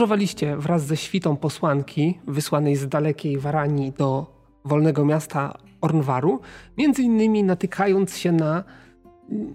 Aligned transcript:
podróżowaliście 0.00 0.56
wraz 0.56 0.86
ze 0.86 0.96
świtą 0.96 1.36
posłanki 1.36 2.18
wysłanej 2.26 2.76
z 2.76 2.88
dalekiej 2.88 3.38
Waranii 3.38 3.92
do 3.92 4.26
wolnego 4.64 5.04
miasta 5.04 5.58
Ornwaru, 5.80 6.40
między 6.78 7.02
innymi 7.02 7.44
natykając 7.44 8.16
się 8.16 8.32
na 8.32 8.64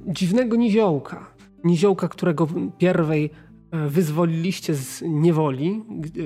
dziwnego 0.08 0.56
niziołka. 0.56 1.28
Niziołka, 1.64 2.08
którego 2.08 2.48
pierwej 2.78 3.30
e, 3.72 3.88
wyzwoliliście 3.90 4.76
z 4.76 5.04
niewoli, 5.08 5.84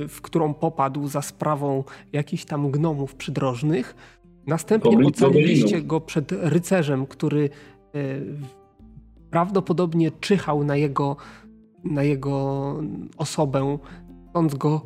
w 0.09 0.21
którą 0.21 0.53
popadł 0.53 1.07
za 1.07 1.21
sprawą 1.21 1.83
jakichś 2.13 2.45
tam 2.45 2.71
gnomów 2.71 3.15
przydrożnych. 3.15 3.95
Następnie 4.47 5.07
ocaliliście 5.07 5.81
go 5.81 6.01
przed 6.01 6.31
rycerzem, 6.31 7.05
który 7.05 7.49
e, 7.49 7.99
prawdopodobnie 9.29 10.11
czyhał 10.11 10.63
na 10.63 10.75
jego, 10.75 11.15
na 11.83 12.03
jego 12.03 12.75
osobę, 13.17 13.77
chcąc 14.39 14.55
go 14.55 14.81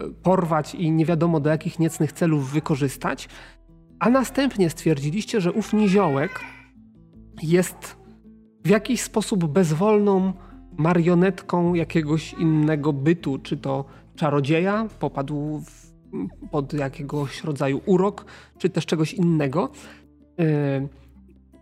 e, 0.00 0.08
porwać 0.22 0.74
i 0.74 0.90
nie 0.90 1.06
wiadomo 1.06 1.40
do 1.40 1.50
jakich 1.50 1.78
niecnych 1.78 2.12
celów 2.12 2.50
wykorzystać. 2.50 3.28
A 3.98 4.10
następnie 4.10 4.70
stwierdziliście, 4.70 5.40
że 5.40 5.52
ów 5.52 5.72
niziołek 5.72 6.40
jest 7.42 7.96
w 8.64 8.68
jakiś 8.68 9.02
sposób 9.02 9.46
bezwolną 9.46 10.32
marionetką 10.78 11.74
jakiegoś 11.74 12.32
innego 12.32 12.92
bytu, 12.92 13.38
czy 13.38 13.56
to 13.56 13.84
czarodzieja, 14.16 14.86
popadł 14.98 15.58
w, 15.58 15.92
pod 16.50 16.72
jakiegoś 16.72 17.44
rodzaju 17.44 17.80
urok, 17.86 18.24
czy 18.58 18.70
też 18.70 18.86
czegoś 18.86 19.14
innego. 19.14 19.70
Yy, 20.38 20.88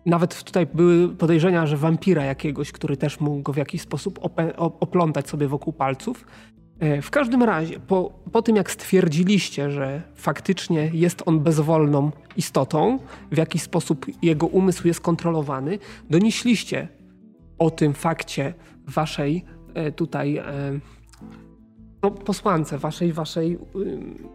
nawet 0.06 0.44
tutaj 0.44 0.66
były 0.66 1.08
podejrzenia, 1.08 1.66
że 1.66 1.76
wampira 1.76 2.24
jakiegoś, 2.24 2.72
który 2.72 2.96
też 2.96 3.20
mógł 3.20 3.42
go 3.42 3.52
w 3.52 3.56
jakiś 3.56 3.82
sposób 3.82 4.20
oplątać 4.80 5.28
sobie 5.28 5.48
wokół 5.48 5.72
palców. 5.72 6.24
E, 6.84 7.02
w 7.02 7.10
każdym 7.10 7.42
razie, 7.42 7.80
po, 7.80 8.12
po 8.32 8.42
tym 8.42 8.56
jak 8.56 8.70
stwierdziliście, 8.70 9.70
że 9.70 10.02
faktycznie 10.14 10.90
jest 10.92 11.22
on 11.26 11.40
bezwolną 11.40 12.10
istotą, 12.36 12.98
w 13.32 13.36
jakiś 13.36 13.62
sposób 13.62 14.06
jego 14.22 14.46
umysł 14.46 14.86
jest 14.86 15.00
kontrolowany, 15.00 15.78
donieśliście 16.10 16.88
o 17.58 17.70
tym 17.70 17.94
fakcie 17.94 18.54
waszej 18.86 19.44
e, 19.74 19.92
tutaj 19.92 20.36
e, 20.36 20.44
no, 22.02 22.10
posłance, 22.10 22.78
waszej, 22.78 23.12
waszej 23.12 23.58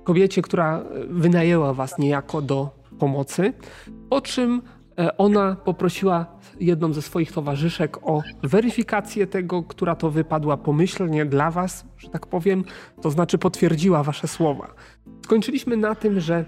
kobiecie, 0.03 0.41
która 0.41 0.83
wynajęła 1.09 1.73
was 1.73 1.97
niejako 1.97 2.41
do 2.41 2.69
pomocy, 2.99 3.53
po 4.09 4.21
czym 4.21 4.61
ona 5.17 5.55
poprosiła 5.55 6.25
jedną 6.59 6.93
ze 6.93 7.01
swoich 7.01 7.31
towarzyszek 7.31 8.07
o 8.07 8.21
weryfikację 8.43 9.27
tego, 9.27 9.63
która 9.63 9.95
to 9.95 10.11
wypadła 10.11 10.57
pomyślnie 10.57 11.25
dla 11.25 11.51
was, 11.51 11.85
że 11.97 12.09
tak 12.09 12.27
powiem, 12.27 12.63
to 13.01 13.11
znaczy 13.11 13.37
potwierdziła 13.37 14.03
wasze 14.03 14.27
słowa. 14.27 14.73
Skończyliśmy 15.23 15.77
na 15.77 15.95
tym, 15.95 16.19
że 16.19 16.45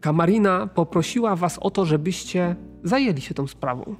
Kamarina 0.00 0.66
poprosiła 0.66 1.36
was 1.36 1.58
o 1.58 1.70
to, 1.70 1.84
żebyście 1.84 2.56
zajęli 2.82 3.20
się 3.20 3.34
tą 3.34 3.46
sprawą. 3.46 3.96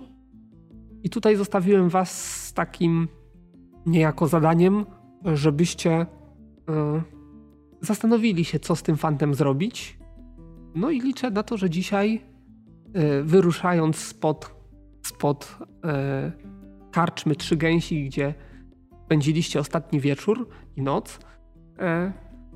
I 1.02 1.10
tutaj 1.10 1.36
zostawiłem 1.36 1.88
was 1.88 2.10
z 2.46 2.52
takim 2.52 3.08
niejako 3.86 4.28
zadaniem, 4.28 4.86
żebyście 5.24 6.06
yy, 6.68 7.02
zastanowili 7.80 8.44
się, 8.44 8.58
co 8.58 8.76
z 8.76 8.82
tym 8.82 8.96
fantem 8.96 9.34
zrobić. 9.34 9.98
No 10.74 10.90
i 10.90 11.00
liczę 11.00 11.30
na 11.30 11.42
to, 11.42 11.56
że 11.56 11.70
dzisiaj, 11.70 12.22
wyruszając 13.24 13.96
spod 13.96 14.60
spod 15.02 15.58
e, 15.84 16.32
karczmy 16.90 17.36
Trzy 17.36 17.56
Gęsi, 17.56 18.04
gdzie 18.04 18.34
spędziliście 19.04 19.60
ostatni 19.60 20.00
wieczór 20.00 20.48
i 20.76 20.82
noc, 20.82 21.18
e, 21.78 22.12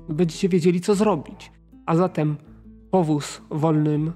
będziecie 0.09 0.49
wiedzieli, 0.49 0.81
co 0.81 0.95
zrobić. 0.95 1.51
A 1.85 1.95
zatem 1.95 2.37
powóz 2.91 3.41
wolnym 3.49 4.13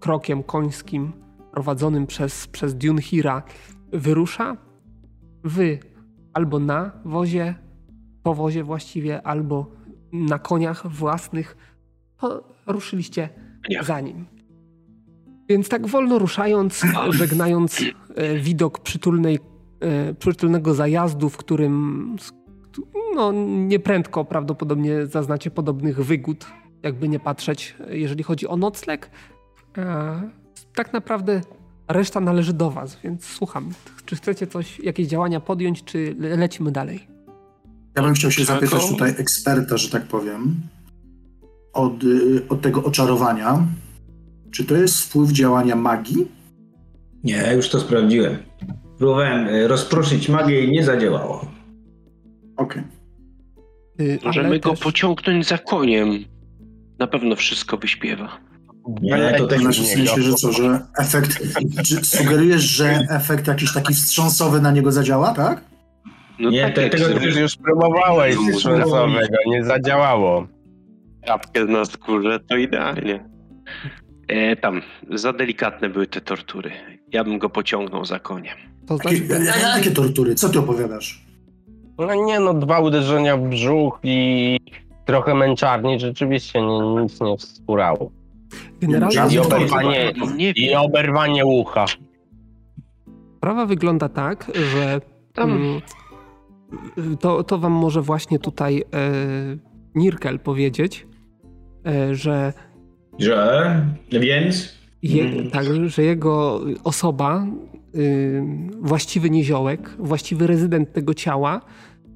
krokiem 0.00 0.42
końskim 0.42 1.12
prowadzonym 1.52 2.06
przez, 2.06 2.46
przez 2.46 2.74
Dunhira 2.74 3.42
wyrusza. 3.92 4.56
Wy 5.44 5.78
albo 6.32 6.58
na 6.58 6.92
wozie, 7.04 7.54
po 8.22 8.34
wozie 8.34 8.64
właściwie, 8.64 9.22
albo 9.22 9.70
na 10.12 10.38
koniach 10.38 10.86
własnych 10.86 11.56
ruszyliście 12.66 13.28
za 13.82 14.00
nim. 14.00 14.26
Więc 15.48 15.68
tak 15.68 15.86
wolno 15.86 16.18
ruszając, 16.18 16.82
żegnając 17.10 17.82
e, 18.14 18.38
widok 18.38 18.78
przytulnej, 18.78 19.38
e, 19.80 20.14
przytulnego 20.14 20.74
zajazdu, 20.74 21.28
w 21.28 21.36
którym 21.36 22.16
no, 23.14 23.32
nieprędko 23.46 24.24
prawdopodobnie 24.24 25.06
zaznacie 25.06 25.50
podobnych 25.50 26.04
wygód, 26.04 26.46
jakby 26.82 27.08
nie 27.08 27.20
patrzeć, 27.20 27.76
jeżeli 27.88 28.22
chodzi 28.24 28.48
o 28.48 28.56
nocleg. 28.56 29.10
E, 29.78 30.30
tak 30.74 30.92
naprawdę 30.92 31.40
reszta 31.88 32.20
należy 32.20 32.52
do 32.52 32.70
was, 32.70 32.98
więc 33.04 33.24
słucham. 33.24 33.70
Czy 34.04 34.16
chcecie 34.16 34.46
coś, 34.46 34.80
jakieś 34.80 35.06
działania 35.06 35.40
podjąć, 35.40 35.84
czy 35.84 36.16
lecimy 36.18 36.72
dalej? 36.72 37.06
Ja 37.96 38.02
bym 38.02 38.14
chciał 38.14 38.30
się 38.30 38.44
zapytać 38.44 38.88
tutaj 38.88 39.14
eksperta, 39.18 39.76
że 39.76 39.90
tak 39.90 40.02
powiem, 40.02 40.60
od, 41.72 42.04
y, 42.04 42.42
od 42.48 42.60
tego 42.60 42.84
oczarowania 42.84 43.66
czy 44.56 44.64
to 44.64 44.76
jest 44.76 45.00
wpływ 45.00 45.32
działania 45.32 45.76
magii? 45.76 46.28
Nie, 47.24 47.52
już 47.56 47.68
to 47.68 47.80
sprawdziłem. 47.80 48.36
Próbowałem 48.98 49.48
e, 49.48 49.68
rozproszyć 49.68 50.28
magię 50.28 50.64
i 50.64 50.70
nie 50.70 50.84
zadziałało. 50.84 51.46
Okej. 52.56 52.82
Okay. 53.94 54.18
Możemy 54.24 54.58
go 54.58 54.74
pociągnąć 54.74 55.46
za 55.46 55.58
koniem. 55.58 56.24
Na 56.98 57.06
pewno 57.06 57.36
wszystko 57.36 57.76
wyśpiewa. 57.76 58.38
Nie, 59.02 59.34
to 59.38 59.46
też 59.46 59.62
w 59.62 59.86
sensie, 59.86 60.22
że 60.22 60.34
co, 60.34 60.52
że 60.52 60.86
efekt. 60.98 61.42
Czy 61.84 62.04
sugerujesz, 62.04 62.62
że 62.62 63.06
efekt 63.10 63.46
jakiś 63.46 63.72
taki 63.72 63.94
wstrząsowy 63.94 64.60
na 64.60 64.70
niego 64.70 64.92
zadziała, 64.92 65.34
tak? 65.34 65.64
No 66.38 66.50
nie, 66.50 66.62
tak, 66.62 66.74
te, 66.74 66.90
tego 66.90 67.24
już, 67.24 67.36
już 67.36 67.56
próbowałeś 67.56 68.36
wstrząsowego, 68.36 69.36
nie 69.46 69.64
zadziałało. 69.64 70.46
Czapkę 71.26 71.64
na 71.64 71.84
skórze 71.84 72.40
to 72.40 72.56
idealnie. 72.56 73.36
E, 74.28 74.56
tam, 74.56 74.82
za 75.10 75.32
delikatne 75.32 75.88
były 75.88 76.06
te 76.06 76.20
tortury. 76.20 76.70
Ja 77.12 77.24
bym 77.24 77.38
go 77.38 77.50
pociągnął 77.50 78.04
za 78.04 78.18
koniem. 78.18 78.56
To 78.86 78.96
znaczy, 78.96 79.16
jakie, 79.16 79.44
jakie 79.60 79.90
tortury? 79.90 80.34
Co 80.34 80.48
ty 80.48 80.58
opowiadasz? 80.58 81.26
No 81.98 82.14
nie 82.14 82.40
no, 82.40 82.54
dwa 82.54 82.80
uderzenia 82.80 83.36
w 83.36 83.48
brzuch 83.48 83.98
i 84.02 84.58
trochę 85.04 85.34
męczarni 85.34 86.00
rzeczywiście 86.00 86.62
nie, 86.62 87.02
nic 87.02 87.20
nie 87.20 87.36
wskórało. 87.36 88.10
Generalnie 88.80 89.34
I 89.34 89.38
oberwanie, 89.38 90.12
I 90.38 90.74
oberwanie 90.74 91.46
ucha. 91.46 91.84
Sprawa 93.36 93.66
wygląda 93.66 94.08
tak, 94.08 94.52
że 94.72 95.00
mm, 95.36 95.80
to, 97.20 97.44
to 97.44 97.58
wam 97.58 97.72
może 97.72 98.02
właśnie 98.02 98.38
tutaj 98.38 98.78
e, 98.78 98.84
Nirkel 99.94 100.38
powiedzieć, 100.38 101.06
e, 101.86 102.14
że 102.14 102.52
że, 103.18 103.82
więc? 104.12 104.76
Je, 105.02 105.24
mm. 105.24 105.50
tak, 105.50 105.66
że 105.86 106.02
jego 106.02 106.60
osoba, 106.84 107.46
y, 107.94 108.42
właściwy 108.80 109.30
niziołek, 109.30 109.90
właściwy 109.98 110.46
rezydent 110.46 110.92
tego 110.92 111.14
ciała, 111.14 111.60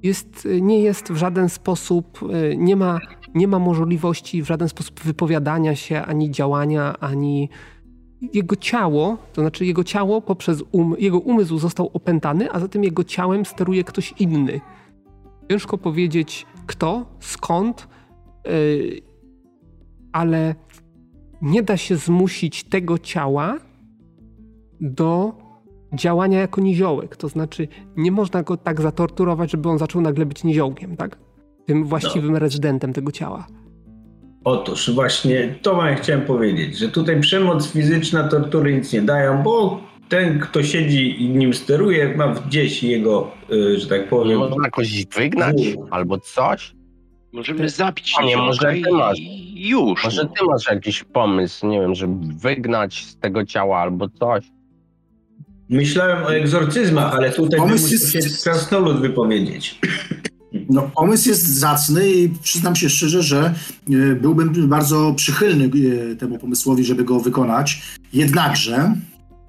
jest, 0.02 0.48
nie 0.60 0.82
jest 0.82 1.12
w 1.12 1.16
żaden 1.16 1.48
sposób, 1.48 2.20
y, 2.22 2.56
nie 2.56 2.76
ma, 2.76 2.98
nie 3.34 3.48
ma 3.48 3.58
możliwości 3.58 4.42
w 4.42 4.46
żaden 4.46 4.68
sposób 4.68 5.00
wypowiadania 5.00 5.74
się, 5.76 6.02
ani 6.02 6.30
działania, 6.30 6.96
ani 7.00 7.48
jego 8.32 8.56
ciało, 8.56 9.18
to 9.32 9.40
znaczy 9.40 9.66
jego 9.66 9.84
ciało 9.84 10.20
poprzez 10.20 10.64
um, 10.72 10.94
jego 10.98 11.18
umysł 11.18 11.58
został 11.58 11.90
opętany, 11.92 12.52
a 12.52 12.60
zatem 12.60 12.84
jego 12.84 13.04
ciałem 13.04 13.44
steruje 13.44 13.84
ktoś 13.84 14.14
inny. 14.18 14.60
Ciężko 15.50 15.78
powiedzieć 15.78 16.46
kto, 16.66 17.06
skąd, 17.20 17.88
yy, 18.44 19.00
ale 20.12 20.54
nie 21.42 21.62
da 21.62 21.76
się 21.76 21.96
zmusić 21.96 22.64
tego 22.64 22.98
ciała 22.98 23.58
do 24.80 25.32
działania 25.94 26.40
jako 26.40 26.60
niziołek. 26.60 27.16
To 27.16 27.28
znaczy, 27.28 27.68
nie 27.96 28.12
można 28.12 28.42
go 28.42 28.56
tak 28.56 28.80
zatorturować, 28.80 29.50
żeby 29.50 29.68
on 29.68 29.78
zaczął 29.78 30.02
nagle 30.02 30.26
być 30.26 30.44
niziołkiem, 30.44 30.96
tak? 30.96 31.18
Tym 31.66 31.84
właściwym 31.84 32.32
no. 32.32 32.38
rezydentem 32.38 32.92
tego 32.92 33.12
ciała. 33.12 33.46
Otóż 34.44 34.90
właśnie 34.94 35.54
to 35.62 35.76
wam 35.76 35.96
chciałem 35.96 36.22
powiedzieć, 36.22 36.78
że 36.78 36.88
tutaj 36.88 37.20
przemoc 37.20 37.72
fizyczna, 37.72 38.28
tortury 38.28 38.74
nic 38.74 38.92
nie 38.92 39.02
dają, 39.02 39.42
bo 39.42 39.80
ten, 40.08 40.40
kto 40.40 40.62
siedzi 40.62 41.22
i 41.22 41.28
nim 41.28 41.54
steruje, 41.54 42.16
ma 42.16 42.28
gdzieś 42.28 42.82
jego, 42.82 43.30
y, 43.52 43.80
że 43.80 43.86
tak 43.86 44.08
powiem... 44.08 44.38
Można 44.38 44.64
jakoś 44.64 45.06
wygnać 45.06 45.56
albo 45.90 46.18
coś? 46.18 46.74
Możemy 47.32 47.68
zabić 47.68 48.14
Nie, 48.24 48.36
może 48.36 48.74
masz. 48.92 49.18
Już. 49.60 50.04
Może 50.04 50.22
ty 50.22 50.44
masz 50.44 50.66
jakiś 50.70 51.04
pomysł, 51.04 51.66
nie 51.66 51.80
wiem, 51.80 51.94
żeby 51.94 52.34
wygnać 52.34 53.04
z 53.04 53.16
tego 53.16 53.46
ciała 53.46 53.78
albo 53.78 54.08
coś. 54.08 54.44
Myślałem 55.68 56.24
o 56.24 56.34
egzorcyzmach, 56.34 57.14
ale 57.14 57.30
tutaj 57.30 57.60
pomysł 57.60 57.94
musi 57.94 58.12
się 58.12 58.42
krasnolud 58.42 59.00
wypowiedzieć. 59.00 59.78
No, 60.70 60.90
pomysł 60.96 61.28
jest 61.28 61.46
zacny 61.46 62.10
i 62.12 62.28
przyznam 62.28 62.76
się 62.76 62.90
szczerze, 62.90 63.22
że 63.22 63.54
e, 63.90 64.14
byłbym 64.14 64.68
bardzo 64.68 65.14
przychylny 65.16 65.70
e, 66.12 66.16
temu 66.16 66.38
pomysłowi, 66.38 66.84
żeby 66.84 67.04
go 67.04 67.20
wykonać. 67.20 67.82
Jednakże 68.12 68.94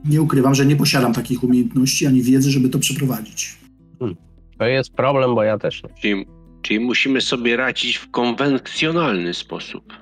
nie 0.06 0.22
ukrywam, 0.22 0.56
że 0.56 0.66
nie 0.66 0.76
posiadam 0.76 1.14
takich 1.14 1.44
umiejętności 1.44 2.08
ani 2.08 2.22
wiedzy, 2.22 2.52
żeby 2.52 2.70
to 2.70 2.80
przeprowadzić. 2.80 3.58
Hmm. 4.00 4.18
To 4.58 4.66
jest 4.66 4.94
problem, 4.94 5.36
bo 5.36 5.44
ja 5.44 5.58
też 5.58 5.84
nie. 5.84 5.90
Czyli, 6.02 6.26
czyli 6.62 6.80
musimy 6.80 7.22
sobie 7.22 7.58
radzić 7.58 7.98
w 7.98 8.12
konwencjonalny 8.12 9.34
sposób. 9.34 10.01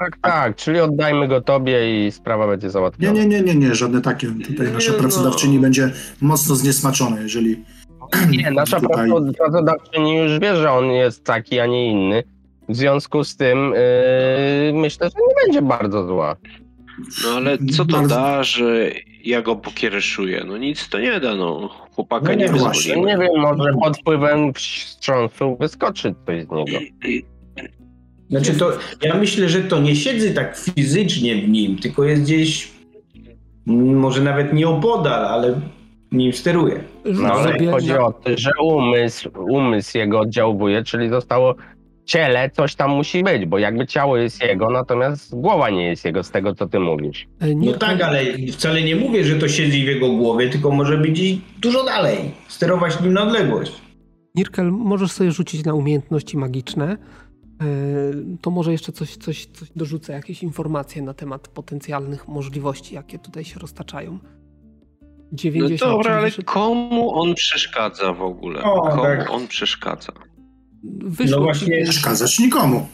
Tak, 0.00 0.16
tak, 0.22 0.56
czyli 0.56 0.80
oddajmy 0.80 1.28
go 1.28 1.40
tobie 1.40 2.06
i 2.06 2.12
sprawa 2.12 2.46
będzie 2.46 2.70
załatwiona. 2.70 3.12
Nie, 3.12 3.26
nie, 3.26 3.42
nie, 3.42 3.54
nie, 3.54 3.68
nie, 3.68 3.74
żadne 3.74 4.00
takie. 4.00 4.26
Tutaj 4.46 4.72
nasza 4.72 4.92
Nie, 4.92 4.98
pracodawczyni 4.98 5.54
no. 5.56 5.62
będzie 5.62 5.90
mocno 6.20 6.54
zniesmaczona, 6.54 7.20
jeżeli 7.20 7.64
Nie, 8.38 8.50
nasza 8.50 8.80
Tutaj- 8.80 9.08
praco- 9.10 9.32
pracodawczyni 9.38 10.16
już 10.16 10.38
wie, 10.38 10.56
że 10.56 10.70
on 10.72 10.86
jest 10.86 11.24
taki, 11.24 11.60
a 11.60 11.66
nie 11.66 11.90
inny. 11.90 12.22
W 12.68 12.76
związku 12.76 13.24
z 13.24 13.36
tym 13.36 13.72
yy, 14.66 14.72
myślę, 14.80 15.08
że 15.10 15.16
nie 15.28 15.34
będzie 15.46 15.62
bardzo 15.62 16.06
zła. 16.06 16.36
No 17.24 17.30
ale 17.36 17.58
co 17.76 17.84
to 17.84 17.92
Bardzo- 17.92 18.14
da, 18.14 18.42
że 18.42 18.90
ja 19.24 19.42
go 19.42 19.56
pokiereszuję? 19.56 20.44
No 20.46 20.56
nic 20.58 20.88
to 20.88 20.98
nie 20.98 21.20
da, 21.20 21.34
no. 21.34 21.68
Chłopaka 21.68 22.26
No 22.26 22.34
nie 22.34 22.44
nie, 22.44 22.52
właśnie. 22.52 22.96
nie 22.96 23.18
wiem, 23.18 23.30
może 23.40 23.72
pod 23.82 23.98
wpływem 23.98 24.52
wstrząsu 24.54 25.56
wyskoczy 25.60 26.14
coś 26.26 26.44
z 26.44 26.50
niego. 26.50 26.78
Znaczy 28.30 28.54
to, 28.54 28.72
ja 29.02 29.14
myślę, 29.14 29.48
że 29.48 29.60
to 29.60 29.80
nie 29.80 29.96
siedzi 29.96 30.34
tak 30.34 30.58
fizycznie 30.58 31.42
w 31.42 31.48
nim, 31.48 31.78
tylko 31.78 32.04
jest 32.04 32.22
gdzieś, 32.22 32.72
może 33.66 34.22
nawet 34.22 34.52
nie 34.52 34.68
opodal, 34.68 35.26
ale 35.26 35.60
nim 36.12 36.32
steruje. 36.32 36.80
No 37.04 37.32
ale 37.32 37.70
chodzi 37.70 37.92
o 37.92 38.12
to, 38.12 38.30
że 38.36 38.50
umysł, 38.62 39.30
umysł 39.48 39.98
jego 39.98 40.20
oddziałuje, 40.20 40.84
czyli 40.84 41.08
zostało 41.08 41.54
w 41.54 42.10
ciele, 42.10 42.50
coś 42.50 42.74
tam 42.74 42.90
musi 42.90 43.22
być, 43.22 43.46
bo 43.46 43.58
jakby 43.58 43.86
ciało 43.86 44.16
jest 44.16 44.42
jego, 44.42 44.70
natomiast 44.70 45.34
głowa 45.34 45.70
nie 45.70 45.86
jest 45.86 46.04
jego, 46.04 46.22
z 46.22 46.30
tego 46.30 46.54
co 46.54 46.66
ty 46.66 46.80
mówisz. 46.80 47.26
e, 47.40 47.54
nie, 47.54 47.70
No 47.70 47.78
tak, 47.78 48.00
ale 48.00 48.20
wcale 48.52 48.82
nie 48.82 48.96
mówię, 48.96 49.24
że 49.24 49.36
to 49.36 49.48
siedzi 49.48 49.84
w 49.84 49.88
jego 49.88 50.12
głowie, 50.12 50.48
tylko 50.48 50.70
może 50.70 50.98
być 50.98 51.10
gdzieś 51.10 51.38
dużo 51.58 51.84
dalej, 51.84 52.18
sterować 52.48 53.00
nim 53.00 53.12
na 53.12 53.22
odległość. 53.22 53.72
Nirkel, 54.34 54.70
możesz 54.72 55.12
sobie 55.12 55.32
rzucić 55.32 55.64
na 55.64 55.74
umiejętności 55.74 56.36
magiczne. 56.36 56.96
E, 57.60 57.64
To 58.40 58.50
może 58.50 58.72
jeszcze 58.72 58.92
coś, 58.92 59.16
coś, 59.16 59.46
coś 59.46 59.68
dorzucę, 59.76 60.12
jakieś 60.12 60.42
informacje 60.42 61.02
na 61.02 61.14
temat 61.14 61.48
potencjalnych 61.48 62.28
możliwości, 62.28 62.94
jakie 62.94 63.18
tutaj 63.18 63.44
się 63.44 63.60
roztaczają. 63.60 64.12
No 65.02 65.08
90. 65.32 65.80
dobra, 65.92 66.20
czyli 66.22 66.34
ale 66.34 66.44
komu 66.44 67.14
on 67.14 67.34
przeszkadza 67.34 68.12
w 68.12 68.22
ogóle? 68.22 68.62
O, 68.62 68.80
komu 68.88 69.02
tak. 69.02 69.30
on 69.30 69.46
przeszkadza? 69.48 70.12
Wyszło 71.00 71.36
No 71.36 71.42
właśnie- 71.42 71.76
więc, 71.76 71.88
przeszkadzać 71.90 72.38
nikomu. 72.38 72.86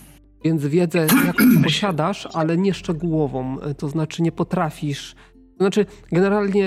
więc 0.44 0.66
wiedzę 0.66 1.06
jakąś 1.26 1.46
posiadasz, 1.64 2.28
ale 2.34 2.56
nie 2.56 2.74
szczegółową. 2.74 3.60
E, 3.60 3.74
To 3.74 3.88
znaczy 3.88 4.22
nie 4.22 4.32
potrafisz. 4.32 5.14
To 5.58 5.64
znaczy 5.64 5.86
generalnie 6.12 6.66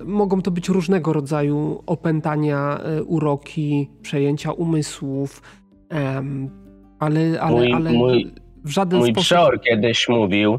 e, 0.00 0.04
mogą 0.04 0.42
to 0.42 0.50
być 0.50 0.68
różnego 0.68 1.12
rodzaju 1.12 1.82
opętania, 1.86 2.78
e, 2.78 3.02
uroki, 3.02 3.90
przejęcia 4.02 4.52
umysłów, 4.52 5.42
em, 5.88 6.50
ale, 7.02 7.40
ale, 7.40 7.56
Mój- 7.56 7.72
ale 7.72 7.90
mój- 7.92 8.30
w 8.64 8.70
żaden 8.70 8.98
Mój 8.98 9.10
sposób... 9.10 9.24
przeor 9.24 9.60
kiedyś 9.60 10.08
mówił, 10.08 10.58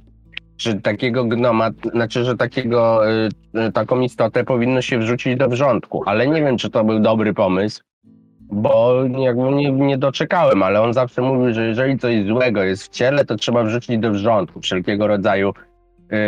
że 0.57 0.73
takiego 0.73 1.25
gnoma, 1.25 1.69
znaczy, 1.93 2.25
że 2.25 2.37
takiego, 2.37 3.11
y, 3.11 3.29
y, 3.67 3.71
taką 3.71 4.01
istotę 4.01 4.43
powinno 4.43 4.81
się 4.81 4.99
wrzucić 4.99 5.37
do 5.37 5.49
wrzątku, 5.49 6.03
ale 6.05 6.27
nie 6.27 6.41
wiem, 6.41 6.57
czy 6.57 6.69
to 6.69 6.83
był 6.83 6.99
dobry 6.99 7.33
pomysł, 7.33 7.81
bo 8.41 9.03
jakby 9.19 9.51
nie, 9.51 9.71
nie 9.71 9.97
doczekałem, 9.97 10.63
ale 10.63 10.81
on 10.81 10.93
zawsze 10.93 11.21
mówił, 11.21 11.53
że 11.53 11.67
jeżeli 11.67 11.99
coś 11.99 12.25
złego 12.25 12.63
jest 12.63 12.83
w 12.83 12.89
ciele, 12.89 13.25
to 13.25 13.35
trzeba 13.35 13.63
wrzucić 13.63 13.97
do 13.97 14.11
wrzątku. 14.11 14.61
Wszelkiego 14.61 15.07
rodzaju 15.07 15.53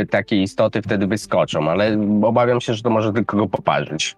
y, 0.01 0.05
takie 0.05 0.41
istoty 0.41 0.81
wtedy 0.81 1.07
wyskoczą, 1.07 1.69
ale 1.69 1.97
obawiam 2.23 2.61
się, 2.61 2.73
że 2.73 2.83
to 2.83 2.89
może 2.89 3.13
tylko 3.13 3.37
go 3.37 3.47
poparzyć. 3.47 4.15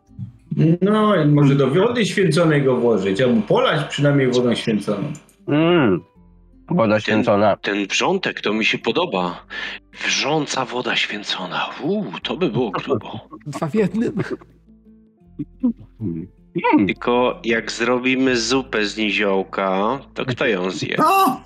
No 0.81 1.13
może 1.27 1.55
do 1.55 1.67
wody 1.67 2.05
święconej 2.05 2.63
go 2.63 2.77
włożyć, 2.77 3.21
albo 3.21 3.41
polać 3.41 3.83
przynajmniej 3.89 4.31
wodą 4.31 4.55
święconą. 4.55 5.03
Mm. 5.47 6.01
Woda 6.69 6.99
święcona. 6.99 7.57
Ten 7.57 7.87
wrzątek 7.87 8.41
to 8.41 8.53
mi 8.53 8.65
się 8.65 8.77
podoba. 8.77 9.45
Wrząca 10.05 10.65
woda 10.65 10.95
święcona. 10.95 11.69
Uuu, 11.83 12.05
to 12.23 12.37
by 12.37 12.49
było 12.49 12.71
grubo. 12.71 13.19
Dwa 13.45 13.67
w 13.67 13.75
jednym. 13.75 14.13
Mm. 16.01 16.27
Tylko 16.87 17.39
jak 17.43 17.71
zrobimy 17.71 18.37
zupę 18.37 18.85
z 18.85 18.97
niziołka, 18.97 19.99
to 20.13 20.25
kto 20.25 20.45
ją 20.45 20.71
zje? 20.71 20.95
No! 20.97 21.41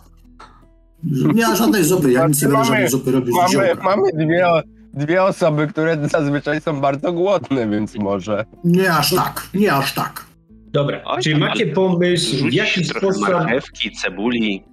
Nie 1.33 1.47
ma 1.47 1.55
żadnej 1.55 1.83
zupy, 1.83 2.11
ja 2.11 2.27
nic 2.27 2.41
nie 2.41 2.47
będę 2.47 2.65
żadnej 2.65 2.89
zupy 2.89 3.11
robić 3.11 3.35
Mamy, 3.35 3.75
mamy 3.83 4.11
dwie, 4.13 4.47
dwie 4.93 5.23
osoby, 5.23 5.67
które 5.67 6.09
zazwyczaj 6.09 6.61
są 6.61 6.81
bardzo 6.81 7.13
głodne, 7.13 7.69
więc 7.69 7.95
może. 7.95 8.45
Nie 8.63 8.93
aż 8.93 9.15
tak, 9.15 9.47
nie 9.53 9.73
aż 9.73 9.93
tak. 9.93 10.30
Dobra, 10.71 11.01
Oj, 11.05 11.21
czy 11.21 11.37
macie 11.37 11.67
pomysł, 11.67 12.49
w 12.49 12.53
jaki 12.53 12.85
sposób... 12.85 13.21
marchewki, 13.21 13.91
cebuli. 13.91 14.63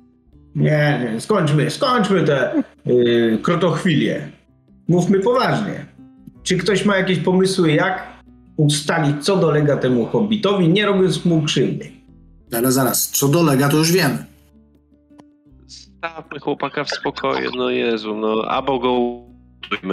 Nie, 0.54 1.10
nie, 1.12 1.20
skończmy, 1.20 1.70
skończmy 1.70 2.24
te 2.24 2.62
yy, 2.86 3.38
krotochwilie. 3.42 4.28
Mówmy 4.88 5.20
poważnie. 5.20 5.86
Czy 6.42 6.58
ktoś 6.58 6.84
ma 6.84 6.96
jakieś 6.96 7.18
pomysły, 7.18 7.72
jak 7.72 8.06
ustalić, 8.56 9.24
co 9.24 9.36
dolega 9.36 9.76
temu 9.76 10.06
hobbitowi, 10.06 10.68
nie 10.68 10.86
robiąc 10.86 11.24
mu 11.24 11.42
krzywdy? 11.42 11.90
Ale 12.52 12.72
zaraz, 12.72 13.10
co 13.10 13.28
dolega, 13.28 13.68
to 13.68 13.76
już 13.76 13.92
wiemy. 13.92 14.24
Stawmy 15.66 16.38
chłopaka 16.40 16.84
w 16.84 16.90
spokoju, 16.90 17.50
no 17.56 17.70
Jezu, 17.70 18.16
no 18.16 18.42
albo 18.48 18.78
go 18.78 18.98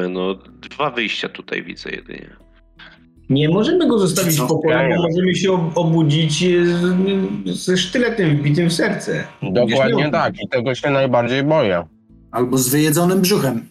no 0.09 0.35
dwa 0.61 0.91
wyjścia 0.91 1.29
tutaj 1.29 1.63
widzę 1.63 1.89
jedynie. 1.89 2.44
Nie 3.29 3.49
możemy 3.49 3.87
go 3.87 3.99
zostawić 3.99 4.39
w 4.39 4.47
pokoju, 4.47 4.89
ja. 4.89 4.95
bo 4.97 5.03
możemy 5.03 5.35
się 5.35 5.51
ob- 5.51 5.77
obudzić 5.77 6.43
e, 6.43 7.53
ze 7.53 7.77
sztyletem 7.77 8.37
wbitym 8.37 8.69
w 8.69 8.73
serce. 8.73 9.23
Dokładnie 9.43 10.11
tak, 10.11 10.33
i 10.43 10.47
tego 10.49 10.75
się 10.75 10.89
najbardziej 10.89 11.43
boję. 11.43 11.83
Albo 12.31 12.57
z 12.57 12.69
wyjedzonym 12.69 13.21
brzuchem. 13.21 13.65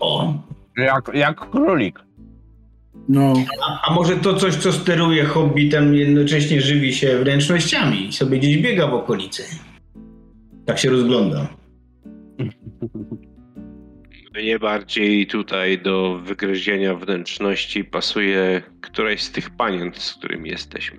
O, 0.00 0.34
Jak, 0.76 1.10
jak 1.14 1.50
królik. 1.50 1.98
No, 3.08 3.32
a, 3.68 3.90
a 3.90 3.94
może 3.94 4.16
to 4.16 4.34
coś, 4.34 4.56
co 4.56 4.72
steruje 4.72 5.24
hobbitem, 5.24 5.94
jednocześnie 5.94 6.60
żywi 6.60 6.94
się 6.94 7.18
wnętrznościami 7.18 8.06
i 8.08 8.12
sobie 8.12 8.38
gdzieś 8.38 8.58
biega 8.58 8.86
w 8.86 8.94
okolicy. 8.94 9.42
Tak 10.66 10.78
się 10.78 10.90
rozgląda. 10.90 11.46
Mnie 14.38 14.58
bardziej 14.58 15.26
tutaj 15.26 15.78
do 15.78 16.18
wygryzienia 16.22 16.94
wnętrzności 16.94 17.84
pasuje 17.84 18.62
któraś 18.80 19.22
z 19.22 19.32
tych 19.32 19.50
panien, 19.50 19.90
z 19.94 20.14
którymi 20.14 20.50
jesteśmy. 20.50 20.98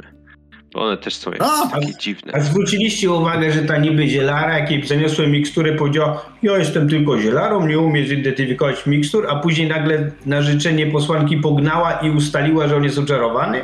Bo 0.73 0.81
one 0.81 0.97
też 0.97 1.15
są 1.15 1.31
jakieś 1.31 1.47
A! 1.65 1.67
takie 1.67 1.93
dziwne. 1.99 2.31
A 2.35 2.39
zwróciliście 2.39 3.11
uwagę, 3.11 3.51
że 3.51 3.61
ta 3.61 3.77
niby 3.77 4.07
zielara, 4.07 4.59
jakiej 4.59 4.87
zaniosłem 4.87 5.31
miksturę, 5.31 5.75
powiedziała, 5.75 6.25
ja 6.43 6.57
jestem 6.57 6.89
tylko 6.89 7.19
zielarą, 7.19 7.67
nie 7.67 7.79
umiem 7.79 8.05
zidentyfikować 8.05 8.85
mikstur, 8.85 9.27
a 9.29 9.35
później 9.35 9.67
nagle 9.67 10.11
na 10.25 10.41
życzenie 10.41 10.87
posłanki 10.87 11.37
pognała 11.37 11.91
i 11.91 12.09
ustaliła, 12.09 12.67
że 12.67 12.75
on 12.75 12.83
jest 12.83 12.97
oczarowany? 12.99 13.61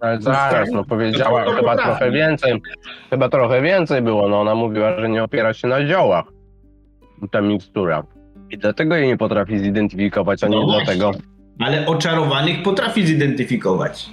Ale 0.00 0.20
zaraz, 0.20 0.70
no 0.72 0.84
powiedziała 0.84 1.44
To- 1.44 1.50
to 1.50 1.56
chyba 1.56 1.70
potrafi. 1.70 1.88
trochę 1.98 2.10
więcej. 2.12 2.62
Chyba 3.10 3.28
trochę 3.28 3.62
więcej 3.62 4.02
było, 4.02 4.28
no 4.28 4.40
ona 4.40 4.54
mówiła, 4.54 5.00
że 5.00 5.08
nie 5.08 5.24
opiera 5.24 5.54
się 5.54 5.68
na 5.68 5.86
ziołach. 5.86 6.24
Ta 7.32 7.40
mikstura. 7.40 8.02
I 8.52 8.58
dlatego 8.58 8.96
jej 8.96 9.06
nie 9.08 9.16
potrafi 9.16 9.58
zidentyfikować, 9.58 10.44
a 10.44 10.48
nie 10.48 10.56
No 10.56 10.64
właśnie. 10.66 10.84
dlatego. 10.96 11.10
Ale 11.60 11.86
oczarowanych 11.86 12.62
potrafi 12.62 13.06
zidentyfikować. 13.06 14.10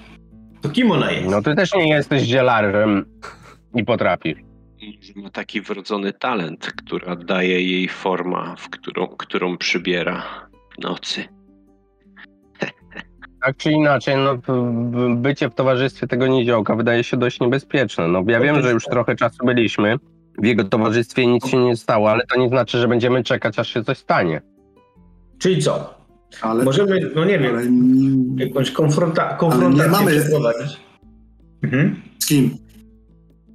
To 0.61 0.69
kim 0.69 0.91
ona 0.91 1.11
jest? 1.11 1.29
No 1.29 1.41
ty 1.41 1.55
też 1.55 1.73
nie 1.75 1.89
jesteś 1.89 2.21
zielarzem 2.23 3.05
i 3.75 3.83
potrafisz. 3.85 4.37
Może 4.99 5.13
ma 5.15 5.29
taki 5.29 5.61
wrodzony 5.61 6.13
talent, 6.13 6.65
która 6.77 7.15
daje 7.15 7.61
jej 7.61 7.87
forma, 7.87 8.55
w 8.57 8.69
którą, 8.69 9.07
którą 9.07 9.57
przybiera 9.57 10.23
w 10.79 10.83
nocy. 10.83 11.23
Tak 13.45 13.57
czy 13.57 13.71
inaczej, 13.71 14.15
no 14.17 14.37
bycie 15.15 15.49
w 15.49 15.53
towarzystwie 15.55 16.07
tego 16.07 16.27
niziołka 16.27 16.75
wydaje 16.75 17.03
się 17.03 17.17
dość 17.17 17.39
niebezpieczne. 17.39 18.07
No 18.07 18.23
ja 18.27 18.39
wiem, 18.39 18.61
że 18.61 18.71
już 18.71 18.85
trochę 18.85 19.15
czasu 19.15 19.45
byliśmy. 19.45 19.97
W 20.37 20.45
jego 20.45 20.63
towarzystwie 20.63 21.27
nic 21.27 21.47
się 21.47 21.57
nie 21.57 21.75
stało, 21.75 22.11
ale 22.11 22.25
to 22.25 22.39
nie 22.39 22.49
znaczy, 22.49 22.77
że 22.77 22.87
będziemy 22.87 23.23
czekać, 23.23 23.59
aż 23.59 23.73
się 23.73 23.83
coś 23.83 23.97
stanie. 23.97 24.41
Czyli 25.39 25.61
co? 25.63 25.99
ale... 26.41 26.63
Możemy, 26.63 27.11
no 27.15 27.25
nie 27.25 27.37
ale 27.39 27.63
wiem, 27.63 28.35
jakąś 28.39 28.71
konfronta- 28.71 29.37
konfrontację 29.37 29.91
mamy- 29.91 30.11
przeprowadzić. 30.21 30.77
Mhm. 31.63 32.01
z 32.19 32.25
kim? 32.27 32.57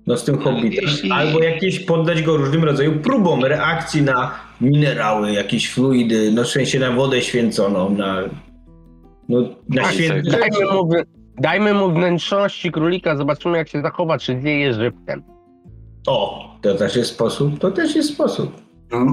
No 0.07 0.16
z 0.16 0.25
tym 0.25 0.38
hobbitem. 0.38 0.85
Albo 1.12 1.43
jakieś 1.43 1.81
poddać 1.81 2.23
go 2.23 2.37
różnym 2.37 2.64
rodzajom 2.64 2.99
próbom 2.99 3.45
reakcji 3.45 4.02
na 4.02 4.35
minerały, 4.61 5.33
jakieś 5.33 5.71
fluidy, 5.73 6.33
no 6.35 6.45
w 6.45 6.49
sensie 6.49 6.78
na 6.78 6.90
wodę 6.93 7.23
święconą, 7.23 7.90
na, 7.90 8.21
no, 9.28 9.40
na 9.69 9.83
Tak. 9.83 9.95
Dajmy 10.40 10.73
mu, 10.73 10.88
wy- 10.88 11.04
dajmy 11.40 11.75
mu 11.75 11.90
wnętrzności 11.93 12.73
królika, 12.73 13.16
zobaczymy 13.16 13.59
jak 13.59 13.69
się 13.69 13.83
zachowa, 13.83 14.19
czy 14.19 14.40
zjeje 14.40 14.75
żywcem. 14.75 15.23
O, 16.07 16.49
to 16.63 16.75
też 16.75 16.97
jest 16.97 17.11
sposób, 17.11 17.59
to 17.59 17.71
też 17.71 17.97
jest 17.97 18.09
sposób. 18.15 18.63
No, 18.91 19.07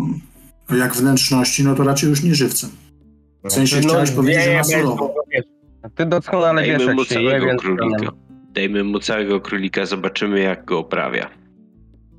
jak 0.77 0.93
wnętrzności, 0.93 1.63
no 1.63 1.75
to 1.75 1.83
raczej 1.83 2.09
już 2.09 2.23
nie 2.23 2.35
żywcem. 2.35 2.69
W 3.43 3.51
sensie 3.53 3.75
No, 3.81 3.87
chciałeś 3.89 4.11
powiedzieć, 4.11 4.43
że 4.43 4.53
na 4.53 4.63
surowo. 4.63 5.13
Ty 5.95 6.05
doskonale 6.05 6.63
wiesz, 6.63 6.77
Dajmy 6.77 6.93
mu 6.93 6.99
jak 7.01 7.09
się 7.09 7.21
je, 7.21 7.29
całego 7.29 7.45
więc... 7.45 7.61
królika. 7.61 8.11
Dajmy 8.53 8.83
mu 8.83 8.99
całego 8.99 9.41
królika, 9.41 9.85
zobaczymy 9.85 10.39
jak 10.39 10.65
go 10.65 10.79
oprawia. 10.79 11.29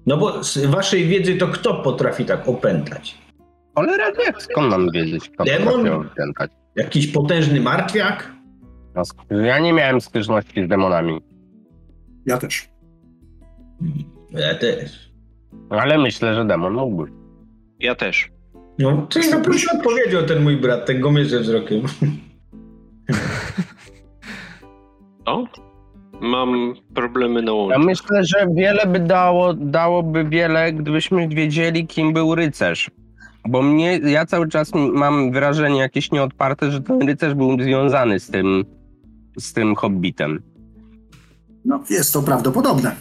No 0.06 0.16
bo 0.16 0.44
z 0.44 0.58
waszej 0.66 1.06
wiedzy 1.08 1.34
to 1.36 1.48
kto 1.48 1.74
potrafi 1.74 2.24
tak 2.24 2.48
opętać? 2.48 3.18
Cholera 3.74 4.12
wie, 4.12 4.32
skąd 4.38 4.70
mam 4.70 4.90
wiedzieć, 4.90 5.28
kto 5.30 5.44
Demon? 5.44 5.72
potrafi 5.84 6.08
opętać? 6.08 6.50
Jakiś 6.76 7.06
potężny 7.06 7.60
martwiak? 7.60 8.32
No, 8.94 9.02
Ja 9.42 9.58
nie 9.58 9.72
miałem 9.72 10.00
styczności 10.00 10.64
z 10.64 10.68
demonami, 10.68 11.20
Ja 12.26 12.38
też. 12.38 12.68
Ja 14.34 14.54
też. 14.54 15.12
ale 15.70 15.98
myślę, 15.98 16.34
że 16.34 16.44
demon 16.44 16.72
mógłby. 16.74 17.12
Ja 17.80 17.94
też. 17.94 18.30
No, 18.78 19.06
czyli 19.08 19.30
no 19.30 19.40
proszę 19.40 19.66
odpowiedział 19.78 20.22
ten 20.26 20.42
mój 20.42 20.56
brat, 20.56 20.86
ten 20.86 21.00
gomierze 21.00 21.40
wzrokiem. 21.40 21.82
O? 25.24 25.44
Mam 26.20 26.74
problemy 26.94 27.42
na 27.42 27.50
Ja 27.50 27.54
łączu. 27.56 27.78
myślę, 27.80 28.24
że 28.24 28.46
wiele 28.54 28.86
by 28.86 29.00
dało, 29.00 29.54
dałoby 29.54 30.24
wiele, 30.24 30.72
gdybyśmy 30.72 31.28
wiedzieli, 31.28 31.86
kim 31.86 32.12
był 32.12 32.34
rycerz. 32.34 32.90
Bo 33.48 33.62
mnie, 33.62 33.98
ja 33.98 34.26
cały 34.26 34.48
czas 34.48 34.72
mam 34.74 35.32
wrażenie 35.32 35.78
jakieś 35.80 36.10
nieodparte, 36.12 36.70
że 36.70 36.80
ten 36.80 37.02
rycerz 37.08 37.34
był 37.34 37.62
związany 37.62 38.20
z 38.20 38.30
tym, 38.30 38.64
z 39.38 39.52
tym 39.52 39.74
hobbitem. 39.74 40.42
No, 41.64 41.84
jest 41.90 42.12
to 42.12 42.22
prawdopodobne. 42.22 42.96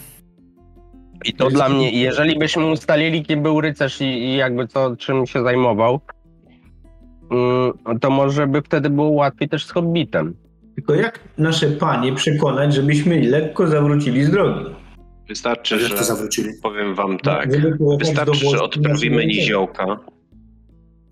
I 1.25 1.33
to 1.33 1.49
dla 1.49 1.69
mnie, 1.69 1.91
jeżeli 1.91 2.39
byśmy 2.39 2.65
ustalili, 2.65 3.23
kim 3.23 3.43
był 3.43 3.61
rycerz 3.61 4.01
i, 4.01 4.05
i 4.05 4.35
jakby 4.35 4.67
to, 4.67 4.95
czym 4.95 5.27
się 5.27 5.43
zajmował, 5.43 5.99
mm, 7.31 7.99
to 7.99 8.09
może 8.09 8.47
by 8.47 8.61
wtedy 8.61 8.89
było 8.89 9.09
łatwiej 9.09 9.49
też 9.49 9.65
z 9.65 9.71
hobbitem. 9.71 10.35
Tylko 10.75 10.95
jak 10.95 11.19
nasze 11.37 11.67
panie 11.67 12.13
przekonać, 12.13 12.73
żebyśmy 12.73 13.21
lekko 13.21 13.67
zawrócili 13.67 14.23
z 14.23 14.31
drogi? 14.31 14.65
Wystarczy, 15.27 15.79
że 15.79 15.95
powiem 16.63 16.95
wam 16.95 17.17
tak. 17.17 17.53
Żeby 17.53 17.77
pojechać 17.77 18.15
do 18.15 18.15
Wystarczy, 18.25 18.49
że 18.49 18.63
odprawimy 18.63 19.25
niziołka. 19.25 19.99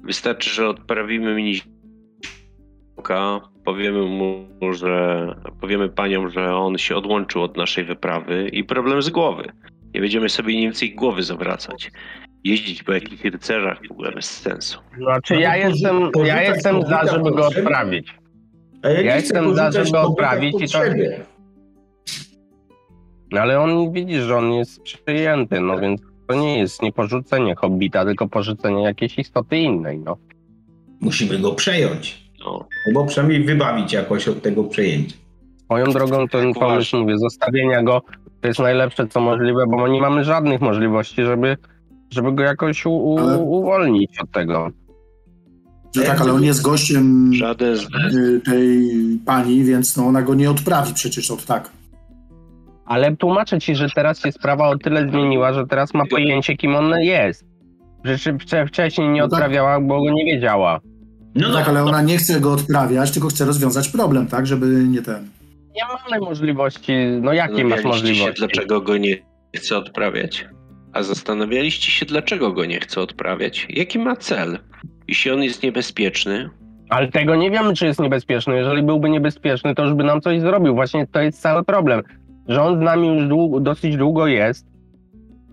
Wystarczy, 0.04 0.50
że 0.50 0.70
odprawimy 0.70 1.42
niziołka. 1.42 3.42
Powiemy 3.66 4.06
mu, 4.06 4.48
że 4.74 5.28
powiemy 5.62 5.90
paniom, 5.90 6.30
że 6.30 6.56
on 6.56 6.78
się 6.78 6.96
odłączył 6.96 7.44
od 7.44 7.58
naszej 7.58 7.86
wyprawy 7.86 8.50
i 8.50 8.64
problem 8.64 9.02
z 9.02 9.10
głowy. 9.10 9.52
Nie 9.94 10.02
będziemy 10.02 10.30
sobie 10.30 10.56
nie 10.56 10.62
więcej 10.62 10.96
głowy 10.96 11.24
zawracać. 11.24 11.92
Jeździć 12.44 12.84
po 12.84 12.94
jakichś 12.94 13.24
rycerzach 13.24 13.88
w 13.88 13.92
ogóle 13.92 14.12
bez 14.12 14.26
sensu. 14.26 14.80
Znaczy 14.98 15.34
No 15.34 15.40
ja 15.40 15.58
jestem, 15.58 16.12
ja 16.26 16.42
jestem 16.42 16.82
za, 16.82 17.06
żeby 17.12 17.32
go 17.32 17.48
odprawić. 17.48 18.16
A 18.84 18.90
ja, 18.90 19.02
Ja 19.02 19.16
jestem 19.16 19.56
za, 19.56 19.72
żeby 19.72 19.90
w 19.90 19.96
odprawić 19.96 20.56
i 20.62 20.70
to-. 20.70 20.80
No 23.32 23.42
ale 23.42 23.60
on 23.60 23.92
widzi, 23.92 24.16
że 24.16 24.38
on 24.38 24.54
jest 24.54 24.82
przyjęty, 24.82 25.60
no 25.60 25.80
więc 25.80 26.02
to 26.28 26.36
nie 26.36 26.60
jest 26.60 26.82
nie 26.82 26.92
porzucenie 26.92 27.56
hobbita, 27.56 28.06
tylko 28.06 28.28
porzucenie 28.28 28.84
jakiejś 28.84 29.20
istoty 29.20 29.58
innej, 29.58 30.00
no. 30.00 30.18
Musimy 31.02 31.40
go 31.40 31.52
przejąć. 31.52 32.30
No. 32.40 32.68
Albo 32.88 33.06
przynajmniej 33.06 33.44
wybawić 33.44 33.94
jakoś 33.94 34.28
od 34.28 34.42
tego 34.42 34.64
przejęcia. 34.64 35.16
Swoją 35.66 35.86
drogą 35.86 36.28
ten 36.28 36.54
pomysł, 36.54 36.98
mówię, 36.98 37.18
zostawienia 37.18 37.84
go 37.84 38.02
to 38.42 38.48
jest 38.48 38.60
najlepsze 38.60 39.08
co 39.08 39.20
możliwe, 39.22 39.64
bo 39.70 39.88
nie 39.88 40.02
mamy 40.02 40.24
żadnych 40.24 40.62
możliwości, 40.62 41.24
żeby, 41.24 41.58
żeby 42.12 42.32
go 42.34 42.44
jakoś 42.44 42.86
u, 42.86 42.92
u, 42.92 43.20
Ale- 43.20 43.38
uwolnić 43.38 44.20
od 44.20 44.32
tego. 44.32 44.70
Że 45.96 46.02
tak, 46.04 46.22
ale 46.22 46.34
on 46.34 46.44
jest 46.44 46.62
gościem 46.62 47.34
Żaden 47.34 47.78
y, 48.16 48.42
tej 48.46 48.90
pani, 49.26 49.64
więc 49.64 49.98
no 49.98 50.06
ona 50.08 50.22
go 50.22 50.36
nie 50.36 50.52
odprawi 50.52 50.94
przecież 50.94 51.32
od 51.32 51.46
tak. 51.46 51.70
Ale 52.86 53.16
tłumaczę 53.16 53.60
ci, 53.60 53.76
że 53.76 53.90
teraz 53.96 54.20
się 54.20 54.32
sprawa 54.32 54.68
o 54.70 54.78
tyle 54.78 55.10
zmieniła, 55.10 55.54
że 55.54 55.68
teraz 55.68 55.94
ma 55.94 56.06
pojęcie, 56.06 56.58
kim 56.58 56.76
on 56.76 57.00
jest. 57.00 57.46
Rzeczy 58.04 58.34
wcze- 58.34 58.68
wcześniej 58.68 59.10
nie 59.10 59.22
No 59.22 59.28
tak. 59.28 59.34
odprawiała, 59.34 59.82
bo 59.82 60.04
go 60.04 60.12
nie 60.12 60.26
wiedziała. 60.26 60.80
No, 61.36 61.54
tak, 61.54 61.70
ale 61.70 61.84
ona 61.84 62.02
nie 62.02 62.18
chce 62.18 62.40
go 62.40 62.52
odprawiać, 62.54 63.12
tylko 63.12 63.28
chce 63.28 63.46
rozwiązać 63.46 63.90
problem, 63.90 64.28
tak, 64.28 64.48
żeby 64.48 64.66
nie 64.88 65.02
ten. 65.02 65.28
Nie 65.76 65.82
mamy 65.86 66.26
możliwości, 66.26 66.94
no 67.22 67.34
jakie 67.34 67.64
masz 67.64 67.82
Zastanawialiście 67.82 67.88
możliwości? 68.10 68.42
się, 68.42 68.48
dlaczego 68.48 68.82
go 68.82 68.98
nie 68.98 69.16
chce 69.56 69.78
odprawiać? 69.78 70.48
A 70.94 71.04
zastanawialiście 71.04 71.92
się, 71.92 72.06
dlaczego 72.06 72.52
go 72.52 72.66
nie 72.66 72.80
chce 72.80 73.02
odprawiać? 73.02 73.68
Jaki 73.70 74.00
ma 74.00 74.16
cel? 74.16 74.60
Jeśli 75.08 75.32
on 75.32 75.44
jest 75.44 75.64
niebezpieczny, 75.64 76.50
Ale 76.90 77.08
tego 77.08 77.36
nie 77.36 77.52
wiemy, 77.52 77.74
czy 77.74 77.86
jest 77.86 78.00
niebezpieczny. 78.00 78.56
Jeżeli 78.56 78.84
byłby 78.84 79.10
niebezpieczny, 79.10 79.76
to 79.76 79.84
już 79.84 79.94
by 79.94 80.04
nam 80.04 80.22
coś 80.22 80.42
zrobił. 80.42 80.76
Właśnie 80.76 81.08
to 81.08 81.22
jest 81.22 81.42
cały 81.42 81.64
problem, 81.64 82.02
że 82.48 82.62
on 82.62 82.78
z 82.80 82.82
nami 82.82 83.08
już 83.08 83.28
długo, 83.28 83.60
dosyć 83.60 83.98
długo 83.98 84.28
jest, 84.28 84.68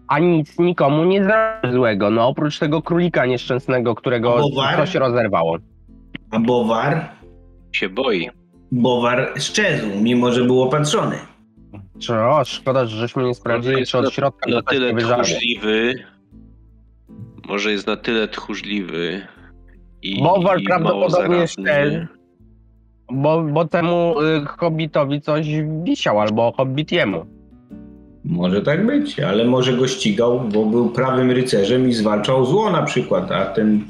a 0.08 0.18
nic 0.18 0.58
nikomu 0.58 1.04
nie 1.04 1.24
zrobił 1.24 1.72
złego. 1.72 2.10
No 2.10 2.28
oprócz 2.28 2.58
tego 2.58 2.82
królika 2.82 3.26
nieszczęsnego, 3.26 3.94
którego 3.94 4.38
coś 4.76 4.94
rozerwało. 4.94 5.58
A 6.30 6.40
Bowar? 6.40 7.08
się 7.72 7.88
boi. 7.88 8.30
Bowar 8.72 9.32
szczezł, 9.38 9.86
mimo 10.02 10.32
że 10.32 10.44
był 10.44 10.62
opatrzony. 10.62 11.16
Czy, 11.98 12.14
o, 12.14 12.44
szkoda, 12.44 12.86
że 12.86 12.96
żeśmy 12.96 13.24
nie 13.24 13.34
sprawdzili, 13.34 13.86
czy 13.86 13.98
od 13.98 14.04
na- 14.04 14.10
środka 14.10 14.50
Na 14.50 14.56
to 14.56 14.62
coś 14.62 14.78
tyle 14.78 14.94
tchórzliwy. 14.94 15.94
Może 17.48 17.72
jest 17.72 17.86
na 17.86 17.96
tyle 17.96 18.28
tchórzliwy. 18.28 19.26
I, 20.02 20.22
Bowar 20.22 20.60
i 20.60 20.64
prawdopodobnie 20.64 21.44
ten. 21.64 22.06
Bo, 23.12 23.42
bo 23.42 23.64
temu 23.64 24.14
y, 24.20 24.46
hobbitowi 24.46 25.20
coś 25.20 25.46
wisiał, 25.84 26.20
albo 26.20 26.52
hobbit 26.52 26.92
jemu. 26.92 27.26
Może 28.24 28.62
tak 28.62 28.86
być, 28.86 29.20
ale 29.20 29.44
może 29.44 29.72
go 29.72 29.88
ścigał, 29.88 30.40
bo 30.40 30.64
był 30.64 30.90
prawym 30.90 31.30
rycerzem 31.30 31.88
i 31.88 31.92
zwalczał 31.92 32.46
zło 32.46 32.70
na 32.70 32.82
przykład, 32.82 33.30
a 33.32 33.46
ten 33.46 33.84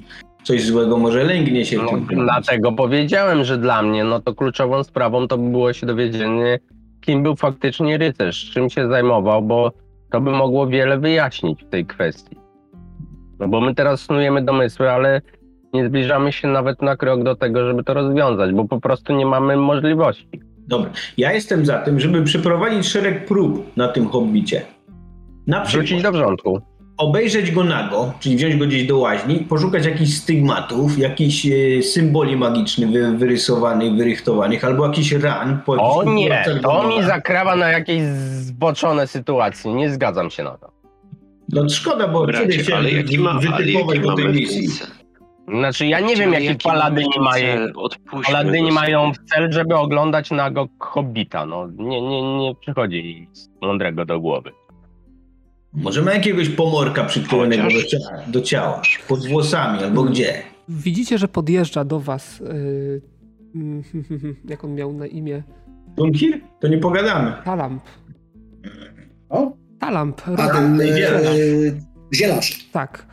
coś 0.47 0.65
złego 0.65 0.99
może 0.99 1.25
lęgnie 1.25 1.65
się 1.65 1.79
w 1.79 1.83
No, 1.83 1.89
tym. 1.91 2.07
dlatego 2.09 2.73
powiedziałem, 2.73 3.45
że 3.45 3.59
dla 3.59 3.83
mnie 3.83 4.05
no 4.05 4.21
to 4.21 4.35
kluczową 4.35 4.85
sprawą 4.85 5.29
to 5.29 5.39
by 5.39 5.51
było 5.51 5.73
się 5.73 5.87
dowiedzenie, 5.87 6.59
kim 7.01 7.23
był 7.23 7.37
faktycznie 7.37 7.99
rycerz, 7.99 8.51
czym 8.51 8.71
się 8.71 8.89
zajmował, 8.89 9.43
bo 9.43 9.73
to 10.11 10.21
by 10.21 10.31
mogło 10.31 10.67
wiele 10.67 10.99
wyjaśnić 10.99 11.65
w 11.65 11.69
tej 11.69 11.87
kwestii. 11.87 12.37
No 13.39 13.49
bo 13.49 13.61
my 13.61 13.75
teraz 13.75 14.01
snujemy 14.01 14.43
domysły, 14.45 14.91
ale 14.91 15.23
nie 15.73 15.87
zbliżamy 15.89 16.33
się 16.33 16.49
nawet 16.49 16.83
na 16.83 16.97
krok 16.97 17.23
do 17.23 17.37
tego, 17.37 17.67
żeby 17.67 17.85
to 17.85 17.95
rozwiązać, 17.95 18.53
bo 18.53 18.65
po 18.65 18.81
prostu 18.81 19.13
nie 19.13 19.27
mamy 19.27 19.57
możliwości. 19.57 20.29
Dobra, 20.69 20.91
ja 21.17 21.33
jestem 21.33 21.67
za 21.67 21.79
tym, 21.79 22.01
żeby 22.01 22.23
przeprowadzić 22.23 22.87
szereg 22.87 23.27
prób 23.27 23.77
na 23.77 23.89
tym 23.89 24.09
hobbicie. 24.09 24.63
Na 25.47 25.61
przykład 25.61 26.03
do 26.03 26.13
wrzątku. 26.13 26.61
Obejrzeć 26.97 27.51
go 27.51 27.65
nago, 27.65 28.13
czyli 28.21 28.37
wziąć 28.37 28.57
go 28.57 28.67
gdzieś 28.67 28.87
do 28.87 28.99
łaźni, 28.99 29.37
poszukać 29.37 29.87
jakichś 29.87 30.13
stygmatów, 30.15 30.99
jakichś 30.99 31.47
e, 31.47 31.83
symboli 31.83 32.37
magicznych 32.37 32.91
wy, 32.91 33.17
wyrysowanych, 33.17 33.95
wyrychtowanych, 33.95 34.65
albo 34.65 34.87
jakichś 34.87 35.13
ran. 35.13 35.61
Po 35.67 35.73
O 35.73 36.05
nie, 36.05 36.45
to 36.63 36.89
mi 36.89 37.03
zakrawa 37.03 37.57
na 37.57 37.69
jakieś 37.69 38.03
zboczone 38.03 39.07
sytuacje, 39.07 39.75
nie 39.75 39.91
zgadzam 39.91 40.31
się 40.31 40.43
na 40.43 40.59
to. 40.59 40.77
No 41.49 41.69
szkoda, 41.69 42.09
bo 42.09 42.27
Bracie, 42.27 42.65
się 42.65 42.77
ale 42.77 42.91
jaki, 42.91 43.19
ma, 43.19 43.39
wytypować 43.39 44.01
do 44.01 44.15
tej 44.15 44.29
misji. 44.29 44.69
Znaczy 45.49 45.87
ja 45.87 46.01
nie 46.01 46.17
wiem, 46.17 46.33
jaki 46.33 46.45
jaki 46.45 46.69
paladyni 46.69 47.21
mają, 47.21 47.73
Paladyni 48.27 48.73
mają 48.73 49.13
w 49.13 49.19
cel, 49.19 49.53
żeby 49.53 49.77
oglądać 49.77 50.31
nago 50.31 50.69
hobbita. 50.79 51.47
No, 51.47 51.69
nie, 51.77 52.01
nie, 52.01 52.39
nie 52.39 52.55
przychodzi 52.55 53.05
nic 53.21 53.51
mądrego 53.63 54.05
do 54.05 54.21
głowy. 54.21 54.53
Może 55.77 56.03
ma 56.03 56.13
jakiegoś 56.15 56.49
pomorka 56.49 57.05
przyklejonego 57.05 57.63
do, 57.63 57.69
Chociaż- 57.69 58.01
cia- 58.03 58.31
do 58.31 58.41
ciała, 58.41 58.83
pod 59.09 59.27
włosami 59.29 59.83
albo 59.85 60.03
gdzie. 60.03 60.43
Widzicie, 60.69 61.19
że 61.19 61.29
podjeżdża 61.29 61.85
do 61.85 62.01
was. 62.01 62.41
Yy, 62.41 63.03
mm, 63.55 63.83
jak 64.51 64.65
on 64.65 64.75
miał 64.75 64.93
na 64.93 65.07
imię? 65.07 65.43
Dunkir? 65.97 66.41
To 66.61 66.69
nie 66.69 66.79
pogadamy. 66.79 67.33
Talamp. 67.45 67.83
O, 69.29 69.53
Talamp. 69.81 70.23
Rada. 70.27 70.53
ten 70.55 70.81
Zielarz. 72.15 72.69
Tak. 72.73 73.07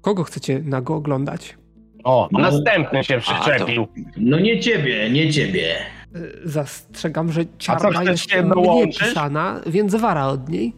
Kogo 0.00 0.24
chcecie 0.24 0.60
nago 0.64 0.94
oglądać? 0.94 1.56
O, 2.04 2.28
No. 2.32 2.38
następny 2.38 3.04
się 3.04 3.20
przyczepił. 3.20 3.86
No 4.16 4.40
nie 4.40 4.60
ciebie, 4.60 5.10
nie 5.10 5.30
ciebie. 5.32 5.74
Yy, 6.14 6.20
Zastrzegam, 6.44 7.32
że 7.32 7.44
chcesz 7.58 8.08
jest 8.08 8.30
się 8.30 8.42
mnie 8.42 8.54
dołączyć? 8.54 8.98
pisana, 8.98 9.60
więc 9.66 9.94
wara 9.94 10.26
od 10.26 10.48
niej. 10.48 10.72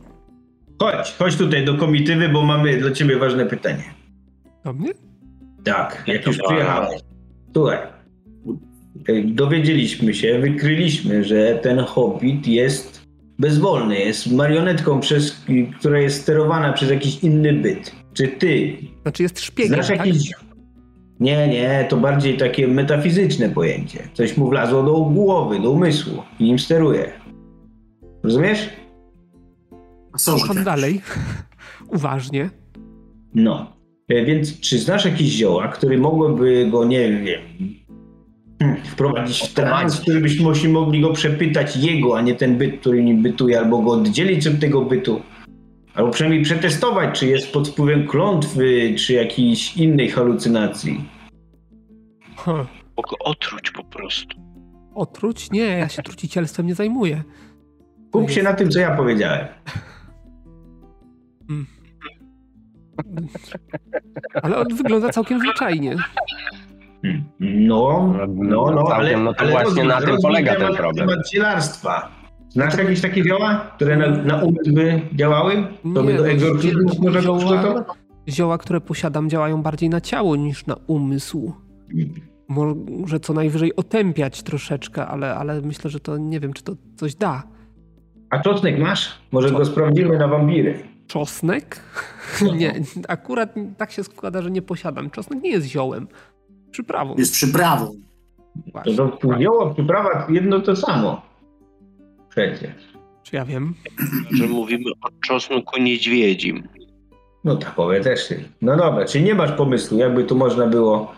Chodź, 0.79 1.15
chodź 1.19 1.37
tutaj 1.37 1.65
do 1.65 1.75
komitywy, 1.75 2.29
bo 2.29 2.43
mamy 2.43 2.77
dla 2.77 2.91
ciebie 2.91 3.17
ważne 3.17 3.47
pytanie. 3.47 3.85
Do 4.65 4.73
mnie? 4.73 4.91
Tak, 5.65 6.05
jak 6.07 6.27
już 6.27 6.39
przyjechałeś. 6.39 7.01
Słuchaj, 7.55 7.79
y, 9.09 9.25
dowiedzieliśmy 9.27 10.15
się, 10.15 10.39
wykryliśmy, 10.39 11.25
że 11.25 11.55
ten 11.63 11.79
hobbit 11.79 12.47
jest 12.47 13.09
bezwolny, 13.39 13.99
jest 13.99 14.33
marionetką, 14.33 15.01
przez, 15.01 15.45
która 15.81 15.99
jest 15.99 16.23
sterowana 16.23 16.73
przez 16.73 16.91
jakiś 16.91 17.25
inny 17.25 17.53
byt. 17.53 17.93
Czy 18.15 18.29
ty 18.29 18.77
Znaczy 19.03 19.23
jest 19.23 19.41
szpiegiem, 19.41 19.75
znasz 19.75 19.89
tak? 19.89 20.07
jakiś... 20.07 20.33
Nie, 21.21 21.49
nie, 21.49 21.87
to 21.89 21.97
bardziej 21.97 22.37
takie 22.37 22.69
metafizyczne 22.69 23.49
pojęcie. 23.49 24.09
Coś 24.13 24.37
mu 24.37 24.49
wlazło 24.49 24.83
do 24.83 24.93
głowy, 25.01 25.61
do 25.61 25.71
umysłu 25.71 26.23
i 26.39 26.45
nim 26.45 26.59
steruje. 26.59 27.13
Rozumiesz? 28.23 28.69
Słucham 30.17 30.65
dalej. 30.65 31.01
Uważnie. 31.97 32.51
No. 33.35 33.77
E, 34.09 34.25
Więc 34.25 34.61
czy 34.61 34.79
znasz 34.79 35.05
jakieś 35.05 35.29
zioła, 35.29 35.69
które 35.69 35.99
mogłyby 35.99 36.69
go, 36.71 36.85
nie 36.85 37.13
wiem, 37.13 37.41
hmm, 38.59 38.83
wprowadzić 38.85 39.39
w 39.43 39.55
trans, 39.55 40.01
który 40.01 40.21
byśmy 40.21 40.45
mogli- 40.45 40.69
mogli 40.69 41.01
go 41.01 41.13
przepytać 41.13 41.77
jego, 41.77 42.19
a 42.19 42.21
nie 42.23 42.35
ten 42.35 42.59
byt, 42.59 42.81
który 42.81 43.05
nim 43.05 43.23
bytuje, 43.23 43.59
albo 43.59 43.83
go 43.83 43.91
oddzielić 43.91 44.47
od 44.47 44.61
tego 44.61 44.85
bytu? 44.85 45.21
Albo 45.95 46.11
przynajmniej 46.11 46.43
przetestować, 46.45 47.19
czy 47.19 47.27
jest 47.27 47.53
pod 47.53 47.69
wpływem 47.69 48.07
klątwy, 48.07 48.95
czy 48.99 49.13
jakiejś 49.13 49.77
innej 49.77 50.11
halucynacji. 50.11 51.05
Huh. 52.37 52.67
Mogę 52.97 53.17
otruć 53.21 53.71
po 53.71 53.85
prostu. 53.85 54.37
Otruć? 54.95 55.51
Nie, 55.51 55.61
ja 55.65 55.89
się 55.89 56.03
trucicielstwem 56.03 56.67
nie 56.67 56.75
zajmuję. 56.75 57.23
Kup 58.13 58.31
się 58.31 58.43
na 58.43 58.53
tym, 58.55 58.71
co 58.71 58.79
ja 58.79 58.97
powiedziałem. 58.97 59.47
Ale 64.43 64.57
on 64.59 64.67
wygląda 64.77 65.09
całkiem 65.09 65.41
zwyczajnie. 65.41 65.97
No, 67.41 68.15
no, 68.29 68.71
no, 68.71 68.85
ale, 68.93 69.17
no 69.17 69.35
to 69.35 69.41
ale 69.41 69.53
właśnie 69.53 69.85
na 69.85 70.01
tym 70.01 70.17
polega 70.23 70.57
ten 70.57 70.75
problem. 70.75 71.09
Temat 71.09 71.31
zielarstwa. 71.33 72.09
Znasz 72.49 72.79
jakieś 72.79 73.01
takie 73.01 73.25
zioła, 73.25 73.73
które 73.77 73.97
na, 73.97 74.09
na 74.09 74.43
umysł 74.43 74.73
by 74.75 75.01
działały? 75.15 75.67
To 75.95 76.03
by 76.03 76.13
Nie, 76.13 76.19
do 76.19 76.25
no, 76.25 76.95
można 77.03 77.11
go 77.11 77.21
zioła- 77.21 77.39
przygotować? 77.39 77.85
Zioła, 78.29 78.59
które 78.59 78.81
posiadam, 78.81 79.31
działają 79.31 79.63
bardziej 79.63 79.89
na 79.89 80.01
ciało 80.01 80.37
niż 80.37 80.67
na 80.67 80.77
umysł. 80.87 81.53
Może 82.49 83.21
co 83.21 83.33
najwyżej 83.33 83.77
otępiać 83.77 84.43
troszeczkę, 84.43 85.07
ale, 85.07 85.35
ale 85.35 85.61
myślę, 85.63 85.91
że 85.91 86.01
to 86.01 86.19
nie 86.19 86.41
wiem, 86.41 86.53
czy 86.53 86.63
to 86.63 86.73
coś 86.97 87.15
da. 87.15 87.43
A 88.31 88.39
czosnek 88.39 88.79
masz? 88.79 89.19
Może 89.33 89.51
go 89.51 89.65
sprawdzimy 89.65 90.19
na 90.19 90.29
wampiry. 90.29 90.79
Czosnek? 91.09 91.81
Nie, 92.59 92.75
akurat 93.09 93.55
tak 93.79 93.91
się 93.93 94.05
składa, 94.05 94.43
że 94.43 94.51
nie 94.51 94.63
posiadam. 94.63 95.11
Czosnek 95.11 95.43
nie 95.43 95.51
jest 95.51 95.67
ziołem. 95.67 96.09
Przyprawą. 96.71 97.15
Jest 97.19 97.33
przyprawą. 97.33 97.87
To, 97.87 98.73
Właśnie. 98.73 98.95
to 98.97 99.39
zioło, 99.41 99.75
przyprawa, 99.75 100.27
jedno 100.31 100.61
to 100.61 100.77
samo. 100.77 101.23
Przecież. 102.29 102.75
Czy 103.23 103.37
ja 103.37 103.45
wiem? 103.45 103.75
Że 104.31 104.47
mówimy 104.47 104.85
o 105.03 105.09
czosnku 105.27 105.81
niedźwiedzim. 105.81 106.69
No 107.45 107.57
takowe 107.57 108.01
też. 108.01 108.29
ty. 108.29 108.45
No 108.63 108.77
dobra, 108.77 109.05
czy 109.05 109.21
nie 109.23 109.35
masz 109.35 109.53
pomysłu, 109.53 109.99
jakby 109.99 110.25
tu 110.25 110.37
można 110.37 110.67
było 110.67 111.13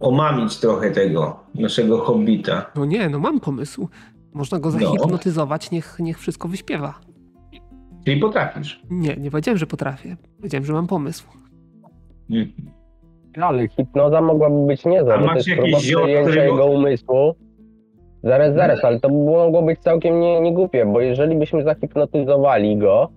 omamić 0.00 0.56
trochę 0.60 0.90
tego 0.90 1.40
naszego 1.54 1.98
hobbita? 1.98 2.70
No 2.76 2.84
nie, 2.84 3.08
no 3.08 3.18
mam 3.18 3.40
pomysł. 3.40 3.88
Można 4.34 4.58
go 4.60 4.70
No. 4.70 4.78
zahipnotyzować, 4.78 5.70
niech, 5.70 5.96
niech 5.98 6.18
wszystko 6.18 6.48
wyśpiewa. 6.48 7.00
Czyli 8.04 8.20
potrafisz. 8.20 8.82
Nie, 8.90 9.16
nie 9.16 9.30
powiedziałem, 9.30 9.58
że 9.58 9.66
potrafię. 9.66 10.16
Powiedziałem, 10.36 10.64
że 10.64 10.72
mam 10.72 10.86
pomysł. 10.86 11.26
Mhm. 12.30 12.52
Ale 13.40 13.68
hipnoza 13.68 14.20
mogłaby 14.20 14.66
być 14.66 14.84
niezła, 14.84 15.14
A 15.14 15.18
bo 15.18 15.22
to 15.24 15.26
masz 15.34 15.36
jest 15.46 15.48
jakieś 15.48 15.92
próba 15.92 16.08
jego 16.08 16.56
go- 16.56 16.66
umysłu. 16.66 17.34
Zaraz, 18.24 18.54
zaraz, 18.54 18.84
ale 18.84 19.00
to 19.00 19.08
mogło 19.08 19.62
być 19.62 19.80
całkiem 19.80 20.20
nie, 20.20 20.40
nie 20.40 20.52
głupie, 20.54 20.86
bo 20.86 21.00
jeżeli 21.00 21.36
byśmy 21.36 21.62
zahipnotyzowali 21.64 22.76
go, 22.76 23.08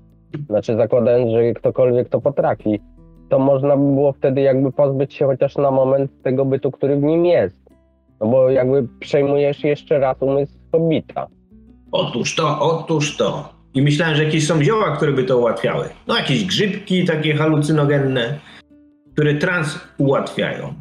znaczy 0.49 0.75
zakładając, 0.75 1.31
że 1.31 1.53
ktokolwiek 1.53 2.09
to 2.09 2.21
potrafi, 2.21 2.79
to 3.29 3.39
można 3.39 3.77
by 3.77 3.83
było 3.93 4.13
wtedy 4.13 4.41
jakby 4.41 4.71
pozbyć 4.71 5.13
się 5.13 5.25
chociaż 5.25 5.55
na 5.57 5.71
moment 5.71 6.11
tego 6.23 6.45
bytu, 6.45 6.71
który 6.71 6.95
w 6.97 7.03
nim 7.03 7.25
jest. 7.25 7.69
No 8.21 8.27
bo 8.27 8.49
jakby 8.49 8.87
przejmujesz 8.99 9.63
jeszcze 9.63 9.99
raz 9.99 10.21
umysł 10.21 10.57
hobbita. 10.71 11.27
Otóż 11.91 12.35
to, 12.35 12.59
otóż 12.59 13.17
to. 13.17 13.54
I 13.75 13.81
myślałem, 13.81 14.15
że 14.15 14.23
jakieś 14.23 14.47
są 14.47 14.63
zioła, 14.63 14.95
które 14.95 15.11
by 15.11 15.23
to 15.23 15.37
ułatwiały. 15.37 15.89
No 16.07 16.17
jakieś 16.17 16.45
grzybki 16.45 17.05
takie 17.05 17.35
halucynogenne, 17.35 18.39
które 19.13 19.33
trans 19.33 19.79
ułatwiają. 19.97 20.73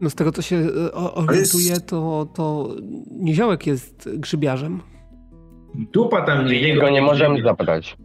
No 0.00 0.10
z 0.10 0.14
tego, 0.14 0.32
co 0.32 0.42
się 0.42 0.56
e, 0.56 0.92
orientuję, 0.92 1.80
to, 1.86 2.28
to 2.34 2.68
Niziołek 3.10 3.66
jest 3.66 4.08
grzybiarzem. 4.14 4.80
Dupa 5.74 6.22
tam 6.22 6.46
nie 6.46 6.60
Jego 6.60 6.90
nie 6.90 7.02
możemy 7.02 7.42
zapytać. 7.42 7.96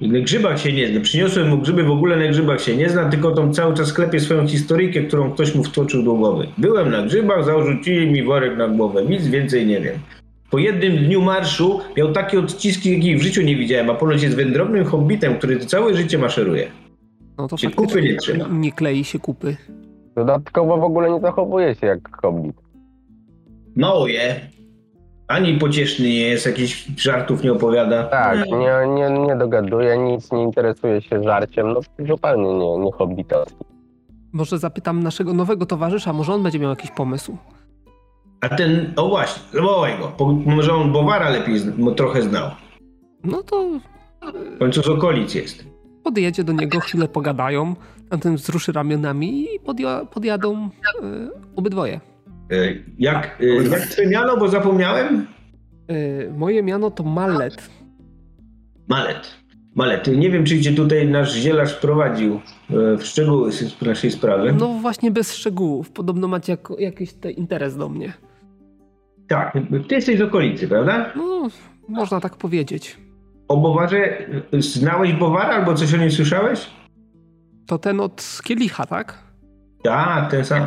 Na 0.00 0.20
grzybach 0.20 0.60
się 0.60 0.72
nie 0.72 0.88
zna. 0.88 1.00
Przyniosłem 1.00 1.48
mu 1.48 1.58
grzyby, 1.58 1.84
w 1.84 1.90
ogóle 1.90 2.16
na 2.16 2.28
grzybach 2.28 2.60
się 2.60 2.76
nie 2.76 2.88
zna, 2.88 3.10
tylko 3.10 3.30
tą 3.30 3.54
cały 3.54 3.74
czas 3.74 3.92
klepie 3.92 4.20
swoją 4.20 4.48
historyjkę, 4.48 5.02
którą 5.02 5.32
ktoś 5.32 5.54
mu 5.54 5.64
wtłoczył 5.64 6.02
do 6.02 6.14
głowy. 6.14 6.48
Byłem 6.58 6.90
na 6.90 7.02
grzybach, 7.02 7.44
zarzucili 7.44 8.10
mi 8.10 8.22
worek 8.24 8.56
na 8.56 8.68
głowę, 8.68 9.04
nic 9.04 9.26
więcej 9.26 9.66
nie 9.66 9.80
wiem. 9.80 9.98
Po 10.50 10.58
jednym 10.58 10.96
dniu 10.96 11.22
marszu 11.22 11.80
miał 11.96 12.12
takie 12.12 12.38
odciski, 12.38 12.92
jakich 12.94 13.18
w 13.18 13.22
życiu 13.22 13.42
nie 13.42 13.56
widziałem, 13.56 13.90
a 13.90 13.94
ponoć 13.94 14.22
jest 14.22 14.36
wędrownym 14.36 14.84
hobbitem, 14.84 15.38
który 15.38 15.58
całe 15.58 15.94
życie 15.94 16.18
maszeruje. 16.18 16.70
No 17.38 17.48
to 17.48 17.56
faktycznie 17.56 17.70
kupy 17.86 18.02
nie 18.02 18.16
trzyma? 18.16 18.44
nie 18.50 18.72
klei 18.72 19.04
się 19.04 19.18
kupy. 19.18 19.56
Dodatkowo 20.16 20.78
w 20.78 20.84
ogóle 20.84 21.10
nie 21.10 21.20
zachowuje 21.20 21.74
się 21.74 21.86
jak 21.86 22.16
hobbit. 22.22 22.56
Mało 23.76 24.06
je. 24.06 24.40
Ani 25.28 25.58
pocieszny 25.58 26.04
nie 26.08 26.20
jest, 26.20 26.46
jakichś 26.46 26.86
żartów 26.96 27.44
nie 27.44 27.52
opowiada. 27.52 28.04
Tak, 28.04 28.46
nie, 28.46 28.94
nie, 28.94 29.10
nie 29.10 29.36
dogaduje, 29.36 29.98
nic, 29.98 30.32
nie 30.32 30.42
interesuje 30.42 31.02
się 31.02 31.22
żarciem, 31.22 31.72
no 31.72 31.80
zupełnie 32.06 32.54
nie, 32.54 32.78
nie 32.78 32.92
hobbitowski. 32.92 33.64
Może 34.32 34.58
zapytam 34.58 35.02
naszego 35.02 35.34
nowego 35.34 35.66
towarzysza, 35.66 36.12
może 36.12 36.34
on 36.34 36.42
będzie 36.42 36.58
miał 36.58 36.70
jakiś 36.70 36.90
pomysł. 36.90 37.36
A 38.40 38.48
ten, 38.48 38.92
o 38.96 39.08
właśnie, 39.08 39.60
wołaj 39.60 39.98
go. 39.98 40.08
Po- 40.08 40.32
Może 40.32 40.72
on 40.74 40.92
Bowara 40.92 41.28
lepiej 41.30 41.60
trochę 41.96 42.22
znał. 42.22 42.50
No 43.24 43.42
to 43.42 43.68
W 44.54 44.58
końcu 44.58 44.82
z 44.82 44.88
okolic 44.88 45.34
jest. 45.34 45.64
podjedzie 46.04 46.44
do 46.44 46.52
niego, 46.52 46.80
chwilę 46.80 47.08
pogadają, 47.08 47.74
tamten 48.10 48.36
wzruszy 48.36 48.72
ramionami 48.72 49.44
i 49.44 49.60
podja- 49.60 50.06
podjadą 50.06 50.56
e, 51.02 51.28
obydwoje. 51.56 52.00
E, 52.50 52.56
Jak, 52.98 53.38
e, 53.40 53.46
jak 53.70 53.80
twoje 53.80 54.08
miano, 54.08 54.36
bo 54.36 54.48
zapomniałem? 54.48 55.26
E, 55.88 56.30
moje 56.30 56.62
miano 56.62 56.90
to 56.90 57.02
Mallet. 57.04 57.68
Malet. 58.88 59.34
Malet. 59.74 60.06
Nie 60.16 60.30
wiem, 60.30 60.44
czy 60.44 60.60
cię 60.60 60.72
tutaj 60.74 61.08
nasz 61.08 61.34
zielarz 61.34 61.72
wprowadził 61.72 62.40
w 62.70 63.02
szczegóły 63.02 63.52
z 63.52 63.80
naszej 63.82 64.10
sprawy. 64.10 64.52
No 64.58 64.68
właśnie 64.68 65.10
bez 65.10 65.34
szczegółów. 65.34 65.90
Podobno 65.90 66.28
macie 66.28 66.52
jako, 66.52 66.78
jakiś 66.78 67.12
te 67.12 67.30
interes 67.30 67.76
do 67.76 67.88
mnie. 67.88 68.12
Tak, 69.28 69.52
ty 69.88 69.94
jesteś 69.94 70.18
z 70.18 70.22
okolicy, 70.22 70.68
prawda? 70.68 71.12
No, 71.16 71.48
można 71.88 72.20
tak 72.20 72.36
powiedzieć. 72.36 72.96
O 73.48 73.56
Bowarze 73.56 74.18
e, 74.52 74.62
znałeś 74.62 75.12
Bowara 75.12 75.54
albo 75.54 75.74
coś 75.74 75.94
o 75.94 75.96
nim 75.96 76.10
słyszałeś? 76.10 76.70
To 77.66 77.78
ten 77.78 78.00
od 78.00 78.40
kielicha, 78.44 78.86
tak? 78.86 79.18
Tak, 79.82 80.30
ten 80.30 80.44
sam. 80.44 80.62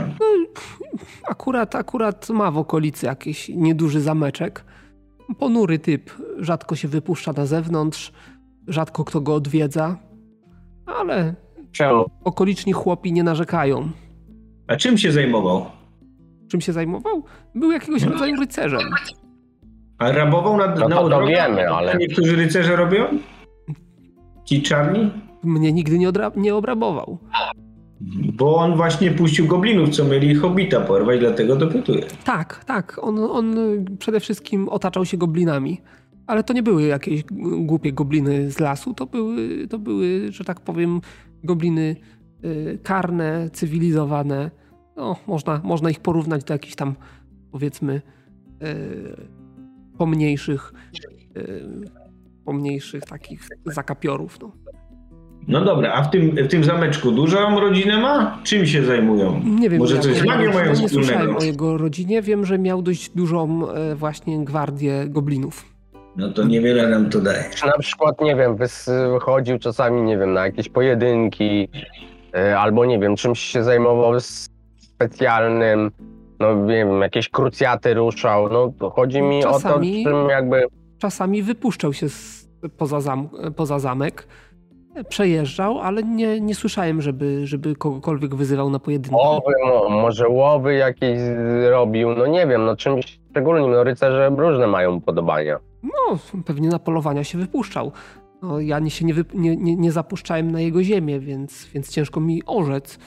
Akurat, 1.29 1.75
akurat 1.75 2.29
ma 2.29 2.51
w 2.51 2.57
okolicy 2.57 3.05
jakiś 3.05 3.49
nieduży 3.49 4.01
zameczek. 4.01 4.65
Ponury 5.39 5.79
typ, 5.79 6.11
rzadko 6.39 6.75
się 6.75 6.87
wypuszcza 6.87 7.33
na 7.33 7.45
zewnątrz, 7.45 8.11
rzadko 8.67 9.03
kto 9.03 9.21
go 9.21 9.35
odwiedza, 9.35 9.97
ale 10.85 11.35
Czemu? 11.71 12.05
okoliczni 12.23 12.73
chłopi 12.73 13.13
nie 13.13 13.23
narzekają. 13.23 13.89
A 14.67 14.75
czym 14.75 14.97
się 14.97 15.11
zajmował? 15.11 15.65
Czym 16.51 16.61
się 16.61 16.73
zajmował? 16.73 17.23
Był 17.55 17.71
jakiegoś 17.71 18.03
rodzaju 18.03 18.35
rycerzem. 18.35 18.81
A 19.97 20.11
rabował 20.11 20.57
na, 20.57 20.75
No 20.75 20.87
na 20.89 20.95
to, 20.95 21.25
wiemy, 21.25 21.69
ale 21.69 21.97
Niektórzy 21.97 22.35
rycerze 22.35 22.75
robią? 22.75 23.05
Ci 24.45 24.61
czarni? 24.61 25.11
Mnie 25.43 25.71
nigdy 25.73 25.99
nie, 25.99 26.09
odra- 26.09 26.37
nie 26.37 26.55
obrabował. 26.55 27.17
Bo 28.33 28.55
on 28.55 28.75
właśnie 28.75 29.11
puścił 29.11 29.47
goblinów, 29.47 29.89
co 29.89 30.05
mieli 30.05 30.35
hobita 30.35 30.79
porwać, 30.81 31.19
dlatego 31.19 31.55
dopytuję. 31.55 32.05
Tak, 32.23 32.65
tak. 32.65 32.99
On, 33.01 33.19
on 33.19 33.55
przede 33.99 34.19
wszystkim 34.19 34.69
otaczał 34.69 35.05
się 35.05 35.17
goblinami. 35.17 35.81
Ale 36.27 36.43
to 36.43 36.53
nie 36.53 36.63
były 36.63 36.83
jakieś 36.83 37.23
głupie 37.59 37.93
gobliny 37.93 38.51
z 38.51 38.59
lasu, 38.59 38.93
to 38.93 39.05
były, 39.05 39.67
to 39.67 39.79
były 39.79 40.31
że 40.31 40.43
tak 40.43 40.59
powiem, 40.59 41.01
gobliny 41.43 41.95
y, 42.45 42.79
karne, 42.83 43.49
cywilizowane. 43.53 44.51
No, 45.01 45.15
można, 45.27 45.61
można 45.63 45.89
ich 45.89 45.99
porównać 45.99 46.43
do 46.43 46.53
jakichś 46.53 46.75
tam, 46.75 46.95
powiedzmy, 47.51 48.01
y, 48.63 49.27
pomniejszych, 49.97 50.73
y, 51.37 51.63
pomniejszych 52.45 53.03
takich 53.03 53.47
zakapiorów. 53.65 54.37
No. 54.41 54.51
No 55.47 55.65
dobra, 55.65 55.93
a 55.93 56.03
w 56.03 56.09
tym, 56.09 56.31
w 56.35 56.47
tym 56.47 56.63
zameczku 56.63 57.11
dużą 57.11 57.59
rodzinę 57.59 57.97
ma? 57.97 58.39
Czym 58.43 58.65
się 58.67 58.83
zajmują? 58.83 59.41
Nie 59.59 59.69
wiem, 59.69 59.79
Może 59.79 59.99
coś 59.99 60.17
z 60.17 60.25
magią 60.25 60.53
mają 60.53 60.69
Nie 60.69 60.75
słyszałem 60.89 61.03
wspólnego? 61.03 61.37
o 61.39 61.43
jego 61.43 61.77
rodzinie. 61.77 62.21
Wiem, 62.21 62.45
że 62.45 62.59
miał 62.59 62.81
dość 62.81 63.09
dużą 63.09 63.69
e, 63.71 63.95
właśnie 63.95 64.45
gwardię 64.45 65.05
goblinów. 65.07 65.65
No 66.15 66.29
to 66.33 66.43
niewiele 66.43 66.89
nam 66.89 67.09
to 67.09 67.21
daje. 67.21 67.43
Na 67.65 67.77
przykład, 67.79 68.21
nie 68.21 68.35
wiem, 68.35 68.55
wychodził 69.13 69.59
czasami, 69.59 70.01
nie 70.01 70.17
wiem, 70.17 70.33
na 70.33 70.45
jakieś 70.45 70.69
pojedynki, 70.69 71.67
albo 72.57 72.85
nie 72.85 72.99
wiem, 72.99 73.15
czymś 73.15 73.39
się 73.39 73.63
zajmował 73.63 74.13
specjalnym, 75.05 75.91
no 76.39 76.55
nie 76.55 76.67
wiem, 76.85 77.01
jakieś 77.01 77.29
krucjaty 77.29 77.93
ruszał, 77.93 78.49
no 78.49 78.89
chodzi 78.89 79.21
mi 79.21 79.41
Czasami- 79.43 80.01
o 80.01 80.09
to, 80.09 80.17
czym 80.17 80.29
jakby... 80.29 80.67
Czasami 80.97 81.43
wypuszczał 81.43 81.93
się 81.93 82.09
z, 82.09 82.49
poza, 82.77 83.01
zam, 83.01 83.29
poza 83.55 83.79
zamek, 83.79 84.27
przejeżdżał, 85.09 85.79
ale 85.79 86.03
nie, 86.03 86.41
nie 86.41 86.55
słyszałem, 86.55 87.01
żeby, 87.01 87.47
żeby 87.47 87.75
kogokolwiek 87.75 88.35
wyzywał 88.35 88.69
na 88.69 88.79
pojedynki. 88.79 89.15
Łowy, 89.15 89.53
mo, 89.65 89.89
może 89.89 90.29
łowy 90.29 90.73
jakieś 90.73 91.19
robił, 91.69 92.15
no 92.15 92.27
nie 92.27 92.47
wiem, 92.47 92.65
no 92.65 92.75
czymś 92.75 93.19
szczególnym, 93.31 93.71
no 93.71 93.83
rycerze 93.83 94.31
różne 94.37 94.67
mają 94.67 94.95
upodobania. 94.95 95.59
No, 95.83 96.17
pewnie 96.45 96.69
na 96.69 96.79
polowania 96.79 97.23
się 97.23 97.37
wypuszczał. 97.37 97.91
No, 98.41 98.59
ja 98.59 98.79
nie, 98.79 98.89
się 98.91 99.05
nie, 99.05 99.13
wyp- 99.15 99.35
nie, 99.35 99.55
nie, 99.57 99.75
nie 99.75 99.91
zapuszczałem 99.91 100.51
na 100.51 100.61
jego 100.61 100.83
ziemię, 100.83 101.19
więc, 101.19 101.67
więc 101.73 101.89
ciężko 101.89 102.19
mi 102.19 102.41
orzec. 102.45 102.99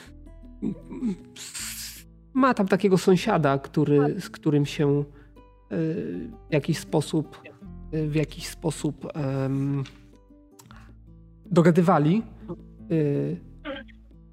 Ma 2.35 2.53
tam 2.53 2.67
takiego 2.67 2.97
sąsiada, 2.97 3.57
który, 3.59 4.19
z 4.21 4.29
którym 4.29 4.65
się 4.65 4.99
y, 4.99 5.03
w 6.49 6.53
jakiś 6.53 6.77
sposób 6.77 7.41
y, 7.93 8.07
w 8.07 8.15
jakiś 8.15 8.47
sposób 8.47 9.07
em, 9.13 9.83
dogadywali. 11.45 12.23
Y, 12.91 13.37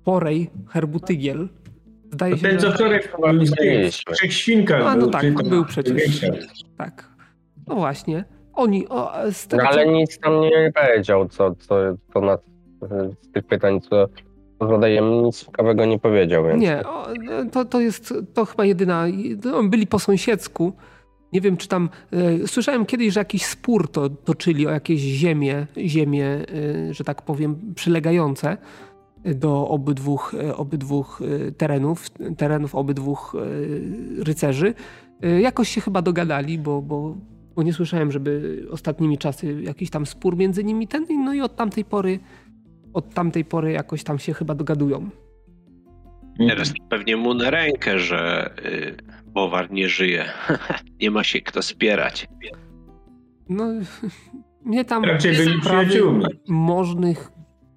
Porej 0.05 0.51
Herbutygiel. 0.69 1.49
Zdaje 2.12 2.37
się, 2.38 2.49
Ten, 2.49 2.59
co 2.59 2.67
że... 2.69 2.75
wczoraj 2.75 3.03
w 3.03 3.09
w 3.91 4.15
trzech 4.15 4.33
świnkach 4.33 4.83
A, 4.87 4.95
no 4.95 5.01
był. 5.03 5.11
tak, 5.11 5.23
tam 5.23 5.49
był 5.49 5.65
przecież. 5.65 6.21
Tak. 6.79 7.09
No 7.67 7.75
właśnie. 7.75 8.25
Oni, 8.55 8.88
o, 8.88 9.12
z 9.33 9.47
tego 9.47 9.62
No 9.62 9.69
co- 9.71 9.75
ale 9.75 9.87
nic 9.93 10.19
tam 10.19 10.41
nie 10.41 10.73
powiedział, 10.75 11.29
co, 11.29 11.55
co, 11.55 11.75
co 12.12 12.21
na, 12.21 12.38
z 13.23 13.33
tych 13.33 13.45
pytań, 13.45 13.81
co 13.81 14.09
co 14.62 14.68
zadajemy, 14.68 15.22
nic 15.22 15.44
ciekawego 15.44 15.85
nie 15.85 15.98
powiedział, 15.98 16.44
więc... 16.44 16.61
Nie, 16.61 16.83
to, 17.53 17.64
to 17.64 17.81
jest 17.81 18.14
to 18.35 18.44
chyba 18.44 18.64
jedyna. 18.64 19.05
No, 19.44 19.62
byli 19.62 19.87
po 19.87 19.98
sąsiedzku. 19.98 20.72
Nie 21.33 21.40
wiem, 21.40 21.57
czy 21.57 21.68
tam. 21.68 21.88
E, 22.12 22.48
słyszałem 22.48 22.87
kiedyś, 22.87 23.12
że 23.12 23.20
jakiś 23.20 23.44
spór 23.44 23.88
to 23.88 24.09
toczyli 24.11 24.66
o 24.66 24.70
jakieś 24.70 25.01
ziemie, 25.01 25.66
ziemie, 25.79 26.27
e, 26.27 26.94
że 26.94 27.05
tak 27.05 27.22
powiem, 27.22 27.75
przylegające 27.75 28.57
do 29.25 29.68
obydwóch, 29.68 30.35
e, 30.35 30.57
obydwóch 30.57 31.20
terenów, 31.57 32.11
terenów 32.37 32.75
obydwóch 32.75 33.37
rycerzy. 34.18 34.75
Jakoś 35.40 35.68
się 35.68 35.81
chyba 35.81 36.03
dogadali, 36.03 36.59
bo, 36.59 36.83
bo, 36.83 37.16
bo 37.57 37.62
nie 37.62 37.72
słyszałem, 37.72 38.12
żeby 38.12 38.66
ostatnimi 38.70 39.18
czasy 39.18 39.62
jakiś 39.62 39.90
tam 39.90 40.07
spór 40.07 40.37
między 40.37 40.64
nimi 40.64 40.88
ten. 40.88 41.07
No 41.25 41.35
i 41.35 41.40
od 41.40 41.57
tamtej 41.57 41.85
pory. 41.85 42.18
Od 42.94 43.14
tamtej 43.14 43.44
pory 43.44 43.72
jakoś 43.72 44.05
tam 44.05 44.18
się 44.18 44.35
chyba 44.35 44.55
dogadują. 44.55 45.11
Teraz 46.48 46.72
pewnie 46.88 47.16
mu 47.16 47.35
na 47.35 47.50
rękę, 47.50 47.98
że 47.98 48.50
y, 48.64 48.96
Bowar 49.26 49.70
nie 49.72 49.88
żyje. 49.88 50.24
nie 51.02 51.11
ma 51.11 51.24
się 51.24 51.40
kto 51.40 51.62
spierać. 51.62 52.28
No, 53.48 53.64
mnie 54.64 54.85
tam 54.85 55.05
Raczej 55.05 55.37
byli 55.37 55.61
przyjaciółmi. 55.61 56.24
możnych 56.48 57.33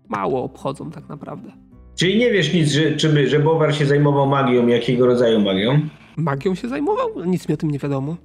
mało 0.10 0.44
obchodzą 0.44 0.92
tak 0.92 1.10
naprawdę. 1.10 1.52
Czyli 1.96 2.18
nie 2.18 2.32
wiesz 2.32 2.54
nic, 2.54 2.72
że, 2.72 2.92
czy 2.96 3.10
by, 3.10 3.28
że 3.30 3.40
Bowar 3.40 3.76
się 3.76 3.86
zajmował 3.86 4.28
magią, 4.28 4.68
jakiego 4.68 5.06
rodzaju 5.06 5.40
magią? 5.42 5.80
Magią 6.18 6.56
się 6.56 6.68
zajmował? 6.70 7.26
Nic 7.26 7.50
mi 7.50 7.54
o 7.54 7.58
tym 7.58 7.72
nie 7.72 7.80
wiadomo. 7.80 8.18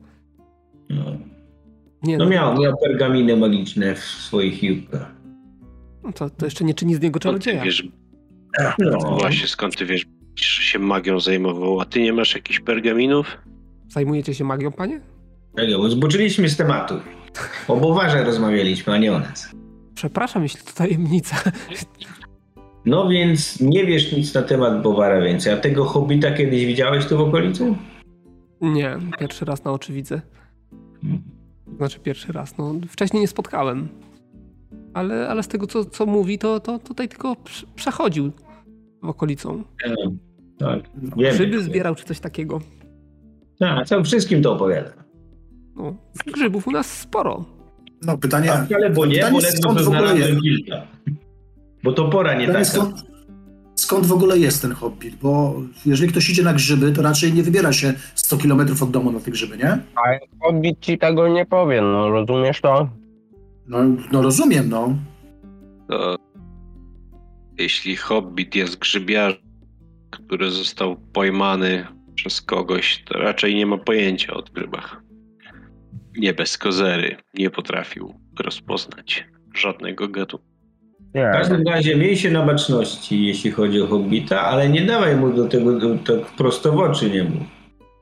No, 0.90 1.04
Nie, 2.02 2.18
no 2.18 2.26
miał, 2.26 2.58
miał 2.58 2.76
pergaminy 2.78 3.36
magiczne 3.36 3.94
w 3.94 3.98
swoich 3.98 4.62
jubkach. 4.62 5.19
No 6.04 6.12
to, 6.12 6.30
to 6.30 6.44
jeszcze 6.44 6.64
nie 6.64 6.74
czyni 6.74 6.94
z 6.94 7.00
niego 7.00 7.20
czarodzieja. 7.20 7.62
wiesz, 7.64 7.88
No, 8.78 8.98
właśnie 9.20 9.46
skąd 9.48 9.76
ty 9.76 9.86
wiesz, 9.86 10.06
że 10.36 10.62
się 10.62 10.78
magią 10.78 11.20
zajmował, 11.20 11.80
a 11.80 11.84
ty 11.84 12.00
nie 12.02 12.12
masz 12.12 12.34
jakichś 12.34 12.60
pergaminów? 12.60 13.38
Zajmujecie 13.88 14.34
się 14.34 14.44
magią, 14.44 14.72
panie? 14.72 15.00
tak, 15.56 15.66
bo 15.76 15.90
zboczyliśmy 15.90 16.48
z 16.48 16.56
tematu. 16.56 16.94
O 17.68 17.76
Bowarze 17.76 18.24
rozmawialiśmy, 18.24 18.92
a 18.92 18.98
nie 18.98 19.12
o 19.12 19.18
nas. 19.18 19.50
Przepraszam, 19.94 20.42
jeśli 20.42 20.60
to 20.60 20.72
tajemnica. 20.72 21.36
No 22.84 23.08
więc 23.08 23.60
nie 23.60 23.86
wiesz 23.86 24.12
nic 24.12 24.34
na 24.34 24.42
temat 24.42 24.82
Bowara 24.82 25.20
więcej. 25.20 25.52
A 25.52 25.56
tego 25.56 25.84
hobbita 25.84 26.30
kiedyś 26.32 26.66
widziałeś 26.66 27.06
tu 27.06 27.16
w 27.18 27.20
okolicy? 27.20 27.74
Nie, 28.60 28.98
pierwszy 29.18 29.44
raz 29.44 29.64
na 29.64 29.72
oczy 29.72 29.92
widzę. 29.92 30.20
Znaczy 31.76 32.00
pierwszy 32.00 32.32
raz, 32.32 32.58
no 32.58 32.74
wcześniej 32.88 33.20
nie 33.20 33.28
spotkałem. 33.28 33.88
Ale, 34.94 35.28
ale 35.28 35.42
z 35.42 35.48
tego, 35.48 35.66
co, 35.66 35.84
co 35.84 36.06
mówi, 36.06 36.38
to, 36.38 36.60
to 36.60 36.78
tutaj 36.78 37.08
tylko 37.08 37.36
prze- 37.36 37.66
przechodził 37.74 38.30
w 39.02 39.08
okolicą. 39.08 39.62
Tak, 40.58 40.80
wiemy. 41.16 41.32
Grzyby 41.32 41.62
zbierał 41.62 41.94
czy 41.94 42.04
coś 42.04 42.20
takiego. 42.20 42.60
Tak, 43.58 43.86
co 43.86 44.04
wszystkim 44.04 44.42
to 44.42 44.52
opowiada. 44.52 44.90
No, 45.76 45.94
grzybów 46.26 46.66
u 46.66 46.70
nas 46.70 46.98
sporo. 46.98 47.44
No 48.02 48.18
pytanie, 48.18 48.52
A 48.52 48.64
wcale 48.64 48.90
bo 48.90 49.06
nie, 49.06 49.14
pytanie 49.14 49.32
bo 49.34 49.40
skąd 49.40 49.80
w 49.80 49.88
ogóle 49.88 50.18
jest? 50.18 50.40
kilka. 50.42 50.82
Bo 51.84 51.92
to 51.92 52.08
pora 52.08 52.34
nie 52.34 52.46
pytanie 52.46 52.64
taka. 52.64 52.76
skąd, 52.78 52.94
skąd 53.74 54.06
w 54.06 54.12
ogóle 54.12 54.38
jest 54.38 54.62
ten 54.62 54.72
hobbit? 54.72 55.14
Bo 55.14 55.54
jeżeli 55.86 56.10
ktoś 56.10 56.30
idzie 56.30 56.42
na 56.42 56.54
grzyby, 56.54 56.92
to 56.92 57.02
raczej 57.02 57.32
nie 57.32 57.42
wybiera 57.42 57.72
się 57.72 57.92
100 58.14 58.36
km 58.38 58.60
od 58.82 58.90
domu 58.90 59.12
na 59.12 59.20
te 59.20 59.30
grzyby, 59.30 59.56
nie? 59.56 59.70
A 59.72 60.00
Hobbit 60.46 60.80
ci 60.80 60.98
tego 60.98 61.28
nie 61.28 61.46
powie, 61.46 61.82
no 61.82 62.10
rozumiesz 62.10 62.60
to? 62.60 62.88
No, 63.70 63.78
no 64.12 64.22
rozumiem, 64.22 64.68
no. 64.68 64.96
To 65.88 66.16
jeśli 67.58 67.96
hobbit 67.96 68.54
jest 68.54 68.78
grzybiarzem, 68.78 69.40
który 70.10 70.50
został 70.50 70.96
pojmany 70.96 71.86
przez 72.14 72.42
kogoś, 72.42 73.04
to 73.04 73.18
raczej 73.18 73.54
nie 73.54 73.66
ma 73.66 73.78
pojęcia 73.78 74.34
o 74.34 74.42
grzybach. 74.42 75.02
Nie 76.16 76.34
bez 76.34 76.58
kozery 76.58 77.16
nie 77.34 77.50
potrafił 77.50 78.14
rozpoznać 78.40 79.28
żadnego 79.54 80.08
gatunku. 80.08 80.46
W 81.14 81.32
każdym 81.32 81.62
razie 81.68 81.96
miej 81.96 82.16
się 82.16 82.30
na 82.30 82.46
baczności, 82.46 83.26
jeśli 83.26 83.50
chodzi 83.50 83.80
o 83.80 83.86
hobbita, 83.86 84.40
ale 84.40 84.68
nie 84.68 84.82
dawaj 84.82 85.16
mu 85.16 85.32
do 85.32 85.48
tego 85.48 85.78
do, 85.78 85.98
tak 85.98 86.30
prosto 86.36 86.72
w 86.72 86.78
oczy 86.78 87.10
nie 87.10 87.24
mów. 87.24 87.42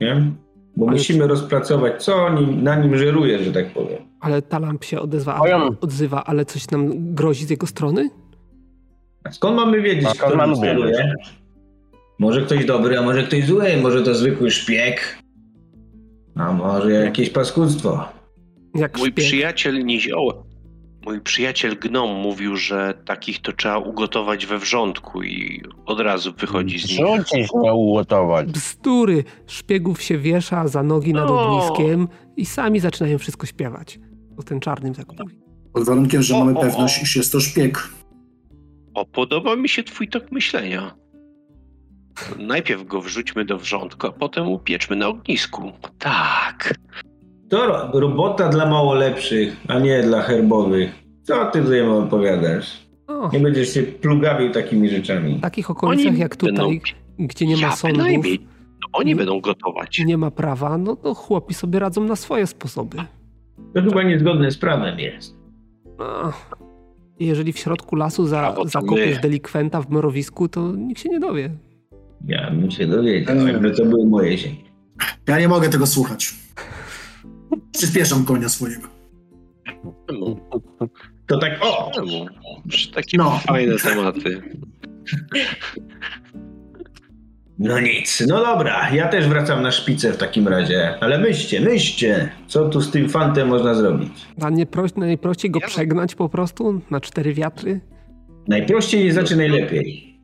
Nie? 0.00 0.32
Bo 0.78 0.86
Ale- 0.88 0.96
musimy 0.96 1.26
rozpracować, 1.26 2.04
co 2.04 2.30
nim, 2.30 2.62
na 2.62 2.76
nim 2.76 2.96
żeruje, 2.98 3.44
że 3.44 3.52
tak 3.52 3.70
powiem. 3.72 3.98
Ale 4.20 4.42
Talamp 4.42 4.84
się 4.84 5.00
odezwa, 5.00 5.40
odzywa, 5.80 6.24
ale 6.24 6.44
coś 6.44 6.70
nam 6.70 7.14
grozi 7.14 7.44
z 7.46 7.50
jego 7.50 7.66
strony? 7.66 8.10
A 9.24 9.32
skąd 9.32 9.56
mamy 9.56 9.82
wiedzieć, 9.82 10.04
A 10.06 10.10
skąd 10.14 10.32
kto 10.34 10.46
nam 10.46 10.60
wiedzieć? 10.62 10.96
Może 12.18 12.42
ktoś 12.42 12.64
dobry, 12.64 12.98
a 12.98 13.02
może 13.02 13.22
ktoś 13.22 13.44
zły, 13.46 13.64
może 13.82 14.02
to 14.02 14.14
zwykły 14.14 14.50
szpieg, 14.50 15.18
a 16.36 16.52
może 16.52 16.92
jakieś 16.92 17.30
paskudztwo. 17.30 18.04
Jak 18.74 18.98
Mój 18.98 19.08
szpieg. 19.10 19.24
przyjaciel 19.24 19.84
Nizioł, 19.84 20.32
mój 21.06 21.20
przyjaciel 21.20 21.76
Gnom 21.78 22.10
mówił, 22.16 22.56
że 22.56 22.94
takich 23.04 23.42
to 23.42 23.52
trzeba 23.52 23.78
ugotować 23.78 24.46
we 24.46 24.58
wrzątku 24.58 25.22
i 25.22 25.62
od 25.86 26.00
razu 26.00 26.32
wychodzi 26.32 26.78
z 26.78 26.88
nich. 26.88 26.98
Rzucić 26.98 27.48
nie 27.54 27.72
ugotować. 27.74 28.46
Bzdury. 28.52 29.24
Szpiegów 29.46 30.02
się 30.02 30.18
wiesza 30.18 30.68
za 30.68 30.82
nogi 30.82 31.12
nad 31.12 31.30
ogniskiem 31.30 32.08
i 32.36 32.46
sami 32.46 32.80
zaczynają 32.80 33.18
wszystko 33.18 33.46
śpiewać. 33.46 33.98
O 34.36 34.42
ten 34.42 34.60
czarnym 34.60 34.94
tak 34.94 35.06
mówi. 35.18 35.38
Pod 35.72 35.84
warunkiem, 35.84 36.22
że 36.22 36.36
O, 36.36 36.38
mamy 36.38 36.58
o, 36.58 36.60
pewność, 36.60 36.98
o. 36.98 37.02
iż 37.02 37.16
jest 37.16 37.32
to 37.32 37.40
szpieg. 37.40 37.88
O, 38.94 39.04
podoba 39.04 39.56
mi 39.56 39.68
się 39.68 39.82
twój 39.82 40.08
tok 40.08 40.32
myślenia. 40.32 40.94
Najpierw 42.38 42.86
go 42.86 43.00
wrzućmy 43.00 43.44
do 43.44 43.58
wrzątku, 43.58 44.06
a 44.06 44.12
potem 44.12 44.48
upieczmy 44.48 44.96
na 44.96 45.08
ognisku. 45.08 45.72
Tak. 45.98 46.74
To 47.48 47.66
ro- 47.66 47.90
robota 48.00 48.48
dla 48.48 48.66
mało 48.66 48.94
lepszych, 48.94 49.56
a 49.68 49.78
nie 49.78 50.02
dla 50.02 50.22
herbowych. 50.22 50.90
Co 51.22 51.44
ty 51.50 51.62
tutaj 51.62 51.80
opowiadasz? 51.88 52.88
O, 53.06 53.30
Nie 53.32 53.40
będziesz 53.40 53.74
się 53.74 53.82
plugawił 53.82 54.52
takimi 54.52 54.88
rzeczami. 54.88 55.34
w 55.34 55.40
takich 55.40 55.70
okolicach 55.70 56.18
jak 56.18 56.36
będą, 56.36 56.62
tutaj, 56.62 56.80
gdzie 57.18 57.46
nie 57.46 57.56
ma 57.56 57.62
ja 57.62 57.72
sądów 57.72 57.98
bynajmniej. 57.98 58.38
No, 58.82 58.88
oni 58.92 59.06
Nie- 59.10 59.16
będą 59.16 59.40
gotować. 59.40 59.98
nie 60.06 60.18
ma 60.18 60.30
prawa, 60.30 60.78
no 60.78 60.96
to 60.96 61.14
chłopi 61.14 61.54
sobie 61.54 61.78
radzą 61.78 62.04
na 62.04 62.16
swoje 62.16 62.46
sposoby. 62.46 62.96
To 63.74 63.82
chyba 63.82 64.02
niezgodne 64.02 64.50
z 64.50 64.58
prawem 64.58 64.98
jest. 64.98 65.36
No. 65.98 66.32
Jeżeli 67.20 67.52
w 67.52 67.58
środku 67.58 67.96
lasu 67.96 68.26
za, 68.26 68.54
zakopiesz 68.64 69.14
my. 69.16 69.20
delikwenta 69.22 69.82
w 69.82 69.90
mrowisku, 69.90 70.48
to 70.48 70.72
nikt 70.72 71.00
się 71.00 71.08
nie 71.08 71.20
dowie. 71.20 71.50
Ja 72.26 72.50
bym 72.50 72.70
się 72.70 72.86
dowiedział, 72.86 73.36
jakby 73.46 73.70
to 73.70 73.84
były 73.84 74.06
moje 74.06 74.38
ziemie. 74.38 74.56
Ja 75.28 75.38
nie 75.40 75.48
mogę 75.48 75.68
tego 75.68 75.86
słuchać. 75.86 76.34
Przyspieszam 77.72 78.24
konia 78.24 78.48
swojego. 78.48 78.88
To 81.26 81.38
tak, 81.38 81.58
o! 81.62 81.90
Takie 82.94 83.18
No. 83.18 83.30
fajne 83.46 83.76
tematy. 83.76 84.42
No 87.58 87.80
nic, 87.80 88.24
no 88.28 88.40
dobra, 88.44 88.90
ja 88.94 89.08
też 89.08 89.28
wracam 89.28 89.62
na 89.62 89.70
szpicę 89.70 90.12
w 90.12 90.16
takim 90.16 90.48
razie. 90.48 90.94
Ale 91.00 91.18
myślcie, 91.18 91.60
myślcie, 91.60 92.30
co 92.46 92.68
tu 92.68 92.80
z 92.80 92.90
tym 92.90 93.08
fantem 93.08 93.48
można 93.48 93.74
zrobić? 93.74 94.12
A 94.40 94.50
nie 94.50 94.66
pro, 94.66 94.84
najprościej 94.96 95.50
go 95.50 95.58
Ja- 95.62 95.66
przegnać 95.66 96.14
po 96.14 96.28
prostu 96.28 96.80
na 96.90 97.00
cztery 97.00 97.34
wiatry? 97.34 97.80
Najprościej 98.48 99.04
nie 99.04 99.12
znaczy 99.12 99.36
najlepiej. 99.36 100.18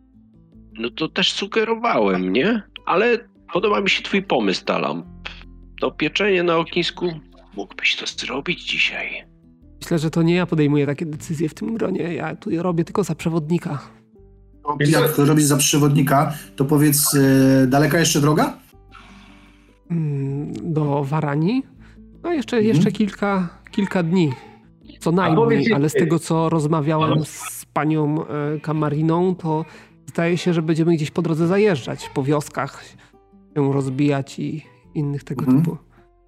No 0.78 0.90
to 0.90 1.08
też 1.08 1.32
sugerowałem, 1.32 2.32
nie? 2.32 2.62
Ale 2.86 3.18
podoba 3.52 3.80
mi 3.80 3.90
się 3.90 4.02
twój 4.02 4.22
pomysł, 4.22 4.64
Talam. 4.64 5.13
To 5.80 5.90
pieczenie 5.90 6.42
na 6.42 6.56
ognisku 6.56 7.06
mógłbyś 7.56 7.96
to 7.96 8.06
zrobić 8.06 8.64
dzisiaj. 8.70 9.24
Myślę, 9.82 9.98
że 9.98 10.10
to 10.10 10.22
nie 10.22 10.34
ja 10.34 10.46
podejmuję 10.46 10.86
takie 10.86 11.06
decyzje 11.06 11.48
w 11.48 11.54
tym 11.54 11.74
gronie. 11.74 12.14
Ja 12.14 12.36
tu 12.36 12.50
je 12.50 12.62
robię 12.62 12.84
tylko 12.84 13.04
za 13.04 13.14
przewodnika. 13.14 13.78
Jak 14.80 15.18
robisz 15.18 15.44
za 15.44 15.56
przewodnika, 15.56 16.34
to 16.56 16.64
powiedz, 16.64 17.14
e, 17.14 17.66
daleka 17.66 17.98
jeszcze 17.98 18.20
droga? 18.20 18.58
Mm, 19.90 20.52
Do 20.72 21.04
Warani. 21.04 21.62
No 22.22 22.32
jeszcze, 22.32 22.56
Mhm. 22.56 22.76
jeszcze 22.76 22.92
kilka, 22.92 23.48
kilka 23.70 24.02
dni. 24.02 24.32
Co 25.00 25.12
najmniej, 25.12 25.72
ale 25.72 25.88
z 25.88 25.92
tego 25.92 26.18
co 26.18 26.48
rozmawiałem 26.48 27.24
z 27.24 27.64
panią 27.72 28.26
e, 28.26 28.60
Kamariną, 28.60 29.34
to 29.34 29.64
zdaje 30.06 30.38
się, 30.38 30.54
że 30.54 30.62
będziemy 30.62 30.94
gdzieś 30.96 31.10
po 31.10 31.22
drodze 31.22 31.46
zajeżdżać, 31.46 32.08
po 32.14 32.22
wioskach 32.22 32.84
się 33.56 33.72
rozbijać 33.72 34.38
i 34.38 34.62
innych 34.94 35.24
tego 35.24 35.40
Mhm. 35.44 35.62
typu. 35.64 35.76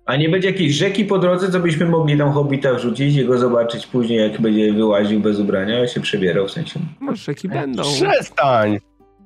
A 0.07 0.17
nie 0.17 0.29
będzie 0.29 0.49
jakiejś 0.49 0.73
rzeki 0.73 1.05
po 1.05 1.19
drodze, 1.19 1.51
co 1.53 1.61
byśmy 1.61 1.87
mogli 1.87 2.19
tam 2.19 2.33
hobita 2.33 2.75
wrzucić 2.75 3.17
i 3.17 3.25
go 3.25 3.39
zobaczyć 3.39 3.87
później, 3.87 4.19
jak 4.19 4.41
będzie 4.41 4.73
wyłaził 4.73 5.21
bez 5.21 5.39
ubrania, 5.41 5.81
a 5.81 5.87
się 5.87 6.01
przebierał 6.01 6.47
w 6.49 6.51
sensie. 6.51 6.81
No, 7.01 7.17
rzeki 7.17 7.49
będą. 7.49 7.83
Przestań! 7.83 8.79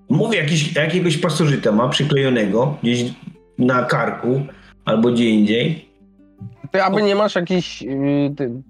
Mówię, 0.09 0.38
jakiś, 0.38 0.74
jakiegoś 0.76 1.16
pasożyta 1.18 1.72
ma 1.72 1.88
przyklejonego 1.88 2.76
gdzieś 2.83 3.05
na 3.59 3.85
karku 3.85 4.40
albo 4.85 5.12
gdzie 5.12 5.31
indziej. 5.31 5.88
Ty 6.70 6.83
aby 6.85 7.03
nie 7.03 7.14
masz 7.14 7.35
jakichś 7.35 7.83
yy, 7.83 8.35
ty, 8.37 8.62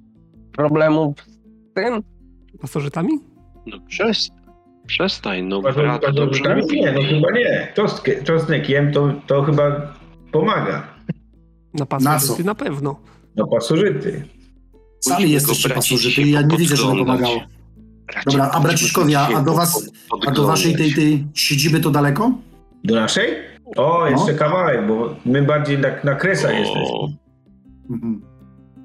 problemów 0.52 1.14
z 1.70 1.74
tym? 1.74 2.02
Pasożytami? 2.60 3.10
No 3.66 3.76
przestań. 3.88 4.36
Przestań, 4.86 5.42
no 5.42 5.60
Pasożyta- 5.62 6.00
brat 6.00 6.14
dobrze. 6.14 6.60
Nie, 6.72 6.92
no 6.92 7.00
chyba 7.02 7.30
nie. 7.30 7.72
Czosnek 8.24 8.68
jem, 8.68 8.92
to, 8.92 9.12
to 9.26 9.42
chyba 9.42 9.94
pomaga. 10.32 10.86
Na 11.74 11.86
pasożyty 11.86 12.44
na 12.44 12.54
pewno. 12.54 12.96
No 13.36 13.46
pasożyty. 13.46 14.24
Sami 15.00 15.30
jesteście 15.30 15.70
pasożyty 15.70 16.22
i 16.22 16.30
ja 16.30 16.42
nie 16.42 16.56
widzę, 16.56 16.76
żeby 16.76 16.98
pomagało. 16.98 17.40
Dobra, 18.26 18.50
a 18.52 18.60
braciszkowie, 18.60 19.20
a- 19.20 19.42
do 19.42 19.54
was- 19.54 19.90
A 20.26 20.30
do 20.30 20.46
waszej 20.46 20.76
tej, 20.76 20.94
tej 20.94 21.26
siedziby 21.34 21.80
to 21.80 21.90
daleko? 21.90 22.32
Do 22.84 22.94
naszej? 22.94 23.30
O, 23.76 24.06
jeszcze 24.06 24.32
No. 24.32 24.38
kawałek, 24.38 24.86
bo 24.88 25.14
my 25.24 25.42
bardziej 25.42 25.78
na, 25.78 25.88
na 26.04 26.14
kresach 26.14 26.54
jesteśmy. 26.58 26.82
O, 26.94 27.08
Mhm. 27.90 28.22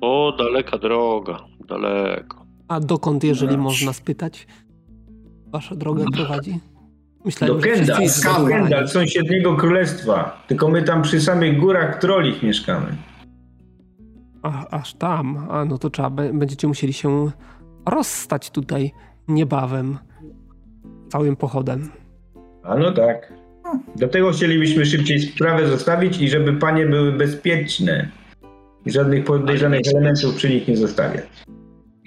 o, 0.02 0.36
daleka 0.38 0.78
droga, 0.78 1.40
daleko. 1.68 2.46
A 2.68 2.80
dokąd, 2.80 3.24
jeżeli 3.24 3.58
No. 3.58 3.64
można 3.64 3.94
spytać, 3.94 4.48
wasza 5.48 5.76
droga 5.76 6.04
No. 6.04 6.12
prowadzi? 6.12 6.60
Do 7.26 7.30
Myślałem, 7.30 7.62
że 7.62 7.70
Kendal, 7.70 8.08
do. 8.08 8.48
Kendal, 8.48 8.88
sąsiedniego 8.88 9.56
królestwa. 9.56 10.44
Tylko 10.48 10.70
my 10.70 10.84
tam 10.84 11.02
przy 11.02 11.22
samych 11.22 11.60
górach 11.60 12.00
trolich 12.00 12.44
mieszkamy. 12.44 12.88
A, 14.44 14.70
aż 14.70 14.94
tam. 14.94 15.48
A 15.50 15.66
no 15.66 15.78
to 15.78 15.90
trzeba, 15.90 16.10
będziecie 16.10 16.68
musieli 16.68 16.94
się 16.94 17.32
rozstać 17.90 18.52
tutaj 18.52 18.92
niebawem. 19.28 19.98
Całym 21.10 21.36
pochodem. 21.36 21.90
A 22.64 22.76
no 22.76 22.92
tak. 22.92 23.34
Dlatego 23.96 24.32
chcielibyśmy 24.32 24.86
szybciej 24.86 25.20
sprawę 25.20 25.68
zostawić 25.68 26.22
i 26.22 26.30
żeby 26.30 26.54
panie 26.54 26.86
były 26.86 27.12
bezpieczne. 27.12 28.10
I 28.86 28.92
żadnych 28.92 29.24
podejrzanych 29.24 29.82
elementów 29.96 30.36
przy 30.36 30.50
nich 30.50 30.68
nie 30.68 30.78
zostawiać. 30.78 31.26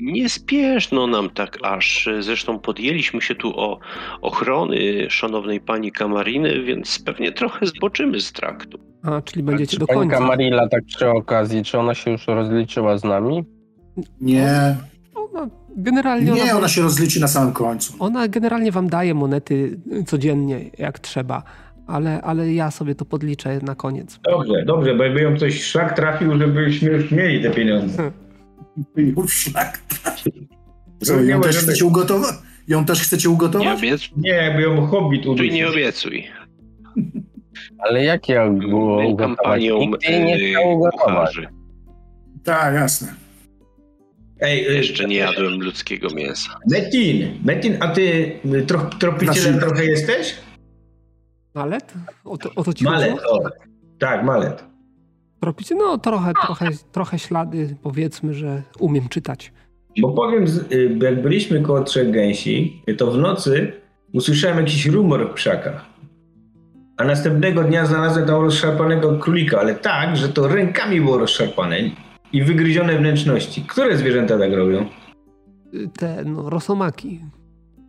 Nie 0.00 0.28
spieszno 0.28 1.06
nam 1.06 1.30
tak 1.30 1.58
aż. 1.62 2.08
Zresztą 2.20 2.58
podjęliśmy 2.58 3.20
się 3.20 3.34
tu 3.34 3.61
o 3.61 3.78
ochrony 4.20 5.06
szanownej 5.11 5.61
pani 5.61 5.92
Kamariny, 5.92 6.62
więc 6.62 6.98
pewnie 6.98 7.32
trochę 7.32 7.66
zboczymy 7.66 8.20
z 8.20 8.32
traktu. 8.32 8.78
A, 9.02 9.22
czyli 9.22 9.42
będziecie 9.42 9.72
Czy 9.72 9.78
do 9.78 9.87
pani 9.87 10.00
końca. 10.00 10.16
Kamarilla 10.18 10.68
tak 10.68 10.84
przy 10.84 11.08
okazji, 11.11 11.62
czy 11.64 11.78
ona 11.78 11.94
się 11.94 12.11
już 12.11 12.26
rozliczyła 12.26 12.98
z 12.98 13.04
nami? 13.04 13.44
Nie, 14.20 14.76
Ona 15.14 15.48
generalnie, 15.76 16.32
nie, 16.32 16.42
ona, 16.42 16.56
ona 16.56 16.68
się 16.68 16.82
rozliczy 16.82 17.20
na 17.20 17.28
samym 17.28 17.52
końcu. 17.52 17.92
ona 17.98 18.28
generalnie 18.28 18.72
wam 18.72 18.88
daje 18.88 19.14
monety 19.14 19.80
codziennie, 20.06 20.61
jak 20.78 20.98
trzeba. 20.98 21.42
Ale, 21.87 22.22
ale 22.22 22.52
ja 22.52 22.70
sobie 22.70 22.94
to 22.94 23.04
podliczę 23.04 23.58
na 23.62 23.74
koniec. 23.74 24.20
Dobrze, 24.30 24.64
dobrze, 24.66 24.94
bo 24.94 25.04
jakby 25.04 25.20
ją 25.20 25.37
ktoś 25.37 25.62
szlak 25.62 25.96
trafił, 25.96 26.38
żebyśmy 26.38 26.90
już 26.90 27.11
mieli 27.11 27.42
te 27.42 27.50
pieniądze. 27.50 28.11
Już 28.96 29.32
szlak. 29.34 29.80
Co, 31.04 31.20
Nie 31.20 31.30
ją 31.30 31.40
też 31.40 31.56
chcecie 31.58 31.84
ugotować? 31.84 32.34
Ją 32.68 32.84
też 32.84 33.00
chcecie 33.02 33.28
Nie, 33.28 33.34
ugotować? 33.34 33.78
obiecuj, 33.78 34.08
Nie, 34.16 34.30
jakby 34.30 34.62
ją 34.62 34.86
hobbit 34.86 35.26
udusił. 35.26 35.52
nie 35.52 35.68
obiecuj. 35.68 36.26
Ale 37.78 38.04
jakie 38.04 38.50
było 38.70 38.96
My 39.02 39.06
ugotować? 39.08 39.36
kampanią 39.36 39.78
Nikt 39.78 40.02
jej 40.02 40.24
nie 40.24 40.50
chciał 40.50 40.72
ugotować. 40.72 41.00
kucharzy. 41.04 41.48
Tak, 42.44 42.74
jasne. 42.74 43.14
Ej, 44.40 44.68
y, 44.70 44.72
Jeszcze 44.74 45.04
nie 45.04 45.16
jadłem 45.16 45.60
ludzkiego 45.62 46.08
mięsa. 46.14 46.50
Metin, 46.70 47.28
Metin, 47.44 47.76
a 47.80 47.88
ty 47.88 48.32
y, 48.54 48.62
tro, 48.66 48.78
tropicielem 48.98 49.52
Znaczy- 49.54 49.58
trochę 49.66 49.84
jesteś? 49.84 50.34
Malet? 51.54 51.94
O 52.24 52.38
to, 52.38 52.50
o 52.56 52.64
to 52.64 52.72
ci 52.72 52.84
Malet, 52.84 53.18
o. 53.30 53.40
Tak, 53.98 54.24
malet. 54.24 54.64
Tropicie? 55.40 55.74
No 55.74 55.98
trochę, 55.98 56.33
trochę, 56.46 56.68
trochę 56.92 57.18
ślady, 57.18 57.77
powiedzmy, 57.83 58.35
że 58.35 58.62
umiem 58.79 59.09
czytać. 59.09 59.53
Bo 60.01 60.12
powiem, 60.12 60.44
y, 60.72 60.98
jak 61.03 61.22
byliśmy 61.22 61.61
koło 61.62 61.83
trzech 61.85 62.11
gęsi, 62.11 62.83
to 62.98 63.11
w 63.11 63.18
nocy 63.18 63.72
usłyszałem 64.12 64.59
jakiś 64.59 64.87
rumor 64.87 65.31
w 65.31 65.35
krzakach. 65.35 65.85
A 66.96 67.05
następnego 67.05 67.64
dnia 67.64 67.87
znalazłem 67.87 68.27
tam 68.27 68.42
rozszarpanego 68.42 69.18
królika, 69.18 69.61
ale 69.61 69.74
tak, 69.74 70.16
że 70.16 70.29
to 70.29 70.48
rękami 70.48 71.01
było 71.01 71.18
rozszarpane 71.18 71.77
i 72.33 72.42
wygryzione 72.42 72.98
wnętrzności. 72.98 73.62
Które 73.62 73.96
zwierzęta 73.96 74.38
tak 74.38 74.53
robią? 74.53 74.87
Y, 75.74 75.88
Te, 75.98 76.24
no, 76.24 76.51
rosomaki. 76.51 77.20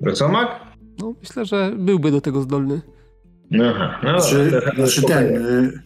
Rocomak? 0.02 0.60
No, 1.00 1.14
myślę, 1.22 1.46
że 1.46 1.72
byłby 1.78 2.12
do 2.12 2.22
tego 2.22 2.42
zdolny. 2.42 2.82
Aha, 3.70 4.00
no 4.04 4.12
dobra, 4.12 4.72
to 4.76 4.88
spokojnie. 4.88 5.32
ten, 5.32 5.46
y, 5.46 5.82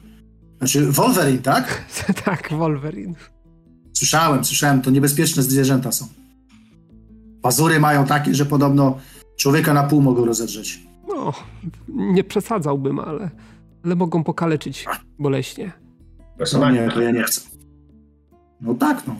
znaczy 0.67 0.91
Wolverine, 0.91 1.41
tak? 1.41 1.85
tak, 2.25 2.49
Wolverine. 2.51 3.13
Słyszałem, 3.93 4.45
słyszałem, 4.45 4.81
to 4.81 4.91
niebezpieczne 4.91 5.43
zwierzęta 5.43 5.91
są. 5.91 6.07
Pazury 7.41 7.79
mają 7.79 8.05
takie, 8.05 8.35
że 8.35 8.45
podobno 8.45 8.97
człowieka 9.37 9.73
na 9.73 9.83
pół 9.83 10.01
mogą 10.01 10.25
rozedrzeć. 10.25 10.79
No, 11.07 11.33
nie 11.87 12.23
przesadzałbym, 12.23 12.99
ale, 12.99 13.29
ale 13.85 13.95
mogą 13.95 14.23
pokaleczyć 14.23 14.85
boleśnie. 15.19 15.71
No 16.53 16.71
nie, 16.71 16.89
to 16.91 17.01
ja 17.01 17.11
nie 17.11 17.23
chcę. 17.23 17.41
No 18.61 18.73
tak, 18.73 19.07
no. 19.07 19.15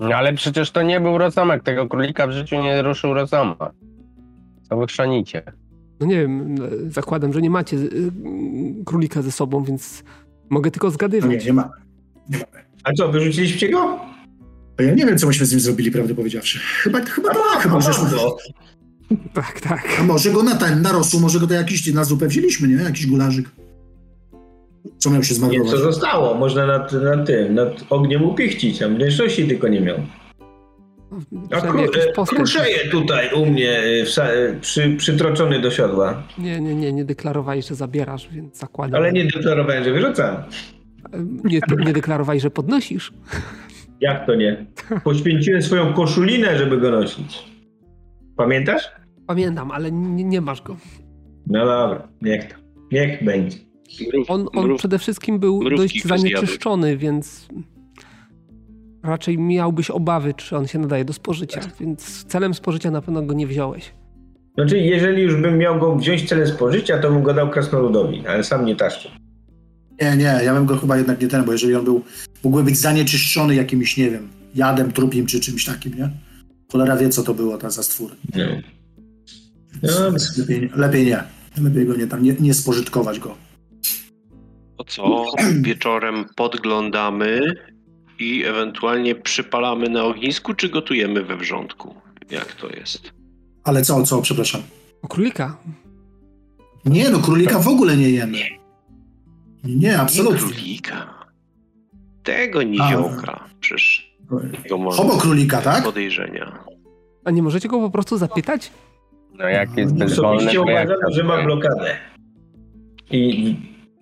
No, 0.00 0.16
ale 0.16 0.32
przecież 0.32 0.70
to 0.70 0.82
nie 0.82 1.00
był 1.00 1.18
rozamek. 1.18 1.62
Tego 1.62 1.88
królika 1.88 2.26
w 2.26 2.32
życiu 2.32 2.62
nie 2.62 2.82
ruszył 2.82 3.14
rozamak. 3.14 3.72
Co 4.62 4.76
wy 4.76 4.86
chrzanicie? 4.86 5.42
No 6.04 6.10
nie 6.10 6.16
wiem, 6.20 6.54
e, 6.86 6.90
zakładam, 6.90 7.32
że 7.32 7.40
nie 7.42 7.50
macie 7.50 7.76
y, 7.76 8.12
królika 8.84 9.22
ze 9.22 9.32
sobą, 9.32 9.64
więc 9.64 10.04
mogę 10.50 10.70
tylko 10.70 10.86
no 10.86 10.90
nie, 10.90 10.94
zgadywać. 10.94 11.44
nie 11.46 11.52
ma. 11.52 11.70
Nie 12.28 12.38
ma. 12.38 12.44
A 12.84 12.92
co, 12.92 13.12
wyrzuciliście 13.12 13.68
go? 13.68 13.98
A 14.78 14.82
Ja 14.82 14.94
nie 14.94 15.06
wiem, 15.06 15.18
co 15.18 15.26
myśmy 15.26 15.46
z 15.46 15.50
nim 15.52 15.60
zrobili, 15.60 15.90
prawdę 15.90 16.14
powiedziawszy. 16.14 16.58
Chyba, 16.82 17.00
chyba 17.00 17.28
tak, 17.34 17.62
chyba 17.62 17.80
żeśmy... 17.80 18.10
go. 18.10 18.36
Tak, 19.34 19.60
tak. 19.60 19.96
A 20.00 20.02
może 20.02 20.30
go 20.30 20.42
na 20.42 20.54
ten, 20.54 20.82
na 20.82 20.92
rosół, 20.92 21.20
może 21.20 21.40
go 21.40 21.46
to 21.46 21.54
jakiś 21.54 21.92
na 21.94 22.04
zupę 22.04 22.28
wzięliśmy, 22.28 22.68
nie? 22.68 22.74
Jakiś 22.74 23.06
gularzyk. 23.06 23.50
Co 24.98 25.10
miał 25.10 25.22
się 25.22 25.34
Nie, 25.34 25.38
zmarnować? 25.38 25.70
co 25.70 25.78
zostało? 25.78 26.34
Można 26.34 26.66
nad, 26.66 26.92
nad 26.92 27.26
tym, 27.26 27.54
nad 27.54 27.84
ogniem 27.90 28.24
upichcić, 28.24 28.78
tam 28.78 28.94
wnętrzności 28.96 29.48
tylko 29.48 29.68
nie 29.68 29.80
miał. 29.80 29.96
A 31.50 31.60
kru, 31.60 31.82
kruszeje 32.26 32.88
tutaj 32.90 33.30
u 33.34 33.46
mnie 33.46 33.82
przy, 34.60 34.94
przytroczony 34.98 35.60
do 35.60 35.70
siodła. 35.70 36.22
Nie, 36.38 36.60
nie, 36.60 36.74
nie, 36.74 36.92
nie 36.92 37.04
deklarowałeś, 37.04 37.68
że 37.68 37.74
zabierasz, 37.74 38.28
więc 38.32 38.58
zakładam. 38.58 39.00
Ale 39.00 39.12
nie 39.12 39.24
deklarowałem, 39.24 39.84
że 39.84 39.92
wyrzucam. 39.92 40.34
E, 40.36 40.42
Nie, 41.44 41.60
nie 41.86 41.92
deklarowałeś, 41.92 42.42
że 42.42 42.50
podnosisz. 42.50 43.12
Jak 44.00 44.26
to 44.26 44.34
nie? 44.34 44.66
Poświęciłem 45.04 45.62
swoją 45.62 45.92
koszulinę, 45.94 46.58
żeby 46.58 46.78
go 46.78 46.90
nosić. 46.90 47.44
Pamiętasz? 48.36 48.88
Pamiętam, 49.26 49.70
ale 49.70 49.92
nie, 49.92 50.24
nie 50.24 50.40
masz 50.40 50.62
go. 50.62 50.76
No 51.46 51.58
dobra, 51.66 52.08
niech 52.22 52.44
to. 52.52 52.54
Niech 52.92 53.24
będzie. 53.24 53.58
Mrów, 54.12 54.30
On, 54.30 54.46
on 54.54 54.64
mrów, 54.66 54.78
przede 54.78 54.98
wszystkim 54.98 55.38
był 55.38 55.70
dość 55.70 56.02
zjadły. 56.02 56.18
zanieczyszczony, 56.18 56.96
więc 56.96 57.48
raczej 59.04 59.38
miałbyś 59.38 59.90
obawy, 59.90 60.34
czy 60.34 60.56
on 60.56 60.66
się 60.66 60.78
nadaje 60.78 61.04
do 61.04 61.12
spożycia, 61.12 61.60
więc 61.80 62.24
celem 62.24 62.54
spożycia 62.54 62.90
na 62.90 63.02
pewno 63.02 63.22
go 63.22 63.34
nie 63.34 63.46
wziąłeś. 63.46 63.92
Znaczy, 64.54 64.78
jeżeli 64.78 65.22
już 65.22 65.36
bym 65.36 65.58
miał 65.58 65.80
go 65.80 65.96
wziąć 65.96 66.28
celem 66.28 66.46
spożycia, 66.46 66.98
to 66.98 67.10
bym 67.10 67.22
go 67.22 67.34
dał 67.34 67.50
krasnoludowi, 67.50 68.26
ale 68.26 68.44
sam 68.44 68.64
nie 68.64 68.76
taszczę. 68.76 69.10
Nie, 70.02 70.16
nie, 70.16 70.40
ja 70.44 70.54
bym 70.54 70.66
go 70.66 70.76
chyba 70.76 70.96
jednak 70.96 71.20
nie 71.20 71.28
ten, 71.28 71.44
bo 71.44 71.52
jeżeli 71.52 71.74
on 71.74 71.84
był, 71.84 72.02
mógłby 72.44 72.64
być 72.64 72.78
zanieczyszczony 72.78 73.54
jakimś, 73.54 73.96
nie 73.96 74.10
wiem, 74.10 74.28
jadem, 74.54 74.92
trupim 74.92 75.26
czy 75.26 75.40
czymś 75.40 75.64
takim, 75.64 75.94
nie? 75.98 76.10
Cholera 76.72 76.96
wie, 76.96 77.08
co 77.08 77.22
to 77.22 77.34
było 77.34 77.58
ta 77.58 77.70
za 77.70 77.82
stwór. 77.82 78.10
No. 78.34 78.44
No, 79.82 79.90
Lepiej, 80.38 80.70
lepiej 80.74 81.06
nie. 81.06 81.24
Lepiej 81.62 81.86
go 81.86 81.96
nie 81.96 82.06
tam, 82.06 82.22
nie, 82.22 82.34
nie 82.40 82.54
spożytkować 82.54 83.18
go. 83.18 83.34
To 84.78 84.84
co? 84.84 85.24
Wieczorem 85.62 86.24
podglądamy 86.36 87.40
i 88.18 88.44
ewentualnie 88.44 89.14
przypalamy 89.14 89.88
na 89.88 90.04
ognisku, 90.04 90.54
czy 90.54 90.68
gotujemy 90.68 91.22
we 91.22 91.36
wrzątku? 91.36 91.94
Jak 92.30 92.52
to 92.52 92.68
jest? 92.68 93.12
Ale 93.64 93.82
co, 93.82 94.02
co, 94.02 94.22
przepraszam. 94.22 94.62
O 95.02 95.08
królika. 95.08 95.56
Nie, 96.84 97.10
no 97.10 97.18
królika 97.18 97.58
w 97.58 97.68
ogóle 97.68 97.96
nie 97.96 98.10
jemy. 98.10 98.32
Nie, 98.32 99.76
Nie 99.76 99.98
absolutnie. 100.00 100.38
królika. 100.38 101.14
Tego 102.22 102.62
niziołka. 102.62 103.44
Przecież 103.60 104.14
ma 104.80 104.90
Hobo 104.90 105.16
królika, 105.18 105.62
tak? 105.62 105.84
podejrzenia. 105.84 106.58
A 107.24 107.30
nie 107.30 107.42
możecie 107.42 107.68
go 107.68 107.80
po 107.80 107.90
prostu 107.90 108.18
zapytać? 108.18 108.70
No 109.32 109.48
jak 109.48 109.76
jest 109.76 109.94
bezwolny, 109.94 110.52
to 110.54 110.70
jak 110.70 110.88
uważam, 110.88 111.12
że 111.12 111.24
ma 111.24 111.42
blokadę. 111.44 111.96
I 113.10 113.56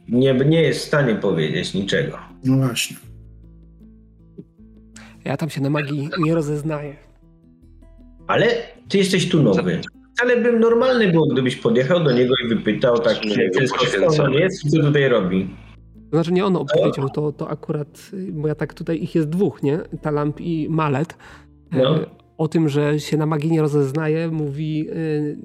nie, 0.08 0.34
nie 0.34 0.62
jest 0.62 0.80
w 0.80 0.88
stanie 0.88 1.14
powiedzieć 1.14 1.74
niczego. 1.74 2.18
No 2.44 2.56
właśnie. 2.66 2.96
Ja 5.24 5.36
tam 5.36 5.50
się 5.50 5.60
na 5.60 5.70
magii 5.70 6.08
nie 6.18 6.34
rozeznaję. 6.34 6.96
Ale 8.26 8.46
ty 8.88 8.98
jesteś 8.98 9.28
tu 9.28 9.42
nowy. 9.42 9.80
Ale 10.22 10.36
bym 10.40 10.60
normalny 10.60 11.12
był, 11.12 11.26
gdybyś 11.26 11.56
podjechał 11.56 12.04
do 12.04 12.12
niego 12.12 12.34
i 12.44 12.48
wypytał 12.48 12.98
tak 12.98 13.16
poświęcony. 13.78 14.22
on 14.28 14.32
jest 14.32 14.64
i 14.66 14.70
co 14.70 14.82
tutaj 14.82 15.08
robi. 15.08 15.48
To 16.10 16.16
znaczy 16.16 16.32
nie 16.32 16.44
on 16.46 16.56
opowiedział, 16.56 17.08
to, 17.10 17.32
to 17.32 17.48
akurat, 17.50 18.10
bo 18.32 18.48
ja 18.48 18.54
tak 18.54 18.74
tutaj 18.74 19.02
ich 19.02 19.14
jest 19.14 19.28
dwóch, 19.28 19.62
nie? 19.62 19.78
Talamp 20.02 20.40
i 20.40 20.66
Malet. 20.70 21.12
E, 21.72 21.78
No. 21.82 21.98
O 22.38 22.48
tym, 22.48 22.68
że 22.68 23.00
się 23.00 23.16
na 23.16 23.26
magii 23.26 23.50
nie 23.52 23.60
rozeznaje, 23.60 24.28
mówi 24.28 24.86
y, 24.90 25.36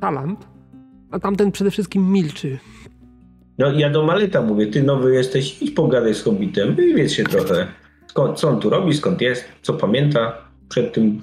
Talamp, 0.00 0.44
a 1.10 1.18
tamten 1.20 1.52
przede 1.52 1.70
wszystkim 1.70 2.12
milczy. 2.12 2.58
No 3.58 3.72
ja 3.72 3.90
do 3.90 4.02
Maleta 4.06 4.42
mówię, 4.42 4.66
ty 4.66 4.82
nowy 4.82 5.14
jesteś, 5.14 5.62
idź 5.62 5.70
pogadaj 5.70 6.14
z 6.14 6.22
Hobbitem, 6.22 6.74
wywiedz 6.74 7.12
się 7.12 7.24
trochę. 7.24 7.66
Skąd, 8.10 8.38
co 8.38 8.48
on 8.48 8.60
tu 8.60 8.70
robi, 8.70 8.94
skąd 8.94 9.20
jest, 9.20 9.44
co 9.62 9.74
pamięta 9.74 10.32
przed 10.68 10.92
tym 10.92 11.20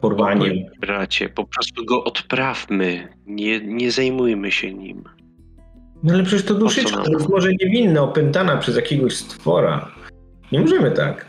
porwaniem. 0.00 0.56
Bracie, 0.80 1.28
po 1.28 1.44
prostu 1.44 1.84
go 1.84 2.04
odprawmy. 2.04 3.08
Nie, 3.26 3.60
nie 3.60 3.90
zajmujmy 3.90 4.52
się 4.52 4.74
nim. 4.74 5.04
No 6.02 6.14
ale 6.14 6.22
przecież 6.22 6.46
to 6.46 6.54
duszyczka, 6.54 7.02
to 7.02 7.12
jest 7.12 7.28
może 7.28 7.50
niewinna, 7.60 8.02
opętana 8.02 8.56
przez 8.56 8.76
jakiegoś 8.76 9.16
stwora. 9.16 9.90
Nie 10.52 10.60
możemy 10.60 10.90
tak. 10.90 11.26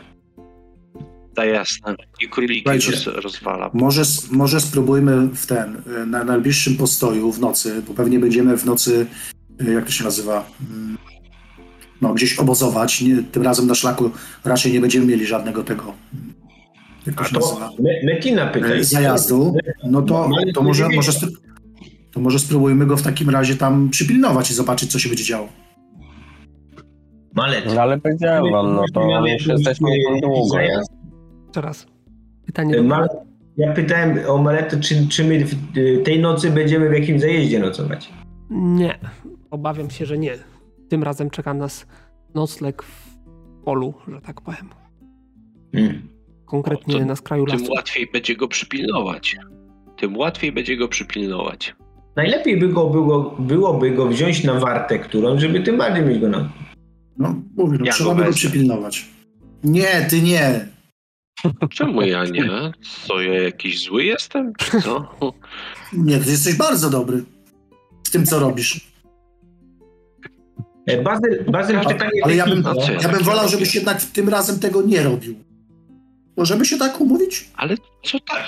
Ta 1.34 1.44
jasne. 1.44 1.96
I 2.22 2.28
króliki 2.28 2.70
roz, 2.70 3.06
rozwala. 3.06 3.70
Może, 3.74 4.02
może 4.30 4.60
spróbujmy 4.60 5.26
w 5.26 5.46
ten, 5.46 5.82
na 6.06 6.24
najbliższym 6.24 6.76
postoju 6.76 7.32
w 7.32 7.40
nocy, 7.40 7.82
bo 7.88 7.94
pewnie 7.94 8.18
będziemy 8.18 8.56
w 8.56 8.64
nocy, 8.64 9.06
y, 9.68 9.72
jak 9.72 9.84
to 9.84 9.90
się 9.90 10.04
nazywa, 10.04 10.50
Mm, 10.70 10.98
no 12.02 12.14
gdzieś 12.14 12.38
obozować. 12.38 13.00
Nie, 13.00 13.22
tym 13.22 13.42
razem 13.42 13.66
na 13.66 13.74
szlaku 13.74 14.10
raczej 14.44 14.72
nie 14.72 14.80
będziemy 14.80 15.06
mieli 15.06 15.26
żadnego 15.26 15.64
tego, 15.64 15.92
jak 17.06 17.16
to 17.16 17.24
się 17.24 17.34
to 17.34 17.40
nazywa, 17.40 17.70
Me- 17.78 18.14
Metina 18.14 18.46
pytaj. 18.46 18.78
y, 18.80 18.84
zajazdu. 18.84 19.56
No 19.84 20.02
to, 20.02 20.28
to, 20.54 20.62
może, 20.62 20.88
może, 20.88 21.12
to 22.12 22.20
może 22.20 22.38
spróbujmy 22.38 22.86
go 22.86 22.96
w 22.96 23.02
takim 23.02 23.30
razie 23.30 23.56
tam 23.56 23.88
przypilnować 23.90 24.50
i 24.50 24.54
zobaczyć, 24.54 24.92
co 24.92 24.98
się 24.98 25.08
będzie 25.08 25.24
działo. 25.24 25.48
Malet. 27.34 27.64
No 27.74 27.82
ale 27.82 28.00
powiedziałem 28.00 28.52
wam, 28.52 28.74
no 28.74 28.84
to 28.94 29.26
już 29.26 29.46
jesteśmy 29.46 29.88
długo, 30.22 30.58
nie? 30.60 30.64
Jeszcze 31.46 31.60
raz. 31.60 31.86
Pytanie 32.46 32.82
do. 32.82 33.06
Ja 33.56 33.72
pytałem 33.72 34.18
o 34.28 34.38
Maletę, 34.38 34.80
czy, 34.80 35.08
czy 35.08 35.24
my 35.24 35.44
w 35.44 35.54
tej 36.04 36.20
nocy 36.20 36.50
będziemy 36.50 36.88
w 36.88 36.92
jakimś 36.92 37.20
zajeździe 37.20 37.58
nocować. 37.58 38.10
Nie, 38.50 38.98
obawiam 39.50 39.90
się, 39.90 40.06
że 40.06 40.18
nie. 40.18 40.34
Tym 40.88 41.02
razem 41.02 41.30
czeka 41.30 41.54
nas 41.54 41.86
nocleg 42.34 42.82
w 42.82 43.16
polu, 43.64 43.94
że 44.08 44.20
tak 44.20 44.40
powiem. 44.40 44.68
Hmm. 45.74 46.08
Konkretnie 46.46 46.96
O, 46.96 46.98
to 46.98 47.04
na 47.04 47.16
skraju 47.16 47.46
Tym 47.46 47.60
lasu. 47.60 47.72
łatwiej 47.72 48.08
będzie 48.12 48.36
go 48.36 48.48
przypilnować. 48.48 49.36
Tym 49.96 50.16
łatwiej 50.16 50.52
będzie 50.52 50.76
go 50.76 50.88
przypilnować. 50.88 51.76
Najlepiej 52.16 52.56
by 52.56 52.68
go 52.68 52.90
było, 52.90 53.36
byłoby 53.38 53.90
go 53.90 54.06
wziąć 54.06 54.44
na 54.44 54.60
wartę 54.60 54.98
którą, 54.98 55.38
żeby 55.40 55.60
tym 55.60 55.78
bardziej 55.78 56.04
mieć 56.06 56.18
go 56.18 56.28
na... 56.28 56.52
No, 57.18 57.34
mówię, 57.56 57.78
no, 57.78 57.86
Ja 57.86 57.92
trzeba 57.92 58.10
go 58.10 58.16
by 58.16 58.24
go 58.24 58.32
przypilnować. 58.32 59.08
Nie, 59.64 60.06
ty 60.10 60.22
nie. 60.22 60.68
Czemu 61.70 62.02
ja 62.02 62.24
nie? 62.24 62.72
Co, 63.06 63.20
ja 63.20 63.42
jakiś 63.42 63.84
zły 63.84 64.04
jestem? 64.04 64.52
Czy 64.58 64.80
co? 64.82 65.14
Nie, 65.92 66.18
ty 66.18 66.30
jesteś 66.30 66.54
bardzo 66.56 66.90
dobry 66.90 67.24
w 68.04 68.10
tym, 68.10 68.26
co 68.26 68.38
robisz. 68.38 68.80
E, 70.86 71.02
Bazyl, 71.02 71.44
Bazyl 71.50 71.80
pytanie 71.80 72.10
Ale 72.24 72.36
ja 72.36 72.46
bym, 72.46 72.64
ja 73.02 73.08
bym 73.08 73.22
wolał, 73.22 73.48
żebyś 73.48 73.74
jednak 73.74 74.02
tym 74.02 74.28
razem 74.28 74.58
tego 74.60 74.82
nie 74.82 75.02
robił. 75.02 75.34
Możemy 76.36 76.64
się 76.64 76.78
tak 76.78 77.00
umówić? 77.00 77.50
Ale 77.54 77.74
co 78.04 78.20
tak? 78.20 78.46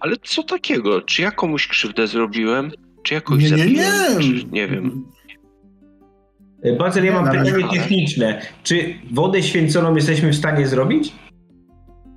Ale 0.00 0.16
co 0.22 0.42
takiego? 0.42 1.02
Czy 1.02 1.22
ja 1.22 1.30
komuś 1.30 1.68
krzywdę 1.68 2.06
zrobiłem? 2.06 2.70
Czy 3.02 3.14
ja 3.14 3.20
kogoś 3.20 3.42
Nie, 3.44 3.50
nie, 3.50 3.58
zabiłem? 3.58 4.18
nie. 4.18 4.40
Czy, 4.40 4.46
nie 4.52 4.68
wiem. 4.68 5.04
E, 6.62 6.76
Bazyl, 6.76 7.04
ja 7.04 7.12
mam 7.12 7.24
pytanie 7.30 7.52
ale- 7.54 7.68
techniczne. 7.78 8.42
Czy 8.62 8.94
wodę 9.12 9.42
święconą 9.42 9.94
jesteśmy 9.94 10.30
w 10.32 10.36
stanie 10.36 10.66
zrobić? 10.66 11.12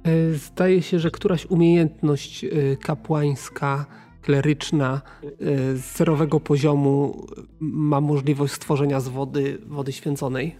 E, 0.04 0.34
Zdaje 0.34 0.82
się, 0.82 1.00
że 1.00 1.12
któraś 1.12 1.46
umiejętność 1.46 2.46
kapłańska, 2.82 3.86
kleryczna 4.22 5.02
e, 5.24 5.28
z 5.76 5.98
zerowego 5.98 6.40
poziomu 6.40 7.26
ma 7.60 8.02
możliwość 8.02 8.54
stworzenia 8.54 9.00
z 9.00 9.08
wody, 9.08 9.58
wody 9.68 9.92
święconej. 9.92 10.56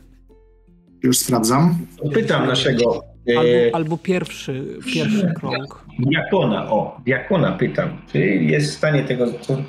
Już 1.04 1.18
sprawdzam. 1.18 1.76
Pytam 2.14 2.48
naszego 2.48 3.02
e, 3.28 3.38
Albo, 3.38 3.76
albo 3.76 3.98
pierwszy, 3.98 4.80
pierwszy 4.94 5.34
krąg. 5.36 5.86
diakona, 6.00 6.72
o, 6.72 7.02
diakona 7.06 7.52
pytam, 7.52 7.90
czy 8.12 8.20
jest 8.26 8.72
w 8.72 8.78
stanie 8.78 9.04
tego, 9.04 9.26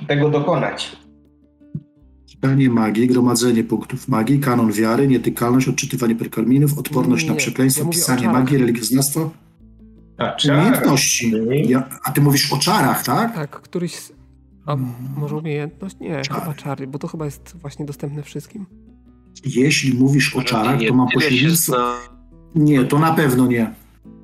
tego 0.09 0.31
dokonać? 0.31 0.97
Czytanie 2.27 2.71
magii, 2.71 3.07
gromadzenie 3.07 3.65
punktów 3.65 4.09
magii, 4.09 4.41
kanon 4.41 4.73
wiary, 4.73 5.09
nietykalność, 5.09 5.69
odczytywanie 5.69 6.15
perkalminów, 6.15 6.79
odporność 6.79 7.27
na 7.27 7.33
Nie, 7.33 7.39
przekleństwo, 7.39 7.85
ja 7.85 7.91
pisanie 7.91 8.29
magii, 8.29 8.59
religioznawstwo, 8.59 9.31
A 10.29 10.37
czar. 10.37 10.59
umiejętności. 10.59 11.33
Ja, 11.69 11.89
a 12.05 12.13
ty 12.13 12.21
mówisz 12.21 12.53
o 12.53 12.59
czarach, 12.59 13.05
tak? 13.05 13.35
Tak, 13.35 13.51
któryś. 13.51 13.95
z- 13.95 14.13
A 14.67 14.77
może 15.17 15.37
umiejętność? 15.37 15.97
Nie, 16.01 16.23
Czary. 16.23 16.41
chyba 16.41 16.55
czary, 16.55 16.87
bo 16.87 16.99
to 16.99 17.09
chyba 17.09 17.25
jest 17.25 17.57
właśnie 17.61 17.87
dostępne 17.87 18.23
wszystkim. 18.23 18.67
Jeśli 19.45 19.95
mówisz 19.95 20.37
o 20.37 20.43
czarach, 20.43 20.79
to 20.89 20.95
mam 20.95 21.09
pośrednictwo... 21.15 21.77
Nie, 22.55 22.85
to 22.85 22.99
na 22.99 23.15
pewno 23.15 23.47
nie. 23.47 23.75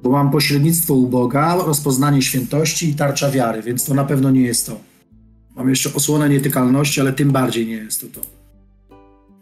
Bo 0.02 0.10
mam 0.10 0.30
pośrednictwo 0.30 0.94
u 0.94 1.06
Boga, 1.06 1.56
rozpoznanie 1.56 2.22
świętości 2.22 2.88
i 2.90 2.94
tarcza 2.94 3.30
wiary, 3.30 3.62
więc 3.62 3.84
to 3.84 3.94
na 3.94 4.04
pewno 4.04 4.30
nie 4.30 4.40
jest 4.40 4.66
to. 4.66 4.80
Mam 5.56 5.68
jeszcze 5.68 5.94
osłonę 5.94 6.28
nietykalności, 6.28 7.00
ale 7.00 7.12
tym 7.12 7.30
bardziej 7.30 7.66
nie 7.66 7.72
jest 7.74 8.00
to 8.00 8.20
to. 8.20 8.26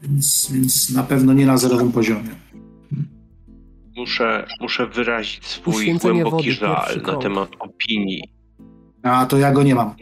Więc, 0.02 0.48
więc 0.52 0.90
na 0.90 1.02
pewno 1.02 1.32
nie 1.32 1.46
na 1.46 1.56
zerowym 1.58 1.92
poziomie. 1.92 2.30
Muszę, 3.96 4.46
muszę 4.60 4.86
wyrazić 4.86 5.46
swój 5.46 5.94
głęboki 5.94 6.52
żal 6.52 7.02
na 7.06 7.16
temat 7.16 7.50
opinii. 7.58 8.22
A 9.02 9.26
to 9.26 9.38
ja 9.38 9.52
go 9.52 9.62
nie 9.62 9.74
mam. 9.74 9.94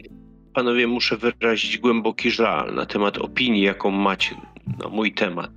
Panowie, 0.53 0.87
muszę 0.87 1.17
wyrazić 1.17 1.77
głęboki 1.77 2.31
żal 2.31 2.75
na 2.75 2.85
temat 2.85 3.17
opinii, 3.17 3.61
jaką 3.61 3.91
macie 3.91 4.35
na 4.83 4.89
mój 4.89 5.13
temat. 5.13 5.51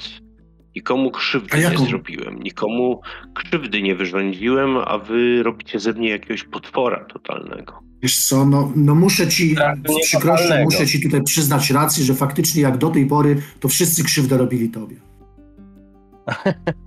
Nikomu 0.77 1.11
krzywdy 1.11 1.59
nie 1.71 1.79
zrobiłem, 1.79 2.43
nikomu 2.43 3.01
krzywdy 3.35 3.83
nie 3.83 3.95
wyrządziłem, 3.95 4.77
a 4.77 4.99
wy 4.99 5.43
robicie 5.43 5.81
ze 5.81 5.93
mnie 5.93 6.09
jakiegoś 6.09 6.45
potwora 6.45 7.05
totalnego. 7.05 7.83
Wiesz 8.03 8.27
co, 8.27 8.45
no, 8.45 8.73
no 8.77 8.95
muszę 8.95 9.29
ci, 9.29 9.55
Tak, 9.55 9.79
z 9.89 10.07
przykrością 10.07 10.55
muszę 10.65 10.87
ci 10.87 11.03
tutaj 11.03 11.23
przyznać 11.23 11.71
rację, 11.71 12.05
że 12.05 12.15
faktycznie 12.15 12.63
jak 12.63 12.79
do 12.79 12.91
tej 12.91 13.07
pory, 13.07 13.43
to 13.61 13.69
wszyscy 13.69 14.05
krzywdę 14.05 14.39
robili 14.39 14.71
tobie. 14.71 14.97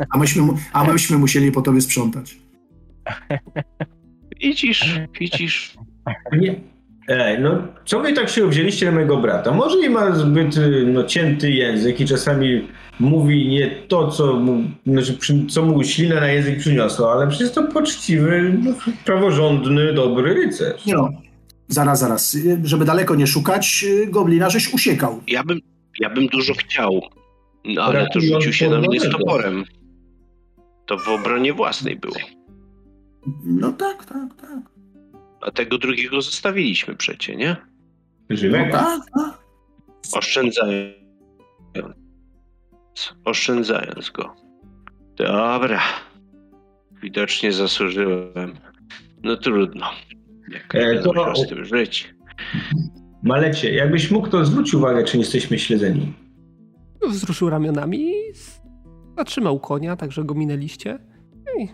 A 0.10 0.18
myśmy, 0.18 0.44
a 0.74 0.84
myśmy 0.84 1.18
musieli 1.18 1.52
po 1.52 1.62
tobie 1.62 1.82
sprzątać. 1.82 2.38
Widzisz, 4.42 5.00
widzisz, 5.20 5.78
Nie. 6.32 6.56
Ej, 7.08 7.40
no 7.40 7.68
co 7.86 8.00
wy 8.00 8.14
tak 8.14 8.30
się 8.30 8.48
wzięliście 8.48 8.86
na 8.86 8.92
mojego 8.92 9.18
brata? 9.18 9.52
Może 9.52 9.86
i 9.86 9.90
ma 9.90 10.16
zbyt 10.16 10.58
y, 10.58 10.86
no, 10.94 11.04
cięty 11.04 11.52
język 11.52 12.02
i 12.02 12.06
czasami 12.06 12.68
mówi 13.00 13.48
nie 13.48 13.70
to, 13.88 14.08
co 14.08 14.34
mu, 14.34 14.64
znaczy, 14.88 15.14
przy, 15.14 15.46
co 15.46 15.66
mu 15.66 15.84
ślina 15.84 16.16
na 16.16 16.28
język 16.28 16.60
przyniosło, 16.60 17.14
ale 17.14 17.28
przecież 17.28 17.52
to 17.52 17.64
poczciwy, 17.64 18.58
no, 18.64 18.72
praworządny, 19.06 19.94
dobry 19.94 20.34
rycerz. 20.34 20.86
Nie 20.86 20.94
no, 20.94 21.10
Zaraz, 21.68 22.00
zaraz. 22.00 22.38
Żeby 22.64 22.86
daleko 22.86 23.16
nie 23.16 23.28
szukać, 23.28 23.86
goblina 24.08 24.50
żeś 24.50 24.74
usiekał. 24.74 25.22
Ja 25.28 25.44
bym, 25.44 25.60
ja 26.00 26.10
bym 26.10 26.28
dużo 26.28 26.54
chciał, 26.54 27.02
no, 27.66 27.82
ale 27.84 28.08
to 28.14 28.20
rzucił 28.22 28.54
się 28.54 28.70
na 28.70 28.80
mnie 28.80 29.00
z 29.00 29.10
toporem. 29.10 29.64
To 30.86 30.98
w 30.98 31.08
obronie 31.10 31.54
własnej 31.54 31.96
było. 31.96 32.16
No 33.44 33.72
tak, 33.72 34.06
tak, 34.06 34.36
tak. 34.42 34.60
A 35.42 35.52
tego 35.52 35.78
drugiego 35.78 36.22
zostawiliśmy 36.22 36.96
przecie, 36.96 37.36
nie? 37.36 37.56
Żywego? 38.30 38.66
No 38.66 38.72
tak, 38.72 39.02
tak. 39.16 39.42
Oszczędzając. 40.14 40.96
Oszczędzając 43.26 44.10
go. 44.10 44.36
Dobra. 45.16 45.80
Widocznie 47.02 47.52
zasłużyłem. 47.52 48.54
No 49.24 49.38
trudno. 49.38 49.86
Jak 50.52 50.76
E, 50.76 51.00
to- 51.04 51.36
z 51.36 51.48
tym 51.48 51.66
żyć. 51.66 52.14
Malecie, 53.24 53.74
jakbyś 53.74 54.12
mógł, 54.12 54.28
to 54.28 54.46
zwróć 54.46 54.74
uwagę, 54.74 55.04
czy 55.04 55.18
nie 55.18 55.24
jesteśmy 55.24 55.60
śledzeni. 55.60 56.14
Wzruszył 57.10 57.50
ramionami 57.50 58.00
i 58.10 58.14
zatrzymał 59.18 59.60
konia, 59.60 59.96
także 59.96 60.24
go 60.24 60.34
minęliście. 60.34 61.00
I 61.60 61.68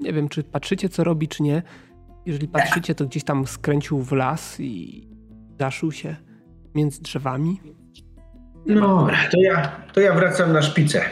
nie 0.00 0.12
wiem, 0.12 0.28
czy 0.28 0.42
patrzycie, 0.42 0.88
co 0.88 1.04
robi, 1.04 1.28
czy 1.28 1.42
nie. 1.42 1.62
Jeżeli 2.26 2.48
patrzycie, 2.48 2.94
to 2.94 3.06
gdzieś 3.06 3.24
tam 3.24 3.46
skręcił 3.46 3.98
w 4.02 4.12
las 4.12 4.60
i 4.60 5.08
zaszył 5.60 5.92
się 5.92 6.16
między 6.74 7.02
drzewami. 7.02 7.60
No, 8.66 9.06
to 9.32 9.40
ja, 9.40 9.72
to 9.92 10.00
ja 10.00 10.14
wracam 10.14 10.52
na 10.52 10.62
szpicę. 10.62 11.02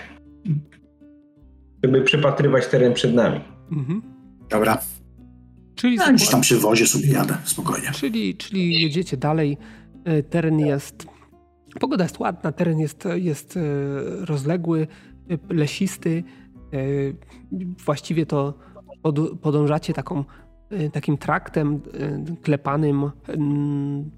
Żeby 1.85 2.03
przepatrywać 2.03 2.67
teren 2.67 2.95
przed 2.95 3.15
nami. 3.15 3.41
Mhm. 3.73 4.03
Dobra. 4.51 4.79
Czyli, 5.75 5.97
Ja 5.97 6.13
gdzieś 6.13 6.29
tam 6.29 6.41
przy 6.41 6.57
wozie 6.57 6.87
sobie 6.87 7.13
jadę, 7.13 7.37
spokojnie. 7.45 7.91
czyli, 7.93 8.35
czyli 8.37 8.83
jedziecie 8.83 9.17
dalej. 9.17 9.57
E, 10.05 10.23
Teren 10.23 10.59
jest. 10.59 11.07
Pogoda 11.81 12.05
jest 12.05 12.19
ładna, 12.19 12.53
teren 12.53 12.79
jest, 12.79 13.09
jest 13.15 13.57
e, 13.57 13.61
rozległy, 14.25 14.87
lesisty. 15.49 16.25
E, 16.73 16.79
Właściwie 17.85 18.27
to 18.27 18.55
pod, 19.03 19.41
podążacie 19.41 19.93
taką, 19.93 20.25
e, 20.71 20.91
takim 20.91 21.19
traktem 21.19 21.81
klepanym, 22.43 23.11
mm, 23.29 24.11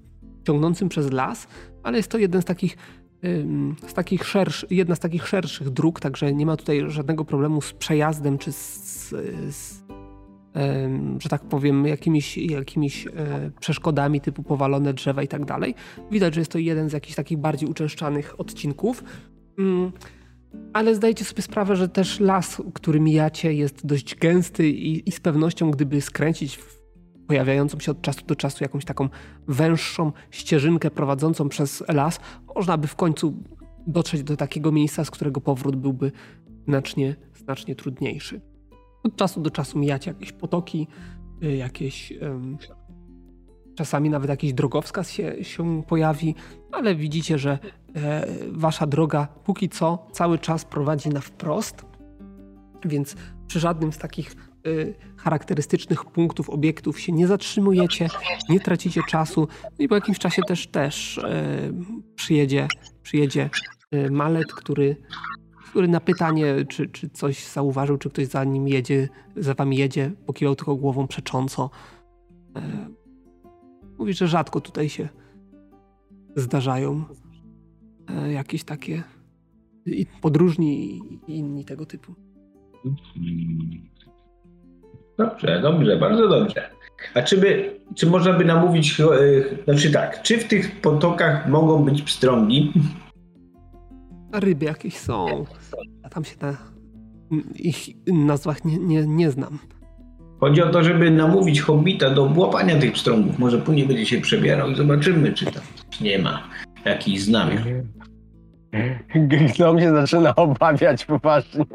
ciągnącym 0.43 0.89
przez 0.89 1.11
las, 1.11 1.47
ale 1.83 1.97
jest 1.97 2.11
to 2.11 2.17
jeden 2.17 2.41
z 2.41 2.45
takich, 2.45 2.77
z 3.87 3.93
takich 3.93 4.23
szersz, 4.23 4.65
jedna 4.69 4.95
z 4.95 4.99
takich 4.99 5.27
szerszych 5.27 5.69
dróg, 5.69 5.99
także 5.99 6.33
nie 6.33 6.45
ma 6.45 6.57
tutaj 6.57 6.83
żadnego 6.87 7.25
problemu 7.25 7.61
z 7.61 7.73
przejazdem 7.73 8.37
czy 8.37 8.51
z, 8.51 9.09
z 9.49 9.86
że 11.19 11.29
tak 11.29 11.41
powiem, 11.41 11.85
jakimiś, 11.85 12.37
jakimiś 12.37 13.07
e, 13.07 13.11
przeszkodami 13.59 14.21
typu 14.21 14.43
powalone 14.43 14.93
drzewa 14.93 15.23
i 15.23 15.27
tak 15.27 15.45
dalej. 15.45 15.75
Widać, 16.11 16.33
że 16.33 16.41
jest 16.41 16.51
to 16.51 16.57
jeden 16.57 16.89
z 16.89 16.93
jakichś 16.93 17.15
takich 17.15 17.37
bardziej 17.37 17.69
uczęszczanych 17.69 18.39
odcinków. 18.39 19.03
Mm, 19.59 19.91
ale 20.73 20.95
zdajecie 20.95 21.25
sobie 21.25 21.41
sprawę, 21.41 21.75
że 21.75 21.89
też 21.89 22.19
las, 22.19 22.61
który 22.73 22.99
mijacie, 22.99 23.53
jest 23.53 23.85
dość 23.85 24.15
gęsty 24.15 24.69
i, 24.69 25.09
i 25.09 25.11
z 25.11 25.19
pewnością, 25.19 25.71
gdyby 25.71 26.01
skręcić 26.01 26.57
w 26.57 26.77
pojawiającą 27.27 27.79
się 27.79 27.91
od 27.91 28.01
czasu 28.01 28.25
do 28.25 28.35
czasu 28.35 28.63
jakąś 28.63 28.85
taką 28.85 29.09
węższą 29.47 30.11
ścieżynkę 30.31 30.91
prowadzącą 30.91 31.49
przez 31.49 31.83
las, 31.87 32.19
można 32.55 32.77
by 32.77 32.87
w 32.87 32.95
końcu 32.95 33.43
dotrzeć 33.87 34.23
do 34.23 34.37
takiego 34.37 34.71
miejsca, 34.71 35.05
z 35.05 35.11
którego 35.11 35.41
powrót 35.41 35.75
byłby 35.75 36.11
znacznie, 36.67 37.15
znacznie 37.35 37.75
trudniejszy. 37.75 38.41
Od 39.03 39.15
czasu 39.15 39.41
do 39.41 39.51
czasu 39.51 39.79
mijacie 39.79 40.11
jakieś 40.11 40.31
potoki, 40.31 40.87
y, 41.43 41.55
jakieś. 41.55 42.13
czasami 43.75 44.09
nawet 44.09 44.29
jakiś 44.29 44.53
drogowskaz 44.53 45.11
się, 45.11 45.43
się 45.43 45.83
pojawi, 45.83 46.35
ale 46.71 46.95
widzicie, 46.95 47.37
że 47.37 47.59
e, 47.95 48.27
wasza 48.51 48.87
droga 48.87 49.27
póki 49.43 49.69
co 49.69 50.07
cały 50.11 50.39
czas 50.39 50.65
prowadzi 50.65 51.09
na 51.09 51.21
wprost, 51.21 51.85
więc 52.85 53.15
przy 53.47 53.59
żadnym 53.59 53.93
z 53.93 53.97
takich 53.97 54.35
y, 54.67 54.95
charakterystycznych 55.17 56.05
punktów, 56.05 56.49
obiektów 56.49 56.99
się 56.99 57.11
nie 57.11 57.27
zatrzymujecie, 57.27 58.07
nie 58.49 58.59
tracicie 58.59 59.01
czasu 59.09 59.47
no 59.63 59.85
i 59.85 59.87
po 59.87 59.95
jakimś 59.95 60.19
czasie 60.19 60.41
też 60.47 60.67
też 60.67 61.17
e, 61.17 61.71
przyjedzie, 62.15 62.67
przyjedzie 63.01 63.49
e, 63.91 64.09
malet, 64.09 64.53
który, 64.53 64.95
który 65.77 65.87
na 65.87 65.99
pytanie, 65.99 66.55
czy, 66.69 66.87
czy 66.87 67.09
coś 67.09 67.45
zauważył, 67.45 67.97
czy 67.97 68.09
ktoś 68.09 68.27
za 68.27 68.43
nim 68.43 68.67
jedzie, 68.67 69.09
za 69.35 69.53
wami 69.53 69.77
jedzie, 69.77 70.11
pokiwał 70.25 70.55
tylko 70.55 70.75
głową 70.75 71.07
przecząco. 71.07 71.69
E, 72.55 72.61
mówi, 73.97 74.13
że 74.13 74.27
rzadko 74.27 74.61
tutaj 74.61 74.89
się 74.89 75.09
zdarzają 76.35 77.03
e, 78.09 78.31
jakieś 78.31 78.63
takie 78.63 79.03
i 79.85 80.05
podróżni 80.21 81.01
i 81.27 81.37
inni 81.37 81.65
tego 81.65 81.85
typu. 81.85 82.15
Dobrze, 85.17 85.61
dobrze, 85.61 85.97
bardzo 85.97 86.27
dobrze. 86.29 86.69
A 87.13 87.21
czy, 87.21 87.37
by, 87.37 87.79
czy 87.95 88.07
można 88.07 88.33
by 88.33 88.45
namówić, 88.45 88.99
e, 88.99 89.05
znaczy 89.63 89.91
tak, 89.91 90.21
czy 90.21 90.37
w 90.37 90.47
tych 90.47 90.81
potokach 90.81 91.49
mogą 91.49 91.83
być 91.83 92.01
pstrągi? 92.01 92.73
Ryby 94.33 94.65
jakieś 94.65 94.97
są. 94.97 95.45
A 96.03 96.09
tam 96.09 96.23
się 96.25 96.35
na 96.41 96.57
ich 97.55 97.87
nazwach 98.07 98.65
nie, 98.65 98.77
nie, 98.77 99.05
nie 99.07 99.31
znam. 99.31 99.59
Chodzi 100.39 100.61
o 100.61 100.69
to, 100.69 100.83
żeby 100.83 101.11
namówić 101.11 101.61
hobbita 101.61 102.09
do 102.09 102.31
łapania 102.35 102.79
tych 102.79 102.93
pstrągów. 102.93 103.39
Może 103.39 103.57
później 103.57 103.87
będzie 103.87 104.05
się 104.05 104.21
przebierał 104.21 104.69
i 104.69 104.75
zobaczymy, 104.75 105.33
czy 105.33 105.45
tam 105.45 105.63
nie 106.01 106.19
ma 106.19 106.43
jakichś 106.85 107.19
znamion. 107.21 107.63
Gnom 109.55 109.79
się 109.79 109.91
zaczyna 109.91 110.35
obawiać 110.35 111.05
poważnie. 111.05 111.65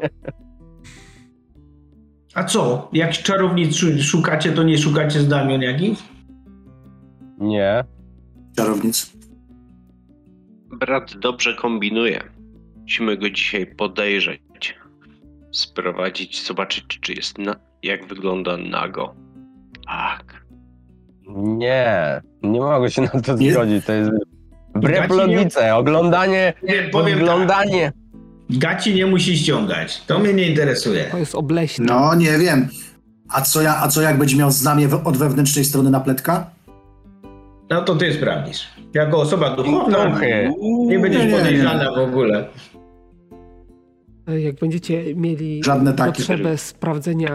A 2.35 2.43
co? 2.43 2.89
Jak 2.93 3.11
czarownic 3.11 3.75
szu- 3.75 4.01
szukacie, 4.03 4.51
to 4.51 4.63
nie 4.63 4.77
szukacie 4.77 5.19
znamion 5.19 5.61
jakichś? 5.61 6.03
Nie. 7.39 7.83
Czarownic. 8.57 9.13
Brat 10.79 11.13
dobrze 11.21 11.53
kombinuje. 11.55 12.23
Musimy 12.83 13.17
go 13.17 13.29
dzisiaj 13.29 13.65
podejrzeć. 13.67 14.41
Sprowadzić, 15.51 16.45
zobaczyć, 16.47 16.83
czy 17.01 17.13
jest 17.13 17.37
na... 17.37 17.55
jak 17.83 18.07
wygląda 18.07 18.57
nago. 18.57 19.15
Tak. 19.87 20.45
Nie. 21.35 22.21
Nie 22.43 22.59
mogę 22.59 22.91
się 22.91 23.01
na 23.01 23.07
to 23.21 23.35
Nie? 23.35 23.53
zgodzić. 23.53 23.85
To 23.85 23.93
jest 23.93 24.11
wbrew 24.75 25.09
logice. 25.11 25.75
Oglądanie. 25.75 26.53
Nie, 26.63 26.83
powiem 26.91 27.19
tak, 27.19 27.23
Oglądanie. 27.29 27.91
gaci 28.49 28.95
nie 28.95 29.05
musi 29.05 29.37
ściągać. 29.37 30.01
To 30.01 30.19
mnie 30.19 30.33
nie 30.33 30.49
interesuje. 30.49 31.03
To 31.03 31.17
jest 31.17 31.35
obleśne. 31.35 31.85
No, 31.85 32.15
nie 32.15 32.37
wiem. 32.37 32.67
A 33.29 33.41
co, 33.41 33.61
ja, 33.61 33.75
a 33.77 33.87
co 33.87 34.01
jak 34.01 34.17
będzie 34.17 34.37
miał 34.37 34.51
znamie 34.51 34.87
w- 34.87 35.07
od 35.07 35.17
wewnętrznej 35.17 35.65
strony 35.65 35.89
napletka? 35.89 36.49
No 37.69 37.81
to 37.81 37.95
ty 37.95 38.13
sprawdzisz. 38.13 38.67
Jako 38.93 39.19
osoba 39.21 39.55
duchowna 39.55 40.19
nie 40.87 40.99
będziesz 40.99 41.31
podejrzana 41.31 41.91
w 41.95 41.97
ogóle. 41.99 42.47
E, 44.27 44.41
Jak 44.41 44.55
będziecie 44.55 45.15
mieli 45.15 45.63
Żadne 45.63 45.93
takie. 45.93 46.11
potrzebę 46.11 46.57
sprawdzenia 46.57 47.33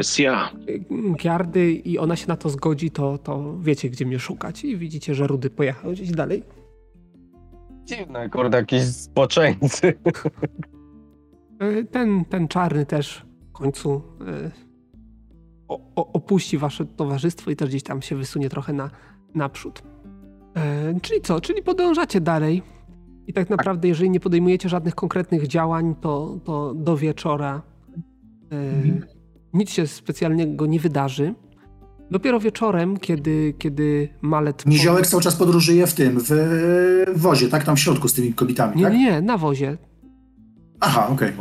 giardy 1.23 1.73
i 1.73 1.99
ona 1.99 2.17
się 2.17 2.29
na 2.29 2.37
to 2.37 2.49
zgodzi, 2.49 2.91
to, 2.91 3.19
to 3.19 3.59
wiecie, 3.61 3.91
gdzie 3.91 4.07
mnie 4.07 4.19
szukać. 4.19 4.65
I 4.65 4.77
widzicie, 4.77 5.15
że 5.15 5.27
Rudy 5.27 5.51
pojechał 5.51 5.93
gdzieś 5.93 6.11
dalej. 6.11 6.43
Dziwne, 7.85 8.29
kurde, 8.29 8.59
jakieś 8.59 8.83
spoczęcy. 8.85 9.95
E, 11.61 11.85
Ten, 11.85 12.25
ten 12.25 12.49
czarny 12.49 12.87
też 12.87 13.27
w 13.49 13.53
końcu 13.53 14.03
e, 14.27 14.51
o, 15.69 15.81
o, 15.97 16.13
opuści 16.13 16.59
wasze 16.59 16.85
towarzystwo 16.87 17.51
i 17.51 17.57
też 17.57 17.69
gdzieś 17.69 17.83
tam 17.83 18.03
się 18.03 18.17
wysunie 18.17 18.49
trochę 18.51 18.73
na, 18.73 18.91
naprzód. 19.35 19.83
Czyli 21.03 21.21
co? 21.21 21.41
Czyli 21.41 21.63
podążacie 21.63 22.21
dalej. 22.21 22.63
I 23.29 23.33
tak 23.33 23.51
naprawdę, 23.51 23.89
jeżeli 23.89 24.11
nie 24.11 24.21
podejmujecie 24.21 24.69
żadnych 24.69 24.95
konkretnych 24.95 25.47
działań, 25.47 25.95
to, 26.01 26.39
to 26.45 26.75
do 26.75 26.97
wieczora 26.97 27.63
e, 28.53 28.57
nic 29.53 29.71
się 29.71 29.87
specjalnego 29.87 30.67
nie 30.67 30.81
wydarzy. 30.81 31.35
Dopiero 32.11 32.41
wieczorem, 32.41 32.97
kiedy, 32.97 33.55
kiedy 33.59 34.09
Malet... 34.23 34.67
Niziołek 34.67 35.07
cały 35.07 35.23
czas 35.23 35.37
podróżuje 35.37 35.87
w 35.87 35.95
tym, 35.95 36.21
w 36.21 36.33
wozie, 37.17 37.49
tak? 37.49 37.65
Tam 37.65 37.77
w 37.77 37.81
środku 37.81 38.09
z 38.09 38.13
tymi 38.13 38.35
kobietami, 38.35 38.77
Nie, 38.77 38.85
tak? 38.85 38.93
nie, 38.93 38.99
nie, 38.99 39.21
na 39.21 39.39
wozie. 39.39 39.79
Aha, 40.81 41.09
okej. 41.13 41.33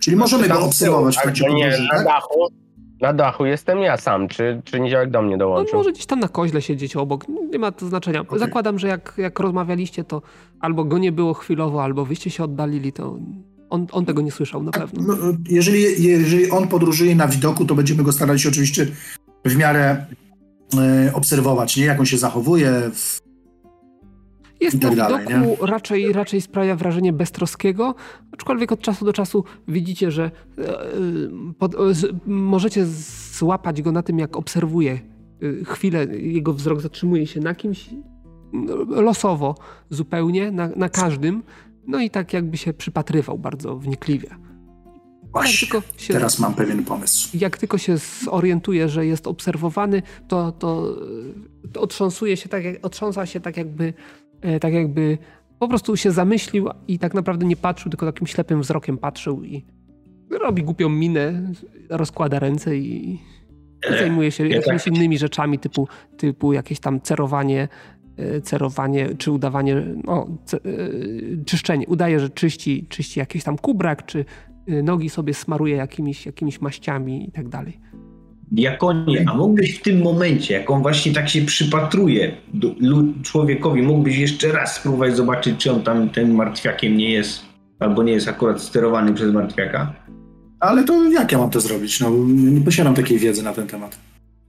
Czyli 0.00 0.16
możemy 0.16 0.48
go 0.48 0.64
obserwować 0.64 1.18
w 1.18 1.22
trakcie 1.22 1.44
Albo 1.44 1.56
nie, 1.56 1.64
podróży, 1.64 1.88
na 1.92 1.96
tak? 1.96 2.04
dachu. 2.06 2.48
Na 3.04 3.12
dachu 3.12 3.46
jestem 3.46 3.78
ja 3.78 3.96
sam. 3.96 4.28
Czy, 4.28 4.62
czy 4.64 4.80
niziołek 4.80 5.10
do 5.10 5.22
mnie 5.22 5.38
dołączył? 5.38 5.78
może 5.78 5.92
gdzieś 5.92 6.06
tam 6.06 6.20
na 6.20 6.28
koźle 6.28 6.62
siedzieć 6.62 6.96
obok. 6.96 7.24
Nie 7.52 7.58
ma 7.58 7.72
to 7.72 7.86
znaczenia. 7.86 8.20
Okej. 8.20 8.38
Zakładam, 8.38 8.78
że 8.78 8.88
jak, 8.88 9.14
jak 9.16 9.40
rozmawialiście, 9.40 10.04
to 10.04 10.22
albo 10.60 10.84
go 10.84 10.98
nie 10.98 11.12
było 11.12 11.34
chwilowo, 11.34 11.82
albo 11.82 12.04
wyście 12.04 12.30
się 12.30 12.44
oddalili, 12.44 12.92
to 12.92 13.18
on, 13.70 13.86
on 13.92 14.04
tego 14.04 14.22
nie 14.22 14.32
słyszał 14.32 14.62
na 14.62 14.72
pewno. 14.72 15.02
No, 15.02 15.16
Jeżeli, 15.48 16.02
jeżeli 16.02 16.50
on 16.50 16.68
podróżuje 16.68 17.14
na 17.16 17.28
widoku, 17.28 17.64
to 17.64 17.74
będziemy 17.74 18.02
go 18.02 18.12
starali 18.12 18.40
się 18.40 18.48
oczywiście 18.48 18.86
w 19.44 19.56
miarę 19.56 20.06
e, 20.78 21.10
obserwować, 21.14 21.76
nie? 21.76 21.84
Jak 21.84 22.00
on 22.00 22.06
się 22.06 22.18
zachowuje. 22.18 22.70
W... 22.94 23.23
Jest 24.64 24.80
tak 24.80 24.90
to 24.90 24.94
w 24.94 24.96
dalej, 24.96 25.26
widoku 25.26 25.66
raczej, 25.66 26.12
raczej 26.12 26.40
sprawia 26.40 26.76
wrażenie 26.76 27.12
beztroskiego, 27.12 27.94
aczkolwiek 28.32 28.72
od 28.72 28.80
czasu 28.80 29.04
do 29.04 29.12
czasu 29.12 29.44
widzicie, 29.68 30.10
że 30.10 30.30
e, 30.58 30.80
e, 30.80 30.86
pod, 31.58 31.74
e, 31.74 31.78
możecie 32.26 32.86
złapać 33.32 33.82
go 33.82 33.92
na 33.92 34.02
tym, 34.02 34.18
jak 34.18 34.36
obserwuje. 34.36 34.98
Chwilę 35.64 36.04
jego 36.16 36.52
wzrok 36.52 36.80
zatrzymuje 36.80 37.26
się 37.26 37.40
na 37.40 37.54
kimś 37.54 37.90
no, 38.52 39.02
losowo 39.02 39.54
zupełnie, 39.90 40.50
na, 40.50 40.68
na 40.76 40.88
każdym, 40.88 41.42
no 41.86 42.00
i 42.00 42.10
tak 42.10 42.32
jakby 42.32 42.56
się 42.56 42.72
przypatrywał 42.72 43.38
bardzo 43.38 43.76
wnikliwie. 43.76 44.28
Właśnie, 45.32 45.80
się 45.96 46.12
teraz 46.14 46.38
mam 46.38 46.54
pewien 46.54 46.84
pomysł. 46.84 47.28
jak 47.34 47.58
tylko 47.58 47.78
się 47.78 47.96
zorientuje, 48.24 48.88
że 48.88 49.06
jest 49.06 49.26
obserwowany, 49.26 50.02
to, 50.28 50.52
to, 50.52 50.96
to 51.72 51.80
otrząsuje 51.80 52.36
się 52.36 52.48
tak, 52.48 52.64
jak, 52.64 52.86
otrząsa 52.86 53.26
się 53.26 53.40
tak 53.40 53.56
jakby, 53.56 53.94
tak 54.60 54.72
jakby 54.72 55.18
po 55.58 55.68
prostu 55.68 55.96
się 55.96 56.10
zamyślił 56.10 56.68
i 56.88 56.98
tak 56.98 57.14
naprawdę 57.14 57.46
nie 57.46 57.56
patrzył, 57.56 57.90
tylko 57.90 58.06
takim 58.06 58.26
ślepym 58.26 58.60
wzrokiem 58.60 58.98
patrzył 58.98 59.44
i 59.44 59.64
robi 60.30 60.62
głupią 60.62 60.88
minę, 60.88 61.52
rozkłada 61.90 62.38
ręce 62.38 62.76
i, 62.76 63.14
i 63.90 63.98
zajmuje 63.98 64.30
się 64.30 64.48
ja 64.48 64.56
jakimiś 64.56 64.84
tak- 64.84 64.94
innymi 64.94 65.18
rzeczami 65.18 65.58
typu, 65.58 65.88
typu 66.16 66.52
jakieś 66.52 66.80
tam 66.80 67.00
cerowanie, 67.00 67.68
e, 68.16 68.40
cerowanie 68.40 69.08
czy 69.18 69.30
udawanie, 69.30 69.82
no, 70.04 70.26
ce, 70.44 70.56
e, 70.56 70.60
czyszczenie. 71.44 71.86
Udaje, 71.86 72.20
że 72.20 72.30
czyści, 72.30 72.86
czyści 72.88 73.18
jakiś 73.20 73.44
tam 73.44 73.58
kubrak, 73.58 74.06
czy 74.06 74.24
e, 74.66 74.82
nogi 74.82 75.10
sobie 75.10 75.34
smaruje 75.34 75.76
jakimiś, 75.76 76.26
jakimiś 76.26 76.60
maściami 76.60 77.28
i 77.28 77.32
tak 77.32 77.48
dalej. 77.48 77.80
Diakonie, 78.54 79.24
a 79.28 79.34
mógłbyś 79.34 79.78
w 79.78 79.82
tym 79.82 80.02
momencie, 80.02 80.54
jak 80.54 80.70
on 80.70 80.82
właśnie 80.82 81.12
tak 81.12 81.28
się 81.28 81.42
przypatruje 81.42 82.36
do, 82.54 82.74
człowiekowi, 83.22 83.82
mógłbyś 83.82 84.18
jeszcze 84.18 84.52
raz 84.52 84.76
spróbować 84.76 85.16
zobaczyć, 85.16 85.56
czy 85.58 85.72
on 85.72 85.82
tam 85.82 86.08
tym 86.08 86.34
martwiakiem 86.34 86.96
nie 86.96 87.10
jest, 87.10 87.42
albo 87.78 88.02
nie 88.02 88.12
jest 88.12 88.28
akurat 88.28 88.62
sterowany 88.62 89.14
przez 89.14 89.32
martwiaka? 89.32 89.92
Ale 90.60 90.84
to 90.84 91.10
jak 91.10 91.32
ja 91.32 91.38
mam 91.38 91.50
to 91.50 91.60
zrobić? 91.60 92.00
No, 92.00 92.10
nie 92.28 92.60
posiadam 92.60 92.94
takiej 92.94 93.18
wiedzy 93.18 93.42
na 93.42 93.52
ten 93.52 93.66
temat. 93.66 93.98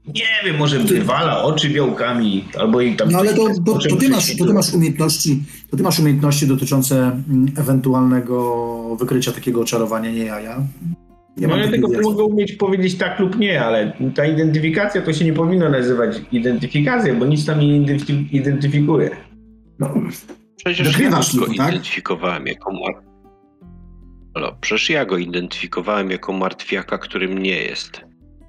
Nie 0.08 0.24
wiem, 0.46 0.58
może 0.58 0.80
wywala 0.80 1.44
oczy 1.44 1.70
białkami, 1.70 2.46
albo 2.60 2.82
i 2.82 2.96
tam... 2.96 3.12
No 3.12 3.20
ale 3.20 3.34
to, 3.34 3.48
to, 3.66 3.80
to, 3.90 3.96
ty, 3.96 4.10
masz, 4.10 4.36
to 4.38 4.46
ty 4.46 4.54
masz 4.54 4.74
umiejętności, 4.74 5.44
to 5.72 5.78
ty 5.78 5.84
masz 5.84 6.00
umiejętności 6.00 6.48
dotyczące 6.48 6.96
mm, 6.98 7.52
ewentualnego 7.58 8.96
wykrycia 9.00 9.32
takiego 9.32 9.62
oczarowania, 9.62 10.12
nie 10.12 10.26
ja. 10.26 10.62
Ja. 11.38 11.42
Nie 11.42 11.48
No 11.48 11.56
mam 11.56 11.66
ja 11.66 11.72
tylko 11.72 12.02
mogę 12.02 12.24
umieć 12.24 12.54
powiedzieć 12.54 12.98
tak 12.98 13.20
lub 13.20 13.38
nie, 13.40 13.62
ale 13.66 13.94
ta 14.16 14.26
identyfikacja 14.26 15.02
to 15.02 15.14
się 15.14 15.26
nie 15.26 15.34
powinno 15.34 15.70
nazywać 15.70 16.22
identyfikacją, 16.32 17.20
bo 17.20 17.26
nic 17.26 17.46
tam 17.46 17.60
nie 17.60 17.68
identyfi- 17.68 18.26
identyfikuje. 18.32 19.10
No, 19.80 19.94
Przecież 20.56 20.80
ja 20.80 20.92
Wykrywasz 20.92 21.36
go 21.36 21.46
tak? 21.46 21.56
identyfikowałem 21.56 22.48
jako 22.48 22.72
mar... 22.74 23.04
Halo, 24.34 24.58
przecież 24.62 24.90
ja 24.90 25.06
go 25.06 25.18
identyfikowałem 25.18 26.12
jako 26.12 26.34
martwiaka, 26.34 26.98
którym 26.98 27.38
nie 27.38 27.64
jest. 27.64 28.02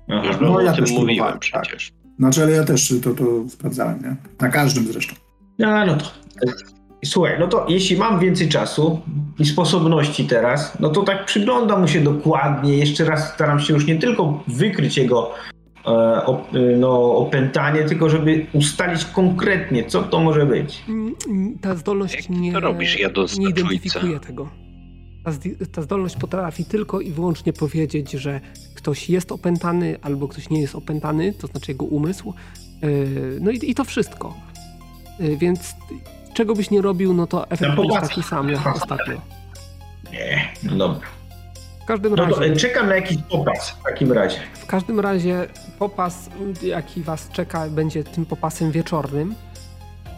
Aha. 0.09 0.27
Już 0.27 0.37
No, 0.41 0.61
ja 0.61 0.73
o 0.73 0.75
tym 0.75 0.85
też 0.85 0.93
mówiłem 0.95 1.07
próbowałem, 1.07 1.39
tak. 1.53 1.63
przecież. 1.63 1.93
Znaczy, 2.19 2.43
ale 2.43 2.53
ja 2.53 2.65
też 2.65 2.95
to, 3.03 3.15
to 3.15 3.49
sprawdzałem, 3.49 4.03
nie? 4.03 4.17
Na 4.41 4.49
każdym 4.49 4.85
zresztą. 4.85 5.15
No, 5.59 5.87
no 5.87 5.97
to. 5.97 6.05
Słuchaj, 7.05 7.37
no 7.41 7.49
to 7.49 7.67
jeśli 7.69 7.97
mam 7.97 8.21
więcej 8.21 8.49
czasu 8.49 9.01
i 9.39 9.45
sposobności 9.45 10.25
teraz, 10.25 10.81
no 10.81 10.89
to 10.89 11.03
tak 11.03 11.25
przyglądam 11.27 11.81
mu 11.81 11.89
się 11.89 12.01
dokładnie. 12.01 12.79
Jeszcze 12.79 13.05
raz 13.05 13.35
staram 13.35 13.61
się 13.61 13.75
już 13.75 13.87
nie 13.87 13.97
tylko 13.97 14.45
wykryć 14.49 14.97
jego 14.97 15.31
e, 15.87 15.91
op, 16.25 16.55
e, 16.55 16.59
no, 16.77 17.17
opętanie, 17.17 17.83
tylko 17.85 18.11
żeby 18.11 18.47
ustalić 18.53 19.05
konkretnie, 19.05 19.85
co 19.85 20.03
to 20.03 20.21
może 20.21 20.47
być. 20.47 20.85
Mm, 20.89 21.15
Ta 21.61 21.75
zdolność 21.75 22.15
Jak 22.15 22.31
nie, 22.31 22.53
to 22.53 22.61
robisz, 22.61 22.99
jadąc 22.99 23.39
nie 23.39 23.49
identyfikuje 23.49 24.21
tego. 24.21 24.49
Ta, 25.25 25.33
ta 25.73 25.83
zdolność 25.83 26.17
potrafi 26.17 26.65
tylko 26.65 27.01
i 27.01 27.11
wyłącznie 27.11 27.53
powiedzieć, 27.53 28.11
że 28.11 28.41
ktoś 28.75 29.11
jest 29.11 29.33
opętany 29.33 29.97
albo 30.03 30.29
ktoś 30.29 30.51
nie 30.51 30.61
jest 30.61 30.75
opętany, 30.75 31.33
to 31.33 31.47
znaczy 31.47 31.73
jego 31.73 31.85
umysł. 31.85 32.35
Yy, 32.83 33.39
No 33.41 33.51
i, 33.51 33.59
i 33.63 33.75
to 33.75 33.85
wszystko. 33.85 34.35
Yy, 35.21 35.37
Więc 35.37 35.75
czego 36.37 36.55
byś 36.55 36.71
nie 36.71 36.83
robił, 36.83 37.15
no 37.15 37.27
to 37.27 37.51
efekt 37.51 37.77
będzie 37.77 38.01
taki 38.01 38.23
sam 38.23 38.49
jak 38.49 38.67
ostatnio. 38.67 39.21
Nie, 40.13 40.49
no 40.63 40.77
dobra. 40.77 41.07
W 41.83 41.85
każdym 41.87 42.15
No 42.15 42.27
to 42.27 42.41
razie, 42.41 42.53
e, 42.53 42.57
czekam 42.57 42.89
na 42.89 42.95
jakiś 42.97 43.19
popas 43.31 43.71
w 43.71 43.83
takim 43.83 44.13
razie. 44.13 44.39
w 44.55 44.67
każdym 44.67 45.01
razie 45.01 45.47
popas, 45.79 46.31
jaki 46.63 47.03
was 47.03 47.29
czeka, 47.29 47.69
będzie 47.71 48.05
tym 48.05 48.27
popasem 48.27 48.71
wieczornym. 48.73 49.35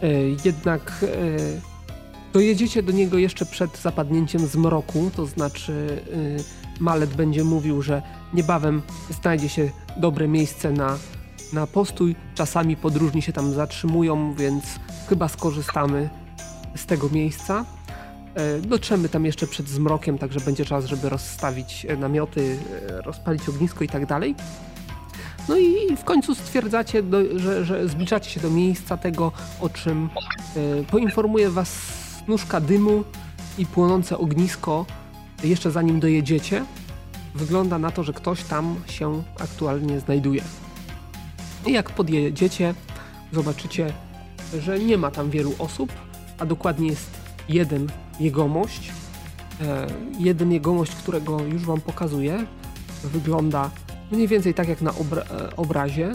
Yy, 0.01 0.35
Jednak 0.45 0.95
yy, 1.01 1.61
dojedziecie 2.33 2.83
do 2.83 2.91
niego 2.91 3.17
jeszcze 3.17 3.45
przed 3.45 3.77
zapadnięciem 3.77 4.47
zmroku, 4.47 5.11
to 5.15 5.25
znaczy 5.25 6.03
Malet 6.79 7.13
będzie 7.13 7.43
mówił, 7.43 7.81
że 7.81 8.01
niebawem 8.33 8.81
znajdzie 9.21 9.49
się 9.49 9.69
dobre 9.97 10.27
miejsce 10.27 10.71
na, 10.71 10.97
na 11.53 11.67
postój. 11.67 12.15
Czasami 12.35 12.75
podróżni 12.75 13.21
się 13.21 13.33
tam 13.33 13.53
zatrzymują, 13.53 14.33
więc 14.33 14.63
chyba 15.09 15.27
skorzystamy 15.27 16.09
z 16.75 16.85
tego 16.85 17.09
miejsca. 17.09 17.65
E, 18.35 18.61
Dotrzemy 18.61 19.09
tam 19.09 19.25
jeszcze 19.25 19.47
przed 19.47 19.69
zmrokiem, 19.69 20.17
także 20.17 20.39
będzie 20.39 20.65
czas, 20.65 20.85
żeby 20.85 21.09
rozstawić 21.09 21.85
e, 21.89 21.97
namioty, 21.97 22.57
e, 22.89 23.01
rozpalić 23.01 23.49
ognisko 23.49 23.83
i 23.83 23.87
tak 23.87 24.05
dalej. 24.05 24.35
No 25.49 25.57
i 25.57 25.97
w 25.97 26.03
końcu 26.03 26.35
stwierdzacie, 26.35 27.03
do, 27.03 27.39
że, 27.39 27.65
że 27.65 27.87
zbliżacie 27.87 28.29
się 28.29 28.39
do 28.39 28.49
miejsca 28.49 28.97
tego, 28.97 29.31
o 29.59 29.69
czym 29.69 30.09
poinformuje 30.91 31.49
was 31.49 31.69
snużka 32.25 32.61
dymu 32.61 33.03
i 33.57 33.65
płonące 33.65 34.17
ognisko 34.17 34.85
jeszcze 35.43 35.71
zanim 35.71 35.99
dojedziecie. 35.99 36.65
Wygląda 37.35 37.77
na 37.79 37.91
to, 37.91 38.03
że 38.03 38.13
ktoś 38.13 38.43
tam 38.43 38.75
się 38.87 39.23
aktualnie 39.39 39.99
znajduje. 39.99 40.43
I 41.65 41.71
jak 41.71 41.89
podjedziecie, 41.89 42.73
zobaczycie, 43.33 43.93
że 44.59 44.79
nie 44.79 44.97
ma 44.97 45.11
tam 45.11 45.29
wielu 45.29 45.55
osób, 45.59 45.91
a 46.39 46.45
dokładnie 46.45 46.87
jest 46.87 47.09
jeden 47.49 47.87
jegomość. 48.19 48.91
E, 49.61 49.87
jeden 50.19 50.51
jegomość, 50.51 50.91
którego 50.95 51.41
już 51.41 51.65
wam 51.65 51.81
pokazuję. 51.81 52.45
Wygląda 53.03 53.69
mniej 54.11 54.27
więcej 54.27 54.53
tak 54.53 54.67
jak 54.67 54.81
na 54.81 54.91
obra- 54.91 55.31
e, 55.31 55.55
obrazie. 55.55 56.11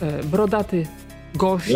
E, 0.00 0.22
brodaty 0.24 0.86
gość. 1.34 1.72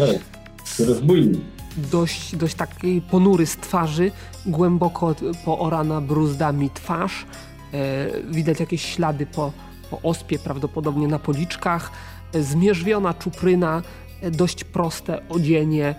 Rozbójnik. 0.87 1.41
dość, 1.77 2.37
dość 2.37 2.55
taki 2.55 3.01
ponury 3.01 3.47
z 3.47 3.57
twarzy, 3.57 4.11
głęboko 4.47 5.15
poorana 5.45 6.01
bruzdami 6.01 6.71
twarz. 6.71 7.27
Widać 8.31 8.61
jakieś 8.61 8.85
ślady 8.95 9.27
po, 9.27 9.53
po 9.91 10.01
ospie, 10.03 10.39
prawdopodobnie 10.39 11.09
na 11.09 11.19
policzkach. 11.19 11.91
Zmierzwiona 12.41 13.15
czupryna, 13.15 13.83
dość 14.33 14.65
proste 14.65 15.29
odzienie, 15.29 15.95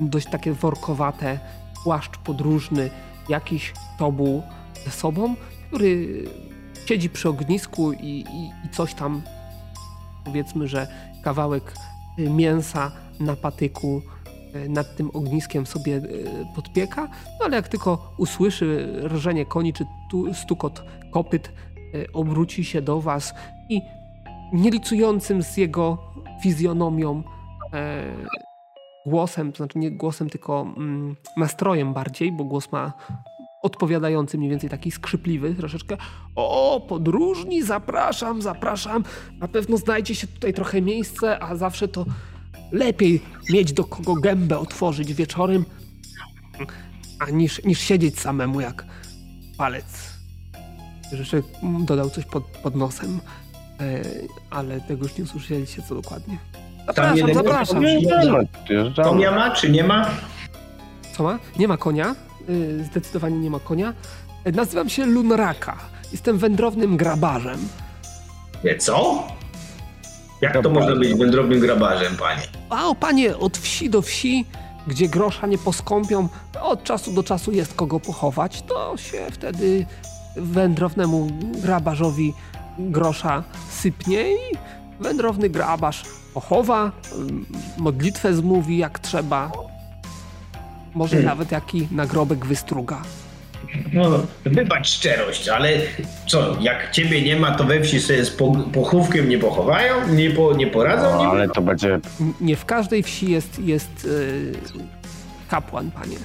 dość 0.00 0.30
takie 0.30 0.52
workowate, 0.52 1.38
płaszcz 1.84 2.18
podróżny, 2.18 2.90
jakiś 3.28 3.72
tobuł 3.98 4.42
ze 4.84 4.90
sobą, 4.90 5.36
który 5.68 6.24
siedzi 6.86 7.10
przy 7.10 7.28
ognisku 7.28 7.92
i, 7.92 8.06
i, 8.06 8.66
i 8.66 8.68
coś 8.72 8.94
tam, 8.94 9.22
powiedzmy, 10.24 10.68
że 10.68 10.86
kawałek 11.22 11.74
y, 12.18 12.30
mięsa 12.30 12.92
na 13.20 13.36
patyku 13.36 14.02
y, 14.56 14.68
nad 14.68 14.96
tym 14.96 15.10
ogniskiem 15.14 15.66
sobie 15.66 15.96
y, 15.96 16.26
podpieka, 16.54 17.08
no 17.40 17.44
ale 17.44 17.56
jak 17.56 17.68
tylko 17.68 18.14
usłyszy 18.18 19.00
rżenie 19.04 19.46
koni 19.46 19.72
czy 19.72 19.86
tu, 20.10 20.34
stukot 20.34 20.82
kopyt, 21.12 21.52
obróci 22.12 22.64
się 22.64 22.82
do 22.82 23.00
was 23.00 23.34
i 23.68 23.80
nielicującym 24.52 25.42
z 25.42 25.56
jego 25.56 25.98
fizjonomią 26.42 27.22
e, 27.72 28.02
głosem, 29.06 29.52
to 29.52 29.56
znaczy 29.56 29.78
nie 29.78 29.90
głosem, 29.90 30.30
tylko 30.30 30.74
mm, 30.76 31.16
nastrojem 31.36 31.92
bardziej, 31.92 32.32
bo 32.32 32.44
głos 32.44 32.72
ma 32.72 32.92
odpowiadający 33.62 34.38
mniej 34.38 34.50
więcej 34.50 34.70
taki 34.70 34.90
skrzypliwy 34.90 35.54
troszeczkę. 35.54 35.96
O, 36.34 36.86
podróżni, 36.88 37.62
zapraszam, 37.62 38.42
zapraszam. 38.42 39.04
Na 39.38 39.48
pewno 39.48 39.76
znajdzie 39.76 40.14
się 40.14 40.26
tutaj 40.26 40.54
trochę 40.54 40.82
miejsce, 40.82 41.42
a 41.42 41.56
zawsze 41.56 41.88
to 41.88 42.04
lepiej 42.72 43.22
mieć 43.50 43.72
do 43.72 43.84
kogo 43.84 44.14
gębę 44.14 44.58
otworzyć 44.58 45.14
wieczorem, 45.14 45.64
a 47.18 47.30
niż, 47.30 47.64
niż 47.64 47.78
siedzieć 47.78 48.20
samemu 48.20 48.60
jak 48.60 48.86
palec. 49.58 50.16
Mm, 51.62 51.84
dodał 51.84 52.10
coś 52.10 52.24
pod, 52.24 52.44
pod 52.44 52.74
nosem, 52.76 53.20
ale 54.50 54.80
tego 54.80 55.02
już 55.04 55.18
nie 55.18 55.24
usłyszeliście 55.24 55.82
co 55.88 55.94
dokładnie. 55.94 56.38
Zapraszam, 56.86 57.16
jeden- 57.16 57.34
zapraszam. 57.34 57.82
Ja 59.20 59.30
ma, 59.34 59.50
czy 59.50 59.70
nie 59.70 59.84
ma? 59.84 60.10
Co 61.16 61.22
ma? 61.22 61.38
Nie 61.58 61.68
ma 61.68 61.76
konia. 61.76 62.14
Y, 62.48 62.84
Zdecydowanie 62.84 63.36
nie 63.38 63.50
ma 63.50 63.60
konia. 63.60 63.92
Y, 64.46 64.52
Nazywam 64.52 64.88
się 64.88 65.06
Lunraka. 65.06 65.76
Jestem 66.12 66.38
wędrownym 66.38 66.96
grabarzem. 66.96 67.68
Nie, 68.64 68.76
co? 68.78 69.22
Jak 70.42 70.52
to 70.52 70.62
Dobra. 70.62 70.80
można 70.80 70.96
być 70.96 71.14
wędrownym 71.14 71.60
grabarzem, 71.60 72.16
panie? 72.16 72.42
A 72.70 72.86
o 72.88 72.94
panie, 72.94 73.36
od 73.36 73.58
wsi 73.58 73.90
do 73.90 74.02
wsi, 74.02 74.44
gdzie 74.86 75.08
grosza 75.08 75.46
nie 75.46 75.58
poskąpią, 75.58 76.28
od 76.62 76.84
czasu 76.84 77.12
do 77.12 77.22
czasu 77.22 77.52
jest 77.52 77.74
kogo 77.74 78.00
pochować, 78.00 78.62
to 78.62 78.96
się 78.96 79.26
wtedy 79.32 79.86
wędrownemu 80.36 81.28
grabarzowi 81.62 82.34
grosza 82.78 83.42
sypnie 83.70 84.32
i 84.32 84.36
wędrowny 85.00 85.48
grabarz 85.48 86.02
pochowa, 86.34 86.92
ym, 87.18 87.46
modlitwę 87.78 88.34
zmówi 88.34 88.78
jak 88.78 88.98
trzeba. 88.98 89.52
Może 90.94 91.16
Hmm. 91.16 91.26
nawet 91.30 91.52
jaki 91.52 91.88
nagrobek 91.90 92.46
wystruga. 92.46 93.02
No, 93.92 94.10
wybacz 94.44 94.88
szczerość, 94.88 95.48
ale 95.48 95.68
co, 96.26 96.56
jak 96.60 96.90
ciebie 96.90 97.22
nie 97.22 97.36
ma, 97.36 97.54
to 97.54 97.64
we 97.64 97.80
wsi 97.80 98.00
sobie 98.00 98.24
z 98.24 98.30
po, 98.30 98.52
pochówkiem 98.72 99.28
nie 99.28 99.38
pochowają? 99.38 100.08
Nie, 100.08 100.30
po, 100.30 100.52
nie 100.52 100.66
poradzą? 100.66 101.10
No, 101.10 101.18
nie 101.18 101.28
ale 101.28 101.48
to 101.48 101.62
będzie 101.62 102.00
Nie 102.40 102.56
w 102.56 102.64
każdej 102.64 103.02
wsi 103.02 103.30
jest, 103.30 103.58
jest 103.58 104.04
yy, 104.04 104.52
kapłan, 105.48 105.90
panie. 105.90 106.16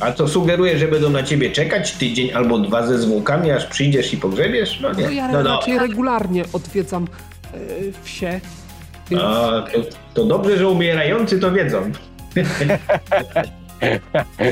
A 0.00 0.12
co 0.12 0.28
sugeruje, 0.28 0.78
że 0.78 0.88
będą 0.88 1.10
na 1.10 1.22
ciebie 1.22 1.50
czekać 1.50 1.92
tydzień 1.92 2.32
albo 2.32 2.58
dwa 2.58 2.86
ze 2.86 2.98
zwłokami, 2.98 3.50
aż 3.50 3.66
przyjdziesz 3.66 4.12
i 4.12 4.16
pogrzebiesz? 4.16 4.80
No 4.80 4.88
No 4.92 5.08
nie. 5.08 5.14
ja 5.14 5.28
No, 5.28 5.42
no. 5.42 5.56
raczej 5.56 5.78
regularnie 5.78 6.44
odwiedzam 6.52 7.06
yy, 7.54 7.92
wsie. 8.02 8.40
Więc 9.10 9.22
A, 9.22 9.64
to, 9.72 9.78
to 10.14 10.24
dobrze, 10.24 10.58
że 10.58 10.68
umierający 10.68 11.38
to 11.38 11.52
wiedzą. 11.52 11.90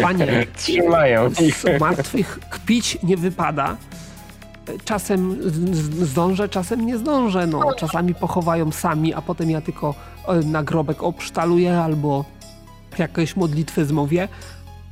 panie, 0.02 0.46
trzymają 0.56 1.28
ich. 1.40 1.56
z 1.56 1.80
martwych 1.80 2.38
kpić 2.50 2.98
nie 3.02 3.16
wypada. 3.16 3.76
Czasem 4.84 5.38
zdążę, 6.04 6.48
czasem 6.48 6.86
nie 6.86 6.98
zdążę. 6.98 7.46
No, 7.46 7.72
czasami 7.78 8.14
pochowają 8.14 8.72
sami, 8.72 9.14
a 9.14 9.22
potem 9.22 9.50
ja 9.50 9.60
tylko 9.60 9.94
e, 10.28 10.34
nagrobek 10.34 11.02
obsztaluję 11.02 11.76
albo 11.78 12.24
jakąś 12.98 13.36
modlitwę 13.36 13.84
zmówię, 13.84 14.28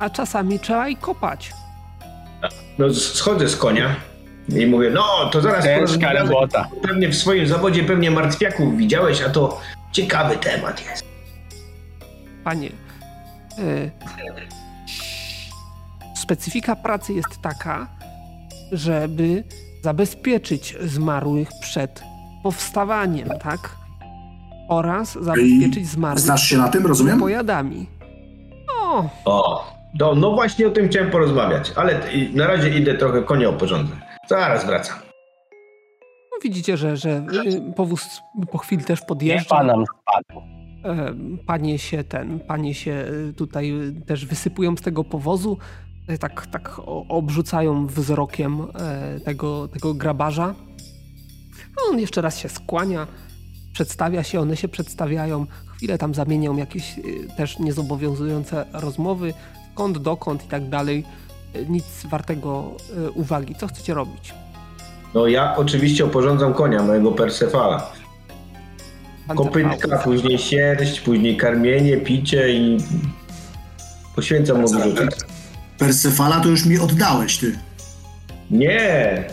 a 0.03 0.09
czasami 0.09 0.59
trzeba 0.59 0.87
i 0.87 0.95
kopać. 0.95 1.53
No, 2.77 2.93
schodzę 2.93 3.49
z 3.49 3.55
konia 3.57 3.95
i 4.49 4.65
mówię, 4.67 4.89
no 4.89 5.29
to 5.31 5.41
zaraz 5.41 5.65
Ciężka 5.65 5.79
porozmawiamy. 5.79 6.29
robota. 6.29 6.67
Pewnie 6.81 7.09
w 7.09 7.15
swoim 7.15 7.47
zawodzie 7.47 7.83
pewnie 7.83 8.11
martwiaków 8.11 8.77
widziałeś, 8.77 9.21
a 9.21 9.29
to 9.29 9.61
ciekawy 9.91 10.37
temat 10.37 10.85
jest. 10.85 11.03
Panie, 12.43 12.69
e, 13.59 13.91
specyfika 16.15 16.75
pracy 16.75 17.13
jest 17.13 17.41
taka, 17.41 17.87
żeby 18.71 19.43
zabezpieczyć 19.83 20.75
zmarłych 20.81 21.49
przed 21.61 22.03
powstawaniem, 22.43 23.29
tak? 23.43 23.75
Oraz 24.69 25.17
zabezpieczyć 25.21 25.87
zmarłych 25.87 26.19
Znasz 26.23 26.43
się 26.43 26.57
na 26.57 26.69
tym, 26.69 26.85
rozumiem? 26.87 27.19
pojadami. 27.19 27.89
O, 28.81 29.09
O, 29.25 29.65
no, 29.99 30.15
no 30.15 30.31
właśnie 30.31 30.67
o 30.67 30.69
tym 30.71 30.87
chciałem 30.89 31.11
porozmawiać, 31.11 31.71
ale 31.75 31.99
na 32.33 32.47
razie 32.47 32.77
idę 32.79 32.93
trochę 32.93 33.21
konia 33.23 33.49
oporządzę. 33.49 33.93
Zaraz 34.29 34.65
wracam. 34.65 34.97
no 36.31 36.37
widzicie, 36.43 36.77
że, 36.77 36.97
że 36.97 37.09
y, 37.69 37.73
powóz 37.75 38.21
po 38.51 38.57
chwili 38.57 38.83
też 38.83 39.01
Nie 39.01 39.07
podjeżdża. 39.07 39.49
pan 39.55 39.67
nam 39.67 39.83
spadł. 39.85 40.41
E, 40.85 41.13
Panie 41.45 41.79
się 41.79 42.03
ten, 42.03 42.39
panie 42.39 42.73
się 42.73 43.05
y, 43.29 43.33
tutaj 43.33 43.71
y, 43.71 44.01
też 44.05 44.25
wysypują 44.25 44.77
z 44.77 44.81
tego 44.81 45.03
powozu, 45.03 45.57
y, 46.09 46.17
tak, 46.17 46.47
tak 46.47 46.81
obrzucają 47.09 47.87
wzrokiem 47.87 48.61
e, 48.79 49.19
tego, 49.19 49.67
tego 49.67 49.93
grabarza. 49.93 50.55
A 51.77 51.89
On 51.91 51.99
jeszcze 51.99 52.21
raz 52.21 52.37
się 52.37 52.49
skłania, 52.49 53.07
przedstawia 53.73 54.23
się, 54.23 54.39
one 54.39 54.57
się 54.57 54.67
przedstawiają, 54.67 55.45
chwilę 55.75 55.97
tam 55.97 56.13
zamienią 56.13 56.57
jakieś 56.57 56.97
y, 56.97 57.03
też 57.37 57.59
niezobowiązujące 57.59 58.65
rozmowy, 58.73 59.33
skąd, 59.73 59.97
dokąd 59.97 60.45
i 60.45 60.47
tak 60.47 60.69
dalej. 60.69 61.05
Y, 61.55 61.65
Nic 61.69 61.85
wartego 62.05 62.71
y, 63.07 63.11
uwagi. 63.11 63.55
Co 63.55 63.67
chcecie 63.67 63.93
robić? 63.93 64.33
No 65.13 65.27
ja 65.27 65.55
oczywiście 65.57 66.05
oporządzam 66.05 66.53
konia, 66.53 66.83
mojego 66.83 67.11
Persefala. 67.11 67.91
Kopytka, 69.35 69.97
później 69.97 70.37
sierść, 70.37 70.99
później 71.01 71.37
karmienie, 71.37 71.97
picie 71.97 72.53
i 72.53 72.77
poświęcam 74.15 74.61
mu 74.61 74.67
dużo 74.71 74.93
czasu. 74.93 75.25
Persefala 75.77 76.39
to 76.39 76.49
już 76.49 76.65
mi 76.65 76.79
oddałeś, 76.79 77.37
ty. 77.37 77.59
Nie! 78.51 79.23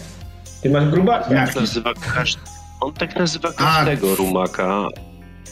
Ty 0.62 0.70
masz 0.70 0.88
grubasa. 0.88 1.34
Jak? 1.34 1.56
Nazywa 1.56 1.94
każ... 1.94 2.36
On 2.80 2.92
tak 2.92 3.16
nazywa 3.16 3.52
każdego 3.52 4.14
rumaka. 4.14 4.88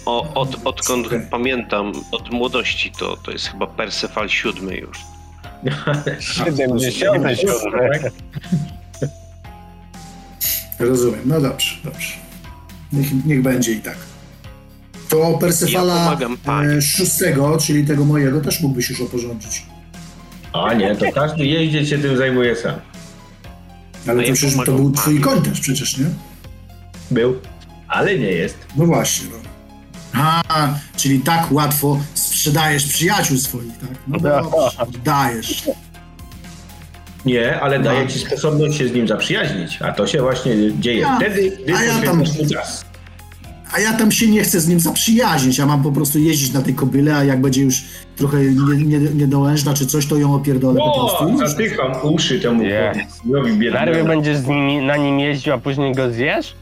O, 0.09 0.35
od, 0.35 0.57
odkąd 0.65 1.09
pamiętam, 1.31 1.93
od 2.11 2.31
młodości, 2.31 2.93
to, 2.99 3.17
to 3.17 3.31
jest 3.31 3.47
chyba 3.47 3.67
Persefal 3.67 4.29
siódmy 4.29 4.77
już. 4.77 4.99
77. 6.21 7.23
Tak? 7.73 8.13
Rozumiem, 10.79 11.21
no 11.25 11.41
dobrze, 11.41 11.77
dobrze. 11.85 12.13
Niech, 12.93 13.25
niech 13.25 13.43
będzie 13.43 13.73
i 13.73 13.81
tak. 13.81 13.97
To 15.09 15.31
Ja 15.33 15.39
Persefala 15.39 16.19
pani. 16.45 16.75
e, 16.77 16.83
szóstego, 16.83 17.59
czyli 17.59 17.87
tego 17.87 18.05
mojego, 18.05 18.41
też 18.41 18.61
mógłbyś 18.61 18.91
już 18.91 19.01
oporządzić. 19.01 19.63
A 20.53 20.75
nie, 20.75 20.97
to 20.97 21.13
każdy 21.13 21.47
jeździec 21.47 21.89
się 21.89 21.99
tym 21.99 22.17
zajmuje 22.17 22.57
sam. 22.57 22.75
Ale 24.07 24.15
No 24.17 24.23
to 24.23 24.29
ja 24.29 24.35
przecież 24.35 24.57
to 24.67 24.73
był 24.73 24.93
twój 24.93 25.21
koń 25.21 25.43
też 25.43 25.61
przecież, 25.61 25.99
nie? 25.99 26.07
Był, 27.11 27.41
ale 27.89 28.19
nie 28.19 28.31
jest. 28.33 28.59
No 28.77 28.87
właśnie, 28.87 29.29
no. 29.33 29.48
A, 30.15 30.43
czyli 30.97 31.21
tak 31.21 31.53
łatwo 31.53 31.99
sprzedajesz 32.15 32.87
przyjaciół 32.87 33.37
swoich, 33.37 33.79
tak? 33.79 33.91
No 34.09 34.19
dobrze, 34.21 35.01
dajesz. 35.05 35.63
Nie, 37.27 37.61
ale 37.61 37.81
daje 37.81 38.05
No. 38.05 38.11
ci 38.11 38.19
sposobność 38.19 38.79
się 38.79 38.89
z 38.89 38.93
nim 38.93 39.09
zaprzyjaźnić, 39.09 39.83
a 39.83 39.93
to 39.93 40.07
się 40.07 40.23
właśnie 40.23 40.53
dzieje 40.81 41.07
A, 41.09 41.17
wtedy, 41.17 41.59
gdy 41.65 41.75
a 41.77 41.83
ja 41.85 41.99
tam- 42.03 42.23
czas. 42.53 42.85
A 43.73 43.81
ja 43.81 43.93
tam 43.93 44.13
się 44.13 44.29
nie 44.29 44.43
chcę 44.43 44.61
z 44.61 44.69
nim 44.69 44.81
zaprzyjaźnić, 44.81 45.59
ja 45.59 45.67
mam 45.67 45.83
po 45.83 45.93
prostu 45.93 46.19
jeździć 46.19 46.53
na 46.53 46.63
tej 46.63 46.75
kobyle, 46.75 47.17
a 47.17 47.25
jak 47.25 47.41
będzie 47.41 47.63
już 47.63 47.83
trochę 48.17 48.37
nie, 48.45 48.85
nie, 48.87 48.99
niedołężna 48.99 49.75
czy 49.75 49.87
coś, 49.87 50.07
to 50.07 50.17
ją 50.17 50.35
opierdolę 50.35 50.81
po 50.81 50.95
prostu. 51.01 51.25
O, 51.25 51.29
i 51.29 51.33
już. 51.33 51.51
zatycham 51.51 51.93
uszy 52.03 52.41
temu 52.41 52.63
Nie. 52.63 53.07
Nerwy 53.25 53.57
biednemu. 53.57 54.07
będziesz 54.07 54.37
z 54.37 54.47
nimi, 54.47 54.79
na 54.87 54.97
nim 54.97 55.21
jeździł, 55.21 55.53
a 55.53 55.59
później 55.59 55.95
go 55.95 56.11
zjesz? 56.13 56.55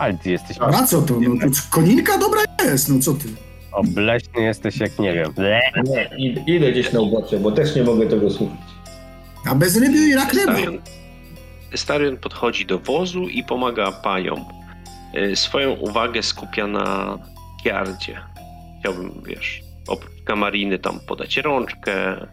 Ale 0.00 0.14
ty 0.14 0.30
jesteś 0.30 0.56
A 0.60 0.86
co 0.86 1.02
to? 1.02 1.14
No, 1.20 1.34
to 1.50 1.56
koninka 1.70 2.18
dobra 2.18 2.40
jest, 2.64 2.88
no 2.88 2.98
co 3.00 3.12
ty? 3.14 3.28
obleśny, 3.72 4.42
jesteś 4.42 4.76
jak 4.80 4.98
nie 4.98 5.12
wiem. 5.12 5.32
Ble. 5.32 5.60
Nie, 5.84 6.10
id- 6.18 6.42
idę 6.48 6.72
gdzieś 6.72 6.92
na 6.92 7.00
ubocze, 7.00 7.38
bo 7.40 7.52
też 7.52 7.76
nie 7.76 7.82
mogę 7.82 8.06
tego 8.06 8.30
słuchać. 8.30 8.58
A 9.50 9.54
bez 9.54 9.76
ryby 9.76 9.98
i 9.98 10.14
rak 10.14 10.32
ryba. 10.34 10.52
Starion, 11.74 12.16
podchodzi 12.16 12.66
do 12.66 12.78
wozu 12.78 13.28
i 13.28 13.44
pomaga 13.44 13.92
paniom. 13.92 14.44
Y, 15.16 15.36
Swoją 15.36 15.72
uwagę 15.72 16.22
skupia 16.22 16.66
na 16.66 17.18
Kiardzie. 17.64 18.20
Chciałbym, 18.80 19.22
wiesz, 19.26 19.60
oprócz 19.88 20.22
kamariny 20.24 20.78
tam 20.78 21.00
podać 21.00 21.36
rączkę, 21.36 22.26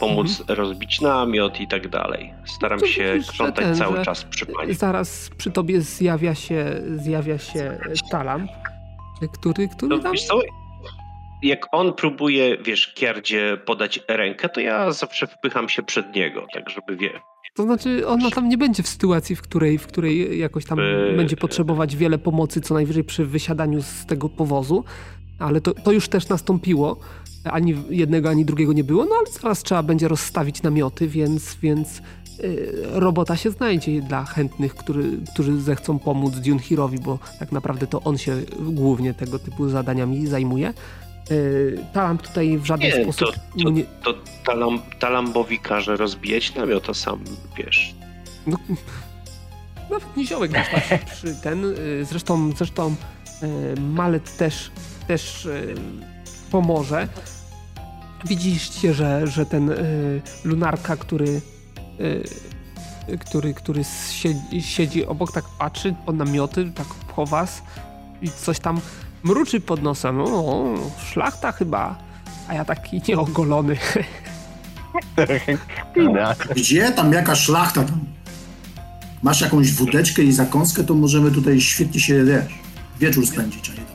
pomóc 0.00 0.44
rozbić 0.48 1.00
namiot 1.00 1.60
i 1.60 1.68
tak 1.68 1.88
dalej. 1.88 2.34
Staram 2.44 2.80
To 2.80 2.86
się 2.86 3.18
krzątać 3.28 3.64
ten, 3.64 3.74
cały 3.76 4.04
czas 4.04 4.24
przy 4.24 4.46
pani. 4.46 4.74
Zaraz 4.74 5.30
przy 5.36 5.50
tobie 5.50 5.80
zjawia 5.80 6.34
się, 6.34 6.64
zjawia 6.96 7.38
się 7.38 7.78
talam, 8.10 8.48
który, 9.32 9.68
który 9.68 9.96
To, 9.96 10.02
tam... 10.02 10.16
co, 10.16 10.40
jak 11.42 11.66
on 11.72 11.92
próbuje, 11.94 12.56
wiesz, 12.58 12.94
Kiardzie 12.94 13.58
podać 13.66 14.00
rękę, 14.08 14.48
to 14.48 14.60
ja 14.60 14.92
zawsze 14.92 15.26
wpycham 15.26 15.68
się 15.68 15.82
przed 15.82 16.14
niego, 16.16 16.46
tak 16.54 16.70
żeby, 16.70 16.96
wie, 16.96 17.10
To 17.54 17.62
znaczy, 17.62 18.08
ona 18.08 18.30
tam 18.30 18.48
nie 18.48 18.58
będzie 18.58 18.82
w 18.82 18.88
sytuacji, 18.88 19.36
w 19.36 19.42
której, 19.42 19.78
w 19.78 19.86
której 19.86 20.38
jakoś 20.38 20.64
tam 20.66 20.76
By- 20.78 21.14
będzie 21.16 21.36
potrzebować 21.36 21.96
wiele 21.96 22.18
pomocy, 22.18 22.60
co 22.60 22.74
najwyżej 22.74 23.04
przy 23.04 23.26
wysiadaniu 23.26 23.82
z 23.82 24.06
tego 24.06 24.28
powozu, 24.28 24.84
ale 25.38 25.60
to, 25.60 25.74
to 25.74 25.92
już 25.92 26.08
też 26.08 26.28
nastąpiło. 26.28 26.96
Ani 27.44 27.74
jednego, 27.90 28.28
ani 28.30 28.44
drugiego 28.44 28.72
nie 28.72 28.84
było, 28.84 29.04
no 29.04 29.10
ale 29.18 29.32
zaraz 29.40 29.62
trzeba 29.62 29.82
będzie 29.82 30.08
rozstawić 30.08 30.62
namioty, 30.62 31.08
więc, 31.08 31.54
więc 31.62 32.02
yy, 32.42 32.82
robota 32.92 33.36
się 33.36 33.50
znajdzie 33.50 34.02
dla 34.02 34.24
chętnych, 34.24 34.74
który, 34.74 35.04
którzy 35.34 35.60
zechcą 35.60 35.98
pomóc 35.98 36.34
Dunhirowi, 36.34 36.98
bo 36.98 37.18
tak 37.38 37.52
naprawdę 37.52 37.86
to 37.86 38.02
on 38.02 38.18
się 38.18 38.36
głównie 38.60 39.14
tego 39.14 39.38
typu 39.38 39.68
zadaniami 39.68 40.26
zajmuje. 40.26 40.74
Yy, 41.30 41.84
Talam 41.92 42.18
tutaj 42.18 42.58
w 42.58 42.64
żaden 42.66 42.90
Nie, 42.98 43.02
sposób 43.12 43.34
to- 43.62 43.70
nie, 43.70 43.84
to 43.84 44.14
talam, 44.46 44.78
Talambowi 44.98 45.58
każe 45.58 45.96
rozbijać 45.96 46.54
namiot, 46.54 46.90
a 46.90 46.94
sam, 46.94 47.18
wiesz, 47.58 47.94
No, 48.46 48.56
nawet 49.90 50.16
niziołek 50.16 50.52
przy 51.12 51.34
ten. 51.42 51.64
y, 51.64 52.04
Zresztą, 52.04 52.52
zresztą 52.56 52.94
y, 53.76 53.80
Malet 53.80 54.36
też, 54.36 54.70
też 55.02 55.46
y, 55.46 55.74
pomoże. 56.50 57.08
Widzicie, 58.24 58.94
że, 58.94 59.26
że 59.26 59.46
ten 59.46 59.70
y, 59.70 60.22
lunarka, 60.44 60.96
który, 60.96 61.40
y, 62.00 63.18
który, 63.18 63.54
który 63.54 63.84
siedzi, 64.10 64.62
siedzi 64.62 65.06
obok, 65.06 65.32
tak 65.32 65.44
patrzy 65.58 65.94
po 66.06 66.12
namioty, 66.12 66.72
tak 66.74 66.86
po 67.16 67.26
was. 67.26 67.62
i 68.22 68.30
coś 68.30 68.58
tam 68.58 68.80
mruczy 69.22 69.60
pod 69.60 69.82
nosem. 69.82 70.20
O, 70.20 70.74
szlachta 71.12 71.52
chyba. 71.52 71.98
A 72.48 72.54
ja 72.54 72.64
taki 72.64 73.02
nieogolony. 73.08 73.76
Kpina. 75.92 76.34
Gdzie 76.56 76.92
tam 76.92 77.12
jaka 77.12 77.36
szlachta? 77.36 77.84
Masz 79.22 79.40
jakąś 79.40 79.72
wódeczkę 79.72 80.22
i 80.22 80.32
zakąskę, 80.32 80.84
to 80.84 80.94
możemy 80.94 81.30
tutaj 81.30 81.60
świetnie 81.60 82.00
się, 82.00 82.24
wiesz, 82.24 82.44
wieczór 83.00 83.26
spędzić, 83.26 83.70
a 83.70 83.72
nie 83.72 83.91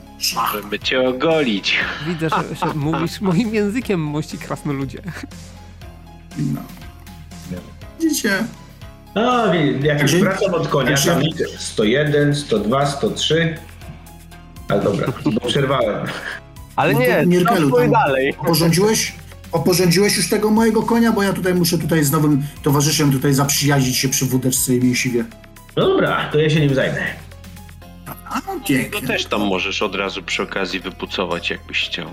Żeby 0.54 0.80
cię 0.80 1.10
ogolić. 1.10 1.76
Widzę, 2.08 2.30
że, 2.30 2.68
że 2.68 2.74
mówisz 2.74 3.22
moim 3.22 3.54
językiem, 3.54 4.00
mości 4.02 4.38
krasnoludzie. 4.38 5.02
No. 6.38 6.62
Widzicie? 8.00 8.32
No, 9.16 9.54
jak 9.84 10.02
już 10.02 10.16
wracam 10.16 10.54
od 10.54 10.68
konia, 10.68 10.98
tam 10.98 11.22
liczę 11.22 11.44
101, 11.58 12.36
102, 12.36 12.86
103. 12.86 13.58
Ale 14.70 14.84
dobra, 14.84 15.08
bo 15.26 15.48
przerwałem. 15.48 16.08
Ale 16.76 16.94
to 16.94 17.00
nie, 17.00 17.24
Mirkelu, 17.26 17.72
tam- 17.72 17.92
dalej. 17.92 18.36
Oporządziłeś? 18.38 19.16
Oporządziłeś 19.52 20.18
już 20.18 20.30
tego 20.30 20.52
mojego 20.52 20.84
konia, 20.84 21.12
bo 21.12 21.24
ja 21.24 21.34
tutaj 21.34 21.54
muszę 21.54 21.78
tutaj 21.78 22.04
z 22.04 22.12
nowym 22.12 22.44
towarzyszem 22.64 23.12
tutaj 23.12 23.34
zaprzyjaźnić 23.34 23.98
się 23.98 24.10
przy 24.10 24.26
wódeczce 24.26 24.76
i 24.76 24.84
mięsiwie. 24.84 25.26
No 25.78 25.88
dobra, 25.88 26.30
to 26.32 26.40
ja 26.40 26.50
się 26.50 26.60
nim 26.60 26.76
zajmę. 26.76 27.27
A, 28.38 28.42
To 28.42 28.60
pięknie. 28.68 29.08
też 29.08 29.26
tam 29.26 29.42
możesz 29.42 29.82
od 29.82 29.96
razu 29.96 30.24
przy 30.24 30.44
okazji 30.44 30.80
wypucować, 30.80 31.50
jakbyś 31.50 31.86
chciał. 31.90 32.08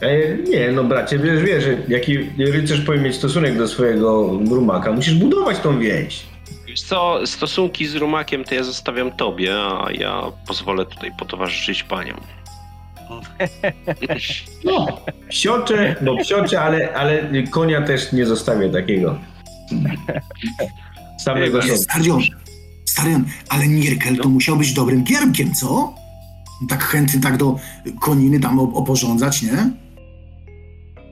E, 0.00 0.36
nie, 0.38 0.72
no 0.72 0.84
bracie, 0.84 1.18
wiesz, 1.18 1.42
wiesz, 1.42 1.64
że 1.64 1.76
jaki 1.88 2.18
rycerz 2.38 2.80
powinien 2.80 3.04
mieć 3.06 3.16
stosunek 3.16 3.58
do 3.58 3.68
swojego 3.68 4.38
rumaka. 4.50 4.92
Musisz 4.92 5.14
budować 5.14 5.58
tą 5.58 5.78
więź. 5.80 6.20
Wiesz 6.66 6.82
co, 6.82 7.26
stosunki 7.26 7.86
z 7.86 7.94
rumakiem 7.96 8.44
to 8.44 8.54
ja 8.54 8.62
zostawiam 8.62 9.12
tobie, 9.12 9.54
a 9.56 9.86
ja 9.92 10.22
pozwolę 10.46 10.86
tutaj 10.86 11.10
potowarzyszyć 11.18 11.82
paniom. 11.82 12.20
No, 14.64 14.86
psiocze, 15.28 15.96
no 16.00 16.16
psiocze, 16.16 16.60
ale, 16.60 16.94
ale 16.94 17.28
konia 17.50 17.82
też 17.82 18.12
nie 18.12 18.26
zostawię 18.26 18.68
takiego. 18.68 19.18
Samego 21.24 21.62
sobie. 21.62 22.12
Starion, 22.92 23.24
ale 23.48 23.68
Nierkel 23.68 24.16
to 24.16 24.28
musiał 24.28 24.56
być 24.56 24.72
dobrym 24.72 25.04
giermkiem, 25.04 25.54
co? 25.54 25.94
Tak 26.68 26.82
chętny 26.84 27.20
tak 27.20 27.36
do 27.36 27.56
koniny 28.00 28.40
tam 28.40 28.58
op- 28.58 28.74
oporządzać, 28.76 29.42
nie? 29.42 29.70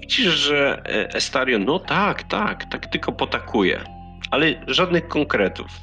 Widzisz, 0.01 0.35
że 0.35 0.83
e, 0.87 1.14
Estarion, 1.14 1.64
no 1.64 1.78
tak, 1.78 2.22
tak, 2.22 2.64
tak 2.70 2.87
tylko 2.87 3.12
potakuje. 3.12 3.85
Ale 4.31 4.64
żadnych 4.66 5.09
konkretów. 5.09 5.66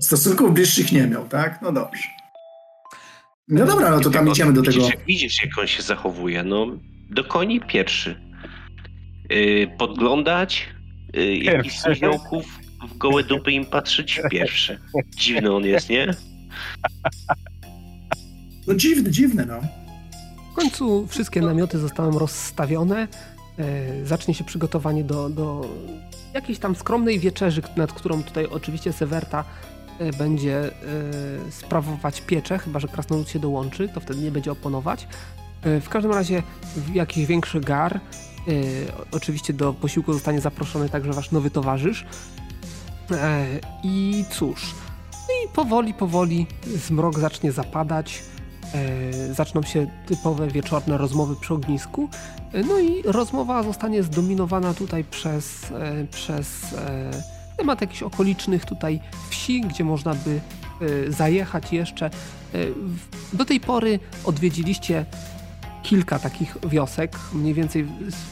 Stosunków 0.00 0.54
bliższych 0.54 0.92
nie 0.92 1.06
miał, 1.06 1.28
tak? 1.28 1.62
No 1.62 1.72
dobrze. 1.72 2.02
No 3.48 3.66
dobra, 3.66 3.90
no 3.90 4.00
to 4.00 4.10
tam 4.10 4.28
idziemy 4.28 4.52
do 4.52 4.62
tego. 4.62 4.72
Widzisz, 4.76 4.90
jak- 4.94 5.04
widzisz, 5.04 5.44
jak 5.44 5.58
on 5.58 5.66
się 5.66 5.82
zachowuje. 5.82 6.42
No, 6.42 6.66
do 7.10 7.24
koni 7.24 7.60
pierwszy. 7.60 8.20
Yy, 9.30 9.70
podglądać, 9.78 10.68
yy, 11.14 11.36
jakichś 11.36 11.82
Pierwszy. 11.84 12.00
W 12.88 12.98
gołe 12.98 13.24
dupy 13.24 13.52
im 13.52 13.66
patrzeć 13.66 14.20
pierwszy. 14.30 14.78
Dziwny 15.16 15.52
on 15.52 15.64
jest, 15.64 15.88
nie? 15.88 16.14
No 18.66 18.74
dziwne, 18.74 19.10
dziwne, 19.10 19.46
no. 19.46 19.60
W 20.52 20.54
końcu 20.54 21.06
wszystkie 21.06 21.40
namioty 21.40 21.78
zostaną 21.78 22.18
rozstawione. 22.18 23.08
E, 23.58 24.06
zacznie 24.06 24.34
się 24.34 24.44
przygotowanie 24.44 25.04
do, 25.04 25.28
do 25.28 25.68
jakiejś 26.34 26.58
tam 26.58 26.76
skromnej 26.76 27.18
wieczerzy, 27.18 27.62
nad 27.76 27.92
którą 27.92 28.22
tutaj 28.22 28.46
oczywiście 28.46 28.92
Sewerta 28.92 29.44
e, 29.98 30.12
będzie 30.12 30.64
e, 30.64 30.70
sprawować 31.50 32.20
pieczę, 32.20 32.58
chyba 32.58 32.80
że 32.80 32.88
Krasnolud 32.88 33.28
się 33.28 33.38
dołączy, 33.38 33.88
to 33.88 34.00
wtedy 34.00 34.20
nie 34.20 34.30
będzie 34.30 34.52
oponować. 34.52 35.08
E, 35.62 35.80
w 35.80 35.88
każdym 35.88 36.12
razie 36.12 36.42
jakiś 36.94 37.26
większy 37.26 37.60
gar. 37.60 38.00
Oczywiście 39.12 39.52
do 39.52 39.72
posiłku 39.72 40.12
zostanie 40.12 40.40
zaproszony 40.40 40.88
także 40.88 41.12
wasz 41.12 41.30
nowy 41.30 41.50
towarzysz. 41.50 42.06
E, 43.12 43.46
I 43.82 44.24
cóż, 44.30 44.74
i 45.12 45.48
powoli, 45.54 45.94
powoli 45.94 46.46
zmrok 46.66 47.18
zacznie 47.18 47.52
zapadać. 47.52 48.22
E, 48.74 49.34
zaczną 49.34 49.62
się 49.62 49.86
typowe 50.06 50.48
wieczorne 50.48 50.98
rozmowy 50.98 51.36
przy 51.36 51.54
ognisku. 51.54 52.08
E, 52.52 52.62
No 52.62 52.78
i 52.78 53.02
rozmowa 53.02 53.62
zostanie 53.62 54.02
zdominowana 54.02 54.74
tutaj 54.74 55.04
przez, 55.04 55.66
przez 56.10 56.66
temat 57.56 57.80
jakichś 57.80 58.02
okolicznych 58.02 58.64
tutaj 58.64 59.00
wsi, 59.30 59.60
gdzie 59.60 59.84
można 59.84 60.14
by 60.14 60.40
zajechać 61.08 61.72
jeszcze. 61.72 62.10
Do 63.32 63.44
tej 63.44 63.60
pory 63.60 63.98
odwiedziliście 64.24 65.04
kilka 65.82 66.18
takich 66.18 66.56
wiosek. 66.68 67.16
Mniej 67.32 67.54
więcej 67.54 67.86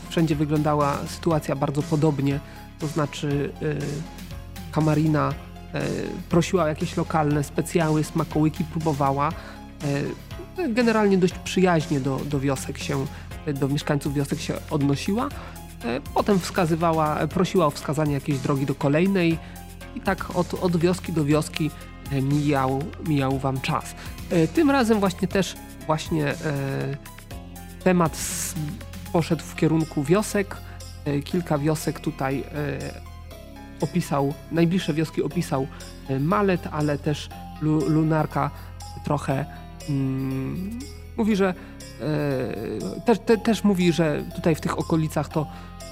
wszędzie 0.08 0.36
wyglądała 0.36 0.98
sytuacja 1.06 1.56
bardzo 1.56 1.82
podobnie. 1.82 2.40
To 2.78 2.86
znaczy 2.86 3.52
Kamarina 4.72 5.32
e, 5.74 5.82
prosiła 6.28 6.64
o 6.64 6.66
jakieś 6.66 6.96
lokalne 6.96 7.44
specjały, 7.44 8.04
smakołyki 8.04 8.64
próbowała. 8.64 9.32
E, 10.58 10.68
generalnie 10.68 11.18
dość 11.18 11.34
przyjaźnie 11.34 12.00
do, 12.00 12.16
do 12.16 12.40
wiosek 12.40 12.78
się, 12.78 13.06
do 13.54 13.68
mieszkańców 13.68 14.14
wiosek 14.14 14.40
się 14.40 14.54
odnosiła. 14.70 15.28
E, 15.84 16.00
Potem 16.14 16.38
wskazywała, 16.38 17.26
prosiła 17.26 17.66
o 17.66 17.70
wskazanie 17.70 18.14
jakiejś 18.14 18.38
drogi 18.38 18.66
do 18.66 18.74
kolejnej 18.74 19.38
i 19.94 20.00
tak 20.00 20.36
od, 20.36 20.54
od 20.54 20.76
wioski 20.76 21.12
do 21.12 21.24
wioski 21.24 21.70
mijał, 22.22 22.82
mijał 23.06 23.38
wam 23.38 23.60
czas. 23.60 23.94
Tym 24.54 24.70
razem 24.70 25.00
właśnie 25.00 25.28
też 25.28 25.56
właśnie 25.86 26.34
temat 27.84 28.18
poszedł 29.12 29.42
w 29.42 29.54
kierunku 29.54 30.04
wiosek. 30.04 30.56
Kilka 31.24 31.58
wiosek 31.58 32.00
tutaj 32.00 32.44
opisał, 33.80 34.34
najbliższe 34.52 34.94
wioski 34.94 35.22
opisał 35.22 35.66
e, 36.08 36.20
Malet, 36.20 36.68
ale 36.72 36.98
też 36.98 37.28
Lu, 37.60 37.90
Lunarka 37.90 38.50
trochę 39.04 39.44
mm, 39.88 40.78
mówi, 41.16 41.36
że 41.36 41.54
e, 42.00 43.00
też, 43.04 43.18
te, 43.18 43.38
też 43.38 43.64
mówi, 43.64 43.92
że 43.92 44.24
tutaj 44.34 44.54
w 44.54 44.60
tych 44.60 44.78
okolicach 44.78 45.28
to 45.28 45.46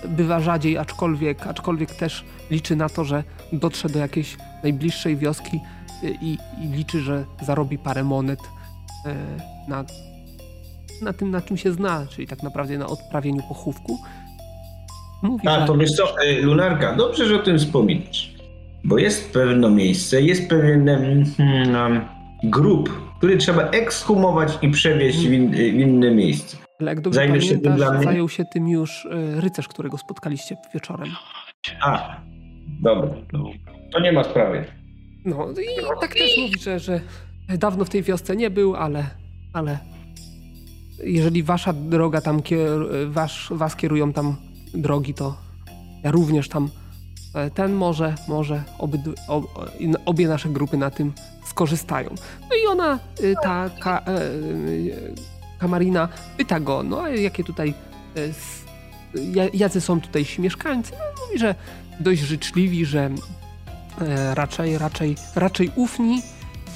bywa 0.09 0.41
rzadziej, 0.41 0.79
aczkolwiek, 0.79 1.47
aczkolwiek 1.47 1.95
też 1.95 2.25
liczy 2.51 2.77
na 2.77 2.89
to, 2.89 3.05
że 3.05 3.25
dotrze 3.53 3.89
do 3.89 3.99
jakiejś 3.99 4.37
najbliższej 4.63 5.17
wioski 5.17 5.61
e, 6.03 6.09
i, 6.09 6.39
i 6.61 6.69
liczy, 6.69 7.01
że 7.01 7.25
zarobi 7.43 7.79
parę 7.79 8.05
monet 8.05 8.41
e, 9.07 9.15
na, 9.69 9.85
na 11.03 11.13
tym, 11.13 11.31
na 11.31 11.41
czym 11.41 11.57
się 11.57 11.73
zna, 11.73 12.07
czyli 12.07 12.27
tak 12.27 12.43
naprawdę 12.43 12.79
na 12.79 12.87
odprawieniu 12.87 13.43
pochówku. 13.43 13.99
Mówi, 15.23 15.49
A 15.49 15.61
że- 15.61 15.67
to 15.67 15.77
wiesz 15.77 15.93
co, 15.93 16.21
e, 16.23 16.41
Lunarka, 16.41 16.95
dobrze, 16.97 17.27
że 17.27 17.37
o 17.37 17.39
tym 17.39 17.59
wspominasz. 17.59 18.35
Bo 18.85 18.99
jest 18.99 19.33
pewne 19.33 19.71
miejsce, 19.71 20.23
jest 20.23 20.49
pewien 20.49 20.87
hmm, 21.37 22.05
grup, 22.45 22.91
który 23.19 23.37
trzeba 23.37 23.63
ekshumować 23.63 24.59
i 24.63 24.69
przewieźć 24.69 25.19
w, 25.19 25.33
in, 25.33 25.51
w 25.51 25.59
inne 25.59 26.11
miejsce. 26.11 26.57
Ale 26.81 26.91
jak 26.91 27.01
dobrze 27.01 27.17
Zajmiesz 27.21 27.45
się 27.45 27.51
tym 27.51 27.61
pamiętasz, 27.61 27.89
dla 27.89 27.99
mnie? 27.99 28.05
zajął 28.05 28.29
się 28.29 28.45
tym 28.53 28.69
już 28.69 29.07
e, 29.07 29.41
rycerz, 29.41 29.69
którego 29.69 29.99
spotkaliście 29.99 30.57
wieczorem. 30.75 31.09
A, 31.83 32.17
dobra, 32.83 33.09
to 33.93 34.01
nie 34.01 34.13
ma 34.13 34.25
sprawy. 34.25 34.65
No 35.25 35.49
i 35.51 36.01
tak 36.01 36.15
też 36.15 36.39
mówi, 36.39 36.59
że, 36.61 36.79
że 36.79 37.01
dawno 37.59 37.85
w 37.85 37.91
tej 37.91 38.03
wiosce 38.03 38.37
nie 38.37 38.51
był, 38.51 38.77
ale, 38.77 39.07
ale 39.53 39.79
jeżeli 41.05 41.43
wasza 41.43 41.73
droga 41.73 42.21
tam, 42.21 42.43
kier, 42.43 42.79
wasz, 43.07 43.49
was 43.51 43.77
kierują 43.77 44.13
tam 44.13 44.37
drogi, 44.77 45.15
to 45.15 45.37
ja 46.03 46.11
również 46.11 46.49
tam 46.49 46.71
e, 47.35 47.51
ten 47.51 47.75
może, 47.75 48.15
może 48.29 48.63
obyd, 48.79 49.01
ob, 49.29 49.45
obie 50.07 50.29
nasze 50.29 50.49
grupy 50.49 50.77
na 50.77 50.91
tym 50.91 51.13
skorzystają. 51.47 52.11
No 52.51 52.57
i 52.65 52.67
ona, 52.67 52.99
y, 53.21 53.35
ta 53.43 53.71
ka, 53.81 54.03
e, 54.07 54.23
y, 54.23 55.15
Kamarina 55.59 56.09
pyta 56.37 56.61
go, 56.61 56.83
no 56.83 57.03
a 57.03 57.09
jakie 57.09 57.45
tutaj, 57.45 57.75
e, 58.17 59.51
jacy 59.55 59.81
są 59.81 60.01
tutaj 60.01 60.25
ci 60.25 60.41
mieszkańcy? 60.41 60.93
No, 60.93 61.27
mówi, 61.27 61.39
że 61.39 61.55
dość 62.01 62.21
życzliwi, 62.21 62.87
że 62.87 63.11
raczej, 64.35 64.79
raczej, 64.79 65.17
raczej 65.35 65.71
ufni, 65.77 66.23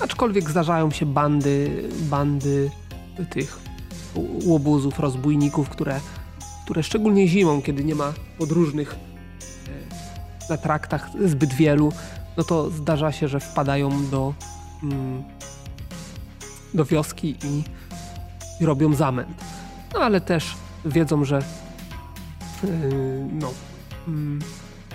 aczkolwiek 0.01 0.51
zdarzają 0.51 0.91
się 0.91 1.07
bandy, 1.07 1.89
bandy 2.01 2.71
tych 3.31 3.61
łobuzów, 4.45 4.99
rozbójników, 4.99 5.69
które, 5.69 6.01
które 6.71 6.83
szczególnie 6.83 7.29
zimą, 7.29 7.63
kiedy 7.63 7.85
nie 7.85 7.95
ma 7.95 8.13
podróżnych 8.39 8.95
e, 10.49 10.51
na 10.51 10.57
traktach 10.57 11.11
zbyt 11.25 11.55
wielu, 11.55 11.93
no 12.37 12.45
to 12.45 12.71
zdarza 12.71 13.13
się, 13.13 13.29
że 13.29 13.41
wpadają 13.41 14.07
do, 14.11 14.35
mm, 14.83 15.23
do 16.75 16.85
wioski 16.85 17.37
i, 17.45 17.63
i 18.61 18.67
robią 18.67 18.95
zamęt. 18.95 19.45
No 19.95 20.01
ale 20.01 20.21
też 20.21 20.57
wiedzą, 20.85 21.25
że 21.25 21.43
yy, 22.65 22.71
no, 23.33 23.51
mm, 24.09 24.39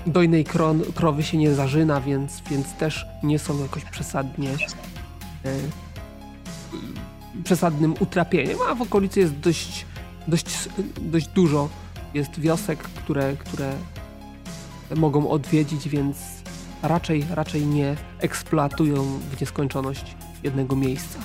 dojnej 0.07 0.43
kron, 0.43 0.83
krowy 0.95 1.23
się 1.23 1.37
nie 1.37 1.55
zarzyna, 1.55 2.01
więc, 2.01 2.41
więc 2.49 2.73
też 2.73 3.05
nie 3.23 3.39
są 3.39 3.61
jakoś 3.61 3.85
przesadnie 3.85 4.49
przesadnym 7.43 7.93
utrapieniem, 7.99 8.57
a 8.69 8.75
w 8.75 8.81
okolicy 8.81 9.19
jest 9.19 9.39
dość, 9.39 9.85
dość, 10.27 10.69
dość 11.01 11.27
dużo. 11.27 11.69
Jest 12.13 12.39
wiosek, 12.39 12.79
które, 12.79 13.35
które 13.39 13.73
mogą 14.95 15.29
odwiedzić, 15.29 15.89
więc 15.89 16.17
raczej, 16.83 17.25
raczej 17.29 17.65
nie 17.65 17.95
eksploatują 18.19 19.03
w 19.03 19.41
nieskończoność 19.41 20.15
jednego 20.43 20.75
miejsca. 20.75 21.19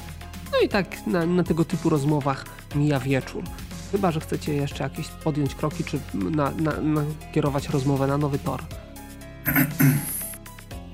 No 0.52 0.58
i 0.64 0.68
tak 0.68 1.06
na, 1.06 1.26
na 1.26 1.44
tego 1.44 1.64
typu 1.64 1.88
rozmowach 1.88 2.44
mija 2.74 3.00
wieczór. 3.00 3.44
Chyba, 3.92 4.10
że 4.10 4.20
chcecie 4.20 4.54
jeszcze 4.54 4.84
jakieś 4.84 5.08
podjąć 5.08 5.54
kroki, 5.54 5.84
czy 5.84 5.98
na, 6.14 6.50
na, 6.50 6.72
nakierować 6.80 7.68
rozmowę 7.68 8.06
na 8.06 8.18
nowy 8.18 8.38
tor. 8.38 8.62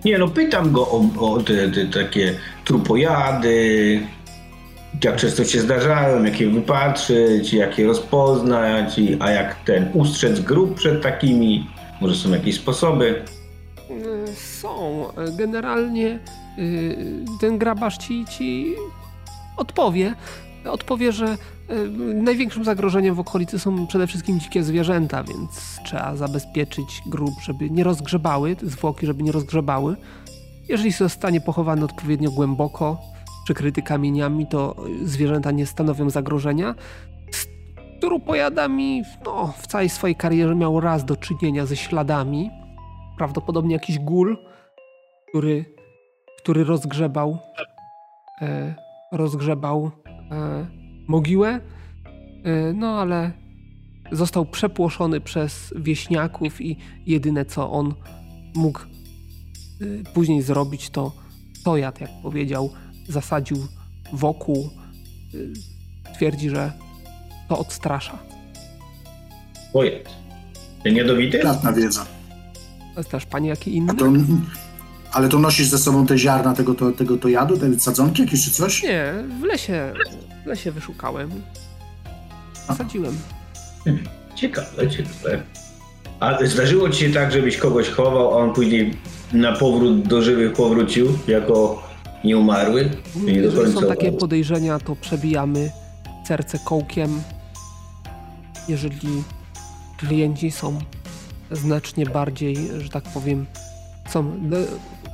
Nie 0.05 0.19
no, 0.19 0.29
pytam 0.29 0.73
go 0.73 0.89
o, 0.91 1.05
o 1.19 1.43
te, 1.43 1.71
te 1.71 1.87
takie 1.87 2.39
trupojady, 2.65 4.01
jak 5.05 5.17
często 5.17 5.45
się 5.45 5.61
zdarzają, 5.61 6.25
jak 6.25 6.41
je 6.41 6.51
wypatrzyć, 6.51 7.53
jak 7.53 7.79
je 7.79 7.87
rozpoznać, 7.87 9.01
a 9.21 9.31
jak 9.31 9.65
ten 9.65 9.89
ustrzec 9.95 10.41
grup 10.41 10.75
przed 10.75 11.03
takimi, 11.03 11.67
może 12.01 12.15
są 12.15 12.31
jakieś 12.31 12.57
sposoby. 12.57 13.25
Y, 13.91 14.35
Są. 14.35 15.05
Generalnie 15.39 16.19
y, 16.59 17.25
ten 17.41 17.59
grabarz 17.59 17.99
ci, 17.99 18.25
ci 18.25 18.75
odpowie. 19.57 20.15
Odpowie, 20.65 21.13
że 21.13 21.27
y, 21.71 21.89
największym 22.15 22.65
zagrożeniem 22.65 23.15
w 23.15 23.21
okolicy 23.21 23.59
są 23.59 23.87
przede 23.87 24.07
wszystkim 24.07 24.41
dzikie 24.41 24.63
zwierzęta, 24.63 25.23
więc 25.23 25.51
trzeba 25.85 26.17
zabezpieczyć 26.17 27.03
grób, 27.07 27.35
żeby 27.43 27.71
nie 27.71 27.85
rozgrzebały, 27.85 28.57
zwłoki, 28.63 29.07
żeby 29.07 29.23
nie 29.23 29.33
rozgrzebały. 29.33 29.97
Jeżeli 30.69 30.93
zostanie 30.93 31.41
pochowany 31.41 31.85
odpowiednio 31.85 32.31
głęboko, 32.31 32.99
przykryty 33.47 33.83
kamieniami, 33.83 34.47
to 34.47 34.77
zwierzęta 35.05 35.51
nie 35.51 35.67
stanowią 35.67 36.11
zagrożenia. 36.11 36.75
Z 37.31 37.47
trupojadami, 38.01 39.03
no, 39.25 39.55
w 39.59 39.67
całej 39.67 39.89
swojej 39.89 40.17
karierze 40.17 40.55
miał 40.55 40.81
raz 40.81 41.05
do 41.05 41.17
czynienia 41.17 41.67
ze 41.67 41.77
śladami, 41.77 42.51
prawdopodobnie 43.19 43.73
jakiś 43.73 43.99
gól, 43.99 44.39
który, 45.29 45.65
który 46.39 46.65
rozgrzebał, 46.65 47.39
e, 48.43 48.75
rozgrzebał 49.13 49.91
e, 50.31 50.67
mogiłę, 51.09 51.61
e, 52.45 52.73
no 52.73 53.01
ale 53.01 53.33
został 54.13 54.47
przepłoszony 54.47 55.21
przez 55.21 55.75
wieśniaków 55.77 56.61
i 56.61 56.77
jedyne 57.07 57.45
co 57.45 57.71
on 57.71 57.95
mógł 58.55 58.81
e, 58.81 58.85
później 60.15 60.43
zrobić 60.43 60.91
to 60.91 61.13
stojat, 61.61 62.01
jak 62.01 62.11
powiedział, 62.23 62.71
zasadził 63.09 63.67
wokół. 64.13 64.71
E, 65.35 66.13
twierdzi, 66.15 66.51
że 66.51 66.73
to 67.49 67.59
odstrasza. 67.59 68.19
Pojedź. 69.73 70.05
Ty 70.83 70.93
niedowity? 70.93 71.39
Platna 71.39 71.73
wiedza. 71.73 72.07
Też 73.11 73.27
pani 73.27 73.49
jaki 73.49 73.77
inny? 73.77 73.95
To, 73.95 74.13
ale 75.13 75.29
to 75.29 75.39
nosisz 75.39 75.69
ze 75.69 75.79
sobą 75.79 76.07
te 76.07 76.19
ziarna 76.19 76.55
tego 76.55 76.75
to, 76.75 76.93
tego 76.93 77.17
to 77.17 77.29
jadu, 77.29 77.57
te 77.57 77.81
sadzonki 77.81 78.23
jakieś 78.23 78.45
czy 78.45 78.51
coś? 78.51 78.83
Nie, 78.83 79.13
w 79.41 79.45
lesie, 79.45 79.93
w 80.45 80.47
lesie 80.47 80.73
wyszukałem. 80.73 81.31
Zasadziłem. 82.69 83.19
Ciekawe, 84.35 84.91
ciekawe. 84.91 85.43
A 86.21 86.47
zdarzyło 86.47 86.91
ci 86.91 87.01
się 87.01 87.13
tak, 87.13 87.33
żebyś 87.33 87.57
kogoś 87.57 87.89
chował, 87.89 88.35
a 88.35 88.37
on 88.37 88.53
później 88.53 88.95
na 89.33 89.53
powrót 89.53 90.09
do 90.09 90.23
żywych 90.23 90.53
powrócił 90.53 91.19
jako 91.29 91.86
nieumarły? 92.27 92.91
Czy 93.13 93.19
nie 93.19 93.33
Jeżeli 93.33 93.73
są 93.73 93.81
takie 93.81 94.01
umarły? 94.01 94.19
podejrzenia, 94.21 94.79
to 94.79 94.97
przebijamy 94.97 95.71
serce 96.27 96.59
kołkiem. 96.59 97.23
Jeżeli 98.69 99.23
klienci 99.97 100.51
są 100.51 100.79
znacznie 101.51 102.07
bardziej, 102.07 102.57
że 102.79 102.89
tak 102.89 103.05
powiem, 103.05 103.47
chcą 104.07 104.33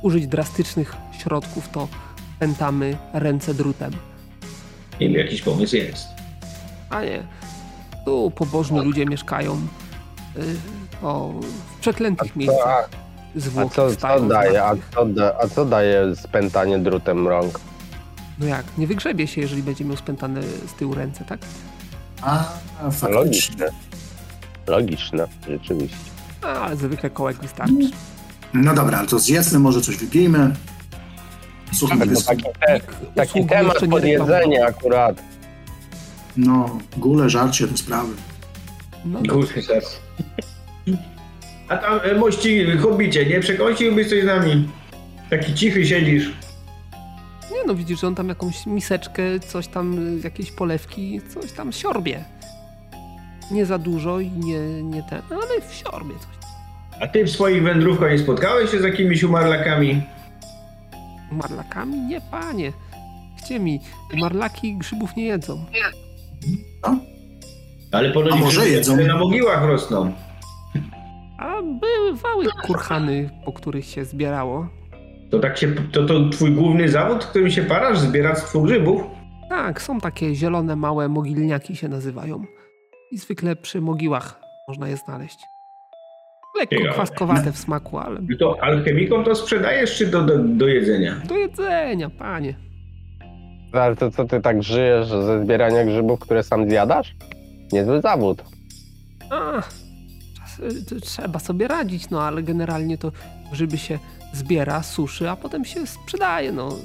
użyć 0.01 0.27
drastycznych 0.27 0.95
środków, 1.19 1.69
to 1.69 1.87
pętamy 2.39 2.97
ręce 3.13 3.53
drutem. 3.53 3.91
Nie 5.01 5.09
wiem, 5.09 5.17
jakiś 5.17 5.41
pomysł 5.41 5.75
jest. 5.75 6.07
A 6.89 7.03
nie, 7.03 7.23
tu 8.05 8.31
pobożni 8.31 8.79
ludzie 8.79 9.05
mieszkają 9.05 9.53
y, 10.37 10.55
o, 11.05 11.33
w 11.75 11.79
przeklętych 11.79 12.31
A 12.65 13.02
a 13.57 13.69
co, 13.69 13.95
co 13.95 14.19
daje? 14.19 14.63
A 14.63 14.75
co, 14.95 15.05
da, 15.05 15.33
a 15.43 15.47
co 15.47 15.65
daje 15.65 16.15
spętanie 16.15 16.79
drutem 16.79 17.27
rąk? 17.27 17.59
No 18.39 18.45
jak, 18.45 18.65
nie 18.77 18.87
wygrzebie 18.87 19.27
się, 19.27 19.41
jeżeli 19.41 19.63
będzie 19.63 19.85
miał 19.85 19.97
spętane 19.97 20.43
z 20.43 20.73
tyłu 20.73 20.93
ręce, 20.93 21.25
tak? 21.25 21.39
A, 22.21 22.43
faktycznie. 22.91 23.09
Logiczne. 23.15 23.65
Logiczne, 24.67 25.27
rzeczywiście. 25.49 25.97
A, 26.41 26.47
ale 26.47 26.75
zwykle 26.75 27.09
kołek 27.09 27.37
wystarczy. 27.37 27.73
No 28.53 28.73
dobra, 28.73 28.97
ale 28.97 29.07
to 29.07 29.19
zjedzmy, 29.19 29.59
może 29.59 29.81
coś 29.81 29.97
wypijmy. 29.97 30.55
Słucham, 31.73 31.99
Tak, 31.99 32.09
jest, 32.09 32.27
taki, 32.27 32.43
te, 32.43 32.79
taki 33.15 33.45
temat 33.45 33.77
pod 33.89 34.03
jedzenie 34.03 34.65
akurat. 34.65 35.15
no, 36.37 36.77
góle, 36.97 37.29
żarcie, 37.29 37.67
te 37.67 37.77
sprawy. 37.77 38.13
No, 39.05 39.19
Kurde, 39.29 39.61
czas. 39.63 39.99
A 41.69 41.77
tam, 41.77 41.99
e, 42.03 42.15
mości, 42.15 42.77
hobbicie, 42.77 43.25
nie 43.25 43.39
przekąsiłbyś 43.39 44.09
coś 44.09 44.21
z 44.23 44.25
nami? 44.25 44.69
Taki 45.29 45.53
cichy 45.53 45.85
siedzisz. 45.85 46.31
Nie 47.51 47.63
no, 47.67 47.75
widzisz, 47.75 47.99
że 48.01 48.07
on 48.07 48.15
tam 48.15 48.29
jakąś 48.29 48.65
miseczkę, 48.65 49.39
coś 49.39 49.67
tam, 49.67 50.17
y, 50.17 50.21
jakieś 50.23 50.51
polewki, 50.51 51.21
coś 51.33 51.51
tam 51.51 51.71
siorbie. 51.71 52.23
Nie 53.51 53.65
za 53.65 53.77
dużo 53.77 54.19
i 54.19 54.31
nie, 54.31 54.59
nie 54.83 55.03
ten, 55.03 55.21
ale 55.31 55.61
w 55.69 55.73
siorbie 55.73 56.13
coś. 56.19 56.47
A 57.01 57.07
ty 57.07 57.23
w 57.25 57.29
swoich 57.29 57.63
wędrówkach 57.63 58.11
nie 58.11 58.19
spotkałeś 58.19 58.71
się 58.71 58.79
z 58.79 58.83
jakimiś 58.83 59.23
umarlakami? 59.23 60.01
Marlakami? 61.31 61.97
Nie, 62.01 62.21
panie. 62.21 62.71
Gdzie 63.43 63.59
mi? 63.59 63.79
Marlaki 64.13 64.75
grzybów 64.77 65.15
nie 65.15 65.25
jedzą. 65.25 65.65
Ale 67.91 68.11
ponoć 68.11 68.33
A 68.33 68.35
może 68.35 68.61
grzyby 68.61 68.75
jedzą? 68.75 68.97
na 68.97 69.17
mogiłach 69.17 69.63
rosną. 69.65 70.13
A 71.37 71.61
bywały 71.61 72.45
kurhany, 72.67 73.29
po 73.45 73.53
których 73.53 73.85
się 73.85 74.05
zbierało. 74.05 74.67
To 75.31 75.39
tak 75.39 75.57
się, 75.57 75.67
to, 75.91 76.05
to 76.05 76.29
twój 76.29 76.51
główny 76.51 76.89
zawód, 76.89 77.25
którym 77.25 77.49
się 77.49 77.61
parasz, 77.63 77.99
zbieractwo 77.99 78.61
grzybów? 78.61 79.01
Tak, 79.49 79.81
są 79.81 79.99
takie 79.99 80.35
zielone, 80.35 80.75
małe 80.75 81.07
mogilniaki 81.09 81.75
się 81.75 81.87
nazywają. 81.87 82.43
I 83.11 83.17
zwykle 83.17 83.55
przy 83.55 83.81
mogiłach 83.81 84.41
można 84.67 84.87
je 84.87 84.97
znaleźć. 84.97 85.37
Lekko 86.59 86.75
Ciekawe. 86.75 86.93
kwaskowate 86.93 87.51
w 87.51 87.57
smaku, 87.57 87.97
ale 87.97 88.19
To 88.39 88.57
alchemikom 88.63 89.23
to 89.23 89.35
sprzedajesz 89.35 89.97
czy 89.97 90.07
do, 90.07 90.21
do, 90.21 90.37
do 90.39 90.67
jedzenia? 90.67 91.15
do 91.27 91.35
jedzenia, 91.37 92.09
panie. 92.09 92.55
Ale 93.73 93.95
to 93.95 94.11
co 94.11 94.25
ty 94.25 94.41
tak 94.41 94.63
żyjesz 94.63 95.07
ze 95.07 95.43
zbierania 95.43 95.85
grzybów, 95.85 96.19
które 96.19 96.43
sam 96.43 96.69
zjadasz? 96.69 97.15
Niezły 97.71 98.01
zawód. 98.01 98.43
A, 99.29 99.51
czas- 99.61 99.79
to 99.79 99.82
trzeba 101.01 101.39
sobie 101.39 101.67
radzić, 101.67 102.09
no 102.09 102.21
ale 102.21 102.43
generalnie 102.43 102.97
to 102.97 103.11
grzyby 103.51 103.77
się 103.77 103.99
zbiera, 104.33 104.83
suszy, 104.83 105.29
a 105.29 105.35
potem 105.35 105.65
się 105.65 105.87
sprzedaje. 105.87 106.51
No. 106.51 106.75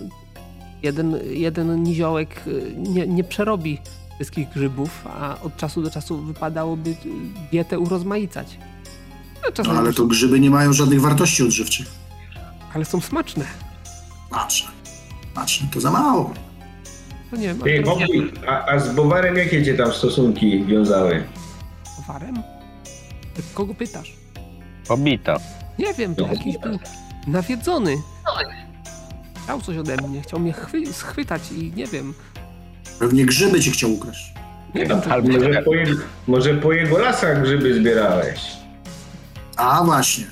Jeden, 0.82 1.16
jeden 1.30 1.82
niziołek 1.82 2.42
y, 2.46 2.72
nie, 2.76 3.06
nie 3.06 3.24
przerobi 3.24 3.78
wszystkich 4.14 4.48
grzybów, 4.48 5.04
a 5.20 5.40
od 5.42 5.56
czasu 5.56 5.82
do 5.82 5.90
czasu 5.90 6.18
wypadałoby 6.18 6.90
y, 6.90 6.94
dietę 7.50 7.78
urozmaicać. 7.78 8.58
No, 9.58 9.64
No, 9.72 9.78
ale 9.78 9.92
to 9.92 10.06
grzyby 10.06 10.40
nie 10.40 10.50
mają 10.50 10.72
żadnych 10.72 11.00
wartości 11.00 11.42
odżywczych. 11.42 11.86
ale 12.74 12.84
są 12.84 13.00
smaczne. 13.00 13.44
Patrzę. 14.30 14.64
Patrzę, 15.34 15.64
to 15.72 15.80
za 15.80 15.90
mało. 15.90 16.34
To 17.30 17.36
nie 17.36 17.54
Ty, 17.54 17.82
Bobby, 17.82 18.32
a, 18.48 18.64
a 18.66 18.78
z 18.78 18.94
Bowarem 18.94 19.36
jakie 19.36 19.64
cię 19.64 19.74
tam 19.74 19.92
stosunki 19.92 20.64
wiązały? 20.64 21.24
towarem? 21.96 22.34
Ty 22.36 22.42
kogo 23.54 23.74
pytasz? 23.74 24.16
Pobita. 24.88 25.36
Nie 25.78 25.94
wiem, 25.94 26.14
to 26.14 26.26
jakiś 26.26 26.58
był 26.58 26.78
nawiedzony. 27.26 27.96
Chciał 29.44 29.60
coś 29.60 29.76
ode 29.76 29.96
mnie, 29.96 30.22
chciał 30.22 30.40
mnie 30.40 30.52
chwy- 30.52 30.92
schwytać 30.92 31.52
i 31.52 31.72
nie 31.76 31.86
wiem. 31.86 32.14
Pewnie 32.98 33.26
grzyby 33.26 33.60
ci 33.60 33.70
chciał 33.70 33.92
ukraść. 33.92 34.32
Nie 34.74 34.86
wiem, 34.86 35.00
czy, 35.02 35.10
Albo- 35.10 35.28
Może 35.28 35.62
po, 35.62 35.74
jego, 35.74 36.00
może 36.26 36.54
po 36.54 36.72
jego 36.72 36.98
lasach 36.98 37.42
grzyby 37.42 37.74
zbierałeś? 37.80 38.40
A 39.56 39.84
właśnie. 39.84 40.24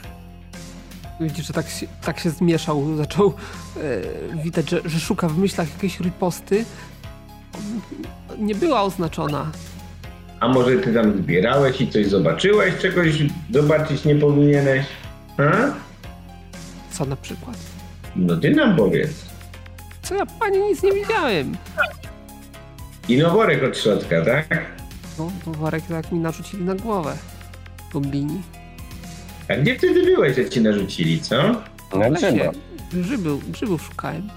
Widzisz, 1.20 1.46
że 1.46 1.52
tak 1.52 1.68
się, 1.68 1.86
tak 2.04 2.20
się 2.20 2.30
zmieszał, 2.30 2.96
zaczął 2.96 3.32
e, 4.36 4.42
widać, 4.42 4.70
że, 4.70 4.80
że 4.84 5.00
szuka 5.00 5.28
w 5.28 5.38
myślach 5.38 5.72
jakiejś 5.72 6.00
riposty. 6.00 6.64
Nie 8.38 8.54
była 8.54 8.82
oznaczona. 8.82 9.50
A 10.46 10.48
może 10.48 10.78
ty 10.78 10.94
tam 10.94 11.18
zbierałeś 11.18 11.80
i 11.80 11.88
coś 11.88 12.06
zobaczyłeś, 12.06 12.74
czegoś 12.82 13.22
zobaczyć 13.50 14.04
nie 14.04 14.14
powinieneś? 14.14 14.86
A? 15.38 15.52
Co 16.90 17.04
na 17.04 17.16
przykład? 17.16 17.56
No 18.16 18.36
ty 18.36 18.50
nam 18.50 18.76
powiedz. 18.76 19.10
Co 20.02 20.14
ja 20.14 20.26
pani 20.26 20.58
nic 20.58 20.82
nie 20.82 20.92
widziałem. 20.92 21.56
I 23.08 23.18
noworek 23.18 23.64
od 23.64 23.78
środka, 23.78 24.24
tak? 24.24 24.66
No, 25.18 25.30
to 25.44 25.50
worek 25.50 25.84
tak 25.88 26.12
mi 26.12 26.18
narzucili 26.18 26.64
na 26.64 26.74
głowę. 26.74 27.16
Goblini. 27.92 28.42
A 29.48 29.54
gdzie 29.56 29.78
wtedy 29.78 30.02
byłeś, 30.02 30.36
że 30.36 30.50
ci 30.50 30.60
narzucili, 30.60 31.20
co? 31.20 31.62
W 31.92 31.98
lesie. 32.10 32.50
Grzybów, 32.92 33.50
grzybów 33.50 33.82
szukałem. 33.82 34.28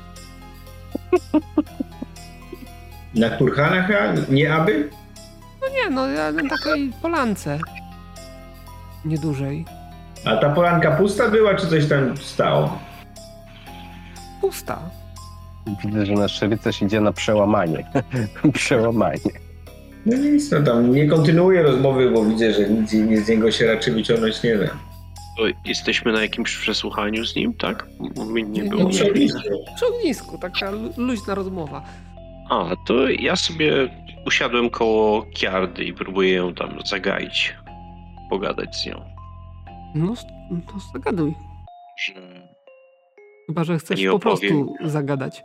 Na 3.16 3.30
kurhanach, 3.30 3.92
a 3.92 4.32
nie 4.32 4.54
aby? 4.54 4.90
No 5.70 5.76
nie, 5.84 5.90
no 5.96 6.08
ja 6.08 6.32
na 6.32 6.42
takiej 6.50 6.92
polance. 7.02 7.60
Niedużej. 9.06 9.66
A 10.26 10.38
ta 10.38 10.50
polanka 10.50 10.92
pusta 10.92 11.30
była, 11.30 11.56
czy 11.56 11.68
coś 11.68 11.90
tam 11.90 12.18
stało? 12.18 12.80
Pusta. 14.42 14.80
Widzę, 15.86 16.06
że 16.06 16.14
nasz 16.14 16.42
rycerz 16.42 16.82
idzie 16.82 17.02
na 17.02 17.12
przełamanie. 17.14 17.86
przełamanie. 18.54 19.32
No 20.06 20.18
nic, 20.18 20.52
no 20.52 20.62
tam 20.62 20.92
nie 20.94 21.08
kontynuuję 21.08 21.64
rozmowy, 21.64 22.12
bo 22.12 22.26
widzę, 22.26 22.54
że 22.54 22.70
nic, 22.70 22.94
nic 22.94 23.26
z 23.26 23.30
niego 23.30 23.52
się 23.52 23.68
raczej 23.68 23.94
wyciągnąć 23.94 24.44
nie 24.44 24.58
da. 24.58 24.66
To 25.38 25.44
jesteśmy 25.66 26.12
na 26.12 26.22
jakimś 26.22 26.58
przesłuchaniu 26.58 27.26
z 27.26 27.36
nim, 27.36 27.54
tak? 27.54 27.88
Nie 28.28 28.44
Nie, 28.44 28.64
było. 28.64 28.88
Oczywiście. 28.88 29.40
Przy 29.76 29.86
ognisku, 29.88 30.38
taka 30.38 30.72
lu- 30.72 30.94
luźna 30.98 31.36
rozmowa. 31.36 31.84
A, 32.50 32.66
to 32.88 33.10
ja 33.10 33.36
sobie 33.36 33.90
usiadłem 34.34 34.70
koło 34.70 35.22
Kiardy 35.34 35.84
i 35.84 35.94
próbuję 35.94 36.34
ją 36.34 36.54
tam 36.54 36.70
zagaić, 36.86 37.56
pogadać 38.30 38.76
z 38.76 38.86
nią. 38.86 39.02
No, 39.96 40.14
to 40.68 40.74
zagaduj. 40.94 41.34
Że 42.06 42.14
Chyba, 43.48 43.64
że 43.64 43.78
chcesz 43.80 44.06
po 44.06 44.14
opowiem. 44.16 44.40
prostu 44.66 44.90
zagadać. 44.90 45.44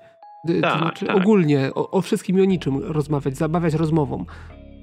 Y, 0.51 0.61
Tak, 0.61 0.73
to 0.73 0.79
znaczy 0.79 1.07
tak. 1.07 1.17
ogólnie 1.17 1.71
o, 1.75 1.91
o 1.91 2.01
wszystkim 2.03 2.39
i 2.39 2.41
o 2.41 2.45
niczym 2.45 2.79
rozmawiać, 2.79 3.37
zabawiać 3.37 3.75
rozmową. 3.75 4.25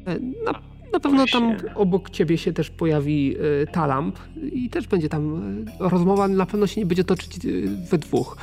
E, 0.08 0.20
Na, 0.46 0.52
na 0.94 1.00
pewno 1.00 1.26
tam 1.32 1.56
obok 1.76 2.10
ciebie 2.10 2.38
się 2.38 2.54
też 2.54 2.70
pojawi 2.70 3.36
y, 3.64 3.68
Talamp 3.72 4.20
i 4.54 4.70
też 4.70 4.88
będzie 4.88 5.10
tam 5.10 5.54
y, 5.68 5.90
rozmowa, 5.90 6.28
na 6.28 6.46
pewno 6.46 6.68
się 6.68 6.82
nie 6.82 6.86
będzie 6.86 7.04
toczyć 7.04 7.46
y, 7.46 7.68
we 7.92 7.98
dwóch. 7.98 8.38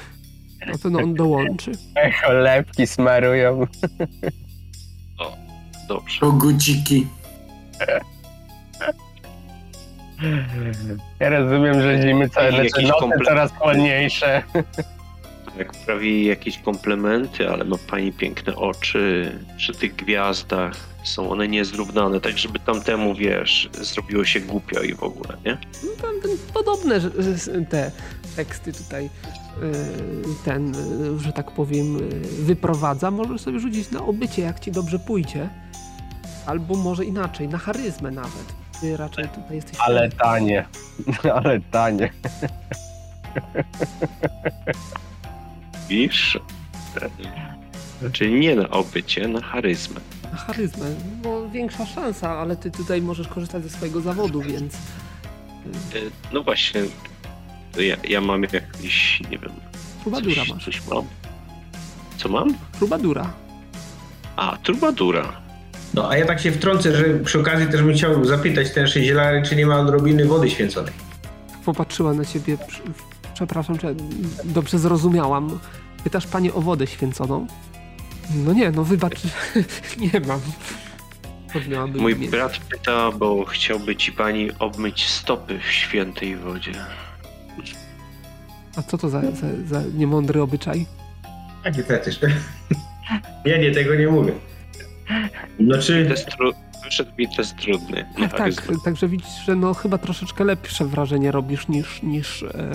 Na 0.66 0.78
pewno 0.82 0.98
on 0.98 1.14
dołączy. 1.14 1.72
Cholewki 2.24 2.86
smarują. 2.86 3.60
dobrze. 5.88 6.20
Koguciki. 6.20 7.06
Ja 11.20 11.28
rozumiem, 11.28 11.82
że 11.82 12.02
zimy 12.02 12.28
całe, 12.28 12.52
Jakiś 12.52 12.70
znaczy 12.70 13.06
noce 13.08 13.24
coraz 13.24 13.52
chłodniejsze. 13.52 14.42
Jak 15.58 15.72
prawie 15.72 16.24
jakieś 16.24 16.58
komplementy, 16.58 17.48
ale 17.48 17.64
ma 17.64 17.76
pani 17.90 18.12
piękne 18.12 18.56
oczy 18.56 19.32
przy 19.56 19.72
tych 19.72 19.96
gwiazdach. 19.96 20.76
Są 21.04 21.30
one 21.30 21.48
niezrównane, 21.48 22.20
tak 22.20 22.38
żeby 22.38 22.58
tamtemu, 22.58 23.14
wiesz, 23.14 23.70
zrobiło 23.72 24.24
się 24.24 24.40
głupio 24.40 24.82
i 24.82 24.94
w 24.94 25.02
ogóle, 25.02 25.36
nie? 25.46 25.58
No, 25.84 25.90
tam, 26.02 26.20
ten, 26.22 26.30
podobne 26.54 27.00
te 27.70 27.90
teksty 28.36 28.72
tutaj 28.72 29.04
y, 29.04 29.10
ten, 30.44 30.74
y, 30.74 31.18
że 31.18 31.32
tak 31.32 31.50
powiem, 31.50 31.96
y, 31.96 32.00
wyprowadza. 32.44 33.10
Możesz 33.10 33.40
sobie 33.40 33.58
rzucić 33.58 33.90
na 33.90 34.06
obycie, 34.06 34.42
jak 34.42 34.60
ci 34.60 34.72
dobrze 34.72 34.98
pójdzie. 34.98 35.48
Albo 36.48 36.76
może 36.76 37.04
inaczej, 37.04 37.48
na 37.48 37.58
charyzmę 37.58 38.10
nawet. 38.10 38.52
Ty 38.80 38.96
raczej 38.96 39.28
tutaj 39.28 39.56
jesteś... 39.56 39.76
Ale 39.86 40.10
tanie. 40.10 40.64
Ale 41.34 41.60
tanie. 41.60 42.10
Widzisz? 45.88 46.38
Czyli 48.12 48.40
nie 48.40 48.54
na 48.56 48.70
obycie, 48.70 49.28
na 49.28 49.40
charyzmę. 49.40 50.00
Na 50.32 50.38
charyzmę. 50.38 50.86
No 51.24 51.48
większa 51.50 51.86
szansa, 51.86 52.30
ale 52.38 52.56
ty 52.56 52.70
tutaj 52.70 53.02
możesz 53.02 53.28
korzystać 53.28 53.62
ze 53.62 53.70
swojego 53.70 54.00
zawodu, 54.00 54.40
więc... 54.42 54.74
E, 54.74 54.78
No 56.32 56.42
właśnie, 56.42 56.80
to 57.72 57.80
ja, 57.82 57.96
ja 58.08 58.20
mam 58.20 58.42
jakiś, 58.42 59.20
nie 59.30 59.38
wiem, 59.38 59.52
Trubadura 60.02 60.34
coś, 60.42 60.48
masz. 60.48 60.64
coś 60.64 60.86
mam. 60.86 61.04
Co 62.16 62.28
mam? 62.28 62.54
Trubadura. 62.72 63.32
A, 64.36 64.56
trubadura. 64.62 65.32
No 65.94 66.10
a 66.10 66.16
ja 66.16 66.26
tak 66.26 66.40
się 66.40 66.52
wtrącę, 66.52 66.96
że 66.96 67.04
przy 67.04 67.40
okazji 67.40 67.66
też 67.66 67.82
bym 67.82 67.94
chciał 67.94 68.24
zapytać 68.24 68.70
ten 68.74 68.86
zielary, 68.86 69.42
czy 69.42 69.56
nie 69.56 69.66
ma 69.66 69.80
odrobiny 69.80 70.24
wody 70.24 70.50
święconej. 70.50 70.92
Popatrzyła 71.64 72.14
na 72.14 72.24
ciebie. 72.24 72.58
Przepraszam, 73.34 73.78
czy 73.78 73.94
dobrze 74.44 74.78
zrozumiałam. 74.78 75.58
Pytasz 76.04 76.26
panie 76.26 76.54
o 76.54 76.60
wodę 76.60 76.86
święconą? 76.86 77.46
No 78.34 78.52
nie, 78.52 78.70
no 78.70 78.84
wybacz, 78.84 79.22
nie 80.12 80.20
mam. 80.20 80.40
Mój 81.98 82.16
mnie. 82.16 82.28
brat 82.28 82.58
pyta, 82.58 83.10
bo 83.12 83.44
chciałby 83.44 83.96
ci 83.96 84.12
pani 84.12 84.50
obmyć 84.58 85.08
stopy 85.08 85.58
w 85.58 85.72
świętej 85.72 86.36
wodzie. 86.36 86.72
A 88.76 88.82
co 88.82 88.98
to 88.98 89.08
za, 89.08 89.22
za, 89.22 89.46
za 89.66 89.82
niemądry 89.94 90.42
obyczaj? 90.42 90.86
A 91.64 91.70
nie 91.70 91.82
też. 91.82 92.20
Ja 93.44 93.58
nie, 93.58 93.70
tego 93.70 93.94
nie 93.94 94.08
mówię. 94.08 94.32
Znaczy, 95.60 96.06
Test 96.08 96.26
tru... 96.26 96.52
Wyszedł 96.84 97.10
mi 97.18 97.28
test 97.36 97.56
trudny. 97.56 98.04
Tak, 98.20 98.38
tak, 98.38 98.64
także 98.84 99.08
widzisz, 99.08 99.44
że 99.46 99.54
no 99.54 99.74
chyba 99.74 99.98
troszeczkę 99.98 100.44
lepsze 100.44 100.84
wrażenie 100.84 101.32
robisz 101.32 101.68
niż, 101.68 102.02
niż 102.02 102.42
e, 102.42 102.70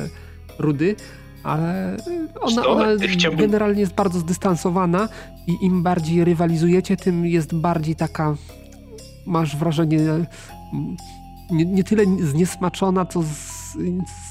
Rudy, 0.59 0.95
ale 1.43 1.93
e, 1.95 1.99
ona, 2.41 2.65
ona 2.67 2.85
Chciałbym- 3.07 3.39
generalnie 3.39 3.81
jest 3.81 3.93
bardzo 3.93 4.19
zdystansowana 4.19 5.09
i 5.47 5.65
im 5.65 5.83
bardziej 5.83 6.25
rywalizujecie, 6.25 6.97
tym 6.97 7.25
jest 7.25 7.55
bardziej 7.55 7.95
taka, 7.95 8.35
masz 9.25 9.55
wrażenie, 9.57 9.99
mm, 9.99 10.27
nie, 11.51 11.65
nie 11.65 11.83
tyle 11.83 12.03
zniesmaczona, 12.19 13.05
co 13.05 13.23
z, 13.23 13.77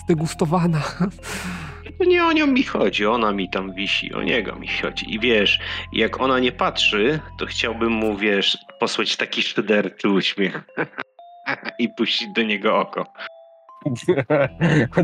zdegustowana. 0.04 0.82
To 1.98 2.04
nie 2.04 2.24
o 2.24 2.32
nią 2.32 2.46
mi 2.46 2.62
chodzi, 2.62 3.06
ona 3.06 3.32
mi 3.32 3.50
tam 3.50 3.74
wisi, 3.74 4.14
o 4.14 4.22
niego 4.22 4.56
mi 4.56 4.68
chodzi. 4.68 5.14
I 5.14 5.20
wiesz, 5.20 5.58
jak 5.92 6.20
ona 6.20 6.38
nie 6.38 6.52
patrzy, 6.52 7.20
to 7.38 7.46
chciałbym 7.46 7.92
mu, 7.92 8.16
wiesz, 8.16 8.58
posłać 8.80 9.16
taki 9.16 9.42
szyderczy 9.42 10.08
uśmiech. 10.08 10.62
I 11.78 11.88
puścić 11.88 12.28
do 12.36 12.42
niego 12.42 12.78
oko. 12.78 13.06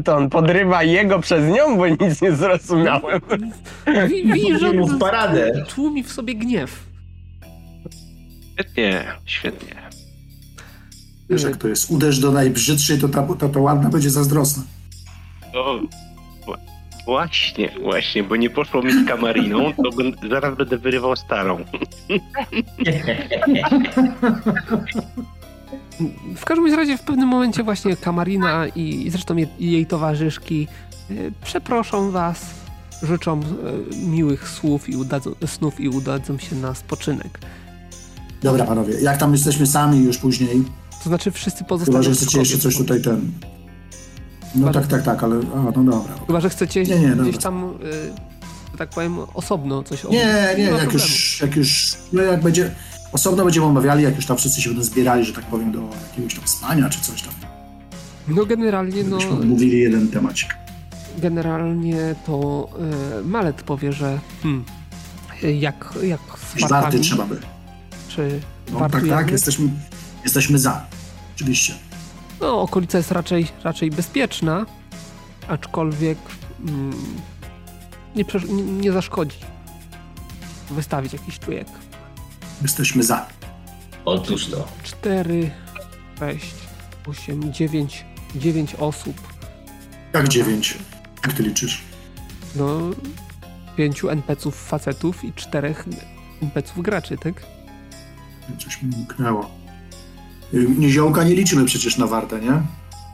To 0.05 0.16
on 0.16 0.30
podrywa 0.30 0.82
jego 0.82 1.18
przez 1.20 1.55
nią, 1.57 1.76
bo 1.76 1.89
nic 1.89 2.22
nie 2.22 2.32
zrozumiałem. 2.32 3.20
Wi- 4.09 4.32
Widzisz, 4.32 4.61
że 4.61 4.72
mu 4.72 4.86
w 4.89 4.99
paradę. 4.99 5.64
tłumi 5.68 6.03
w 6.03 6.12
sobie 6.12 6.34
gniew. 6.34 6.86
Świetnie, 8.55 9.05
świetnie. 9.26 9.74
Wiesz 11.30 11.43
jak 11.43 11.57
to 11.57 11.68
jest. 11.68 11.91
Uderz 11.91 12.18
do 12.18 12.32
najbrzydszej, 12.32 12.99
to 12.99 13.09
ta, 13.09 13.22
to, 13.39 13.49
to 13.49 13.61
ładna 13.61 13.89
będzie 13.89 14.11
zazdrosna. 14.11 14.62
Właśnie, 17.09 17.71
właśnie, 17.83 18.25
bo 18.25 18.37
nie 18.37 18.51
poszło 18.51 18.83
mi 18.83 18.93
z 18.93 19.07
kamariną, 19.09 19.73
to 19.73 19.91
ben, 19.97 20.13
zaraz 20.31 20.57
będę 20.57 20.79
wyrywał 20.79 21.17
starą. 21.17 21.65
W 26.37 26.45
każdym 26.45 26.75
razie 26.75 26.97
w 26.97 27.03
pewnym 27.03 27.29
momencie 27.29 27.63
właśnie 27.63 27.97
Kamarina 27.97 28.67
i, 28.67 29.07
i 29.07 29.11
zresztą 29.11 29.37
je, 29.37 29.47
jej 29.59 29.87
towarzyszki 29.87 30.69
y, 31.11 31.33
przeproszą 31.45 32.11
was, 32.11 32.47
życzą 33.03 33.41
y, 33.41 33.45
miłych 33.97 34.49
słów 34.49 34.89
i 34.89 34.97
udadzą, 34.97 35.35
snów 35.47 35.81
i 35.81 35.89
udadzą 35.89 36.39
się 36.39 36.57
na 36.57 36.75
spoczynek. 36.75 37.39
Dobra, 38.43 38.65
panowie, 38.65 39.01
jak 39.01 39.17
tam 39.17 39.33
jesteśmy 39.33 39.67
sami 39.67 40.05
już 40.05 40.19
później, 40.19 40.65
To 41.03 41.09
znaczy 41.09 41.31
wszyscy 41.31 41.59
chyba, 41.59 41.69
pozostają 41.69 42.03
że 42.03 42.11
chcecie 42.11 42.39
jeszcze 42.39 42.59
coś 42.59 42.77
tutaj 42.77 43.03
ten... 43.03 43.33
No 44.55 44.67
Chyba, 44.67 44.81
tak, 44.81 44.87
tak, 44.87 45.03
tak, 45.03 45.25
ale... 45.25 45.37
A, 45.37 45.63
no 45.63 45.73
dobra. 45.73 46.15
Chyba, 46.27 46.41
że 46.41 46.51
chcecie 46.51 46.83
Nie, 46.83 47.01
nie, 47.01 47.09
gdzieś 47.09 47.35
dobra. 47.35 47.41
tam, 47.41 47.65
y, 48.75 48.79
tak 48.79 48.89
powiem, 48.89 49.19
osobno 49.35 49.83
coś 49.83 50.05
Nie, 50.05 50.55
nie, 50.59 50.71
ma 50.71 50.79
jak 50.79 50.93
już, 50.93 51.41
jak 51.41 51.57
już, 51.57 51.97
no 52.13 52.23
jak 52.23 52.43
będzie, 52.43 52.75
osobno 53.13 53.45
będziemy 53.45 53.67
omawiali, 53.67 54.05
jak 54.05 54.17
już 54.17 54.27
tam 54.27 54.37
wszyscy 54.37 54.63
się 54.63 54.71
będą 54.71 54.85
zbierali, 54.85 55.25
że 55.25 55.33
tak 55.33 55.45
powiem, 55.45 55.73
do 55.73 55.81
jakiegoś 56.11 56.35
tam 56.35 56.49
spania 56.49 56.89
czy 56.89 57.01
coś 57.01 57.23
tam. 57.23 57.33
No 58.29 58.47
generalnie, 58.47 59.05
no, 59.05 59.17
Byśmy 59.17 59.33
omówili 59.33 59.79
jeden 59.81 60.09
temacik. 60.09 60.55
generalnie 61.19 62.15
to 62.27 62.69
y, 63.21 63.25
Malet 63.25 63.63
powie, 63.63 63.93
że 63.93 64.19
hmm, 64.43 64.65
jak, 65.43 65.95
jak 66.03 66.21
z 66.57 66.61
wartami, 66.71 67.01
trzeba 67.05 67.27
by. 67.27 67.41
czy 68.09 68.41
No 68.73 68.89
tak, 68.89 69.09
tak, 69.09 69.31
jesteśmy, 69.31 69.69
jesteśmy 70.25 70.59
za. 70.59 70.87
Oczywiście. 71.37 71.75
No, 72.41 72.61
okolica 72.62 72.99
jest 72.99 73.12
raczej, 73.12 73.47
raczej 73.64 73.91
bezpieczna, 73.91 74.66
aczkolwiek 75.49 76.18
mm, 76.61 76.93
nie, 78.16 78.24
nie, 78.49 78.62
nie 78.62 78.93
zaszkodzi 78.93 79.39
wystawić 80.70 81.12
jakiś 81.12 81.39
czujek. 81.39 81.68
Jesteśmy 82.62 83.03
za. 83.03 83.26
Otóż 84.05 84.47
to. 84.47 84.68
4, 84.82 85.51
6, 86.18 86.55
8, 87.09 87.53
9, 87.53 88.05
9 88.34 88.74
osób. 88.74 89.16
Jak 90.12 90.28
dziewięć. 90.28 90.78
Jak 91.24 91.32
ty 91.32 91.43
liczysz? 91.43 91.82
No, 92.57 92.78
pięciu 93.76 94.09
NPC-ów 94.09 94.68
facetów 94.68 95.24
i 95.24 95.32
czterech 95.32 95.84
NPC-ów 96.43 96.82
graczy, 96.82 97.18
tak? 97.18 97.43
Coś 98.59 98.82
mi 98.82 98.95
umknęło. 98.97 99.51
Niziołka 100.53 101.25
nie 101.25 101.35
liczymy 101.35 101.65
przecież 101.65 101.99
na 101.99 102.07
wartę, 102.07 102.41
nie? 102.41 102.63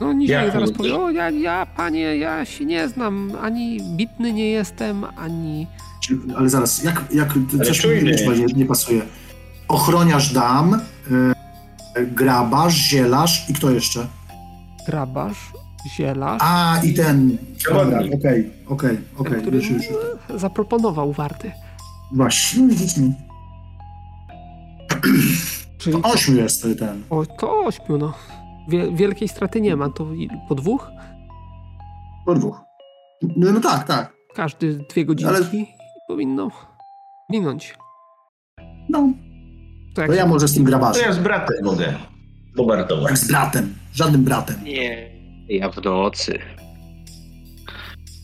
No 0.01 0.13
Niziołek 0.13 0.53
zaraz 0.53 0.71
powie, 0.71 0.95
o 0.95 1.11
ja, 1.11 1.29
ja, 1.29 1.65
panie, 1.77 2.17
ja 2.17 2.45
się 2.45 2.65
nie 2.65 2.89
znam, 2.89 3.31
ani 3.41 3.81
bitny 3.97 4.33
nie 4.33 4.49
jestem, 4.49 5.03
ani... 5.17 5.67
Ale 6.37 6.49
zaraz, 6.49 6.83
jak, 6.83 7.03
jak 7.13 7.33
coś 7.65 7.85
mi 7.85 7.91
liczba 8.01 8.33
nie, 8.33 8.45
nie 8.45 8.65
pasuje? 8.65 9.01
Ochroniarz 9.67 10.33
dam, 10.33 10.73
y, 11.97 12.05
grabarz, 12.05 12.73
zielarz 12.73 13.49
i 13.49 13.53
kto 13.53 13.71
jeszcze? 13.71 14.07
grabarz, 14.87 15.37
zielarz, 15.95 16.41
A, 16.43 16.79
i 16.83 16.93
ten... 16.93 17.37
Dobra, 17.69 17.99
Okej, 17.99 18.51
okej, 18.67 18.97
okej, 19.17 19.43
już. 19.53 19.83
zaproponował 20.41 21.13
warty. 21.13 21.51
Właśnie. 22.11 22.67
Czyli 25.85 26.01
To 26.01 26.09
ośmiu 26.11 26.35
jest 26.37 26.67
ten. 26.79 27.03
o, 27.09 27.25
to 27.25 27.59
ośmiu, 27.59 27.97
no. 27.97 28.13
Wie, 28.69 28.91
wielkiej 28.91 29.27
straty 29.27 29.61
nie 29.61 29.75
ma, 29.75 29.89
to 29.89 30.07
po 30.49 30.55
dwóch? 30.55 30.89
Po 32.25 32.33
dwóch. 32.35 32.61
No, 33.37 33.51
no 33.51 33.59
tak, 33.59 33.87
tak. 33.87 34.13
Każdy 34.35 34.79
dwie 34.89 35.05
godzinki 35.05 35.35
Ale- 35.35 35.45
powinno 36.07 36.51
minąć. 37.29 37.75
No, 38.89 39.13
To 39.95 40.01
jak 40.01 40.09
to 40.09 40.15
ja 40.15 40.25
może 40.25 40.47
z 40.47 40.53
tym 40.53 40.63
To 40.63 40.69
grabarzem. 40.69 41.03
ja 41.05 41.13
z 41.13 41.19
bratem 41.19 41.55
mogę 41.63 41.93
pobartować. 42.55 43.09
Jak 43.09 43.17
z 43.17 43.27
bratem. 43.27 43.75
Żadnym 43.93 44.23
bratem. 44.23 44.55
Nie, 44.63 45.09
ja 45.49 45.69
w 45.69 45.83
nocy. 45.83 46.39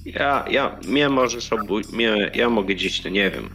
Ja, 0.05 0.45
ja, 0.51 0.80
mnie 0.88 1.09
możesz 1.09 1.53
obu... 1.53 1.76
Mnie, 1.93 2.32
ja 2.36 2.49
mogę 2.49 2.76
gdzieś, 2.76 3.03
no 3.03 3.09
nie 3.09 3.32
wiem, 3.32 3.49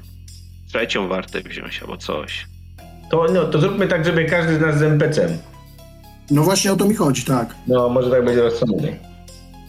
trzecią 0.68 1.08
wartę 1.08 1.40
wziąć 1.40 1.80
albo 1.82 1.96
coś. 1.96 2.46
To, 3.10 3.26
no, 3.32 3.44
to 3.44 3.58
zróbmy 3.60 3.88
tak, 3.88 4.04
żeby 4.04 4.24
każdy 4.24 4.56
z 4.56 4.60
nas 4.60 4.78
z 4.78 4.82
NPC-em. 4.82 5.38
No 6.30 6.42
właśnie 6.42 6.72
o 6.72 6.76
to 6.76 6.84
mi 6.84 6.94
chodzi, 6.94 7.24
tak. 7.24 7.54
No, 7.66 7.88
może 7.88 8.10
tak 8.10 8.24
będzie 8.24 8.42
rozsądniej. 8.42 8.96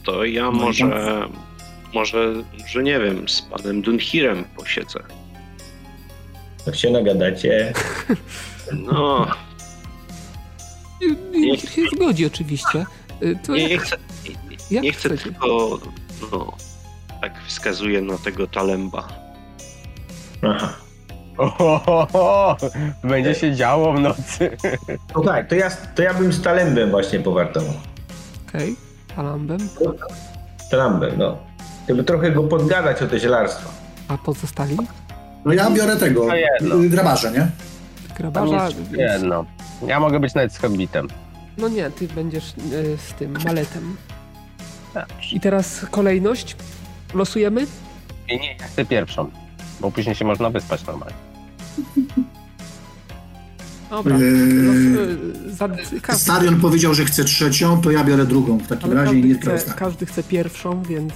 To 0.06 0.26
ja 0.26 0.44
No 0.44 0.52
może, 0.52 1.28
może, 1.94 2.34
że 2.68 2.84
nie 2.84 3.00
wiem, 3.00 3.30
z 3.30 3.42
panem 3.42 3.82
Dunhirem 3.82 4.44
posiedzę. 4.58 5.00
Jak 6.66 6.76
się 6.76 6.92
nagadacie. 6.92 7.74
No, 8.74 9.28
Nie- 11.32 11.58
się 11.58 11.82
zgodzi 11.96 12.26
oczywiście. 12.26 12.86
Y, 13.24 13.40
To 13.46 13.56
nie, 13.56 13.62
jak, 13.62 13.72
nie 13.72 13.78
chcę, 13.80 13.98
jak 14.72 14.84
nie 14.84 14.94
chcę 14.94 15.18
tylko, 15.18 15.80
no, 16.32 16.54
tak 17.22 17.34
wskazuję 17.48 18.02
na 18.02 18.18
tego 18.18 18.48
Talemba. 18.48 19.08
Aha. 20.42 20.74
Ohohoho, 21.38 22.58
będzie 23.04 23.36
się 23.36 23.56
działo 23.56 23.94
w 23.94 24.00
nocy. 24.00 24.58
No 25.16 25.22
tak, 25.22 25.50
to 25.50 25.56
ja, 25.56 25.70
to 25.96 26.02
ja 26.02 26.14
bym 26.14 26.34
z 26.34 26.42
Talembem 26.42 26.90
właśnie 26.92 27.20
powartował. 27.20 27.74
Okej, 28.50 28.76
Alambem. 29.16 29.58
Talembem, 30.72 31.12
no. 31.18 31.38
Żeby 31.90 32.04
trochę 32.04 32.32
go 32.32 32.44
podgadać 32.44 33.02
o 33.02 33.08
te 33.08 33.20
zielarstwo. 33.20 33.70
A 34.08 34.18
pozostali? 34.18 34.78
No 35.46 35.54
ja 35.54 35.70
biorę 35.72 35.96
tego. 35.96 36.36
Jedno. 36.36 36.76
y, 36.76 36.90
Grabarza, 36.90 37.30
nie? 37.30 37.48
Grabarza, 38.18 38.68
jedno. 38.92 39.46
Ja 39.88 40.00
mogę 40.00 40.20
być 40.20 40.34
nawet 40.34 40.54
z 40.54 40.58
hobbitem. 40.58 41.08
No 41.58 41.68
nie, 41.68 41.92
ty 41.92 42.08
będziesz 42.08 42.50
y, 42.74 42.98
z 42.98 43.14
tym 43.14 43.38
maletem. 43.46 43.98
I 45.32 45.40
teraz 45.40 45.86
kolejność. 45.92 46.56
Losujemy? 47.14 47.68
I 48.30 48.40
nie, 48.40 48.56
ja 48.56 48.64
chcę 48.68 48.86
pierwszą. 48.86 49.30
Bo 49.80 49.92
później 49.92 50.16
się 50.16 50.26
można 50.26 50.50
wyspać 50.50 50.86
normalnie. 50.86 51.16
Dobra. 53.90 54.16
Eee, 54.16 56.02
każdy, 56.02 56.24
Starion 56.24 56.60
powiedział, 56.62 56.94
że 56.94 57.06
chce 57.06 57.24
trzecią, 57.24 57.82
to 57.82 57.92
ja 57.92 58.04
biorę 58.04 58.26
drugą 58.26 58.58
w 58.58 58.68
takim 58.68 58.92
ale 58.92 58.96
razie 59.06 59.20
i 59.20 59.24
nie 59.26 59.36
chce, 59.36 59.74
każdy 59.76 60.06
chce 60.06 60.24
pierwszą, 60.24 60.84
więc 60.84 61.14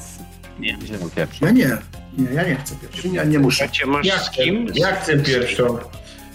Nie, 0.60 0.78
wziąłem 0.78 1.10
pierwszą. 1.10 1.46
Ja 1.46 1.52
nie. 1.52 1.78
Nie, 2.18 2.32
ja 2.34 2.48
nie 2.48 2.56
chcę 2.56 2.76
pierwszą. 2.76 3.14
Ja 3.14 3.24
nie 3.24 3.40
muszę. 3.40 3.70
Masz 3.88 4.06
Ja 4.06 4.20
z 4.20 4.30
chcę, 4.30 4.44
kim? 4.44 4.68
ja 4.76 4.96
chcę 4.96 5.18
pierwszą. 5.20 5.78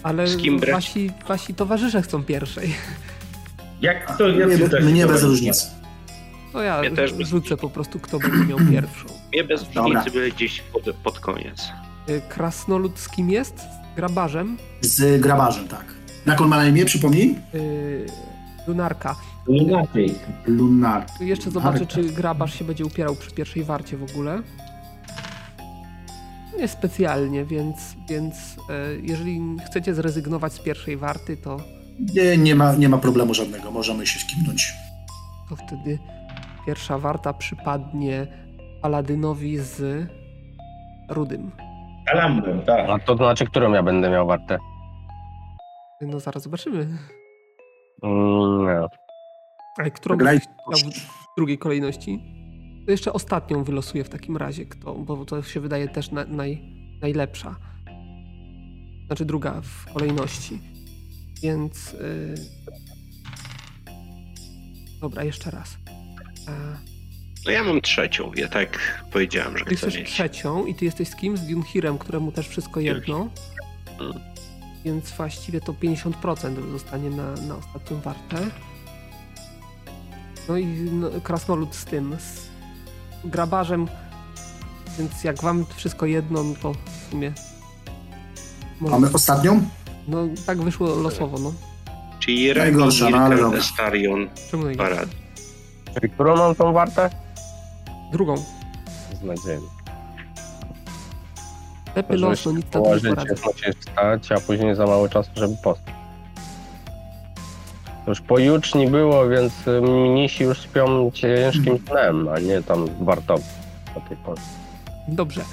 ale 0.03 0.27
Z 0.29 0.37
kim 0.37 0.59
brać? 0.61 0.73
wasi, 0.75 1.11
wasi 1.29 1.55
towarzysze 1.55 2.03
chcą 2.03 2.25
pierwszej. 2.25 2.75
Jak 3.81 4.19
to 4.19 4.29
ja 4.29 4.47
Mnie, 4.47 4.57
chcę 4.69 4.81
mnie 4.81 5.07
bez 5.07 5.23
różnicy. 5.23 5.67
To 6.53 6.63
ja 6.63 6.85
Ja 6.85 6.91
też 6.91 7.13
bez 7.13 7.29
rzucę 7.29 7.57
po 7.57 7.71
prostu, 7.71 7.99
kto 8.01 8.19
będzie 8.19 8.45
miał 8.45 8.59
pierwszą. 8.71 9.07
Nie 9.35 9.45
bez 9.45 9.65
różnicy, 9.75 10.11
byle 10.11 10.31
gdzieś 10.31 10.61
pod, 10.61 10.83
pod 10.97 11.21
koniec. 11.21 11.69
Y, 12.09 12.23
Krasnolud 12.29 12.99
z 12.99 13.09
kim 13.09 13.31
jest? 13.31 13.55
Z 13.97 13.99
grabarzem. 13.99 14.57
Z 14.81 15.21
grabarzem, 15.21 15.69
tak. 15.69 15.85
Jak 16.27 16.41
on 16.41 16.49
ma 16.49 16.57
na 16.57 16.67
imię, 16.69 16.85
przypomnij? 16.85 17.35
Y, 17.55 18.07
Lunarka. 18.67 19.17
Inaczej. 19.49 20.15
Lunar. 20.47 21.07
Jeszcze 21.21 21.51
zobaczę, 21.51 21.79
Lunarka. 21.79 21.95
czy 21.95 22.03
grabarz 22.03 22.59
się 22.59 22.65
będzie 22.65 22.85
upierał 22.85 23.15
przy 23.17 23.31
pierwszej 23.31 23.65
warcie 23.65 23.97
w 23.97 24.03
ogóle. 24.11 24.43
Nie 26.59 26.69
specjalnie, 26.69 27.45
więc, 27.45 27.77
więc 28.09 28.35
y, 28.37 29.01
jeżeli 29.03 29.41
chcecie 29.67 29.95
zrezygnować 29.95 30.53
z 30.53 30.59
pierwszej 30.59 30.97
warty, 30.97 31.37
to, 31.37 31.57
Nie, 32.15 32.37
nie, 32.37 32.55
ma, 32.55 32.75
nie 32.75 32.89
ma 32.89 32.99
problemu 32.99 33.35
żadnego, 33.35 33.71
możemy 33.71 34.07
się 34.07 34.21
skipnąć. 34.21 34.73
to 35.49 35.57
wtedy 35.57 35.99
pierwsza 36.67 36.99
warta 36.99 37.33
przypadnie 37.33 38.27
Paladynowi 38.83 39.59
z 39.59 40.07
Rudym. 41.09 41.51
Talembem, 42.07 42.63
tak. 42.63 42.89
A 42.89 42.99
to 42.99 43.17
znaczy, 43.17 43.47
którą 43.47 43.73
ja 43.73 43.83
będę 43.83 44.11
miał 44.11 44.27
wartę? 44.27 44.59
No 46.01 46.21
zaraz 46.21 46.43
zobaczymy. 46.43 46.89
Mm, 48.03 48.67
nie. 48.67 48.89
Ale 49.79 49.91
którą 49.91 50.17
Graj. 50.17 50.41
w 50.41 51.37
drugiej 51.37 51.59
kolejności? 51.59 52.23
To 52.85 52.91
jeszcze 52.91 53.13
ostatnią 53.13 53.65
wylosuję 53.65 54.05
w 54.05 54.09
takim 54.09 54.37
razie, 54.37 54.67
kto, 54.67 54.95
bo 54.95 55.25
to 55.25 55.43
się 55.43 55.61
wydaje 55.61 55.89
też 55.89 56.11
na, 56.11 56.25
naj, 56.25 56.63
najlepsza. 57.03 57.57
Znaczy 59.07 59.25
druga 59.25 59.61
w 59.63 59.93
kolejności. 59.93 60.61
Więc. 61.43 61.93
Yy... 61.93 62.35
Dobra, 65.01 65.25
jeszcze 65.25 65.51
raz. 65.51 65.77
E, 66.49 66.53
No 67.47 67.53
ja 67.53 67.65
mam 67.65 67.81
trzecią, 67.81 68.33
ja 68.37 68.49
tak 68.49 68.79
powiedziałem, 69.13 69.59
że 69.59 69.65
ty 69.65 69.77
chcę 69.77 69.87
jesteś 69.87 70.03
mieć. 70.03 70.13
trzecią 70.13 70.67
i 70.67 70.75
ty 70.75 70.85
jesteś 70.85 71.09
z 71.09 71.17
kim? 71.17 71.37
Z 71.37 71.47
Dunhirem, 71.47 71.99
któremu 71.99 72.33
też 72.33 72.49
wszystko 72.49 72.81
jedno. 72.81 73.29
Mm. 74.01 74.13
Więc 74.85 75.11
właściwie 75.11 75.61
to 75.61 75.73
50% 75.73 76.71
zostanie 76.73 77.11
na, 77.11 77.33
na 77.33 77.57
ostatnią 77.57 78.01
wartę. 78.01 78.37
No 80.49 80.57
i 80.57 80.67
no, 80.67 81.11
krasnolud 81.23 81.75
z 81.75 81.85
tym, 81.85 82.17
z 82.19 82.49
grabarzem. 83.25 83.89
Więc 84.99 85.25
jak 85.25 85.43
wam 85.43 85.67
wszystko 85.77 86.07
jedno, 86.07 86.43
no 86.43 86.55
to 86.63 86.73
w 86.73 87.11
sumie. 87.11 87.33
Może, 88.81 88.95
Mamy 88.95 89.13
ostatnią? 89.13 89.69
no 90.09 90.29
tak 90.47 90.63
wyszło 90.63 90.87
losowo, 90.95 91.39
no. 91.39 91.53
Czyli 92.21 92.55
Najgorsza, 92.55 93.11
no 93.11 93.19
ale. 93.19 93.63
Starion, 93.63 94.29
Czemu 94.51 94.69
nie? 94.69 94.77
Parad. 94.77 95.09
Czyli 95.95 96.13
którą 96.13 96.37
mam 96.37 96.55
tą 96.55 96.73
wartę? 96.73 97.26
Drugą. 98.13 98.37
Z 99.21 99.23
nadzieją. 99.23 99.61
Lepy 101.97 102.19
Żeby 102.19 102.27
los, 102.29 102.41
się 102.41 102.51
no 102.51 102.57
nic 102.57 102.67
to 102.71 102.79
nie 102.81 103.13
musisz 103.13 103.77
wstać, 103.81 104.33
a 104.33 104.41
później 104.41 104.75
za 104.75 104.87
mało 104.87 105.09
czasu, 105.09 105.31
żeby 105.37 105.55
postać. 105.65 105.95
To 108.05 108.11
Już 108.11 108.21
pojuczni 108.21 108.87
było, 108.91 109.29
więc 109.29 109.53
y, 109.69 109.81
mnisi 109.81 110.45
już 110.45 110.63
śpią 110.63 111.11
ciężkim 111.15 111.79
snem, 111.89 112.29
a 112.29 112.39
nie 112.39 112.63
tam 112.63 112.87
warto 113.01 113.35
o 113.95 114.01
tej 114.09 114.17
porze. 114.17 114.43
Dobrze. 115.09 115.45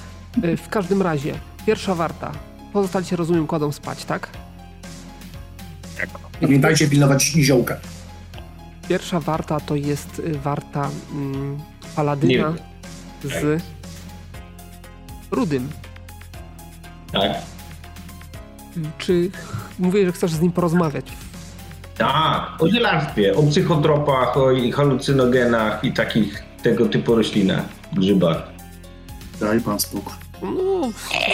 Y, 0.44 0.58
W 0.58 0.70
każdym 0.70 1.02
razie, 1.02 1.34
pierwsza 1.66 1.96
warta. 1.96 2.32
Pozostali 2.74 3.06
się, 3.06 3.16
rozumiem, 3.16 3.48
kładą 3.48 3.72
spać, 3.72 4.06
tak? 4.06 4.30
Pamiętajcie 6.42 6.88
pilnować 6.90 7.36
niziołka. 7.36 7.78
Pierwsza 8.90 9.20
warta 9.20 9.60
to 9.60 9.76
jest 9.76 10.20
y, 10.20 10.40
warta 10.40 10.90
mm, 11.12 11.60
Paladyna 11.96 12.54
z 13.24 13.64
Rudym. 15.32 15.70
Tak. 17.12 17.32
Czy 18.98 19.30
mówię, 19.80 20.06
że 20.06 20.12
chcesz 20.12 20.32
z 20.32 20.42
nim 20.42 20.52
porozmawiać? 20.52 21.06
Tak, 21.98 22.62
o 22.62 22.70
zielarstwie, 22.70 23.36
o 23.36 23.44
psychotropach, 23.44 24.38
o 24.38 24.52
i 24.52 24.72
halucynogenach 24.72 25.84
i 25.84 25.94
takich 25.94 26.44
tego 26.64 26.86
typu 26.86 27.16
roślinach, 27.16 27.66
grzybach. 27.94 28.44
Daj 29.40 29.62
pan 29.62 29.80
spokój. 29.80 30.14
No, 30.42 30.90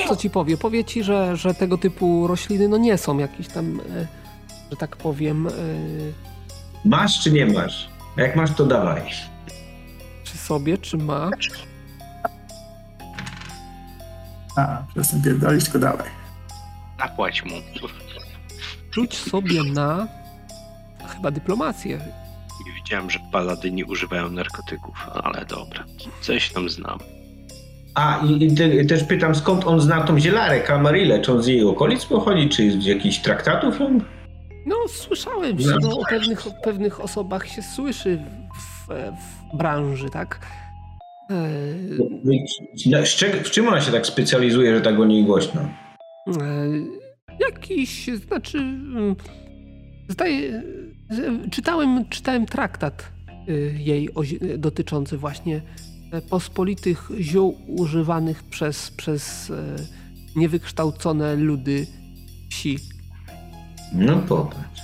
co 0.08 0.16
ci 0.16 0.30
powie? 0.30 0.58
Powie 0.58 0.84
ci, 0.86 1.04
że, 1.04 1.36
że 1.38 1.54
tego 1.54 1.78
typu 1.78 2.28
rośliny 2.28 2.68
no 2.68 2.78
nie 2.78 2.98
są 2.98 3.18
jakieś 3.18 3.48
tam, 3.48 3.80
e, 3.80 4.08
że 4.72 4.78
tak 4.78 4.96
powiem, 4.96 5.48
e, 5.48 5.52
Masz 6.86 7.20
czy 7.24 7.32
nie 7.32 7.46
masz? 7.46 7.90
Jak 8.18 8.36
masz, 8.36 8.52
to 8.52 8.66
dawaj. 8.66 9.02
Sobie, 10.50 10.78
czy 10.78 10.98
ma. 10.98 11.30
A, 14.58 14.84
przestań 14.94 15.22
pierdolić, 15.22 15.64
tylko 15.64 15.80
dawaj. 15.80 16.10
Zapłać 17.00 17.44
mu. 17.46 17.56
Rzuć 18.92 19.18
sobie 19.18 19.64
na 19.64 20.08
chyba 21.08 21.32
dyplomację. 21.32 22.00
Nie 22.66 22.74
wiedziałem, 22.74 23.10
że 23.10 23.20
paladyni 23.32 23.84
używają 23.84 24.30
narkotyków, 24.30 24.96
ale 25.24 25.46
dobra. 25.46 25.84
Coś 26.22 26.50
tam 26.54 26.70
znam. 26.70 27.00
A, 27.96 28.22
i, 28.26 28.44
i 28.44 28.56
te, 28.56 28.86
też 28.86 29.04
pytam, 29.04 29.36
skąd 29.36 29.68
on 29.68 29.82
zna 29.82 30.02
tą 30.02 30.20
zielarę, 30.20 30.60
Kamarilę? 30.60 31.22
Czy 31.22 31.32
on 31.32 31.44
z 31.44 31.48
jej 31.48 31.64
okolic 31.64 32.06
pochodzi, 32.06 32.50
czy 32.50 32.82
z 32.82 32.86
jakichś 32.86 33.18
traktatów? 33.18 33.76
No, 34.66 34.76
słyszałem, 34.88 35.60
że 35.60 35.76
no, 35.82 36.00
o 36.00 36.06
pewnych, 36.06 36.48
o 36.48 36.52
pewnych 36.64 37.02
osobach 37.02 37.48
się 37.48 37.62
słyszy 37.62 38.20
w, 38.56 38.79
w 39.54 39.58
branży, 39.58 40.10
tak? 40.10 40.40
E, 41.30 43.06
Z 43.06 43.10
czego, 43.16 43.44
czym 43.50 43.68
ona 43.68 43.82
się 43.82 43.92
tak 43.92 44.06
specjalizuje, 44.06 44.76
że 44.76 44.82
tak 44.82 45.00
o 45.00 45.06
niej 45.06 45.24
głośno? 45.24 45.62
e, 45.62 45.70
jakiś, 47.40 48.10
znaczy, 48.28 48.58
mm, 48.58 49.16
zdaje, 50.10 50.64
czytałem, 51.52 52.10
czytałem 52.10 52.46
traktat 52.46 53.12
jej 53.78 54.10
dotyczący 54.58 55.18
właśnie 55.18 55.62
e, 56.12 56.22
pospolitych 56.22 57.10
ziół 57.20 57.58
używanych 57.68 58.44
przez, 58.44 58.92
przez 58.92 59.50
e, 59.52 59.76
niewykształcone 60.36 61.36
ludy 61.36 61.88
wsi. 62.50 62.78
No 63.94 64.18
popatrz. 64.18 64.82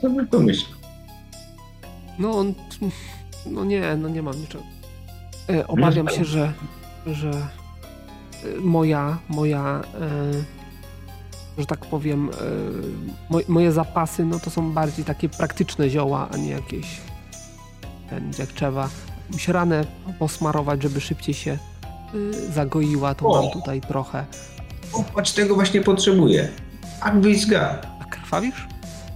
Co 0.00 0.10
by 0.10 0.26
pomyślał? 0.26 0.78
No 2.18 2.30
on, 2.30 2.54
no 3.46 3.64
nie, 3.64 3.96
no 3.96 4.08
nie 4.08 4.22
mam 4.22 4.40
niczego. 4.40 4.64
E, 5.50 5.66
obawiam 5.66 6.08
się, 6.08 6.24
że, 6.24 6.52
że 7.06 7.30
e, 7.30 8.60
moja, 8.60 9.18
moja, 9.28 9.82
e, 10.00 11.60
że 11.60 11.66
tak 11.66 11.78
powiem, 11.78 12.30
moj, 13.30 13.44
moje 13.48 13.72
zapasy, 13.72 14.24
no 14.24 14.40
to 14.40 14.50
są 14.50 14.72
bardziej 14.72 15.04
takie 15.04 15.28
praktyczne 15.28 15.90
zioła, 15.90 16.28
a 16.32 16.36
nie 16.36 16.50
jakieś, 16.50 17.00
ten, 18.10 18.32
jak 18.38 18.48
trzeba 18.48 18.88
ranę 19.48 19.84
posmarować, 20.18 20.82
żeby 20.82 21.00
szybciej 21.00 21.34
się 21.34 21.58
zagoiła, 22.52 23.14
to 23.14 23.26
O! 23.26 23.42
mam 23.42 23.50
tutaj 23.52 23.80
trochę. 23.80 24.24
Popatrz, 24.92 25.32
tego 25.32 25.54
właśnie 25.54 25.80
potrzebuję. 25.80 26.48
Agwiska. 27.00 27.78
A 28.00 28.04
krwawisz? 28.04 28.66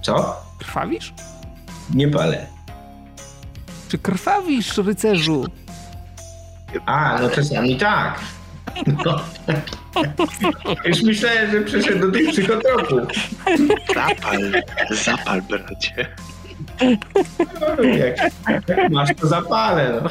Co? 0.01 0.35
Krwawisz? 0.59 1.13
Nie 1.93 2.07
palę. 2.07 2.58
Czy 3.89 3.97
krwawisz, 3.97 4.77
rycerzu? 4.77 5.45
A, 6.85 7.19
no 7.21 7.29
czasami 7.29 7.77
tak. 7.77 8.19
No. 9.05 9.19
Już 10.85 11.03
myślałem, 11.03 11.51
że 11.51 11.61
przeszedł 11.61 11.99
do 11.99 12.11
tych 12.11 12.29
psychotropów. 12.29 13.07
Zapal, 13.95 14.39
zapal, 14.91 15.41
bracie. 15.41 16.07
No, 17.61 17.83
jak, 17.83 18.17
jak 18.67 18.91
masz, 18.91 19.09
to 19.21 19.27
zapalę. 19.27 20.01
No. 20.03 20.09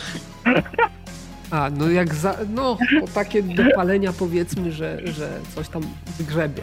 A, 1.50 1.70
no 1.70 1.90
jak 1.90 2.14
za, 2.14 2.36
no, 2.54 2.78
takie 3.14 3.42
dopalenia 3.42 4.12
powiedzmy, 4.12 4.72
że, 4.72 4.98
że 5.04 5.28
coś 5.54 5.68
tam 5.68 5.82
wygrzebie. 6.18 6.62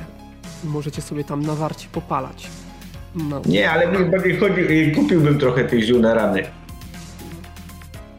Możecie 0.64 1.02
sobie 1.02 1.24
tam 1.24 1.42
na 1.42 1.56
warcie 1.56 1.88
popalać. 1.92 2.48
No, 3.16 3.42
Nie, 3.46 3.72
ale 3.72 4.06
bardziej 4.06 4.38
chodzi, 4.38 4.92
kupiłbym 4.96 5.40
trochę 5.40 5.64
tych 5.64 5.84
ziół 5.84 6.00
na 6.00 6.14
rany. 6.14 6.44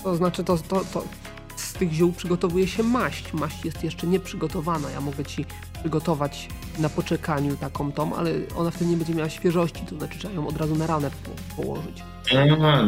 To 0.06 0.16
znaczy 0.16 0.44
to, 0.44 0.58
to, 0.58 0.80
to 0.92 1.04
z 1.56 1.72
tych 1.72 1.92
ziół 1.92 2.12
przygotowuje 2.12 2.66
się 2.68 2.82
maść. 2.82 3.32
Maść 3.32 3.64
jest 3.64 3.84
jeszcze 3.84 4.06
nieprzygotowana. 4.06 4.90
Ja 4.90 5.00
mogę 5.00 5.24
ci 5.24 5.44
przygotować 5.80 6.48
na 6.78 6.88
poczekaniu 6.88 7.56
taką 7.56 7.92
tą, 7.92 8.16
ale 8.16 8.30
ona 8.56 8.70
wtedy 8.70 8.90
nie 8.90 8.96
będzie 8.96 9.14
miała 9.14 9.28
świeżości, 9.28 9.86
to 9.90 9.98
znaczy 9.98 10.18
trzeba 10.18 10.34
ją 10.34 10.48
od 10.48 10.56
razu 10.56 10.76
na 10.76 10.86
ranę 10.86 11.10
po, 11.10 11.62
położyć. 11.62 12.02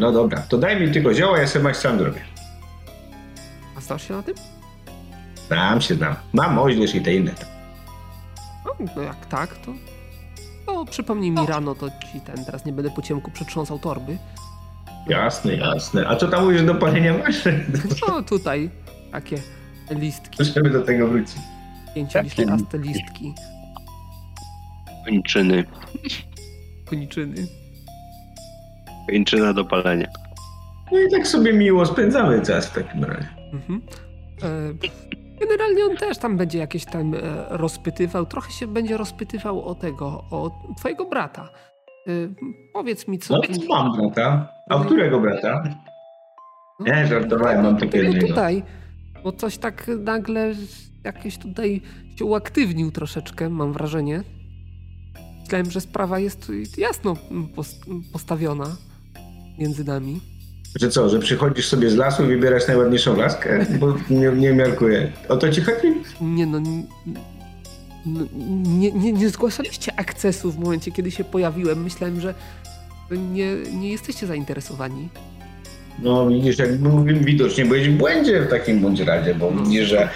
No 0.01 0.13
dobra, 0.13 0.43
to 0.49 0.59
daj 0.59 0.81
mi 0.81 0.93
tylko 0.93 1.15
zioła, 1.15 1.39
ja 1.39 1.47
sobie 1.47 1.63
maść 1.63 1.81
sam 1.81 1.99
zrobię. 1.99 2.21
A 3.77 3.81
znasz 3.81 4.09
się 4.09 4.15
na 4.15 4.23
tym? 4.23 4.35
Znam 5.49 5.81
się 5.81 5.95
znam. 5.95 6.15
Mam 6.33 6.59
oździerz 6.59 6.95
i 6.95 7.01
te 7.01 7.15
inne. 7.15 7.35
No, 8.65 8.87
no 8.97 9.03
jak 9.03 9.27
tak, 9.27 9.59
to, 9.59 9.73
to 10.67 10.85
przypomnij 10.85 11.31
mi 11.31 11.47
rano, 11.47 11.75
to 11.75 11.91
ci 11.91 12.21
ten, 12.21 12.45
teraz 12.45 12.65
nie 12.65 12.73
będę 12.73 12.91
po 12.91 13.03
ciemku 13.03 13.31
przetrząsał 13.31 13.79
torby. 13.79 14.19
Jasne, 15.07 15.55
jasne. 15.55 16.09
A 16.09 16.17
co 16.17 16.29
tam 16.29 16.45
mówisz 16.45 16.63
do 16.63 16.75
palenia 16.75 17.19
masz? 17.19 17.45
No 18.09 18.23
tutaj 18.23 18.71
takie 19.13 19.37
listki, 19.91 20.45
Żeby 20.45 20.71
do 20.71 20.83
tego 20.83 21.09
wrócić. 21.09 21.37
pięciolistraste 21.95 22.79
listki, 22.79 23.35
Kończyny. 25.05 25.65
koniczyny. 26.91 27.47
Kończyna 29.11 29.53
do 29.53 29.65
palenia. 29.65 30.09
No 30.93 30.99
i 31.01 31.11
tak 31.11 31.27
sobie 31.27 31.53
miło 31.53 31.87
spędzamy 31.87 32.43
czas 32.43 32.67
w 32.67 32.75
takim 32.75 33.05
razie. 33.05 33.29
Mhm. 33.53 33.83
E, 34.43 34.49
Generalnie 35.41 35.85
on 35.85 35.97
też 35.97 36.19
tam 36.19 36.37
będzie 36.37 36.59
jakieś 36.59 36.85
tam 36.85 37.15
e, 37.15 37.19
rozpytywał, 37.49 38.27
trochę 38.27 38.53
się 38.53 38.67
będzie 38.67 38.97
rozpytywał 38.97 39.65
o 39.65 39.75
tego, 39.75 40.07
o 40.31 40.51
twojego 40.79 41.05
brata. 41.05 41.49
E, 42.09 42.13
Powiedz 42.73 43.09
mi, 43.09 43.19
co 43.19 43.35
No 43.35 43.41
mam 43.69 43.93
brata. 43.97 44.49
A 44.71 44.85
którego 44.85 45.21
brata? 45.21 45.63
No, 46.81 46.87
Nie, 46.87 47.07
żartowałem, 47.07 47.63
mam 47.63 47.77
takiego 47.77 48.05
jednego. 48.05 48.29
tutaj, 48.29 48.63
bo 49.25 49.33
coś 49.33 49.59
tak 49.59 49.91
nagle 49.99 50.55
jakieś 51.05 51.39
tutaj 51.39 51.81
się 52.17 52.25
uaktywnił 52.25 52.91
troszeczkę, 52.91 53.49
mam 53.49 53.73
wrażenie. 53.73 54.23
Myślałem, 55.43 55.71
że 55.71 55.81
sprawa 55.81 56.19
jest 56.19 56.51
jasno 56.79 57.17
pos- 57.57 57.81
postawiona 58.13 58.77
między 59.59 59.85
nami. 59.85 60.21
Że 60.81 60.89
co, 60.91 61.09
że 61.09 61.19
przychodzisz 61.19 61.67
sobie 61.69 61.91
z 61.91 61.97
lasu 61.97 62.25
i 62.25 62.27
wybierasz 62.27 62.69
najładniejszą 62.69 63.17
laskę? 63.17 63.67
Bo 63.81 63.95
nie, 64.11 64.29
nie 64.29 64.53
miarkuję. 64.53 65.13
O 65.29 65.37
to 65.37 65.49
ci 65.49 65.61
chodzi? 65.61 65.95
Nie 66.21 66.47
no, 66.47 66.61
nie, 68.67 68.93
nie, 68.93 69.13
nie 69.13 69.29
zgłaszaliście 69.29 69.93
akcesu 70.01 70.53
w 70.53 70.59
momencie, 70.59 70.93
kiedy 70.93 71.11
się 71.11 71.25
pojawiłem. 71.25 71.83
Myślałem, 71.83 72.21
że 72.21 72.35
nie, 73.11 73.55
nie 73.73 73.89
jesteście 73.91 74.27
zainteresowani. 74.27 75.09
No 76.03 76.29
widzisz, 76.29 76.59
jak 76.59 76.71
widocznie 77.25 77.65
byłeś 77.65 77.89
w 77.89 77.93
błędzie 77.97 78.41
w 78.41 78.51
takim 78.51 78.81
bądź 78.81 79.01
razie, 79.01 79.35
bo 79.35 79.51
No. 79.51 79.63
widzisz, 79.63 79.89
że 79.89 80.09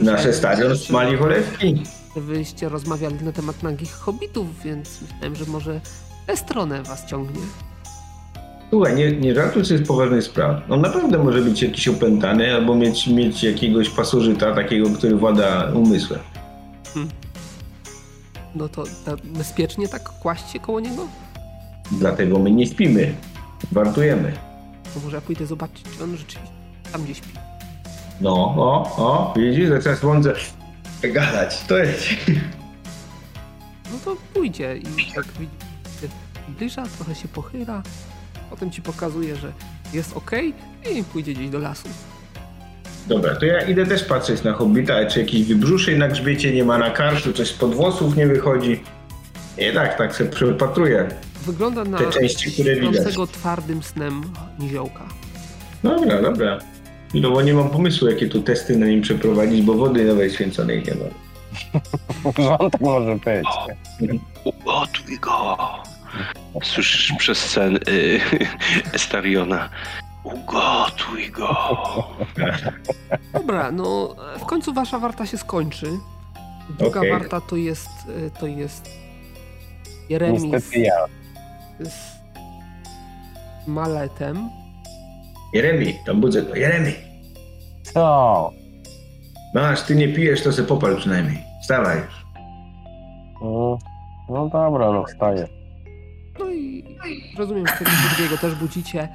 nasze 0.00 0.32
stadion 0.32 0.76
smali 0.78 1.16
cholewki. 1.16 1.82
Wyście 2.16 2.68
rozmawiali 2.68 3.14
na 3.24 3.32
temat 3.32 3.62
nagich 3.62 3.92
hobbitów, 3.92 4.46
więc 4.64 4.98
myślałem, 5.02 5.36
że 5.36 5.44
może 5.44 5.80
tę 6.26 6.36
stronę 6.36 6.82
was 6.82 7.06
ciągnie. 7.06 7.40
Słuchaj, 8.70 8.94
nie, 8.96 9.12
nie 9.12 9.34
żartuj 9.34 9.64
sobie 9.64 9.84
z 9.84 9.86
poważnej 9.88 10.22
sprawy. 10.22 10.60
On 10.68 10.80
naprawdę 10.80 11.18
może 11.18 11.40
być 11.40 11.62
jakiś 11.62 11.88
opętany 11.88 12.54
albo 12.54 12.74
mieć, 12.74 13.06
mieć 13.06 13.42
jakiegoś 13.44 13.90
pasożyta 13.90 14.54
takiego, 14.54 14.90
który 14.90 15.16
włada 15.16 15.70
umysłem. 15.74 16.20
No 18.54 18.68
to 18.68 18.84
tak 19.04 19.16
bezpiecznie 19.26 19.88
tak 19.88 20.02
kłaść 20.02 20.50
się 20.50 20.60
koło 20.60 20.80
niego? 20.80 21.08
Dlatego 21.92 22.38
my 22.38 22.50
nie 22.50 22.66
śpimy. 22.66 23.14
Wartujemy. 23.72 24.32
To 24.94 25.00
może 25.00 25.16
ja 25.16 25.20
pójdę 25.22 25.46
zobaczyć, 25.46 25.84
czy 25.96 26.04
on 26.04 26.16
rzeczywiście 26.16 26.52
tam 26.92 27.04
gdzie 27.04 27.14
śpi. 27.14 27.28
No, 28.20 28.34
o, 28.34 28.96
o, 28.96 29.34
widzisz, 29.36 29.68
że 29.68 29.78
teraz 29.78 29.98
słońce 29.98 30.34
gadać. 31.02 31.60
To 31.64 31.78
jest. 31.78 32.06
No 33.92 33.98
to 34.04 34.16
pójdzie 34.34 34.76
i 34.76 35.12
jak 35.16 35.26
widzi, 35.26 35.52
się 36.00 36.08
zbliża, 36.48 36.84
trochę 36.96 37.14
się 37.14 37.28
pochyla, 37.28 37.82
potem 38.50 38.70
ci 38.70 38.82
pokazuje, 38.82 39.36
że 39.36 39.52
jest 39.92 40.16
ok 40.16 40.30
i 40.96 41.04
pójdzie 41.04 41.34
gdzieś 41.34 41.50
do 41.50 41.58
lasu. 41.58 41.88
Dobra, 43.08 43.36
to 43.36 43.46
ja 43.46 43.60
idę 43.60 43.86
też 43.86 44.04
patrzeć 44.04 44.42
na 44.42 44.52
hobbita, 44.52 45.06
czy 45.06 45.20
jakiś 45.20 45.46
wybrzuszej 45.46 45.98
na 45.98 46.08
grzbiecie 46.08 46.52
nie 46.52 46.64
ma 46.64 46.78
na 46.78 46.90
karszu, 46.90 47.32
coś 47.32 47.48
spod 47.48 47.74
włosów 47.74 48.16
nie 48.16 48.26
wychodzi. 48.26 48.82
I 49.58 49.74
tak, 49.74 49.98
tak 49.98 50.16
sobie 50.16 50.30
przypatruję. 50.30 51.08
Wygląda 51.46 51.84
na 51.84 51.98
Te 51.98 52.10
części, 52.10 52.52
które 52.52 52.76
widać. 52.76 53.04
twardym 53.32 53.82
snem 53.82 54.22
niziołka. 54.58 55.02
Dobra, 55.82 56.22
dobra. 56.22 56.58
No 57.14 57.30
bo 57.30 57.42
nie 57.42 57.54
mam 57.54 57.70
pomysłu, 57.70 58.08
jakie 58.08 58.28
tu 58.28 58.42
testy 58.42 58.76
na 58.76 58.86
nim 58.86 59.02
przeprowadzić, 59.02 59.62
bo 59.62 59.74
wody 59.74 60.04
nowej 60.04 60.30
święconej 60.30 60.82
nie 60.86 60.94
ma. 60.94 61.04
Rząd 62.44 62.80
może 62.80 63.14
być. 63.24 63.46
Ugotuj 64.44 65.18
go. 65.20 65.56
Słyszysz 66.62 67.12
przez 67.18 67.38
sen 67.38 67.76
y, 67.76 68.20
Estariona. 68.92 69.68
Ugotuj 70.24 71.30
go. 71.30 71.48
Dobra, 73.34 73.70
no 73.70 74.14
w 74.38 74.44
końcu 74.44 74.72
wasza 74.74 74.98
warta 74.98 75.26
się 75.26 75.38
skończy. 75.38 75.86
Druga 76.78 77.00
Okej. 77.00 77.10
warta 77.12 77.40
to 77.40 77.56
jest, 77.56 77.88
y, 78.08 78.30
to 78.40 78.46
jest 78.46 78.90
Jeremi 80.08 80.40
z, 80.40 80.42
Niestety 80.42 80.80
ja. 80.80 80.94
z 81.80 82.18
Maletem. 83.66 84.50
Jeremi, 85.54 85.94
tam 86.06 86.20
budzę 86.20 86.42
go. 86.42 86.54
Jeremi! 86.54 86.92
Co? 87.82 88.50
Masz, 89.54 89.82
ty 89.82 89.94
nie 89.96 90.08
pijesz, 90.08 90.42
to 90.42 90.52
se 90.52 90.62
popal 90.62 90.96
przynajmniej. 90.96 91.38
Wstawaj 91.62 91.96
już. 91.98 92.24
No, 93.42 93.78
no 94.28 94.48
dobra, 94.48 94.92
no 94.92 95.04
wstaję. 95.04 95.48
No 96.38 96.50
i 96.50 96.84
rozumiem, 97.38 97.66
że 97.66 97.72
tego 97.72 97.90
drugiego 98.10 98.38
też 98.38 98.54
budzicie, 98.54 99.08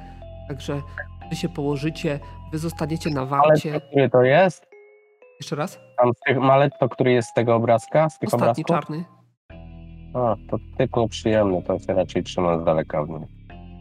także 0.48 0.82
wy 1.30 1.36
się 1.36 1.48
położycie, 1.48 2.20
wy 2.52 2.58
zostaniecie 2.58 3.10
na 3.10 3.26
warcie. 3.26 3.72
to, 3.80 3.86
który 3.86 4.10
to 4.10 4.22
jest? 4.22 4.66
Jeszcze 5.40 5.56
raz? 5.56 5.78
Tam 5.98 6.10
tych 6.26 6.38
malet, 6.38 6.72
to 6.80 6.88
który 6.88 7.12
jest 7.12 7.28
z 7.28 7.32
tego 7.34 7.54
obrazka? 7.54 8.10
Z 8.10 8.18
tych 8.18 8.34
Ostatni 8.34 8.64
obrazków? 8.64 8.66
czarny. 8.66 9.04
A, 10.14 10.36
to 10.50 10.56
typ 10.78 10.96
nieprzyjemny, 10.96 11.62
to 11.62 11.78
się 11.78 11.94
raczej 11.94 12.22
trzymam 12.22 12.60
z 12.62 12.64
daleka 12.64 13.00
od 13.00 13.08
mnie. 13.08 13.26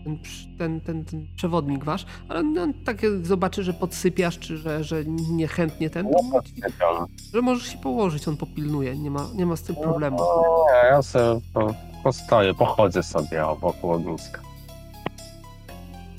Ten, 0.04 0.20
ten, 0.58 0.82
ten, 0.82 1.06
ten 1.06 1.28
przewodnik 1.36 1.84
wasz, 1.84 2.06
ale 2.30 2.44
no, 2.44 2.68
tak 2.86 3.04
jak 3.04 3.26
zobaczy, 3.26 3.64
że 3.64 3.74
podsypiasz, 3.74 4.40
czy 4.40 4.58
że, 4.58 4.84
że 4.84 5.04
niechętnie 5.32 5.90
ten, 5.90 6.10
to 6.12 6.24
mówi 6.24 6.54
ci, 6.54 6.62
że 7.34 7.42
możesz 7.42 7.68
się 7.68 7.78
położyć, 7.78 8.28
on 8.28 8.38
popilnuje, 8.38 8.98
nie 8.98 9.12
ma, 9.12 9.26
nie 9.36 9.46
ma 9.46 9.56
z 9.56 9.64
tym 9.64 9.76
problemu. 9.76 10.18
No, 10.18 10.44
nie, 10.84 10.90
ja 10.90 11.02
sobie 11.02 11.42
po, 11.54 11.68
postoję, 12.04 12.54
pochodzę 12.54 13.04
sobie 13.04 13.46
o, 13.48 13.56
wokół 13.56 13.92
ogniska. 13.92 14.42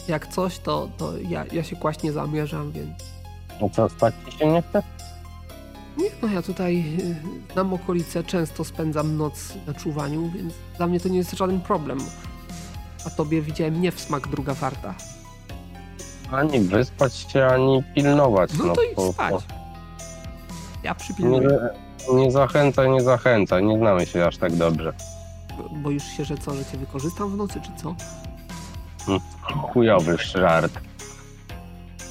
Jak 0.09 0.27
coś, 0.27 0.59
to, 0.59 0.89
to 0.99 1.13
ja, 1.19 1.45
ja 1.53 1.65
się 1.65 1.77
kłaść 1.77 2.03
nie 2.03 2.13
zamierzam, 2.13 2.73
więc 2.73 2.91
No 3.61 3.71
co, 3.71 3.89
spać 3.89 4.15
ci 4.31 4.39
się 4.39 4.47
nie 4.53 4.63
chce? 4.63 4.83
nie, 5.97 6.09
no 6.23 6.29
ja 6.29 6.43
tutaj 6.43 6.85
y, 7.49 7.53
znam 7.53 7.73
okolice, 7.75 8.25
często 8.25 8.65
spędzam 8.65 9.17
noc 9.17 9.53
na 9.67 9.75
czuwaniu, 9.75 10.31
więc 10.31 10.55
dla 10.77 10.87
mnie 10.87 11.01
to 11.01 11.09
nie 11.09 11.19
jest 11.19 11.33
żaden 11.33 11.61
problem. 11.61 11.99
A 13.07 13.11
tobie 13.11 13.43
widziałem 13.43 13.81
nie 13.83 13.93
w 13.93 14.01
smak 14.01 14.29
druga 14.29 14.55
warta. 14.55 14.95
Ani 16.33 16.61
wyspać 16.61 17.15
się, 17.17 17.47
ani 17.47 17.83
pilnować. 17.95 18.51
No 18.65 18.75
to 18.75 18.83
idź 18.83 18.95
po- 18.95 19.13
spać. 19.13 19.33
po- 19.33 19.55
Ja 20.83 20.91
Nie, 20.91 20.95
przypilnuję, 20.95 21.59
nie 22.15 22.31
zachęcaj, 22.31 22.91
nie 22.91 23.01
zachęcaj, 23.03 23.65
nie 23.65 23.79
znamy 23.79 24.07
się 24.07 24.27
aż 24.27 24.37
tak 24.37 24.57
dobrze. 24.57 24.93
bo- 25.59 25.69
boisz 25.79 26.05
się, 26.17 26.25
że 26.25 26.39
co, 26.39 26.55
że 26.55 26.65
cię 26.65 26.79
wykorzystam 26.79 27.31
w 27.31 27.37
nocy, 27.37 27.61
czy 27.61 27.83
co? 27.83 27.95
Chujowy 29.73 30.17
żart. 30.19 30.73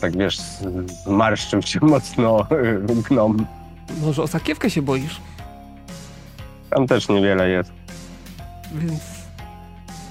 Tak 0.02 0.18
wiesz, 0.18 0.38
zmarszczył 1.06 1.61
się 1.61 1.80
mocno 1.82 2.48
gnom. 3.10 3.45
Może 4.02 4.24
o 4.24 4.28
sakiewkę 4.28 4.70
się 4.70 4.82
boisz? 4.82 5.22
Tam 6.70 6.88
też 6.88 7.10
niewiele 7.10 7.49
jest. 7.49 7.72
Więc 8.76 8.99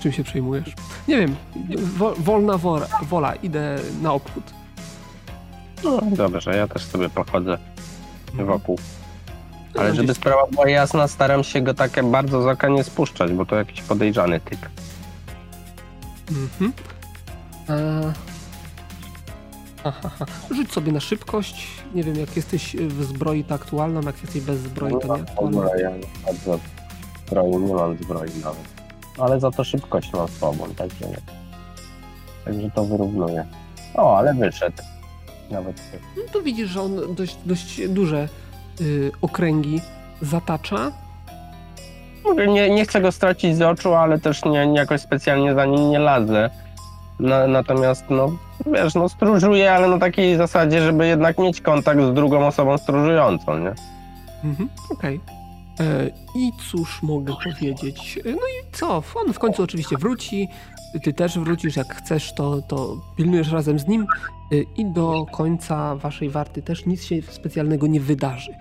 czym 0.00 0.12
się 0.12 0.24
przejmujesz? 0.24 0.74
Nie 1.08 1.16
wiem, 1.18 1.36
wo, 1.96 2.14
wolna 2.18 2.58
wora, 2.58 2.86
wola, 3.02 3.34
idę 3.34 3.76
na 4.02 4.12
obchód. 4.12 4.44
No 5.84 6.00
dobrze, 6.16 6.56
ja 6.56 6.68
też 6.68 6.84
sobie 6.84 7.08
pochodzę 7.10 7.58
wokół. 8.34 8.78
Ale 9.78 9.88
No, 9.88 9.94
żeby 9.94 10.04
gdzieś- 10.06 10.16
sprawa 10.16 10.46
była 10.52 10.68
jasna, 10.68 11.08
staram 11.08 11.44
się 11.44 11.60
go 11.60 11.74
tak 11.74 12.04
bardzo 12.10 12.42
z 12.42 12.46
oka 12.46 12.68
nie 12.68 12.84
spuszczać, 12.84 13.32
bo 13.32 13.46
to 13.46 13.56
jakiś 13.56 13.82
podejrzany 13.82 14.40
typ. 14.40 14.58
Mhm. 16.36 16.72
E... 17.68 18.12
Aha, 19.84 20.00
aha. 20.04 20.26
Rzuć 20.50 20.72
sobie 20.72 20.92
na 20.92 21.00
szybkość. 21.00 21.66
Nie 21.94 22.02
wiem, 22.02 22.16
jak 22.16 22.36
jesteś 22.36 22.76
w 22.76 23.04
zbroi, 23.04 23.44
to 23.44 23.54
aktualną, 23.54 24.00
jak 24.00 24.22
jesteś 24.22 24.42
bez 24.42 24.58
zbroi, 24.60 24.92
to 25.00 25.16
nie 25.16 25.22
aktualną. 25.22 25.62
Dobra, 25.62 25.80
ja 25.80 25.90
bardzo 26.26 26.58
zbroi, 27.26 27.56
nie 27.56 27.74
mam 27.74 27.96
zbroi 27.96 28.30
nawet. 28.44 28.68
Ale 29.18 29.40
za 29.40 29.50
to 29.50 29.64
szybkość 29.64 30.12
mam 30.12 30.28
słabą, 30.28 30.74
także 30.76 31.08
nie. 31.08 31.18
Także 32.44 32.70
to 32.70 32.84
wyrównuje. 32.84 33.46
O, 33.94 34.18
ale 34.18 34.34
wyszedł. 34.34 34.82
Nawet 35.50 35.82
No 36.16 36.22
to 36.32 36.42
widzisz, 36.42 36.70
że 36.70 36.82
on 36.82 37.14
dość, 37.14 37.36
dość 37.46 37.88
duże 37.88 38.28
y, 38.80 39.12
okręgi 39.20 39.80
zatacza. 40.22 40.92
Nie, 42.48 42.70
nie 42.70 42.84
chcę 42.84 43.00
go 43.00 43.12
stracić 43.12 43.56
z 43.56 43.62
oczu, 43.62 43.94
ale 43.94 44.18
też 44.18 44.44
nie, 44.44 44.66
nie 44.66 44.78
jakoś 44.78 45.00
specjalnie 45.00 45.54
za 45.54 45.66
nim 45.66 45.90
nie 45.90 45.98
ladzę. 45.98 46.50
Na, 47.20 47.46
natomiast, 47.46 48.04
no, 48.10 48.32
wiesz, 48.66 48.94
no 48.94 49.08
stróżuję, 49.08 49.72
ale 49.72 49.88
na 49.88 49.98
takiej 49.98 50.36
zasadzie, 50.36 50.82
żeby 50.82 51.06
jednak 51.06 51.38
mieć 51.38 51.60
kontakt 51.60 52.00
z 52.00 52.14
drugą 52.14 52.46
osobą 52.46 52.78
stróżującą, 52.78 53.58
nie? 53.58 53.74
Mhm, 54.44 54.68
okej. 54.90 55.20
E, 55.80 56.10
I 56.36 56.52
cóż 56.70 57.02
mogę 57.02 57.34
powiedzieć? 57.44 58.18
No 58.24 58.30
i 58.32 58.72
co? 58.72 59.02
On 59.14 59.32
w 59.32 59.38
końcu 59.38 59.62
oczywiście 59.62 59.96
wróci. 59.96 60.48
Ty 61.02 61.12
też 61.12 61.38
wrócisz, 61.38 61.76
jak 61.76 61.94
chcesz, 61.94 62.34
to, 62.34 62.62
to 62.68 62.96
pilnujesz 63.16 63.52
razem 63.52 63.78
z 63.78 63.86
nim. 63.88 64.06
E, 64.52 64.56
I 64.76 64.84
do 64.84 65.26
końca 65.32 65.96
waszej 65.96 66.30
warty 66.30 66.62
też 66.62 66.86
nic 66.86 67.04
się 67.04 67.22
specjalnego 67.22 67.86
nie 67.86 68.00
wydarzy. 68.00 68.52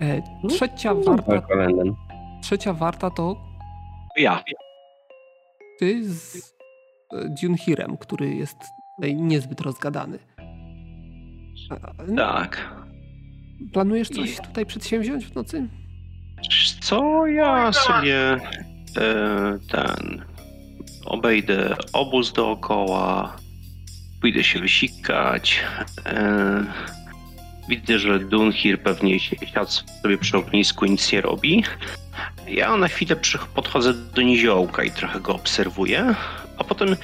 E, 0.00 0.22
Trzecia 0.48 0.94
warta. 0.94 1.42
Trzecia 2.44 2.72
warta 2.72 3.10
to 3.10 3.36
Ja. 4.16 4.44
ty 5.78 6.04
z 6.10 6.36
e, 6.36 7.28
Dunhirem, 7.42 7.96
który 7.96 8.34
jest 8.34 8.56
niezbyt 9.14 9.60
rozgadany. 9.60 10.18
Tak. 12.16 12.74
Planujesz 13.72 14.08
coś 14.08 14.36
tutaj 14.40 14.66
przedsięwziąć 14.66 15.26
w 15.26 15.34
nocy? 15.34 15.68
Co 16.80 17.26
ja 17.26 17.72
sobie 17.72 18.16
e, 18.32 18.38
ten 19.70 20.24
obejdę 21.06 21.76
obóz 21.92 22.32
dookoła, 22.32 23.36
pójdę 24.20 24.44
się 24.44 24.58
wysikać. 24.60 25.60
E, 26.06 26.64
widzę, 27.68 27.98
że 27.98 28.18
Dunhir 28.18 28.82
pewnie 28.82 29.20
siadł 29.20 29.70
sobie 30.02 30.18
przy 30.18 30.36
ognisku 30.36 30.84
i 30.84 30.90
nic 30.90 31.12
nie 31.12 31.20
robi. 31.20 31.64
Ja 32.48 32.76
na 32.76 32.88
chwilę 32.88 33.16
podchodzę 33.54 33.94
do 33.94 34.22
niziołka 34.22 34.84
i 34.84 34.90
trochę 34.90 35.20
go 35.20 35.34
obserwuję, 35.34 36.14
a 36.58 36.64
potem 36.64 36.96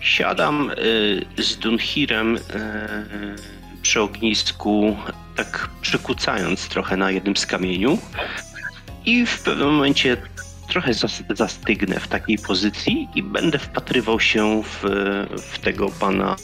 siadam 0.00 0.70
e, 0.70 1.42
z 1.42 1.56
Dunhirem 1.58 2.36
e, 2.36 2.38
przy 3.82 4.00
ognisku, 4.00 4.96
tak 5.36 5.68
przykucając 5.80 6.68
trochę 6.68 6.96
na 6.96 7.10
jednym 7.10 7.36
z 7.36 7.46
kamieniu. 7.46 7.98
I 9.06 9.26
w 9.26 9.42
pewnym 9.42 9.74
momencie 9.74 10.16
trochę 10.68 10.90
zas- 10.94 11.22
zastygnę 11.36 12.00
w 12.00 12.08
takiej 12.08 12.38
pozycji 12.38 13.08
i 13.14 13.22
będę 13.22 13.58
wpatrywał 13.58 14.20
się 14.20 14.62
w, 14.62 14.84
w 15.52 15.58
tego 15.58 15.88
pana. 15.88 16.36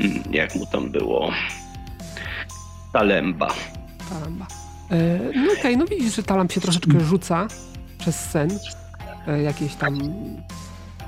mm, 0.00 0.22
Jak 0.30 0.54
mu 0.54 0.66
tam 0.66 0.90
było? 0.90 1.32
Talemba. 3.00 3.48
Talamba. 4.10 4.46
E, 4.90 5.18
no 5.34 5.52
okej, 5.58 5.76
no 5.76 5.84
widzisz, 5.86 6.16
że 6.16 6.22
Talamb 6.22 6.52
się 6.52 6.60
troszeczkę 6.60 7.00
rzuca 7.00 7.48
przez 7.98 8.16
sen. 8.30 8.50
E, 9.28 9.42
jakieś 9.42 9.74
tam, 9.74 9.98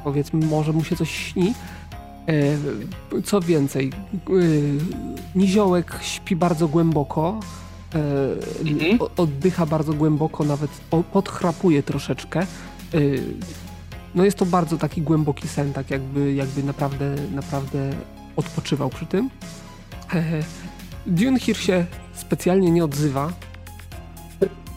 powiedzmy, 0.05 0.47
może 0.47 0.73
mu 0.73 0.85
się 0.85 0.97
coś 0.97 1.11
śni. 1.11 1.55
E, 3.17 3.23
co 3.23 3.41
więcej, 3.41 3.91
e, 4.15 4.31
Niziołek 5.39 5.99
śpi 6.03 6.37
bardzo 6.37 6.69
głęboko. 6.69 7.41
E, 7.95 7.99
Mhm. 8.71 8.99
oddycha 9.17 9.67
bardzo 9.67 9.93
głęboko, 9.93 10.45
nawet 10.45 10.71
podchrapuje 11.13 11.83
troszeczkę. 11.83 12.41
E, 12.41 12.47
no 14.15 14.25
jest 14.25 14.39
to 14.39 14.47
bardzo 14.47 14.77
taki 14.79 15.03
głęboki 15.03 15.49
sen, 15.49 15.73
tak 15.73 15.91
jakby, 15.91 16.35
jakby 16.35 16.63
naprawdę, 16.63 17.15
naprawdę 17.35 17.91
odpoczywał 18.37 18.89
przy 18.91 19.07
tym. 19.07 19.31
Dunhir 21.09 21.57
się 21.57 21.87
specjalnie 22.15 22.71
nie 22.71 22.85
odzywa, 22.85 23.33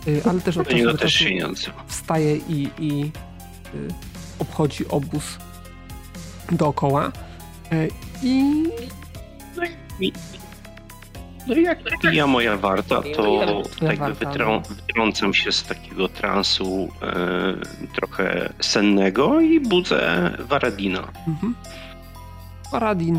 y, 0.08 0.22
ale 0.30 0.41
też 0.41 0.58
od 0.58 0.64
Do 0.64 0.70
czasu 0.70 0.78
niego 0.78 0.91
do 0.91 0.98
czasu 0.98 1.18
się 1.18 1.36
nie 1.36 1.48
odzywa. 1.48 1.84
wstaje 1.88 2.36
i, 2.38 2.70
i 2.80 3.03
y, 3.76 3.88
obchodzi 4.40 4.88
obóz 4.88 5.24
dookoła. 6.52 7.12
Y, 7.74 7.90
I 8.24 8.64
I- 9.99 10.14
No 11.48 11.56
i 11.56 11.64
jak 11.64 11.80
ja 12.14 12.28
moja 12.28 12.58
warta, 12.58 13.02
to 13.02 13.14
Twoja 13.14 13.45
jakby 13.82 13.95
warta, 13.95 14.14
wytrą, 14.32 14.62
wytrącam 14.62 15.34
się 15.34 15.52
z 15.52 15.64
takiego 15.64 16.10
transu 16.10 16.90
e, 17.02 17.95
trochę 17.95 18.53
sennego 18.60 19.40
i 19.41 19.60
budzę 19.60 20.32
Waradina. 20.40 21.08
mhm. 21.28 21.56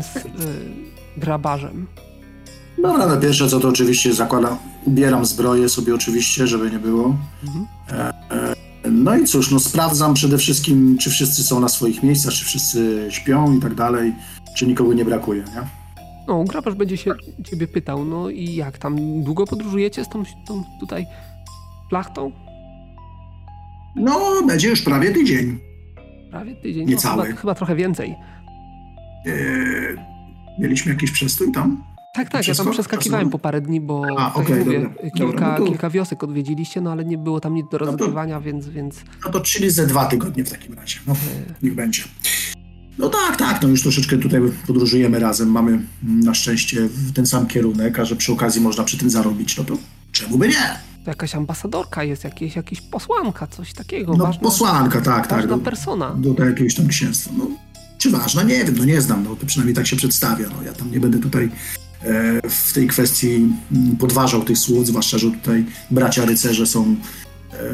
Z 0.01 0.15
y, 0.15 0.29
grabarzem. 1.17 1.87
Dobra, 2.81 3.07
na 3.07 3.17
pierwsze 3.17 3.47
co 3.49 3.59
to 3.59 3.69
oczywiście 3.69 4.13
zakładam, 4.13 4.57
ubieram 4.85 5.25
zbroję 5.25 5.69
sobie 5.69 5.95
oczywiście, 5.95 6.47
żeby 6.47 6.71
nie 6.71 6.79
było. 6.79 7.15
Mhm. 7.43 7.65
No 8.91 9.15
i 9.17 9.25
cóż, 9.25 9.51
no 9.51 9.59
sprawdzam 9.59 10.13
przede 10.13 10.37
wszystkim, 10.37 10.97
czy 10.97 11.09
wszyscy 11.09 11.43
są 11.43 11.59
na 11.59 11.69
swoich 11.69 12.03
miejscach, 12.03 12.33
czy 12.33 12.45
wszyscy 12.45 13.07
śpią 13.09 13.57
i 13.57 13.61
tak 13.61 13.75
dalej, 13.75 14.13
czy 14.57 14.67
nikogo 14.67 14.93
nie 14.93 15.05
brakuje, 15.05 15.43
nie? 15.43 15.61
No, 16.27 16.43
grabarz 16.43 16.75
będzie 16.75 16.97
się 16.97 17.11
ciebie 17.43 17.67
pytał, 17.67 18.05
no 18.05 18.29
i 18.29 18.55
jak 18.55 18.77
tam, 18.77 19.23
długo 19.23 19.47
podróżujecie 19.47 20.05
z 20.05 20.09
tą, 20.09 20.23
tą 20.47 20.63
tutaj 20.79 21.05
plachtą? 21.89 22.31
No, 23.95 24.41
będzie 24.47 24.69
już 24.69 24.81
prawie 24.81 25.11
tydzień. 25.11 25.59
Prawie 26.31 26.55
tydzień, 26.55 26.87
Niecały. 26.87 27.17
no, 27.17 27.23
chyba, 27.23 27.37
chyba 27.41 27.55
trochę 27.55 27.75
więcej. 27.75 28.15
Eee, 29.25 29.97
mieliśmy 30.59 30.91
jakiś 30.93 31.11
przestój 31.11 31.51
tam? 31.51 31.83
Tak, 32.13 32.29
tak, 32.29 32.47
ja 32.47 32.55
tam 32.55 32.71
przeskakiwałem 32.71 33.29
po 33.29 33.39
parę 33.39 33.61
dni, 33.61 33.81
bo 33.81 34.03
A, 34.17 34.23
jak 34.39 34.49
mówię, 34.49 34.65
dobra. 34.65 34.89
kilka, 35.01 35.19
Dobra, 35.19 35.51
no 35.51 35.57
to- 35.57 35.65
kilka 35.65 35.89
wiosek 35.89 36.23
odwiedziliście, 36.23 36.81
no 36.81 36.91
ale 36.91 37.05
nie 37.05 37.17
było 37.17 37.39
tam 37.39 37.53
nic 37.55 37.65
do 37.71 37.77
to- 37.79 37.85
rozgrywania, 37.85 38.41
więc, 38.41 38.69
więc 38.69 38.95
No 39.25 39.31
to 39.31 39.39
czyli 39.41 39.69
ze 39.71 39.87
dwa 39.87 40.05
tygodnie 40.05 40.43
w 40.45 40.49
takim 40.51 40.73
razie. 40.73 40.99
No, 41.07 41.15
niech 41.63 41.75
będzie. 41.75 42.03
No 42.97 43.09
tak, 43.09 43.37
tak, 43.37 43.61
no 43.61 43.67
już 43.67 43.81
troszeczkę 43.81 44.17
tutaj 44.17 44.41
podróżujemy 44.67 45.19
razem, 45.19 45.51
mamy 45.51 45.79
na 46.03 46.33
szczęście 46.33 46.89
ten 47.13 47.25
sam 47.25 47.47
kierunek, 47.47 47.99
a 47.99 48.05
że 48.05 48.15
przy 48.15 48.31
okazji 48.31 48.61
można 48.61 48.83
przy 48.83 48.97
tym 48.97 49.09
zarobić, 49.09 49.57
no 49.57 49.63
to 49.63 49.77
czemu 50.11 50.37
by 50.37 50.47
nie? 50.47 50.79
to 51.05 51.09
jakaś 51.11 51.35
ambasadorka 51.35 52.03
jest, 52.03 52.23
jakieś, 52.23 52.55
jakiś 52.55 52.81
posłanka, 52.81 53.47
coś 53.47 53.73
takiego. 53.73 54.13
No 54.17 54.25
ważna, 54.25 54.41
posłanka, 54.41 55.01
tak, 55.01 55.27
tak. 55.27 55.39
ważna 55.39 55.57
Do, 55.57 55.63
persona. 55.63 56.09
do, 56.15 56.33
do 56.33 56.45
jakiegoś 56.45 56.75
tam 56.75 56.87
księstwa. 56.87 57.31
No, 57.37 57.47
czy 57.97 58.11
ważna? 58.11 58.43
Nie 58.43 58.65
wiem, 58.65 58.75
no 58.77 58.85
nie 58.85 59.01
znam, 59.01 59.23
no 59.23 59.35
to 59.35 59.45
przynajmniej 59.45 59.75
tak 59.75 59.87
się 59.87 59.95
przedstawia. 59.95 60.47
No, 60.57 60.63
ja 60.63 60.73
tam 60.73 60.91
nie 60.91 60.99
będę 60.99 61.19
tutaj 61.19 61.43
e, 61.45 61.49
w 62.49 62.73
tej 62.73 62.87
kwestii 62.87 63.47
podważał 63.99 64.43
tych 64.43 64.57
słów, 64.57 64.87
zwłaszcza, 64.87 65.17
że 65.17 65.31
tutaj 65.31 65.65
bracia 65.91 66.25
rycerze 66.25 66.67
są, 66.67 66.95
e, 67.53 67.73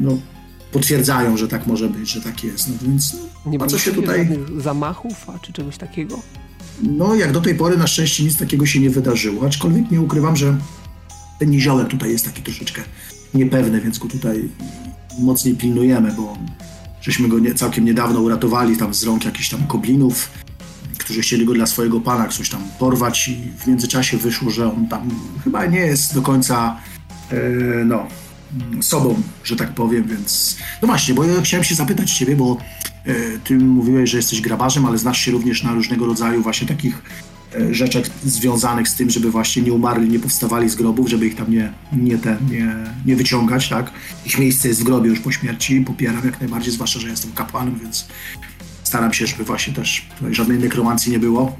no, 0.00 0.18
potwierdzają, 0.72 1.36
że 1.36 1.48
tak 1.48 1.66
może 1.66 1.88
być, 1.88 2.10
że 2.10 2.20
tak 2.20 2.44
jest. 2.44 2.68
No 2.68 2.74
więc 2.82 3.16
no, 3.46 3.50
Nie 3.50 3.58
co 3.66 3.78
się 3.78 3.92
tutaj... 3.92 4.28
zamachów, 4.58 5.30
a 5.30 5.38
czy 5.38 5.52
czegoś 5.52 5.76
takiego? 5.76 6.18
No, 6.82 7.14
jak 7.14 7.32
do 7.32 7.40
tej 7.40 7.54
pory 7.54 7.76
na 7.76 7.86
szczęście 7.86 8.24
nic 8.24 8.38
takiego 8.38 8.66
się 8.66 8.80
nie 8.80 8.90
wydarzyło, 8.90 9.46
aczkolwiek 9.46 9.90
nie 9.90 10.00
ukrywam, 10.00 10.36
że 10.36 10.56
ten 11.38 11.50
niziołek 11.50 11.88
tutaj 11.88 12.10
jest 12.10 12.24
taki 12.24 12.42
troszeczkę 12.42 12.82
niepewny, 13.34 13.80
więc 13.80 13.98
go 13.98 14.08
tutaj 14.08 14.48
mocniej 15.18 15.54
pilnujemy, 15.54 16.12
bo 16.12 16.38
żeśmy 17.00 17.28
go 17.28 17.38
nie, 17.38 17.54
całkiem 17.54 17.84
niedawno 17.84 18.20
uratowali 18.20 18.76
tam 18.76 18.94
z 18.94 19.04
rąk 19.04 19.24
jakichś 19.24 19.48
tam 19.48 19.66
koblinów, 19.66 20.30
którzy 20.98 21.20
chcieli 21.20 21.44
go 21.44 21.54
dla 21.54 21.66
swojego 21.66 22.00
pana 22.00 22.28
coś 22.28 22.50
tam 22.50 22.62
porwać 22.78 23.28
i 23.28 23.36
w 23.58 23.66
międzyczasie 23.66 24.16
wyszło, 24.16 24.50
że 24.50 24.72
on 24.72 24.88
tam 24.88 25.10
chyba 25.44 25.66
nie 25.66 25.80
jest 25.80 26.14
do 26.14 26.22
końca 26.22 26.80
e, 27.30 27.84
no, 27.84 28.06
sobą, 28.80 29.22
że 29.44 29.56
tak 29.56 29.74
powiem, 29.74 30.04
więc 30.08 30.56
no 30.82 30.88
właśnie, 30.88 31.14
bo 31.14 31.24
ja 31.24 31.42
chciałem 31.42 31.64
się 31.64 31.74
zapytać 31.74 32.12
ciebie, 32.12 32.36
bo 32.36 32.56
e, 33.04 33.14
ty 33.44 33.58
mówiłeś, 33.58 34.10
że 34.10 34.16
jesteś 34.16 34.40
grabarzem, 34.40 34.86
ale 34.86 34.98
znasz 34.98 35.18
się 35.18 35.30
również 35.30 35.62
na 35.62 35.74
różnego 35.74 36.06
rodzaju 36.06 36.42
właśnie 36.42 36.68
takich 36.68 37.02
e, 37.54 37.74
rzeczach 37.74 38.04
związanych 38.24 38.88
z 38.88 38.94
tym, 38.94 39.10
żeby 39.10 39.30
właśnie 39.30 39.62
nie 39.62 39.72
umarli, 39.72 40.08
nie 40.08 40.18
powstawali 40.18 40.68
z 40.68 40.74
grobów, 40.74 41.08
żeby 41.08 41.26
ich 41.26 41.36
tam 41.36 41.50
nie, 41.50 41.72
nie, 41.92 42.18
te, 42.18 42.36
nie, 42.50 42.76
nie 43.06 43.16
wyciągać, 43.16 43.68
tak? 43.68 43.90
Ich 44.26 44.38
miejsce 44.38 44.68
jest 44.68 44.80
w 44.80 44.84
grobie 44.84 45.10
już 45.10 45.20
po 45.20 45.32
śmierci, 45.32 45.80
popieram 45.80 46.24
jak 46.24 46.40
najbardziej, 46.40 46.72
zwłaszcza, 46.72 47.00
że 47.00 47.08
jestem 47.08 47.32
kapłanem, 47.32 47.78
więc 47.82 48.06
staram 48.88 49.12
się, 49.12 49.26
żeby 49.26 49.44
właśnie 49.44 49.74
też 49.74 50.06
żadnej 50.30 50.58
nekromancji 50.58 51.12
nie 51.12 51.18
było. 51.18 51.56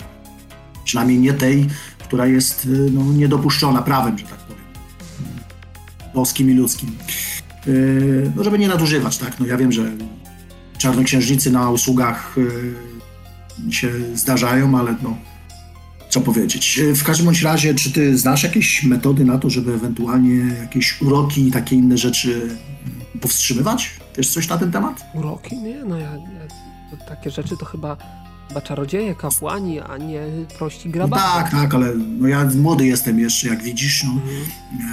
Przynajmniej 0.84 1.18
nie 1.18 1.32
tej, 1.32 1.66
która 1.98 2.26
jest 2.26 2.64
y, 2.66 2.90
no, 2.92 3.05
niedopuszczona 3.12 3.82
prawem, 3.82 4.18
że 4.18 4.24
tak 4.24 4.38
powiem. 4.38 4.62
Boskim 6.14 6.50
i 6.50 6.55
ludzkim. 6.55 6.90
Yy, 7.66 8.32
No, 8.36 8.44
żeby 8.44 8.59
nie 8.59 8.68
nadużywać, 8.68 9.18
tak? 9.18 9.40
No 9.40 9.46
ja 9.46 9.56
wiem, 9.56 9.72
że 9.72 9.92
czarnoksiężnicy 10.78 11.50
na 11.50 11.70
usługach 11.70 12.36
się 13.70 13.90
zdarzają, 14.14 14.78
ale 14.78 14.94
no, 15.02 15.16
co 16.10 16.20
powiedzieć. 16.20 16.80
W 16.94 17.05
każdym 17.05 17.26
bądź 17.26 17.42
razie, 17.42 17.74
czy 17.74 17.92
ty 17.92 18.18
znasz 18.18 18.42
jakieś 18.42 18.82
metody 18.82 19.24
na 19.24 19.38
to, 19.38 19.50
żeby 19.50 19.74
ewentualnie 19.74 20.55
jakieś 20.60 21.02
uroki 21.02 21.48
i 21.48 21.50
takie 21.52 21.76
inne 21.76 21.98
rzeczy 21.98 22.56
powstrzymywać? 23.20 23.90
Wiesz 24.16 24.30
coś 24.30 24.48
na 24.48 24.59
ten 24.59 24.72
temat? 24.72 25.05
Uroki? 25.14 25.56
Nie, 25.56 25.84
no 25.84 25.98
ja, 25.98 26.12
ja 26.12 26.67
takie 26.97 27.31
rzeczy 27.31 27.56
to 27.56 27.65
chyba, 27.65 27.97
chyba 28.48 28.60
czarodzieje, 28.60 29.15
kapłani, 29.15 29.81
a 29.81 29.97
nie 29.97 30.20
prości 30.59 30.89
No 30.89 30.93
grabarze. 30.93 31.23
tak, 31.24 31.51
tak, 31.51 31.74
ale 31.74 31.94
no 31.97 32.28
ja 32.28 32.44
młody 32.56 32.86
jestem 32.86 33.19
jeszcze, 33.19 33.48
jak 33.48 33.62
widzisz, 33.62 34.05
no, 34.05 34.10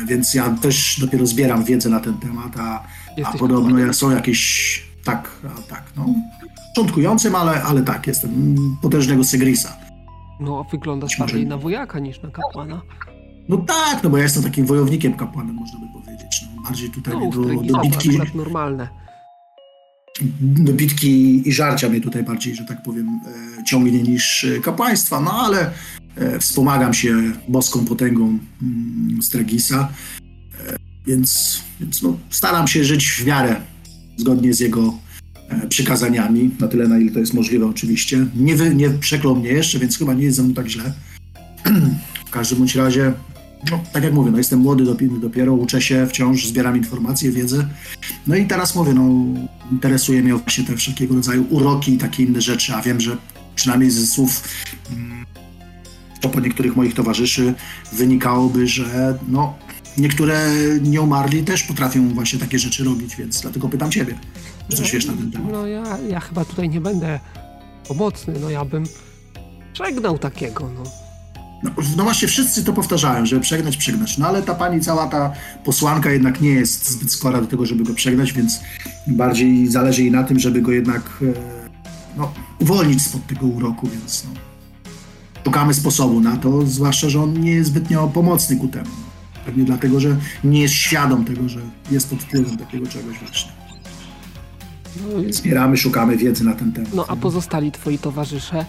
e, 0.01 0.05
więc 0.05 0.33
ja 0.33 0.49
też 0.49 0.97
dopiero 1.01 1.25
zbieram 1.27 1.63
wiedzę 1.63 1.89
na 1.89 1.99
ten 1.99 2.13
temat, 2.17 2.57
a, 2.59 2.83
a 3.25 3.31
podobno 3.31 3.55
kapłanem? 3.65 3.87
ja- 3.87 3.93
są 3.93 4.11
jakieś, 4.11 4.83
tak, 5.03 5.29
tak, 5.69 5.83
no, 5.97 6.05
początkującym, 6.75 7.35
ale, 7.35 7.63
ale 7.63 7.81
tak, 7.83 8.07
jestem 8.07 8.31
mm, 8.33 8.77
potężnego 8.81 9.23
Segrisa. 9.23 9.77
No, 10.39 10.65
a 10.67 10.71
wyglądasz 10.71 11.19
może 11.19 11.31
bardziej 11.33 11.47
na 11.47 11.57
wojaka 11.57 11.99
niż 11.99 12.21
na 12.21 12.29
kapłana. 12.31 12.81
No 13.49 13.57
tak, 13.57 14.03
no 14.03 14.09
bo 14.09 14.17
ja 14.17 14.23
jestem 14.23 14.43
takim 14.43 14.65
wojownikiem 14.65 15.13
kapłanem, 15.13 15.55
można 15.55 15.79
by 15.79 15.85
powiedzieć, 15.93 16.41
no, 16.55 16.61
bardziej 16.63 16.89
tutaj 16.89 17.13
No, 17.13 17.29
do, 17.31 17.41
do 17.73 17.79
bitki, 17.81 18.09
normalne. 18.35 18.87
Do 20.41 20.73
bitki 20.73 21.49
i 21.49 21.53
żarcia 21.53 21.89
mnie 21.89 22.01
tutaj 22.01 22.23
bardziej, 22.23 22.55
że 22.55 22.63
tak 22.63 22.83
powiem, 22.83 23.07
e, 23.59 23.63
ciągnie 23.63 24.03
niż 24.03 24.43
e, 24.43 24.59
kapłaństwa, 24.59 25.21
no 25.21 25.31
ale 25.31 25.71
e, 26.15 26.39
wspomagam 26.39 26.93
się 26.93 27.31
boską 27.47 27.85
potęgą 27.85 28.39
mm, 28.61 29.21
Stregisa, 29.21 29.89
więc, 31.07 31.61
więc 31.79 32.01
no, 32.01 32.17
staram 32.29 32.67
się 32.67 32.83
żyć 32.83 33.11
w 33.11 33.25
miarę 33.25 33.61
zgodnie 34.17 34.53
z 34.53 34.59
jego 34.59 34.93
przykazaniami, 35.69 36.51
na 36.59 36.67
tyle 36.67 36.87
na 36.87 36.97
ile 36.97 37.11
to 37.11 37.19
jest 37.19 37.33
możliwe 37.33 37.65
oczywiście. 37.65 38.25
Nie, 38.35 38.55
wy, 38.55 38.75
nie 38.75 38.89
przeklął 38.89 39.35
mnie 39.35 39.49
jeszcze, 39.49 39.79
więc 39.79 39.97
chyba 39.97 40.13
nie 40.13 40.23
jest 40.23 40.37
ze 40.37 40.43
mną 40.43 40.53
tak 40.53 40.67
źle. 40.67 40.93
w 42.27 42.29
każdym 42.29 42.57
bądź 42.57 42.75
razie, 42.75 43.13
no, 43.71 43.79
tak 43.93 44.03
jak 44.03 44.13
mówię, 44.13 44.31
no, 44.31 44.37
jestem 44.37 44.59
młody 44.59 44.85
dopiero, 44.85 45.15
dopiero, 45.15 45.53
uczę 45.53 45.81
się 45.81 46.07
wciąż, 46.07 46.47
zbieram 46.47 46.77
informacje, 46.77 47.31
wiedzę. 47.31 47.67
No 48.27 48.35
i 48.35 48.45
teraz 48.45 48.75
mówię, 48.75 48.93
no, 48.93 49.09
interesuje 49.71 50.23
mnie 50.23 50.33
właśnie 50.33 50.63
te 50.63 50.75
wszelkiego 50.75 51.15
rodzaju 51.15 51.45
uroki 51.49 51.93
i 51.93 51.97
takie 51.97 52.23
inne 52.23 52.41
rzeczy, 52.41 52.73
a 52.73 52.81
wiem, 52.81 53.01
że 53.01 53.17
przynajmniej 53.55 53.91
ze 53.91 54.07
słów 54.07 54.43
mm, 54.91 55.25
to 56.21 56.29
po 56.29 56.39
niektórych 56.39 56.75
moich 56.75 56.93
towarzyszy 56.93 57.53
wynikałoby, 57.93 58.67
że 58.67 59.17
no, 59.27 59.53
niektóre 59.97 60.49
nie 60.81 61.01
umarli 61.01 61.43
też 61.43 61.63
potrafią 61.63 62.09
właśnie 62.09 62.39
takie 62.39 62.59
rzeczy 62.59 62.83
robić, 62.83 63.15
więc 63.15 63.41
dlatego 63.41 63.69
pytam 63.69 63.91
ciebie, 63.91 64.19
czy 64.69 64.77
coś 64.77 64.91
wiesz 64.91 65.05
na 65.05 65.13
ten 65.13 65.31
temat. 65.31 65.51
No 65.51 65.67
ja, 65.67 65.97
ja 66.09 66.19
chyba 66.19 66.45
tutaj 66.45 66.69
nie 66.69 66.81
będę 66.81 67.19
pomocny, 67.87 68.33
no 68.41 68.49
ja 68.49 68.65
bym 68.65 68.83
przegnał 69.73 70.17
takiego, 70.17 70.69
no. 70.75 71.04
No, 71.63 71.71
no 71.97 72.03
właśnie 72.03 72.27
wszyscy 72.27 72.63
to 72.63 72.73
powtarzają, 72.73 73.25
żeby 73.25 73.41
przegnać, 73.41 73.77
przegnać, 73.77 74.17
no 74.17 74.27
ale 74.27 74.41
ta 74.43 74.55
pani, 74.55 74.81
cała 74.81 75.07
ta 75.07 75.31
posłanka 75.63 76.11
jednak 76.11 76.41
nie 76.41 76.49
jest 76.49 76.89
zbyt 76.89 77.11
skora 77.11 77.41
do 77.41 77.47
tego, 77.47 77.65
żeby 77.65 77.83
go 77.83 77.93
przegnać, 77.93 78.33
więc 78.33 78.59
bardziej 79.07 79.67
zależy 79.67 80.01
jej 80.01 80.11
na 80.11 80.23
tym, 80.23 80.39
żeby 80.39 80.61
go 80.61 80.71
jednak 80.71 81.01
e, 81.21 81.25
no, 82.17 82.31
uwolnić 82.59 83.01
spod 83.01 83.27
tego 83.27 83.47
uroku, 83.47 83.87
więc 83.87 84.23
no, 84.23 84.39
szukamy 85.45 85.73
sposobu 85.73 86.21
na 86.21 86.37
to, 86.37 86.65
zwłaszcza, 86.65 87.09
że 87.09 87.21
on 87.23 87.41
nie 87.41 87.51
jest 87.51 87.69
zbytnio 87.69 88.07
pomocny 88.07 88.57
ku 88.57 88.67
temu. 88.67 88.89
Pewnie 89.45 89.63
dlatego, 89.63 89.99
że 89.99 90.15
nie 90.43 90.61
jest 90.61 90.73
świadom 90.73 91.25
tego, 91.25 91.49
że 91.49 91.59
jest 91.91 92.09
pod 92.09 92.19
wpływem 92.23 92.57
takiego 92.57 92.87
czegoś 92.87 93.19
właśnie. 93.19 93.51
No, 94.97 95.33
Zbieramy, 95.33 95.77
szukamy 95.77 96.17
wiedzy 96.17 96.43
na 96.43 96.53
ten 96.53 96.71
temat. 96.71 96.93
no 96.93 97.05
a 97.07 97.15
pozostali 97.15 97.71
twoi 97.71 97.97
towarzysze, 97.97 98.65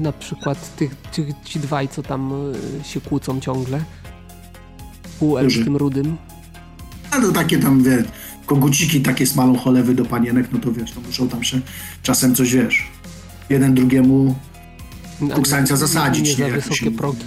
na 0.00 0.12
przykład 0.12 0.76
tych, 0.76 0.94
tych, 0.96 1.28
ci 1.44 1.60
dwaj, 1.60 1.88
co 1.88 2.02
tam 2.02 2.32
y, 2.80 2.84
się 2.84 3.00
kłócą 3.00 3.40
ciągle, 3.40 3.84
półelf 5.18 5.48
Którzy? 5.48 5.64
tym 5.64 5.76
rudym, 5.76 6.16
A 7.10 7.20
to 7.20 7.32
takie 7.32 7.58
tam, 7.58 7.82
wie, 7.82 8.04
koguciki 8.46 9.00
takie 9.00 9.26
smalą 9.26 9.56
cholewy 9.58 9.94
do 9.94 10.04
panienek, 10.04 10.48
no 10.52 10.58
to 10.58 10.72
wiesz, 10.72 10.92
to 10.92 11.00
muszą 11.00 11.28
tam 11.28 11.44
się 11.44 11.60
czasem 12.02 12.34
coś, 12.34 12.52
wiesz, 12.52 12.86
jeden 13.50 13.74
drugiemu, 13.74 14.34
Kuksańca 15.34 15.74
nie- 15.74 15.78
zasadzić, 15.78 16.26
Nie 16.28 16.32
za 16.34 16.38
nie, 16.44 16.48
jak 16.50 16.60
wysokie 16.60 16.90
progi. 16.90 17.24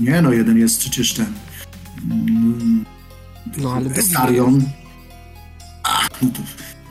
nie 0.00 0.22
no, 0.22 0.32
jeden 0.32 0.58
jest 0.58 0.78
przecież 0.80 1.12
ten, 1.14 1.26
mm, 2.10 2.84
No 3.56 3.72
ale 3.72 3.90
Estarion. 3.90 4.62
Ach, 5.82 6.08
no, 6.22 6.28
to, 6.28 6.40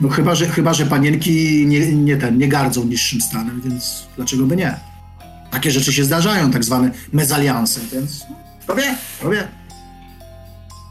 no 0.00 0.08
chyba, 0.08 0.34
że, 0.34 0.46
chyba, 0.48 0.74
że 0.74 0.86
panienki 0.86 1.66
nie, 1.66 1.92
nie, 1.92 2.16
ten, 2.16 2.38
nie 2.38 2.48
gardzą 2.48 2.84
niższym 2.84 3.20
stanem, 3.20 3.60
więc 3.64 4.06
dlaczego 4.16 4.46
by 4.46 4.56
nie? 4.56 4.74
Takie 5.50 5.70
rzeczy 5.70 5.92
się 5.92 6.04
zdarzają, 6.04 6.50
tak 6.50 6.64
zwane 6.64 6.90
mezalianse, 7.12 7.80
więc 7.92 8.26
kto 8.60 8.74
wie. 8.74 8.94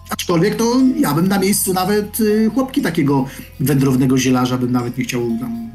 Aczkolwiek 0.10 0.56
to 0.56 0.82
ja 0.98 1.14
bym 1.14 1.28
na 1.28 1.40
miejscu 1.40 1.74
nawet 1.74 2.20
y, 2.20 2.50
chłopki 2.54 2.82
takiego 2.82 3.26
wędrownego 3.60 4.18
zielarza 4.18 4.58
bym 4.58 4.72
nawet 4.72 4.98
nie 4.98 5.04
chciał 5.04 5.22
tam 5.40 5.70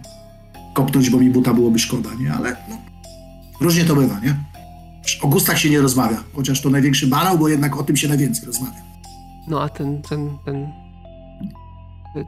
kopnąć, 0.74 1.10
bo 1.10 1.18
mi 1.18 1.30
buta 1.30 1.54
byłoby 1.54 1.78
szkoda, 1.78 2.10
nie? 2.20 2.32
Ale 2.32 2.56
no, 2.70 2.78
różnie 3.60 3.84
to 3.84 3.94
bywa, 3.94 4.20
nie? 4.20 4.36
O 5.22 5.28
gustach 5.28 5.58
się 5.58 5.70
nie 5.70 5.80
rozmawia, 5.80 6.22
chociaż 6.34 6.60
to 6.60 6.70
największy 6.70 7.06
banał, 7.06 7.38
bo 7.38 7.48
jednak 7.48 7.76
o 7.76 7.82
tym 7.82 7.96
się 7.96 8.08
najwięcej 8.08 8.46
rozmawia. 8.46 8.82
No 9.48 9.62
a 9.62 9.68
ten, 9.68 10.02
ten, 10.02 10.38
ten 10.44 10.56
y, 12.16 12.24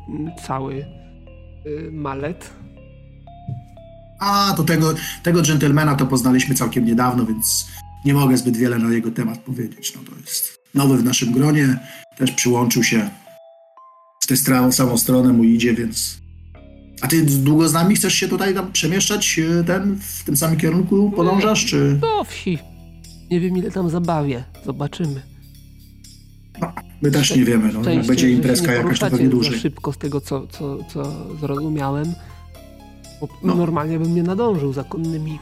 cały 0.47 0.75
y, 1.67 1.91
malet, 1.93 2.51
A, 4.19 4.55
to 4.57 4.65
tego, 4.65 4.95
tego 5.23 5.43
dżentelmena 5.43 5.95
to 5.95 6.07
poznaliśmy 6.07 6.55
całkiem 6.55 6.85
niedawno, 6.85 7.27
więc 7.27 7.67
nie 8.05 8.15
mogę 8.15 8.37
zbyt 8.37 8.57
wiele 8.57 8.79
na 8.79 8.95
jego 8.95 9.11
temat 9.11 9.39
powiedzieć. 9.39 9.95
No 9.97 10.01
to 10.11 10.21
jest 10.21 10.59
nowy 10.75 10.97
w 10.97 11.05
naszym 11.05 11.33
gronie, 11.33 11.79
też 12.17 12.33
przyłączył 12.33 12.83
się 12.83 13.11
w 14.21 14.27
tę 14.27 14.35
stra- 14.35 14.73
samą 14.73 14.97
stronę 14.97 15.33
mu 15.33 15.45
idzie, 15.45 15.75
więc... 15.75 16.19
A 17.01 17.07
ty 17.07 17.23
długo 17.23 17.69
z 17.69 17.73
nami 17.73 17.97
chcesz 17.97 18.15
się 18.15 18.29
tutaj 18.29 18.55
tam 18.55 18.73
przemieszczać, 18.73 19.41
e, 19.61 19.65
ten, 19.65 19.99
w 20.01 20.25
tym 20.25 20.37
samym 20.37 20.57
kierunku 20.57 21.11
podążasz, 21.11 21.65
czy... 21.65 21.99
do 22.01 22.25
wsi. 22.25 22.59
Nie 23.31 23.41
wiem 23.41 23.57
ile 23.57 23.71
tam 23.71 23.91
zabawię. 23.91 24.45
Zobaczymy. 24.65 25.23
My 27.03 27.11
też 27.11 27.37
nie 27.37 27.45
wiemy, 27.45 27.73
no. 27.73 27.91
Jak 27.91 28.07
będzie 28.07 28.31
imprezka 28.31 28.73
jakaś, 28.73 28.99
to 28.99 29.11
pewnie 29.11 29.29
dłużej. 29.29 29.61
szybko 29.61 29.93
z 29.93 29.99
tego, 29.99 30.21
co, 30.21 30.47
co, 30.47 30.79
co 30.93 31.13
zrozumiałem. 31.41 32.15
Bo 33.21 33.29
No. 33.43 33.55
normalnie 33.55 33.99
bym 33.99 34.15
nie 34.15 34.23
nadążył 34.23 34.73
za 34.73 34.85
konnymi. 34.85 35.39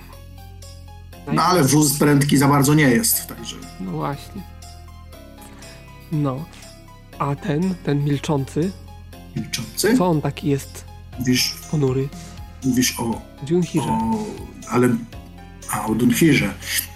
No 1.32 1.42
ale 1.42 1.64
wóz 1.64 1.98
prędki 1.98 2.36
za 2.36 2.48
bardzo 2.48 2.74
nie 2.74 2.82
jest, 2.88 3.26
także... 3.26 3.56
No 3.80 3.90
właśnie. 3.90 4.42
No. 6.12 6.44
A 7.18 7.34
ten, 7.36 7.74
ten 7.84 8.04
milczący, 8.04 8.72
Milczący? 9.36 9.96
co 9.98 10.06
on 10.06 10.20
taki 10.20 10.48
jest 10.48 10.84
Mówisz, 11.18 11.54
ponury? 11.70 12.08
mówisz 12.64 13.00
o, 13.00 13.20
Dziunhirze. 13.44 13.88
o... 13.88 14.10
Ale... 14.70 14.88
A, 15.70 15.86
o 15.86 15.94
Dunhirze. 15.94 16.54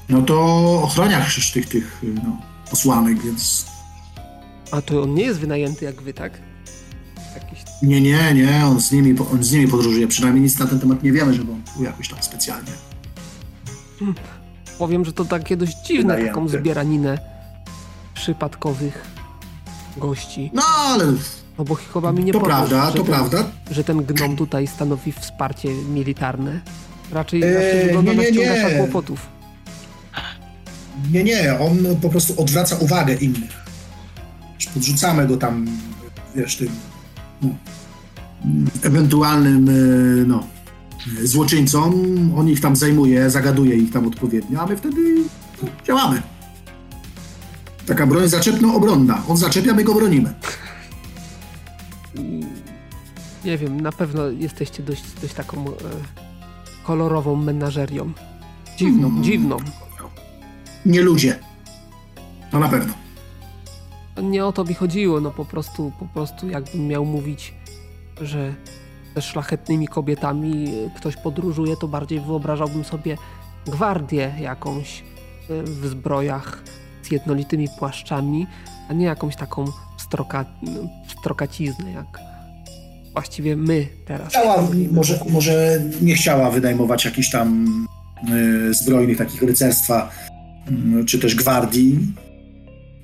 No 0.08 0.22
to 0.22 0.36
ochroniach 0.82 1.26
przecież 1.26 1.52
tych, 1.52 1.68
tych 1.68 2.02
no, 2.24 2.36
posłanek, 2.70 3.22
więc... 3.22 3.66
A 4.70 4.82
to 4.82 5.02
on 5.02 5.14
nie 5.14 5.22
jest 5.22 5.40
wynajęty 5.40 5.84
jak 5.84 6.02
wy, 6.02 6.14
tak? 6.14 6.40
Nie, 7.82 8.00
nie, 8.00 8.34
nie, 8.34 8.66
on 8.66 8.80
z 8.80 8.92
nimi, 8.92 9.14
on 9.32 9.44
z 9.44 9.52
nimi 9.52 9.68
podróżuje. 9.68 10.08
Przynajmniej 10.08 10.42
nic 10.44 10.58
na 10.58 10.66
ten 10.66 10.80
temat 10.80 11.02
nie 11.02 11.12
wiemy, 11.12 11.34
żeby 11.34 11.52
on 11.52 11.62
był 11.76 11.84
jakoś 11.84 12.08
tam 12.08 12.22
specjalnie. 12.22 12.72
Powiem, 14.78 15.04
że 15.04 15.12
to 15.12 15.24
takie 15.24 15.56
dość 15.56 15.76
dziwne, 15.86 16.02
Wynajęty. 16.02 16.28
taką 16.28 16.48
zbieraninę 16.48 17.18
przypadkowych 18.14 19.04
gości. 19.96 20.50
No, 20.54 20.62
ale 20.66 21.04
No 21.58 21.64
bo 21.64 21.74
chyba 21.74 22.12
mi 22.12 22.24
nie 22.24 22.32
to 22.32 22.40
prawda, 22.40 22.86
to 22.86 22.92
ten, 22.96 23.04
prawda. 23.04 23.44
Że 23.70 23.84
ten 23.84 24.04
gnom 24.04 24.36
tutaj 24.36 24.66
stanowi 24.66 25.12
wsparcie 25.12 25.68
militarne. 25.74 26.60
Raczej, 27.12 27.42
Eee, 27.44 27.54
raczej 27.54 27.84
wygląda 27.84 28.12
nie, 28.12 28.16
na 28.18 28.22
nie, 28.24 28.30
nie. 28.70 28.76
kłopotów. 28.78 29.26
Nie, 31.12 31.24
nie, 31.24 31.58
on 31.60 31.78
po 32.02 32.08
prostu 32.08 32.42
odwraca 32.42 32.76
uwagę 32.76 33.14
innych. 33.14 33.50
Podrzucamy 34.74 35.26
go 35.26 35.36
tam, 35.36 35.66
wiesz, 36.36 36.56
tym 36.56 36.68
no, 37.42 37.48
ewentualnym 38.82 39.68
e, 39.68 39.72
no, 40.26 40.44
złoczyńcom. 41.24 41.94
On 42.36 42.48
ich 42.48 42.60
tam 42.60 42.76
zajmuje, 42.76 43.30
zagaduje 43.30 43.76
ich 43.76 43.90
tam 43.92 44.06
odpowiednio, 44.06 44.60
a 44.60 44.66
my 44.66 44.76
wtedy 44.76 45.14
no, 45.62 45.68
działamy. 45.86 46.22
Taka 47.86 48.06
broń 48.06 48.28
zaczepno-obronna. 48.28 49.22
On 49.28 49.36
zaczepia, 49.36 49.74
my 49.74 49.84
go 49.84 49.94
bronimy. 49.94 50.34
Nie 53.44 53.58
wiem, 53.58 53.80
na 53.80 53.92
pewno 53.92 54.28
jesteście 54.28 54.82
dość, 54.82 55.02
dość 55.22 55.34
taką 55.34 55.66
e, 55.68 55.72
kolorową 56.84 57.36
menażerią. 57.36 58.12
Dziwną, 58.76 59.08
Mm. 59.08 59.24
dziwną. 59.24 59.56
Nie 60.86 61.02
ludzie. 61.02 61.38
To 62.50 62.58
na 62.58 62.68
pewno. 62.68 62.94
Nie 64.22 64.46
o 64.46 64.52
to 64.52 64.64
mi 64.64 64.74
chodziło, 64.74 65.20
no 65.20 65.30
po 65.30 65.44
prostu, 65.44 65.92
po 65.98 66.04
prostu 66.06 66.48
jakbym 66.48 66.86
miał 66.86 67.04
mówić, 67.04 67.54
że 68.20 68.54
ze 69.14 69.22
szlachetnymi 69.22 69.88
kobietami 69.88 70.68
e, 70.68 70.90
ktoś 70.96 71.16
podróżuje, 71.16 71.76
to 71.76 71.88
bardziej 71.88 72.20
wyobrażałbym 72.20 72.84
sobie 72.84 73.16
gwardię 73.66 74.34
jakąś 74.40 75.00
e, 75.00 75.62
w 75.62 75.86
zbrojach 75.86 76.62
z 77.02 77.10
jednolitymi 77.10 77.68
płaszczami, 77.78 78.46
a 78.88 78.92
nie 78.92 79.06
jakąś 79.06 79.36
taką 79.36 79.64
stroka, 79.98 80.44
strokaciznę, 81.08 81.92
jak 81.92 82.18
właściwie 83.12 83.56
my 83.56 83.86
teraz. 84.06 84.28
Chciała, 84.28 84.68
może, 84.92 85.20
może 85.30 85.82
nie 86.00 86.14
chciała 86.14 86.50
wynajmować 86.50 87.04
jakichś 87.04 87.30
tam 87.30 87.66
e, 88.70 88.74
zbrojnych 88.74 89.18
takich 89.18 89.42
rycerstwa, 89.42 90.10
mm, 90.68 91.06
czy 91.06 91.18
też 91.18 91.34
gwardii. 91.34 91.98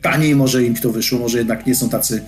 Taniej 0.05 0.37
może 0.37 0.65
im 0.65 0.75
to 0.75 0.93
wyszło, 0.93 1.19
może 1.19 1.39
jednak 1.39 1.67
nie 1.67 1.75
są 1.75 1.89
tacy 1.89 2.23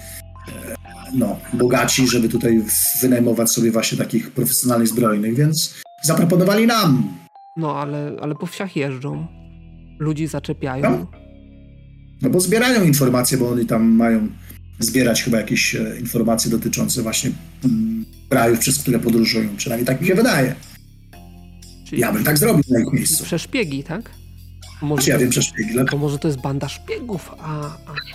e, 0.48 0.74
no, 1.14 1.38
bogaci, 1.52 2.08
żeby 2.08 2.28
tutaj 2.28 2.62
wynajmować 3.02 3.50
sobie 3.50 3.70
właśnie 3.72 3.98
takich 3.98 4.30
profesjonalnych 4.30 4.88
zbrojnych, 4.88 5.34
więc 5.34 5.74
zaproponowali 6.02 6.66
nam. 6.66 7.14
No, 7.56 7.76
ale, 7.76 8.16
ale 8.20 8.34
po 8.34 8.46
wsiach 8.46 8.76
jeżdżą. 8.76 9.26
Ludzi 9.98 10.26
zaczepiają. 10.26 10.82
No. 10.90 11.06
No 12.22 12.30
bo 12.30 12.40
zbierają 12.40 12.84
informacje, 12.84 13.38
bo 13.38 13.48
oni 13.50 13.66
tam 13.66 13.88
mają 13.88 14.28
zbierać 14.78 15.22
chyba 15.22 15.38
jakieś 15.38 15.74
e, 15.74 16.00
informacje 16.00 16.50
dotyczące 16.50 17.02
właśnie 17.02 17.30
mm, 17.64 18.04
krajów, 18.28 18.58
przez 18.58 18.78
które 18.78 18.98
podróżują. 18.98 19.48
Przynajmniej 19.56 19.86
tak 19.86 20.00
mi 20.00 20.06
się 20.06 20.14
wydaje. 20.14 20.54
Czyli 21.88 22.00
Ja 22.02 22.12
bym 22.12 22.24
tak 22.24 22.38
zrobił 22.38 22.64
na 22.70 22.80
ich 22.80 22.92
miejscu. 22.92 23.24
przeszpiegi, 23.24 23.84
tak? 23.84 24.10
Może 24.82 25.02
Czy 25.02 25.10
ja 25.10 25.16
to, 25.16 25.20
wiem 25.20 25.86
to 25.90 25.98
może 25.98 26.18
to 26.18 26.28
jest 26.28 26.40
banda 26.40 26.68
szpiegów, 26.68 27.30
a... 27.38 27.60
a, 27.60 27.72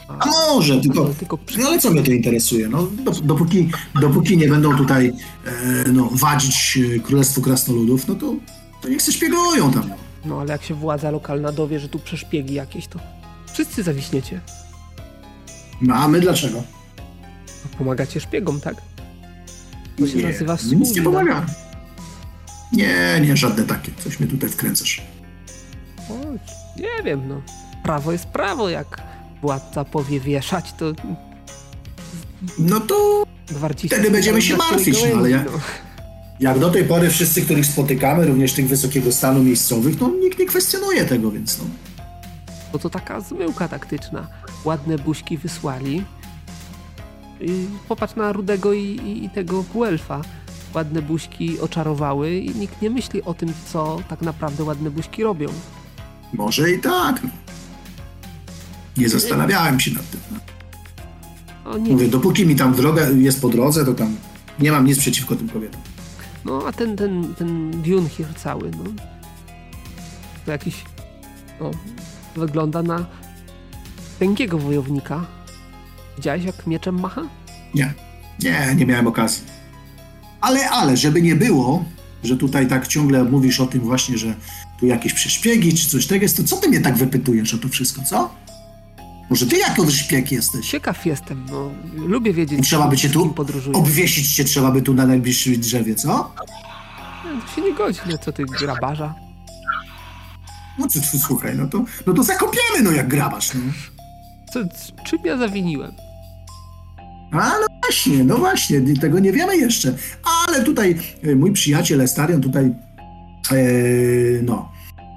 a, 0.07 0.19
A 0.19 0.25
może, 0.25 0.81
tylko, 0.81 1.05
tylko 1.05 1.37
przy... 1.37 1.59
no 1.59 1.67
ale 1.67 1.79
co 1.79 1.91
mnie 1.91 2.03
to 2.03 2.11
interesuje? 2.11 2.69
No, 2.69 2.83
dop- 2.83 3.21
dopóki, 3.21 3.69
dopóki 4.01 4.37
nie 4.37 4.47
będą 4.47 4.77
tutaj 4.77 5.13
e, 5.45 5.51
no, 5.91 6.09
wadzić 6.11 6.79
e, 6.95 6.99
Królestwu 6.99 7.41
Krasnoludów, 7.41 8.07
no 8.07 8.15
to, 8.15 8.33
to 8.81 8.89
niech 8.89 9.01
się 9.01 9.11
szpiegują 9.11 9.71
tam. 9.73 9.91
No. 10.25 10.41
Ale 10.41 10.51
jak 10.51 10.63
się 10.63 10.73
władza 10.73 11.11
lokalna 11.11 11.51
dowie, 11.51 11.79
że 11.79 11.89
tu 11.89 11.99
przeszpiegi 11.99 12.53
jakieś, 12.53 12.87
to 12.87 12.99
wszyscy 13.53 13.83
zawiśniecie. 13.83 14.41
no 15.81 15.95
a 15.95 16.07
my 16.07 16.19
dlaczego? 16.19 16.63
Pomagacie 17.77 18.19
szpiegom, 18.19 18.61
tak? 18.61 18.75
To 19.99 20.07
się 20.07 20.17
Nie, 20.17 20.23
nazywa 20.23 20.57
Nic 20.75 20.95
nie 20.95 21.01
pomaga. 21.01 21.45
Nie, 22.73 23.21
nie, 23.21 23.37
żadne 23.37 23.63
takie. 23.63 23.91
Coś 24.03 24.19
mnie 24.19 24.29
tutaj 24.29 24.49
wkręcasz. 24.49 25.01
Nie 26.77 27.03
wiem, 27.03 27.27
no. 27.27 27.41
Prawo 27.83 28.11
jest 28.11 28.25
prawo, 28.25 28.69
jak 28.69 29.01
władca 29.41 29.85
powie 29.85 30.19
wieszać, 30.19 30.73
to 30.73 30.85
No 32.59 32.79
to. 32.79 33.23
Wtedy 33.85 34.11
będziemy 34.11 34.41
się 34.41 34.57
martwić, 34.57 34.97
no, 35.03 35.03
ale 35.03 35.29
gałęzi, 35.29 35.31
ja- 35.31 35.43
no. 35.51 35.59
jak 36.39 36.59
do 36.59 36.69
tej 36.69 36.83
pory 36.85 37.09
wszyscy, 37.09 37.41
których 37.41 37.65
spotykamy, 37.65 38.25
również 38.25 38.53
tych 38.53 38.67
wysokiego 38.67 39.11
stanu 39.11 39.43
miejscowych, 39.43 40.01
no 40.01 40.09
nikt 40.09 40.39
nie 40.39 40.45
kwestionuje 40.45 41.05
tego, 41.05 41.31
więc 41.31 41.57
no. 41.59 41.63
Bo 42.73 42.79
to 42.79 42.89
taka 42.89 43.21
zmyłka 43.21 43.67
taktyczna. 43.67 44.27
Ładne 44.65 44.97
buźki 44.97 45.37
wysłali. 45.37 46.03
I 47.41 47.65
popatrz 47.87 48.15
na 48.15 48.31
Rudego 48.31 48.73
i, 48.73 48.79
i, 48.85 49.25
i 49.25 49.29
tego 49.29 49.63
Guelfa. 49.73 50.21
Ładne 50.75 51.01
buźki 51.01 51.59
oczarowały 51.59 52.35
i 52.35 52.55
nikt 52.55 52.81
nie 52.81 52.89
myśli 52.89 53.23
o 53.23 53.33
tym, 53.33 53.53
co 53.73 54.01
tak 54.09 54.21
naprawdę 54.21 54.63
ładne 54.63 54.91
buźki 54.91 55.23
robią. 55.23 55.47
Może 56.33 56.71
i 56.71 56.79
tak. 56.79 57.23
No. 57.23 57.29
Nie 58.97 59.09
zastanawiałem 59.09 59.79
się 59.79 59.91
nad 59.91 60.09
tym. 60.09 60.19
Mówię, 61.89 62.07
dopóki 62.07 62.45
mi 62.45 62.55
tam 62.55 62.73
droga 62.75 63.09
jest 63.09 63.41
po 63.41 63.49
drodze, 63.49 63.85
to 63.85 63.93
tam 63.93 64.15
nie 64.59 64.71
mam 64.71 64.85
nic 64.85 64.99
przeciwko 64.99 65.35
tym 65.35 65.49
kobietom. 65.49 65.81
no 66.45 66.63
a 66.67 66.71
ten, 66.71 66.95
ten, 66.95 67.35
ten 67.35 67.71
Dunhir 67.71 68.27
cały, 68.35 68.71
no. 68.71 68.83
To 70.45 70.51
jakiś, 70.51 70.75
no, 71.59 71.71
wygląda 72.35 72.83
na 72.83 73.05
tęgiego 74.19 74.57
wojownika. 74.57 75.25
Widziałeś 76.17 76.43
jak 76.43 76.67
mieczem 76.67 76.99
macha? 76.99 77.21
Nie, 77.75 77.93
nie, 78.43 78.75
nie 78.75 78.85
miałem 78.85 79.07
okazji. 79.07 79.43
Ale, 80.41 80.69
ale, 80.69 80.97
żeby 80.97 81.21
nie 81.21 81.35
było, 81.35 81.85
że 82.23 82.37
tutaj 82.37 82.67
tak 82.67 82.87
ciągle 82.87 83.23
mówisz 83.23 83.59
o 83.59 83.65
tym 83.65 83.81
właśnie, 83.81 84.17
że 84.17 84.35
tu 84.81 84.87
jakieś 84.87 85.13
przeszpiegi 85.13 85.73
czy 85.73 85.89
coś 85.89 86.07
tego 86.07 86.23
jest, 86.23 86.37
to 86.37 86.43
co 86.43 86.57
ty 86.57 86.69
mnie 86.69 86.81
tak 86.81 86.95
wypytujesz 86.97 87.53
o 87.53 87.57
to 87.57 87.69
wszystko, 87.69 88.01
co? 88.03 88.35
Może 89.29 89.45
ty 89.45 89.57
jako 89.57 89.91
szpieg 89.91 90.31
jesteś? 90.31 90.69
Ciekaw 90.69 91.05
jestem, 91.05 91.45
no. 91.51 91.71
Lubię 92.07 92.33
wiedzieć, 92.33 92.59
I 92.59 92.61
trzeba 92.61 92.87
by 92.87 92.97
cię 92.97 93.09
tu 93.09 93.29
podróżuję. 93.29 93.77
Obwiesić 93.77 94.35
cię 94.35 94.43
trzeba 94.43 94.71
by 94.71 94.81
tu 94.81 94.93
na 94.93 95.05
najbliższym 95.07 95.59
drzewie, 95.59 95.95
co? 95.95 96.33
Nie, 97.25 97.41
To 97.41 97.55
się 97.55 97.61
nie 97.61 97.73
godzi, 97.73 97.99
no 98.09 98.17
co 98.17 98.31
ty, 98.31 98.43
grabarza? 98.45 99.15
No 100.79 100.87
co, 100.87 101.01
co, 101.01 101.19
słuchaj, 101.19 101.55
no 101.57 101.67
to, 101.67 101.83
no 102.07 102.13
to 102.13 102.23
zakopiemy, 102.23 102.81
no 102.83 102.91
jak 102.91 103.07
grabasz, 103.07 103.53
no. 103.53 103.61
Co, 104.53 104.59
czym 105.05 105.19
ja 105.25 105.37
zawiniłem? 105.37 105.91
A, 107.31 107.49
no 107.49 107.67
właśnie, 107.83 108.23
no 108.23 108.37
właśnie, 108.37 108.81
tego 109.01 109.19
nie 109.19 109.31
wiemy 109.31 109.57
jeszcze. 109.57 109.95
Ale 110.47 110.63
tutaj 110.63 110.99
e, 111.23 111.35
mój 111.35 111.51
przyjaciel 111.51 112.01
Estarion 112.01 112.41
tutaj, 112.41 112.73
no, 114.43 114.71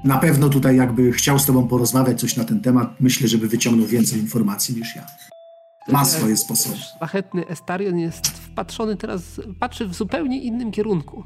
na 0.04 0.18
pewno 0.18 0.48
tutaj 0.48 0.76
jakby 0.76 1.12
chciał 1.12 1.38
z 1.38 1.46
tobą 1.46 1.68
porozmawiać 1.68 2.20
coś 2.20 2.36
na 2.36 2.44
ten 2.44 2.60
temat. 2.60 3.00
Myślę, 3.00 3.28
żeby 3.28 3.48
wyciągnął 3.48 3.86
więcej 3.86 4.20
informacji 4.20 4.76
niż 4.76 4.96
ja. 4.96 5.06
Ma 5.88 6.04
swoje 6.04 6.36
sposoby. 6.36 6.76
Szlachetny 6.76 7.48
Estarion 7.48 7.98
jest 7.98 8.28
wpatrzony 8.28 8.96
teraz, 8.96 9.40
patrzy 9.60 9.88
w 9.88 9.94
zupełnie 9.94 10.42
innym 10.42 10.72
kierunku. 10.72 11.24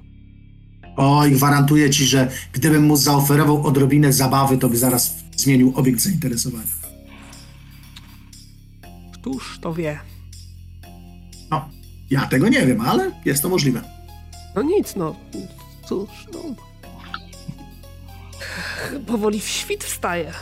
Oj, 0.96 1.32
gwarantuję 1.32 1.90
ci, 1.90 2.04
że 2.04 2.30
gdybym 2.52 2.86
mu 2.86 2.96
zaoferował 2.96 3.66
odrobinę 3.66 4.12
zabawy, 4.12 4.58
to 4.58 4.68
by 4.68 4.76
zaraz 4.76 5.16
zmienił 5.36 5.72
obiekt 5.76 6.00
zainteresowania. 6.00 6.64
Któż 9.12 9.58
to 9.62 9.74
wie? 9.74 9.98
No, 11.50 11.68
ja 12.10 12.26
tego 12.26 12.48
nie 12.48 12.66
wiem, 12.66 12.80
ale 12.80 13.12
jest 13.24 13.42
to 13.42 13.48
możliwe. 13.48 13.82
No 14.54 14.62
nic, 14.62 14.96
no. 14.96 15.16
Cóż, 15.88 16.08
no. 16.32 16.67
Powoli 19.06 19.40
w 19.40 19.48
świt 19.48 19.84
wstaje. 19.84 20.32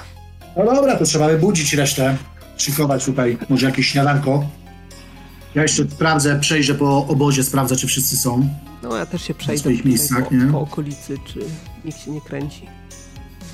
No 0.56 0.74
dobra, 0.74 0.96
to 0.96 1.04
trzeba 1.04 1.28
wybudzić 1.28 1.74
resztę. 1.74 2.16
Szykować 2.56 3.04
tutaj 3.04 3.38
może 3.48 3.66
jakieś 3.66 3.88
śniadanko. 3.88 4.44
Ja 5.54 5.62
jeszcze 5.62 5.84
sprawdzę, 5.90 6.40
przejrzę 6.40 6.74
po 6.74 7.06
obozie, 7.06 7.44
sprawdzę, 7.44 7.76
czy 7.76 7.86
wszyscy 7.86 8.16
są. 8.16 8.48
No 8.82 8.96
ja 8.96 9.06
też 9.06 9.22
się 9.22 9.34
przejdę 9.34 9.60
swoich 9.60 9.78
tutaj 9.78 9.90
miejscach, 9.90 10.28
po, 10.28 10.34
nie? 10.34 10.52
po 10.52 10.60
okolicy, 10.60 11.18
czy 11.26 11.40
nikt 11.84 11.98
się 11.98 12.10
nie 12.10 12.20
kręci. 12.20 12.66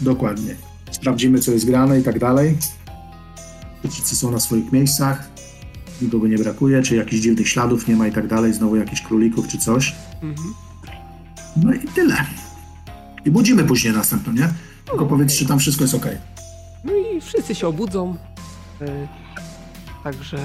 Dokładnie. 0.01 0.57
Sprawdzimy, 0.91 1.39
co 1.39 1.53
jest 1.53 1.67
grane 1.67 2.01
i 2.01 2.03
tak 2.03 2.19
dalej. 2.19 2.59
Czy 3.83 3.89
wszyscy 3.89 4.17
są 4.17 4.31
na 4.31 4.41
swoich 4.41 4.73
miejscach. 4.73 5.29
Nikogo 6.03 6.29
nie 6.29 6.39
brakuje, 6.39 6.83
czy 6.83 6.97
jakichś 6.97 7.23
dziwnych 7.23 7.49
śladów 7.49 7.89
nie 7.89 7.97
ma 7.97 8.07
i 8.07 8.13
tak 8.13 8.27
dalej. 8.27 8.55
Znowu 8.55 8.77
jakichś 8.77 9.03
królików 9.03 9.49
czy 9.49 9.59
coś. 9.59 9.95
Mhm. 10.23 10.55
No 11.57 11.73
i 11.73 11.79
tyle. 11.79 12.17
I 13.25 13.31
budzimy 13.31 13.65
później 13.65 13.93
następno, 13.95 14.33
nie? 14.33 14.49
Tylko 14.85 15.05
No, 15.05 15.07
powiedz, 15.11 15.29
okej. 15.29 15.39
czy 15.39 15.47
tam 15.47 15.59
wszystko 15.59 15.85
jest 15.85 15.95
ok. 15.95 16.07
No 16.85 16.93
i 16.93 17.21
wszyscy 17.21 17.55
się 17.55 17.69
obudzą. 17.69 18.17
Y, 18.83 19.09
Także 20.05 20.39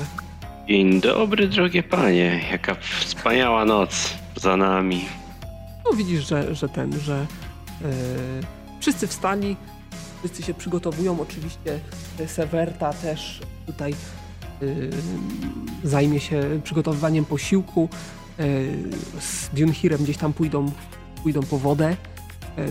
Dzień 0.67 1.01
dobry, 1.01 1.47
drogie 1.47 1.83
panie. 1.83 2.41
Jaka 2.51 2.75
wspaniała 3.05 3.65
noc 3.65 4.13
za 4.35 4.57
nami. 4.57 5.05
no 5.85 5.97
widzisz, 5.97 6.27
że, 6.27 6.55
że 6.55 6.69
ten, 6.69 6.99
że 6.99 7.21
y, 7.81 7.85
wszyscy 8.79 9.07
wstali, 9.07 9.55
wszyscy 10.19 10.43
się 10.43 10.53
przygotowują. 10.53 11.19
Oczywiście 11.21 11.79
y, 12.19 12.27
Sewerta 12.27 12.93
też 12.93 13.41
tutaj 13.65 13.95
y, 14.61 14.89
zajmie 15.83 16.19
się 16.19 16.61
przygotowywaniem 16.63 17.25
posiłku. 17.25 17.89
Z 19.19 19.49
Dunhirem 19.53 20.03
gdzieś 20.03 20.17
tam 20.17 20.33
pójdą, 20.33 20.71
pójdą 21.23 21.43
po 21.43 21.57
wodę 21.57 21.95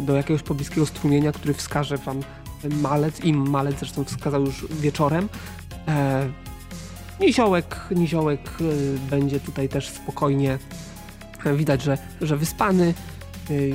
do 0.01 0.17
jakiegoś 0.17 0.43
pobliskiego 0.43 0.87
strumienia, 0.87 1.33
który 1.33 1.55
wskaże 1.55 1.97
wam 1.97 2.21
malec, 2.71 3.21
im 3.25 3.51
malec 3.51 3.79
zresztą 3.79 4.05
wskazał 4.05 4.45
już 4.45 4.67
wieczorem. 4.71 5.29
E, 5.89 6.29
Niziołek, 7.21 7.77
Niziołek 7.91 8.41
y, 8.61 8.99
będzie 9.11 9.41
tutaj 9.41 9.69
też 9.69 9.89
spokojnie 9.89 10.59
e, 11.45 11.55
widać, 11.57 11.83
że, 11.83 11.99
że 12.21 12.37
wyspany. 12.37 12.95
Y, 13.51 13.75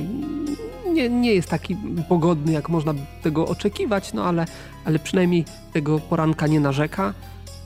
Nie, 0.92 1.08
nie 1.10 1.34
jest 1.34 1.48
taki 1.48 1.76
pogodny, 2.08 2.52
jak 2.52 2.68
można 2.68 2.94
tego 3.22 3.46
oczekiwać, 3.48 4.12
no 4.12 4.24
ale, 4.24 4.46
ale 4.84 4.98
przynajmniej 4.98 5.44
tego 5.72 5.98
poranka 6.00 6.46
nie 6.46 6.60
narzeka. 6.60 7.14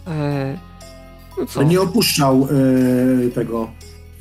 E, 0.07 0.59
No 1.57 1.63
nie 1.63 1.81
opuszczał 1.81 2.49
e, 3.27 3.31
tego 3.31 3.71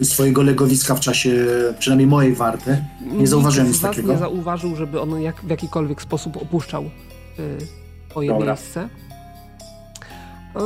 swojego 0.01 0.43
legowiska 0.43 0.95
w 0.95 0.99
czasie 0.99 1.45
przynajmniej 1.79 2.07
mojej 2.07 2.35
warty. 2.35 2.85
Nie 3.01 3.27
zauważyłem 3.27 3.67
nic 3.67 3.81
takiego. 3.81 4.11
nie 4.11 4.17
zauważył, 4.17 4.75
żeby 4.75 5.01
on 5.01 5.21
jak, 5.21 5.35
w 5.41 5.49
jakikolwiek 5.49 6.01
sposób 6.01 6.37
opuszczał 6.37 6.83
y, 6.83 7.57
swoje 8.09 8.29
Dobra. 8.29 8.45
miejsce. 8.47 8.89
E, 10.55 10.59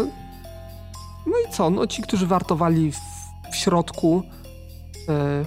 No 1.28 1.34
i 1.48 1.52
co? 1.54 1.70
No 1.70 1.88
ci, 1.88 2.02
którzy 2.02 2.28
wartowali 2.28 2.92
w, 2.92 2.98
w 3.52 3.56
środku, 3.56 4.24
e, 5.10 5.46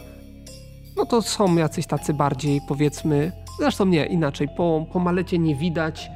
no 0.97 1.07
to 1.07 1.23
są 1.23 1.57
jacyś 1.57 1.87
tacy 1.87 2.15
bardziej, 2.15 2.61
powiedzmy, 2.69 3.33
zresztą 3.61 3.85
nie, 3.87 4.07
inaczej, 4.07 4.49
po, 4.57 4.87
po 4.93 4.99
malecie 4.99 5.39
nie 5.39 5.57
widać 5.57 6.11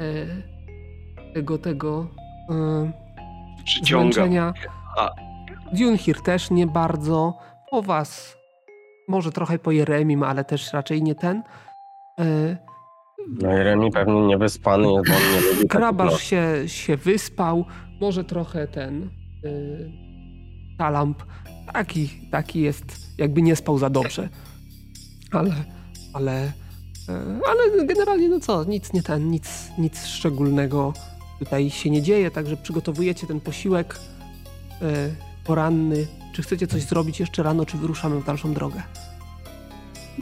e, 0.00 1.32
tego, 1.34 1.58
tego 1.58 2.06
e, 2.50 2.92
Przyciąga. 3.64 4.12
zmęczenia. 4.14 4.52
A. 4.98 5.10
Dunhir 5.72 6.20
też 6.22 6.50
nie 6.50 6.66
bardzo. 6.66 7.38
Po 7.70 7.82
was 7.82 8.36
może 9.08 9.32
trochę 9.32 9.58
po 9.58 9.70
Jeremim, 9.72 10.22
ale 10.22 10.44
też 10.44 10.72
raczej 10.72 11.02
nie 11.02 11.14
ten. 11.14 11.42
E, 12.18 12.56
No 13.42 13.58
i 13.58 13.62
Remi 13.62 13.90
pewnie 13.90 14.20
niewyspany 14.20 14.92
jest, 14.92 15.08
bo 15.08 15.14
on 15.16 15.22
nie 15.34 15.40
lubi 15.54 15.68
Krabasz 15.68 16.12
nocy. 16.12 16.24
się, 16.24 16.62
się 16.66 16.96
wyspał, 16.96 17.64
może 18.00 18.24
trochę 18.24 18.68
ten 18.68 19.10
y, 19.44 19.90
Talamp 20.78 21.22
taki, 21.72 22.08
taki 22.30 22.60
jest, 22.60 22.84
jakby 23.18 23.42
nie 23.42 23.56
spał 23.56 23.78
za 23.78 23.90
dobrze. 23.90 24.28
Ale, 25.32 25.50
ale, 26.12 26.46
y, 26.46 26.52
ale 27.50 27.86
generalnie 27.86 28.28
no 28.28 28.40
co, 28.40 28.64
nic 28.64 28.92
nie 28.92 29.02
ten, 29.02 29.30
nic, 29.30 29.68
nic 29.78 30.04
szczególnego 30.06 30.92
tutaj 31.38 31.70
się 31.70 31.90
nie 31.90 32.02
dzieje, 32.02 32.30
także 32.30 32.56
przygotowujecie 32.56 33.26
ten 33.26 33.40
posiłek 33.40 33.98
y, 34.82 35.14
poranny. 35.44 36.06
Czy 36.34 36.42
chcecie 36.42 36.66
coś 36.66 36.82
zrobić 36.82 37.20
jeszcze 37.20 37.42
rano, 37.42 37.66
czy 37.66 37.76
wyruszamy 37.76 38.20
w 38.20 38.24
dalszą 38.24 38.54
drogę? 38.54 38.82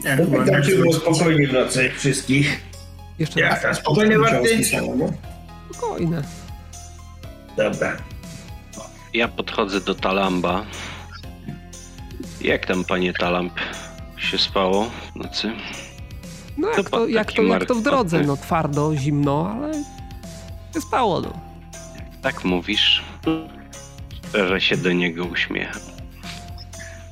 Nie, 0.05 0.17
No 0.17 0.25
chyba 0.25 0.53
tak 0.53 0.65
się 0.65 0.77
było 0.77 0.93
spokojnie 0.93 1.49
w 1.49 1.53
nocy 1.53 1.91
wszystkich. 1.91 2.61
Jeszcze 3.19 3.41
Jak 3.41 3.53
raz. 3.53 3.63
tam, 3.63 3.75
spokojnie 3.75 4.19
warty? 4.19 4.61
Spokojne. 5.75 6.23
Dobra. 7.57 7.97
Ja 9.15 9.29
podchodzę 9.29 9.81
do 9.81 9.95
Talamba. 9.95 10.65
Jak 12.41 12.67
tam, 12.67 12.85
panie 12.85 13.13
Talamb, 13.13 13.53
się 14.17 14.39
spało 14.39 14.91
w 15.13 15.17
nocy? 15.17 15.53
No 16.59 16.69
To 16.69 16.77
jak 16.77 16.85
to, 16.91 16.91
pan 16.99 17.11
jak 17.11 17.33
to, 17.33 17.43
jak 17.43 17.65
to 17.67 17.75
w 17.75 17.83
drodze, 17.83 18.21
no 18.21 18.37
twardo, 18.37 18.97
zimno, 18.97 19.51
ale 19.55 19.73
się 20.75 20.81
spało, 20.81 21.21
no. 21.21 21.41
Tak 22.23 22.45
mówisz? 22.45 23.03
Szczerze 24.31 24.61
się 24.61 24.77
do 24.77 24.93
niego 24.93 25.25
uśmiecham. 25.25 25.83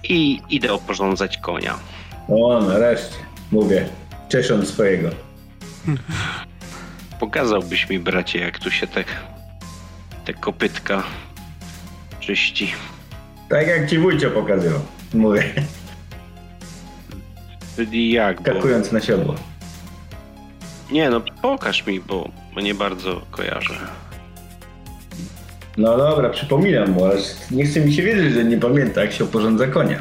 I 0.04 0.40
idę 0.50 0.72
oporządzać 0.72 1.38
konia. 1.38 1.78
O, 2.28 2.60
nareszcie. 2.60 3.16
Mówię, 3.50 3.88
ciesząc 4.28 4.68
swojego. 4.68 5.10
Pokazałbyś 7.20 7.88
mi, 7.88 7.98
bracie, 7.98 8.38
jak 8.38 8.58
tu 8.58 8.70
się 8.70 8.86
te, 8.86 9.04
te 10.24 10.34
kopytka 10.34 11.02
czyści. 12.20 12.72
Tak 13.48 13.66
jak 13.68 13.90
ci 13.90 13.98
wujcio 13.98 14.30
pokazywał. 14.30 14.80
Mówię, 15.14 15.44
Czyli 17.76 18.12
jak, 18.12 18.42
bo... 18.42 18.50
skakując 18.50 18.92
na 18.92 19.00
siodło. 19.00 19.34
Nie 20.90 21.10
no, 21.10 21.20
pokaż 21.42 21.86
mi, 21.86 22.00
bo, 22.00 22.28
bo 22.54 22.60
nie 22.60 22.74
bardzo 22.74 23.22
kojarzę. 23.30 23.74
No 25.78 25.96
dobra, 25.98 26.28
przypominam 26.30 26.90
mu, 26.90 27.04
ale 27.04 27.16
nie 27.50 27.64
chce 27.64 27.80
mi 27.80 27.92
się 27.92 28.02
wierzyć, 28.02 28.34
że 28.34 28.44
nie 28.44 28.58
pamięta, 28.58 29.00
jak 29.00 29.12
się 29.12 29.24
oporządza 29.24 29.66
konia. 29.66 29.98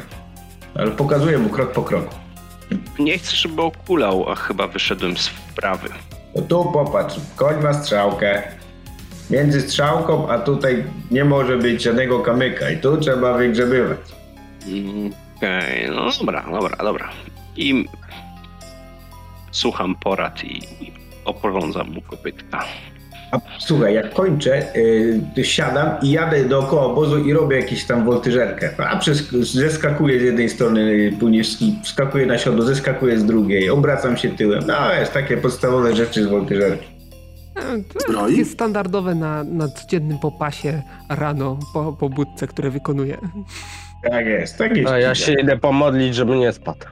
Ale 0.74 0.90
pokazuję 0.90 1.38
mu 1.38 1.48
krok 1.48 1.72
po 1.72 1.82
kroku. 1.82 2.14
Nie 2.98 3.18
chcę, 3.18 3.36
żeby 3.36 3.62
okulał, 3.62 4.30
a 4.30 4.34
chyba 4.34 4.66
wyszedłem 4.66 5.16
z 5.16 5.28
wprawy. 5.28 5.88
No 6.36 6.42
tu 6.42 6.64
popatrz, 6.72 7.16
koń 7.36 7.62
ma 7.62 7.72
strzałkę. 7.72 8.42
Między 9.30 9.60
strzałką, 9.60 10.28
a 10.28 10.38
tutaj 10.38 10.84
nie 11.10 11.24
może 11.24 11.56
być 11.58 11.82
żadnego 11.82 12.20
kamyka 12.20 12.70
i 12.70 12.76
tu 12.80 12.96
trzeba 12.96 13.32
wygrzebywać. 13.38 13.98
Mm, 14.66 15.12
Okej, 15.36 15.90
no 15.90 16.10
dobra, 16.20 16.44
dobra, 16.52 16.76
dobra. 16.76 17.08
I 17.56 17.84
słucham 19.50 19.94
porad 19.94 20.44
i, 20.44 20.56
i 20.84 20.92
oporządzam 21.24 21.90
mu 21.90 22.00
kopytka. 22.02 22.64
A 23.30 23.38
słuchaj, 23.58 23.94
jak 23.94 24.14
kończę, 24.14 24.62
yy, 24.74 25.20
to 25.36 25.42
siadam 25.42 25.88
i 26.02 26.10
jadę 26.10 26.44
dookoła 26.44 26.82
obozu 26.84 27.18
i 27.24 27.32
robię 27.32 27.56
jakąś 27.60 27.84
tam 27.84 28.04
woltyżerkę. 28.04 28.70
A 28.90 28.96
przez, 28.96 29.30
zeskakuję 29.30 30.20
z 30.20 30.22
jednej 30.22 30.48
strony, 30.48 31.12
później 31.20 31.42
sk- 31.42 31.82
wskakuję 31.82 32.26
na 32.26 32.38
siodło, 32.38 32.62
zeskakuję 32.62 33.18
z 33.18 33.24
drugiej, 33.24 33.70
obracam 33.70 34.16
się 34.16 34.28
tyłem. 34.28 34.62
No 34.66 34.92
jest 34.92 35.12
takie 35.12 35.36
podstawowe 35.36 35.96
rzeczy 35.96 36.24
z 36.24 36.26
woltyżerki. 36.26 36.86
To 38.06 38.28
jest 38.28 38.52
standardowe 38.52 39.14
na, 39.14 39.44
na 39.44 39.68
codziennym 39.68 40.18
popasie 40.18 40.82
rano 41.08 41.58
po, 41.74 41.92
po 41.92 42.08
budce, 42.08 42.46
które 42.46 42.70
wykonuję. 42.70 43.18
Tak 44.10 44.26
jest, 44.26 44.58
tak 44.58 44.76
jest. 44.76 44.90
A 44.90 44.98
ja 44.98 45.14
się 45.14 45.32
idę 45.32 45.58
pomodlić, 45.58 46.14
żeby 46.14 46.36
nie 46.36 46.52
spadł. 46.52 46.86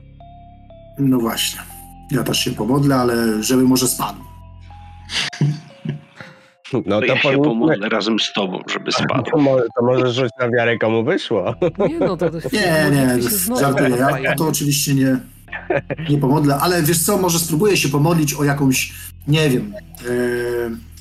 No 0.98 1.18
właśnie. 1.18 1.60
Ja 2.10 2.22
też 2.22 2.38
się 2.38 2.50
pomodlę, 2.50 2.94
ale 2.96 3.42
żeby 3.42 3.62
może 3.62 3.88
spadł. 3.88 4.18
No 6.72 6.82
To 6.82 7.00
to 7.00 7.04
ja 7.06 7.18
się 7.18 7.38
pomodlę 7.38 7.88
razem 7.88 8.18
z 8.18 8.32
tobą, 8.32 8.62
żeby 8.72 8.92
spadł. 8.92 9.30
To 9.30 9.38
może, 9.38 9.64
to 9.78 9.84
może 9.84 10.12
rzuć 10.12 10.30
na 10.40 10.50
wiarę, 10.50 10.78
komu 10.78 11.04
wyszło. 11.04 11.54
Nie 11.88 11.98
no, 11.98 12.16
to, 12.16 12.30
to 12.30 12.38
Nie, 12.52 12.90
nie, 12.90 13.22
się 13.22 13.28
znowu 13.28 13.60
żartuję. 13.60 13.96
Ja 14.22 14.34
to 14.34 14.48
oczywiście 14.48 14.94
nie, 14.94 15.16
nie 16.10 16.18
pomodlę, 16.18 16.56
ale 16.60 16.82
wiesz 16.82 17.04
co, 17.04 17.18
może 17.18 17.38
spróbuję 17.38 17.76
się 17.76 17.88
pomodlić 17.88 18.34
o 18.34 18.44
jakąś, 18.44 18.92
nie 19.28 19.50
wiem, 19.50 19.74
e, 20.08 20.96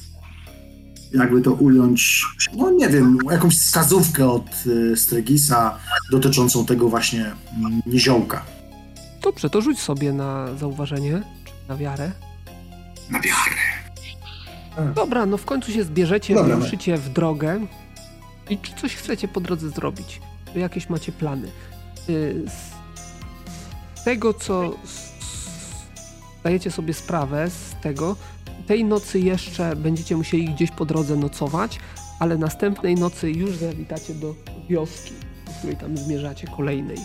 jakby 1.18 1.42
to 1.42 1.54
ująć, 1.54 2.24
no 2.56 2.72
nie 2.72 2.90
wiem, 2.90 3.18
jakąś 3.32 3.58
wskazówkę 3.58 4.30
od 4.30 4.50
e, 4.94 4.96
Stregisa 4.96 5.78
dotyczącą 6.12 6.66
tego 6.66 6.90
właśnie 6.90 7.26
mm, 7.58 7.82
niziołka. 7.86 8.46
Dobrze, 9.22 9.50
to 9.50 9.62
rzuć 9.62 9.80
sobie 9.80 10.14
na 10.14 10.56
zauważenie, 10.56 11.22
czy 11.46 11.54
na 11.70 11.78
wiarę. 11.78 12.12
Na 13.10 13.20
wiarę. 13.20 13.75
Dobra, 14.96 15.26
no 15.26 15.38
w 15.38 15.46
końcu 15.46 15.72
się 15.72 15.84
zbierzecie, 15.84 16.34
Dobra, 16.36 16.56
no. 16.58 16.64
ruszycie 16.64 16.98
w 16.98 17.10
drogę. 17.10 17.60
I 18.50 18.58
czy 18.58 18.74
coś 18.76 18.96
chcecie 18.96 19.28
po 19.28 19.42
drodze 19.42 19.70
zrobić? 19.70 20.22
Czy 20.54 20.60
jakieś 20.60 20.90
macie 20.90 21.12
plany? 21.12 21.48
Y, 22.10 22.44
Z 23.98 24.04
tego, 24.04 24.34
co 24.34 24.72
zdajecie 26.40 26.72
sobie 26.72 26.94
sprawę 26.94 27.50
z 27.50 27.76
tego, 27.82 28.16
tej 28.68 28.86
nocy 28.86 29.20
jeszcze 29.20 29.76
będziecie 29.76 30.18
musieli 30.18 30.46
gdzieś 30.54 30.72
po 30.72 30.86
drodze 30.86 31.16
nocować, 31.16 31.80
ale 32.20 32.38
następnej 32.38 32.96
nocy 32.96 33.32
już 33.32 33.56
zawitacie 33.58 34.14
do 34.14 34.36
wioski, 34.70 35.14
do 35.46 35.52
której 35.60 35.78
tam 35.78 35.98
zmierzacie 35.98 36.48
kolejnej. 36.48 36.98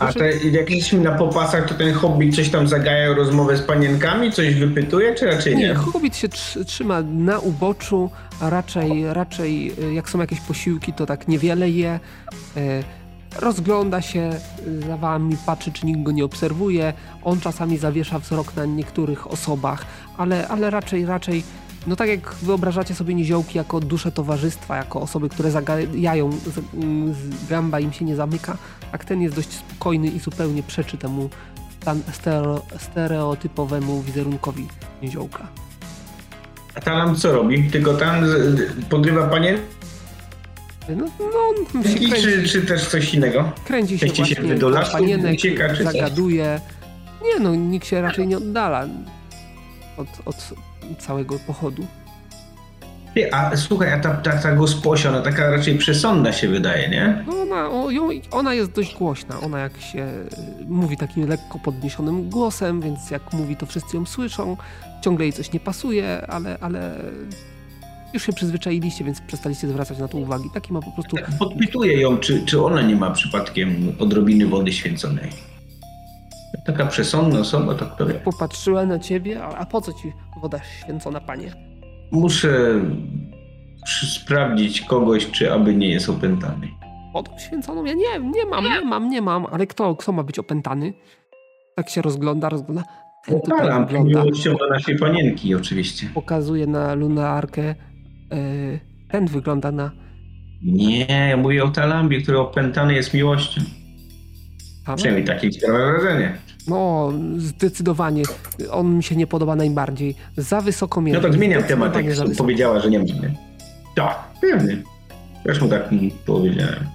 A 0.00 0.12
te, 0.12 0.32
jak 0.36 0.70
jesteśmy 0.70 1.00
na 1.00 1.12
popasach, 1.12 1.68
to 1.68 1.74
ten 1.74 1.92
hobbit 1.94 2.36
coś 2.36 2.48
tam 2.48 2.68
zagaja 2.68 3.14
rozmowę 3.14 3.56
z 3.56 3.62
panienkami, 3.62 4.32
coś 4.32 4.54
wypytuje, 4.54 5.14
czy 5.14 5.26
raczej 5.26 5.56
nie? 5.56 5.68
Nie, 5.68 5.74
hobbit 5.74 6.16
się 6.16 6.28
tr- 6.28 6.64
trzyma 6.64 7.02
na 7.02 7.38
uboczu, 7.38 8.10
a 8.40 8.50
raczej, 8.50 9.04
raczej 9.12 9.72
y, 9.90 9.94
jak 9.94 10.10
są 10.10 10.18
jakieś 10.20 10.40
posiłki, 10.40 10.92
to 10.92 11.06
tak 11.06 11.28
niewiele 11.28 11.70
je. 11.70 12.00
Y, 12.56 12.60
Rozgląda 13.40 14.02
się 14.02 14.30
y, 14.66 14.80
za 14.86 14.96
wami, 14.96 15.36
patrzy, 15.46 15.72
czy 15.72 15.86
nikt 15.86 16.02
go 16.02 16.10
nie 16.12 16.24
obserwuje. 16.24 16.92
On 17.24 17.40
czasami 17.40 17.78
zawiesza 17.78 18.18
wzrok 18.18 18.56
na 18.56 18.64
niektórych 18.64 19.30
osobach, 19.32 19.86
ale, 20.18 20.48
ale 20.48 20.70
raczej, 20.70 21.06
raczej, 21.06 21.42
no 21.86 21.96
tak 21.96 22.08
jak 22.08 22.34
wyobrażacie 22.34 22.94
sobie 22.94 23.14
niziołki 23.14 23.58
jako 23.58 23.80
dusze 23.80 24.12
towarzystwa, 24.12 24.76
jako 24.76 25.00
osoby, 25.00 25.28
które 25.28 25.50
zagajają, 25.50 26.30
mm, 26.74 27.14
gamba 27.50 27.80
im 27.80 27.92
się 27.92 28.04
nie 28.04 28.16
zamyka, 28.16 28.56
tak 28.92 29.04
ten 29.04 29.22
jest 29.22 29.36
dość 29.36 29.50
spokojny 29.50 30.06
i 30.06 30.18
zupełnie 30.18 30.62
przeczy 30.62 30.96
temu 30.96 31.30
stereo, 32.12 32.62
stereotypowemu 32.78 34.02
wizerunkowi 34.02 34.68
niziołka. 35.02 35.48
A 36.74 36.80
tam 36.80 37.16
co 37.16 37.32
robi? 37.32 37.70
Tylko 37.70 37.94
tam 37.94 38.24
podrywa 38.88 39.28
panienki, 39.28 39.62
No, 40.88 41.04
no 41.18 41.38
on 41.48 41.82
się 41.82 42.08
kręci, 42.08 42.22
czy, 42.22 42.48
czy 42.48 42.62
też 42.62 42.88
coś 42.88 43.14
innego? 43.14 43.52
kręci 43.64 43.98
się 43.98 44.06
kręci 44.06 44.34
się 44.34 44.54
do 44.54 44.68
lasu, 44.68 44.92
panienek, 44.92 45.34
ucieka, 45.34 45.74
czy 45.74 45.84
zagaduje. 45.84 46.60
Nie 47.22 47.40
no, 47.40 47.54
nikt 47.54 47.86
się 47.86 48.02
raczej 48.02 48.26
nie 48.26 48.36
oddala 48.36 48.86
od, 49.96 50.08
od 50.24 50.54
całego 50.96 51.38
pochodu. 51.38 51.86
Ty, 53.14 53.32
a 53.32 53.56
słuchaj, 53.56 53.92
a 53.92 53.98
ta, 53.98 54.14
ta, 54.14 54.32
ta 54.32 54.56
gosposia, 54.56 55.08
ona 55.08 55.22
taka 55.22 55.50
raczej 55.50 55.78
przesądna 55.78 56.32
się 56.32 56.48
wydaje, 56.48 56.88
nie? 56.88 57.24
No 57.26 57.42
ona, 57.42 57.70
o, 57.70 57.90
ją, 57.90 58.08
ona 58.30 58.54
jest 58.54 58.72
dość 58.72 58.94
głośna. 58.94 59.40
Ona 59.40 59.58
jak 59.58 59.80
się 59.80 59.98
y, 59.98 60.64
mówi 60.68 60.96
takim 60.96 61.28
lekko 61.28 61.58
podniesionym 61.58 62.30
głosem, 62.30 62.80
więc 62.80 63.10
jak 63.10 63.32
mówi, 63.32 63.56
to 63.56 63.66
wszyscy 63.66 63.96
ją 63.96 64.06
słyszą. 64.06 64.56
Ciągle 65.02 65.24
jej 65.24 65.32
coś 65.32 65.52
nie 65.52 65.60
pasuje, 65.60 66.26
ale, 66.28 66.58
ale 66.60 66.94
już 68.14 68.26
się 68.26 68.32
przyzwyczailiście, 68.32 69.04
więc 69.04 69.20
przestaliście 69.20 69.68
zwracać 69.68 69.98
na 69.98 70.08
to 70.08 70.18
uwagi. 70.18 70.50
Taki 70.54 70.72
ma 70.72 70.80
po 70.82 70.90
prostu 70.90 71.16
podpytuję 71.38 72.00
ją, 72.00 72.18
czy, 72.18 72.44
czy 72.46 72.64
ona 72.64 72.82
nie 72.82 72.96
ma 72.96 73.10
przypadkiem 73.10 73.92
odrobiny 73.98 74.46
wody 74.46 74.72
święconej. 74.72 75.30
Taka 76.66 76.86
przesądna 76.86 77.40
osoba, 77.40 77.74
to 77.74 78.06
wie. 78.06 78.14
popatrzyła 78.14 78.86
na 78.86 78.98
ciebie, 78.98 79.42
a, 79.44 79.66
po 79.66 79.80
co 79.80 79.92
ci 79.92 80.12
woda 80.42 80.58
święcona, 80.82 81.20
panie? 81.20 81.52
Muszę 82.12 82.80
sprawdzić 84.14 84.80
kogoś, 84.80 85.30
czy 85.30 85.52
aby 85.52 85.74
nie 85.76 85.88
jest 85.88 86.08
opętany. 86.08 86.68
Wodą 87.14 87.38
święconą? 87.38 87.84
Ja 87.84 87.92
nie, 87.94 88.30
nie 88.30 88.46
mam, 88.46 88.64
nie 88.64 88.80
mam, 88.80 89.08
nie 89.10 89.22
mam. 89.22 89.46
Ale 89.46 89.66
kto, 89.66 89.96
kto 89.96 90.12
ma 90.12 90.22
być 90.22 90.38
opętany? 90.38 90.92
Tak 91.76 91.90
się 91.90 92.02
rozgląda, 92.02 92.48
rozgląda. 92.48 92.84
Ten 93.26 93.40
tutaj 93.40 93.58
Staram 93.58 93.86
wygląda. 93.86 94.22
miłością 94.24 94.54
do 94.56 94.68
naszej 94.68 94.98
panienki 94.98 95.54
oczywiście. 95.54 96.06
Pokazuje 96.14 96.66
na 96.66 96.94
lunarkę. 96.94 97.62
e, 97.62 97.74
ten 99.10 99.26
wygląda 99.26 99.72
na 99.72 99.90
Nie, 100.62 101.06
ja 101.30 101.36
mówię 101.36 101.64
o 101.64 101.68
Talambie, 101.68 102.22
który 102.22 102.38
opętany 102.38 102.94
jest 102.94 103.14
miłością. 103.14 103.60
Przynajmniej 104.96 105.24
takie 105.26 105.52
sprawia 105.52 105.78
wrażenie. 105.78 106.36
No, 106.68 107.12
zdecydowanie. 107.38 108.22
On 108.70 108.96
mi 108.96 109.02
się 109.02 109.16
nie 109.16 109.26
podoba 109.26 109.56
najbardziej. 109.56 110.14
Za 110.36 110.60
wysoko 110.60 111.00
No 111.00 111.04
mierzy. 111.06 111.20
to 111.20 111.32
zmieniam 111.32 111.62
temat, 111.62 111.96
jak 111.96 112.36
powiedziała, 112.38 112.80
że 112.80 112.90
nie 112.90 112.98
mamy. 112.98 113.34
Tak, 113.96 114.18
pewnie. 114.40 114.76
Mu 115.62 115.68
tak 115.68 115.92
mm, 115.92 116.10
powiedziałem. 116.26 116.86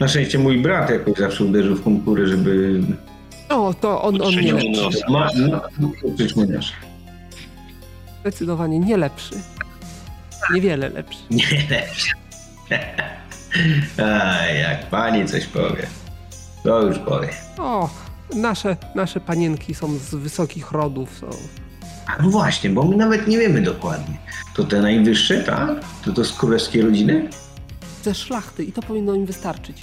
Na 0.00 0.08
szczęście 0.08 0.38
mój 0.38 0.58
brat 0.62 0.90
jakoś 0.90 1.14
zawsze 1.14 1.44
uderzył 1.44 1.76
w 1.76 1.82
konkury, 1.84 2.26
żeby 2.26 2.80
No, 3.50 3.74
to 3.74 4.02
on, 4.02 4.22
on 4.22 4.34
nie 4.34 4.52
lepszy. 4.52 5.00
ma, 5.08 5.18
ma, 5.18 5.60
mu. 5.78 5.92
Zdecydowanie 8.20 8.78
nie 8.78 8.96
lepszy. 8.96 9.34
Niewiele 10.54 10.88
lepszy. 10.88 11.18
Nie 11.30 11.44
lepszy. 11.70 12.14
A 14.02 14.46
jak 14.46 14.86
pani 14.86 15.26
coś 15.26 15.46
powie, 15.46 15.86
to 16.62 16.82
już 16.82 16.98
powie. 16.98 17.28
O, 17.58 17.90
nasze, 18.34 18.76
nasze 18.94 19.20
panienki 19.20 19.74
są 19.74 19.98
z 19.98 20.14
wysokich 20.14 20.72
rodów. 20.72 21.18
Są. 21.18 21.30
A 22.06 22.22
no 22.22 22.30
właśnie, 22.30 22.70
bo 22.70 22.84
my 22.84 22.96
nawet 22.96 23.28
nie 23.28 23.38
wiemy 23.38 23.62
dokładnie. 23.62 24.16
To 24.54 24.64
te 24.64 24.80
najwyższe, 24.80 25.44
tak? 25.44 25.70
To 26.04 26.12
to 26.12 26.24
z 26.24 26.32
królewskiej 26.32 26.82
rodziny? 26.82 27.28
Ze 28.02 28.14
szlachty 28.14 28.64
i 28.64 28.72
to 28.72 28.82
powinno 28.82 29.14
im 29.14 29.26
wystarczyć. 29.26 29.80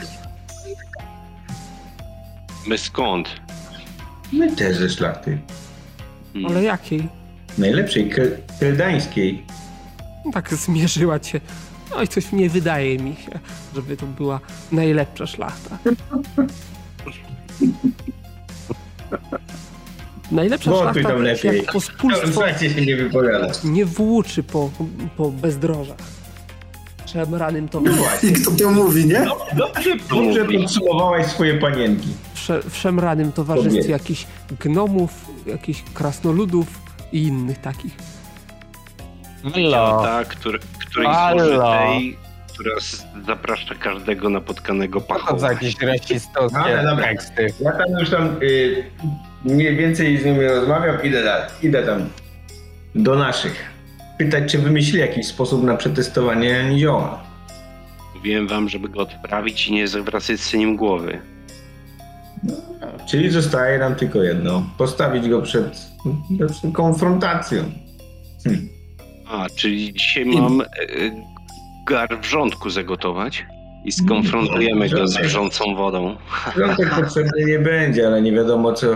My 2.67 2.77
skąd? 2.77 3.29
My 4.33 4.55
też 4.55 4.77
ze 4.77 4.89
szlachty. 4.89 5.37
Hmm. 6.33 6.51
Ale 6.51 6.63
jakiej? 6.63 7.09
Najlepszej, 7.57 8.13
kredańskiej. 8.59 9.45
No 10.25 10.31
Tak 10.31 10.53
zmierzyła 10.53 11.19
cię. 11.19 11.41
No 11.95 12.01
i 12.03 12.07
coś 12.07 12.31
nie 12.31 12.49
wydaje 12.49 12.99
mi 12.99 13.15
się, 13.15 13.39
żeby 13.75 13.97
to 13.97 14.05
była 14.05 14.39
najlepsza 14.71 15.27
szlachta. 15.27 15.77
Najlepsza 20.31 20.71
Gotuj 20.71 20.91
szlachta 20.93 21.09
tam 21.09 21.21
lepiej. 21.21 21.57
jak 21.57 21.71
pospólstwo 21.71 22.47
się 22.53 22.85
nie 22.85 22.95
nie 23.63 23.85
włóczy 23.85 24.43
po, 24.43 24.69
po 25.17 25.31
bezdrożach. 25.31 25.97
Szemranym 27.05 27.63
No 27.65 27.69
towarzystwie, 27.71 28.27
I 28.27 28.33
kto 28.33 28.51
to 28.51 28.71
mówi, 28.71 29.05
nie? 29.05 29.25
Dobrze, 29.55 29.89
dobrze 30.09 30.45
podsumowałaś 30.45 31.25
swoje 31.25 31.53
panienki. 31.57 32.07
prze, 32.33 32.61
w 32.69 32.77
szemranym 32.77 33.31
towarzystwie 33.31 33.91
jakichś 33.91 34.27
gnomów, 34.59 35.25
jakichś 35.45 35.83
krasnoludów 35.93 36.67
i 37.11 37.23
innych 37.23 37.61
takich. 37.61 37.95
Ta, 40.03 40.25
który, 40.25 40.59
której 40.89 41.07
Halo. 41.07 41.39
służy 41.39 41.59
tej, 41.59 42.17
która 42.53 42.71
zaprasza 43.27 43.75
każdego 43.75 44.29
napotkanego 44.29 45.01
Co 45.01 45.15
to 45.27 45.39
za 45.39 45.51
jakieś 45.51 45.81
rasistowskie 45.81 46.83
dobra. 46.89 47.05
teksty? 47.05 47.47
Ja 47.61 47.71
tam 47.71 47.99
już 47.99 48.09
tam 48.09 48.35
y, 48.43 48.83
mniej 49.45 49.75
więcej 49.75 50.17
z 50.17 50.25
nimi 50.25 50.45
rozmawiam, 50.47 51.03
idę 51.03 51.23
dalej. 51.23 51.49
Idę 51.63 51.83
tam 51.85 52.09
do 52.95 53.15
naszych. 53.15 53.69
Pytać, 54.17 54.51
czy 54.51 54.57
wymyślili 54.57 54.99
jakiś 54.99 55.27
sposób 55.27 55.63
na 55.63 55.77
przetestowanie 55.77 56.63
nizioła. 56.69 57.23
Mówiłem 58.15 58.47
wam, 58.47 58.69
żeby 58.69 58.89
go 58.89 58.99
odprawić 58.99 59.67
i 59.67 59.73
nie 59.73 59.87
zawracać 59.87 60.39
z 60.39 60.53
nim 60.53 60.75
głowy. 60.77 61.19
Czyli 63.07 63.29
zostaje 63.29 63.79
nam 63.79 63.95
tylko 63.95 64.23
jedno. 64.23 64.63
Postawić 64.77 65.29
go 65.29 65.41
przed, 65.41 65.77
przed 66.51 66.73
konfrontacją. 66.73 67.63
Hm. 68.43 68.69
A, 69.29 69.45
czyli 69.55 69.93
dzisiaj 69.93 70.25
mam 70.25 70.61
e, 70.61 70.65
gar 71.85 72.21
wrzątku 72.21 72.69
zagotować 72.69 73.45
i 73.85 73.91
skonfrontujemy 73.91 74.89
go 74.89 75.07
z 75.07 75.17
wrzącą 75.17 75.75
wodą. 75.75 76.15
Wrzątek 76.55 76.89
potrzebny 76.95 77.45
nie 77.45 77.59
będzie, 77.59 78.07
ale 78.07 78.21
nie 78.21 78.31
wiadomo 78.31 78.73
co, 78.73 78.87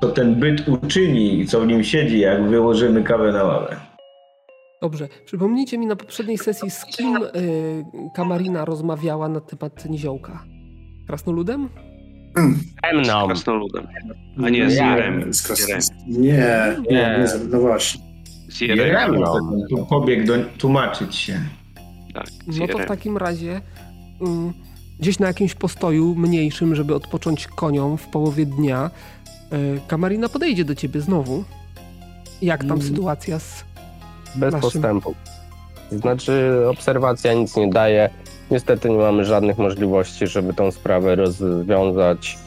co 0.00 0.08
ten 0.08 0.34
byt 0.34 0.68
uczyni 0.68 1.40
i 1.40 1.46
co 1.46 1.60
w 1.60 1.66
nim 1.66 1.84
siedzi, 1.84 2.18
jak 2.18 2.48
wyłożymy 2.48 3.02
kawę 3.02 3.32
na 3.32 3.44
ławę. 3.44 3.76
Dobrze, 4.82 5.08
przypomnijcie 5.24 5.78
mi 5.78 5.86
na 5.86 5.96
poprzedniej 5.96 6.38
sesji, 6.38 6.70
z 6.70 6.84
kim 6.84 7.16
y, 7.16 7.84
Kamarina 8.14 8.64
rozmawiała 8.64 9.28
na 9.28 9.40
temat 9.40 9.84
niziołka? 9.88 10.44
Krasnoludem? 11.06 11.68
Emną. 12.82 13.26
Krasnoludem. 13.26 13.86
A 14.44 14.48
nie, 14.48 14.70
z 14.70 14.74
Jerem. 14.76 15.32
Z 15.34 15.46
Z 15.84 15.90
nie, 16.06 16.18
Nie. 16.28 16.76
nie, 16.90 17.26
no 17.50 17.60
właśnie. 17.60 18.07
Z 18.48 18.60
Jerem. 18.60 18.78
Jerem. 18.86 19.14
Tu 19.70 19.86
pobiegł 19.86 20.26
do, 20.26 20.34
tłumaczyć 20.58 21.16
się. 21.16 21.40
Tak, 22.14 22.26
No 22.46 22.66
to 22.68 22.78
w 22.78 22.86
takim 22.86 23.16
razie 23.16 23.60
mm, 24.20 24.52
gdzieś 25.00 25.18
na 25.18 25.26
jakimś 25.26 25.54
postoju 25.54 26.14
mniejszym, 26.14 26.74
żeby 26.74 26.94
odpocząć 26.94 27.46
koniom 27.46 27.98
w 27.98 28.06
połowie 28.06 28.46
dnia, 28.46 28.90
y, 29.52 29.80
Kamarina 29.88 30.28
podejdzie 30.28 30.64
do 30.64 30.74
ciebie 30.74 31.00
znowu. 31.00 31.44
Jak 32.42 32.60
tam 32.60 32.70
Mm. 32.72 32.82
sytuacja 32.82 33.38
z... 33.38 33.64
Bez 34.36 34.52
Naszym- 34.54 34.60
postępu. 34.60 35.14
Znaczy, 35.92 36.52
obserwacja 36.70 37.32
nic 37.34 37.56
nie 37.56 37.70
daje. 37.70 38.10
Niestety 38.50 38.90
nie 38.90 38.96
mamy 38.96 39.24
żadnych 39.24 39.58
możliwości, 39.58 40.26
żeby 40.26 40.54
tą 40.54 40.70
sprawę 40.70 41.14
rozwiązać. 41.16 42.38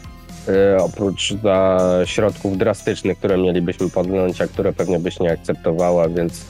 E, 0.47 0.77
oprócz 0.77 1.33
za 1.43 1.79
środków 2.05 2.57
drastycznych, 2.57 3.17
które 3.17 3.37
mielibyśmy 3.37 3.89
podjąć, 3.89 4.41
a 4.41 4.47
które 4.47 4.73
pewnie 4.73 4.99
byś 4.99 5.19
nie 5.19 5.31
akceptowała, 5.31 6.09
więc 6.09 6.45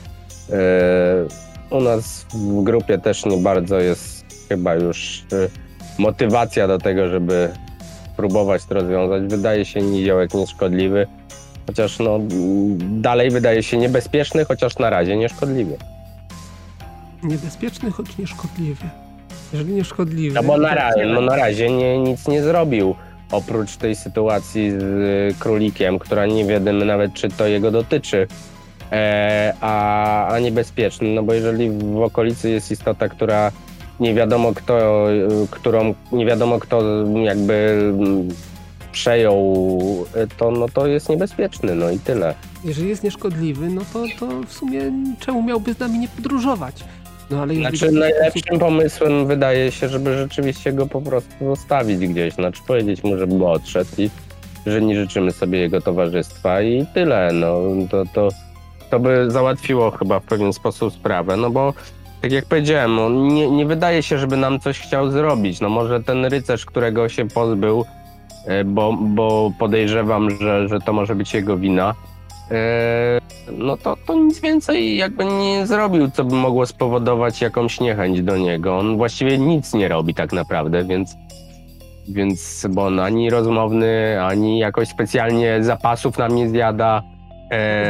e, 0.50 1.76
u 1.76 1.80
nas 1.80 2.26
w 2.34 2.62
grupie 2.62 2.98
też 2.98 3.24
nie 3.24 3.36
bardzo 3.36 3.80
jest 3.80 4.24
chyba 4.48 4.74
już 4.74 5.24
e, 5.32 5.48
motywacja 5.98 6.68
do 6.68 6.78
tego, 6.78 7.08
żeby 7.08 7.48
próbować 8.16 8.64
to 8.64 8.74
rozwiązać. 8.74 9.22
Wydaje 9.22 9.64
się 9.64 9.80
niziołek 9.82 10.34
nieszkodliwy. 10.34 11.06
Chociaż 11.66 11.98
no 11.98 12.18
dalej 12.80 13.30
wydaje 13.30 13.62
się 13.62 13.76
niebezpieczny, 13.76 14.44
chociaż 14.44 14.78
na 14.78 14.90
razie 14.90 15.16
nieszkodliwy. 15.16 15.76
Niebezpieczny, 17.22 17.90
choć 17.90 18.18
nieszkodliwy. 18.18 18.84
Jeżeli 19.52 19.74
nieszkodliwy... 19.74 20.34
No 20.34 20.42
bo 20.42 20.58
na 20.58 20.74
razie, 20.74 21.06
no 21.06 21.20
na 21.20 21.36
razie 21.36 21.70
nie, 21.70 21.98
nic 21.98 22.28
nie 22.28 22.42
zrobił. 22.42 22.94
Oprócz 23.32 23.76
tej 23.76 23.96
sytuacji 23.96 24.70
z 24.70 24.82
y, 24.82 25.34
królikiem, 25.38 25.98
która 25.98 26.26
nie 26.26 26.44
wiemy 26.44 26.84
nawet, 26.84 27.14
czy 27.14 27.28
to 27.28 27.46
jego 27.46 27.70
dotyczy. 27.70 28.26
E, 28.92 29.54
a, 29.60 30.26
a 30.28 30.38
niebezpieczny, 30.38 31.08
no 31.08 31.22
bo 31.22 31.34
jeżeli 31.34 31.70
w 31.70 32.02
okolicy 32.02 32.50
jest 32.50 32.70
istota, 32.70 33.08
która 33.08 33.52
nie 34.00 34.14
wiadomo 34.14 34.54
kto, 34.54 35.06
y, 35.12 35.28
którą 35.50 35.94
nie 36.12 36.26
wiadomo 36.26 36.58
kto 36.58 36.82
jakby 37.24 37.54
mm, 37.98 38.28
przejął, 38.92 39.66
y, 40.16 40.28
to, 40.36 40.50
no 40.50 40.68
to 40.68 40.86
jest 40.86 41.08
niebezpieczny, 41.08 41.74
no 41.74 41.90
i 41.90 41.98
tyle. 41.98 42.34
Jeżeli 42.64 42.88
jest 42.88 43.02
nieszkodliwy, 43.02 43.68
no 43.68 43.82
to, 43.92 44.04
to 44.20 44.40
w 44.46 44.52
sumie 44.52 44.92
czemu 45.18 45.42
miałby 45.42 45.74
z 45.74 45.78
nami 45.78 45.98
nie 45.98 46.08
podróżować? 46.08 46.84
No 47.32 47.42
ale 47.42 47.54
Znaczy 47.54 47.92
najlepszym 47.92 48.58
pomysłem 48.58 49.26
wydaje 49.26 49.72
się, 49.72 49.88
żeby 49.88 50.14
rzeczywiście 50.14 50.72
go 50.72 50.86
po 50.86 51.00
prostu 51.00 51.56
zostawić 51.56 51.98
gdzieś, 51.98 52.34
znaczy 52.34 52.62
powiedzieć 52.66 53.04
mu, 53.04 53.16
żeby 53.18 53.46
odszedł 53.46 53.90
i 53.98 54.10
że 54.66 54.82
nie 54.82 54.96
życzymy 54.96 55.32
sobie 55.32 55.58
jego 55.58 55.80
towarzystwa 55.80 56.62
i 56.62 56.86
tyle, 56.94 57.30
no. 57.32 57.60
To, 57.90 58.04
to, 58.14 58.28
to 58.90 58.98
by 58.98 59.30
załatwiło 59.30 59.90
chyba 59.90 60.20
w 60.20 60.24
pewien 60.24 60.52
sposób 60.52 60.94
sprawę, 60.94 61.36
no 61.36 61.50
bo 61.50 61.74
tak 62.22 62.32
jak 62.32 62.44
powiedziałem, 62.44 62.98
on 62.98 63.28
nie, 63.28 63.50
nie 63.50 63.66
wydaje 63.66 64.02
się, 64.02 64.18
żeby 64.18 64.36
nam 64.36 64.60
coś 64.60 64.80
chciał 64.80 65.10
zrobić, 65.10 65.60
no 65.60 65.68
może 65.68 66.02
ten 66.02 66.24
rycerz, 66.24 66.66
którego 66.66 67.08
się 67.08 67.28
pozbył, 67.28 67.84
e, 68.46 68.64
bo, 68.64 68.92
bo 68.92 69.52
podejrzewam, 69.58 70.30
że, 70.30 70.68
że 70.68 70.80
to 70.80 70.92
może 70.92 71.14
być 71.14 71.34
jego 71.34 71.56
wina, 71.58 71.94
no 73.52 73.76
to, 73.76 73.96
to 74.06 74.14
nic 74.14 74.40
więcej 74.40 74.96
jakby 74.96 75.24
nie 75.24 75.66
zrobił, 75.66 76.10
co 76.10 76.24
by 76.24 76.34
mogło 76.34 76.66
spowodować 76.66 77.40
jakąś 77.40 77.80
niechęć 77.80 78.22
do 78.22 78.36
niego. 78.36 78.78
On 78.78 78.96
właściwie 78.96 79.38
nic 79.38 79.74
nie 79.74 79.88
robi 79.88 80.14
tak 80.14 80.32
naprawdę, 80.32 80.84
więc, 80.84 81.16
więc 82.08 82.66
bo 82.70 82.86
on 82.86 83.00
ani 83.00 83.30
rozmowny, 83.30 84.22
ani 84.22 84.58
jakoś 84.58 84.88
specjalnie 84.88 85.64
zapasów 85.64 86.18
nam 86.18 86.34
nie 86.34 86.48
zjada. 86.48 87.02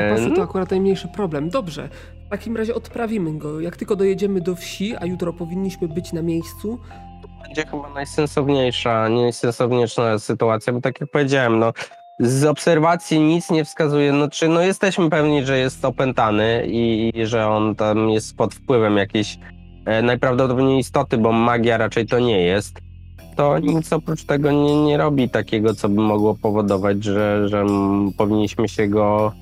Zapasy 0.09 0.31
to 0.31 0.37
no, 0.37 0.43
akurat 0.43 0.71
najmniejszy 0.71 1.09
problem. 1.09 1.51
Dobrze, 1.51 1.89
w 2.27 2.29
takim 2.29 2.57
razie 2.57 2.75
odprawimy 2.75 3.39
go. 3.39 3.61
Jak 3.61 3.77
tylko 3.77 3.97
dojedziemy 3.97 4.41
do 4.41 4.55
wsi, 4.55 4.97
a 4.97 5.07
jutro 5.07 5.33
powinniśmy 5.33 5.89
być 5.89 6.13
na 6.13 6.23
miejscu, 6.23 6.79
będzie 7.43 7.67
chyba 7.67 7.89
najsensowniejsza, 7.95 9.09
najsensowniejsza 9.09 10.19
sytuacja, 10.19 10.73
bo 10.73 10.81
tak 10.81 11.01
jak 11.01 11.11
powiedziałem, 11.11 11.59
no 11.59 11.73
z 12.23 12.45
obserwacji 12.45 13.21
nic 13.21 13.51
nie 13.51 13.65
wskazuje, 13.65 14.13
no 14.13 14.31
czy 14.31 14.49
no 14.49 14.61
jesteśmy 14.61 15.11
pewni, 15.11 15.45
że 15.45 15.59
jest 15.59 15.85
opętany 15.85 16.67
i, 16.67 17.13
i 17.15 17.27
że 17.27 17.49
on 17.49 17.75
tam 17.75 18.11
jest 18.11 18.37
pod 18.37 18.55
wpływem 18.55 18.97
jakiejś 18.97 19.39
e, 19.85 20.03
najprawdopodobniej 20.03 20.79
istoty, 20.79 21.19
bo 21.19 21.33
magia 21.33 21.77
raczej 21.77 22.07
to 22.07 22.19
nie 22.19 22.41
jest, 22.41 22.79
to 23.37 23.59
nic 23.59 23.93
oprócz 23.93 24.25
tego 24.25 24.53
nie, 24.53 24.85
nie 24.85 24.97
robi 24.97 25.29
takiego, 25.29 25.75
co 25.75 25.89
by 25.89 26.01
mogło 26.01 26.35
powodować, 26.35 27.05
że, 27.05 27.49
że 27.49 27.67
powinniśmy 28.17 28.69
się 28.69 28.89
go 28.89 29.33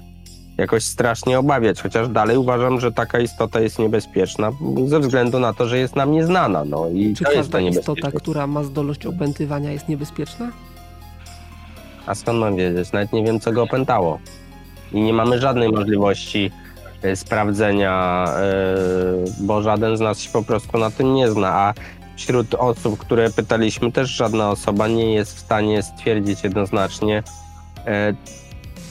jakoś 0.59 0.85
strasznie 0.85 1.39
obawiać, 1.39 1.82
chociaż 1.82 2.09
dalej 2.09 2.36
uważam, 2.36 2.81
że 2.81 2.93
taka 2.93 3.20
istota 3.20 3.61
jest 3.61 3.78
niebezpieczna 3.78 4.52
ze 4.86 5.01
względu 5.01 5.39
na 5.39 5.52
to, 5.52 5.69
że 5.69 5.78
jest 5.78 5.97
nam 5.97 6.12
nieznana, 6.12 6.65
no 6.65 6.89
i 6.89 7.15
czy 7.15 7.24
to 7.24 7.32
jest 7.32 7.52
każda 7.52 7.59
to 7.59 7.78
istota, 7.81 8.12
która 8.12 8.47
ma 8.47 8.62
zdolność 8.62 9.07
opętywania 9.07 9.73
jest 9.73 9.89
niebezpieczna? 9.89 10.51
A 12.06 12.14
skąd 12.14 12.39
mam 12.39 12.56
wiedzieć? 12.56 12.93
Nawet 12.93 13.12
nie 13.12 13.24
wiem, 13.24 13.40
co 13.40 13.52
go 13.52 13.62
opętało. 13.62 14.18
I 14.93 15.01
nie 15.01 15.12
mamy 15.12 15.39
żadnej 15.39 15.68
możliwości 15.72 16.51
e, 17.02 17.16
sprawdzenia, 17.16 18.24
e, 18.36 18.44
bo 19.40 19.62
żaden 19.62 19.97
z 19.97 20.01
nas 20.01 20.20
się 20.20 20.31
po 20.31 20.43
prostu 20.43 20.78
na 20.78 20.90
tym 20.90 21.14
nie 21.14 21.31
zna. 21.31 21.48
A 21.48 21.74
wśród 22.16 22.55
osób, 22.55 22.98
które 22.98 23.31
pytaliśmy, 23.31 23.93
też 23.93 24.10
żadna 24.10 24.51
osoba 24.51 24.89
nie 24.89 25.14
jest 25.14 25.36
w 25.36 25.40
stanie 25.40 25.82
stwierdzić 25.82 26.44
jednoznacznie, 26.44 27.22
e, 27.86 28.14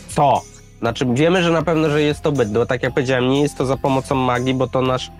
co. 0.07 0.41
Znaczy, 0.79 1.05
wiemy, 1.13 1.43
że 1.43 1.51
na 1.51 1.61
pewno, 1.61 1.89
że 1.89 2.01
jest 2.01 2.21
to 2.21 2.31
byt, 2.31 2.51
bo 2.51 2.65
tak 2.65 2.83
jak 2.83 2.93
powiedziałem, 2.93 3.29
nie 3.29 3.41
jest 3.41 3.57
to 3.57 3.65
za 3.65 3.77
pomocą 3.77 4.15
magii, 4.15 4.53
bo 4.53 4.67
to 4.67 4.81
nasz 4.81 5.11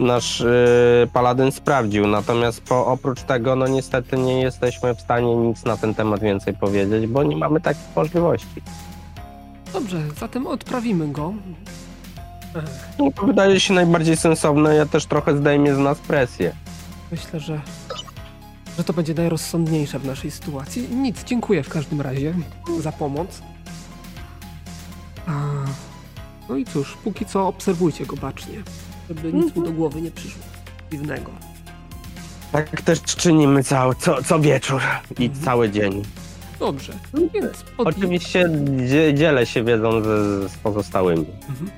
nasz 0.00 0.40
yy, 0.40 1.08
paladyn 1.12 1.52
sprawdził. 1.52 2.06
Natomiast 2.06 2.60
po, 2.60 2.86
oprócz 2.86 3.22
tego, 3.22 3.56
no 3.56 3.66
niestety 3.66 4.18
nie 4.18 4.40
jesteśmy 4.40 4.94
w 4.94 5.00
stanie 5.00 5.36
nic 5.36 5.64
na 5.64 5.76
ten 5.76 5.94
temat 5.94 6.20
więcej 6.20 6.54
powiedzieć, 6.54 7.06
bo 7.06 7.22
nie 7.22 7.36
mamy 7.36 7.60
takich 7.60 7.96
możliwości. 7.96 8.62
Dobrze, 9.72 10.02
zatem 10.20 10.46
odprawimy 10.46 11.08
go. 11.08 11.32
No, 12.98 13.10
to 13.16 13.26
wydaje 13.26 13.60
się 13.60 13.74
najbardziej 13.74 14.16
sensowne, 14.16 14.74
ja 14.74 14.86
też 14.86 15.06
trochę 15.06 15.36
zdejmie 15.36 15.74
z 15.74 15.78
nas 15.78 15.98
presję. 15.98 16.52
Myślę, 17.10 17.40
że, 17.40 17.60
że 18.78 18.84
to 18.84 18.92
będzie 18.92 19.14
najrozsądniejsze 19.14 19.98
w 19.98 20.06
naszej 20.06 20.30
sytuacji. 20.30 20.88
Nic, 20.88 21.24
dziękuję 21.24 21.62
w 21.62 21.68
każdym 21.68 22.00
razie 22.00 22.34
za 22.80 22.92
pomoc. 22.92 23.42
A, 25.26 25.32
no 26.48 26.56
i 26.56 26.64
cóż, 26.64 26.96
póki 27.04 27.26
co 27.26 27.46
obserwujcie 27.48 28.06
go 28.06 28.16
bacznie, 28.16 28.62
żeby 29.10 29.32
nic 29.32 29.56
mu 29.56 29.62
do 29.64 29.72
głowy 29.72 30.02
nie 30.02 30.10
przyszło 30.10 30.42
dziwnego. 30.92 31.30
Tak 32.52 32.82
też 32.82 33.02
czynimy 33.02 33.64
cały, 33.64 33.94
co, 33.94 34.22
co 34.22 34.40
wieczór 34.40 34.80
i 35.18 35.24
Mhm. 35.24 35.44
cały 35.44 35.70
dzień. 35.70 36.02
Dobrze, 36.60 36.92
więc 37.34 37.62
pod... 37.76 37.88
Oczywiście 37.88 38.48
dzie, 38.88 39.14
dzielę 39.14 39.46
się 39.46 39.64
wiedzą 39.64 40.02
z, 40.02 40.06
z 40.52 40.56
pozostałymi. 40.58 41.26
Mhm. 41.48 41.70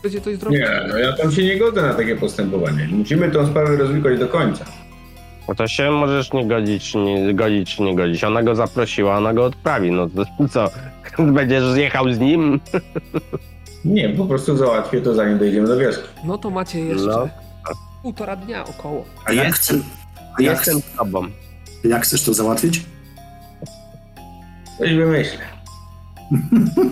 Chcecie 0.00 0.20
coś 0.20 0.36
zrobić? 0.36 0.60
Nie, 0.60 0.80
no 0.88 0.98
ja 0.98 1.12
tam 1.16 1.32
się 1.32 1.44
nie 1.44 1.56
godzę 1.58 1.82
na 1.82 1.94
takie 1.94 2.16
postępowanie. 2.16 2.88
Musimy 2.92 3.30
tą 3.30 3.46
sprawę 3.46 3.76
rozwikłać 3.76 4.18
do 4.18 4.28
końca. 4.28 4.64
Bo 5.46 5.54
to 5.54 5.68
się 5.68 5.90
możesz 5.90 6.32
nie 6.32 6.46
godzić, 6.48 6.94
nie 6.94 7.34
godzić, 7.34 7.76
czy 7.76 7.82
nie 7.82 7.96
godzić. 7.96 8.24
Ona 8.24 8.42
go 8.42 8.54
zaprosiła, 8.54 9.16
ona 9.18 9.34
go 9.34 9.44
odprawi. 9.44 9.90
No 9.90 10.08
to 10.08 10.48
co? 10.48 10.70
Będziesz 11.32 11.76
jechał 11.76 12.12
z 12.12 12.18
nim? 12.18 12.60
Nie, 13.84 14.08
po 14.08 14.24
prostu 14.26 14.56
załatwię 14.56 15.00
to 15.00 15.14
zanim 15.14 15.38
dojdziemy 15.38 15.68
do 15.68 15.76
wioski. 15.76 16.02
No 16.24 16.38
to 16.38 16.50
macie 16.50 16.80
jeszcze 16.80 17.06
No. 17.06 17.28
półtora 18.02 18.36
dnia 18.36 18.64
około. 18.64 19.04
A 19.26 19.32
jak, 19.32 19.54
chce, 19.54 19.74
a 20.38 20.42
jak, 20.42 20.56
Jestem 20.56 20.80
z 20.80 20.96
tobą. 20.96 21.22
jak 21.84 22.02
chcesz 22.02 22.22
to 22.24 22.34
załatwić? 22.34 22.82
Coś 24.78 24.94
wymyślę. 24.94 25.38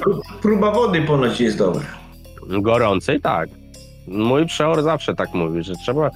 Pró- 0.01 0.21
Próba 0.43 0.71
wody 0.71 1.03
ponoć 1.03 1.41
jest 1.41 1.59
dobra. 1.59 1.83
Gorącej, 2.49 3.21
tak. 3.21 3.49
Mój 4.09 4.47
przeor 4.47 4.83
zawsze 4.83 5.15
tak 5.15 5.35
mówi, 5.35 5.63
że 5.63 5.75
trzeba 5.75 6.11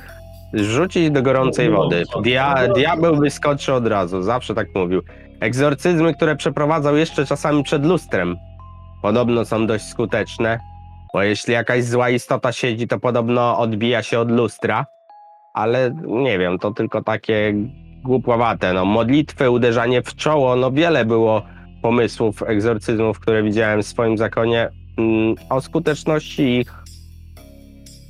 rzucić 0.55 1.11
do 1.11 1.23
gorącej 1.23 1.71
wody. 1.71 2.03
Dia, 2.23 2.69
diabeł 2.75 3.17
wyskoczy 3.17 3.73
od 3.75 3.87
razu, 3.87 4.23
zawsze 4.23 4.55
tak 4.55 4.67
mówił. 4.75 5.03
Egzorcyzmy, 5.41 6.15
które 6.15 6.37
przeprowadzał 6.37 6.97
jeszcze 6.97 7.27
czasami 7.27 7.63
przed 7.65 7.85
lustrem, 7.87 8.37
podobno 9.03 9.45
są 9.45 9.67
dość 9.67 9.85
skuteczne, 9.85 10.59
bo 11.15 11.23
jeśli 11.23 11.53
jakaś 11.53 11.85
zła 11.85 12.11
istota 12.11 12.53
siedzi, 12.53 12.89
to 12.89 12.99
podobno 12.99 13.59
odbija 13.59 14.03
się 14.03 14.21
od 14.21 14.31
lustra, 14.31 14.87
ale 15.55 15.95
nie 16.07 16.39
wiem, 16.39 16.59
to 16.59 16.71
tylko 16.71 17.03
takie 17.03 17.55
głupowate. 18.05 18.73
No, 18.73 18.85
modlitwy, 18.85 19.51
uderzanie 19.51 20.03
w 20.03 20.15
czoło, 20.15 20.57
no 20.57 20.71
wiele 20.73 21.05
było 21.05 21.43
pomysłów, 21.83 22.43
egzorcyzmów, 22.43 23.21
które 23.21 23.43
widziałem 23.43 23.83
w 23.83 23.87
swoim 23.87 24.19
zakonie. 24.19 24.69
Mm, 24.99 25.35
O 25.51 25.61
skuteczności 25.61 26.43
ich 26.43 26.73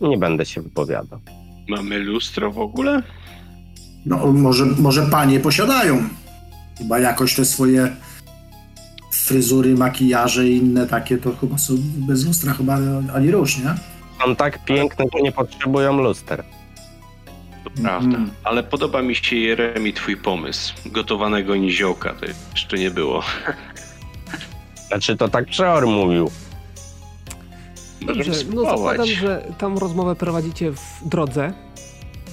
nie 0.00 0.18
będę 0.18 0.46
się 0.46 0.62
wypowiadał. 0.62 1.20
Mamy 1.68 1.98
lustro 1.98 2.50
w 2.50 2.58
ogóle? 2.58 3.02
No, 4.06 4.32
może, 4.32 4.66
może 4.66 5.02
panie 5.06 5.40
posiadają. 5.40 6.02
Chyba 6.78 6.98
jakoś 6.98 7.36
te 7.36 7.44
swoje 7.44 7.88
fryzury, 9.12 9.74
makijaże 9.74 10.48
i 10.48 10.56
inne 10.56 10.86
takie, 10.86 11.18
to 11.18 11.36
chyba 11.40 11.58
są 11.58 11.74
bez 11.96 12.26
lustra 12.26 12.52
chyba 12.52 12.78
ani 13.14 13.30
rusz, 13.30 13.58
nie? 13.58 13.74
Są 14.24 14.36
tak 14.36 14.64
piękne, 14.64 15.04
że 15.14 15.22
nie 15.22 15.32
potrzebują 15.32 16.02
luster. 16.02 16.44
To 17.64 17.70
prawda. 17.70 18.08
Mhm. 18.08 18.30
Ale 18.44 18.62
podoba 18.62 19.02
mi 19.02 19.14
się 19.14 19.36
Jeremi 19.36 19.92
twój 19.92 20.16
pomysł. 20.16 20.74
Gotowanego 20.86 21.56
niziołka 21.56 22.14
to 22.14 22.26
jeszcze 22.52 22.78
nie 22.78 22.90
było. 22.90 23.22
Znaczy 24.88 25.16
to 25.16 25.28
tak 25.28 25.46
przeor 25.46 25.86
mówił. 25.86 26.30
Dobrze, 28.06 28.32
no 28.54 28.62
zakładam, 28.62 29.06
że 29.06 29.46
tam 29.58 29.78
rozmowę 29.78 30.16
prowadzicie 30.16 30.72
w 30.72 31.08
drodze, 31.08 31.52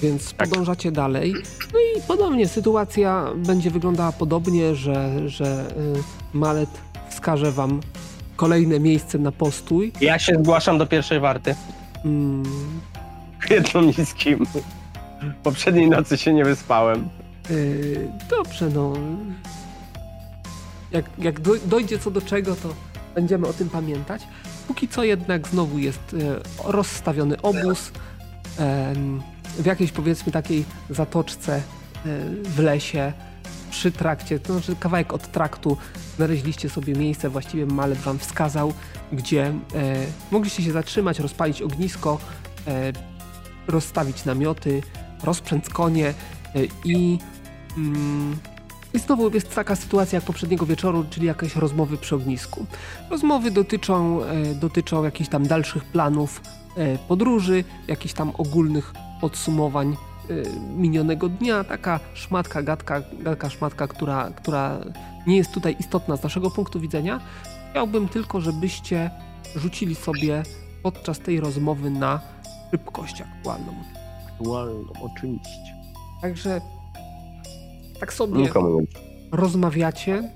więc 0.02 0.32
Tak. 0.34 0.48
podążacie 0.48 0.92
dalej. 0.92 1.34
No 1.72 1.78
i 1.78 2.02
podobnie, 2.08 2.48
sytuacja 2.48 3.26
będzie 3.36 3.70
wyglądała 3.70 4.12
podobnie, 4.12 4.74
że, 4.74 5.28
że 5.28 5.74
y, 5.96 6.19
Malet 6.32 6.70
wskaże 7.10 7.52
wam 7.52 7.80
kolejne 8.36 8.80
miejsce 8.80 9.18
na 9.18 9.32
postój. 9.32 9.92
Ja 10.00 10.18
się 10.18 10.34
zgłaszam 10.34 10.78
do 10.78 10.86
pierwszej 10.86 11.20
warty. 11.20 11.54
Mm, 12.04 12.42
Jedną 13.50 13.80
niskim. 13.82 14.46
Poprzedniej 15.42 15.90
nocy 15.90 16.18
się 16.18 16.32
nie 16.32 16.44
wyspałem. 16.44 17.08
y, 17.50 18.08
dobrze, 18.30 18.68
no. 18.74 18.92
Jak, 20.92 21.04
jak 21.18 21.40
doj- 21.40 21.60
dojdzie 21.66 21.98
co 21.98 22.10
do 22.10 22.20
czego, 22.20 22.56
to 22.56 22.68
Będziemy 23.14 23.46
o 23.46 23.52
tym 23.52 23.68
pamiętać. 23.68 24.22
Póki 24.68 24.88
co 24.88 25.04
jednak 25.04 25.48
znowu 25.48 25.78
jest 25.78 26.00
e, 26.66 26.70
rozstawiony 26.72 27.42
obóz 27.42 27.90
w 29.58 29.66
jakiejś 29.66 29.92
powiedzmy 29.92 30.32
takiej 30.32 30.64
zatoczce 30.90 31.56
e, 31.56 31.60
w 32.44 32.58
lesie 32.58 33.12
przy 33.70 33.92
trakcie, 33.92 34.38
to 34.38 34.52
znaczy 34.52 34.76
kawałek 34.80 35.12
od 35.12 35.32
traktu 35.32 35.76
znaleźliście 36.16 36.68
sobie 36.68 36.94
miejsce, 36.94 37.30
właściwie 37.30 37.66
Malet 37.66 37.98
wam 37.98 38.18
wskazał, 38.18 38.72
gdzie 39.12 39.46
e, 39.46 39.52
mogliście 40.30 40.62
się 40.62 40.72
zatrzymać, 40.72 41.18
rozpalić 41.18 41.62
ognisko, 41.62 42.18
e, 42.66 42.92
rozstawić 43.68 44.24
namioty, 44.24 44.82
rozprzęc 45.24 45.68
konie 45.68 46.08
e, 46.08 46.14
i, 46.84 47.18
mm, 47.76 48.36
i 48.94 48.98
znowu 48.98 49.30
jest 49.30 49.54
taka 49.54 49.76
sytuacja 49.76 50.16
jak 50.16 50.24
poprzedniego 50.24 50.66
wieczoru, 50.66 51.04
czyli 51.10 51.26
jakieś 51.26 51.56
rozmowy 51.56 51.96
przy 51.96 52.14
ognisku. 52.14 52.66
Rozmowy 53.10 53.50
dotyczą, 53.50 54.24
e, 54.24 54.54
dotyczą 54.54 55.04
jakichś 55.04 55.30
tam 55.30 55.46
dalszych 55.46 55.84
planów 55.84 56.40
e, 56.76 56.98
podróży, 56.98 57.64
jakichś 57.88 58.14
tam 58.14 58.32
ogólnych 58.38 58.92
podsumowań 59.20 59.96
minionego 60.76 61.28
dnia, 61.28 61.64
taka 61.64 62.00
szmatka, 62.14 62.62
gadka, 62.62 63.02
gadka 63.20 63.50
szmatka, 63.50 63.88
która, 63.88 64.30
która 64.36 64.78
nie 65.26 65.36
jest 65.36 65.52
tutaj 65.52 65.76
istotna 65.80 66.16
z 66.16 66.22
naszego 66.22 66.50
punktu 66.50 66.80
widzenia. 66.80 67.20
Chciałbym 67.70 68.08
tylko, 68.08 68.40
żebyście 68.40 69.10
rzucili 69.56 69.94
sobie 69.94 70.42
podczas 70.82 71.18
tej 71.18 71.40
rozmowy 71.40 71.90
na 71.90 72.20
szybkość 72.70 73.20
aktualną. 73.20 73.72
Aktualną, 74.28 74.84
oczywiście. 75.02 75.74
Także 76.22 76.60
tak 78.00 78.12
sobie 78.12 78.48
rozmawiacie, 79.32 80.30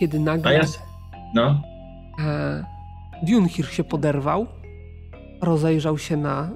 kiedy 0.00 0.18
A 0.18 0.20
nagle 0.20 0.54
ja... 0.54 0.64
No. 1.34 1.62
e, 2.20 2.64
Dunhir 3.22 3.66
się 3.66 3.84
poderwał, 3.84 4.46
rozejrzał 5.40 5.98
się 5.98 6.16
na, 6.16 6.50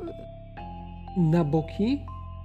na 1.17 1.45
boki, 1.45 1.99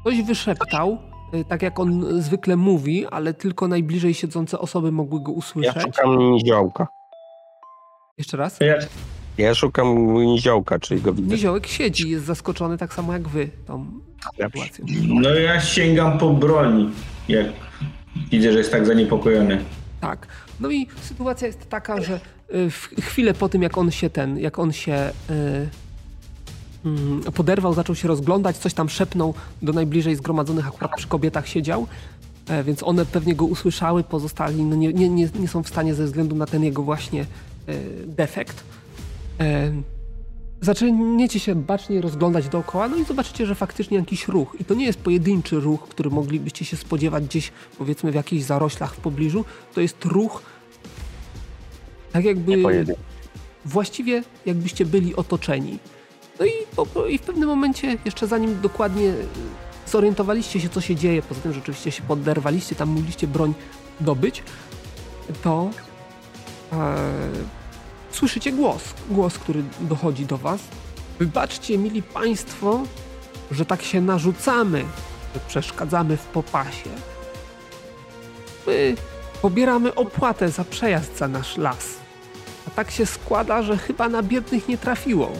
coś 0.03 0.21
wyszeptał, 0.21 0.97
e, 1.33 1.43
tak 1.43 1.61
jak 1.61 1.79
on 1.79 2.21
zwykle 2.21 2.55
mówi, 2.55 3.05
ale 3.05 3.33
tylko 3.33 3.67
najbliżej 3.67 4.13
siedzące 4.13 4.59
osoby 4.59 4.91
mogły 4.91 5.21
go 5.23 5.31
Ja 5.31 5.37
usłyszeć. 5.37 5.83
szukam 5.83 6.17
niziołka. 6.31 6.87
Jeszcze 8.17 8.37
raz. 8.37 8.59
Ja... 8.59 8.75
Ja 9.37 9.55
szukam 9.55 10.13
niziołka, 10.13 10.79
czyli 10.79 11.01
go 11.01 11.13
widzę. 11.13 11.33
Niziołek 11.35 11.67
siedzi, 11.67 12.09
jest 12.09 12.25
zaskoczony 12.25 12.77
tak 12.77 12.93
samo 12.93 13.13
jak 13.13 13.27
wy 13.27 13.49
tą 13.65 13.85
sytuacją. 14.43 14.85
No 15.07 15.29
ja 15.29 15.61
sięgam 15.61 16.17
po 16.17 16.29
broń, 16.29 16.91
jak 17.29 17.45
widzę, 18.31 18.51
że 18.51 18.57
jest 18.57 18.71
tak 18.71 18.85
zaniepokojony. 18.85 19.63
Tak. 20.01 20.27
No 20.59 20.69
i 20.71 20.87
sytuacja 21.01 21.47
jest 21.47 21.69
taka, 21.69 22.01
że 22.01 22.19
y, 22.55 22.69
w 22.69 22.89
chwilę 23.01 23.33
po 23.33 23.49
tym, 23.49 23.61
jak 23.63 23.77
on 23.77 23.91
się 23.91 24.09
ten, 24.09 24.37
jak 24.37 24.59
on 24.59 24.71
się 24.73 24.93
y, 25.29 25.33
mm, 25.33 25.69
poderwał, 27.33 27.73
zaczął 27.73 27.95
się 27.95 28.07
rozglądać, 28.07 28.57
coś 28.57 28.73
tam 28.73 28.89
szepnął 28.89 29.33
do 29.61 29.73
najbliżej 29.73 30.15
zgromadzonych, 30.15 30.67
akurat 30.67 30.91
przy 30.97 31.07
kobietach 31.07 31.47
siedział, 31.47 31.87
e, 32.47 32.63
więc 32.63 32.83
one 32.83 33.05
pewnie 33.05 33.35
go 33.35 33.45
usłyszały, 33.45 34.03
pozostali 34.03 34.63
no 34.63 34.75
nie, 34.75 34.93
nie, 34.93 35.09
nie, 35.09 35.47
są 35.47 35.63
w 35.63 35.67
stanie 35.67 35.93
ze 35.93 36.05
względu 36.05 36.35
na 36.35 36.45
ten 36.45 36.63
jego 36.63 36.83
właśnie 36.83 37.21
e, 37.21 37.25
defekt. 38.07 38.63
E, 39.39 39.71
Zaczniecie 40.61 41.39
się 41.39 41.55
bacznie 41.55 42.01
rozglądać 42.01 42.49
dookoła, 42.49 42.87
no 42.87 42.97
i 42.97 43.05
zobaczycie, 43.05 43.45
że 43.45 43.55
faktycznie 43.55 43.97
jakiś 43.97 44.27
ruch. 44.27 44.55
I 44.59 44.65
to 44.65 44.73
nie 44.73 44.85
jest 44.85 44.99
pojedynczy 44.99 45.59
ruch, 45.59 45.89
który 45.89 46.09
moglibyście 46.09 46.65
się 46.65 46.77
spodziewać 46.77 47.25
gdzieś, 47.25 47.51
powiedzmy, 47.77 48.11
w 48.11 48.15
jakichś 48.15 48.43
zaroślach 48.43 48.95
w 48.95 48.97
pobliżu. 48.97 49.45
To 49.73 49.81
jest 49.81 50.05
ruch, 50.05 50.41
tak 52.11 52.25
jakby 52.25 52.63
właściwie 53.65 54.23
jakbyście 54.45 54.85
byli 54.85 55.15
otoczeni. 55.15 55.79
No 56.39 56.45
i, 56.45 56.51
po, 56.75 57.05
i 57.05 57.17
w 57.17 57.21
pewnym 57.21 57.49
momencie, 57.49 57.97
jeszcze 58.05 58.27
zanim 58.27 58.61
dokładnie 58.61 59.13
zorientowaliście 59.87 60.59
się, 60.59 60.69
co 60.69 60.81
się 60.81 60.95
dzieje, 60.95 61.21
poza 61.21 61.41
tym, 61.41 61.53
że 61.53 61.59
oczywiście 61.59 61.91
się 61.91 62.03
podderwaliście, 62.03 62.75
tam 62.75 62.89
mogliście 62.89 63.27
broń 63.27 63.53
dobyć, 63.99 64.43
to 65.43 65.69
e, 66.73 66.95
słyszycie 68.11 68.51
głos, 68.51 68.83
głos, 69.09 69.37
który 69.37 69.63
dochodzi 69.81 70.25
do 70.25 70.37
was. 70.37 70.61
Wybaczcie, 71.19 71.77
mili 71.77 72.03
państwo, 72.03 72.83
że 73.51 73.65
tak 73.65 73.81
się 73.81 74.01
narzucamy, 74.01 74.85
że 75.33 75.39
przeszkadzamy 75.47 76.17
w 76.17 76.25
popasie. 76.25 76.89
My 78.67 78.95
pobieramy 79.41 79.95
opłatę 79.95 80.49
za 80.49 80.63
przejazd 80.63 81.17
za 81.17 81.27
nasz 81.27 81.57
las. 81.57 81.95
A 82.67 82.69
tak 82.69 82.91
się 82.91 83.05
składa, 83.05 83.61
że 83.61 83.77
chyba 83.77 84.09
na 84.09 84.23
biednych 84.23 84.67
nie 84.67 84.77
trafiło. 84.77 85.31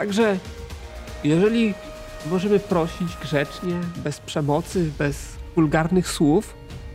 Także, 0.00 0.38
jeżeli 1.24 1.74
możemy 2.26 2.60
prosić 2.60 3.08
grzecznie, 3.22 3.74
bez 3.96 4.20
przemocy, 4.20 4.90
bez 4.98 5.36
wulgarnych 5.56 6.08
słów 6.08 6.54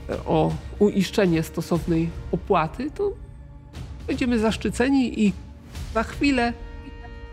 e, 0.09 0.17
o 0.25 0.51
uiszczenie 0.79 1.43
stosownej 1.43 2.09
opłaty, 2.31 2.91
to 2.91 3.11
będziemy 4.07 4.39
zaszczyceni 4.39 5.25
i 5.25 5.33
za 5.93 6.03
chwilę 6.03 6.53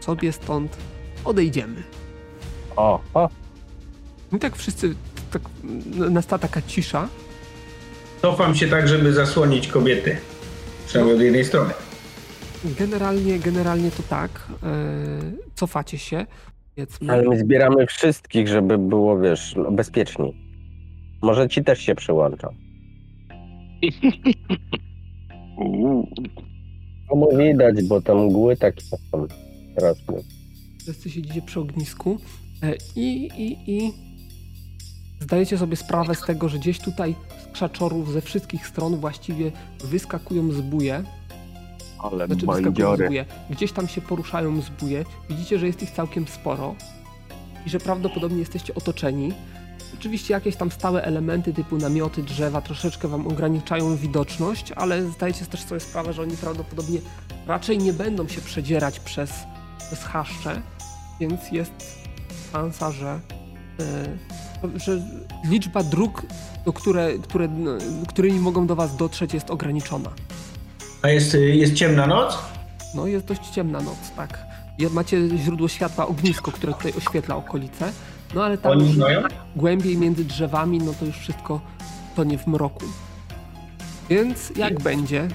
sobie 0.01 0.32
stąd 0.32 0.77
odejdziemy. 1.24 1.82
O, 2.77 3.01
o, 3.15 3.28
I 4.32 4.39
tak 4.39 4.57
wszyscy, 4.57 4.94
tak 5.31 5.43
nastała 6.11 6.39
taka 6.39 6.62
cisza. 6.62 7.09
Cofam 8.23 8.55
się 8.55 8.69
tak, 8.69 8.89
żeby 8.89 9.12
zasłonić 9.12 9.69
kobiety. 9.69 10.16
Przynajmniej 10.86 11.16
od 11.16 11.23
jednej 11.23 11.44
strony. 11.44 11.74
Generalnie, 12.65 13.39
generalnie 13.39 13.91
to 13.91 14.03
tak. 14.03 14.49
E, 14.63 14.77
cofacie 15.55 15.99
się. 15.99 16.27
Powiedzmy. 16.75 17.13
ale 17.13 17.23
my 17.23 17.39
zbieramy 17.39 17.87
wszystkich, 17.87 18.49
żeby 18.49 18.79
było, 18.79 19.19
wiesz, 19.19 19.55
no, 19.57 19.71
bezpieczniej. 19.71 20.37
Może 21.23 21.49
ci 21.49 21.65
też 21.65 21.81
się 21.81 21.95
przyłączą. 21.95 22.49
No 27.11 27.17
bo 27.17 27.37
widać, 27.37 27.85
bo 27.85 28.03
tam 28.03 28.27
mgły 28.27 28.57
takie 28.57 28.81
są. 28.81 28.99
Teraz 29.77 29.97
my. 30.09 30.23
Wszyscy 30.79 31.11
siedzicie 31.11 31.43
przy 31.43 31.61
ognisku 31.61 32.19
e, 32.63 32.75
i, 32.97 33.27
i, 33.27 33.71
i 33.71 33.93
zdajecie 35.21 35.59
sobie 35.59 35.77
sprawę 35.77 36.15
z 36.15 36.21
tego, 36.21 36.49
że 36.49 36.59
gdzieś 36.59 36.79
tutaj 36.79 37.15
z 37.43 37.53
krzaczorów 37.53 38.13
ze 38.13 38.21
wszystkich 38.21 38.67
stron 38.67 38.97
właściwie 38.97 39.53
wyskakują 39.85 40.53
zbóje. 40.53 41.05
Ale 42.03 42.27
Znaczy 42.27 42.47
wyskakują 42.47 42.97
zbóje. 42.97 43.24
Gdzieś 43.51 43.73
tam 43.73 43.89
się 43.89 44.01
poruszają 44.01 44.61
zbóje. 44.61 45.05
Widzicie, 45.31 45.59
że 45.59 45.66
jest 45.66 45.83
ich 45.83 45.91
całkiem 45.91 46.27
sporo 46.27 46.74
i 47.66 47.70
że 47.70 47.81
prawdopodobnie 47.81 48.39
jesteście 48.39 48.74
otoczeni. 48.74 49.33
Oczywiście 49.95 50.35
jakieś 50.35 50.57
tam 50.57 50.70
stałe 50.70 51.05
elementy 51.05 51.53
typu 51.55 51.77
namioty, 51.77 52.23
drzewa 52.23 52.61
troszeczkę 52.61 53.09
wam 53.09 53.27
ograniczają 53.27 53.97
widoczność, 53.97 54.73
ale 54.73 55.03
zdajecie 55.03 55.47
też 55.47 55.62
sobie 55.62 55.81
sprawę, 55.81 56.12
że 56.12 56.23
oni 56.23 56.37
prawdopodobnie 56.37 56.99
raczej 57.47 57.79
nie 57.79 57.93
będą 57.93 58.29
się 58.29 58.41
przedzierać 58.41 59.01
przez, 59.01 59.33
przez 59.79 60.05
chaszcze, 60.05 60.62
więc 61.20 61.53
jest 61.53 61.73
szansa, 62.53 62.91
że, 62.91 63.20
e, 63.81 64.79
że 64.79 65.03
liczba 65.45 65.83
dróg, 65.83 66.23
do 66.65 66.73
które, 66.73 67.19
które, 67.19 67.49
no, 67.49 67.70
którymi 68.09 68.41
mogą 68.41 68.66
do 68.66 68.77
was 68.77 68.97
dotrzeć 68.97 69.35
jest 69.35 69.51
ograniczona. 69.51 70.11
A 71.03 71.09
jest, 71.09 71.35
jest 71.53 71.74
ciemna 71.74 72.07
noc? 72.07 72.39
No 72.95 73.07
jest 73.07 73.27
dość 73.27 73.49
ciemna 73.49 73.81
noc, 73.81 73.97
tak. 74.16 74.39
Macie 74.91 75.29
źródło 75.39 75.69
światła, 75.69 76.07
ognisko, 76.07 76.53
które 76.53 76.73
tutaj 76.74 76.93
oświetla 76.99 77.37
okolice, 77.37 77.93
no 78.35 78.45
ale 78.45 78.59
tam 78.59 78.73
Oni 78.73 78.93
znają? 78.93 79.20
głębiej 79.57 79.97
między 79.99 80.24
drzewami, 80.24 80.79
no 80.79 80.93
to 81.01 81.05
już 81.05 81.16
wszystko 81.16 81.61
tonie 82.16 82.39
w 82.39 82.47
mroku. 82.47 82.85
Więc 84.11 84.53
jak 84.57 84.81
będzie? 84.83 85.29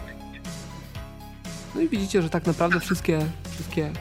No 1.76 1.82
i 1.82 1.90
widzicie, 1.90 2.22
że 2.22 2.30
tak 2.30 2.46
naprawdę 2.46 2.80
wszystkie, 2.80 3.20
wszystkie 3.52 3.92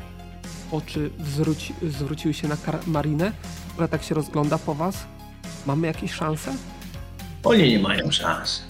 oczy 0.73 1.11
zwróci, 1.25 1.75
zwróciły 1.83 2.35
się 2.35 2.49
na 2.49 2.55
Kar- 2.57 2.87
Marinę, 2.87 3.33
która 3.73 3.89
tak 3.89 4.03
się 4.03 4.15
rozgląda 4.15 4.59
po 4.59 4.75
was. 4.75 5.07
Mamy 5.67 5.87
jakieś 5.87 6.13
szanse? 6.13 6.55
Oni 7.45 7.69
nie 7.69 7.79
mają 7.79 8.11
szans. 8.11 8.63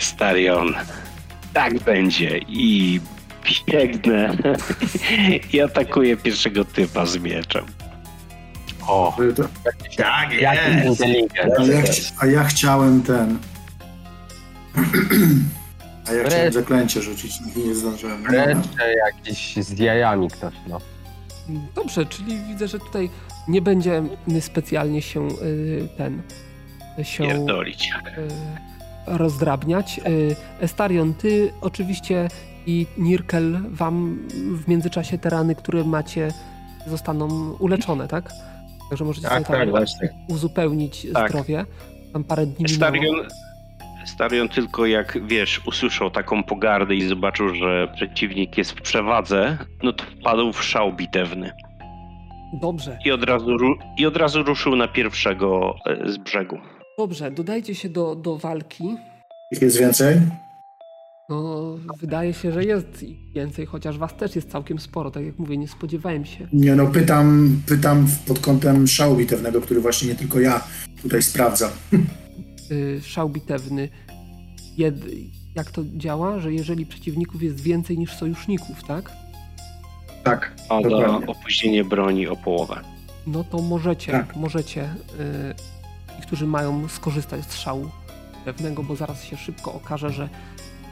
Starion. 0.00 0.74
Tak 1.52 1.78
będzie 1.80 2.38
i 2.38 3.00
biegnę 3.66 4.36
i 5.52 5.60
atakuję 5.60 6.16
pierwszego 6.16 6.64
typa 6.64 7.06
z 7.06 7.16
mieczem. 7.18 7.64
O, 8.88 9.16
Tak, 9.96 10.32
jest. 10.32 11.02
A 11.58 11.66
ja, 11.66 11.82
a 12.18 12.26
ja 12.26 12.44
chciałem 12.44 13.02
ten. 13.02 13.38
A 14.76 16.12
ja 16.12 16.24
chciałem 16.24 16.24
Wreszcie. 16.24 16.52
zaklęcie 16.52 17.02
rzucić 17.02 17.32
i 17.56 17.68
nie 17.68 17.74
zdążyłem. 17.74 18.22
No, 18.22 18.28
Wreszcie 18.30 18.94
jakiś 19.06 19.56
z 19.56 19.78
jajami 19.78 20.28
ktoś, 20.30 20.54
no. 20.68 20.78
Dobrze, 21.74 22.06
czyli 22.06 22.38
widzę, 22.48 22.68
że 22.68 22.78
tutaj 22.78 23.10
nie 23.48 23.62
będzie 23.62 24.02
specjalnie 24.40 25.02
się 25.02 25.28
y, 25.28 25.88
ten 25.96 26.22
się 27.02 27.24
Pierdolić. 27.24 27.90
y, 28.18 28.28
rozdrabniać. 29.06 30.00
Y, 30.06 30.36
Estarion, 30.60 31.14
ty 31.14 31.52
oczywiście 31.60 32.28
i 32.66 32.86
Nirkel 32.98 33.58
wam 33.70 34.18
w 34.54 34.68
międzyczasie 34.68 35.18
te 35.18 35.30
rany, 35.30 35.54
które 35.54 35.84
macie, 35.84 36.28
zostaną 36.86 37.50
uleczone, 37.58 38.08
tak? 38.08 38.32
Także 38.90 39.04
możecie 39.04 39.28
Tak, 39.28 39.46
sobie 39.46 39.66
tam 39.66 39.74
tak, 39.74 40.10
uzupełnić 40.28 41.06
Tak. 41.14 41.28
zdrowie. 41.30 41.64
Tam 42.12 42.24
parę 42.24 42.46
dni 42.46 42.64
minęło. 42.64 42.76
Starion, 42.76 43.16
Starion 44.06 44.48
tylko 44.48 44.86
jak, 44.86 45.18
wiesz, 45.26 45.60
usłyszał 45.66 46.10
taką 46.10 46.42
pogardę 46.42 46.94
i 46.94 47.08
zobaczył, 47.08 47.54
że 47.54 47.88
przeciwnik 47.94 48.58
jest 48.58 48.70
w 48.72 48.82
przewadze, 48.82 49.58
no 49.82 49.92
to 49.92 50.04
wpadł 50.04 50.52
w 50.52 50.64
szał 50.64 50.92
bitewny. 50.92 51.52
Dobrze, 52.60 52.98
I 53.04 53.10
od 53.10 53.24
razu, 53.24 53.56
i 53.98 54.06
od 54.06 54.16
razu 54.16 54.42
ruszył 54.42 54.76
na 54.76 54.88
pierwszego 54.88 55.74
e, 55.86 56.10
z 56.10 56.16
brzegu. 56.18 56.58
Dobrze, 57.02 57.30
dodajcie 57.30 57.74
się 57.74 57.88
do, 57.88 58.14
do 58.14 58.36
walki. 58.38 58.96
Ich 59.50 59.62
jest 59.62 59.78
więcej? 59.78 60.20
No, 61.28 61.76
wydaje 62.00 62.34
się, 62.34 62.52
że 62.52 62.64
jest 62.64 63.02
ich 63.02 63.32
więcej, 63.32 63.66
chociaż 63.66 63.98
was 63.98 64.16
też 64.16 64.36
jest 64.36 64.50
całkiem 64.50 64.78
sporo. 64.78 65.10
Tak 65.10 65.24
jak 65.24 65.38
mówię, 65.38 65.56
nie 65.56 65.68
spodziewałem 65.68 66.24
się. 66.24 66.48
Nie 66.52 66.74
no, 66.74 66.86
pytam, 66.86 67.60
pytam 67.66 68.06
pod 68.26 68.38
kątem 68.38 68.86
szału 68.86 69.16
bitewnego, 69.16 69.60
który 69.60 69.80
właśnie 69.80 70.08
nie 70.08 70.14
tylko 70.14 70.40
ja 70.40 70.64
tutaj 71.02 71.22
sprawdzam. 71.22 71.70
Y, 72.70 73.00
szał 73.04 73.28
bitewny. 73.28 73.88
Jed... 74.76 74.96
Jak 75.54 75.70
to 75.70 75.82
działa? 75.96 76.40
Że 76.40 76.52
jeżeli 76.52 76.86
przeciwników 76.86 77.42
jest 77.42 77.60
więcej 77.60 77.98
niż 77.98 78.12
sojuszników, 78.16 78.84
tak? 78.84 79.12
Tak, 80.24 80.54
Pada 80.68 81.20
opóźnienie 81.26 81.84
broni 81.84 82.28
o 82.28 82.36
połowę. 82.36 82.80
No 83.26 83.44
to 83.44 83.58
możecie, 83.62 84.12
Tak. 84.12 84.36
możecie, 84.36 84.82
y, 84.84 85.81
którzy 86.22 86.46
mają 86.46 86.88
skorzystać 86.88 87.44
z 87.44 87.56
szału 87.56 87.90
bitewnego, 88.38 88.82
bo 88.82 88.96
zaraz 88.96 89.24
się 89.24 89.36
szybko 89.36 89.74
okaże, 89.74 90.10
że 90.10 90.28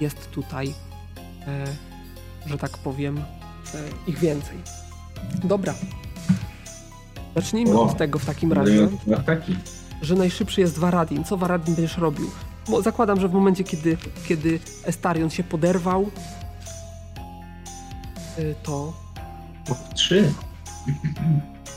jest 0.01 0.31
tutaj, 0.31 0.69
y, 0.69 2.49
że 2.49 2.59
tak 2.59 2.79
powiem, 2.79 3.19
y, 3.19 3.21
ich 4.07 4.19
więcej. 4.19 4.59
Dobra. 5.45 5.75
Zacznijmy 7.37 7.79
O. 7.79 7.83
od 7.83 7.97
tego 7.97 8.19
w 8.19 8.25
takim 8.25 8.53
razie. 8.53 8.89
No, 9.07 9.17
że 10.03 10.15
najszybszy 10.15 10.61
jest 10.61 10.79
Varadin. 10.79 11.25
Co 11.25 11.37
Varadin 11.37 11.75
będziesz 11.75 11.99
robił? 11.99 12.31
Bo 12.69 12.83
zakładam, 12.83 13.21
że 13.21 13.29
w 13.29 13.33
momencie, 13.33 13.65
kiedy, 13.65 13.97
kiedy 14.29 14.61
Estarion 14.85 15.31
się 15.31 15.45
poderwał, 15.45 16.11
y, 18.39 18.55
to, 18.63 18.93
Trzy. 19.95 20.33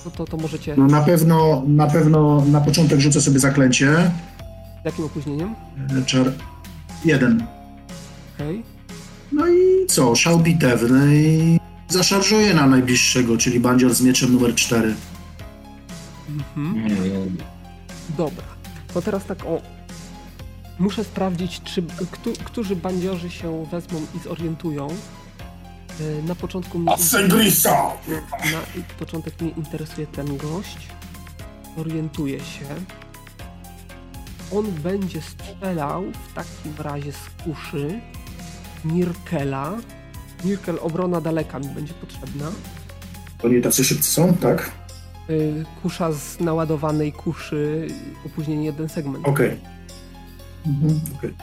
No 0.06 0.12
to, 0.12 0.26
to 0.26 0.38
możecie... 0.38 0.76
No 0.78 0.88
na 0.88 1.02
pewno, 1.02 1.64
na 1.68 1.88
pewno 1.88 2.46
na 2.46 2.62
początek 2.62 3.00
rzucę 3.00 3.22
sobie 3.22 3.40
zaklęcie. 3.40 4.12
Jakim 4.86 5.06
opóźnieniem? 5.06 5.56
Czar 6.06 6.32
jeden. 7.06 7.44
Okej. 8.36 8.64
No 9.32 9.48
i 9.48 9.88
co? 9.88 10.16
Szał 10.16 10.40
bitewny 10.40 11.16
i 11.16 11.60
zaszarżuję 11.90 12.54
na 12.54 12.68
najbliższego, 12.68 13.38
czyli 13.38 13.60
bandzior 13.60 13.94
z 13.94 14.02
mieczem 14.02 14.34
numer 14.34 14.56
4. 14.56 14.96
Mhm. 16.30 17.38
Dobra. 18.18 18.46
To 18.94 19.02
teraz 19.02 19.26
tak 19.26 19.46
o... 19.46 19.62
Muszę 20.80 21.04
sprawdzić, 21.04 21.62
czy 21.64 21.84
któ, 22.12 22.34
którzy 22.44 22.76
bandziorzy 22.76 23.30
się 23.30 23.66
wezmą 23.72 24.02
i 24.16 24.20
zorientują. 24.20 24.88
Y, 26.02 26.24
Na 26.28 26.36
początku 26.36 26.80
mnie, 26.80 26.98
Sengrisa! 26.98 27.92
na 28.52 28.60
początek 29.00 29.42
mnie 29.42 29.50
interesuje 29.52 30.08
ten 30.08 30.38
gość. 30.38 30.78
Orientuje 31.78 32.40
się. 32.40 32.66
On 34.52 34.66
będzie 34.72 35.22
strzelał 35.22 36.04
w 36.30 36.34
takim 36.34 36.74
razie 36.80 37.12
z 37.12 37.44
kuszy 37.44 38.00
Nirkela. 38.86 39.72
Nirkel 40.46 40.78
obrona 40.82 41.22
daleka 41.22 41.60
mi 41.60 41.68
będzie 41.68 41.94
potrzebna. 41.94 42.52
Oni 43.44 43.62
tacy 43.62 43.84
szybcy 43.84 44.12
są, 44.12 44.34
tak? 44.34 44.72
Y, 45.30 45.66
Kusza 45.82 46.12
z 46.12 46.40
naładowanej 46.40 47.14
kuszy, 47.14 47.88
opóźnienie 48.26 48.66
jeden 48.66 48.90
segment. 48.90 49.28
Okej. 49.28 49.60
Mhm, 50.66 51.00
okej. 51.18 51.34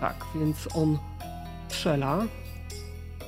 Tak, 0.00 0.24
więc 0.34 0.56
on 0.74 0.98
strzela 1.68 2.22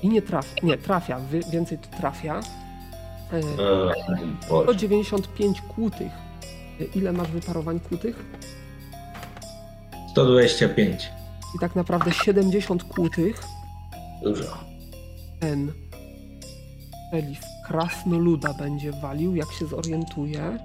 i 0.07 0.09
nie 0.09 0.23
trafia. 0.23 0.55
Nie, 0.63 0.79
trafia, 0.79 1.21
więcej 1.53 1.79
to 1.79 1.97
trafia. 1.99 2.41
E, 3.33 3.41
Boże. 4.49 4.65
195 4.65 5.61
kłutych. 5.61 6.13
Y, 6.81 6.89
Ile 6.95 7.13
masz 7.13 7.31
wyparowań 7.31 7.81
kłutych? 7.81 8.25
125. 10.11 11.11
I 11.57 11.59
tak 11.59 11.77
naprawdę 11.77 12.13
70 12.13 12.85
kłutych 12.85 13.41
Dużo. 14.23 14.59
ten 15.41 15.73
strzeli 17.07 17.35
w 17.35 17.69
krasnoluda 17.69 18.55
będzie 18.55 18.93
walił, 18.93 19.37
jak 19.37 19.53
się 19.53 19.67
zorientuje. 19.67 20.59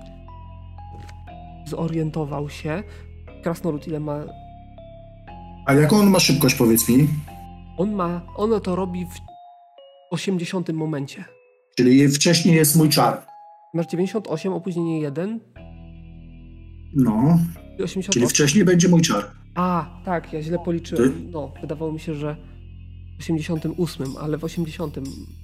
Zorientował 1.66 2.50
się. 2.50 2.84
Krasnolud 3.44 3.88
ile 3.88 4.00
ma? 4.00 4.20
A 5.66 5.74
jaką 5.74 6.00
on 6.00 6.10
ma 6.10 6.20
szybkość, 6.20 6.56
powiedz 6.56 6.90
mi? 6.90 7.08
On 7.78 7.92
ma, 7.94 8.22
ono 8.36 8.60
to 8.60 8.76
robi 8.76 9.06
w 9.06 9.31
80 10.12 10.70
momencie. 10.74 11.26
Czyli 11.78 12.08
wcześniej 12.10 12.56
jest 12.56 12.76
mój 12.76 12.90
czar. 12.90 13.26
Masz 13.74 13.88
98, 13.88 14.54
opóźnienie 14.54 15.00
1 15.02 15.40
No, 16.96 17.40
i 17.56 17.68
czyli 17.72 17.84
88. 17.84 18.30
wcześniej 18.30 18.66
będzie 18.66 18.88
mój 18.90 19.02
czar. 19.02 19.28
A, 19.56 20.02
tak, 20.06 20.34
ja 20.34 20.42
źle 20.42 20.60
policzyłem. 20.66 21.28
No, 21.32 21.54
wydawało 21.62 21.92
mi 21.92 22.00
się, 22.00 22.14
że 22.16 22.36
w 23.18 23.22
88, 23.24 24.06
ale 24.22 24.38
w 24.38 24.44
80. 24.44 24.96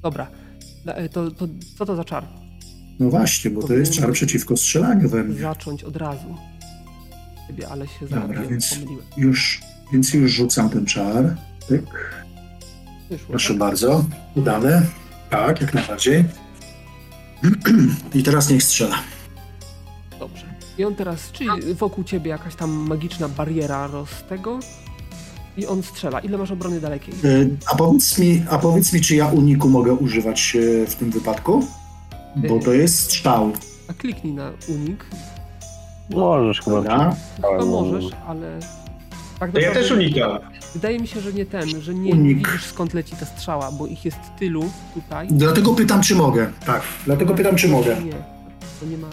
Dobra. 0.04 0.28
E, 0.86 1.10
To, 1.10 1.32
to 1.32 1.48
co 1.78 1.86
to 1.86 1.96
za 1.96 2.04
czar? 2.04 2.28
No 3.00 3.10
właśnie, 3.10 3.52
bo 3.52 3.64
to 3.64 3.74
jest 3.74 3.94
czar 3.94 4.12
przeciwko 4.12 4.58
strzelaniu 4.58 5.10
we 5.10 5.24
mnie. 5.24 5.40
Zacząć 5.40 5.84
od 5.84 5.96
razu. 5.96 6.36
Ciebie, 7.48 7.68
ale 7.70 7.88
się 7.88 8.08
Dobra, 8.08 8.42
więc- 8.42 8.74
pomyliłem. 8.76 9.06
Już, 9.18 9.62
więc 9.94 10.14
już 10.14 10.32
rzucam 10.32 10.70
ten 10.70 10.86
czar. 10.86 11.36
Tyk. 11.68 11.86
Wyszło, 13.10 13.28
Proszę 13.30 13.48
tak? 13.50 13.58
bardzo. 13.58 14.04
Udane. 14.36 14.82
Tak, 15.30 15.62
jak 15.62 15.74
najbardziej. 15.74 16.24
I 18.16 18.24
teraz 18.24 18.50
niech 18.50 18.64
strzela. 18.64 18.96
Dobrze. 20.20 20.46
I 20.78 20.86
on 20.86 20.96
teraz, 20.96 21.32
czyli 21.32 21.50
wokół 21.74 22.04
ciebie 22.04 22.30
jakaś 22.30 22.56
tam 22.56 22.70
magiczna 22.72 23.30
bariera 23.30 23.88
roz 23.88 24.10
tego 24.30 24.60
i 25.58 25.66
on 25.68 25.84
strzela. 25.84 26.20
Ile 26.20 26.38
masz 26.38 26.52
obrony 26.52 26.82
dalekiej? 26.82 27.14
Y, 27.26 27.50
A 27.72 27.76
powiedz 27.76 28.18
mi, 28.18 28.44
a 28.50 28.58
powiedz 28.58 28.94
mi 28.94 29.02
czy 29.02 29.16
ja 29.16 29.28
uniku 29.28 29.70
mogę 29.70 29.94
używać 29.94 30.56
e, 30.56 30.88
w 30.88 30.96
tym 30.96 31.12
wypadku? 31.12 31.68
Bo 32.36 32.60
to 32.60 32.74
jest 32.74 33.00
strzał. 33.00 33.52
A 33.88 33.94
kliknij 33.94 34.34
na 34.34 34.52
unik. 34.70 35.06
Możesz 36.10 36.62
chyba. 36.62 36.76
Dobra. 36.82 37.16
To 37.60 37.66
możesz, 37.66 38.06
ale... 38.28 38.60
Tak 39.40 39.52
To 39.52 39.60
ja 39.60 39.74
też 39.74 39.92
unikam. 39.92 40.40
Wydaje 40.74 41.00
mi 41.00 41.08
się, 41.08 41.22
że 41.22 41.34
nie 41.34 41.46
ten, 41.46 41.82
że 41.82 41.94
nie 41.94 42.12
Unik. 42.12 42.48
widzisz 42.52 42.66
skąd 42.66 42.94
leci 42.94 43.16
ta 43.16 43.26
strzała, 43.26 43.72
bo 43.72 43.88
ich 43.88 44.06
jest 44.06 44.18
tylu 44.40 44.70
tutaj. 44.94 45.28
Dlatego 45.32 45.74
pytam, 45.74 46.02
czy 46.02 46.16
mogę. 46.16 46.52
Tak, 46.66 46.82
dlatego 47.06 47.34
pytam, 47.34 47.56
czy 47.56 47.68
mogę. 47.68 48.02
Nie, 48.04 48.12
to 48.80 48.86
nie 48.86 48.98
ma 48.98 49.08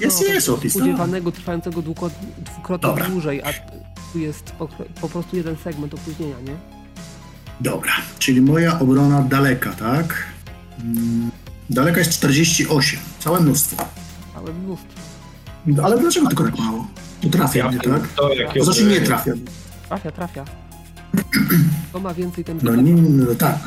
Jest, 0.00 0.20
no, 0.28 0.34
jest, 0.34 0.46
tak. 0.62 0.70
spodziewanego 0.70 1.32
trwającego 1.32 1.80
dwuko- 1.82 2.10
dwukrotnie 2.38 2.88
Dobra. 2.88 3.06
dłużej, 3.08 3.42
a 3.42 3.46
tu 4.12 4.18
jest 4.18 4.44
po, 4.52 4.68
po 5.00 5.08
prostu 5.08 5.36
jeden 5.36 5.56
segment 5.56 5.94
opóźnienia, 5.94 6.36
nie? 6.46 6.54
Dobra, 7.60 7.92
czyli 8.18 8.40
moja 8.40 8.78
obrona 8.80 9.22
daleka, 9.22 9.72
tak? 9.72 10.14
Mm, 10.80 11.30
Daleka 11.70 11.98
jest 11.98 12.10
48. 12.12 13.00
Całe 13.18 13.40
mnóstwo. 13.40 13.84
Całe 14.34 14.52
mnóstwo. 14.52 14.88
Ale 15.84 15.98
dlaczego 15.98 16.26
tylko 16.26 16.44
tak 16.44 16.58
mało? 16.58 16.86
To 17.22 17.28
trafia 17.28 17.68
mnie, 17.68 17.78
tak? 17.80 18.08
To 18.08 18.28
To 18.58 18.64
znaczy 18.64 18.84
nie 18.84 19.00
trafia. 19.00 19.32
Trafia, 19.88 20.10
trafia. 20.10 20.44
Kto 21.90 22.00
ma 22.00 22.14
więcej, 22.14 22.44
ten 22.44 22.58
No, 22.62 22.76
nie, 22.76 22.92
no 22.92 23.34
tak. 23.34 23.58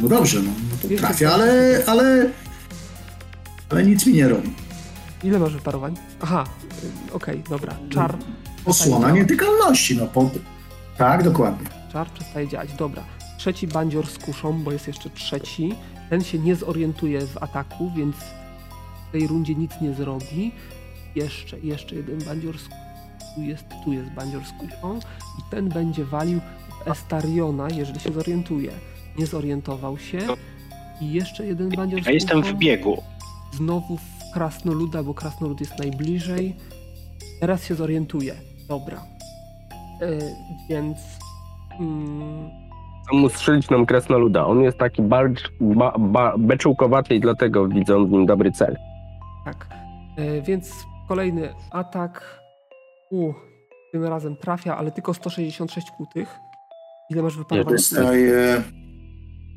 No 0.00 0.08
dobrze, 0.08 0.38
no, 0.42 0.50
no 0.70 0.76
to 0.82 0.96
trafia, 0.96 1.30
ale, 1.32 1.82
ale, 1.86 2.30
ale 3.70 3.82
nic 3.84 4.06
mi 4.06 4.12
nie 4.14 4.28
robi. 4.28 4.50
Ile 5.24 5.38
masz 5.38 5.52
wyparowań? 5.52 5.94
Aha, 6.20 6.44
y, 7.10 7.12
okej, 7.12 7.42
dobra. 7.50 7.76
Czar, 7.90 8.16
Osłona 8.64 9.10
nietykalności, 9.10 9.96
no 9.96 10.06
po... 10.06 10.30
Tak, 10.98 11.22
dokładnie. 11.22 11.66
czar 11.92 12.10
przestaje 12.10 12.48
działać. 12.48 12.72
Dobra. 12.78 13.02
Trzeci 13.38 13.66
bandzior 13.68 14.06
z 14.06 14.18
kuszą, 14.18 14.52
bo 14.64 14.72
jest 14.72 14.86
jeszcze 14.86 15.10
trzeci. 15.10 15.74
Ten 16.10 16.24
się 16.24 16.38
nie 16.38 16.56
zorientuje 16.56 17.26
w 17.26 17.36
ataku, 17.42 17.92
więc 17.96 18.16
w 19.08 19.12
tej 19.12 19.26
rundzie 19.26 19.54
nic 19.54 19.72
nie 19.80 19.94
zrobi. 19.94 20.52
Jeszcze, 21.14 21.58
jeszcze 21.60 21.94
jeden 21.94 22.18
bandzior 22.24 22.58
z 22.58 22.68
tu 23.36 23.42
jest, 23.42 23.64
tu 23.84 23.92
jest 23.92 24.10
bandzior 24.10 24.44
z 24.44 24.52
i 25.38 25.50
ten 25.50 25.68
będzie 25.68 26.04
walił 26.04 26.40
Estariona, 26.86 27.68
jeżeli 27.74 28.00
się 28.00 28.12
zorientuje. 28.12 28.72
Nie 29.18 29.26
zorientował 29.26 29.98
się. 29.98 30.18
I 31.00 31.12
jeszcze 31.12 31.46
jeden 31.46 31.68
bandzior 31.68 32.02
z 32.02 32.06
Ja 32.06 32.12
jestem 32.12 32.42
w 32.42 32.54
biegu. 32.54 33.02
Znowu 33.52 33.96
w 33.96 34.32
krasnoluda, 34.34 35.02
bo 35.02 35.14
krasnolud 35.14 35.60
jest 35.60 35.78
najbliżej. 35.78 36.56
Teraz 37.40 37.64
się 37.64 37.74
zorientuje. 37.74 38.34
Dobra. 38.68 39.00
więc... 40.68 40.98
Mm, 41.80 42.50
mu 43.12 43.28
strzelić 43.28 43.70
nam 43.70 43.86
kresnoluda. 43.86 44.46
On 44.46 44.62
jest 44.62 44.78
taki 44.78 45.02
bardzo 45.02 45.42
ba, 45.60 45.94
ba, 45.98 46.34
beczułkowaty 46.38 47.14
i 47.14 47.20
dlatego 47.20 47.68
widzą 47.68 48.06
w 48.06 48.10
nim 48.10 48.26
dobry 48.26 48.52
cel. 48.52 48.76
Tak. 49.44 49.66
E, 50.16 50.42
więc 50.42 50.86
kolejny 51.08 51.54
atak. 51.70 52.35
U, 53.10 53.32
tym 53.92 54.04
razem 54.04 54.36
trafia, 54.36 54.76
ale 54.76 54.92
tylko 54.92 55.14
166 55.14 55.86
kłutych. 55.96 56.28
Ile 57.10 57.22
masz 57.22 57.36
wyparowania? 57.36 57.76
Dostaje, 57.76 58.62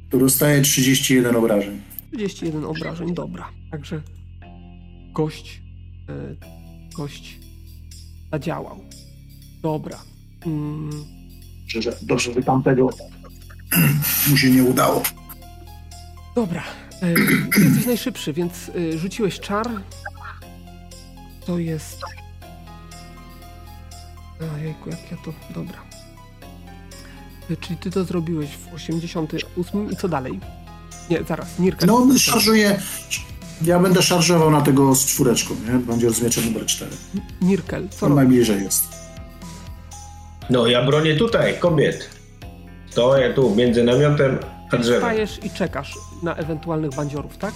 tu 0.09 0.19
dostaje 0.19 0.61
31 0.61 1.35
obrażeń. 1.35 1.81
31 2.13 2.65
obrażeń, 2.65 3.13
dobra. 3.13 3.49
Także 3.71 4.01
gość, 5.13 5.61
e, 6.09 6.35
gość 6.97 7.39
zadziałał. 8.31 8.79
Dobra. 9.61 9.99
Mm, 10.45 10.89
dobrze, 12.01 12.33
że 12.33 12.43
tamtego 12.43 12.89
mu 14.29 14.37
się 14.37 14.49
nie 14.51 14.63
udało. 14.63 15.03
dobra. 16.35 16.63
E, 17.01 17.13
ty 17.53 17.61
jesteś 17.65 17.85
najszybszy, 17.85 18.33
więc 18.33 18.69
e, 18.69 18.97
rzuciłeś 18.97 19.39
czar. 19.39 19.67
To 21.45 21.59
jest... 21.59 22.01
Ojejku, 24.55 24.89
jak 24.89 25.11
ja 25.11 25.17
to... 25.25 25.33
Dobra. 25.53 25.77
E, 27.51 27.57
Czyli 27.57 27.77
ty 27.77 27.91
to 27.91 28.03
zrobiłeś 28.03 28.49
w 28.49 28.73
88 28.73 29.91
i 29.91 29.95
co 29.95 30.07
dalej? 30.09 30.39
Nie, 31.09 31.23
zaraz, 31.23 31.59
Nirka. 31.59 31.85
No, 31.85 31.95
on 31.95 32.19
szarżuje. 32.19 32.79
Ja 33.61 33.79
będę 33.79 34.01
szarżował 34.01 34.51
na 34.51 34.61
tego 34.61 34.95
z 34.95 35.05
czwóreczką, 35.05 35.55
nie? 35.65 35.71
Będzie 35.79 36.09
z 36.11 36.21
mieczem 36.21 36.45
numer 36.45 36.65
4. 36.65 36.91
Nirkel, 37.41 37.89
co 37.89 38.05
On 38.05 38.15
najbliżej 38.15 38.63
jest. 38.63 38.83
No 40.49 40.67
ja 40.67 40.85
bronię 40.85 41.15
tutaj, 41.15 41.59
kobiet. 41.59 42.09
Stoję 42.89 43.33
tu, 43.33 43.55
między 43.55 43.83
namiotem 43.83 44.37
a 44.71 44.77
drzewem. 44.77 44.99
Stajesz 45.01 45.39
i 45.45 45.49
czekasz 45.49 45.93
na 46.23 46.35
ewentualnych 46.35 46.91
bandziorów, 46.95 47.37
tak? 47.37 47.53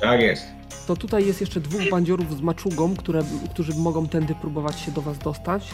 Tak 0.00 0.20
jest. 0.20 0.42
To 0.88 0.96
tutaj 0.96 1.26
jest 1.26 1.40
jeszcze 1.40 1.60
dwóch 1.60 1.90
bandziorów 1.90 2.36
z 2.36 2.40
maczugą, 2.40 2.96
które, 2.96 3.22
którzy 3.50 3.74
mogą 3.74 4.08
tędy 4.08 4.34
próbować 4.34 4.80
się 4.80 4.90
do 4.92 5.02
was 5.02 5.18
dostać. 5.18 5.70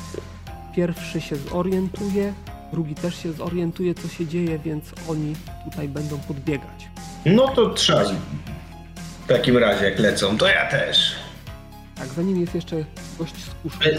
Pierwszy 0.76 1.20
się 1.20 1.36
zorientuje, 1.36 2.32
drugi 2.72 2.94
też 2.94 3.22
się 3.22 3.32
zorientuje, 3.32 3.94
co 3.94 4.08
się 4.08 4.26
dzieje, 4.26 4.58
więc 4.58 4.84
oni 5.08 5.36
tutaj 5.64 5.88
będą 5.88 6.18
podbiegać. 6.18 6.88
No 7.26 7.48
to 7.48 7.70
trzeba. 7.70 8.04
W 9.24 9.28
takim 9.28 9.56
razie, 9.58 9.84
jak 9.84 9.98
lecą, 9.98 10.38
to 10.38 10.48
ja 10.48 10.70
też. 10.70 11.14
Tak, 11.94 12.08
za 12.08 12.22
nim 12.22 12.40
jest 12.40 12.54
jeszcze 12.54 12.84
gość 13.18 13.34
z 13.44 13.50
kuszą. 13.62 13.78
E, 13.90 13.98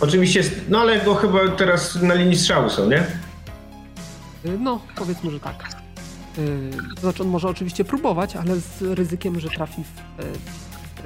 Oczywiście, 0.00 0.42
no 0.68 0.80
ale 0.80 1.00
go 1.00 1.14
chyba 1.14 1.48
teraz 1.48 2.02
na 2.02 2.14
linii 2.14 2.36
strzału 2.38 2.70
są, 2.70 2.88
nie? 2.90 3.00
Y, 3.00 4.58
No, 4.60 4.80
powiedzmy, 4.96 5.30
że 5.30 5.40
tak. 5.40 5.73
Y, 6.38 6.70
To 6.94 7.00
znaczy, 7.00 7.22
on 7.22 7.28
może 7.28 7.48
oczywiście 7.48 7.84
próbować, 7.84 8.36
ale 8.36 8.56
z 8.60 8.82
ryzykiem, 8.82 9.40
że 9.40 9.48
trafi 9.50 9.82
w, 9.84 9.86
w 10.18 10.20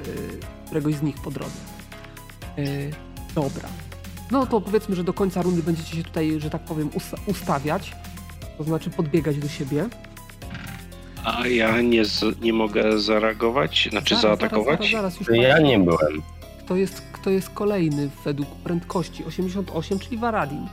y, 0.07 0.39
któregoś 0.65 0.95
z 0.95 1.01
nich 1.01 1.15
po 1.15 1.31
drodze. 1.31 1.57
Y, 2.59 2.91
Dobra. 3.35 3.69
No 4.31 4.45
to 4.45 4.61
powiedzmy, 4.61 4.95
że 4.95 5.03
do 5.03 5.13
końca 5.13 5.41
rundy 5.41 5.63
będziecie 5.63 5.97
się 5.97 6.03
tutaj, 6.03 6.39
że 6.39 6.49
tak 6.49 6.61
powiem, 6.65 6.89
usta- 6.89 7.17
ustawiać. 7.25 7.91
To 8.57 8.63
znaczy 8.63 8.89
podbiegać 8.89 9.37
do 9.37 9.47
siebie. 9.47 9.89
A 11.23 11.47
ja 11.47 11.81
nie, 11.81 12.05
z, 12.05 12.41
nie 12.41 12.53
mogę 12.53 12.99
zareagować, 12.99 13.87
znaczy 13.91 14.15
Zaraz, 14.15 14.21
zaatakować? 14.39 14.77
Zaraz, 14.91 14.91
zaraz, 14.91 15.19
już 15.19 15.29
Ja 15.37 15.59
nie 15.59 15.79
byłem. 15.79 16.21
Kto 16.65 16.75
jest, 16.75 17.01
kto 17.11 17.29
jest 17.29 17.49
kolejny 17.49 18.09
według 18.25 18.49
prędkości? 18.49 19.25
88, 19.25 19.99
czyli 19.99 20.17
Varadin. 20.17 20.67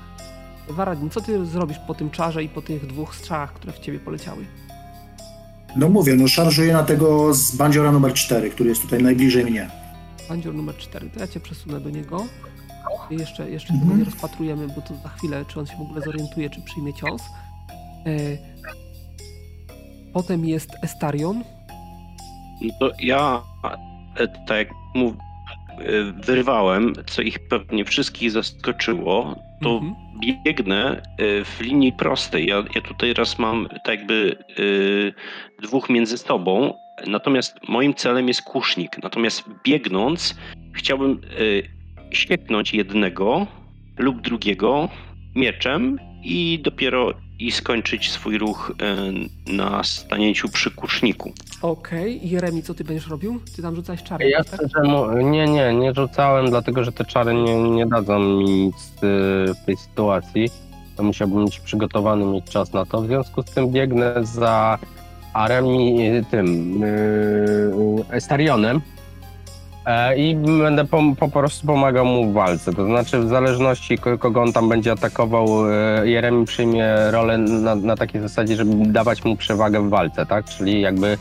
Varadin, 0.69 1.11
co 1.11 1.21
ty 1.21 1.47
zrobisz 1.47 1.79
po 1.87 1.95
tym 1.95 2.11
czarze 2.11 2.45
i 2.45 2.49
po 2.49 2.63
tych 2.63 2.87
dwóch 2.87 3.15
strzałach, 3.17 3.53
które 3.53 3.73
w 3.73 3.79
ciebie 3.79 3.99
poleciały? 3.99 4.47
No 5.77 5.89
mówię, 5.89 6.15
no 6.15 6.29
szarżuję 6.29 6.73
na 6.73 6.83
tego 6.83 7.35
z 7.35 7.57
bandziora 7.57 7.93
numer 7.93 8.13
4, 8.15 8.51
który 8.51 8.69
jest 8.69 8.83
tutaj 8.83 9.03
najbliżej 9.03 9.45
mnie. 9.45 9.71
Bandzior 10.29 10.55
numer 10.55 10.77
4, 10.77 11.11
to 11.11 11.21
ja 11.21 11.27
cię 11.29 11.41
przesunę 11.41 11.81
do 11.81 11.91
niego. 11.91 12.27
I 13.11 13.17
Jeszcze, 13.17 13.51
jeszcze 13.51 13.73
Mhm. 13.73 13.89
tego 13.91 13.99
nie 13.99 14.05
rozpatrujemy, 14.11 14.69
bo 14.69 14.81
to 14.83 14.95
za 15.03 15.09
chwilę, 15.09 15.45
czy 15.49 15.61
on 15.61 15.67
się 15.67 15.77
w 15.77 15.81
ogóle 15.81 16.01
zorientuje, 16.01 16.51
czy 16.51 16.63
przyjmie 16.63 16.95
cios. 16.95 17.23
E, 18.07 18.11
potem 20.13 20.45
jest 20.45 20.71
Estarion. 20.83 21.45
No 22.63 22.75
to 22.81 22.91
ja, 23.01 23.43
e, 24.17 24.29
tak 24.29 24.57
jak 24.59 24.69
mów, 24.95 25.15
wyrwałem, 26.27 26.93
co 27.07 27.23
ich 27.23 27.39
pewnie 27.48 27.85
wszystkich 27.85 28.31
zaskoczyło, 28.31 29.36
to 29.62 29.70
Mhm. 29.70 29.94
biegnę 30.44 31.03
e, 31.19 31.44
w 31.44 31.61
linii 31.61 31.93
prostej. 31.93 32.47
Ja, 32.47 32.65
ja 32.74 32.81
tutaj 32.81 33.15
raz 33.15 33.39
mam 33.39 33.69
tak 33.85 33.98
jakby 33.98 34.36
e, 35.59 35.62
dwóch 35.62 35.90
między 35.90 36.19
sobą, 36.19 36.74
natomiast 37.07 37.57
moim 37.69 37.94
celem 37.94 38.28
jest 38.28 38.43
kusznik. 38.43 39.03
Natomiast 39.03 39.44
biegnąc 39.65 40.36
chciałbym 40.74 41.11
e, 41.12 42.15
sieknąć 42.15 42.74
jednego 42.74 43.47
lub 43.98 44.20
drugiego 44.20 44.89
mieczem 45.35 45.98
i 46.24 46.59
dopiero 46.62 47.12
i 47.39 47.53
skończyć 47.53 48.11
swój 48.11 48.39
ruch 48.39 48.73
e, 49.49 49.53
na 49.53 49.85
stanięciu 49.85 50.49
przy 50.49 50.71
kuszniku. 50.71 51.33
Okej, 51.63 52.29
Jeremi, 52.31 52.63
co 52.63 52.75
ty 52.75 52.85
będziesz 52.85 53.09
robił? 53.09 53.41
Ty 53.57 53.63
tam 53.63 53.75
rzucałeś 53.77 54.03
czary, 54.03 54.29
Ja 54.31 54.45
tak? 54.45 54.55
szczerze 54.55 54.83
mu... 54.89 55.13
Nie, 55.31 55.47
nie, 55.47 55.75
nie 55.75 55.95
rzucałem, 55.95 56.51
dlatego 56.51 56.85
że 56.85 56.93
te 56.93 57.05
czary 57.05 57.35
nie, 57.35 57.57
nie 57.71 57.87
dadzą 57.87 58.19
mi 58.19 58.45
nic 58.45 58.75
y, 58.77 59.55
w 59.55 59.65
tej 59.67 59.77
sytuacji. 59.77 60.51
To 60.97 61.03
musiałbym 61.03 61.45
mieć 61.45 61.61
przygotowany, 61.61 62.25
mieć 62.25 62.45
czas 62.45 62.73
na 62.73 62.85
to. 62.87 63.03
W 63.03 63.07
związku 63.07 63.43
z 63.43 63.45
tym 63.45 63.69
biegnę 63.73 64.15
za 64.23 64.79
Arem 65.33 65.67
i 65.67 66.09
y, 66.09 66.25
tym 66.31 66.83
y, 66.83 67.71
Estarionem 68.11 68.77
e, 68.77 68.81
i 70.17 70.37
będę 70.37 70.85
po, 70.85 71.03
po 71.21 71.29
prostu 71.29 71.67
pomagał 71.67 72.05
mu 72.05 72.31
w 72.31 72.33
walce. 72.33 72.73
To 72.73 72.85
znaczy 72.87 73.19
w 73.19 73.29
zależności 73.29 73.99
ko- 73.99 74.19
kogo 74.19 74.43
on 74.43 74.53
tam 74.53 74.69
będzie 74.69 74.93
atakował, 74.93 75.71
y, 76.03 76.09
Jeremi 76.09 76.47
przyjmie 76.47 76.95
rolę 77.11 77.39
na, 77.39 77.75
na 77.75 77.97
takiej 77.97 78.21
zasadzie, 78.21 78.57
żeby 78.57 78.87
dawać 78.87 79.25
mu 79.25 79.37
przewagę 79.37 79.81
w 79.81 79.89
walce, 79.89 80.27
tak? 80.27 80.45
Czyli 80.45 80.81
jakby 80.81 81.19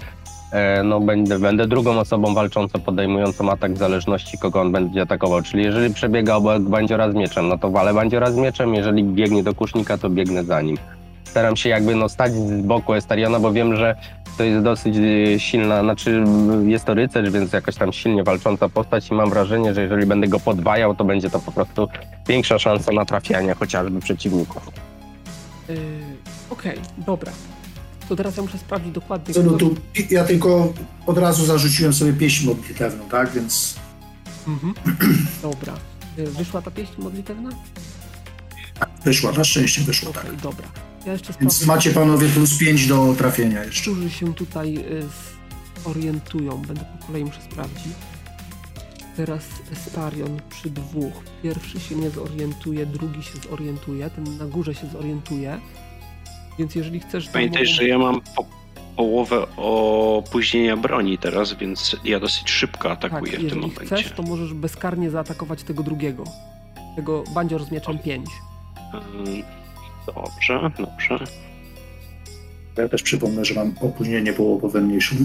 E, 0.55 0.83
no 0.83 0.99
będę, 0.99 1.39
będę 1.39 1.67
drugą 1.67 1.99
osobą 1.99 2.33
walczącą, 2.33 2.79
podejmującą 2.79 3.51
atak 3.51 3.73
w 3.73 3.77
zależności 3.77 4.37
kogo 4.37 4.61
on 4.61 4.71
będzie 4.71 5.01
atakował. 5.01 5.41
Czyli 5.41 5.63
jeżeli 5.63 5.93
przebiega 5.93 6.35
obok 6.35 6.61
bandziora 6.61 7.11
z 7.11 7.15
mieczem, 7.15 7.47
no 7.47 7.57
to 7.57 7.71
walę 7.71 7.93
bandziora 7.93 8.31
z 8.31 8.35
mieczem, 8.35 8.75
jeżeli 8.75 9.03
biegnie 9.03 9.43
do 9.43 9.53
kusznika, 9.53 9.97
to 9.97 10.09
biegnę 10.09 10.43
za 10.43 10.61
nim. 10.61 10.77
Staram 11.23 11.55
się 11.55 11.69
jakby 11.69 11.95
no 11.95 12.09
stać 12.09 12.31
z 12.33 12.61
boku 12.61 12.93
Estariona, 12.93 13.39
bo 13.39 13.51
wiem, 13.51 13.75
że 13.75 13.95
to 14.37 14.43
jest 14.43 14.63
dosyć 14.63 14.95
e, 14.97 15.39
silna, 15.39 15.81
znaczy 15.81 16.23
jest 16.65 16.85
to 16.85 16.93
rycerz, 16.93 17.29
więc 17.31 17.53
jakoś 17.53 17.75
tam 17.75 17.93
silnie 17.93 18.23
walcząca 18.23 18.69
postać 18.69 19.09
i 19.09 19.13
mam 19.13 19.29
wrażenie, 19.29 19.73
że 19.73 19.81
jeżeli 19.83 20.05
będę 20.05 20.27
go 20.27 20.39
podwajał, 20.39 20.95
to 20.95 21.03
będzie 21.05 21.29
to 21.29 21.39
po 21.39 21.51
prostu 21.51 21.87
większa 22.27 22.59
szansa 22.59 22.91
na 22.91 23.05
trafianie 23.05 23.53
chociażby 23.53 23.99
przeciwników. 23.99 24.69
Yy, 25.69 25.75
Okej, 26.49 26.79
dobra. 26.97 27.31
To 28.09 28.15
teraz 28.15 28.37
ja 28.37 28.43
muszę 28.43 28.57
sprawdzić 28.57 28.91
dokładnie, 28.91 29.33
Co, 29.33 29.43
no 29.43 29.49
kto- 29.49 29.57
tu, 29.59 29.75
ja 30.09 30.23
tylko 30.23 30.73
od 31.05 31.17
razu 31.17 31.45
zarzuciłem 31.45 31.93
sobie 31.93 32.13
pieśń 32.13 32.47
modlitewną, 32.47 33.09
tak? 33.09 33.31
Więc 33.31 33.75
Mhm. 34.47 34.73
Dobra. 35.41 35.73
Y, 36.19 36.25
Wyszła 36.31 36.61
ta 36.61 36.71
pieśń 36.71 36.91
modlitewna? 36.97 37.49
wyszła, 39.05 39.31
na 39.31 39.43
szczęście 39.43 39.81
wyszła, 39.81 40.09
Okej, 40.09 40.23
tak. 40.23 40.35
dobra. 40.35 40.67
Ja 41.05 41.11
jeszcze 41.13 41.33
Więc 41.41 41.53
sprawdzę, 41.53 41.65
macie 41.65 41.91
panowie 41.91 42.27
plus 42.29 42.57
5 42.57 42.87
do 42.87 43.13
trafienia 43.17 43.63
jeszcze. 43.63 43.81
którzy 43.91 44.09
się 44.09 44.33
tutaj 44.33 44.77
y, 44.77 45.03
zorientują. 45.83 46.57
Będę 46.57 46.85
po 46.99 47.05
kolei 47.07 47.25
muszę 47.25 47.41
sprawdzić. 47.41 47.93
Teraz 49.17 49.43
Estarion 49.71 50.39
przy 50.49 50.69
dwóch. 50.69 51.13
Pierwszy 51.43 51.79
się 51.79 51.95
nie 51.95 52.09
zorientuje, 52.09 52.85
drugi 52.85 53.23
się 53.23 53.31
zorientuje, 53.49 54.09
ten 54.09 54.37
na 54.37 54.45
górze 54.45 54.75
się 54.75 54.87
zorientuje. 54.87 55.59
Więc 56.59 56.75
jeżeli 56.75 56.99
chcesz... 56.99 57.27
to 57.27 57.33
Pamiętaj, 57.33 57.63
mogą- 57.63 57.73
że 57.75 57.87
ja 57.87 57.97
mam 57.99 58.21
po, 58.35 58.45
połowę 58.95 59.55
opóźnienia 59.57 60.77
broni 60.77 61.17
teraz, 61.17 61.53
więc 61.53 61.95
ja 62.03 62.19
dosyć 62.19 62.49
szybko 62.49 62.91
atakuję 62.91 63.21
Tak, 63.21 63.29
w 63.31 63.33
tym 63.35 63.43
jeżeli 63.43 63.61
momencie. 63.61 63.85
chcesz, 63.85 64.11
to 64.11 64.23
możesz 64.23 64.53
bezkarnie 64.53 65.09
zaatakować 65.09 65.63
tego 65.63 65.83
drugiego. 65.83 66.23
Tego 66.95 67.23
bandzior 67.33 67.65
z 67.65 67.71
mieczem 67.71 67.99
5. 67.99 68.25
Dobrze, 70.05 70.71
dobrze. 70.79 71.19
Ja 72.77 72.89
też 72.89 73.03
przypomnę, 73.03 73.45
że 73.45 73.53
mam 73.55 73.73
opóźnienie 73.81 74.33
połowowe 74.33 74.81
mniejsze. 74.81 75.15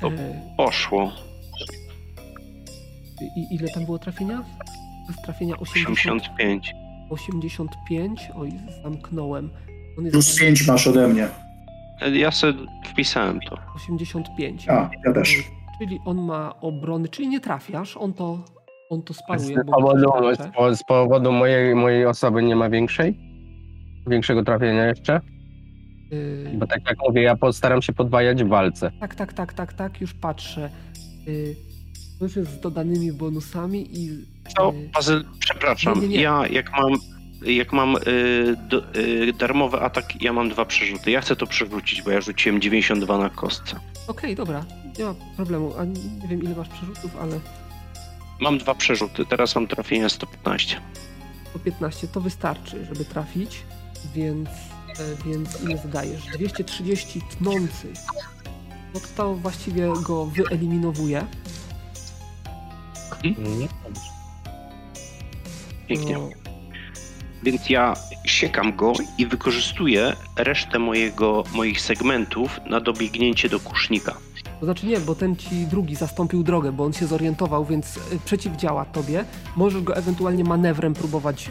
To- 0.00 0.08
E, 0.12 0.40
Poszło. 0.56 1.12
I 3.36 3.54
ile 3.54 3.68
tam 3.68 3.84
było 3.84 3.98
trafienia? 3.98 4.44
Z 5.18 5.22
trafienia 5.24 5.56
80, 5.56 5.98
85. 5.98 6.74
85. 7.10 8.28
Oj, 8.36 8.52
zamknąłem. 8.82 9.50
On 9.98 10.04
jest 10.04 10.12
Plus 10.14 10.38
5 10.38 10.66
masz 10.66 10.86
ode 10.86 11.08
mnie. 11.08 11.28
Ja 12.12 12.30
sobie 12.30 12.58
wpisałem 12.86 13.40
to. 13.40 13.58
85. 13.76 14.68
A, 14.68 14.90
ja 15.04 15.12
też. 15.12 15.36
Czyli 15.78 15.98
on 16.04 16.18
ma 16.22 16.60
obrony, 16.60 17.08
czyli 17.08 17.28
nie 17.28 17.40
trafiasz, 17.40 17.96
on 17.96 18.14
to 18.14 18.38
On 18.90 19.02
to 19.02 19.14
sparuje, 19.14 19.56
Z 19.56 19.66
powodu, 19.70 20.06
ma 20.22 20.34
z, 20.34 20.54
po- 20.56 20.74
z 20.76 20.82
powodu 20.84 21.32
mojej, 21.32 21.74
mojej 21.74 22.06
osoby 22.06 22.42
nie 22.42 22.56
ma 22.56 22.70
większej? 22.70 23.18
Większego 24.06 24.42
trafienia 24.44 24.86
jeszcze? 24.86 25.20
Yy, 26.10 26.50
Bo 26.54 26.66
tak 26.66 26.80
jak 26.88 26.96
mówię, 27.08 27.22
ja 27.22 27.36
postaram 27.36 27.82
się 27.82 27.92
podwajać 27.92 28.44
w 28.44 28.48
walce. 28.48 28.90
Tak, 29.00 29.14
tak, 29.14 29.32
tak, 29.32 29.52
tak, 29.52 29.72
tak, 29.72 30.00
już 30.00 30.14
patrzę. 30.14 30.70
Yy, 31.26 31.54
to 32.18 32.24
już 32.24 32.36
jest 32.36 32.50
z 32.50 32.60
dodanymi 32.60 33.12
bonusami 33.12 33.98
i... 34.00 34.08
To, 34.56 34.72
yy, 34.72 34.88
Bazyl, 34.94 35.24
przepraszam, 35.38 35.94
Nie, 36.00 36.08
nie, 36.08 36.16
nie. 36.16 36.22
ja 36.22 36.46
jak 36.50 36.70
mam, 36.72 36.92
jak 37.46 37.72
mam 37.72 37.96
y, 37.96 38.00
do, 38.68 38.82
y, 38.96 39.32
darmowy 39.32 39.80
atak, 39.80 40.22
ja 40.22 40.32
mam 40.32 40.48
dwa 40.48 40.64
przerzuty. 40.64 41.10
Ja 41.10 41.20
chcę 41.20 41.36
to 41.36 41.46
przerzucić, 41.46 42.02
bo 42.02 42.10
ja 42.10 42.20
rzuciłem 42.20 42.60
92 42.60 43.18
na 43.18 43.30
kostce. 43.30 43.76
Okej, 44.08 44.36
dobra, 44.36 44.64
nie 44.98 45.04
ma 45.04 45.14
problemu. 45.36 45.72
A 45.78 45.84
nie 45.84 46.28
wiem 46.30 46.42
ile 46.42 46.54
masz 46.56 46.68
przerzutów, 46.68 47.16
ale 47.22 47.40
Mam 48.40 48.58
dwa 48.58 48.74
przerzuty, 48.74 49.26
teraz 49.26 49.54
mam 49.54 49.66
trafienia 49.66 50.08
115. 50.08 50.80
po 51.52 51.58
15 51.58 52.08
to 52.08 52.20
wystarczy, 52.20 52.86
żeby 52.86 53.04
trafić, 53.04 53.62
więc, 54.14 54.48
e, 54.48 55.24
więc 55.26 55.62
ile 55.62 55.78
zdajesz? 55.78 56.22
230 56.34 57.20
tnący. 57.20 57.92
No 58.94 59.00
to 59.16 59.34
właściwie 59.34 59.92
go 60.02 60.26
wyeliminowuje. 60.26 61.26
Mhm. 63.24 63.68
Pięknie. 65.88 66.14
No, 66.18 66.28
Więc 67.42 67.70
ja 67.70 67.94
siekam 68.24 68.76
go 68.76 68.92
i 69.18 69.26
wykorzystuję 69.26 70.16
resztę 70.36 70.78
mojego, 70.78 71.44
moich 71.54 71.80
segmentów 71.80 72.60
na 72.66 72.80
dobiegnięcie 72.80 73.48
do 73.48 73.60
kusznika. 73.60 74.16
To 74.60 74.66
znaczy 74.66 74.86
nie, 74.86 75.00
bo 75.00 75.14
ten 75.14 75.36
ci 75.36 75.66
drugi 75.66 75.94
zastąpił 75.94 76.42
drogę, 76.42 76.72
bo 76.72 76.84
on 76.84 76.92
się 76.92 77.06
zorientował, 77.06 77.64
więc 77.64 77.96
y, 77.96 78.00
przeciwdziała 78.24 78.84
tobie. 78.84 79.24
Możesz 79.56 79.82
go 79.82 79.96
ewentualnie 79.96 80.44
manewrem 80.44 80.94
próbować 80.94 81.50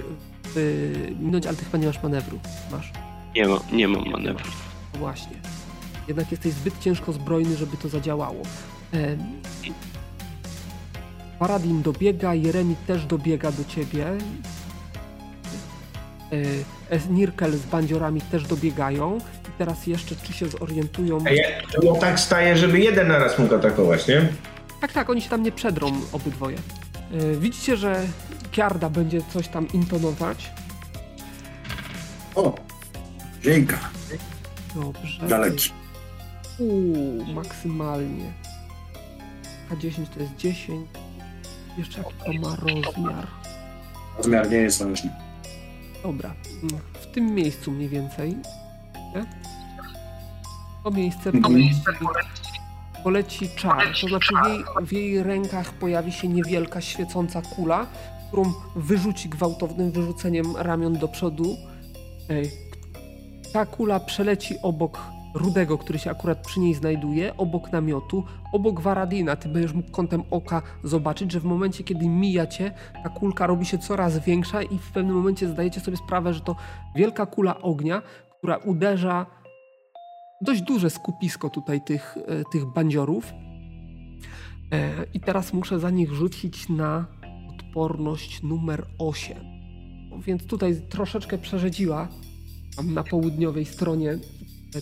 y, 0.57 1.15
minąć, 1.19 1.47
ale 1.47 1.57
ty 1.57 1.65
chyba 1.65 1.77
nie 1.77 1.87
masz 1.87 2.03
manewru. 2.03 2.39
Masz. 2.71 2.91
Nie, 3.35 3.47
ma, 3.47 3.59
nie 3.71 3.87
mam 3.87 4.09
manewru. 4.09 4.51
Właśnie. 4.93 5.35
Jednak 6.07 6.31
jesteś 6.31 6.53
zbyt 6.53 6.79
ciężko 6.79 7.13
zbrojny, 7.13 7.55
żeby 7.55 7.77
to 7.77 7.89
zadziałało. 7.89 8.41
Em, 8.91 9.19
Paradin 11.39 11.81
dobiega, 11.81 12.33
Jeremi 12.33 12.75
też 12.87 13.05
dobiega 13.05 13.51
do 13.51 13.65
ciebie. 13.65 14.07
E, 16.89 16.99
Nirkel 17.09 17.57
z 17.57 17.65
bandziorami 17.65 18.21
też 18.21 18.47
dobiegają. 18.47 19.17
Teraz 19.57 19.87
jeszcze 19.87 20.15
czy 20.15 20.33
się 20.33 20.47
zorientują. 20.47 21.19
A 21.25 21.29
ja 21.29 21.43
to 21.81 21.95
tak 21.95 22.19
staje, 22.19 22.57
żeby 22.57 22.79
jeden 22.79 23.07
naraz 23.07 23.39
mógł 23.39 23.55
atakować, 23.55 24.07
nie? 24.07 24.27
Tak, 24.81 24.91
tak, 24.93 25.09
oni 25.09 25.21
się 25.21 25.29
tam 25.29 25.43
nie 25.43 25.51
przedrą 25.51 25.91
obydwoje. 26.11 26.57
E, 27.13 27.35
Widzicie, 27.35 27.77
że 27.77 28.01
Kiarda 28.51 28.89
będzie 28.89 29.21
coś 29.33 29.47
tam 29.47 29.67
intonować. 29.73 30.51
O, 32.35 32.55
dzięka, 33.43 33.77
Dobrze. 34.75 35.27
daleki. 35.27 35.69
Uuu, 36.59 37.25
maksymalnie. 37.33 38.33
K10 39.71 40.05
to 40.13 40.19
jest 40.19 40.35
10. 40.35 40.87
Jeszcze 41.77 41.97
jaki 41.97 42.13
to 42.25 42.33
ma 42.49 42.55
rozmiar. 42.55 43.27
Rozmiar 44.17 44.49
nie 44.51 44.57
jest 44.57 44.83
ważny. 44.83 45.09
Dobra, 46.03 46.33
w 47.01 47.05
tym 47.07 47.35
miejscu 47.35 47.71
mniej 47.71 47.89
więcej. 47.89 48.35
To 50.85 50.91
miejsce 50.91 51.29
Mhm. 51.29 51.41
poleci, 51.43 51.81
poleci 53.03 53.49
czar, 53.55 53.83
to 54.01 54.07
znaczy 54.07 54.33
w 54.43 54.47
jej, 54.47 54.63
w 54.87 54.91
jej 54.93 55.23
rękach 55.23 55.73
pojawi 55.73 56.11
się 56.11 56.27
niewielka 56.27 56.81
świecąca 56.81 57.41
kula, 57.41 57.85
którą 58.27 58.43
wyrzuci 58.75 59.29
gwałtownym 59.29 59.91
wyrzuceniem 59.91 60.55
ramion 60.57 60.93
do 60.97 61.07
przodu. 61.07 61.57
Ta 63.53 63.65
kula 63.65 63.99
przeleci 63.99 64.55
obok 64.63 64.99
Rudego, 65.33 65.77
który 65.77 65.99
się 65.99 66.11
akurat 66.11 66.45
przy 66.47 66.59
niej 66.59 66.73
znajduje, 66.73 67.37
obok 67.37 67.71
namiotu, 67.71 68.23
obok 68.53 68.81
Waradina. 68.81 69.35
Ty 69.35 69.49
będziesz 69.49 69.73
mógł 69.73 69.91
kątem 69.91 70.23
oka 70.31 70.61
zobaczyć, 70.83 71.31
że 71.31 71.39
w 71.39 71.45
momencie, 71.45 71.83
kiedy 71.83 72.09
mija 72.09 72.47
cię, 72.47 72.71
ta 73.03 73.09
kulka 73.09 73.47
robi 73.47 73.65
się 73.65 73.77
coraz 73.77 74.19
większa 74.19 74.63
i 74.63 74.77
w 74.77 74.91
pewnym 74.91 75.15
momencie 75.15 75.47
zdajecie 75.47 75.79
sobie 75.79 75.97
sprawę, 75.97 76.33
że 76.33 76.41
to 76.41 76.55
wielka 76.95 77.25
kula 77.25 77.61
ognia, 77.61 78.01
która 78.37 78.57
uderza 78.57 79.25
dość 80.41 80.61
duże 80.61 80.89
skupisko 80.89 81.49
tutaj 81.49 81.81
tych, 81.81 82.17
e, 82.27 82.43
tych 82.51 82.65
bandziorów. 82.65 83.33
E, 84.71 85.05
I 85.13 85.19
teraz 85.19 85.53
muszę 85.53 85.79
za 85.79 85.89
nich 85.89 86.13
rzucić 86.13 86.69
na 86.69 87.05
odporność 87.49 88.43
numer 88.43 88.85
8. 88.97 89.37
No 90.09 90.19
Więc 90.19 90.45
tutaj 90.45 90.81
troszeczkę 90.89 91.37
przerzedziła 91.37 92.07
na 92.83 93.03
południowej 93.03 93.65
stronie 93.65 94.17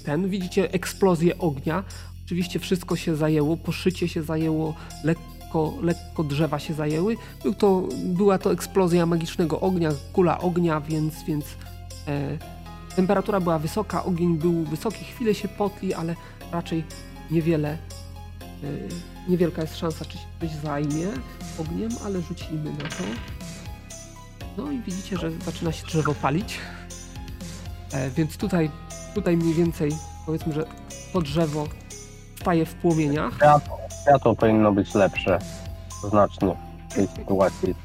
ten. 0.06 0.30
Widzicie 0.30 0.72
eksplozję 0.72 1.38
ognia. 1.38 1.84
Oczywiście 2.26 2.60
wszystko 2.60 2.96
się 2.96 3.16
zajęło, 3.16 3.58
poszycie 3.58 4.08
się 4.08 4.24
zajęło, 4.24 4.76
lekko, 5.04 5.74
lekko 5.82 6.24
drzewa 6.24 6.60
się 6.60 6.74
zajęły. 6.74 7.18
Był 7.44 7.54
to, 7.54 7.88
była 8.06 8.38
to 8.38 8.52
eksplozja 8.52 9.06
magicznego 9.06 9.60
ognia, 9.60 9.90
kula 10.14 10.40
ognia, 10.40 10.82
więc, 10.82 11.24
więc 11.24 11.46
e, 12.08 12.38
temperatura 12.96 13.40
była 13.40 13.60
wysoka, 13.60 14.04
ogień 14.04 14.38
był 14.38 14.64
wysoki, 14.64 15.06
chwilę 15.06 15.36
się 15.36 15.48
potli, 15.48 15.94
ale 15.94 16.16
raczej 16.52 16.84
niewiele, 17.32 17.70
e, 17.70 17.78
niewielka 19.28 19.62
jest 19.62 19.78
szansa, 19.78 20.06
czy 20.06 20.18
się 20.18 20.26
ktoś 20.38 20.50
zajmie 20.50 21.08
ogniem, 21.60 21.90
ale 22.06 22.22
rzucimy 22.22 22.72
na 22.72 22.90
to. 22.90 23.04
No 24.58 24.72
i 24.72 24.82
widzicie, 24.82 25.18
że 25.18 25.32
zaczyna 25.32 25.72
się 25.72 25.86
drzewo 25.86 26.14
palić. 26.14 26.60
E, 27.94 28.10
więc 28.10 28.38
tutaj, 28.38 28.72
tutaj 29.16 29.38
mniej 29.38 29.54
więcej 29.54 29.92
powiedzmy, 30.26 30.54
że 30.54 30.66
to 31.14 31.22
drzewo 31.22 31.68
staje 32.42 32.66
w 32.66 32.74
płomieniach. 32.76 33.36
Światło, 33.36 33.80
światło 34.02 34.36
powinno 34.36 34.72
być 34.72 34.94
lepsze. 34.94 35.40
Znacznie 36.10 36.56
w 36.90 36.94
tej 36.94 37.08
sytuacji. 37.08 37.76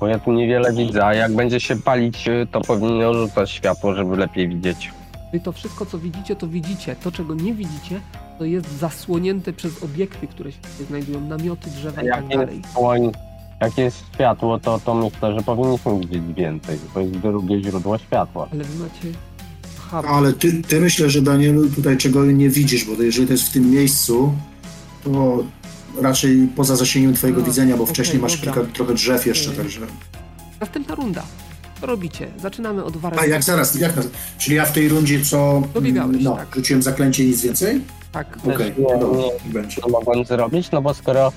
Bo 0.00 0.06
ja 0.06 0.18
tu 0.18 0.32
niewiele 0.32 0.72
widzę, 0.72 1.06
a 1.06 1.14
jak 1.14 1.34
będzie 1.36 1.60
się 1.60 1.76
palić, 1.76 2.28
y, 2.28 2.46
to 2.52 2.60
powinno 2.60 3.14
rzucać 3.14 3.50
światło, 3.50 3.94
żeby 3.94 4.16
lepiej 4.16 4.48
widzieć. 4.48 4.90
Wy 5.32 5.40
to 5.40 5.52
wszystko, 5.52 5.86
co 5.86 5.98
widzicie, 5.98 6.36
to 6.36 6.46
widzicie. 6.48 6.96
To, 7.02 7.12
czego 7.12 7.34
nie 7.34 7.54
widzicie, 7.54 8.00
to 8.38 8.44
jest 8.44 8.78
zasłonięte 8.78 9.52
przez 9.52 9.82
obiekty, 9.82 10.26
które 10.26 10.52
się 10.52 10.58
tutaj 10.58 10.86
znajdują, 10.86 11.20
namioty, 11.20 11.70
drzewa 11.70 12.02
i 12.02 12.08
tak 12.08 12.14
Jak 12.16 12.28
dalej. 12.28 12.56
jest, 12.58 12.72
słoń, 12.74 13.12
jak 13.60 13.78
jest 13.78 14.04
światło, 14.14 14.58
to, 14.60 14.80
to 14.84 14.94
myślę, 14.94 15.34
że 15.34 15.42
powinniśmy 15.42 16.00
widzieć 16.00 16.22
więcej. 16.36 16.78
To 16.94 17.00
jest 17.00 17.12
drugie 17.12 17.62
źródło 17.62 17.98
światła. 17.98 18.48
Ale 18.52 18.64
wy 18.64 18.84
macie... 18.84 19.18
Aha, 19.78 20.02
Ale 20.08 20.32
ty, 20.32 20.62
ty 20.62 20.80
myślę, 20.80 21.10
że 21.10 21.22
Danielu 21.22 21.70
tutaj 21.70 21.96
czego 21.96 22.24
nie 22.24 22.48
widzisz, 22.50 22.84
bo 22.84 23.02
jeżeli 23.02 23.26
to 23.26 23.32
jest 23.32 23.48
w 23.48 23.52
tym 23.52 23.70
miejscu, 23.70 24.32
to 25.04 25.44
raczej 26.02 26.48
poza 26.56 26.76
zasięgiem 26.76 27.14
twojego 27.14 27.42
A, 27.42 27.44
widzenia, 27.44 27.76
bo 27.76 27.82
okej, 27.82 27.94
wcześniej 27.94 28.22
masz 28.22 28.36
kilka, 28.36 28.60
trochę 28.72 28.94
drzew 28.94 29.26
jeszcze, 29.26 29.50
Okej. 29.50 29.62
także... 29.62 29.80
następna 30.60 30.94
runda. 30.94 31.22
Co 31.80 31.86
robicie? 31.86 32.28
Zaczynamy 32.40 32.84
od 32.84 32.96
A 32.96 32.98
wariantu. 32.98 33.30
jak 33.30 33.42
zaraz, 33.42 33.74
jak. 33.74 33.92
Czyli 34.38 34.56
ja 34.56 34.64
w 34.64 34.72
tej 34.72 34.88
rundzie 34.88 35.20
co... 35.20 35.62
Dobiegałeś, 35.74 36.16
no, 36.20 36.36
tak. 36.36 36.54
rzuciłem 36.54 36.82
zaklęcie 36.82 37.24
i 37.24 37.26
nic 37.26 37.42
więcej? 37.42 37.80
Tak, 38.12 38.38
Okej, 38.54 38.74
nie, 38.78 38.98
dobra, 38.98 39.18
nie. 39.18 39.24
niech 39.24 39.52
będzie. 39.52 39.80
Co 39.80 39.88
mogłem 39.88 40.24
zrobić? 40.24 40.70
No 40.70 40.82
bo 40.82 40.94
skoro, 40.94 41.32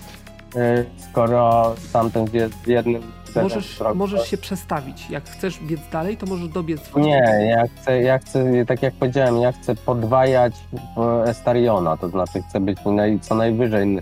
y, 0.55 0.85
skoro 1.11 1.75
tamten 1.93 2.25
jest 2.33 2.53
z 2.65 2.67
jednym... 2.67 3.01
możesz, 3.35 3.79
możesz 3.95 4.29
się 4.29 4.37
przestawić. 4.37 5.09
Jak 5.09 5.29
chcesz 5.29 5.59
biec 5.59 5.79
dalej, 5.91 6.17
to 6.17 6.25
możesz 6.25 6.47
dobiec 6.47 6.81
w 6.81 6.95
Nie, 6.95 7.47
ja 7.49 7.63
chcę, 7.67 8.01
ja 8.01 8.19
chcę, 8.19 8.65
tak 8.65 8.83
jak 8.83 8.93
powiedziałem, 8.93 9.41
ja 9.41 9.51
chcę 9.51 9.75
podwajać 9.75 10.53
w 10.97 11.23
Estariona, 11.29 11.97
to 11.97 12.09
znaczy 12.09 12.41
chcę 12.49 12.59
być 12.59 12.77
naj, 12.85 13.19
co 13.19 13.35
najwyżej 13.35 13.99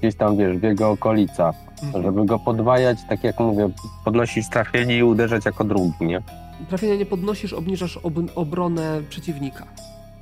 gdzieś 0.00 0.14
tam, 0.16 0.36
wiesz, 0.36 0.56
w 0.56 0.62
jego 0.62 0.90
okolicach, 0.90 1.54
Mhm. 1.82 2.04
żeby 2.04 2.24
go 2.26 2.38
podwajać, 2.38 2.98
tak 3.08 3.24
jak 3.24 3.40
mówię, 3.40 3.68
podnosić 4.04 4.48
trafienie 4.48 4.98
i 4.98 5.02
uderzać 5.02 5.44
jako 5.44 5.64
drugi, 5.64 6.06
nie? 6.06 6.22
Trafienia 6.68 6.96
nie 6.96 7.06
podnosisz, 7.06 7.52
obniżasz 7.52 7.96
ob 7.96 8.12
obronę 8.34 9.00
przeciwnika. 9.08 9.64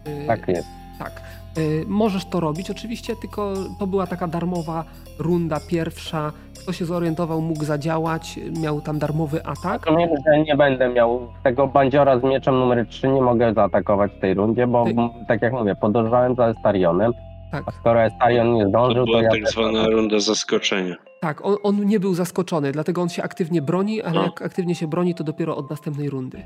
Y, 0.09 0.27
Tak 0.27 0.49
jest. 0.49 0.69
Tak. 0.99 1.23
Y, 1.59 1.85
możesz 1.89 2.25
to 2.25 2.41
robić 2.41 2.71
oczywiście, 2.71 3.17
tylko 3.17 3.55
to 3.79 3.87
była 3.87 4.07
taka 4.07 4.27
darmowa 4.29 4.85
runda 5.19 5.61
pierwsza. 5.69 6.33
Kto 6.63 6.73
się 6.73 6.85
zorientował, 6.85 7.41
mógł 7.41 7.65
zadziałać, 7.65 8.41
miał 8.61 8.81
tam 8.81 8.99
darmowy 8.99 9.47
atak. 9.47 9.87
Rozumiem, 9.87 10.09
że 10.27 10.39
nie 10.41 10.57
będę 10.57 10.89
miał 10.89 11.21
tego 11.43 11.67
bandziora 11.67 12.19
z 12.21 12.23
mieczem 12.25 12.55
numer 12.59 12.87
3, 12.89 13.09
nie 13.09 13.23
mogę 13.23 13.55
zaatakować 13.55 14.13
w 14.13 14.21
tej 14.21 14.35
rundzie, 14.35 14.67
bo 14.67 14.85
Ty- 14.85 14.95
tak 15.29 15.43
jak 15.43 15.53
mówię, 15.53 15.75
podążałem 15.77 16.35
za 16.35 16.47
Estarionem, 16.47 17.13
Tak, 17.53 17.65
a 17.67 17.73
skoro 17.73 18.03
Estarion 18.05 18.55
nie 18.55 18.63
To 18.63 18.69
zdążył, 18.69 19.05
to 19.07 19.11
była 19.11 19.23
ja 19.23 19.31
tak 19.31 19.41
też- 19.41 19.51
zwana 19.53 19.87
runda 19.89 20.21
zaskoczenia. 20.21 20.95
tak. 21.21 21.45
On, 21.45 21.57
on 21.63 21.87
nie 21.87 22.01
był 22.01 22.15
zaskoczony, 22.15 22.73
dlatego 22.73 23.03
on 23.03 23.09
się 23.09 23.23
aktywnie 23.23 23.63
broni, 23.63 24.03
ale 24.03 24.15
No. 24.15 24.23
jak 24.25 24.43
aktywnie 24.43 24.75
się 24.75 24.87
broni, 24.87 25.15
to 25.15 25.25
dopiero 25.25 25.57
od 25.57 25.71
następnej 25.71 26.11
rundy. 26.11 26.43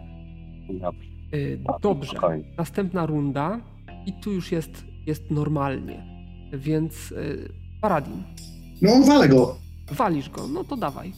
Dobrze. 0.71 1.09
Y, 1.35 1.59
dobrze. 1.83 2.11
Spokojnie. 2.11 2.45
Następna 2.59 3.07
runda 3.07 3.61
i 4.07 4.13
tu 4.13 4.33
już 4.33 4.53
jest, 4.53 4.85
jest 5.07 5.31
normalnie. 5.31 6.07
Więc 6.53 7.13
y, 7.13 7.49
Paradin, 7.81 8.23
No, 8.83 8.91
walę 9.07 9.29
go. 9.29 9.57
walisz 9.93 10.31
go, 10.31 10.49
no 10.49 10.65
to 10.65 10.77
dawaj. 10.77 11.13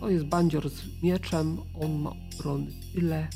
To 0.00 0.08
jest 0.10 0.24
bandzior 0.26 0.68
z 0.70 1.02
mieczem, 1.02 1.56
on 1.80 2.00
ma 2.02 2.10
obrony 2.40 2.66
tyle. 2.94 3.26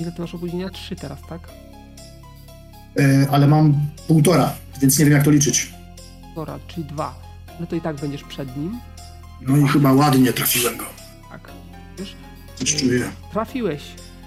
Ile 0.00 0.12
ty 0.12 0.20
masz 0.20 0.34
opóźnienia? 0.34 0.68
Trzy 0.70 0.96
teraz, 0.96 1.22
tak? 1.28 1.40
E, 2.98 3.26
ale 3.30 3.46
mam 3.46 3.74
półtora, 4.08 4.52
więc 4.80 4.98
nie 4.98 5.04
wiem 5.04 5.14
jak 5.14 5.24
to 5.24 5.30
liczyć. 5.30 5.72
Dobra, 6.34 6.58
czyli 6.66 6.84
dwa. 6.84 7.14
No 7.60 7.66
to 7.66 7.76
i 7.76 7.80
tak 7.80 7.96
będziesz 7.96 8.24
przed 8.24 8.56
nim. 8.56 8.80
No 9.40 9.56
i 9.56 9.68
chyba 9.68 9.92
ładnie 9.92 10.32
trafiłem 10.32 10.76
go. 10.76 10.84
Tak. 11.30 11.50
Wiesz? 11.98 12.14
Coś 12.56 12.76
czuję. 12.76 13.10
Trafiłeś. 13.32 13.82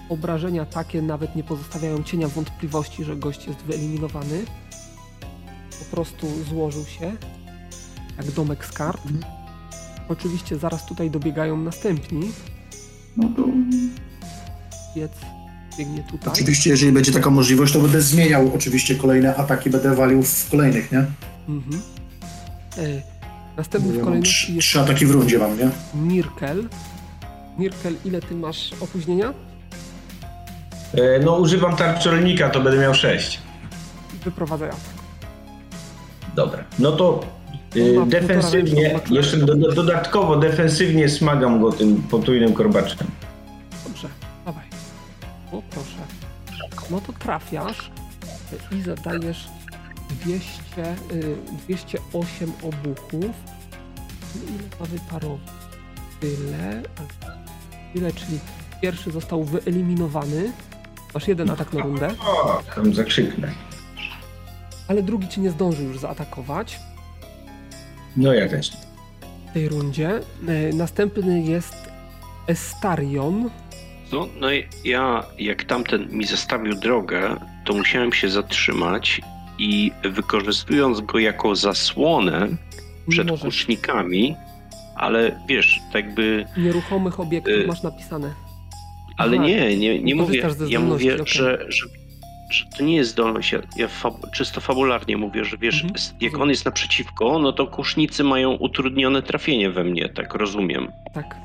Obrażenia 0.08 0.66
takie 0.66 1.02
nawet 1.02 1.36
nie 1.36 1.44
pozostawiają 1.44 2.02
cienia 2.02 2.28
wątpliwości, 2.28 3.04
że 3.04 3.16
gość 3.16 3.46
jest 3.46 3.58
wyeliminowany. 3.58 4.44
Po 5.78 5.84
prostu 5.96 6.44
złożył 6.44 6.84
się 6.84 7.12
jak 8.16 8.30
domek 8.30 8.64
z 8.64 8.72
kart. 8.72 9.02
Oczywiście 10.08 10.58
zaraz 10.58 10.86
tutaj 10.86 11.10
dobiegają 11.10 11.56
następni. 11.56 12.32
No 13.16 13.28
to 13.36 13.42
Piec 14.94 15.12
biegnie 15.78 16.02
tutaj. 16.02 16.32
oczywiście, 16.32 16.70
jeżeli 16.70 16.92
będzie 16.92 17.12
taka 17.12 17.30
możliwość, 17.30 17.72
to 17.72 17.78
będę 17.80 18.00
zmieniał 18.00 18.50
oczywiście 18.54 18.94
kolejne 18.94 19.36
ataki, 19.36 19.70
będę 19.70 19.94
walił 19.94 20.22
w 20.22 20.50
kolejnych, 20.50 20.92
nie? 20.92 21.04
Mhm. 21.48 21.82
E, 22.78 23.02
następny 23.56 23.92
w 23.92 24.04
kolejności 24.04 24.44
trzy, 24.44 24.52
jest 24.52 24.68
trzy 24.68 24.80
ataki 24.80 25.06
w 25.06 25.10
rundzie 25.10 25.38
mam, 25.38 25.58
nie? 25.58 25.70
Mirkel. 25.94 26.68
Mirkel, 27.58 27.94
ile 28.04 28.20
ty 28.20 28.34
masz 28.34 28.70
opóźnienia? 28.80 29.34
E, 30.94 31.18
No 31.24 31.36
używam 31.36 31.76
tarczolnika, 31.76 32.50
to 32.50 32.60
będę 32.60 32.78
miał 32.78 32.94
6. 32.94 33.38
Wyprowadzaj 34.24 34.68
atak. 34.68 34.80
Dobra. 36.34 36.64
No 36.78 36.92
to 36.92 37.24
y, 37.76 37.80
półtora 37.94 38.06
defensywnie, 38.06 39.00
jeszcze 39.10 39.36
do, 39.36 39.54
do, 39.54 39.72
dodatkowo 39.72 40.36
defensywnie 40.36 41.08
smagam 41.08 41.60
go 41.60 41.72
tym 41.72 42.02
potrójnym 42.02 42.52
korbaczem. 42.52 42.98
No 46.90 47.00
to 47.00 47.12
trafiasz 47.12 47.90
i 48.72 48.82
zadajesz 48.82 49.48
200, 50.10 50.94
y, 51.12 51.36
208 51.66 52.52
obuchów. 52.62 53.34
No 54.34 54.40
Ile 54.48 54.68
ma 54.80 54.86
wyparować? 54.86 55.40
Tyle, 56.20 56.82
tyle, 57.94 58.12
czyli 58.12 58.38
pierwszy 58.82 59.10
został 59.10 59.44
wyeliminowany. 59.44 60.52
Masz 61.14 61.28
jeden 61.28 61.50
atak 61.50 61.72
na 61.72 61.80
rundę, 61.82 62.14
O, 62.20 62.62
tam 62.74 62.94
zakrzyknę. 62.94 63.52
ale 64.88 65.02
drugi 65.02 65.28
cię 65.28 65.40
nie 65.40 65.50
zdążył 65.50 65.86
już 65.86 65.98
zaatakować 65.98 66.80
No 68.16 68.32
ja 68.32 68.48
też. 68.48 68.70
w 69.50 69.52
tej 69.52 69.68
rundzie. 69.68 70.20
Y, 70.48 70.74
Następny 70.74 71.42
jest 71.42 71.74
Estarion. 72.46 73.50
No, 74.12 74.28
no 74.40 74.52
i 74.52 74.64
ja, 74.84 75.24
jak 75.38 75.64
tamten 75.64 76.08
mi 76.10 76.24
zostawił 76.24 76.74
drogę, 76.74 77.36
to 77.64 77.74
musiałem 77.74 78.12
się 78.12 78.28
zatrzymać 78.28 79.20
i 79.58 79.92
wykorzystując 80.02 81.00
go 81.00 81.18
jako 81.18 81.56
zasłonę 81.56 82.48
przed 83.08 83.28
Możesz. 83.28 83.44
kusznikami, 83.44 84.34
ale 84.96 85.40
wiesz, 85.48 85.80
tak 85.92 86.14
by, 86.14 86.46
Nieruchomych 86.56 87.20
obiektów 87.20 87.54
Y, 87.54 87.66
masz 87.66 87.82
napisane. 87.82 88.34
ale 89.16 89.36
Aha, 89.36 89.46
nie, 89.46 89.76
nie, 89.76 90.02
nie 90.02 90.14
mówię, 90.14 90.42
ja 90.68 90.80
mówię, 90.80 91.14
okej. 91.14 91.26
że, 91.26 91.66
że, 91.68 91.86
że 92.50 92.64
to 92.78 92.84
nie 92.84 92.96
jest 92.96 93.10
zdolność, 93.10 93.52
ja, 93.52 93.58
ja 93.76 93.88
czysto 94.34 94.60
fabularnie 94.60 95.16
mówię, 95.16 95.44
że 95.44 95.56
wiesz, 95.58 95.82
Mhm. 95.84 96.00
jak 96.20 96.38
on 96.38 96.48
jest 96.50 96.64
naprzeciwko, 96.64 97.38
no 97.38 97.52
to 97.52 97.66
kusznicy 97.66 98.24
mają 98.24 98.52
utrudnione 98.52 99.22
trafienie 99.22 99.70
we 99.70 99.84
mnie, 99.84 100.08
tak 100.08 100.34
rozumiem. 100.34 100.88
Tak. 101.14 101.36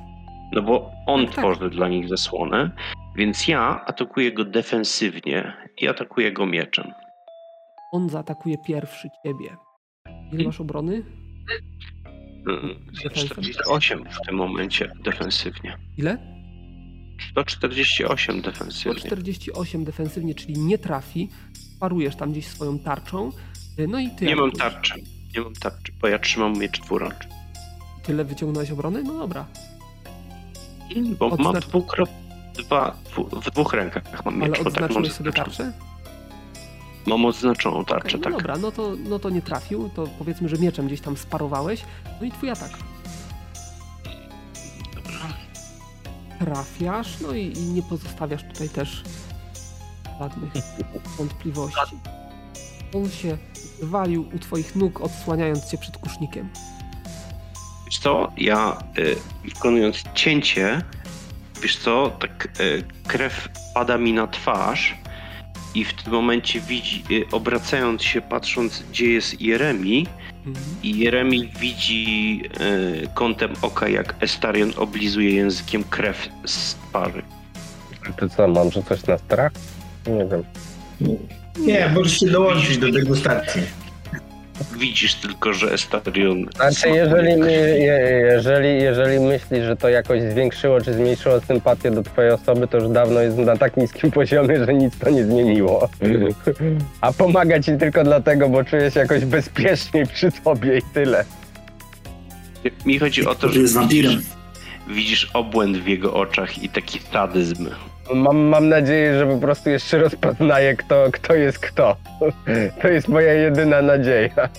No 0.52 0.62
bo 0.62 0.92
on 1.08 1.26
Tak, 1.26 1.36
tak. 1.36 1.44
tworzy 1.46 1.70
dla 1.70 1.88
nich 1.88 2.10
zasłonę, 2.10 2.72
więc 3.16 3.48
ja 3.48 3.86
atakuję 3.86 4.32
go 4.34 4.46
defensywnie 4.46 5.54
i 5.78 5.88
atakuję 5.88 6.32
go 6.32 6.46
mieczem. 6.46 6.92
On 7.94 8.10
zaatakuje 8.10 8.56
pierwszy 8.68 9.08
ciebie. 9.26 9.56
Ile 10.34 10.44
masz 10.44 10.62
obrony? 10.62 11.04
Mm, 12.50 12.76
Defensywnie. 13.04 13.54
148 13.54 14.04
w 14.10 14.26
tym 14.28 14.36
momencie 14.36 14.92
defensywnie. 15.04 15.78
Ile? 15.98 16.18
148 17.32 18.42
defensywnie. 18.42 19.00
148 19.00 19.84
defensywnie, 19.86 20.36
czyli 20.36 20.54
nie 20.60 20.78
trafi. 20.78 21.30
Parujesz 21.80 22.16
tam 22.16 22.32
gdzieś 22.32 22.48
swoją 22.48 22.80
tarczą. 22.80 23.30
No 23.88 24.00
i 24.00 24.10
ty. 24.10 24.26
Nie 24.26 24.36
mam 24.36 24.52
tarczy. 24.52 24.94
Nie 25.36 25.42
mam 25.42 25.54
tarczy, 25.54 25.92
bo 26.02 26.08
ja 26.08 26.20
trzymam 26.20 26.54
miecz 26.60 26.80
dwuręcz. 26.82 27.28
Tyle 28.04 28.26
wyciągnąłeś 28.26 28.72
obrony? 28.72 29.04
No 29.04 29.14
dobra. 29.14 29.46
Bo 31.20 31.30
mam 31.30 31.40
Odznacz- 31.40 31.68
dwukrot... 31.68 32.10
Dwa, 32.58 32.96
w 33.44 33.52
dwóch 33.52 33.74
rękach 33.74 34.26
mam 34.26 34.42
Ale 34.42 34.50
miecz. 34.52 34.64
bo 34.64 34.72
tak 34.72 34.74
mam 34.82 34.84
odznaczyłeś 34.84 35.12
sobie 35.14 35.32
zaznaczoną. 35.32 35.46
tarczę? 35.58 35.72
Mam 37.06 37.26
odznaczoną 37.26 37.86
tarczę, 37.86 38.18
no 38.18 38.24
tak. 38.24 38.34
dobra, 38.34 38.58
no 38.58 38.72
to, 38.72 38.94
no 39.10 39.20
to 39.20 39.30
nie 39.30 39.42
trafił. 39.42 39.90
To 39.90 40.08
powiedzmy, 40.20 40.50
że 40.50 40.58
mieczem 40.58 40.88
gdzieś 40.88 41.02
tam 41.02 41.18
sparowałeś. 41.18 41.84
No 42.22 42.28
i 42.28 42.32
twój 42.32 42.50
atak. 42.50 42.72
Trafiasz, 46.40 47.20
no 47.20 47.34
i, 47.34 47.54
i 47.58 47.62
nie 47.62 47.82
pozostawiasz 47.82 48.44
tutaj 48.44 48.70
też 48.70 49.04
żadnych 50.20 50.52
wątpliwości. 51.18 51.96
On 52.96 53.10
się 53.10 53.38
walił 53.82 54.26
u 54.36 54.40
twoich 54.40 54.76
nóg, 54.76 55.02
odsłaniając 55.02 55.66
cię 55.72 55.78
przed 55.78 55.98
kusznikiem. 55.98 56.50
Wiesz 57.92 58.00
co, 58.00 58.32
ja 58.38 58.78
y, 58.98 59.16
wykonując 59.46 60.04
cięcie, 60.14 60.82
wiesz 61.62 61.78
co, 61.78 62.18
tak 62.20 62.48
y, 62.60 62.84
krew 63.08 63.50
pada 63.74 63.98
mi 63.98 64.14
na 64.14 64.28
twarz 64.28 64.96
i 65.76 65.86
w 65.86 65.94
tym 65.94 66.14
momencie 66.14 66.62
widzi, 66.62 67.04
y, 67.12 67.26
obracając 67.32 68.04
się, 68.04 68.22
patrząc 68.22 68.84
gdzie 68.92 69.08
jest 69.08 69.42
Jeremi 69.42 70.08
Mhm. 70.46 70.66
i 70.84 70.98
Jeremi 70.98 71.52
widzi 71.60 72.42
y, 72.62 73.08
kątem 73.14 73.54
oka 73.62 73.88
jak 73.88 74.16
Estarion 74.20 74.72
oblizuje 74.78 75.32
językiem 75.36 75.84
krew 75.84 76.30
z 76.46 76.76
twarzy. 76.76 77.22
To 78.18 78.30
co, 78.30 78.48
mam 78.48 78.72
że 78.72 78.84
coś 78.84 79.06
na 79.06 79.18
strach? 79.18 79.52
Nie 80.08 80.26
wiem. 80.26 80.44
Nie, 81.60 81.92
możesz 81.96 82.20
się 82.20 82.28
dołączyć 82.28 82.78
do 82.78 82.92
degustacji. 82.92 83.62
Widzisz 84.78 85.16
tylko, 85.16 85.54
że 85.54 85.74
Estarion... 85.74 86.46
Znaczy, 86.56 86.90
jeżeli, 86.90 87.38
my, 87.38 87.52
je, 87.52 88.00
jeżeli, 88.32 88.84
jeżeli 88.84 89.20
myślisz, 89.20 89.66
że 89.66 89.76
to 89.76 89.90
jakoś 89.90 90.22
zwiększyło 90.22 90.82
czy 90.82 90.94
zmniejszyło 90.94 91.40
sympatię 91.40 91.92
do 91.92 92.04
twojej 92.04 92.32
osoby, 92.32 92.68
to 92.68 92.78
już 92.78 92.90
dawno 92.90 93.22
jest 93.22 93.38
na 93.38 93.58
tak 93.58 93.78
niskim 93.78 94.12
poziomie, 94.22 94.66
że 94.66 94.74
nic 94.74 94.98
to 94.98 95.10
nie 95.10 95.24
zmieniło. 95.24 95.90
A 97.02 97.14
pomaga 97.14 97.60
ci 97.60 97.78
tylko 97.78 98.04
dlatego, 98.04 98.50
bo 98.50 98.64
czujesz 98.64 98.94
się 98.94 99.00
jakoś 99.00 99.26
bezpieczniej 99.26 100.08
przy 100.08 100.32
tobie 100.32 100.78
i 100.78 100.82
tyle. 100.94 101.26
Mi 102.86 103.00
chodzi 103.00 103.26
o 103.26 103.36
to, 103.36 103.50
że 103.50 103.60
widzisz, 103.60 104.18
widzisz 104.88 105.30
obłęd 105.34 105.78
w 105.78 105.88
jego 105.88 106.14
oczach 106.14 106.64
i 106.64 106.70
taki 106.70 107.00
sadyzm. 107.00 107.70
Mam, 108.16 108.38
mam 108.38 108.70
nadzieję, 108.70 109.20
że 109.20 109.28
po 109.28 109.38
prostu 109.38 109.70
jeszcze 109.70 109.98
rozpoznaję, 109.98 110.76
kto, 110.76 111.06
kto 111.12 111.34
jest 111.36 111.60
kto. 111.60 111.96
To 112.82 112.88
jest 112.88 113.08
moja 113.08 113.34
jedyna 113.34 113.82
nadzieja. 113.82 114.50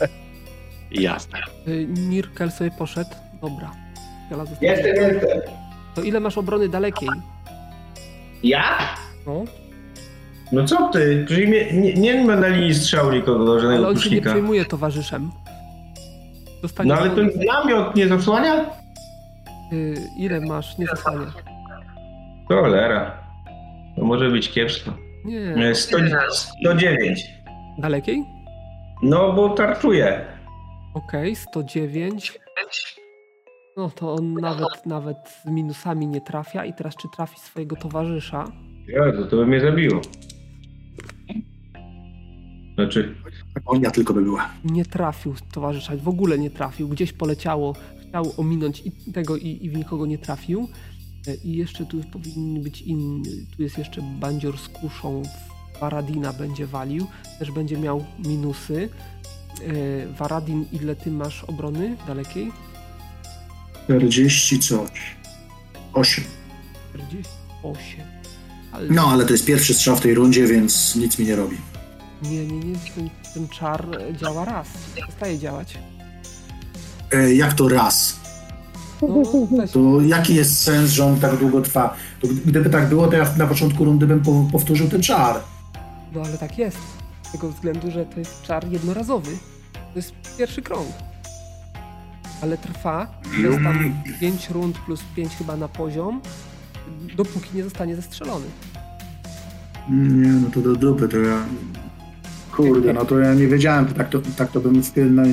Jasne. 0.90 1.38
Y, 1.68 1.86
Mirkel 1.88 2.50
sobie 2.50 2.70
poszedł. 2.78 3.10
Dobra. 3.40 3.70
Jestem, 4.60 4.96
jestem. 4.96 5.40
To 5.94 6.02
ile 6.02 6.20
masz 6.20 6.38
obrony 6.38 6.68
dalekiej? 6.68 7.08
Ja? 8.42 8.78
No, 9.26 9.44
No 10.52 10.64
co 10.64 10.88
ty? 10.88 11.24
Przecież 11.26 11.48
nie, 11.48 11.72
nie, 11.72 11.94
nie 11.94 12.24
ma 12.24 12.36
na 12.36 12.48
linii 12.48 12.74
strzału 12.74 13.10
nikogo, 13.12 13.52
ale 13.52 13.60
żadnego 13.60 13.88
on 13.88 13.98
się 13.98 14.10
nie 14.10 14.20
przejmuje 14.22 14.64
towarzyszem. 14.64 15.30
Dostanie 16.62 16.88
No 16.88 16.96
ale 16.96 17.10
ten 17.10 17.30
namiot 17.46 17.96
nie 17.96 18.08
zasłania? 18.08 18.54
y, 19.72 19.94
ile 20.18 20.40
masz? 20.40 20.78
Nie 20.78 20.86
zasłania. 20.86 21.26
Cholera. 22.48 23.21
To 24.02 24.06
może 24.06 24.30
być 24.30 24.50
kiepsko. 24.50 24.94
Nie. 25.24 25.54
Nie, 25.56 25.74
100, 25.74 25.96
109. 26.62 27.24
Dalekiej? 27.78 28.24
No 29.02 29.32
bo 29.32 29.48
tarczuje. 29.48 30.24
Okej, 30.94 31.36
109. 31.36 32.38
No 33.76 33.90
to 33.90 34.14
on 34.14 34.34
nawet, 34.34 34.86
nawet 34.86 35.16
z 35.44 35.46
minusami 35.46 36.06
nie 36.06 36.20
trafia. 36.20 36.64
I 36.64 36.74
teraz 36.74 36.96
czy 36.96 37.08
trafi 37.16 37.40
swojego 37.40 37.76
towarzysza? 37.76 38.44
Jezu, 38.88 39.26
to 39.26 39.36
by 39.36 39.46
mnie 39.46 39.60
zabiło. 39.60 40.00
Znaczy, 42.74 43.14
Agonia 43.56 43.90
tylko 43.90 44.14
by 44.14 44.22
była. 44.22 44.50
Nie 44.64 44.84
trafił 44.84 45.34
towarzysza, 45.52 45.92
w 45.96 46.08
ogóle 46.08 46.38
nie 46.38 46.50
trafił. 46.50 46.88
Gdzieś 46.88 47.12
poleciało, 47.12 47.74
chciał 48.08 48.32
ominąć 48.36 48.82
i 48.86 49.12
tego 49.12 49.36
i, 49.36 49.58
i 49.62 49.70
w 49.70 49.76
nikogo 49.76 50.06
nie 50.06 50.18
trafił. 50.18 50.68
E, 51.28 51.34
I 51.34 51.56
jeszcze 51.56 51.86
tu 51.86 52.00
powinien 52.04 52.62
być 52.62 52.80
inny. 52.82 53.28
Tu 53.56 53.62
jest 53.62 53.78
jeszcze 53.78 54.02
bandzior 54.02 54.58
z 54.58 54.68
kuszą. 54.68 55.22
Varadina 55.80 56.32
będzie 56.32 56.66
walił. 56.66 57.06
Też 57.38 57.50
będzie 57.50 57.78
miał 57.78 58.04
minusy. 58.18 58.88
E, 59.62 60.06
Varadin, 60.06 60.64
ile 60.72 60.96
ty 60.96 61.10
masz 61.10 61.44
obrony 61.44 61.96
dalekiej? 62.06 62.52
40 63.84 64.58
coś. 64.58 65.16
8. 65.92 66.24
48. 66.94 68.00
Ale 68.72 68.88
No, 68.90 69.06
ale 69.06 69.24
to 69.26 69.32
jest 69.32 69.44
pierwszy 69.44 69.74
strzał 69.74 69.96
w 69.96 70.00
tej 70.00 70.14
rundzie, 70.14 70.46
więc 70.46 70.96
nic 70.96 71.18
mi 71.18 71.26
nie 71.26 71.36
robi. 71.36 71.56
nie, 72.22 72.46
nie, 72.46 72.58
nie, 72.60 72.76
ten, 72.94 73.10
ten 73.34 73.48
czar 73.48 73.86
działa 74.20 74.44
raz. 74.44 74.68
Przestaje 74.94 75.38
działać. 75.38 75.78
E, 77.12 77.34
jak 77.34 77.52
to 77.54 77.68
raz? 77.68 78.20
No, 79.08 79.22
weź, 79.58 79.70
To 79.70 80.00
jaki 80.00 80.34
jest 80.34 80.62
sens, 80.62 80.90
że 80.90 81.04
on 81.04 81.16
tak 81.20 81.36
długo 81.36 81.60
trwa? 81.60 81.94
To 82.20 82.28
gdyby 82.46 82.70
tak 82.70 82.88
było, 82.88 83.08
to 83.08 83.16
ja 83.16 83.26
na 83.38 83.46
początku 83.46 83.84
rundy 83.84 84.06
bym 84.06 84.20
po, 84.20 84.44
powtórzył 84.52 84.88
ten 84.88 85.02
czar. 85.02 85.36
no 86.14 86.22
ale 86.24 86.38
tak 86.38 86.58
jest. 86.58 86.78
Z 87.22 87.32
tego 87.32 87.48
względu, 87.48 87.90
że 87.90 88.06
to 88.06 88.18
jest 88.18 88.42
czar 88.42 88.68
jednorazowy. 88.68 89.30
To 89.72 89.98
jest 89.98 90.12
pierwszy 90.38 90.62
krąg. 90.62 90.88
Ale 92.42 92.58
trwa, 92.58 93.06
jest 93.42 93.58
tam 93.64 93.94
5 94.20 94.50
rund 94.50 94.78
plus 94.78 95.00
5 95.16 95.32
chyba 95.32 95.56
na 95.56 95.68
poziom, 95.68 96.20
dopóki 97.16 97.48
nie 97.54 97.64
zostanie 97.64 97.96
zestrzelony. 97.96 98.46
Nie, 99.90 100.28
no 100.28 100.50
to 100.50 100.60
do 100.60 100.76
dupy, 100.76 101.08
to 101.08 101.18
ja... 101.18 101.38
Kurde, 102.56 102.92
no 102.92 103.04
to 103.04 103.18
ja 103.18 103.34
nie 103.34 103.46
wiedziałem, 103.46 103.86
tak 103.86 104.08
to, 104.08 104.18
tak 104.36 104.50
to 104.50 104.60
bym 104.60 104.82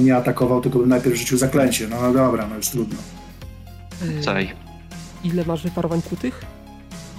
nie 0.06 0.16
atakował, 0.16 0.62
tylko 0.62 0.80
bym 0.80 0.90
najpierw 0.90 1.16
rzucił 1.16 1.38
zaklęcie. 1.38 1.88
No 1.88 1.96
ale 1.96 2.14
dobra, 2.14 2.48
no 2.48 2.56
już 2.56 2.68
trudno. 2.70 2.98
Yy, 4.02 4.24
Caj. 4.24 4.54
Ile 5.24 5.46
masz 5.46 5.64
wyparowań 5.64 6.02
kłutych? 6.02 6.42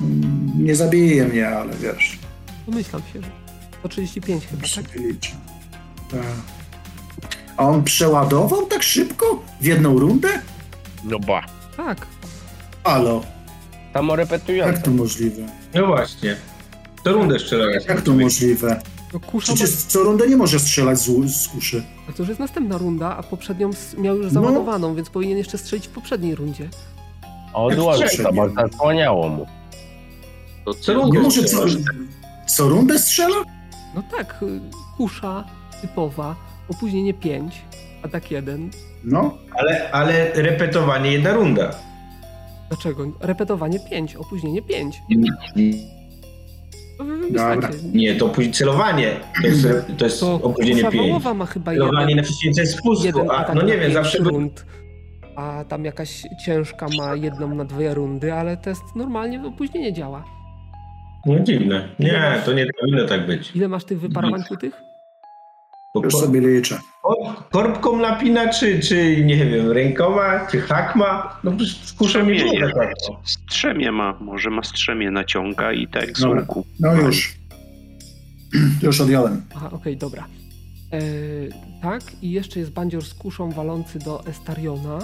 Mm, 0.00 0.50
Nie 0.64 0.76
zabije 0.76 1.24
mnie, 1.24 1.48
ale 1.48 1.76
wiesz, 1.76 2.18
Domyślam 2.66 3.02
się, 3.12 3.22
że 3.22 3.28
135 3.78 4.46
chyba, 4.46 4.62
tak? 4.74 4.84
Tak. 6.10 6.20
A 7.56 7.66
on 7.68 7.84
przeładował 7.84 8.66
tak 8.66 8.82
szybko? 8.82 9.42
W 9.60 9.64
jedną 9.64 9.98
rundę? 9.98 10.28
No 11.04 11.18
ba. 11.18 11.42
Tak. 11.76 12.06
Halo, 12.84 13.24
Samo 13.92 14.12
jak 14.12 14.18
repetujące. 14.30 14.82
to 14.82 14.90
możliwe? 14.90 15.42
No 15.74 15.86
właśnie. 15.86 16.36
To 17.04 17.12
rundę 17.12 17.38
strzelałeś. 17.38 17.84
Jak 17.88 18.00
to 18.02 18.14
możliwe? 18.14 18.80
No 19.12 19.20
kusza 19.20 19.52
ma... 19.52 19.56
Przecież 19.56 19.76
co 19.76 20.02
rundę 20.02 20.28
nie 20.28 20.36
może 20.36 20.60
strzelać 20.60 20.98
z, 20.98 21.34
z 21.36 21.48
kuszy. 21.48 21.82
A 22.10 22.12
to 22.12 22.22
już 22.22 22.28
jest 22.28 22.40
następna 22.40 22.78
runda, 22.78 23.16
a 23.16 23.22
poprzednią 23.22 23.70
miał 23.98 24.16
No. 24.16 24.22
już 24.22 24.32
załadowaną, 24.32 24.94
więc 24.94 25.10
powinien 25.10 25.38
jeszcze 25.38 25.58
strzelić 25.58 25.88
w 25.88 25.90
poprzedniej 25.90 26.34
rundzie. 26.34 26.68
Odłożył 27.52 28.08
to, 28.24 28.32
bo 28.32 28.48
zasłaniało 28.48 29.28
mu. 29.28 29.46
To 30.64 30.74
Co 30.74 30.94
rundę 30.94 31.30
co, 31.30 31.64
co 32.46 32.68
rundę 32.68 32.98
strzela? 32.98 33.36
No 33.94 34.02
tak, 34.16 34.42
y, 34.42 34.60
kusza 34.96 35.44
typowa, 35.80 36.36
opóźnienie 36.68 37.14
5, 37.14 37.62
atak 38.02 38.30
1. 38.30 38.70
No, 39.04 39.38
Ale, 39.58 39.90
ale 39.92 40.32
repetowanie 40.32 41.12
jedna 41.12 41.32
runda. 41.32 41.70
Dlaczego? 42.68 43.06
Repetowanie 43.20 43.80
5, 43.90 44.16
opóźnienie 44.16 44.62
5. 44.62 45.02
Nie, 47.92 48.14
to 48.14 48.28
później 48.28 48.52
celowanie. 48.52 49.16
To 49.42 49.46
jest, 49.46 49.66
to 49.98 50.04
jest 50.04 50.20
To 50.20 50.34
opóźnienie 50.34 50.80
kusza 50.82 50.90
5. 50.90 51.06
wołowa 51.08 51.34
ma 51.34 51.46
chyba 51.46 51.72
Celowanie 51.72 52.00
jeden, 52.10 52.16
na 52.16 52.22
wciśnięcie 52.22 52.66
spusku. 52.66 53.06
jeden 53.06 53.30
A, 53.30 53.54
no 53.54 53.62
nie 53.62 53.78
wiem, 53.78 53.92
zawsze... 53.92 54.18
rund. 54.18 54.66
A 55.36 55.64
tam 55.68 55.84
jakaś 55.84 56.22
ciężka 56.44 56.86
ma 56.98 57.14
jedną 57.14 57.54
na 57.54 57.64
dwie 57.64 57.94
rundy, 57.94 58.34
ale 58.34 58.56
test 58.56 58.82
normalnie 58.96 59.42
opóźnienie 59.46 59.92
działa. 59.92 60.24
No 61.26 61.40
dziwne. 61.40 61.88
Nie, 61.98 62.42
to 62.44 62.52
nie 62.52 62.66
powinno 62.80 63.06
tak 63.06 63.26
być. 63.26 63.56
Ile 63.56 63.68
masz 63.68 63.84
tych 63.84 64.00
wyparowań? 64.00 64.42
Bo 65.94 66.04
już 66.04 66.14
sobie 66.14 66.40
liczę. 66.40 66.78
Ko- 67.02 67.34
korbką 67.50 67.96
napina, 67.96 68.48
czy, 68.48 68.80
czy 68.80 69.24
nie 69.24 69.36
wiem, 69.36 69.70
rękoma, 69.72 70.46
czy 70.50 70.60
hakma? 70.60 71.40
No 71.44 71.52
przecież 71.52 71.76
z 71.76 71.92
kuszem 71.92 72.32
nie 72.32 72.40
było 72.44 72.72
tak. 72.74 72.94
Strzemię 73.24 73.92
ma, 73.92 74.14
może 74.20 74.50
ma 74.50 74.62
strzemię 74.62 75.10
naciąga 75.10 75.72
i 75.72 75.88
tak 75.88 76.16
z 76.18 76.20
Dobra. 76.20 76.40
łuku. 76.40 76.66
No 76.80 76.94
już. 76.94 77.34
Już 78.82 79.00
odjąłem. 79.00 79.42
Aha, 79.56 79.68
okej, 79.72 79.96
dobra. 79.96 80.26
E, 80.92 81.00
tak, 81.82 82.02
i 82.22 82.30
jeszcze 82.30 82.60
jest 82.60 82.72
bandzior 82.72 83.04
z 83.04 83.14
kuszą 83.14 83.50
walący 83.50 83.98
do 83.98 84.26
Estariona. 84.26 84.98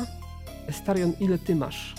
Estarion, 0.68 1.12
ile 1.20 1.39
ty 1.39 1.55
masz? 1.56 1.94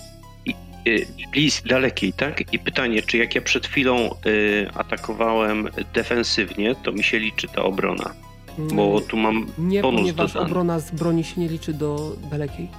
Y, 0.87 1.05
Bliz 1.31 1.61
dalekiej, 1.69 2.13
tak? 2.13 2.53
I 2.53 2.59
pytanie, 2.59 3.01
czy 3.01 3.17
jak 3.17 3.35
ja 3.35 3.41
przed 3.41 3.67
chwilą 3.67 4.09
y, 4.25 4.67
atakowałem 4.75 5.67
defensywnie, 5.93 6.75
to 6.83 6.91
mi 6.91 7.03
się 7.03 7.19
liczy 7.19 7.47
ta 7.47 7.61
obrona? 7.63 8.13
Bo 8.57 9.01
tu 9.01 9.17
mam 9.17 9.45
Nie, 9.57 9.81
bonus 9.81 9.99
ponieważ 10.01 10.33
dodany. 10.33 10.51
obrona 10.51 10.79
z 10.79 10.91
broni 10.91 11.23
się 11.23 11.41
nie 11.41 11.47
liczy 11.49 11.73
do 11.73 12.15
dalekiej. 12.31 12.69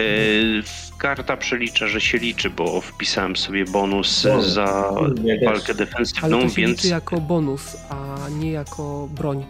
y, 0.00 0.62
karta 0.98 1.36
przelicza, 1.36 1.88
że 1.88 2.00
się 2.00 2.18
liczy, 2.18 2.50
bo 2.50 2.80
wpisałem 2.80 3.36
sobie 3.36 3.64
bonus 3.64 4.26
Bonus. 4.26 4.46
za 4.46 4.66
też. 5.16 5.44
walkę 5.44 5.64
Ale 5.68 5.74
defensywną, 5.74 6.40
to 6.42 6.48
się 6.48 6.54
więc 6.54 6.76
liczy 6.76 6.88
jako 6.88 7.20
bonus, 7.20 7.76
a 7.90 8.28
nie 8.28 8.50
jako 8.50 9.08
broń. 9.10 9.44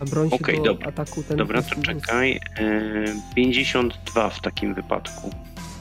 A 0.00 0.04
broń 0.04 0.30
się 0.30 0.36
Okej, 0.36 0.56
do 0.56 0.62
dobra. 0.64 0.88
ataku 0.88 1.22
ten... 1.22 1.36
dobra, 1.36 1.62
to 1.62 1.82
czekaj. 1.82 2.40
Y, 2.60 3.14
52 3.34 4.30
w 4.30 4.40
takim 4.40 4.74
wypadku. 4.74 5.30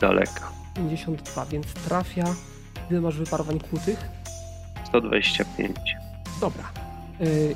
Daleka. 0.02 0.52
52, 0.76 1.46
więc 1.46 1.68
trafia. 1.68 2.26
Ile 2.92 3.02
masz 3.02 3.18
wyparowań 3.18 3.60
kłutych? 3.60 4.00
125. 4.88 5.76
Dobra. 6.42 6.64
Yy, 7.20 7.56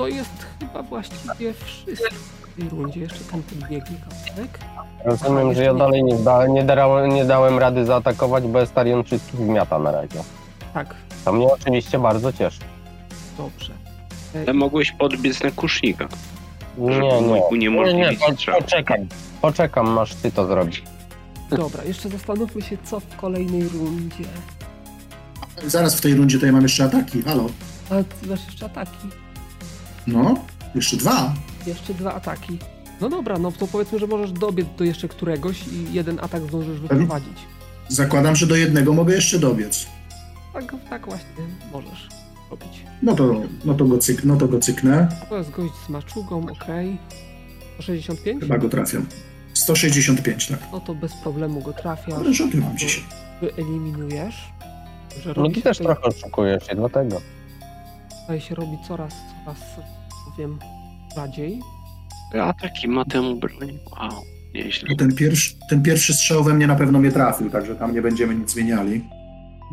to 0.00 0.08
jest 0.08 0.46
chyba 0.60 0.82
właściwie 0.82 1.54
wszystko 1.64 2.14
w 2.42 2.60
tej 2.60 2.68
rundzie. 2.68 3.00
Jeszcze 3.00 3.18
ten 3.30 3.42
podbiegnie 3.42 3.96
kawałek. 4.08 4.58
Rozumiem, 5.04 5.54
że 5.54 5.64
ja 5.64 5.74
dalej 5.74 6.04
nie, 6.04 6.14
da, 6.14 6.46
nie, 6.46 6.64
dałem, 6.64 7.10
nie 7.14 7.24
dałem 7.24 7.58
rady 7.58 7.84
zaatakować, 7.84 8.44
bo 8.44 8.62
Estarion 8.62 9.04
wszystkich 9.04 9.40
zmiata 9.40 9.78
na 9.78 9.90
razie. 9.92 10.22
Tak, 10.74 10.94
To 11.24 11.32
mnie 11.32 11.46
oczywiście 11.46 11.98
bardzo 11.98 12.32
cieszy. 12.32 12.60
dobrze. 13.38 13.72
Ale 14.34 14.54
mogłeś 14.54 14.92
podbiec 14.92 15.42
na 15.42 15.50
kusznika. 15.50 16.08
Nie, 16.78 16.92
Żeby 16.94 17.06
nie. 17.06 17.12
mu 17.20 17.34
Nie, 17.34 17.34
nie, 17.40 17.46
uniemożliwić 17.46 18.20
po, 18.20 18.32
strzał. 18.32 18.60
poczekam. 18.60 18.98
Poczekam, 19.42 19.90
masz 19.90 20.14
ty 20.14 20.32
to 20.32 20.46
zrobić. 20.46 20.82
Dobra, 21.50 21.84
jeszcze 21.84 22.08
zastanówmy 22.08 22.62
się, 22.62 22.76
co 22.84 23.00
w 23.00 23.16
kolejnej 23.16 23.68
rundzie. 23.68 24.24
Zaraz 25.66 25.94
w 25.94 26.00
tej 26.00 26.14
rundzie 26.14 26.36
tutaj 26.36 26.52
mam 26.52 26.62
jeszcze 26.62 26.84
ataki. 26.84 27.22
Halo. 27.22 27.46
A 27.90 27.94
ty 27.94 28.26
masz 28.30 28.46
jeszcze 28.46 28.66
ataki. 28.66 29.08
No, 30.06 30.34
jeszcze 30.74 30.96
dwa. 30.96 31.34
Jeszcze 31.66 31.94
dwa 31.94 32.14
ataki. 32.14 32.58
No 33.00 33.08
dobra, 33.08 33.38
no 33.38 33.52
to 33.52 33.66
powiedzmy, 33.66 33.98
że 33.98 34.06
możesz 34.06 34.32
dobiec 34.32 34.66
do 34.78 34.84
jeszcze 34.84 35.08
któregoś 35.08 35.68
i 35.68 35.92
jeden 35.92 36.18
atak 36.22 36.42
zdążysz 36.42 36.80
wyprowadzić. 36.80 37.38
Zakładam, 37.88 38.36
że 38.36 38.46
do 38.46 38.56
jednego 38.56 38.92
mogę 38.92 39.14
jeszcze 39.14 39.38
dobiec. 39.38 39.86
Tak, 40.52 40.74
tak 40.90 41.06
właśnie 41.06 41.28
możesz 41.72 42.08
robić. 42.50 42.84
No 43.02 43.14
to, 43.14 43.34
no 43.64 43.74
to, 43.74 43.84
go, 43.84 43.98
cyk, 43.98 44.24
no 44.24 44.36
to 44.36 44.48
go 44.48 44.58
cyknę. 44.58 45.08
To 45.28 45.38
jest 45.38 45.50
gość 45.50 45.74
z 45.86 45.88
maczugą, 45.88 46.42
ok. 46.52 46.64
165? 47.78 48.40
Chyba 48.42 48.58
go 48.58 48.68
trafiam. 48.68 49.06
165, 49.54 50.46
tak. 50.48 50.58
No 50.72 50.80
to 50.80 50.94
bez 50.94 51.12
problemu 51.22 51.60
go 51.62 51.72
trafiasz. 51.72 52.14
Ale 52.14 52.34
rzuty 52.34 52.56
mam 52.56 52.78
dzisiaj. 52.78 53.04
Wyeliminujesz. 53.40 54.52
Że 55.22 55.34
No 55.36 55.48
ty 55.50 55.62
też 55.62 55.78
tutaj- 55.78 55.94
trochę 55.96 56.16
oszukujesz 56.16 56.66
się, 56.66 56.74
dlatego. 56.76 57.20
Tutaj 58.20 58.40
się 58.40 58.54
robi 58.54 58.76
coraz, 58.88 59.14
coraz, 59.44 59.58
powiem, 60.30 60.58
rzadziej. 61.16 61.60
Ataki 62.42 62.88
ma 62.88 63.04
tę 63.04 63.36
broń. 63.36 63.78
Wow, 63.92 64.22
nieźle. 64.54 64.88
No 64.90 64.96
ten, 64.96 65.14
pierwszy, 65.14 65.54
ten 65.70 65.82
pierwszy 65.82 66.14
strzał 66.14 66.44
we 66.44 66.54
mnie 66.54 66.66
na 66.66 66.76
pewno 66.76 66.98
mnie 66.98 67.12
trafił, 67.12 67.50
także 67.50 67.76
tam 67.76 67.94
nie 67.94 68.02
będziemy 68.02 68.34
nic 68.34 68.50
zmieniali. 68.50 69.04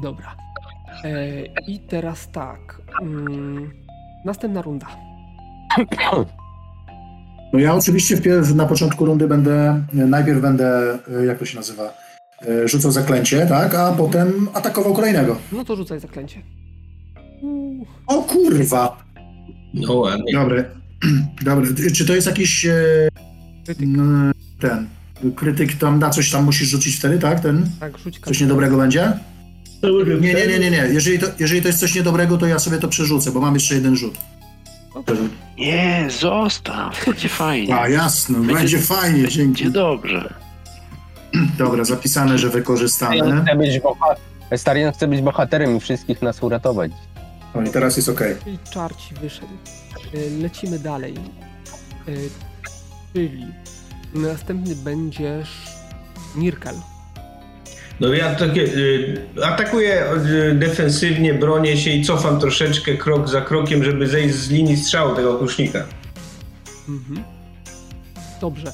Dobra. 0.02 0.36
E, 1.04 1.46
I 1.68 1.80
teraz 1.80 2.32
tak. 2.32 2.82
Mm, 3.02 3.72
następna 4.26 4.62
runda. 4.62 4.88
No 7.54 7.60
ja 7.60 7.76
oczywiście 7.76 8.18
wpierw, 8.18 8.56
na 8.56 8.66
początku 8.66 9.06
rundy 9.06 9.28
będę, 9.28 9.84
najpierw 9.94 10.42
będę, 10.42 11.00
e, 11.22 11.26
jak 11.26 11.40
to 11.40 11.46
się 11.46 11.58
nazywa, 11.58 11.94
e, 12.48 12.68
rzucał 12.68 12.92
zaklęcie, 12.92 13.46
tak, 13.46 13.76
a 13.76 13.92
potem 13.92 14.50
atakował 14.54 14.94
kolejnego. 14.94 15.36
No 15.52 15.66
to 15.66 15.76
rzucaj 15.76 16.00
zaklęcie. 16.00 16.42
O 18.08 18.22
kurwa! 18.22 18.98
No 19.82 19.94
ładnie. 19.94 20.34
Dobry. 20.34 20.66
Dobry. 21.46 21.92
Czy 21.92 22.06
to 22.06 22.16
jest 22.16 22.28
jakiś 22.28 22.66
e, 22.66 22.74
krytyk. 23.66 23.84
n- 23.84 24.32
ten 24.60 24.88
krytyk 25.36 25.74
tam 25.74 26.00
na 26.00 26.10
coś 26.10 26.32
tam 26.32 26.44
musisz 26.44 26.68
rzucić 26.70 26.96
wtedy, 26.96 27.20
tak? 27.20 27.40
Ten? 27.40 27.70
Tak, 27.80 27.98
rzuć 27.98 28.20
Coś 28.26 28.42
niedobrego 28.42 28.78
będzie? 28.78 29.14
Nie, 30.22 30.34
nie, 30.34 30.48
nie, 30.48 30.60
nie, 30.60 30.72
nie. 30.72 30.78
Jeżeli 30.94 31.20
to, 31.20 31.28
jeżeli 31.40 31.62
to 31.62 31.68
jest 31.68 31.80
coś 31.80 31.96
niedobrego, 31.96 32.38
to 32.38 32.48
ja 32.48 32.60
sobie 32.60 32.78
to 32.78 32.88
przerzucę, 32.88 33.32
bo 33.32 33.42
mam 33.42 33.54
jeszcze 33.54 33.76
jeden 33.76 33.96
rzut. 33.96 34.18
Nie, 35.58 36.08
zostaw, 36.22 37.06
będzie 37.06 37.30
fajnie. 37.30 37.76
A, 37.76 37.90
jasno, 37.90 38.38
Będzie- 38.40 38.54
będzie 38.54 38.80
fajnie, 38.80 39.28
dzięki. 39.28 39.64
Będzie 39.64 39.80
dobrze. 39.80 40.34
Dobra, 41.58 41.84
zapisane, 41.84 42.38
że 42.38 42.50
wykorzystane. 42.50 43.16
Estarion 44.52 44.94
chce 44.94 45.08
być 45.08 45.22
bohaterem 45.22 45.78
i 45.78 45.80
wszystkich 45.80 46.22
nas 46.22 46.44
uratować. 46.44 46.92
O, 47.54 47.62
i 47.62 47.70
teraz 47.70 47.98
jest 47.98 48.10
ok. 48.10 48.22
Czyli 48.44 48.60
czar 48.74 48.96
ci 48.96 49.16
wyszedł. 49.16 49.54
E, 50.14 50.42
Lecimy 50.42 50.80
dalej. 50.80 51.14
E, 52.08 52.12
Czyli 53.14 53.46
następny 54.14 54.76
będziesz 54.76 55.50
Nirkel. 56.36 56.76
No 58.00 58.08
ja 58.14 58.36
takie, 58.36 58.62
y, 58.62 59.28
atakuję 59.44 60.06
y, 60.52 60.56
defensywnie, 60.56 61.34
bronię 61.34 61.78
się 61.78 61.92
i 61.92 62.04
cofam 62.06 62.40
troszeczkę 62.40 62.96
krok 62.98 63.30
za 63.30 63.42
krokiem, 63.42 63.84
żeby 63.84 64.08
zejść 64.08 64.36
z 64.36 64.50
linii 64.50 64.78
strzału 64.78 65.16
tego 65.16 65.36
kusznika. 65.38 65.84
Mhm. 66.90 67.24
Dobrze. 68.42 68.72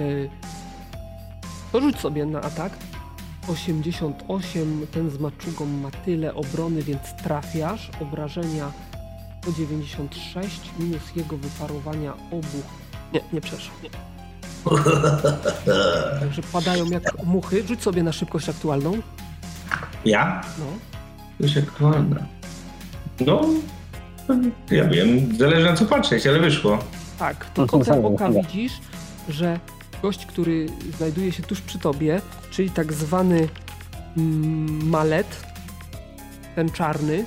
Y, 0.00 0.30
to 1.72 1.80
rzuć 1.80 1.98
sobie 1.98 2.26
na 2.26 2.40
atak. 2.40 2.72
88, 3.48 4.86
ten 4.92 5.10
z 5.10 5.18
maczugą 5.18 5.66
ma 5.66 5.90
tyle 5.90 6.34
obrony, 6.34 6.82
więc 6.82 7.00
trafiasz. 7.22 7.90
Obrażenia 8.00 8.72
196 9.42 10.60
minus 10.78 11.02
jego 11.16 11.36
wyparowania 11.36 12.12
obu. 12.30 12.62
Nie, 13.12 13.20
nie 13.32 13.40
przeszło. 13.40 13.74
Nie. 13.82 13.90
Także 16.20 16.42
padają 16.52 16.86
jak 16.86 17.24
muchy. 17.24 17.66
Rzuć 17.66 17.82
sobie 17.82 18.02
na 18.02 18.12
szybkość 18.12 18.48
aktualną. 18.48 18.98
Ja? 20.04 20.40
No. 20.58 20.66
Jak 21.40 21.80
ładna. 21.80 22.26
No, 23.20 23.40
ja 24.70 24.84
wiem, 24.84 25.36
zależy 25.38 25.64
na 25.64 25.76
co 25.76 25.84
patrzeć, 25.84 26.26
ale 26.26 26.38
wyszło. 26.38 26.78
Tak, 27.18 27.50
to 27.54 27.66
kątem 27.66 28.04
oka 28.04 28.30
widzisz, 28.30 28.72
że 29.28 29.58
gość, 30.04 30.26
który 30.26 30.66
znajduje 30.96 31.32
się 31.32 31.42
tuż 31.42 31.60
przy 31.60 31.78
tobie, 31.78 32.20
czyli 32.50 32.70
tak 32.70 32.92
zwany 32.92 33.48
mm, 34.16 34.88
malet, 34.88 35.26
ten 36.54 36.70
czarny, 36.70 37.24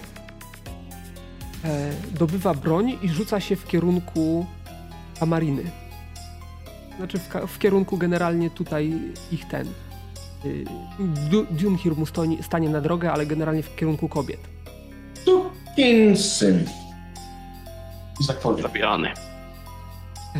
e, 1.65 1.91
dobywa 2.19 2.53
broń 2.53 2.97
i 3.01 3.09
rzuca 3.09 3.39
się 3.39 3.55
w 3.55 3.67
kierunku 3.67 4.45
Amariny. 5.19 5.63
Znaczy 6.97 7.19
w, 7.19 7.29
w 7.47 7.59
kierunku 7.59 7.97
generalnie 7.97 8.49
tutaj 8.49 8.93
ich 9.31 9.47
ten. 9.47 9.67
Y, 10.45 10.65
Du- 11.29 11.45
Dunhir 11.51 11.95
mu 11.95 12.05
stoi, 12.05 12.43
stanie 12.43 12.69
na 12.69 12.81
drogę, 12.81 13.11
ale 13.11 13.25
generalnie 13.25 13.63
w 13.63 13.75
kierunku 13.75 14.09
kobiet. 14.09 14.39
Sukinsyn. 15.25 16.65
Zabijany. 18.61 19.09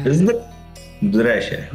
Zdr- 0.06 0.42
Drę 1.02 1.42
się. 1.42 1.68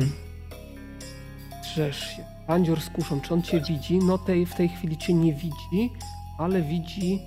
Drzesz 1.74 2.16
się. 2.16 2.22
Bandzior 2.48 2.80
z 2.80 2.90
kuszą, 2.90 3.20
czy 3.20 3.34
on 3.34 3.42
cię 3.42 3.60
widzi? 3.60 3.98
No 3.98 4.18
tej, 4.18 4.46
w 4.46 4.54
tej 4.54 4.68
chwili 4.68 4.96
cię 4.98 5.14
nie 5.14 5.32
widzi, 5.32 5.90
ale 6.38 6.62
widzi 6.62 7.18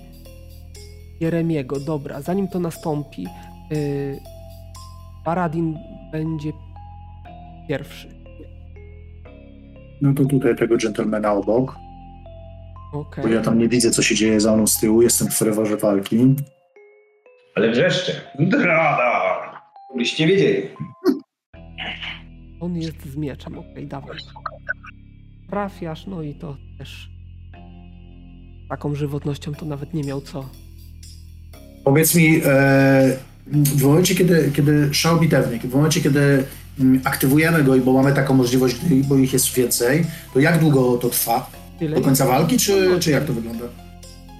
Jeremiego. 1.20 1.80
Dobra, 1.80 2.22
zanim 2.22 2.48
to 2.48 2.58
nastąpi, 2.58 3.22
yy, 3.70 4.18
Paradin 5.24 5.78
będzie 6.12 6.52
pierwszy. 7.68 8.08
No 10.02 10.14
to 10.14 10.24
tutaj 10.24 10.56
tego 10.56 10.76
gentlemana 10.76 11.32
obok, 11.32 11.76
Okej. 12.92 13.24
bo 13.24 13.30
ja 13.30 13.40
tam 13.40 13.58
nie 13.58 13.68
widzę, 13.68 13.90
co 13.90 14.02
się 14.02 14.14
dzieje 14.14 14.40
za 14.40 14.56
mną 14.56 14.66
z 14.66 14.80
tyłu, 14.80 15.02
jestem 15.02 15.28
w 15.28 15.34
ferworze 15.34 15.76
walki. 15.76 16.34
Ale 17.54 17.70
wrzeszcze. 17.70 18.12
Drada! 18.38 19.36
Byście 19.96 20.26
wiedzieli. 20.26 20.68
On 22.60 22.76
jest 22.76 23.06
z 23.12 23.16
mieczem, 23.16 23.58
okej, 23.58 23.86
dawaj. 23.86 24.16
Trafiasz, 25.50 26.06
no 26.06 26.22
i 26.22 26.34
to 26.34 26.56
też 26.78 27.10
taką 28.68 28.94
żywotnością 28.94 29.54
to 29.54 29.66
nawet 29.66 29.94
nie 29.94 30.04
miał 30.04 30.20
co. 30.20 30.48
Powiedz 31.84 32.14
mi, 32.14 32.40
e, 32.44 33.16
w 33.46 33.82
momencie, 33.82 34.14
kiedy, 34.14 34.50
kiedy 34.54 34.94
szał 34.94 35.20
bitewnik, 35.20 35.62
w 35.62 35.74
momencie, 35.74 36.00
kiedy 36.00 36.44
mm, 36.80 37.00
aktywujemy 37.04 37.64
go, 37.64 37.78
bo 37.78 37.92
mamy 37.92 38.12
taką 38.12 38.34
możliwość, 38.34 38.76
bo 39.08 39.16
ich 39.16 39.32
jest 39.32 39.54
więcej, 39.54 40.04
to 40.34 40.40
jak 40.40 40.60
długo 40.60 40.98
to 40.98 41.08
trwa? 41.08 41.50
Do 41.94 42.00
końca 42.00 42.26
walki, 42.26 42.58
czy, 42.58 42.96
czy 43.00 43.10
jak 43.10 43.24
to 43.24 43.32
wygląda? 43.32 43.64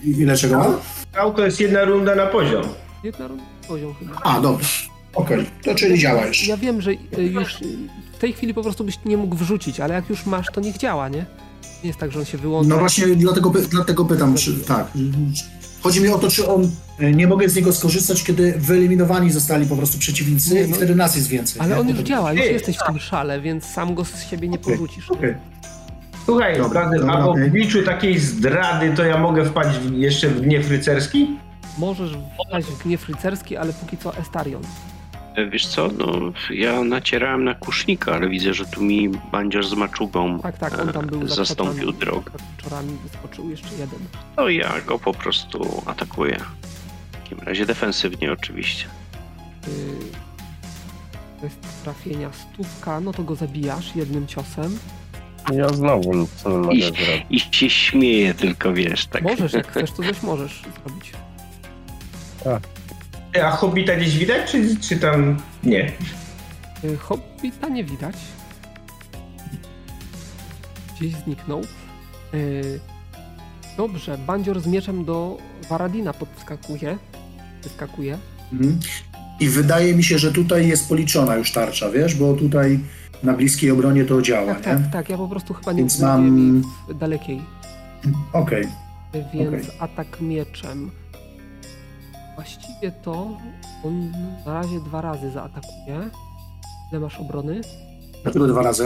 I- 0.04 0.10
Ile 0.10 0.36
czego 0.36 0.58
ma? 0.58 0.78
Auto 1.18 1.44
jest 1.44 1.60
jedna 1.60 1.84
runda 1.84 2.14
na 2.14 2.26
poziom. 2.26 2.62
Jedna 3.04 3.26
runda 3.28 3.44
poziom 3.68 3.94
chyba. 3.94 4.20
A, 4.24 4.40
dobra. 4.40 4.66
Okej, 5.14 5.46
to 5.62 5.74
czyli 5.74 5.98
działa 5.98 6.26
już. 6.26 6.48
Ja 6.48 6.56
wiem, 6.56 6.80
że 6.80 6.90
y, 6.90 7.22
już 7.22 7.58
w 8.16 8.18
tej 8.18 8.32
chwili 8.32 8.54
po 8.54 8.62
prostu 8.62 8.84
byś 8.84 8.98
nie 9.04 9.16
mógł 9.16 9.36
wrzucić, 9.36 9.80
ale 9.80 9.94
jak 9.94 10.10
już 10.10 10.26
masz, 10.26 10.46
to 10.52 10.60
niech 10.60 10.76
działa, 10.78 11.08
nie? 11.08 11.26
Nie 11.82 11.86
jest 11.88 11.98
tak, 11.98 12.12
że 12.12 12.18
on 12.18 12.24
się 12.24 12.38
wyłącza. 12.38 12.68
No 12.68 12.78
właśnie 12.78 13.06
dlatego, 13.06 13.50
py- 13.50 13.68
dlatego 13.68 14.04
pytam, 14.04 14.34
czy 14.34 14.54
tak. 14.54 14.86
Chodzi 15.82 16.00
mi 16.00 16.08
o 16.08 16.18
to, 16.18 16.30
czy 16.30 16.48
on 16.48 16.70
e, 16.98 17.12
nie 17.12 17.26
mogę 17.26 17.48
z 17.48 17.56
niego 17.56 17.72
skorzystać, 17.72 18.24
kiedy 18.24 18.52
wyeliminowani 18.58 19.30
zostali 19.30 19.66
po 19.66 19.76
prostu 19.76 19.98
przeciwnicy 19.98 20.54
Nie, 20.54 20.62
i 20.62 20.68
no. 20.68 20.76
wtedy 20.76 20.94
nas 20.94 21.16
jest 21.16 21.28
więcej. 21.28 21.60
Ale 21.60 21.74
nie? 21.74 21.80
on 21.80 21.88
już 21.88 21.98
działa, 21.98 22.32
już 22.32 22.44
jesteś 22.46 22.76
w 22.76 22.86
tym 22.86 22.98
szale, 22.98 23.40
więc 23.40 23.64
sam 23.64 23.94
go 23.94 24.04
z 24.04 24.22
siebie 24.30 24.48
nie 24.48 24.58
Okej, 24.60 24.72
porzucisz. 24.72 25.10
Okej. 25.10 25.34
Słuchaj, 26.24 26.58
Dobra, 26.58 26.90
dobra, 26.90 27.12
a 27.12 27.22
w 27.22 27.28
okej. 27.28 27.44
obliczu 27.48 27.82
takiej 27.82 28.18
zdrady 28.18 28.92
to 28.96 29.04
ja 29.04 29.18
mogę 29.18 29.44
wpaść 29.44 29.78
w, 29.78 29.92
jeszcze 29.98 30.28
w 30.28 30.40
gniew 30.40 30.70
rycerski? 30.70 31.36
Możesz 31.78 32.10
wpaść 32.48 32.66
w 32.66 32.82
gniew 32.82 33.08
rycerski, 33.08 33.56
ale 33.56 33.72
póki 33.72 33.96
co 33.96 34.16
Estarion. 34.16 34.62
Wiesz 35.50 35.66
co, 35.66 35.88
no 35.98 36.32
ja 36.50 36.84
nacierałem 36.84 37.44
na 37.44 37.54
kusznika, 37.54 38.12
ale 38.14 38.28
widzę, 38.28 38.54
że 38.54 38.64
tu 38.66 38.82
mi 38.82 39.08
bandzior 39.08 39.66
z 39.66 39.74
maczugą 39.74 40.38
Tak, 40.40 40.58
tak, 40.58 40.78
on 40.80 40.92
tam 40.92 41.06
był 41.06 41.22
e, 41.22 41.28
zastąpił 41.28 41.92
drogę. 41.92 42.30
Wieczorami 42.56 42.98
wyskoczył 43.02 43.50
jeszcze 43.50 43.68
jeden. 43.72 43.98
No 44.36 44.48
i 44.48 44.56
ja 44.56 44.80
go 44.86 44.98
po 44.98 45.14
prostu 45.14 45.82
atakuję. 45.86 46.40
W 47.12 47.16
takim 47.22 47.38
razie 47.40 47.66
defensywnie 47.66 48.32
oczywiście. 48.32 48.86
Yy, 49.66 49.72
to 51.40 51.44
jest 51.46 51.58
trafienia 51.84 52.30
stówka, 52.32 53.00
no 53.00 53.12
to 53.12 53.22
go 53.22 53.34
zabijasz 53.34 53.96
jednym 53.96 54.26
ciosem. 54.26 54.78
Ja 55.52 55.68
znowu 55.68 56.14
nic 56.14 56.44
nie 56.44 56.52
mogę 56.52 56.74
I- 56.74 56.82
zrobić. 56.82 57.26
I 57.30 57.40
się 57.56 57.70
śmieje 57.70 58.34
tylko, 58.34 58.72
wiesz, 58.72 59.06
tak. 59.06 59.22
Możesz, 59.22 59.52
jak 59.52 59.68
chcesz, 59.70 59.90
to 59.90 60.02
coś 60.02 60.22
możesz 60.22 60.62
zrobić. 60.84 61.12
Ty, 62.44 62.50
A 63.44 63.50
Hobbita 63.50 63.96
gdzieś 63.96 64.18
widać, 64.18 64.50
czy, 64.50 64.76
czy 64.80 64.96
tam 64.96 65.36
nie? 65.64 65.92
Yy, 66.84 66.96
Hobbita 66.96 67.68
nie 67.68 67.84
widać. 67.84 68.16
Gdzieś 71.00 71.14
zniknął. 71.14 71.60
Yy, 72.32 72.80
dobrze, 73.76 74.18
bandzior 74.18 74.60
z 74.60 74.66
mieczem 74.66 75.04
do 75.04 75.38
Varadina 75.70 76.12
podskakuje. 76.12 76.98
Wyskakuje. 77.62 78.18
Mhm. 78.52 78.78
I 79.40 79.48
wydaje 79.48 79.94
mi 79.94 80.04
się, 80.04 80.18
że 80.18 80.32
tutaj 80.32 80.68
jest 80.68 80.88
policzona 80.88 81.34
już 81.36 81.52
tarcza, 81.52 81.90
wiesz, 81.90 82.14
bo 82.14 82.34
tutaj 82.34 82.78
na 83.22 83.32
bliskiej 83.32 83.70
obronie 83.70 84.04
to 84.04 84.22
działa, 84.22 84.54
Tak, 84.54 84.66
nie? 84.66 84.72
tak, 84.72 84.92
tak. 84.92 85.08
Ja 85.08 85.16
po 85.16 85.28
prostu 85.28 85.54
chyba 85.54 85.72
nie 85.72 85.78
Więc 85.78 86.00
mam- 86.00 86.62
dalekiej. 86.94 87.42
Okej. 88.32 88.64
Więc 89.34 89.48
Okej. 89.66 89.76
atak 89.80 90.20
mieczem. 90.20 90.90
Właściwie 92.36 92.92
to 92.92 93.36
on 93.84 94.10
na 94.46 94.54
razie 94.54 94.80
dwa 94.80 95.00
razy 95.00 95.30
zaatakuje. 95.30 96.10
Ile 96.92 97.00
masz 97.00 97.18
obrony? 97.20 97.60
Dlaczego 98.22 98.46
dwa 98.46 98.62
razy? 98.62 98.84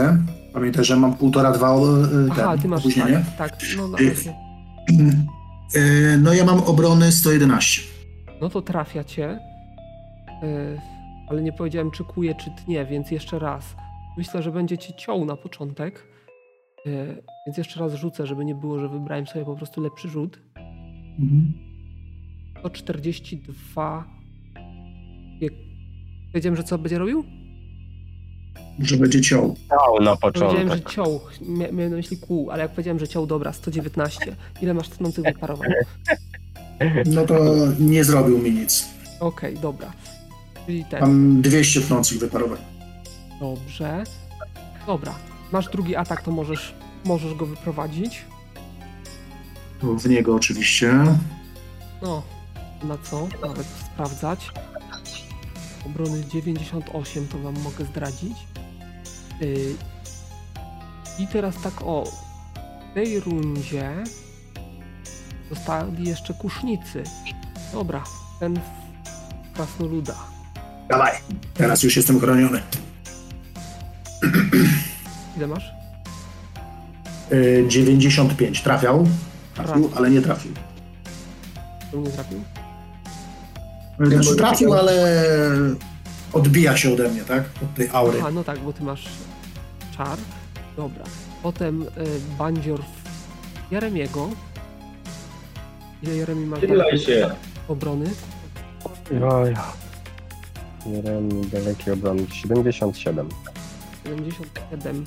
Pamiętaj, 0.53 0.85
że 0.85 0.97
mam 0.97 1.15
półtora, 1.15 1.53
dwa 1.53 1.75
ten, 2.11 2.31
Aha, 2.31 2.59
ty 2.63 2.69
masz 2.69 2.81
opóźnienie. 2.81 3.25
tak, 3.39 3.51
tak, 3.51 3.61
no 3.77 3.89
na 3.89 3.99
Y- 3.99 4.09
razie. 4.09 4.35
E, 5.77 6.17
No 6.19 6.33
ja 6.33 6.45
mam 6.45 6.59
obrony 6.63 7.13
111. 7.13 7.83
No 8.41 8.49
to 8.49 8.63
trafia 8.63 9.05
cię. 9.05 9.39
Y, 10.43 10.81
ale 11.29 11.43
nie 11.43 11.53
powiedziałem, 11.53 11.91
czy 11.91 12.05
kuje, 12.05 12.35
czy 12.35 12.51
tnie, 12.65 12.85
więc 12.87 13.11
jeszcze 13.11 13.39
raz. 13.39 13.77
Myślę, 14.19 14.43
że 14.43 14.53
będzie 14.53 14.79
cię 14.79 14.93
ciął 14.95 15.25
na 15.25 15.37
początek. 15.37 16.07
Y, 16.87 17.23
więc 17.47 17.59
jeszcze 17.59 17.81
raz 17.81 17.95
rzucę, 17.95 18.27
żeby 18.27 18.45
nie 18.45 18.55
było, 18.55 18.79
że 18.79 18.89
wybrałem 18.89 19.27
sobie 19.27 19.45
po 19.45 19.57
prostu 19.57 19.81
lepszy 19.81 20.09
rzut. 20.09 20.39
Mhm. 21.19 21.53
142. 22.61 24.05
Jak... 25.41 25.53
Powiedziałem, 26.33 26.57
że 26.57 26.65
co 26.65 26.79
będzie 26.79 26.99
robił? 26.99 27.25
Że 28.79 28.97
będzie 28.97 29.21
ciął. 29.21 29.57
Ciał 29.69 30.01
na 30.05 30.17
Powiedziałem, 30.17 30.57
że 30.57 30.63
początek. 30.65 30.91
ciął. 30.95 31.21
Mia- 31.41 31.73
Miałem 31.73 31.91
na 31.91 31.97
myśli 31.97 32.17
kół, 32.17 32.51
ale 32.51 32.63
jak 32.63 32.71
powiedziałem, 32.71 32.99
że 32.99 33.09
ciął, 33.09 33.27
dobra, 33.27 33.53
119. 33.53 34.37
Ile 34.63 34.75
masz 34.75 34.89
tnących 34.89 35.25
wyparowań? 35.25 35.69
No 37.07 37.25
to 37.27 37.39
nie 37.79 38.05
zrobił 38.05 38.39
mi 38.39 38.51
nic. 38.53 38.89
Okej, 39.21 39.55
dobra. 39.59 39.93
Czyli 40.67 40.85
ten. 40.85 41.01
Mam 41.01 41.43
200 41.43 41.81
tnących 41.81 42.19
wyparowań. 42.19 42.59
Dobrze. 43.41 44.05
Dobra. 44.87 45.15
Masz 45.53 45.69
drugi 45.69 45.97
atak, 45.97 46.23
to 46.23 46.31
możesz, 46.31 46.75
możesz 47.05 47.35
go 47.35 47.47
wyprowadzić. 47.47 48.25
W 49.83 50.09
niego 50.09 50.35
oczywiście. 50.35 50.93
No, 52.03 52.23
na 52.85 52.99
co? 52.99 53.29
Nawet 53.43 53.67
sprawdzać. 53.67 54.51
Obrony 55.87 56.25
98 56.25 57.29
to 57.29 57.39
wam 57.39 57.61
mogę 57.61 57.85
zdradzić. 57.85 58.37
Yy, 59.41 59.75
I 61.19 61.27
teraz 61.27 61.55
tak 61.63 61.83
o. 61.83 62.05
W 62.91 62.95
tej 62.95 63.21
rundzie 63.21 63.91
zostali 65.51 66.09
jeszcze 66.09 66.35
kusznicy. 66.35 67.03
Dobra, 67.73 68.05
ten 68.41 68.61
krasnoluda. 69.55 70.15
Dawaj. 70.89 71.13
Teraz 71.55 71.83
już 71.83 71.97
jestem 71.97 72.21
chroniony. 72.21 72.63
Ile 75.37 75.47
masz? 75.47 75.73
Y, 77.33 77.65
95 77.69 78.63
trafiał, 78.63 79.07
trafił, 79.55 79.91
ale 79.97 80.11
nie 80.11 80.23
trafił. 80.23 80.53
Nie 81.95 82.11
trafił? 82.11 82.45
Znaczy 84.01 84.37
trafił, 84.37 84.75
ale 84.75 85.17
odbija 86.33 86.77
się 86.77 86.93
ode 86.93 87.09
mnie, 87.09 87.21
tak? 87.23 87.45
Od 87.63 87.75
tej 87.75 87.89
aury. 87.93 88.19
Aha, 88.21 88.31
no 88.31 88.45
tak, 88.45 88.59
bo 88.59 88.73
ty 88.73 88.83
masz 88.85 89.09
czar. 89.97 90.19
Dobra. 90.77 91.05
Potem 91.43 91.83
y, 91.83 91.87
bandzior 92.39 92.81
Jeremiego. 93.71 94.29
Ile 96.03 96.17
Jeremi 96.17 96.47
masz 96.47 96.61
Chylaj 96.61 96.99
się. 96.99 97.31
obrony? 97.69 98.11
Oj. 99.31 99.55
Jeremy, 100.87 101.47
dalekie 101.53 101.93
obrony. 101.93 102.23
77. 102.33 103.29
77. 104.05 105.05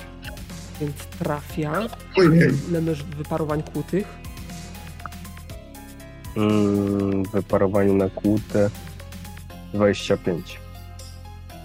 Więc 0.80 0.94
trafia. 1.18 1.72
Ile 2.68 2.80
masz 2.80 3.02
wyparowań 3.02 3.62
kłutych? 3.62 4.06
Mm, 6.36 7.22
wyparowaniu 7.22 7.94
na 7.94 8.08
kłutę 8.10 8.70
25. 9.74 10.58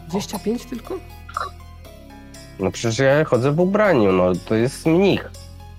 25 0.07 0.65
tylko? 0.65 0.99
No 2.59 2.71
przecież 2.71 2.99
ja 2.99 3.23
chodzę 3.25 3.51
w 3.51 3.59
ubraniu, 3.59 4.11
no 4.11 4.35
to 4.35 4.55
jest 4.55 4.85
mnich. 4.85 5.31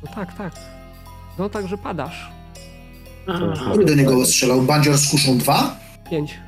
No 0.05 0.15
tak, 0.15 0.37
tak. 0.39 0.53
No 1.39 1.49
także 1.49 1.79
padasz. 1.79 2.31
Który 3.71 3.85
do 3.85 3.95
niego 3.95 4.27
strzelał? 4.27 4.63
Bandzior 4.63 4.99
z 4.99 5.11
kuszą 5.11 5.39
2? 5.39 5.77
5. 6.11 6.39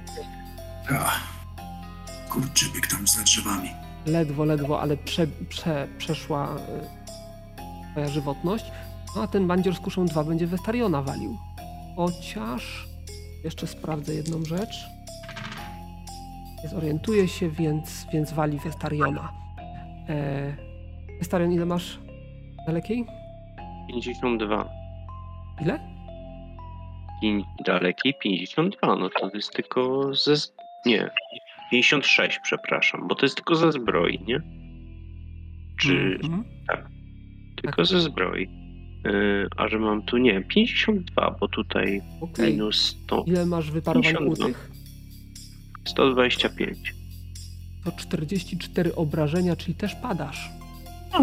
Kurczę, 2.30 2.66
bieg 2.74 2.86
tam 2.86 3.06
za 3.06 3.22
drzewami. 3.22 3.70
Ledwo, 4.06 4.44
ledwo, 4.44 4.80
ale 4.80 4.96
prze, 4.96 5.26
prze, 5.48 5.88
przeszła 5.98 6.56
y, 6.56 7.92
twoja 7.92 8.08
żywotność. 8.08 8.64
No 9.16 9.22
a 9.22 9.26
ten 9.26 9.46
bandzior 9.46 9.74
z 9.76 9.78
kuszą 9.80 10.06
2 10.06 10.24
będzie 10.24 10.46
Westariona 10.46 11.02
walił. 11.02 11.38
Chociaż 11.96 12.88
jeszcze 13.44 13.66
sprawdzę 13.66 14.14
jedną 14.14 14.44
rzecz. 14.44 14.86
Nie 16.62 16.68
zorientuję 16.68 17.28
się, 17.28 17.50
więc, 17.50 18.06
więc 18.12 18.32
wali 18.32 18.58
Westariona. 18.58 19.32
E, 20.08 20.56
Westarion, 21.18 21.52
ile 21.52 21.66
masz 21.66 21.98
dalekiej? 22.66 23.04
52. 23.88 24.68
Ile? 25.62 25.80
I 27.22 27.44
dalekiej 27.64 28.14
52, 28.22 28.96
no 28.96 29.08
to 29.20 29.30
jest 29.34 29.52
tylko 29.52 30.10
ze... 30.14 30.34
Nie, 30.86 31.10
56, 31.70 32.38
przepraszam, 32.42 33.08
bo 33.08 33.14
to 33.14 33.26
jest 33.26 33.36
tylko 33.36 33.54
ze 33.54 33.72
zbroi, 33.72 34.18
nie? 34.26 34.40
Czy 35.80 36.18
Mhm. 36.22 36.44
tylko 37.62 37.84
ze 37.84 38.00
zbroi? 38.00 38.48
Yy, 39.04 39.48
a 39.56 39.68
że 39.68 39.78
mam 39.78 40.02
tu, 40.02 40.16
nie, 40.18 40.40
52, 40.40 41.36
bo 41.40 41.48
tutaj 41.48 42.02
Okej. 42.20 42.52
minus 42.52 42.76
100, 43.04 43.24
Ile 43.26 43.46
masz 43.46 43.70
wyparowań 43.70 44.12
52. 44.12 44.46
kłutych? 45.84 45.90
125. 45.92 46.94
To 47.84 47.92
44 47.92 48.94
obrażenia, 48.94 49.56
czyli 49.56 49.74
też 49.74 49.94
padasz. 49.94 50.50
Ja. 51.12 51.18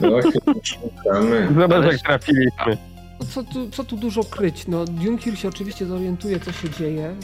No 0.00 0.60
szukamy. 0.62 1.48
Zobacz 1.58 1.92
jak 1.92 2.00
trafiliśmy. 2.02 2.76
No 3.20 3.26
co, 3.26 3.42
tu, 3.44 3.70
co 3.70 3.84
tu 3.84 3.96
dużo 3.96 4.24
kryć? 4.24 4.66
No, 4.68 4.84
Dunkir 4.84 5.38
się 5.38 5.48
oczywiście 5.48 5.86
zorientuje, 5.86 6.40
co 6.40 6.52
się 6.52 6.70
dzieje, 6.70 7.14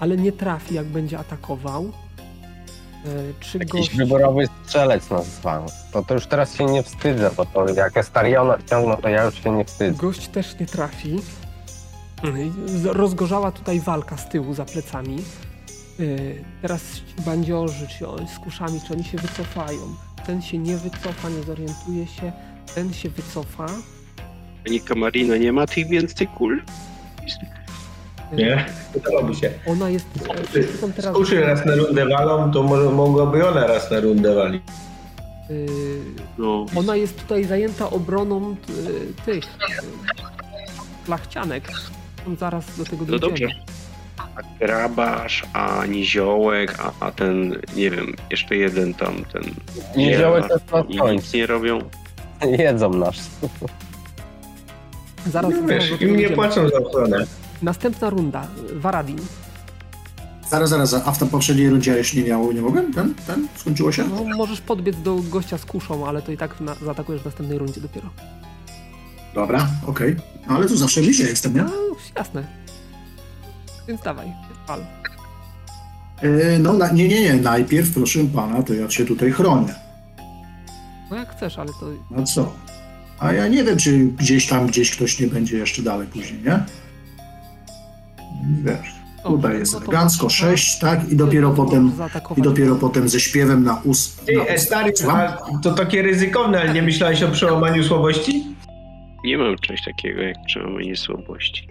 ale 0.00 0.16
nie 0.16 0.32
trafi, 0.32 0.74
jak 0.74 0.86
będzie 0.86 1.18
atakował. 1.18 1.92
E, 3.04 3.08
Czy 3.40 3.58
Jakiś 3.58 3.72
gość... 3.72 3.96
wyborowy 3.96 4.44
strzelec 4.64 5.10
nas 5.10 5.26
zwał. 5.26 5.66
To, 5.92 6.02
to 6.02 6.14
już 6.14 6.26
teraz 6.26 6.56
się 6.56 6.64
nie 6.64 6.82
wstydzę, 6.82 7.30
bo 7.36 7.46
to 7.46 7.68
jak 7.74 7.96
Estariona 7.96 8.56
wciągnął, 8.56 9.02
to 9.02 9.08
ja 9.08 9.24
już 9.24 9.42
się 9.42 9.50
nie 9.50 9.64
wstydzę. 9.64 9.98
Gość 9.98 10.28
też 10.28 10.58
nie 10.60 10.66
trafi. 10.66 11.16
Z- 12.66 12.84
Rozgorzała 12.86 13.52
tutaj 13.52 13.80
walka 13.80 14.16
z 14.16 14.28
tyłu, 14.28 14.54
za 14.54 14.64
plecami. 14.64 15.16
Yy, 15.98 16.44
Teraz 16.62 16.82
ci 16.94 17.22
bandziorzy, 17.26 17.86
czy 17.98 18.08
oni 18.08 18.28
z 18.28 18.38
kuszami, 18.38 18.80
czy 18.86 18.92
oni 18.94 19.04
się 19.04 19.18
wycofają. 19.18 19.78
Ten 20.26 20.42
się 20.42 20.58
nie 20.58 20.76
wycofa, 20.76 21.28
nie 21.28 21.42
zorientuje 21.42 22.06
się. 22.06 22.32
Ten 22.74 22.92
się 22.92 23.08
wycofa. 23.08 23.66
Pani 24.64 24.80
Kamarina 24.80 25.36
nie 25.36 25.52
ma 25.52 25.66
tych 25.66 25.88
więcej 25.88 26.26
kul? 26.28 26.62
Yy, 28.32 28.36
Nie? 28.36 28.66
Podobałoby 28.94 29.34
się. 29.34 29.50
Ona 29.66 29.88
jest... 29.90 30.06
e, 30.30 30.46
Wszyscy 30.46 30.76
są 30.78 30.92
teraz... 30.92 31.16
Kuszy 31.16 31.40
raz 31.40 31.66
na 31.66 31.74
rundę 31.74 32.06
walą, 32.08 32.50
to 32.52 32.62
może 32.62 32.90
mogłaby 32.90 33.48
ona 33.48 33.66
raz 33.66 33.90
na 33.90 34.00
rundę 34.00 34.34
walić. 34.34 34.62
Yy, 35.50 35.66
No, 36.38 36.66
Ona 36.76 36.96
jest 36.96 37.16
tutaj 37.20 37.44
zajęta 37.44 37.90
obroną 37.90 38.50
y, 38.52 38.56
tych 39.26 39.44
y, 39.44 39.48
flachcianek. 41.04 41.64
Zaraz 42.38 42.78
do 42.78 42.84
tego 42.84 42.96
no 43.08 43.18
dojdziemy. 43.18 43.30
dobrze. 43.30 43.74
A 44.36 44.42
grabarz, 44.64 45.42
a 45.52 45.86
niziołek, 45.86 46.74
a, 46.78 46.92
a 47.06 47.10
ten, 47.10 47.56
nie 47.76 47.90
wiem, 47.90 48.14
jeszcze 48.30 48.56
jeden 48.56 48.94
tam, 48.94 49.14
ten... 49.32 49.42
Niziołek 49.96 50.44
jest 50.50 50.64
na 51.04 51.12
nic 51.12 51.32
nie 51.32 51.46
robią. 51.46 51.78
Jedzą 52.58 52.90
nas. 52.90 53.30
Zaraz, 55.26 55.50
No 55.50 55.56
zaraz 55.60 55.70
wiesz, 55.70 55.90
do 55.90 55.98
tego 55.98 56.10
im 56.10 56.16
nie 56.16 56.30
płacą 56.30 56.68
za 56.68 56.78
ochronę. 56.78 57.26
Następna 57.62 58.10
runda. 58.10 58.46
Waradin. 58.74 59.18
Zaraz, 60.48 60.70
zaraz, 60.70 60.94
a 60.94 61.12
w 61.12 61.18
tej 61.18 61.28
poprzedniej 61.28 61.70
rundzie 61.70 61.90
ja 61.90 61.96
jeszcze 61.96 62.16
nie 62.16 62.24
miał, 62.24 62.52
nie 62.52 62.60
mogłem? 62.62 62.92
Ten, 62.92 63.14
ten? 63.26 63.48
Skończyło 63.56 63.92
się? 63.92 64.04
No, 64.04 64.36
możesz 64.36 64.60
podbiec 64.60 64.96
do 65.02 65.16
gościa 65.16 65.58
z 65.58 65.64
kuszą, 65.64 66.08
ale 66.08 66.22
to 66.22 66.32
i 66.32 66.36
tak 66.36 66.60
na, 66.60 66.74
zaatakujesz 66.74 67.22
w 67.22 67.24
następnej 67.24 67.58
rundzie 67.58 67.80
dopiero. 67.80 68.08
Dobra, 69.34 69.68
okej. 69.86 70.16
No 70.48 70.56
ale 70.56 70.68
tu 70.68 70.76
zawsze 70.76 71.00
bliżej 71.00 71.26
jestem, 71.26 71.54
nie? 71.54 71.62
No, 71.62 71.72
jasne. 72.16 72.44
Więc 73.88 74.02
dawaj, 74.02 74.32
pal. 74.66 74.80
E, 76.22 76.58
no, 76.58 76.72
na, 76.72 76.90
nie, 76.92 77.08
nie, 77.08 77.20
nie. 77.20 77.34
Najpierw, 77.34 77.94
proszę 77.94 78.18
pana, 78.34 78.62
to 78.62 78.74
ja 78.74 78.90
się 78.90 79.04
tutaj 79.04 79.32
chronię. 79.32 79.74
No 81.10 81.16
jak 81.16 81.36
chcesz, 81.36 81.58
ale 81.58 81.68
to... 81.68 81.86
No 82.10 82.22
co? 82.24 82.52
A 83.18 83.32
ja 83.32 83.48
nie 83.48 83.64
wiem, 83.64 83.78
czy 83.78 83.98
gdzieś 83.98 84.46
tam, 84.46 84.66
gdzieś 84.66 84.90
ktoś 84.90 85.20
nie 85.20 85.26
będzie 85.26 85.56
jeszcze 85.58 85.82
dalej 85.82 86.06
później, 86.06 86.42
nie? 86.42 86.64
Wiesz, 88.64 88.94
tutaj 89.24 89.58
jest 89.58 89.72
no 89.72 89.80
to 89.80 89.86
elegancko, 89.86 90.28
6, 90.28 90.78
tak? 90.78 91.08
I 91.08 91.16
dopiero 91.16 91.50
potem, 91.50 91.92
i 92.36 92.42
dopiero 92.42 92.76
potem 92.76 93.08
ze 93.08 93.20
śpiewem 93.20 93.64
na 93.64 93.80
ust. 93.84 94.24
Ty, 94.26 94.32
Na 94.36 94.42
ust. 94.54 95.04
A 95.10 95.38
to 95.62 95.72
takie 95.72 96.02
ryzykowne, 96.02 96.60
ale 96.60 96.74
nie 96.74 96.82
myślałeś 96.82 97.22
o 97.22 97.28
przełamaniu 97.28 97.84
słabości? 97.84 98.53
Nie 99.24 99.38
mam 99.38 99.56
czegoś 99.58 99.84
takiego 99.84 100.22
jak 100.22 100.36
przełamanie 100.46 100.96
słabości. 100.96 101.68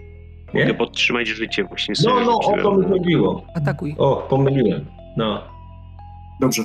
Nie? 0.54 0.60
Mogę 0.60 0.74
podtrzymać 0.74 1.28
życie, 1.28 1.64
właśnie 1.64 1.96
sobie 1.96 2.14
No, 2.14 2.24
no, 2.24 2.38
o 2.38 2.62
to 2.62 2.76
mi 2.76 2.84
chodziło. 2.88 3.46
Atakuj. 3.54 3.94
O, 3.98 4.26
pomyliłem. 4.30 4.86
No. 5.16 5.42
Dobrze. 6.40 6.64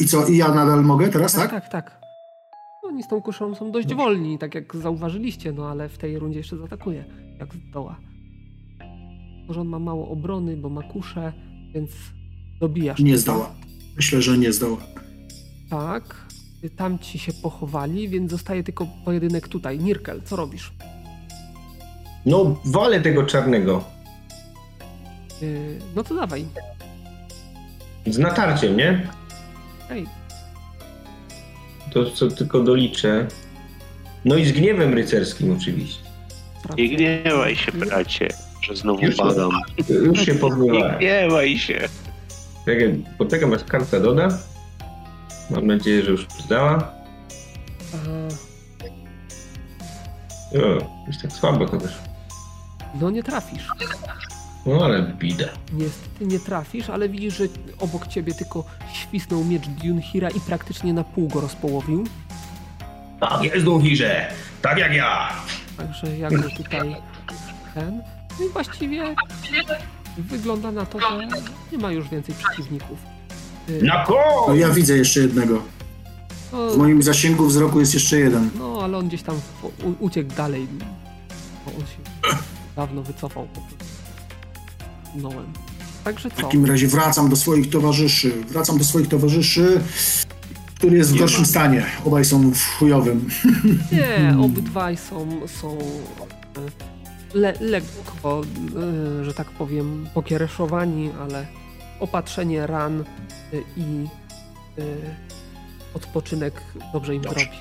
I 0.00 0.06
co, 0.06 0.26
i 0.26 0.36
ja 0.36 0.48
nadal 0.48 0.84
mogę 0.84 1.08
teraz, 1.08 1.32
Tak, 1.34 1.50
tak? 1.50 1.62
tak, 1.62 1.72
tak. 1.72 1.98
Oni 2.84 3.02
z 3.02 3.08
tą 3.08 3.22
kuszą 3.22 3.54
są 3.54 3.70
dość 3.72 3.94
wolni, 3.94 4.38
tak 4.38 4.54
jak 4.54 4.76
zauważyliście, 4.76 5.52
no 5.52 5.68
ale 5.68 5.88
w 5.88 5.98
tej 5.98 6.18
rundzie 6.18 6.38
jeszcze 6.38 6.56
zaatakuje, 6.56 7.04
jak 7.40 7.54
zdoła. 7.54 7.96
Może 9.48 9.60
on 9.60 9.68
ma 9.68 9.78
mało 9.78 10.08
obrony, 10.08 10.56
bo 10.56 10.68
ma 10.68 10.82
kuszę, 10.82 11.32
więc 11.74 11.90
dobijasz. 12.60 13.00
Nie 13.00 13.18
zdoła. 13.18 13.50
Myślę, 13.96 14.22
że 14.22 14.38
nie 14.38 14.52
zdoła. 14.52 14.78
Tak. 15.70 16.27
Tam 16.76 16.98
ci 16.98 17.18
się 17.18 17.32
pochowali, 17.32 18.08
więc 18.08 18.30
zostaje 18.30 18.62
tylko 18.64 18.86
pojedynek 19.04 19.48
tutaj. 19.48 19.78
Nirkel, 19.78 20.22
co 20.24 20.36
robisz? 20.36 20.72
No, 22.26 22.60
walę 22.64 23.00
tego 23.00 23.22
czarnego. 23.26 23.84
Yy, 25.42 25.78
no 25.96 26.04
to 26.04 26.14
dawaj. 26.14 26.44
Z 28.06 28.18
natarciem, 28.18 28.76
nie? 28.76 29.08
Ej, 29.90 30.06
To 31.92 32.10
co 32.10 32.28
tylko 32.28 32.60
doliczę. 32.60 33.26
No 34.24 34.36
i 34.36 34.44
z 34.44 34.52
gniewem 34.52 34.94
rycerskim 34.94 35.56
oczywiście. 35.56 36.02
Nie 36.76 36.88
gniewaj 36.88 37.56
się, 37.56 37.72
bracie, 37.72 38.28
że 38.62 38.76
znowu 38.76 39.00
Już 39.06 39.16
padam. 39.16 39.50
Już 39.88 40.20
się 40.26 40.32
Nie 40.32 40.38
pogniewałem. 40.38 40.98
gniewaj 40.98 41.58
się. 41.58 41.88
Czekaj, 42.64 43.04
poczekam 43.18 43.52
aż 43.52 43.64
karta 43.64 44.00
doda. 44.00 44.28
Mam 45.50 45.66
nadzieję, 45.66 46.02
że 46.02 46.10
już 46.10 46.26
zdała. 46.44 46.92
A, 47.94 48.28
O, 50.58 51.04
jest 51.06 51.22
tak 51.22 51.32
słabo 51.32 51.66
to 51.68 51.76
też. 51.76 51.98
no 53.00 53.10
nie 53.10 53.22
trafisz. 53.22 53.68
No 54.66 54.84
ale 54.84 55.02
bida. 55.02 55.44
Niestety 55.72 56.26
nie 56.26 56.40
trafisz, 56.40 56.90
ale 56.90 57.08
widzisz, 57.08 57.36
że 57.36 57.44
obok 57.80 58.06
ciebie 58.06 58.34
tylko 58.34 58.64
świsnął 58.92 59.44
miecz 59.44 59.66
Dunhira 59.68 60.30
i 60.30 60.40
praktycznie 60.40 60.92
na 60.92 61.04
pół 61.04 61.28
go 61.28 61.40
rozpołowił. 61.40 62.04
Tak 63.20 63.42
jest, 63.42 63.64
Dunhirze! 63.64 64.32
Tak 64.62 64.78
jak 64.78 64.92
ja! 64.94 65.28
Także 65.76 66.18
jak 66.18 66.42
go 66.42 66.48
tutaj 66.56 66.96
ten. 67.74 68.02
No 68.40 68.46
i 68.46 68.48
właściwie 68.48 69.14
wygląda 70.18 70.72
na 70.72 70.86
to, 70.86 71.00
że 71.00 71.06
nie 71.72 71.78
ma 71.78 71.92
już 71.92 72.08
więcej 72.08 72.34
przeciwników. 72.34 72.98
Na 73.82 74.06
No 74.48 74.54
ja 74.54 74.70
widzę 74.70 74.96
jeszcze 74.96 75.20
jednego. 75.20 75.62
No, 76.52 76.70
W 76.70 76.76
moim 76.76 77.02
zasięgu 77.02 77.46
wzroku 77.46 77.80
jest 77.80 77.94
jeszcze 77.94 78.18
jeden. 78.18 78.50
no 78.58 78.80
ale 78.82 78.98
on 78.98 79.08
gdzieś 79.08 79.22
tam 79.22 79.36
u, 79.84 80.04
uciekł 80.04 80.34
dalej. 80.34 80.66
Bo 81.66 81.70
on 81.72 81.80
się 81.80 82.32
dawno 82.76 83.02
wycofał 83.02 83.46
po 83.54 83.60
prostu. 83.60 83.84
Nołem. 85.14 85.46
Także 86.04 86.30
W 86.30 86.34
co? 86.34 86.42
takim 86.42 86.64
razie 86.64 86.88
wracam 86.88 87.28
do 87.28 87.36
swoich 87.36 87.70
towarzyszy. 87.70 88.32
Wracam 88.48 88.78
do 88.78 88.84
swoich 88.84 89.08
towarzyszy, 89.08 89.80
który 90.76 90.96
jest 90.96 91.10
w 91.10 91.12
Nie 91.12 91.18
gorszym 91.20 91.40
ma. 91.40 91.46
stanie. 91.46 91.86
Obaj 92.04 92.24
są 92.24 92.50
w 92.50 92.62
chujowym. 92.78 93.28
Nie, 93.92 94.36
obydwaj 94.40 94.96
są, 94.96 95.28
są 95.60 95.78
e, 95.78 97.38
le, 97.38 97.54
lekko, 97.60 98.42
e, 99.20 99.24
że 99.24 99.34
tak 99.34 99.50
powiem, 99.50 100.06
pokiereszowani, 100.14 101.10
ale 101.22 101.46
opatrzenie 102.00 102.66
ran 102.66 103.04
i 103.76 104.06
e, 104.78 104.82
odpoczynek 105.94 106.62
dobrze 106.92 107.14
im 107.14 107.22
Dobrze. 107.22 107.44
robi. 107.44 107.56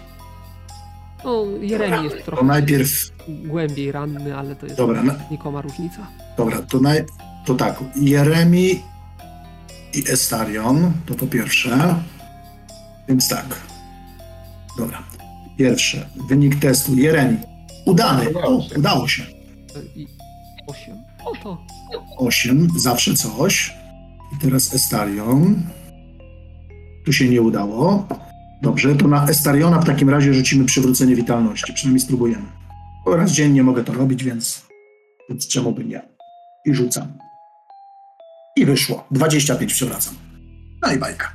No, 1.25 1.45
Jeremi 1.61 2.03
jest 2.03 2.17
To 2.17 2.23
trochę 2.23 2.43
najpierw, 2.45 2.89
głębiej 3.27 3.91
ranny, 3.91 4.37
ale 4.37 4.55
to 4.55 4.65
jest 4.65 4.77
Dobra, 4.77 5.03
nikoma 5.31 5.61
różnica. 5.61 6.07
dobra, 6.37 6.61
to, 6.61 6.79
naj, 6.79 7.05
to 7.45 7.55
tak. 7.55 7.79
Jeremi 7.95 8.81
i 9.93 10.03
Estarion, 10.11 10.91
to 11.05 11.15
po 11.15 11.27
pierwsze. 11.27 11.95
Więc 13.09 13.29
tak. 13.29 13.45
Dobra. 14.77 15.03
Pierwsze, 15.57 16.09
wynik 16.27 16.59
testu. 16.59 16.95
Jeremi. 16.95 17.37
Udany. 17.85 18.25
O, 18.43 18.61
udało 18.77 19.07
się. 19.07 19.23
E, 19.23 19.99
I 19.99 20.07
8. 20.67 20.97
O 21.25 21.31
to. 21.43 21.57
8, 22.17 22.67
zawsze 22.77 23.13
coś. 23.13 23.73
I 24.35 24.41
teraz 24.41 24.73
Estarion. 24.73 25.55
Tu 27.07 27.13
się 27.13 27.29
nie 27.29 27.41
udało. 27.41 28.07
Dobrze, 28.61 28.95
to 28.95 29.07
na 29.07 29.27
Estariona 29.27 29.79
w 29.81 29.85
takim 29.85 30.09
razie 30.09 30.33
rzucimy 30.33 30.65
przywrócenie 30.65 31.15
witalności. 31.15 31.73
Przynajmniej 31.73 31.99
spróbujemy. 31.99 32.45
Bo 33.05 33.15
raz 33.15 33.31
dziennie 33.31 33.63
mogę 33.63 33.83
to 33.83 33.93
robić, 33.93 34.23
więc, 34.23 34.65
więc 35.29 35.47
czemu 35.47 35.71
by 35.71 35.85
nie? 35.85 36.01
I 36.65 36.73
rzucam. 36.75 37.07
I 38.55 38.65
wyszło. 38.65 39.07
25 39.11 39.73
przewracam. 39.73 40.13
No 40.81 40.93
i 40.93 40.97
bajka. 40.99 41.33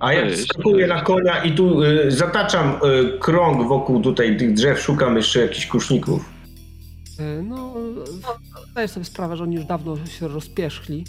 A 0.00 0.12
ja 0.12 0.36
wskakuję 0.36 0.86
na 0.86 1.00
konia 1.02 1.44
i 1.44 1.54
tu 1.54 1.82
y, 1.82 2.10
zataczam 2.10 2.74
y, 2.74 3.18
krąg 3.18 3.68
wokół 3.68 4.00
tutaj 4.00 4.36
tych 4.36 4.54
drzew, 4.54 4.80
szukam 4.80 5.16
jeszcze 5.16 5.40
jakichś 5.40 5.66
kuszników. 5.66 6.24
E, 7.18 7.42
No, 7.42 7.74
zdaję 8.70 8.88
sobie 8.88 9.06
sprawę, 9.06 9.36
że 9.36 9.42
oni 9.42 9.56
już 9.56 9.64
dawno 9.64 10.06
się 10.06 10.28
rozpierzchli. 10.28 11.04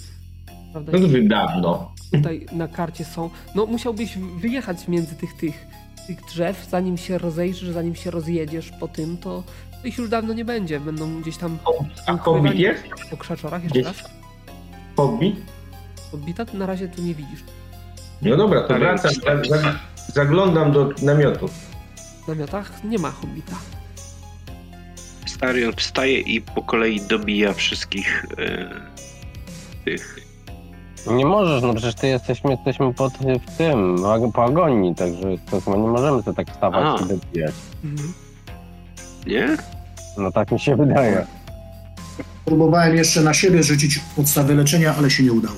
Prawda? 0.86 1.08
No 1.08 1.08
to 1.08 1.28
dawno. 1.30 1.92
Tutaj 2.12 2.46
na 2.52 2.68
karcie 2.68 3.06
są. 3.06 3.30
No, 3.56 3.66
musiałbyś 3.66 4.18
wyjechać 4.18 4.88
między 4.88 5.16
tych, 5.16 5.34
tych, 5.38 5.68
tych 6.08 6.22
drzew, 6.26 6.68
zanim 6.70 6.98
się 6.98 7.18
rozejrzysz, 7.18 7.70
zanim 7.70 7.96
się 7.96 8.12
rozjedziesz 8.12 8.72
po 8.80 8.88
tym, 8.88 9.18
to 9.18 9.44
ich 9.84 9.98
już 9.98 10.10
dawno 10.10 10.34
nie 10.34 10.46
będzie. 10.46 10.80
Będą 10.80 11.22
gdzieś 11.22 11.38
tam 11.38 11.58
A 12.08 12.18
hobbit 12.18 12.56
jest? 12.56 12.84
po 13.12 13.18
krzaczorach. 13.18 13.64
Jeszcze 13.64 13.80
Gdzieś? 13.80 14.02
raz. 14.02 14.12
Hobbit? 14.98 15.36
Odbita? 16.14 16.46
Na 16.54 16.66
razie 16.66 16.88
tu 16.88 17.02
nie 17.02 17.16
widzisz. 17.16 17.40
No 18.22 18.38
dobra, 18.38 18.62
to 18.68 18.80
wracam, 18.80 19.12
zaglądam 20.08 20.72
do 20.72 20.90
namiotu. 21.02 21.48
W 22.26 22.28
namiotach 22.28 22.84
nie 22.84 23.00
ma 23.00 23.12
hobbita. 23.12 23.56
Starion 25.26 25.74
wstaje 25.76 26.20
i 26.20 26.42
po 26.42 26.62
kolei 26.62 27.02
dobija 27.02 27.54
wszystkich 27.54 28.26
e, 28.38 28.70
tych. 29.86 30.27
Nie 31.12 31.26
możesz, 31.26 31.62
no 31.64 31.74
przecież 31.74 31.96
ty 31.96 32.08
jesteśmy, 32.08 32.52
jesteśmy 32.52 32.94
pod, 32.94 33.14
w 33.14 33.58
tym, 33.58 33.98
w 33.98 34.02
ag- 34.06 34.32
po 34.32 34.44
agonii, 34.44 34.96
także 34.96 35.28
nie 35.68 35.78
możemy 35.78 36.24
sobie 36.24 36.36
tak 36.46 36.56
stawać 36.56 37.02
A. 37.02 37.06
i 37.06 37.08
dobijać. 37.08 37.54
Mhm. 37.84 38.14
Nie? 39.28 39.58
No 40.18 40.32
tak 40.32 40.52
mi 40.52 40.60
się 40.60 40.76
wydaje. 40.76 41.26
Próbowałem 42.46 42.96
jeszcze 42.96 43.22
na 43.22 43.34
siebie 43.34 43.64
rzucić 43.64 44.00
podstawy 44.16 44.56
leczenia, 44.56 44.96
ale 44.98 45.12
się 45.12 45.24
nie 45.24 45.32
udało. 45.34 45.56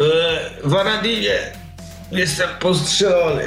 Eee, 0.00 0.06
Waradinie, 0.64 1.34
jestem 2.12 2.48
postrzelony. 2.60 3.44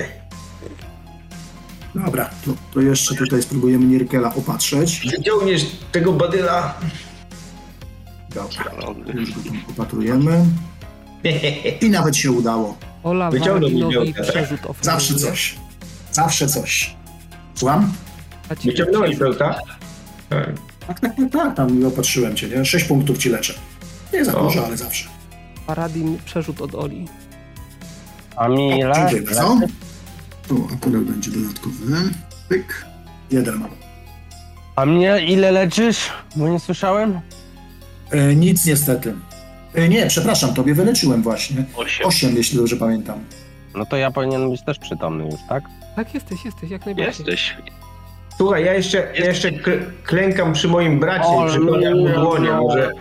Dobra, 1.96 2.30
to, 2.46 2.52
to 2.74 2.82
jeszcze 2.82 3.16
tutaj 3.16 3.42
spróbujemy 3.42 3.86
Nirkela 3.86 4.36
opatrzeć. 4.36 5.02
Wyciągniesz 5.18 5.66
tego 5.92 6.14
badyla. 6.14 6.74
Dobra, 8.36 8.72
już 9.14 9.32
go 9.32 9.42
tam 9.50 9.60
opatrujemy. 9.70 10.46
I 11.82 11.90
nawet 11.98 12.18
się 12.18 12.32
udało. 12.32 12.78
Ola 13.04 13.32
Wyciągnął 13.32 13.70
mi 13.70 14.14
przerzut 14.14 14.60
oferuje. 14.60 14.84
Zawsze 14.84 15.16
coś. 15.16 15.56
Zawsze 16.12 16.48
coś. 16.48 16.96
Słucham? 17.56 17.94
Wyciągnąłeś 18.64 19.18
pełta? 19.18 19.60
Tak. 20.30 20.52
Tak, 20.88 21.00
tak, 21.00 21.16
tak, 21.16 21.32
tak, 21.32 21.56
tam 21.56 21.86
opatrzyłem 21.86 22.36
cię, 22.36 22.50
nie? 22.50 22.66
Sześć 22.66 22.86
punktów 22.86 23.18
ci 23.18 23.30
leczę. 23.30 23.54
Nie 24.14 24.26
za 24.26 24.36
O. 24.36 24.44
dużo, 24.44 24.66
ale 24.66 24.78
zawsze. 24.78 25.10
Paradin 25.68 26.18
przerzut 26.26 26.62
od 26.62 26.76
Oli. 26.76 27.08
A 28.36 28.48
mi 28.48 28.80
ile? 28.80 28.94
Dziękuję 28.96 29.22
bardzo. 29.22 29.60
Tu 30.48 30.68
akurat 30.74 31.02
będzie 31.04 31.32
dodatkowy. 31.32 31.76
Pyk. 32.50 32.86
Jeden 33.32 33.60
mam. 33.60 33.70
A 34.76 34.86
mnie 34.86 35.26
ile 35.28 35.52
leczysz? 35.52 36.10
Bo 36.36 36.50
nie 36.50 36.60
słyszałem. 36.60 37.20
E, 38.12 38.36
nic 38.36 38.66
niestety. 38.66 39.16
E, 39.76 39.90
nie, 39.90 40.08
przepraszam, 40.08 40.54
tobie 40.54 40.74
wyleczyłem 40.74 41.22
właśnie. 41.22 41.64
Osiem. 41.78 42.08
Osiem, 42.08 42.36
jeśli 42.36 42.58
dobrze 42.58 42.76
pamiętam. 42.76 43.20
No 43.76 43.86
to 43.86 43.98
ja 43.98 44.12
powinienem 44.12 44.50
być 44.52 44.62
też 44.66 44.80
przytomny 44.80 45.26
już, 45.26 45.40
tak? 45.50 45.64
Tak, 45.96 46.14
jesteś, 46.14 46.46
jesteś, 46.46 46.70
jak 46.72 46.86
najbardziej. 46.86 47.26
Jesteś. 47.26 47.58
Słuchaj, 48.38 48.66
ja 48.66 48.74
jeszcze, 48.74 48.98
ja 49.20 49.26
jeszcze 49.26 49.52
kl- 49.52 49.86
klękam 50.04 50.54
przy 50.54 50.68
moim 50.68 51.00
bracie 51.00 51.30
i 51.46 51.50
przykładam 51.50 52.00
mu 52.00 52.10
dłonie. 52.10 52.52
Może, 52.52 52.92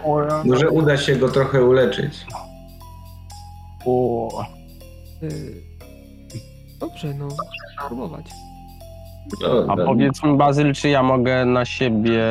może 0.44 0.70
uda 0.70 0.96
się 0.96 1.16
go 1.16 1.28
trochę 1.28 1.64
uleczyć. 1.64 2.14
O, 3.86 4.44
Y, 5.22 5.54
Dobrze, 6.80 7.14
no, 7.14 7.28
spróbować. 7.84 8.26
A 9.68 9.76
powiedz 9.76 10.22
mi, 10.22 10.36
Bazyl, 10.36 10.72
czy 10.74 10.88
ja 10.88 11.02
mogę 11.02 11.44
na 11.44 11.64
siebie 11.64 12.22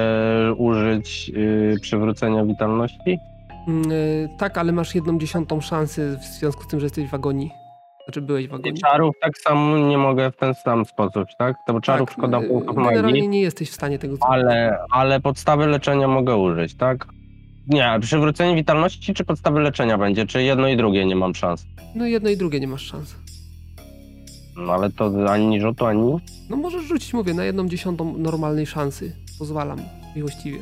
użyć 0.57 1.29
yy, 1.29 1.75
przywrócenia 1.81 2.45
witalności? 2.45 3.19
Mm, 3.67 3.91
y, 3.91 4.29
Tak, 4.37 4.57
ale 4.57 4.71
masz 4.71 4.95
jedną 4.95 5.19
dziesiątą 5.19 5.61
szansy 5.61 6.17
w 6.17 6.23
związku 6.23 6.63
z 6.63 6.67
tym, 6.67 6.79
że 6.79 6.85
jesteś 6.85 7.09
w 7.09 7.13
agonii. 7.13 7.51
Znaczy 8.05 8.21
byłeś 8.21 8.47
w 8.47 8.51
I 8.51 8.53
agonii. 8.55 8.81
czarów 8.81 9.15
tak 9.21 9.37
samo 9.37 9.77
nie 9.77 9.97
mogę 9.97 10.31
w 10.31 10.35
ten 10.37 10.53
sam 10.55 10.85
sposób, 10.85 11.25
tak? 11.39 11.55
To 11.67 11.73
bo 11.73 11.81
czarów 11.81 12.09
Tak, 12.09 12.17
szkoda 12.17 12.39
y, 12.39 12.47
punktów 12.47 12.75
Generalnie 12.75 13.11
magii, 13.11 13.29
nie 13.29 13.41
jesteś 13.41 13.69
w 13.69 13.73
stanie 13.73 13.99
tego 13.99 14.15
zrobić. 14.15 14.33
ale, 14.33 14.77
ale 14.91 15.19
podstawy 15.19 15.67
leczenia 15.67 16.07
mogę 16.07 16.35
użyć, 16.35 16.75
tak? 16.75 17.07
Nie, 17.67 17.97
przywrócenie 18.01 18.55
witalności 18.55 19.13
czy 19.13 19.25
podstawy 19.25 19.59
leczenia 19.59 19.97
będzie? 19.97 20.25
Czy 20.25 20.43
jedno 20.43 20.67
i 20.67 20.77
drugie 20.77 21.05
nie 21.05 21.15
mam 21.15 21.35
szans? 21.35 21.65
No 21.95 22.05
jedno 22.05 22.29
i 22.29 22.37
drugie 22.37 22.59
nie 22.59 22.67
masz 22.67 22.81
szans. 22.85 23.15
No 24.57 24.73
ale 24.73 24.89
to 24.91 25.11
ani 25.29 25.61
rzutu, 25.61 25.85
ani... 25.85 26.17
No 26.49 26.57
możesz 26.57 26.83
rzucić, 26.83 27.13
mówię, 27.13 27.33
na 27.33 27.43
jedną 27.43 27.67
dziesiątą 27.67 28.17
normalnej 28.17 28.65
szansy. 28.65 29.15
Pozwalam, 29.39 29.79
miłościwie. 30.15 30.59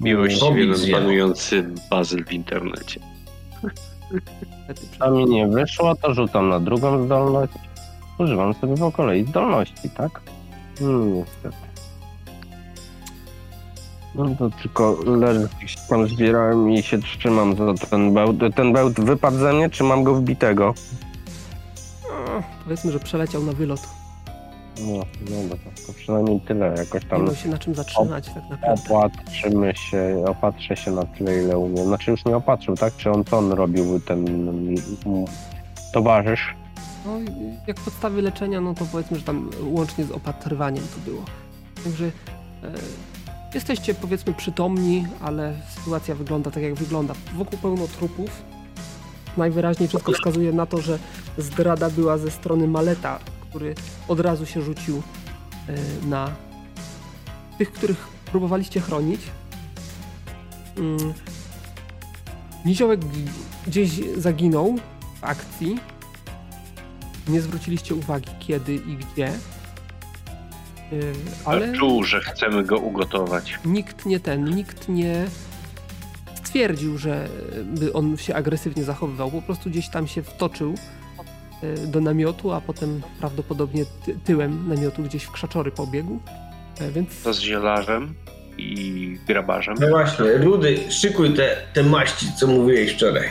Miłościwie 0.00 0.46
Hobbit 0.46 0.76
zjadł. 0.76 1.02
panujący 1.02 1.68
bazyl 1.90 2.24
w 2.24 2.32
internecie. 2.32 3.00
A 5.00 5.10
mi 5.10 5.24
nie 5.24 5.46
wyszło, 5.48 5.94
to 5.96 6.14
rzucam 6.14 6.48
na 6.48 6.60
drugą 6.60 7.04
zdolność. 7.04 7.52
Używam 8.18 8.54
sobie 8.54 8.76
po 8.76 8.92
kolei 8.92 9.24
zdolności, 9.24 9.90
tak? 9.90 10.20
Hmm, 10.78 11.14
niestety. 11.14 11.56
No 14.14 14.24
to 14.38 14.50
tylko 14.62 14.96
leży, 15.06 15.48
gdzieś 15.58 15.76
tam 15.88 16.08
zbierałem 16.08 16.70
i 16.70 16.82
się 16.82 16.98
trzymam 16.98 17.56
za 17.56 17.86
ten 17.86 18.14
bełt. 18.14 18.36
Ten 18.56 18.72
bełt 18.72 19.00
wypadł 19.00 19.36
ze 19.38 19.52
mnie, 19.52 19.70
czy 19.70 19.84
mam 19.84 20.04
go 20.04 20.14
wbitego? 20.14 20.74
A, 22.12 22.42
powiedzmy, 22.64 22.92
że 22.92 22.98
przeleciał 23.00 23.42
na 23.42 23.52
wylot. 23.52 23.80
No, 24.80 24.92
no 25.30 25.56
to, 25.56 25.86
to 25.86 25.92
przynajmniej 25.92 26.40
tyle, 26.40 26.74
jakoś 26.76 27.02
Nie 27.02 27.08
tam 27.08 27.24
miał 27.24 27.34
się 27.34 27.48
na 27.48 27.58
czym 27.58 27.74
zatrzymać 27.74 28.26
tak 28.26 28.50
naprawdę. 28.50 28.94
opatrzymy 28.94 29.72
się, 29.76 30.24
opatrzę 30.26 30.76
się 30.76 30.90
na 30.90 31.04
tyle, 31.04 31.42
ile 31.42 31.58
umiem. 31.58 31.86
Znaczy 31.86 32.10
już 32.10 32.24
nie 32.24 32.36
opatrzył, 32.36 32.74
tak? 32.76 32.96
Czy 32.96 33.10
on, 33.10 33.24
co 33.24 33.38
on 33.38 33.52
robił, 33.52 34.00
ten 34.00 34.28
mm, 34.28 34.74
towarzysz? 35.92 36.54
No, 37.06 37.12
jak 37.66 37.80
podstawy 37.80 38.22
leczenia, 38.22 38.60
no 38.60 38.74
to 38.74 38.84
powiedzmy, 38.92 39.18
że 39.18 39.24
tam 39.24 39.50
łącznie 39.62 40.04
z 40.04 40.10
opatrywaniem 40.10 40.84
to 40.94 41.10
było. 41.10 41.22
Także 41.84 42.04
e, 42.04 42.10
jesteście 43.54 43.94
powiedzmy 43.94 44.34
przytomni, 44.34 45.06
ale 45.20 45.54
sytuacja 45.68 46.14
wygląda 46.14 46.50
tak 46.50 46.62
jak 46.62 46.74
wygląda. 46.74 47.14
Wokół 47.34 47.58
pełno 47.58 47.86
trupów. 47.86 48.42
Najwyraźniej 49.36 49.88
wszystko 49.88 50.12
wskazuje 50.12 50.52
na 50.52 50.66
to, 50.66 50.80
że 50.80 50.98
zdrada 51.38 51.90
była 51.90 52.18
ze 52.18 52.30
strony 52.30 52.68
Maleta, 52.68 53.18
który 53.58 53.74
od 54.08 54.20
razu 54.20 54.46
się 54.46 54.62
rzucił 54.62 55.02
e, 55.68 56.06
na 56.06 56.30
tych, 57.58 57.72
których 57.72 58.08
próbowaliście 58.30 58.80
chronić. 58.80 59.20
Mm. 60.76 61.12
Niziołek 62.64 63.00
gdzieś 63.66 63.90
zaginął 64.16 64.76
w 65.20 65.24
akcji. 65.24 65.78
Nie 67.28 67.40
zwróciliście 67.40 67.94
uwagi 67.94 68.30
kiedy 68.40 68.74
i 68.74 68.96
gdzie. 68.96 69.28
Y, 70.92 71.12
Ale 71.44 71.72
Czuł, 71.72 72.04
że 72.04 72.20
chcemy 72.20 72.64
go 72.64 72.78
ugotować. 72.78 73.58
nikt 73.64 74.06
nie 74.06 74.20
ten, 74.20 74.44
nikt 74.44 74.88
nie 74.88 75.26
stwierdził, 76.34 76.98
że 76.98 77.28
by 77.64 77.92
on 77.92 78.16
się 78.16 78.34
agresywnie 78.34 78.84
zachowywał. 78.84 79.30
Po 79.30 79.42
prostu 79.42 79.70
gdzieś 79.70 79.88
tam 79.88 80.06
się 80.06 80.22
wtoczył 80.22 80.74
do 81.86 82.00
namiotu, 82.00 82.52
a 82.52 82.60
potem 82.60 83.02
prawdopodobnie 83.20 83.84
ty 84.04 84.18
tyłem 84.24 84.68
namiotu 84.68 85.02
gdzieś 85.02 85.22
w 85.24 85.30
krzaczory 85.32 85.70
pobiegł. 85.70 86.18
E, 86.80 86.90
Więc 86.90 87.22
To 87.22 87.34
z 87.34 87.40
zielarzem 87.40 88.14
i 88.58 89.18
grabarzem. 89.26 89.74
No 89.80 89.88
właśnie, 89.88 90.26
Rudy, 90.32 90.78
szykuj 90.90 91.34
te, 91.34 91.56
te 91.74 91.82
maści, 91.82 92.26
co 92.36 92.46
mówiłeś 92.46 92.92
wczoraj. 92.92 93.28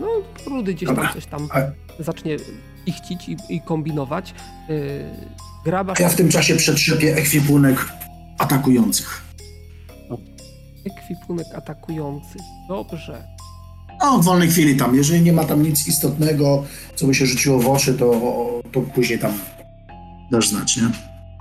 no, 0.00 0.06
Rudy 0.46 0.74
gdzieś 0.74 0.88
tam 0.88 1.08
coś 1.14 1.26
tam 1.26 1.48
zacznie 1.98 2.36
ichcić 2.86 3.28
i, 3.28 3.36
i 3.48 3.60
kombinować. 3.60 4.34
Yy, 4.68 5.04
grabarz 5.64 6.00
ja 6.00 6.08
w 6.08 6.16
tym 6.16 6.28
czasie 6.28 6.56
przetrzepię 6.56 7.16
ekwipunek 7.16 7.88
atakujących. 8.38 9.22
ekwipunek 10.86 11.46
atakujący. 11.54 12.38
Dobrze. 12.68 13.24
No, 14.02 14.18
w 14.18 14.24
wolnej 14.24 14.48
chwili 14.48 14.76
tam. 14.76 14.94
Jeżeli 14.96 15.22
nie 15.22 15.32
ma 15.32 15.44
tam 15.44 15.62
nic 15.62 15.88
istotnego, 15.88 16.64
co 16.94 17.06
by 17.06 17.14
się 17.14 17.26
rzuciło 17.26 17.58
w 17.58 17.68
oczy, 17.68 17.94
to, 17.94 18.10
to 18.72 18.80
później 18.80 19.18
tam 19.18 19.32
dasz 20.32 20.48
znać, 20.48 20.76
nie? 20.76 20.82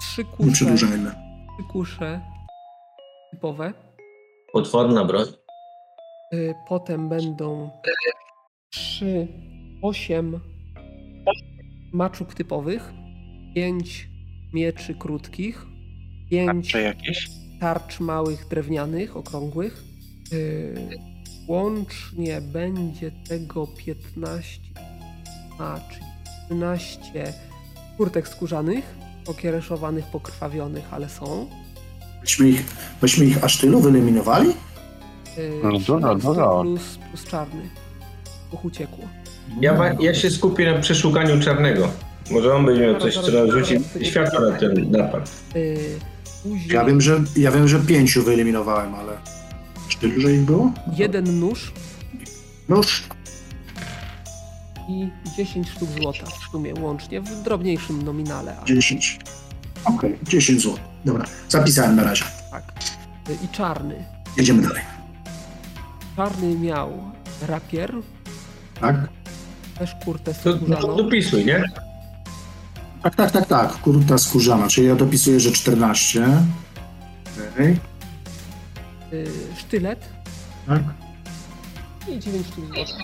Trzy 0.01 0.21
Nie 0.23 0.27
kusze, 0.37 0.51
przedłużajmy. 0.51 1.11
trzy 1.11 1.67
kusze 1.71 2.21
typowe. 3.31 3.73
Potworna 4.53 5.05
broń. 5.05 5.25
Y, 6.33 6.53
Potem 6.67 7.09
będą 7.09 7.69
3, 8.69 9.27
8 9.81 10.39
maczug 11.93 12.33
typowych, 12.33 12.93
5 13.55 14.09
mieczy 14.53 14.95
krótkich, 14.95 15.65
5 16.29 16.47
Tarcze 16.71 16.81
jakieś? 16.81 17.29
tarcz 17.59 17.99
małych 17.99 18.47
drewnianych, 18.47 19.17
okrągłych. 19.17 19.83
Łącznie 21.49 22.41
będzie 22.41 23.11
tego 23.29 23.67
15, 23.67 24.59
a 25.59 25.79
czyli 25.89 26.05
13 26.45 27.33
kurtek 27.97 28.27
skórzanych, 28.27 28.95
pokiereszowanych, 29.25 30.05
pokrwawionych, 30.05 30.83
ale 30.91 31.09
są. 31.09 31.49
Myśmy 32.21 32.49
ich, 32.49 32.63
myśmy 33.01 33.25
ich 33.25 33.43
aż 33.43 33.57
tylu 33.57 33.79
wyeliminowali? 33.79 34.49
Y, 35.37 35.51
No 35.63 35.79
13 35.79 36.27
dużo. 36.27 36.61
Plus, 36.61 36.97
plus 37.09 37.25
czarny. 37.25 37.69
Dwóch 38.47 38.65
uciekło. 38.65 39.03
Ja, 39.61 39.95
ja 39.99 40.13
się 40.13 40.29
skupię 40.31 40.73
na 40.73 40.79
przeszukaniu 40.79 41.41
czarnego. 41.41 41.87
Może 42.31 42.55
on 42.55 42.65
będzie 42.65 42.81
miał 42.81 42.99
coś, 42.99 43.13
co 43.17 43.51
rzuci 43.51 43.75
światło 44.01 44.39
na 44.39 44.51
ten 44.57 44.91
napad. 44.91 45.31
Y, 45.55 45.77
Później 46.43 46.67
Ja 46.69 46.85
wiem, 46.85 47.01
że, 47.01 47.21
ja 47.37 47.51
wiem, 47.51 47.67
że 47.67 47.79
pięciu 47.79 48.23
wyeliminowałem, 48.23 48.95
ale 48.95 49.38
tylu, 49.95 50.21
że 50.21 50.33
ich 50.33 50.41
było? 50.41 50.71
jeden 50.97 51.39
nóż 51.39 51.71
Noż. 52.69 53.03
i 54.89 55.09
10 55.37 55.69
sztuk 55.69 55.89
złota 56.01 56.25
w 56.25 56.51
sumie 56.51 56.73
łącznie, 56.79 57.21
w 57.21 57.43
drobniejszym 57.43 58.01
nominale, 58.01 58.57
ale 58.57 58.65
10. 58.65 59.19
Okej, 59.85 60.19
10 60.23 60.61
zł. 60.63 60.77
Dobra, 61.05 61.25
zapisałem 61.49 61.95
na 61.95 62.03
razie. 62.03 62.25
tak. 62.51 62.63
I 63.43 63.47
czarny. 63.47 64.05
Jedziemy 64.37 64.61
dalej. 64.61 64.81
Czarny 66.15 66.55
miał 66.59 66.91
rapier, 67.47 67.93
Tak? 68.81 68.95
też 69.79 69.95
kurtę 70.05 70.33
To, 70.33 70.49
no, 70.49 70.57
skórzaną, 70.57 70.97
dopisuj, 70.97 71.45
nie? 71.45 71.63
Tak, 73.03 73.15
tak, 73.15 73.31
tak, 73.31 73.47
tak. 73.47 73.71
Kurta 73.73 74.17
skórzana, 74.17 74.67
czyli 74.67 74.87
ja 74.87 74.95
dopisuję, 74.95 75.39
że 75.39 75.51
14. 75.51 76.27
Okej, 77.53 77.79
y, 79.13 79.27
sztylet 79.57 79.99
tak. 80.67 80.81
i 82.07 82.19
9 82.19 82.47
sztuk 82.47 82.65
złota. 82.65 83.03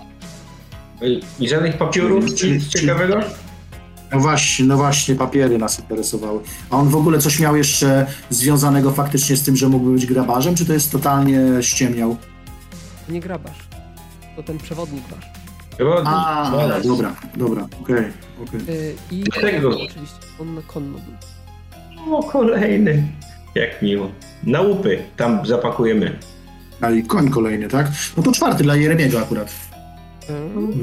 I, 1.01 1.21
I 1.39 1.49
żadnych 1.49 1.77
papierów, 1.77 2.35
Czyli- 2.35 2.51
nic 2.53 2.67
ciekawego? 2.67 3.19
No 4.13 4.19
właśnie, 4.19 4.65
no 4.65 4.77
właśnie, 4.77 5.15
papiery 5.15 5.57
nas 5.57 5.79
interesowały. 5.79 6.39
A 6.69 6.77
on 6.77 6.89
w 6.89 6.95
ogóle 6.95 7.19
coś 7.19 7.39
miał 7.39 7.55
jeszcze 7.55 8.05
związanego 8.29 8.91
faktycznie 8.91 9.35
z 9.35 9.43
tym, 9.43 9.55
że 9.57 9.69
mógłby 9.69 9.91
być 9.91 10.05
grabarzem, 10.05 10.55
czy 10.55 10.65
to 10.65 10.73
jest 10.73 10.91
totalnie 10.91 11.39
ściemniał? 11.61 12.17
Nie 13.09 13.19
grabasz. 13.19 13.57
To 14.35 14.43
ten 14.43 14.57
przewodnik 14.57 15.03
wasz. 15.07 15.25
Chyba 15.77 16.03
A, 16.05 16.51
Dobra. 16.51 16.81
dobra, 16.81 17.15
dobra, 17.35 17.67
okej, 17.81 18.03
okej. 18.43 18.75
Y, 18.75 18.95
I 19.11 19.23
Tego. 19.41 19.69
oczywiście 19.69 20.15
on 20.41 20.55
na 20.55 20.61
konno 20.61 20.97
był. 22.05 22.15
O, 22.15 22.23
kolejny. 22.23 23.03
Jak 23.55 23.81
miło. 23.81 24.11
Na 24.43 24.61
łupy 24.61 25.03
tam 25.17 25.45
zapakujemy. 25.45 26.19
A 26.81 26.89
i 26.91 27.03
koń 27.03 27.29
kolejny, 27.29 27.67
tak? 27.67 27.87
No 28.17 28.23
to 28.23 28.31
czwarty 28.31 28.63
dla 28.63 28.75
Jeremiego 28.75 29.19
akurat. 29.19 29.53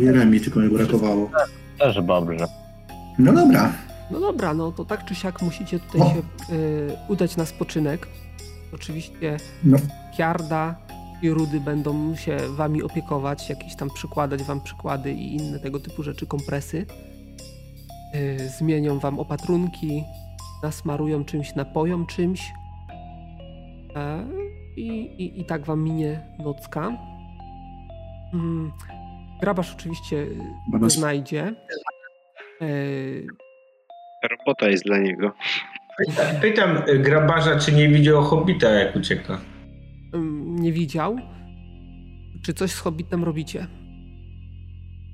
Jeremi 0.00 0.40
tylko 0.40 0.60
mi 0.60 0.68
brakowało. 0.68 1.31
Też 1.78 2.02
dobrze. 2.02 2.36
No 3.18 3.32
dobra. 3.32 3.72
No 4.10 4.20
dobra, 4.20 4.55
no 4.55 4.72
to 4.72 4.84
tak 4.84 5.05
czy 5.05 5.14
siak 5.14 5.42
musicie 5.42 5.81
tutaj 5.81 6.00
O. 6.00 6.05
się 6.14 6.18
y, 6.55 6.92
udać 7.08 7.36
na 7.36 7.44
spoczynek. 7.47 8.06
Oczywiście 8.74 9.36
No. 9.64 9.78
Kiarda 10.16 10.74
i 11.22 11.31
Rudy 11.31 11.60
będą 11.60 12.16
się 12.16 12.36
wami 12.56 12.82
opiekować, 12.82 13.48
jakieś 13.50 13.76
tam 13.76 13.90
przykładać 13.90 14.42
wam 14.42 14.60
przykłady 14.60 15.12
i 15.12 15.36
inne 15.36 15.58
tego 15.58 15.81
typu 15.81 16.02
rzeczy, 16.02 16.26
kompresy. 16.26 16.86
Y, 18.14 18.48
zmienią 18.58 18.98
wam 18.98 19.18
opatrunki, 19.20 20.05
nasmarują 20.62 21.24
czymś, 21.24 21.55
napoją 21.55 22.06
czymś. 22.06 22.52
E, 23.96 24.24
i, 24.76 24.86
i, 25.18 25.40
I 25.40 25.44
tak 25.44 25.64
wam 25.66 25.82
minie 25.84 26.20
nocka. 26.38 26.92
Mm, 28.34 28.72
grabarz 29.40 29.74
oczywiście 29.74 30.26
nas- 30.80 30.92
znajdzie. 30.92 31.54
E, 32.60 32.66
Robota 34.30 34.68
jest 34.68 34.84
dla 34.84 34.98
niego. 34.98 35.32
Pyta, 36.06 36.22
pytam 36.40 36.82
y, 36.88 36.98
grabarza, 36.98 37.58
czy 37.58 37.72
nie 37.72 37.88
widział 37.88 38.22
Hobbita, 38.22 38.70
jak 38.70 38.96
ucieka. 38.96 39.40
Nie 40.44 40.72
widział. 40.72 41.16
Czy 42.44 42.54
coś 42.54 42.70
z 42.70 42.78
Hobbitem 42.78 43.24
robicie? 43.24 43.66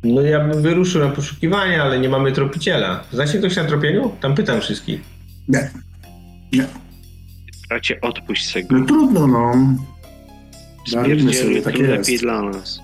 No 0.05 0.21
ja 0.21 0.41
bym 0.49 0.63
wyruszył 0.63 1.01
na 1.05 1.11
poszukiwania, 1.11 1.83
ale 1.83 1.99
nie 1.99 2.09
mamy 2.09 2.33
tropiciela. 2.33 3.05
Znacie 3.13 3.39
ktoś 3.39 3.57
na 3.57 3.65
tropieniu? 3.65 4.11
Tam 4.21 4.35
pytam 4.35 4.61
wszystkich. 4.61 5.01
Nie. 5.49 5.71
Nie. 6.53 6.67
Bracie, 7.69 8.01
odpuść 8.01 8.63
go. 8.67 8.79
No 8.79 8.87
trudno, 8.87 9.27
no. 9.27 9.53
Bawimy 10.95 11.35
sobie, 11.35 11.63
tak 11.63 11.79
jest. 11.79 11.91
lepiej 11.91 12.19
dla 12.19 12.43
nas. 12.43 12.81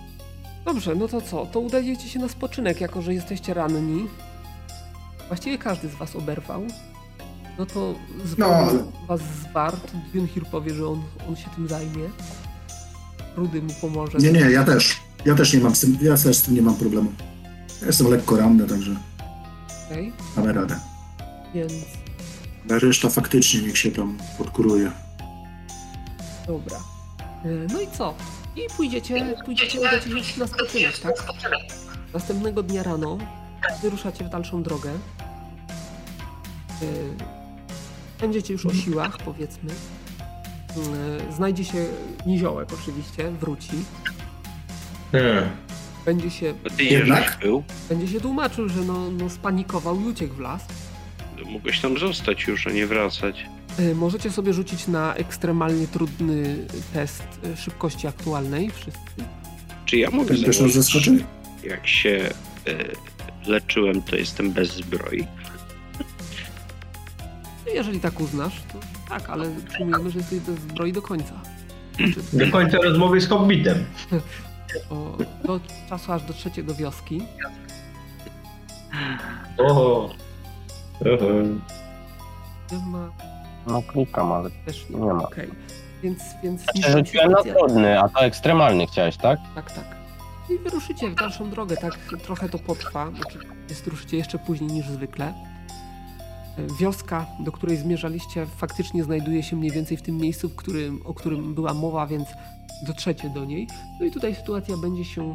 Dobrze, 0.65 0.95
no 0.95 1.09
to 1.09 1.21
co? 1.21 1.47
To 1.47 1.61
udajecie 1.61 2.09
się 2.09 2.19
na 2.19 2.29
spoczynek, 2.29 2.81
jako 2.81 3.03
że 3.03 3.15
jesteście 3.15 3.55
ranni. 3.55 4.07
Właściwie 5.29 5.59
każdy 5.59 5.89
z 5.89 5.95
was 5.95 6.17
oberwał. 6.17 6.63
No 7.59 7.67
to 7.67 7.95
No, 8.19 8.25
zwał 8.27 8.53
ale- 8.55 8.85
was 9.09 9.21
zwart. 9.51 9.93
Dünhir 10.15 10.45
powie, 10.51 10.75
że 10.75 10.87
on, 10.89 11.03
on 11.29 11.37
się 11.37 11.49
tym 11.57 11.69
zajmie. 11.69 12.09
Rudy 13.37 13.63
mu 13.63 13.73
pomoże. 13.81 14.19
Nie, 14.19 14.33
nie, 14.33 14.41
ja 14.41 14.65
też. 14.65 14.97
Ja 15.25 15.35
też 15.35 15.53
nie 15.55 15.61
mam 15.61 15.75
z 15.75 15.81
tym, 15.81 15.99
ja 16.03 16.17
też 16.17 16.37
z 16.37 16.43
tym 16.43 16.55
nie 16.55 16.63
mam 16.63 16.75
problemu. 16.75 17.13
Ja 17.81 17.87
jestem 17.87 18.07
lekko 18.11 18.37
ranny, 18.37 18.67
także 18.67 18.97
Okej, 19.87 20.13
damy 20.37 20.53
radę. 20.53 20.77
więc 21.55 21.73
reszta 22.69 23.11
faktycznie 23.11 23.63
niech 23.63 23.79
się 23.79 23.91
tam 23.91 24.19
podkuruje. 24.39 24.91
dobra. 26.47 26.77
E, 27.45 27.49
No 27.73 27.81
i 27.81 27.87
co? 27.99 28.15
I 28.57 28.61
pójdziecie, 28.77 29.37
pójdziecie, 29.45 29.81
udacie 29.81 30.25
się 30.25 30.41
na 30.41 30.47
spoczynek, 30.47 30.99
tak? 30.99 31.13
Następnego 32.15 32.63
dnia 32.63 32.83
rano 32.83 33.19
wyruszacie 33.83 34.25
w 34.25 34.29
dalszą 34.29 34.63
drogę. 34.63 34.91
E, 36.83 36.87
Będziecie 38.21 38.53
już 38.53 38.67
o 38.67 38.75
siłach, 38.75 39.19
powiedzmy. 39.19 39.71
E, 41.31 41.33
Znajdzie 41.33 41.65
się 41.65 41.87
niziołek 42.27 42.69
oczywiście, 42.83 43.31
wróci. 43.31 43.71
Hmm. 45.13 45.45
Będzie 46.05 46.31
się, 46.31 46.55
ty 46.77 46.85
Jednak? 46.85 47.39
był? 47.43 47.63
będzie 47.89 48.09
się 48.09 48.21
tłumaczył, 48.21 48.69
że 48.69 48.81
no, 48.81 49.11
no 49.11 49.31
spanikował 49.31 50.01
i 50.01 50.05
uciekł 50.05 50.35
w 50.35 50.41
las. 50.41 50.63
Mogłeś 51.51 51.81
tam 51.81 51.99
zostać 51.99 52.47
już, 52.47 52.67
a 52.67 52.71
nie 52.71 52.87
wracać. 52.87 53.47
E, 53.79 53.95
Możecie 53.95 54.31
sobie 54.31 54.53
rzucić 54.53 54.87
na 54.89 55.15
ekstremalnie 55.15 55.87
trudny 55.87 56.57
test 56.93 57.25
e, 57.53 57.57
szybkości 57.57 58.07
aktualnej, 58.07 58.71
wszyscy. 58.71 59.01
Czy 59.85 59.97
ja 59.97 60.11
mogę 60.11 60.37
założyć, 60.37 61.11
jak 61.65 61.87
się 61.87 62.29
e, 62.67 63.51
leczyłem, 63.51 64.03
to 64.03 64.17
jestem 64.17 64.51
bez 64.53 64.73
zbroi? 64.77 65.27
Jeżeli 67.75 68.01
tak 68.01 68.21
uznasz, 68.21 68.63
to 68.73 68.79
tak, 69.09 69.31
ale 69.31 69.51
przyjmujemy, 69.69 70.11
że 70.11 70.19
jesteś 70.19 70.39
bez 70.41 70.55
zbroi 70.61 70.93
do 70.93 71.03
końca. 71.03 71.41
Znaczy, 71.97 72.21
Do 72.33 72.51
końca 72.53 72.79
rozmowy 72.79 73.21
z 73.21 73.29
Hobbitem. 73.29 73.85
o, 74.91 75.19
do 75.45 75.61
czasu 75.89 76.13
aż 76.13 76.23
do 76.65 76.75
wioski. 76.75 77.23
Oho. 79.59 80.24
Ma, 82.87 83.11
No 83.67 83.83
klikam, 83.83 84.33
ale 84.33 84.51
też 84.67 84.91
nie. 84.91 84.97
nie 85.01 85.13
ma. 85.13 85.23
Okej. 85.23 85.49
Więc, 86.03 86.23
więc 86.43 86.63
Znaczy, 86.63 86.93
rzuciłem 86.93 87.31
na 87.33 87.43
trudny, 87.43 88.01
a 88.01 88.09
to 88.09 88.21
ekstremalny 88.21 88.87
chciałeś, 88.87 89.17
tak? 89.17 89.41
Tak, 89.55 89.73
tak. 89.73 89.85
I 90.51 90.59
wyruszycie 90.59 91.11
w 91.11 91.15
dalszą 91.15 91.51
drogę, 91.51 91.77
tak 91.77 91.99
trochę 92.23 92.49
to 92.49 92.59
potrwa, 92.59 93.11
znaczy 93.11 93.39
jest 93.69 93.87
ruszycie 93.87 94.17
jeszcze 94.17 94.39
później 94.39 94.71
niż 94.71 94.87
zwykle. 94.89 95.35
Wioska, 96.81 97.27
do 97.41 97.53
której 97.53 97.77
zmierzaliście, 97.77 98.47
faktycznie 98.47 99.05
znajduje 99.05 99.43
się 99.43 99.57
mniej 99.57 99.71
więcej 99.71 99.97
w 99.97 100.03
tym 100.03 100.17
miejscu, 100.17 100.49
w 100.49 100.57
którym, 100.57 101.01
o 101.05 101.15
którym 101.15 101.55
była 101.55 101.75
mowa, 101.75 102.07
więc 102.07 102.29
dotrzecie 102.87 103.31
do 103.31 103.45
niej. 103.45 103.69
No 104.01 104.07
i 104.07 104.11
tutaj 104.11 104.35
sytuacja 104.35 104.77
będzie 104.77 105.05
się 105.05 105.35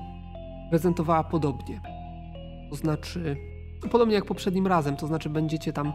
prezentowała 0.69 1.23
podobnie. 1.23 1.81
To 2.69 2.75
znaczy, 2.75 3.37
podobnie 3.91 4.15
jak 4.15 4.25
poprzednim 4.25 4.67
razem, 4.67 4.95
to 4.95 5.07
znaczy 5.07 5.29
będziecie 5.29 5.73
tam, 5.73 5.93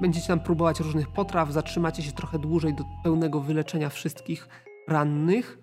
będziecie 0.00 0.26
tam 0.26 0.40
próbować 0.40 0.80
różnych 0.80 1.08
potraw, 1.08 1.52
zatrzymacie 1.52 2.02
się 2.02 2.12
trochę 2.12 2.38
dłużej 2.38 2.74
do 2.74 2.84
pełnego 3.04 3.40
wyleczenia 3.40 3.88
wszystkich 3.88 4.48
rannych. 4.88 5.58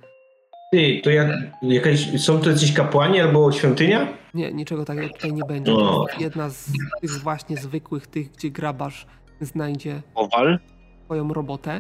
Ty, 0.72 1.01
to 1.03 1.09
jak, 1.09 1.27
jakaś, 1.61 2.22
są 2.22 2.40
to 2.40 2.50
jacyś 2.50 2.74
kapłani 2.74 3.19
albo 3.19 3.51
świątynia? 3.51 4.08
Nie, 4.34 4.53
niczego 4.53 4.85
takiego 4.85 5.09
tutaj 5.09 5.34
nie 5.34 5.43
będzie. 5.43 5.74
O. 5.74 5.77
To 5.77 6.08
jest 6.08 6.22
jedna 6.22 6.50
z 6.50 6.72
tych 7.01 7.11
właśnie 7.11 7.58
zwykłych, 7.58 8.08
tych, 8.08 8.32
gdzie 8.32 8.50
grabarz 8.50 9.08
znajdzie 9.42 10.01
Owal? 10.16 10.59
swoją 11.06 11.34
robotę. 11.34 11.80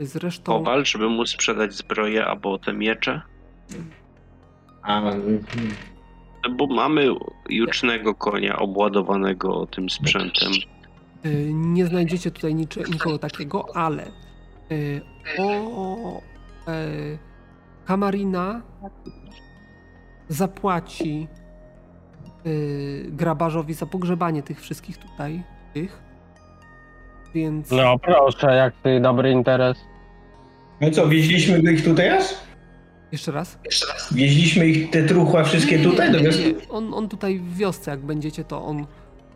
Zresztą 0.00 0.56
Owal, 0.56 0.84
żeby 0.84 1.08
mu 1.08 1.26
sprzedać 1.26 1.74
zbroję 1.74 2.26
albo 2.26 2.58
te 2.58 2.72
miecze? 2.72 3.22
A, 4.82 5.00
mhm. 5.00 5.44
Bo 6.50 6.66
mamy 6.66 7.08
jucznego 7.48 8.14
konia 8.14 8.58
obładowanego 8.58 9.66
tym 9.66 9.90
sprzętem. 9.90 10.52
y, 11.26 11.50
nie 11.52 11.86
znajdziecie 11.86 12.30
tutaj 12.30 12.54
niczy, 12.54 12.82
nikogo 12.92 13.18
takiego, 13.18 13.76
ale 13.76 14.06
y, 14.72 15.00
o 15.76 16.20
y, 16.68 17.18
Kamarina 17.84 18.62
zapłaci 20.28 21.28
y, 22.46 23.06
grabarzowi 23.08 23.74
za 23.74 23.86
pogrzebanie 23.86 24.42
tych 24.42 24.60
wszystkich 24.60 24.98
tutaj, 24.98 25.42
tych. 25.74 26.02
Więc 27.34 27.70
No 27.70 27.98
proszę, 27.98 28.54
jak 28.56 28.74
ty 28.82 29.00
dobry 29.00 29.30
interes. 29.30 29.78
No 30.80 30.90
co, 30.90 31.08
wieźliśmy 31.08 31.72
ich 31.72 31.84
tutaj 31.84 32.08
aż? 32.10 32.24
Jeszcze 33.12 33.32
raz. 33.32 33.58
Wieźliśmy 34.12 34.66
ich, 34.68 34.90
te 34.90 35.02
truchła 35.04 35.44
wszystkie 35.44 35.78
Nie, 35.78 35.84
tutaj 35.84 36.12
nie, 36.12 36.18
do 36.18 36.24
wioski? 36.24 36.44
nie. 36.44 36.68
On, 36.68 36.94
on 36.94 37.08
tutaj 37.08 37.38
w 37.38 37.56
wiosce, 37.56 37.90
jak 37.90 38.00
będziecie, 38.00 38.44
to 38.44 38.64
on 38.64 38.86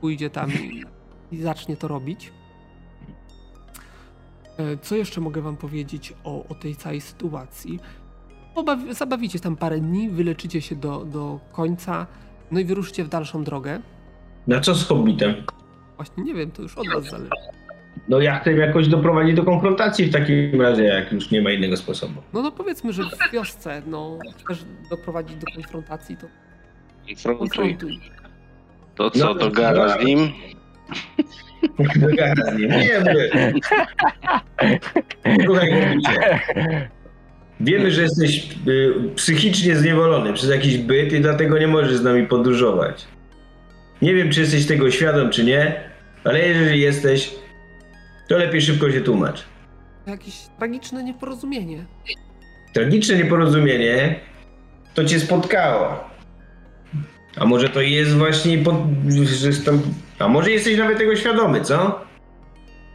pójdzie 0.00 0.30
tam 0.30 0.52
i, 0.52 0.82
i 1.32 1.42
zacznie 1.42 1.76
to 1.76 1.88
robić. 1.88 2.32
E, 4.58 4.76
Co 4.76 4.96
jeszcze 4.96 5.20
mogę 5.20 5.42
wam 5.42 5.56
powiedzieć 5.56 6.12
o, 6.24 6.44
o 6.48 6.54
tej 6.54 6.76
całej 6.76 7.00
sytuacji? 7.00 7.80
Obawi, 8.54 8.94
zabawicie 8.94 9.40
tam 9.40 9.56
parę 9.56 9.78
dni, 9.80 10.08
wyleczycie 10.10 10.60
się 10.60 10.76
do, 10.76 11.04
do 11.04 11.40
końca, 11.52 12.06
no 12.50 12.60
i 12.60 12.64
wyruszycie 12.64 13.04
w 13.04 13.08
dalszą 13.08 13.44
drogę. 13.44 13.80
No 14.46 14.60
co 14.60 14.74
z 14.74 14.84
Hobbitem? 14.86 15.34
Właśnie 15.96 16.24
nie 16.24 16.34
wiem, 16.34 16.50
to 16.50 16.62
już 16.62 16.74
od 16.78 16.88
was 16.94 17.04
zależy. 17.04 17.30
No 18.08 18.20
ja 18.20 18.38
chcę 18.38 18.52
jakoś 18.52 18.88
doprowadzić 18.88 19.34
do 19.36 19.44
konfrontacji 19.44 20.04
w 20.04 20.12
takim 20.12 20.60
razie, 20.62 20.84
jak 20.84 21.12
już 21.12 21.30
nie 21.30 21.42
ma 21.42 21.50
innego 21.50 21.76
sposobu. 21.76 22.22
No 22.32 22.42
to 22.42 22.52
powiedzmy, 22.52 22.92
że 22.92 23.02
w 23.02 23.32
wiosce, 23.32 23.82
no, 23.86 24.18
chcesz 24.44 24.64
doprowadzić 24.90 25.36
do 25.36 25.46
konfrontacji, 25.54 26.16
to 26.16 26.26
Konfrontuj. 27.06 27.48
konfrontuj. 27.48 28.00
To 28.94 29.10
co, 29.10 29.24
No, 29.26 29.34
do 29.34 29.50
gara 29.50 29.88
z 30.00 30.04
nim? 30.04 30.32
Dogada 31.96 32.50
z 32.54 32.58
nim. 32.58 32.70
Nie. 32.70 33.02
Słuchaj, 35.44 35.72
Hobbicie. 35.72 36.40
Wiemy, 37.60 37.90
że 37.90 38.02
jesteś 38.02 38.48
y, 38.68 38.94
psychicznie 39.16 39.76
zniewolony 39.76 40.32
przez 40.32 40.50
jakiś 40.50 40.78
byt 40.78 41.12
i 41.12 41.20
dlatego 41.20 41.58
nie 41.58 41.68
możesz 41.68 41.96
z 41.96 42.02
nami 42.04 42.26
podróżować. 42.26 43.04
Nie 44.02 44.14
wiem, 44.14 44.30
czy 44.30 44.40
jesteś 44.40 44.66
tego 44.66 44.90
świadom, 44.90 45.30
czy 45.30 45.44
nie, 45.44 45.80
ale 46.24 46.48
jeżeli 46.48 46.80
jesteś, 46.80 47.34
to 48.32 48.38
lepiej 48.38 48.60
szybko 48.62 48.90
się 48.90 49.00
tłumacz. 49.00 49.44
Jakieś 50.06 50.34
tragiczne 50.58 51.04
nieporozumienie. 51.04 51.84
Tragiczne 52.74 53.16
nieporozumienie 53.16 54.20
to 54.94 55.04
cię 55.04 55.20
spotkało. 55.20 56.04
A 57.36 57.44
może 57.44 57.68
to 57.68 57.80
jest 57.80 58.14
właśnie 58.16 58.58
pod, 58.58 58.74
że 59.40 59.46
jest 59.46 59.64
tam, 59.64 59.80
A 60.18 60.28
może 60.28 60.50
jesteś 60.50 60.78
nawet 60.78 60.98
tego 60.98 61.16
świadomy, 61.16 61.60
co? 61.60 62.00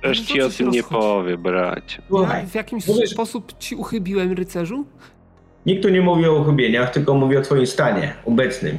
Też 0.01 0.21
ci 0.21 0.41
o 0.41 0.49
tym 0.49 0.69
nie 0.69 0.83
powie, 0.83 1.37
bracie. 1.37 2.01
Ja 2.11 2.45
w 2.45 2.55
jakimś 2.55 2.87
mówisz- 2.87 3.09
sposób 3.09 3.57
ci 3.59 3.75
uchybiłem, 3.75 4.31
rycerzu? 4.31 4.85
nikt 5.65 5.83
tu 5.83 5.89
nie 5.89 6.01
mówi 6.01 6.25
o 6.25 6.33
uchybieniach, 6.33 6.91
tylko 6.91 7.13
mówi 7.13 7.37
o 7.37 7.41
twoim 7.41 7.67
stanie 7.67 8.13
obecnym. 8.25 8.77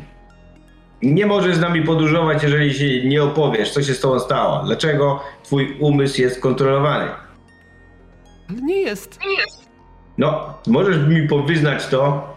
Nie 1.02 1.26
możesz 1.26 1.56
z 1.56 1.60
nami 1.60 1.82
podróżować, 1.82 2.42
jeżeli 2.42 2.74
się 2.74 3.08
nie 3.08 3.22
opowiesz, 3.22 3.70
co 3.70 3.82
się 3.82 3.94
z 3.94 4.00
tobą 4.00 4.18
stało. 4.20 4.62
Dlaczego 4.64 5.20
twój 5.42 5.76
umysł 5.80 6.20
jest 6.20 6.40
kontrolowany? 6.40 7.10
Ale 8.50 8.62
nie 8.62 8.80
jest. 8.80 9.18
No, 10.18 10.54
możesz 10.66 11.08
mi 11.08 11.28
powyznać 11.28 11.86
to, 11.86 12.34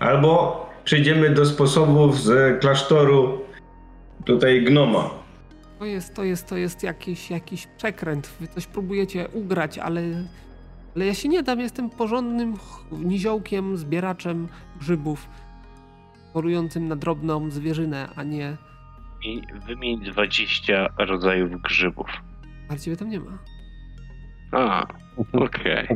albo 0.00 0.62
przejdziemy 0.84 1.30
do 1.30 1.46
sposobów 1.46 2.20
z 2.20 2.60
klasztoru 2.60 3.40
tutaj 4.24 4.64
gnoma. 4.64 5.10
To 5.78 5.84
jest, 5.84 6.14
to 6.14 6.24
jest, 6.24 6.46
to 6.48 6.56
jest 6.56 6.82
jakiś, 6.82 7.30
jakiś 7.30 7.66
przekręt. 7.66 8.30
Wy 8.40 8.48
coś 8.48 8.66
próbujecie 8.66 9.28
ugrać, 9.28 9.78
ale, 9.78 10.02
ale 10.96 11.06
ja 11.06 11.14
się 11.14 11.28
nie 11.28 11.42
dam. 11.42 11.60
Jestem 11.60 11.90
porządnym 11.90 12.54
niziołkiem, 12.92 13.76
zbieraczem 13.76 14.48
grzybów, 14.80 15.28
chorującym 16.32 16.88
na 16.88 16.96
drobną 16.96 17.50
zwierzynę, 17.50 18.08
a 18.16 18.22
nie... 18.22 18.56
I 19.24 19.42
wymień 19.66 20.00
20 20.04 20.88
rodzajów 20.98 21.62
grzybów. 21.62 22.06
Ale 22.68 22.78
ciebie 22.78 22.96
tam 22.96 23.08
nie 23.10 23.20
ma. 23.20 23.38
A, 24.52 24.86
okej. 25.32 25.88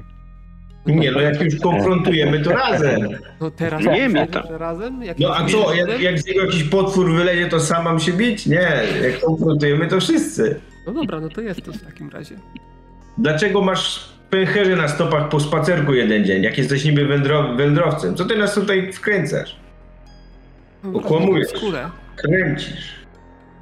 Nie, 0.87 1.11
no 1.13 1.21
jak 1.21 1.41
już 1.43 1.61
konfrontujemy, 1.61 2.39
to 2.43 2.51
razem. 2.53 3.01
No 3.41 3.51
teraz 3.51 3.85
Nie 3.85 4.09
wiem, 4.09 4.27
tam. 4.29 4.43
razem? 4.51 5.03
Jak 5.03 5.19
No 5.19 5.37
a 5.37 5.47
co, 5.47 5.75
jak, 5.75 6.01
jak 6.01 6.19
z 6.19 6.27
niego 6.27 6.45
jakiś 6.45 6.65
potwór 6.65 7.13
wylezie, 7.13 7.47
to 7.49 7.61
sam 7.61 7.85
mam 7.85 8.01
się 8.01 8.13
bić? 8.13 8.47
Nie, 8.47 8.69
jak 9.03 9.21
konfrontujemy, 9.21 9.87
to 9.89 10.01
wszyscy. 10.01 10.61
No 10.87 10.93
dobra, 10.93 11.21
no 11.21 11.29
to 11.29 11.41
jesteś 11.41 11.77
w 11.77 11.85
takim 11.85 12.11
razie. 12.11 12.37
Dlaczego 13.19 13.63
masz 13.63 14.09
pęcherze 14.31 14.77
na 14.77 14.89
stopach 14.89 15.29
po 15.29 15.41
spacerku 15.41 15.95
jeden 15.95 16.25
dzień, 16.25 16.43
jak 16.43 16.59
jesteś 16.59 16.85
niby 16.85 17.07
wędro, 17.07 17.55
wędrowcem? 17.57 18.15
Co 18.15 18.25
ty 18.25 18.37
nas 18.39 18.55
tutaj 18.55 18.93
wkręcasz? 18.93 19.57
Mam 20.83 20.97
Okłamujesz. 20.97 21.49
skórę. 21.49 21.91
Kręcisz. 22.17 22.95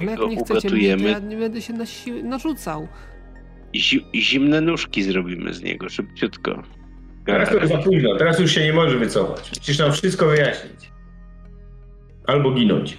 Ale 0.01 0.11
jak 0.11 0.21
nie 0.21 0.37
chcecie 0.37 0.71
mnie, 0.71 0.97
to 0.97 1.03
ja 1.09 1.19
nie 1.19 1.37
będę 1.37 1.63
się 1.63 1.73
na 1.73 1.87
siłę 1.87 2.23
narzucał. 2.23 2.89
Zi- 3.75 4.07
zimne 4.15 4.61
nóżki 4.61 5.03
zrobimy 5.03 5.55
z 5.55 5.63
niego, 5.63 5.89
szybciutko. 5.89 6.63
Teraz 7.27 7.49
to 7.49 7.55
już 7.55 7.69
za 7.69 7.79
późno, 7.79 8.17
teraz 8.17 8.39
już 8.39 8.53
się 8.53 8.65
nie 8.65 8.73
może 8.73 8.99
wycofać. 8.99 9.51
Musisz 9.59 9.79
nam 9.79 9.93
wszystko 9.93 10.27
wyjaśnić. 10.27 10.91
Albo 12.27 12.51
ginąć. 12.51 12.99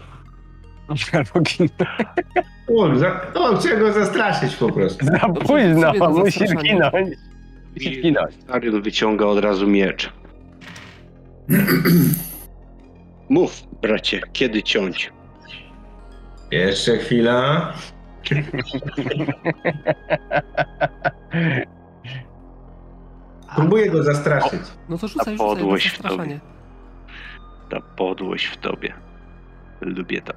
O, 2.67 2.95
za, 2.95 3.21
o 3.33 3.55
chcę 3.57 3.77
go 3.77 3.93
zastraszyć 3.93 4.55
po 4.55 4.71
prostu. 4.71 5.05
Za 5.05 5.19
późno, 5.19 6.09
musisz 6.09 6.51
ginąć. 6.63 6.93
Musisz 7.75 8.01
ginąć. 8.01 8.35
Arion 8.47 8.81
wyciąga 8.81 9.25
od 9.25 9.39
razu 9.39 9.67
miecz. 9.67 10.09
Mów, 13.29 13.63
bracie, 13.81 14.21
kiedy 14.33 14.63
ciąć? 14.63 15.13
Jeszcze 16.51 16.97
chwila. 16.97 17.73
Próbuję 23.55 23.89
go 23.89 24.03
zastraszyć. 24.03 24.61
No 24.89 24.97
to 24.97 25.07
rzucaj, 25.07 25.25
Ta 25.25 25.31
rzucaj 25.31 25.47
podłość 25.47 25.87
w 25.89 25.91
zastraszanie. 25.91 26.39
Ta 27.69 27.81
podłość 27.81 28.45
w 28.45 28.57
tobie. 28.57 28.93
Lubię 29.81 30.21
to. 30.21 30.33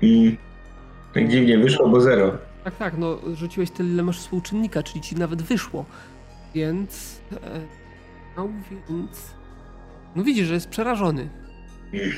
I 0.00 0.36
tak 1.14 1.28
dziwnie 1.28 1.58
wyszło, 1.58 1.88
bo 1.88 2.00
zero. 2.00 2.38
Tak, 2.64 2.76
tak, 2.76 2.98
no 2.98 3.18
rzuciłeś 3.34 3.70
tyle, 3.70 3.88
ile 3.88 4.02
masz 4.02 4.18
współczynnika, 4.18 4.82
czyli 4.82 5.00
ci 5.00 5.16
nawet 5.16 5.42
wyszło. 5.42 5.84
Więc... 6.54 7.20
E, 7.32 7.60
no 8.36 8.48
więc... 8.90 9.34
No 10.16 10.24
widzisz, 10.24 10.46
że 10.46 10.54
jest 10.54 10.68
przerażony. 10.68 11.28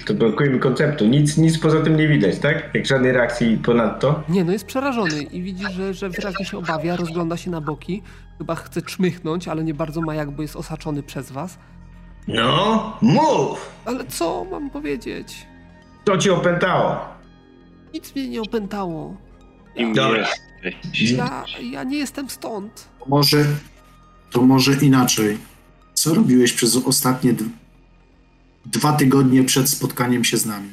To 0.07 0.15
brakuje 0.15 0.51
mi 0.51 0.61
konceptu. 0.61 1.07
Nic, 1.07 1.37
nic 1.37 1.59
poza 1.59 1.81
tym 1.81 1.97
nie 1.97 2.09
widać, 2.09 2.39
tak? 2.39 2.75
Jak 2.75 2.87
żadnej 2.87 3.13
reakcji 3.13 3.59
ponadto. 3.59 4.23
Nie, 4.29 4.45
no 4.45 4.53
jest 4.53 4.67
przerażony 4.67 5.23
i 5.23 5.43
widzi, 5.43 5.65
że, 5.73 5.95
że 5.95 6.09
wyraźnie 6.09 6.45
się 6.45 6.59
obawia, 6.59 6.97
rozgląda 6.97 7.37
się 7.37 7.51
na 7.51 7.61
boki. 7.61 8.03
Chyba 8.39 8.55
chce 8.55 8.83
czmychnąć, 8.83 9.49
ale 9.49 9.65
nie 9.65 9.75
bardzo 9.75 10.01
ma 10.01 10.15
jak, 10.15 10.31
bo 10.31 10.43
jest 10.43 10.57
osaczony 10.57 11.03
przez 11.03 11.33
was. 11.33 11.59
No, 12.29 12.99
mów! 13.03 13.71
Ale 13.85 14.05
co 14.07 14.47
mam 14.51 14.71
powiedzieć? 14.71 15.47
Co 16.07 16.19
cię 16.19 16.35
opętało? 16.35 16.97
Nic 17.95 18.15
mnie 18.15 18.29
nie 18.29 18.43
opętało. 18.43 19.17
Dobra. 19.95 20.27
jesteś? 20.63 21.11
Ja, 21.11 21.45
ja 21.63 21.85
nie 21.85 21.99
jestem 21.99 22.31
stąd. 22.31 22.89
Może, 23.07 23.45
to 24.31 24.43
może 24.43 24.73
inaczej. 24.73 25.39
Co 25.95 26.15
robiłeś 26.15 26.53
przez 26.53 26.77
ostatnie 26.77 27.33
dwa 28.67 28.93
tygodnie 28.93 29.45
przed 29.45 29.69
spotkaniem 29.69 30.25
się 30.25 30.37
z 30.37 30.47
nami? 30.47 30.69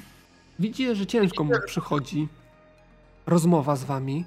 Widzicie, 0.59 0.95
że 0.95 1.05
ciężko 1.05 1.43
mu 1.43 1.51
przychodzi 1.65 2.27
rozmowa 3.27 3.75
z 3.75 3.83
wami. 3.83 4.25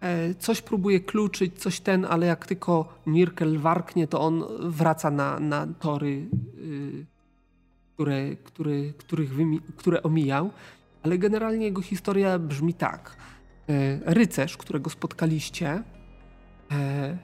E, 0.00 0.34
Coś 0.34 0.62
próbuje 0.62 1.00
kluczyć, 1.00 1.58
coś 1.58 1.80
ten, 1.80 2.04
ale 2.04 2.26
jak 2.26 2.46
tylko 2.46 2.98
Nirkel 3.06 3.58
warknie, 3.58 4.06
to 4.06 4.20
on 4.20 4.44
wraca 4.60 5.10
na, 5.10 5.40
na 5.40 5.66
tory, 5.66 6.26
y, 6.58 7.06
które, 8.44 8.92
których 8.98 9.30
które 9.76 10.02
omijał. 10.02 10.50
Ale 11.02 11.18
generalnie 11.18 11.66
jego 11.66 11.82
historia 11.82 12.38
brzmi 12.38 12.74
tak. 12.74 13.16
E, 13.68 14.00
Rycerz, 14.14 14.56
którego 14.56 14.90
spotkaliście, 14.90 15.82
e, 16.72 17.18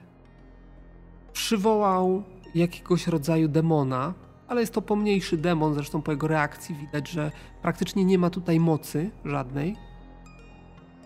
przywołał 1.33 2.23
jakiegoś 2.55 3.07
rodzaju 3.07 3.47
demona, 3.47 4.13
ale 4.47 4.61
jest 4.61 4.73
to 4.73 4.81
pomniejszy 4.81 5.37
demon, 5.37 5.73
zresztą 5.73 6.01
po 6.01 6.11
jego 6.11 6.27
reakcji 6.27 6.75
widać, 6.75 7.09
że 7.09 7.31
praktycznie 7.61 8.05
nie 8.05 8.17
ma 8.17 8.29
tutaj 8.29 8.59
mocy 8.59 9.11
żadnej. 9.25 9.75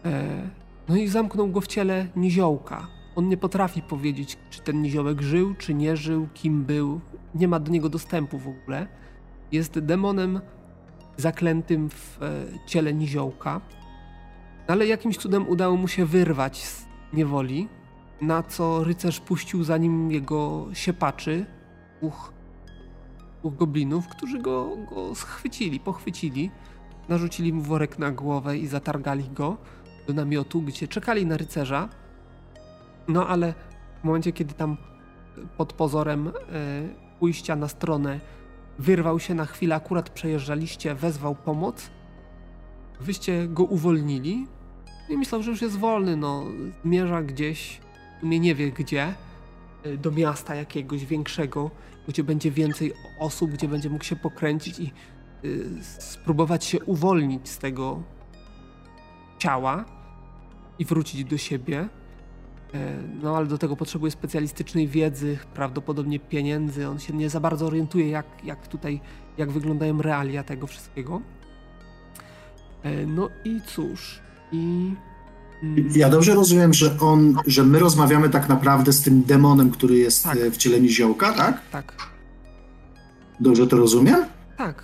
E, 0.05 0.49
no 0.89 0.95
i 0.95 1.07
zamknął 1.07 1.47
go 1.47 1.61
w 1.61 1.67
ciele 1.67 2.07
niziołka. 2.15 2.87
On 3.15 3.29
nie 3.29 3.37
potrafi 3.37 3.81
powiedzieć, 3.81 4.37
czy 4.49 4.61
ten 4.61 4.81
niziołek 4.81 5.21
żył, 5.21 5.55
czy 5.55 5.73
nie 5.73 5.97
żył, 5.97 6.27
kim 6.33 6.63
był. 6.63 7.01
Nie 7.35 7.47
ma 7.47 7.59
do 7.59 7.71
niego 7.71 7.89
dostępu 7.89 8.39
w 8.39 8.47
ogóle. 8.47 8.87
Jest 9.51 9.79
demonem 9.79 10.41
zaklętym 11.17 11.89
w 11.89 12.19
e, 12.21 12.45
ciele 12.65 12.93
niziołka. 12.93 13.61
Ale 14.67 14.87
jakimś 14.87 15.17
cudem 15.17 15.49
udało 15.49 15.77
mu 15.77 15.87
się 15.87 16.05
wyrwać 16.05 16.65
z 16.65 16.85
niewoli, 17.13 17.67
na 18.21 18.43
co 18.43 18.83
rycerz 18.83 19.19
puścił 19.19 19.63
za 19.63 19.77
nim 19.77 20.11
jego 20.11 20.67
siepaczy, 20.73 21.45
dwóch, 21.97 22.33
dwóch 23.41 23.55
goblinów, 23.55 24.07
którzy 24.07 24.39
go, 24.39 24.77
go 24.89 25.15
schwycili, 25.15 25.79
pochwycili, 25.79 26.51
narzucili 27.09 27.53
mu 27.53 27.61
worek 27.61 27.99
na 27.99 28.11
głowę 28.11 28.57
i 28.57 28.67
zatargali 28.67 29.29
go 29.29 29.57
do 30.07 30.13
namiotu, 30.13 30.61
gdzie 30.61 30.87
czekali 30.87 31.25
na 31.25 31.37
rycerza. 31.37 31.89
No 33.07 33.27
ale 33.27 33.53
w 34.01 34.03
momencie, 34.03 34.31
kiedy 34.31 34.53
tam 34.53 34.77
pod 35.57 35.73
pozorem 35.73 36.27
e, 36.27 36.31
pójścia 37.19 37.55
na 37.55 37.67
stronę 37.67 38.19
wyrwał 38.79 39.19
się 39.19 39.33
na 39.33 39.45
chwilę, 39.45 39.75
akurat 39.75 40.09
przejeżdżaliście, 40.09 40.95
wezwał 40.95 41.35
pomoc, 41.35 41.89
wyście 42.99 43.47
go 43.47 43.63
uwolnili? 43.63 44.47
I 45.09 45.17
myślał, 45.17 45.43
że 45.43 45.51
już 45.51 45.61
jest 45.61 45.77
wolny, 45.77 46.17
no. 46.17 46.43
Zmierza 46.85 47.21
gdzieś, 47.21 47.79
w 48.17 48.21
sumie 48.21 48.39
nie 48.39 48.55
wie 48.55 48.71
gdzie, 48.71 49.13
e, 49.83 49.97
do 49.97 50.11
miasta 50.11 50.55
jakiegoś 50.55 51.05
większego, 51.05 51.71
gdzie 52.11 52.23
będzie 52.23 52.51
więcej 52.51 52.93
osób, 53.19 53.51
gdzie 53.51 53.67
będzie 53.67 53.89
mógł 53.89 54.03
się 54.03 54.15
pokręcić 54.15 54.79
i 54.79 54.93
y, 55.45 55.83
spróbować 55.99 56.65
się 56.65 56.83
uwolnić 56.83 57.49
z 57.49 57.57
tego 57.57 58.03
ciała 59.37 59.85
i 60.79 60.85
wrócić 60.85 61.23
do 61.25 61.37
siebie. 61.37 61.89
E, 62.73 62.97
No 63.21 63.37
ale 63.37 63.45
do 63.45 63.57
tego 63.57 63.75
potrzebuje 63.75 64.11
specjalistycznej 64.11 64.87
wiedzy, 64.87 65.37
prawdopodobnie 65.53 66.19
pieniędzy. 66.19 66.89
On 66.89 66.99
się 66.99 67.13
nie 67.13 67.29
za 67.29 67.39
bardzo 67.39 67.65
orientuje, 67.65 68.09
jak, 68.09 68.25
jak 68.43 68.67
tutaj, 68.67 69.01
jak 69.37 69.51
wyglądają 69.51 70.01
realia 70.01 70.43
tego 70.43 70.67
wszystkiego. 70.67 71.21
E, 72.83 73.05
No 73.05 73.29
i 73.45 73.61
cóż, 73.61 74.19
i... 74.51 74.93
Ja 75.95 76.09
dobrze 76.09 76.33
rozumiem, 76.35 76.73
że 76.73 76.97
on, 76.99 77.35
że 77.47 77.63
my 77.63 77.79
rozmawiamy 77.79 78.29
tak 78.29 78.49
naprawdę 78.49 78.93
z 78.93 79.01
tym 79.01 79.23
demonem, 79.23 79.71
który 79.71 79.97
jest 79.97 80.23
Tak. 80.23 80.37
e, 80.37 80.51
w 80.51 80.57
ciele 80.57 80.81
niziołka, 80.81 81.33
tak? 81.33 81.61
Tak, 81.71 81.93
Dobrze 83.39 83.67
to 83.67 83.77
rozumiem? 83.77 84.25
tak. 84.57 84.83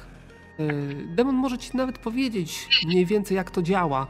E, 0.60 0.66
Demon 1.16 1.36
może 1.36 1.58
ci 1.58 1.78
nawet 1.78 1.98
powiedzieć 1.98 2.68
mniej 2.88 3.06
więcej, 3.06 3.38
jak 3.38 3.52
to 3.52 3.62
działa, 3.62 4.08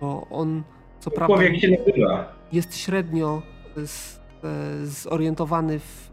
bo 0.00 0.26
on, 0.30 0.62
co 1.00 1.10
prawda... 1.10 1.34
Człowiek 1.34 1.60
się 1.60 1.68
nazywa. 1.70 2.32
jest 2.52 2.76
średnio 2.76 3.42
z, 3.86 4.16
e, 4.44 4.86
zorientowany 4.86 5.78
w 5.78 6.10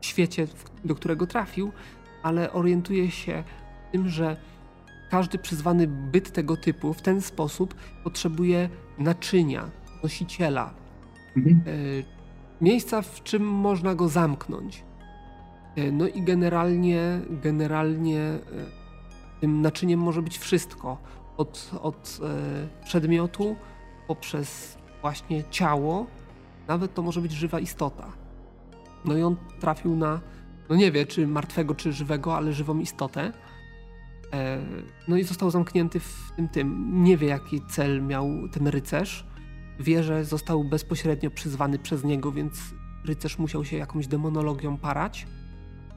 świecie, 0.00 0.46
do 0.84 0.94
którego 0.94 1.26
trafił, 1.26 1.72
ale 2.22 2.52
orientuje 2.52 3.10
się 3.10 3.44
w 3.88 3.92
tym, 3.92 4.08
że 4.08 4.36
każdy 5.14 5.38
przyzwany 5.38 5.86
byt 5.86 6.32
tego 6.32 6.56
typu 6.56 6.94
w 6.94 7.02
ten 7.02 7.20
sposób 7.20 7.74
potrzebuje 8.04 8.68
naczynia, 8.98 9.70
nosiciela, 10.02 10.74
Mhm. 11.36 11.60
e, 11.66 11.70
miejsca, 12.64 13.02
w 13.02 13.22
czym 13.22 13.42
można 13.48 13.94
go 13.94 14.08
zamknąć. 14.08 14.84
E, 15.76 15.92
No 15.92 16.08
i 16.08 16.22
generalnie, 16.22 17.20
generalnie 17.30 18.20
e, 18.20 18.40
tym 19.40 19.60
naczyniem 19.62 20.00
może 20.00 20.22
być 20.22 20.38
wszystko. 20.38 20.98
Od, 21.36 21.70
od 21.82 22.20
przedmiotu 22.84 23.56
poprzez 24.08 24.78
właśnie 25.02 25.44
ciało, 25.50 26.06
nawet 26.68 26.94
to 26.94 27.02
może 27.02 27.20
być 27.20 27.32
żywa 27.32 27.60
istota. 27.60 28.06
No 29.04 29.16
i 29.16 29.22
on 29.22 29.36
trafił 29.60 29.96
na, 29.96 30.20
no 30.68 30.76
nie 30.76 30.92
wie 30.92 31.06
czy 31.06 31.26
martwego, 31.26 31.74
czy 31.74 31.92
żywego, 31.92 32.36
ale 32.36 32.52
żywą 32.52 32.78
istotę. 32.78 33.32
E, 34.34 34.58
No 35.08 35.16
i 35.16 35.24
został 35.24 35.50
zamknięty 35.50 36.00
w 36.00 36.32
tym 36.36 36.48
tym. 36.48 37.02
Nie 37.04 37.16
wie 37.16 37.26
jaki 37.28 37.60
cel 37.68 38.02
miał 38.02 38.28
ten 38.52 38.66
rycerz. 38.68 39.26
Wie, 39.80 40.02
że 40.02 40.24
został 40.24 40.64
bezpośrednio 40.64 41.30
przyzwany 41.30 41.78
przez 41.78 42.04
niego, 42.04 42.32
więc 42.32 42.74
rycerz 43.04 43.38
musiał 43.38 43.64
się 43.64 43.76
jakąś 43.76 44.06
demonologią 44.06 44.76
parać. 44.78 45.26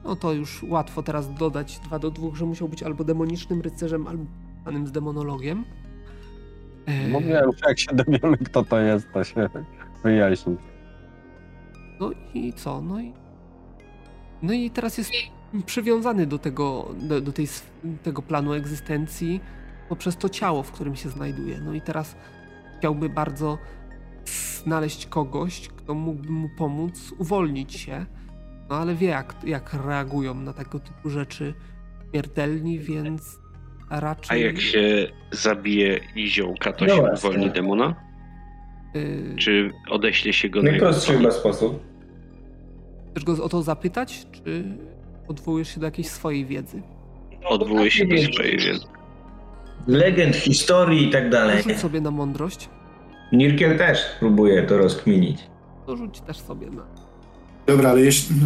No 0.04 0.16
to 0.16 0.32
już 0.32 0.62
łatwo 0.62 1.02
teraz 1.02 1.34
dodać 1.34 1.78
dwa 1.78 1.98
do 1.98 2.10
dwóch, 2.10 2.36
że 2.36 2.44
musiał 2.44 2.68
być 2.68 2.82
albo 2.82 3.04
demonicznym 3.04 3.60
rycerzem, 3.60 4.06
albo 4.06 4.24
panem 4.64 4.86
z 4.86 4.92
demonologiem. 4.92 5.64
E, 6.86 7.08
Mówiłem, 7.08 7.50
że 7.52 7.68
jak 7.68 7.78
się 7.78 7.92
dowiemy, 7.94 8.36
kto 8.38 8.64
to 8.64 8.80
jest, 8.80 9.12
to 9.12 9.24
się 9.24 9.48
wyjaśni. 10.02 10.56
No 12.00 12.10
i 12.34 12.52
co? 12.52 12.80
No 12.80 13.00
i, 13.00 13.12
no 14.42 14.52
i 14.52 14.70
teraz 14.70 14.98
jest 14.98 15.10
przywiązany 15.66 16.26
do 16.26 16.38
tego, 16.38 16.88
do, 17.02 17.20
do 17.20 17.32
tej, 17.32 17.46
tego 18.02 18.22
planu 18.22 18.52
egzystencji 18.52 19.40
poprzez 19.88 20.16
to 20.16 20.28
ciało, 20.28 20.62
w 20.62 20.72
którym 20.72 20.96
się 20.96 21.08
znajduje. 21.08 21.60
No 21.60 21.74
i 21.74 21.80
teraz 21.80 22.16
chciałby 22.78 23.08
bardzo 23.08 23.58
znaleźć 24.64 25.06
kogoś, 25.06 25.68
kto 25.68 25.94
mógłby 25.94 26.30
mu 26.30 26.48
pomóc 26.58 27.14
uwolnić 27.18 27.72
się. 27.74 28.06
No 28.70 28.76
ale 28.76 28.94
wie, 28.94 29.06
jak, 29.08 29.34
jak 29.46 29.74
reagują 29.86 30.34
na 30.34 30.52
tego 30.52 30.78
typu 30.80 31.10
rzeczy 31.10 31.54
śmiertelni, 32.10 32.78
więc 32.78 33.38
A 33.88 34.00
raczej. 34.00 34.42
jak 34.44 34.60
się 34.60 35.06
zabije 35.32 36.00
niziołka, 36.16 36.72
to 36.72 36.84
No 36.84 36.94
się 36.94 37.00
właśnie. 37.00 37.28
uwolni 37.30 37.50
demona? 37.50 37.94
y, 38.96 39.34
Czy 39.38 39.72
odeśle 39.90 40.32
się 40.32 40.48
go 40.48 40.62
na 40.62 40.70
Najprostszy 40.70 41.12
chyba 41.12 41.30
sposób. 41.30 41.82
Chcesz 43.10 43.24
go 43.24 43.44
o 43.44 43.48
to 43.48 43.62
zapytać, 43.62 44.26
czy 44.32 44.64
odwołujesz 45.28 45.68
się 45.74 45.80
do 45.80 45.86
jakiejś 45.86 46.08
swojej 46.08 46.46
wiedzy? 46.46 46.82
Odwołuje 47.44 47.90
się 47.90 48.06
do 48.06 48.32
swojej 48.32 48.56
wiedzy. 48.58 48.84
Legend, 49.86 50.36
historii 50.36 51.08
i 51.08 51.10
tak 51.10 51.30
dalej. 51.30 51.62
Rzuć 51.62 51.78
sobie 51.78 52.00
na 52.00 52.10
mądrość. 52.10 52.68
Nirkel 53.32 53.78
też 53.78 53.98
próbuje 54.20 54.62
to 54.62 54.78
rozkminić. 54.78 55.38
To 55.86 55.96
rzuć 55.96 56.20
też 56.20 56.36
sobie 56.38 56.70
na. 56.70 56.82
Dobra, 57.66 57.90
ale 57.90 58.00
jeśli... 58.00 58.36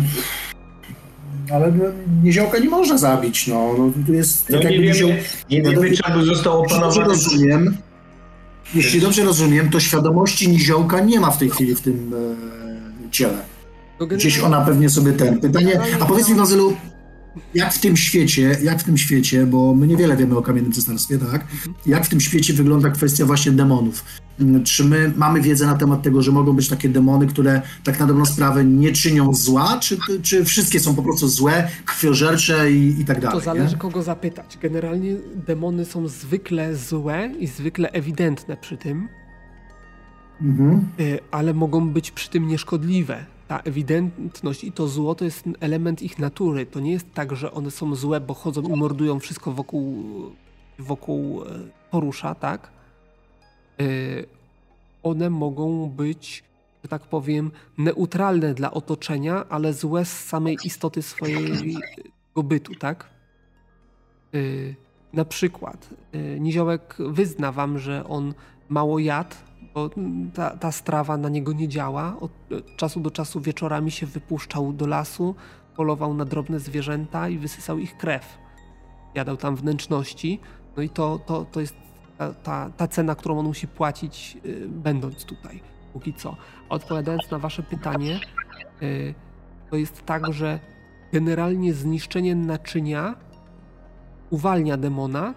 Ale 1.52 1.72
no, 1.72 1.84
niziołka 2.22 2.58
nie 2.58 2.68
można 2.68 2.98
zabić, 2.98 3.46
no. 3.46 3.74
no 3.78 3.92
tu 4.06 4.12
jest 4.12 4.50
No 4.50 4.58
tak 4.58 4.70
nie 4.70 4.76
jakby 4.76 4.88
nizioł... 4.92 5.08
wiemy, 5.08 5.22
nie 5.50 5.62
wiemy 5.62 5.96
czy 5.96 6.04
aby 6.04 6.24
został 6.24 6.62
Jeśli 6.62 6.80
dobrze 6.80 7.00
opanowany. 7.00 7.08
rozumiem, 7.08 7.76
jeśli 8.74 9.00
dobrze 9.00 9.24
rozumiem, 9.24 9.70
to 9.70 9.80
świadomości 9.80 10.48
niziołka 10.48 11.00
nie 11.00 11.20
ma 11.20 11.30
w 11.30 11.38
tej 11.38 11.50
chwili 11.50 11.74
w 11.74 11.80
tym 11.80 12.14
e, 13.06 13.10
ciele. 13.10 13.38
Gdzieś 14.10 14.38
ona 14.38 14.60
pewnie 14.60 14.90
sobie 14.90 15.12
ten. 15.12 15.40
Pytanie, 15.40 15.80
a 16.00 16.04
powiedz 16.06 16.28
mi 16.28 16.34
Wazylu, 16.34 16.76
jak 17.54 17.72
w 17.74 17.80
tym 17.80 17.96
świecie, 17.96 18.56
jak 18.62 18.80
w 18.80 18.84
tym 18.84 18.98
świecie, 18.98 19.46
bo 19.46 19.74
my 19.74 19.86
niewiele 19.86 20.16
wiemy 20.16 20.36
o 20.36 20.42
kamiennym 20.42 20.72
cesarstwie, 20.72 21.18
tak? 21.18 21.46
Jak 21.86 22.04
w 22.06 22.08
tym 22.08 22.20
świecie 22.20 22.52
wygląda 22.52 22.90
kwestia 22.90 23.26
właśnie 23.26 23.52
demonów? 23.52 24.04
Mm, 24.40 24.64
Czy 24.64 24.84
my 24.84 25.12
mamy 25.16 25.40
wiedzę 25.40 25.66
na 25.66 25.74
temat 25.74 26.02
tego, 26.02 26.22
że 26.22 26.32
mogą 26.32 26.52
być 26.52 26.68
takie 26.68 26.88
demony, 26.88 27.26
które 27.26 27.62
tak 27.84 28.00
na 28.00 28.06
dobrą 28.06 28.24
sprawę 28.24 28.64
nie 28.64 28.92
czynią 28.92 29.34
zła, 29.34 29.78
czy, 29.78 29.98
czy 30.22 30.44
wszystkie 30.44 30.80
są 30.80 30.94
po 30.94 31.02
prostu 31.02 31.28
złe, 31.28 31.68
krwiożercze 31.84 32.72
i, 32.72 33.00
i 33.00 33.04
tak 33.04 33.20
dalej? 33.20 33.38
To 33.38 33.44
zależy 33.44 33.74
nie? 33.74 33.80
kogo 33.80 34.02
zapytać. 34.02 34.58
Generalnie 34.62 35.16
demony 35.46 35.84
są 35.84 36.08
zwykle 36.08 36.76
złe 36.76 37.30
i 37.38 37.46
zwykle 37.46 37.90
ewidentne 37.90 38.56
przy 38.56 38.76
tym, 38.76 39.08
Mhm. 40.42 40.84
y, 41.00 41.18
ale 41.30 41.54
mogą 41.54 41.88
być 41.88 42.10
przy 42.10 42.30
tym 42.30 42.48
nieszkodliwe. 42.48 43.24
Ta 43.52 43.58
ewidentność 43.58 44.64
i 44.64 44.72
to 44.72 44.88
zło 44.88 45.14
to 45.14 45.24
jest 45.24 45.44
element 45.60 46.02
ich 46.02 46.18
natury. 46.18 46.66
To 46.66 46.80
nie 46.80 46.92
jest 46.92 47.12
tak, 47.14 47.36
że 47.36 47.52
one 47.52 47.70
są 47.70 47.94
złe, 47.94 48.20
bo 48.20 48.34
chodzą 48.34 48.62
i 48.62 48.76
mordują 48.76 49.20
wszystko 49.20 49.52
wokół, 49.52 50.04
wokół 50.78 51.42
e, 51.42 51.46
porusza, 51.90 52.34
tak? 52.34 52.70
y, 53.80 54.26
one 55.02 55.30
mogą 55.30 55.90
być, 55.90 56.44
że 56.82 56.88
tak 56.88 57.02
powiem, 57.02 57.50
neutralne 57.78 58.54
dla 58.54 58.70
otoczenia, 58.70 59.44
ale 59.48 59.72
złe 59.72 60.04
z 60.04 60.24
samej 60.24 60.56
istoty 60.64 61.02
swojego 61.02 61.54
bytu, 62.36 62.74
tak? 62.74 63.10
Y, 64.34 64.74
na 65.12 65.24
przykład 65.24 65.88
Niziołek 66.40 66.96
wyzna 66.98 67.52
wam, 67.52 67.78
że 67.78 68.04
on 68.04 68.34
mało 68.68 68.98
jadł, 68.98 69.36
bo 69.74 69.90
ta, 70.34 70.56
ta 70.56 70.72
strawa 70.72 71.16
na 71.16 71.28
niego 71.28 71.52
nie 71.52 71.68
działa. 71.68 72.16
Od 72.20 72.32
czasu 72.76 73.00
do 73.00 73.10
czasu 73.10 73.40
wieczorami 73.40 73.90
się 73.90 74.06
wypuszczał 74.06 74.72
do 74.72 74.86
lasu, 74.86 75.34
polował 75.76 76.14
na 76.14 76.24
drobne 76.24 76.60
zwierzęta 76.60 77.28
i 77.28 77.38
wysysał 77.38 77.78
ich 77.78 77.96
krew. 77.96 78.38
Jadał 79.14 79.36
tam 79.36 79.56
wnętrzności. 79.56 80.40
No 80.76 80.82
i 80.82 80.88
to, 80.88 81.18
to, 81.18 81.46
to 81.52 81.60
jest 81.60 81.74
ta, 82.18 82.32
ta, 82.32 82.70
ta 82.76 82.88
cena, 82.88 83.14
którą 83.14 83.38
on 83.38 83.46
musi 83.46 83.68
płacić, 83.68 84.38
yy, 84.44 84.68
będąc 84.68 85.24
tutaj, 85.24 85.60
póki 85.92 86.14
co. 86.14 86.36
A 86.68 86.74
odpowiadając 86.74 87.30
na 87.30 87.38
Wasze 87.38 87.62
pytanie, 87.62 88.20
yy, 88.80 89.14
to 89.70 89.76
jest 89.76 90.06
tak, 90.06 90.32
że 90.32 90.60
generalnie 91.12 91.74
zniszczenie 91.74 92.34
naczynia 92.34 93.14
uwalnia 94.30 94.76
demona, 94.76 95.34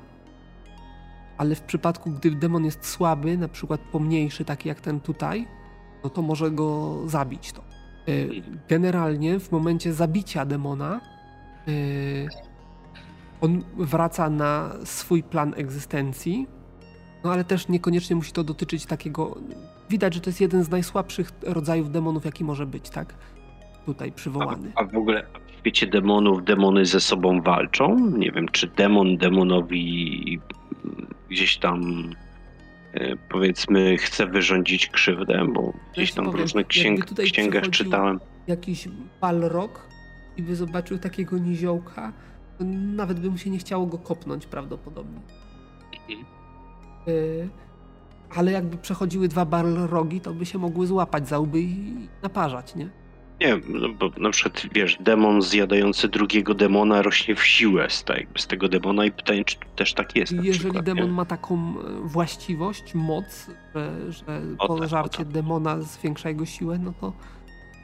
ale 1.38 1.56
w 1.56 1.62
przypadku, 1.62 2.12
gdy 2.12 2.32
demon 2.32 2.66
jest 2.66 2.86
słaby, 2.86 3.38
na 3.38 3.48
przykład 3.48 3.82
pomniejszy, 3.82 4.46
taki 4.46 4.70
jak 4.70 4.82
ten 4.82 5.00
tutaj, 5.00 5.48
no 6.04 6.10
to 6.10 6.22
może 6.22 6.52
go 6.52 7.02
zabić 7.06 7.52
to. 7.52 7.64
Yy, 8.08 8.44
generalnie 8.70 9.40
w 9.40 9.52
momencie 9.52 9.94
zabicia 9.94 10.46
demona 10.46 11.02
yy, 11.68 11.74
on 13.42 13.64
wraca 13.78 14.30
na 14.30 14.72
swój 14.84 15.24
plan 15.24 15.54
egzystencji, 15.58 16.48
no 17.24 17.32
ale 17.32 17.44
też 17.44 17.68
niekoniecznie 17.68 18.16
musi 18.16 18.32
to 18.32 18.44
dotyczyć 18.44 18.86
takiego. 18.86 19.38
Widać, 19.90 20.14
że 20.14 20.22
to 20.22 20.30
jest 20.30 20.42
jeden 20.42 20.64
z 20.64 20.70
najsłabszych 20.70 21.32
rodzajów 21.44 21.92
demonów, 21.92 22.26
jaki 22.26 22.44
może 22.44 22.66
być, 22.66 22.90
tak? 22.90 23.16
Tutaj 23.86 24.12
przywołany. 24.12 24.72
A, 24.76 24.82
a 24.82 24.86
w 24.86 24.96
ogóle 24.96 25.26
w 25.48 25.60
świecie 25.60 25.88
demonów 25.88 26.44
demony 26.44 26.86
ze 26.86 27.00
sobą 27.00 27.42
walczą? 27.42 28.10
Nie 28.10 28.32
wiem, 28.32 28.48
czy 28.52 28.68
demon 28.68 29.18
demonowi 29.18 30.40
gdzieś 31.30 31.58
tam 31.58 32.10
e, 32.94 33.16
powiedzmy 33.30 33.98
chce 33.98 34.26
wyrządzić 34.26 34.88
krzywdę, 34.88 35.48
bo 35.54 35.74
gdzieś 35.94 36.14
tam 36.14 36.26
w 36.26 36.28
powiem, 36.28 36.42
różnych 36.42 36.64
jakby 36.64 36.70
księg, 36.70 37.32
księgach 37.32 37.70
czytałem. 37.70 38.20
Jakiś 38.48 38.88
balrog 39.22 39.88
i 40.38 40.42
by 40.42 40.56
zobaczył 40.56 40.98
takiego 40.98 41.38
niziołka, 41.38 42.14
to 42.58 42.64
nawet 42.96 43.20
by 43.20 43.30
mu 43.30 43.38
się 43.38 43.50
nie 43.50 43.58
chciało 43.58 43.86
go 43.86 43.98
kopnąć 43.98 44.46
prawdopodobnie. 44.46 45.20
Mhm. 46.10 46.26
Y, 47.08 47.50
ale 48.36 48.52
jakby 48.52 48.78
przechodziły 48.78 49.28
dwa 49.28 49.46
balrogi, 49.46 50.22
to 50.22 50.34
by 50.34 50.46
się 50.46 50.58
mogły 50.58 50.88
złapać 50.88 51.28
za 51.28 51.40
łby 51.40 51.62
i 51.62 52.08
naparzać, 52.24 52.76
nie? 52.76 52.90
Nie 53.42 53.48
wiem, 53.48 53.62
no 53.70 53.90
bo 53.90 54.10
na 54.18 54.30
przykład 54.30 54.66
wiesz, 54.74 54.98
demon 55.00 55.42
zjadający 55.42 56.08
drugiego 56.08 56.54
demona 56.54 57.02
rośnie 57.02 57.36
w 57.36 57.44
siłę 57.46 57.90
z, 57.90 58.06
z 58.38 58.48
tego 58.48 58.70
demona 58.70 59.06
i 59.06 59.12
pytanie, 59.12 59.46
czy 59.46 59.56
też 59.76 59.94
tak 59.94 60.16
jest. 60.16 60.32
Jeżeli 60.32 60.60
przykład, 60.60 60.86
demon 60.86 61.06
nie? 61.06 61.12
ma 61.12 61.26
taką 61.26 61.56
e, 61.56 62.08
właściwość, 62.08 62.94
moc, 62.96 63.48
że, 63.76 64.12
że 64.12 64.42
O 64.58 64.68
tak, 64.68 64.78
pożarcie 64.78 65.18
o 65.22 65.26
tak. 65.26 65.34
demona 65.34 65.82
zwiększa 65.82 66.30
jego 66.30 66.46
siłę, 66.46 66.80
no 66.80 66.94
to 67.02 67.14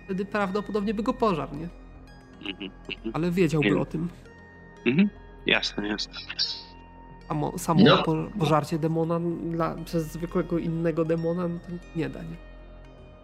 wtedy 0.06 0.26
prawdopodobnie 0.26 0.94
by 0.94 1.04
go 1.04 1.14
pożarł, 1.14 1.56
nie? 1.56 1.70
Mhm, 2.50 2.72
mhm, 2.96 3.12
Ale 3.14 3.32
wiedziałby 3.32 3.72
Nie. 3.72 3.78
o 3.78 3.86
tym. 3.86 4.10
mhm. 4.86 5.10
Jasne, 5.46 5.88
jasne. 5.88 6.14
Samo, 7.28 7.58
samo 7.58 7.82
No. 7.84 8.04
po, 8.04 8.16
pożarcie 8.40 8.80
demona 8.80 9.20
dla, 9.52 9.76
przez 9.86 10.12
zwykłego 10.12 10.58
innego 10.60 11.06
demona 11.06 11.48
no 11.48 11.60
to 11.60 11.72
nie 11.96 12.10
da, 12.10 12.24
nie? 12.24 12.36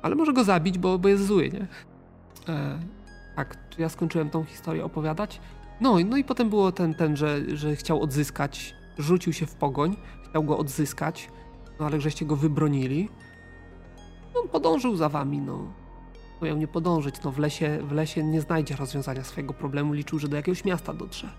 Ale 0.01 0.15
może 0.15 0.33
go 0.33 0.43
zabić, 0.43 0.77
bo, 0.77 0.99
bo 0.99 1.09
jest 1.09 1.25
zły, 1.25 1.49
nie? 1.53 1.67
E, 2.50 2.80
tak, 3.35 3.58
czy 3.69 3.82
ja 3.82 3.90
skończyłem 3.90 4.30
tą 4.30 4.43
historię 4.43 4.85
opowiadać? 4.85 5.40
No, 5.82 6.00
i- 6.00 6.06
no 6.06 6.17
i 6.17 6.24
potem 6.24 6.50
było 6.50 6.72
ten, 6.72 6.93
ten 6.93 7.17
że, 7.17 7.58
że 7.58 7.76
chciał 7.76 8.01
odzyskać, 8.01 8.76
rzucił 8.98 9.34
się 9.34 9.45
w 9.45 9.56
pogoń, 9.56 9.95
chciał 10.30 10.43
go 10.43 10.58
odzyskać, 10.58 11.30
no 11.80 11.85
ale 11.85 12.01
żeście 12.01 12.26
go 12.26 12.35
wybronili. 12.35 13.09
No, 14.35 14.42
on 14.42 14.50
podążył 14.50 14.95
za 14.95 15.09
wami, 15.09 15.38
no. 15.42 15.74
Miał 16.42 16.58
nie 16.58 16.67
podążyć, 16.67 17.16
no 17.24 17.32
w 17.32 17.38
lesie, 17.40 17.80
w 17.84 17.92
lesie 17.92 18.24
nie 18.24 18.42
znajdzie 18.42 18.76
rozwiązania 18.76 19.24
swojego 19.24 19.53
problemu, 19.53 19.93
liczył, 19.93 20.19
że 20.19 20.27
do 20.27 20.35
jakiegoś 20.35 20.66
miasta 20.66 20.93
dotrze. 20.93 21.30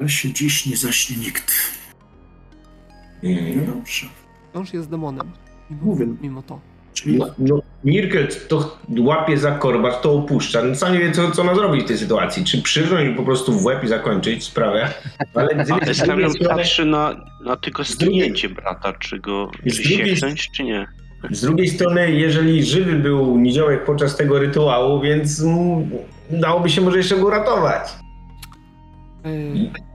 Ale 0.00 0.08
się 0.08 0.32
dziś 0.32 0.66
nie 0.66 0.76
zaśnie 0.76 1.16
nikt. 1.16 1.52
No 3.22 3.74
dobrze. 3.74 4.06
Wciąż 4.50 4.72
jest 4.74 4.88
demonem. 4.88 5.30
Mimo, 5.70 5.82
Mówię. 5.84 6.06
mimo 6.22 6.42
to. 6.42 6.60
Czyli 6.94 7.18
No, 7.18 7.26
no, 7.38 7.62
Mirkel 7.84 8.28
to 8.48 8.76
łapie 8.98 9.38
za 9.38 9.50
korbacz, 9.52 10.00
to 10.00 10.12
opuszcza. 10.12 10.62
No, 10.64 10.74
sam 10.74 10.92
nie 10.92 10.98
wie, 10.98 11.12
co, 11.12 11.30
co 11.30 11.44
ma 11.44 11.54
zrobić 11.54 11.84
w 11.84 11.88
tej 11.88 11.98
sytuacji. 11.98 12.44
Czy 12.44 12.62
przyrządzić 12.62 13.16
po 13.16 13.22
prostu 13.22 13.52
w 13.52 13.64
łeb 13.64 13.84
i 13.84 13.88
zakończyć 13.88 14.44
sprawę? 14.44 14.88
Ale 15.34 15.48
z, 15.48 15.58
A 15.60 15.64
z 15.64 15.68
drugiej 15.68 15.90
Establion 15.90 16.30
strony, 16.32 16.54
patrzy 16.56 16.84
na, 16.84 17.16
na 17.44 17.56
tylko 17.56 17.84
Z 17.84 17.96
drugiej- 17.96 18.48
brata, 18.48 18.92
czy 18.92 19.18
go 19.18 19.50
czy 19.68 19.82
sieknąć, 19.84 20.50
czy 20.50 20.64
nie. 20.64 20.86
z 21.30 21.40
drugiej 21.40 21.68
strony, 21.68 22.12
jeżeli 22.12 22.64
żywy 22.64 22.92
był 22.92 23.38
niziołek 23.38 23.84
podczas 23.84 24.16
tego 24.16 24.38
rytuału, 24.38 25.00
więc 25.00 25.42
dałoby 26.30 26.70
się 26.70 26.80
może 26.80 26.96
jeszcze 26.98 27.16
go 27.16 27.26
uratować. 27.26 27.82
E, 29.24 29.28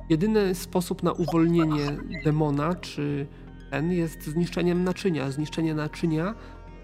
jedyny 0.10 0.56
sposób 0.56 1.04
na 1.04 1.12
uwolnienie 1.12 1.98
demona, 2.24 2.76
czy 2.76 3.26
ten, 3.72 3.92
jest 3.92 4.24
zniszczeniem 4.24 4.84
naczynia. 4.84 5.32
Zniszczenie 5.32 5.74
naczynia 5.74 6.34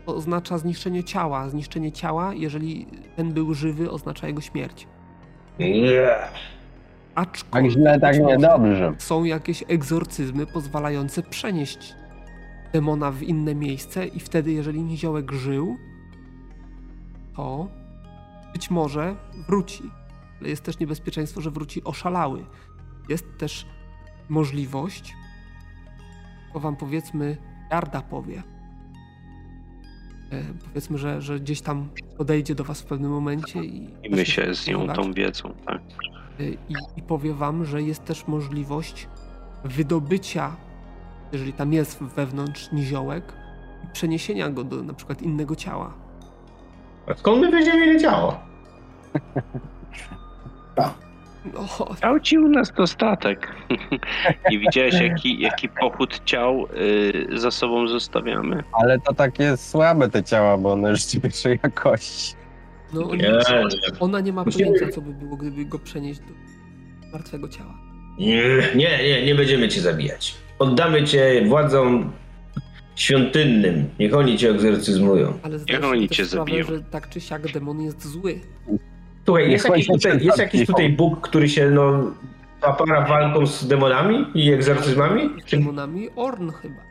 oznacza 0.06 0.58
zniszczenie 0.58 1.04
ciała. 1.04 1.50
Zniszczenie 1.50 1.92
ciała, 1.92 2.34
jeżeli 2.34 2.88
ten 3.16 3.34
był 3.34 3.54
żywy, 3.54 3.92
oznacza 3.92 4.28
jego 4.28 4.42
śmierć. 4.42 4.88
Nie. 5.60 6.08
Tak 7.16 7.28
Aczkolwiek 7.28 7.72
źle, 7.72 8.00
tak 8.00 8.12
być 8.12 8.22
może 8.22 8.36
niedobrze. 8.38 8.94
są 8.98 9.24
jakieś 9.24 9.64
egzorcyzmy 9.68 10.46
pozwalające 10.46 11.24
przenieść 11.24 11.96
demona 12.74 13.12
w 13.12 13.24
inne 13.24 13.56
miejsce 13.56 14.08
i 14.08 14.20
wtedy, 14.20 14.52
jeżeli 14.52 14.84
niziołek 14.84 15.32
żył, 15.32 15.78
to 17.36 17.68
być 18.54 18.70
może 18.72 19.16
wróci. 19.48 19.84
Ale 20.40 20.50
jest 20.50 20.64
też 20.64 20.80
niebezpieczeństwo, 20.80 21.42
że 21.42 21.52
wróci 21.52 21.84
oszalały. 21.84 22.46
Jest 23.10 23.26
też 23.38 23.66
możliwość, 24.30 25.14
to 26.54 26.60
wam 26.60 26.76
powiedzmy 26.76 27.38
Jarda 27.72 28.02
powie. 28.02 28.44
E, 30.32 30.44
powiedzmy, 30.68 30.98
że, 30.98 31.22
że 31.22 31.40
gdzieś 31.40 31.62
tam 31.62 31.90
podejdzie 32.18 32.56
do 32.56 32.64
was 32.64 32.82
w 32.82 32.86
pewnym 32.86 33.12
momencie 33.12 33.64
i... 33.64 33.90
I 34.04 34.10
my 34.10 34.26
się 34.26 34.56
z 34.56 34.68
nią 34.68 34.88
tą 34.88 35.14
wiedzą, 35.14 35.54
tak. 35.66 35.82
Y, 36.40 36.58
i, 36.70 36.74
i 36.98 37.02
powie 37.02 37.34
wam, 37.34 37.66
że 37.66 37.82
jest 37.82 38.06
też 38.06 38.28
możliwość 38.28 39.08
wydobycia, 39.64 40.56
jeżeli 41.32 41.54
tam 41.54 41.74
jest 41.74 42.04
wewnątrz 42.04 42.72
niziołek, 42.72 43.34
i 43.84 43.88
przeniesienia 43.94 44.50
go 44.50 44.64
do 44.64 44.84
na 44.84 44.94
przykład 44.94 45.22
innego 45.22 45.56
ciała. 45.56 45.94
A 47.08 47.14
skąd 47.14 47.42
my 47.42 47.52
będziemy 47.52 47.86
ile 47.86 48.00
ciało? 48.00 48.40
No, 51.46 51.96
Ciał 52.02 52.20
ci 52.20 52.38
u 52.38 52.48
nas 52.50 52.72
dostatek. 52.72 53.48
Nie 54.52 54.60
widziałeś, 54.60 54.94
jaki, 55.02 55.40
jaki 55.42 55.70
pochód 55.70 56.22
ciał 56.26 56.68
y, 57.34 57.40
za 57.40 57.52
sobą 57.52 57.88
zostawiamy? 57.88 58.64
Ale 58.72 59.00
to 59.00 59.14
takie 59.14 59.58
słabe 59.58 60.10
te 60.10 60.24
ciała, 60.24 60.58
bo 60.58 60.72
one 60.74 60.90
już 60.90 61.02
pierwszej 61.22 61.60
jakości. 61.64 62.34
no 62.94 63.16
Nie, 63.16 63.18
nie, 63.18 63.42
ona 64.00 64.20
nie 64.20 64.34
ma 64.34 64.44
Musimy- 64.44 64.66
pojęcia, 64.66 64.90
co 64.96 65.02
by 65.02 65.14
było, 65.14 65.38
gdyby 65.38 65.66
go 65.66 65.80
przenieść 65.80 66.20
do 66.20 66.34
martwego 67.12 67.50
ciała. 67.50 67.74
Nie, 68.20 68.44
nie, 68.76 69.04
nie, 69.04 69.26
nie 69.26 69.36
będziemy 69.36 69.70
cię 69.70 69.82
zabijać. 69.82 70.36
Oddamy 70.60 71.04
cię 71.04 71.46
władzom 71.48 72.12
świątynnym. 72.96 73.90
Niech 74.00 74.14
oni 74.16 74.38
cię 74.38 74.50
egzorcyzmują. 74.50 75.34
Ale 75.44 75.60
zdajesz 75.60 75.84
oni 75.86 76.10
cię 76.10 76.26
sprawę, 76.26 76.52
zabiją? 76.52 76.66
że 76.66 76.80
tak 76.84 77.10
czy 77.10 77.22
siak 77.22 77.52
demon 77.52 77.82
jest 77.82 78.08
zły. 78.08 78.40
Słuchaj, 79.26 79.52
jest 79.52 79.70
jakiś 79.70 79.88
tutaj, 79.88 80.24
jest 80.24 80.38
jakiś 80.38 80.68
tutaj 80.68 80.90
Bóg, 80.90 81.22
który 81.22 81.50
się 81.50 81.70
no 81.70 82.12
papara 82.62 83.02
walką 83.02 83.48
z 83.48 83.68
demonami 83.68 84.26
i 84.34 84.52
egzorcyzmami? 84.52 85.30
Z 85.48 85.52
demonami 85.52 86.10
Orn 86.16 86.50
chyba. 86.50 86.82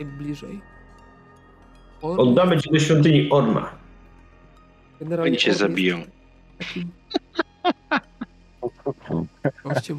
Najbliżej. 0.00 0.60
Orn 2.02 2.20
oddamy 2.20 2.60
cię 2.60 2.70
do 2.72 2.78
świątyni 2.78 3.28
Orma? 3.30 3.70
generalnie 5.00 5.30
Oni 5.30 5.38
cię 5.38 5.50
Orn 5.50 5.58
zabiją. 5.58 6.02
Takim 6.58 6.90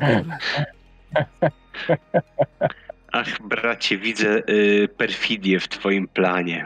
Ach, 3.12 3.42
bracie, 3.42 3.98
widzę 3.98 4.44
y, 4.50 4.90
perfidię 4.98 5.60
w 5.60 5.68
twoim 5.68 6.08
planie. 6.08 6.66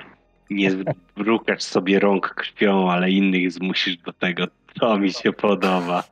Nie 0.49 0.71
zbrukasz 1.17 1.61
sobie 1.61 1.99
rąk 1.99 2.33
krwią, 2.33 2.91
ale 2.91 3.11
innych 3.11 3.51
zmusisz 3.51 3.97
do 3.97 4.13
tego. 4.13 4.47
To 4.79 4.97
mi 4.97 5.13
się 5.13 5.33
podoba. 5.33 6.03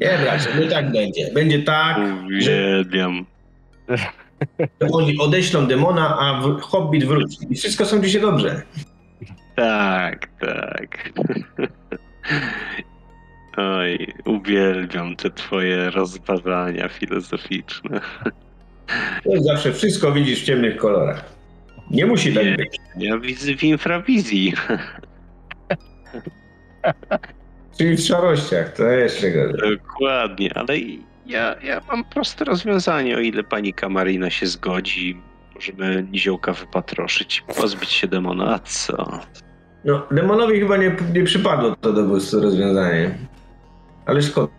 Nie, 0.00 0.18
bracie, 0.22 0.48
no 0.60 0.70
tak 0.70 0.92
będzie. 0.92 1.32
Będzie 1.34 1.62
tak. 1.62 1.98
Uwielbiam. 2.26 3.26
To 4.78 4.86
oni 4.92 5.18
odeślą 5.18 5.66
demona, 5.66 6.16
a 6.18 6.40
w- 6.42 6.60
hobbit 6.60 7.04
wróci. 7.04 7.36
I 7.50 7.54
wszystko 7.56 7.84
sądzi 7.84 8.10
się 8.10 8.20
dobrze. 8.20 8.62
Tak, 9.56 10.26
tak. 10.40 11.10
Oj, 13.56 14.06
uwielbiam 14.24 15.16
te 15.16 15.30
twoje 15.30 15.90
rozważania 15.90 16.88
filozoficzne. 16.88 18.00
To 19.24 19.40
zawsze 19.42 19.72
wszystko 19.72 20.12
widzisz 20.12 20.42
w 20.42 20.44
ciemnych 20.44 20.76
kolorach. 20.76 21.24
Nie 21.90 22.06
musi 22.06 22.32
tak 22.34 22.44
Nie. 22.44 22.56
być. 22.56 22.76
Ja 22.98 23.18
widzę 23.18 23.54
w 23.56 23.62
infrawizji. 23.64 24.52
Czyli 27.78 27.96
w 27.96 28.00
szarościach, 28.00 28.72
to 28.72 28.82
jeszcze 28.82 29.30
gorzej. 29.30 29.78
Dokładnie, 29.78 30.54
ale 30.54 30.74
ja, 31.26 31.56
ja 31.62 31.80
mam 31.88 32.04
proste 32.04 32.44
rozwiązanie, 32.44 33.16
o 33.16 33.20
ile 33.20 33.44
pani 33.44 33.74
Kamarina 33.74 34.30
się 34.30 34.46
zgodzi. 34.46 35.20
Możemy 35.54 36.06
niziołka 36.10 36.52
wypatroszyć, 36.52 37.44
pozbyć 37.56 37.90
się 37.90 38.06
demona, 38.08 38.54
a 38.54 38.58
co? 38.58 39.20
No, 39.84 40.06
demonowi 40.10 40.60
chyba 40.60 40.76
nie, 40.76 40.96
nie 41.14 41.24
przypadło 41.24 41.76
to 41.76 41.92
do 41.92 42.04
gustu 42.04 42.40
rozwiązanie. 42.40 43.18
Ale 44.06 44.22
szkoda. 44.22 44.52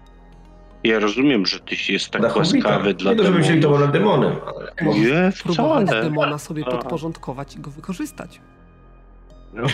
Ja 0.84 1.00
rozumiem, 1.00 1.46
że 1.46 1.60
tyś 1.60 1.90
jest 1.90 2.10
tak 2.10 2.22
Dla 2.22 2.34
łaskawy 2.34 2.94
dla 2.94 3.12
Nie 3.12 3.18
to, 3.18 3.24
żeby 3.24 3.38
myśleli 3.38 3.62
to 3.62 3.88
demonem, 3.88 4.36
ale... 4.46 4.94
Nie, 5.00 5.32
Próbować 5.44 5.88
wcale. 5.88 6.04
demona 6.04 6.38
sobie 6.38 6.64
podporządkować 6.64 7.56
i 7.56 7.60
go 7.60 7.72
wykorzystać. 7.72 8.42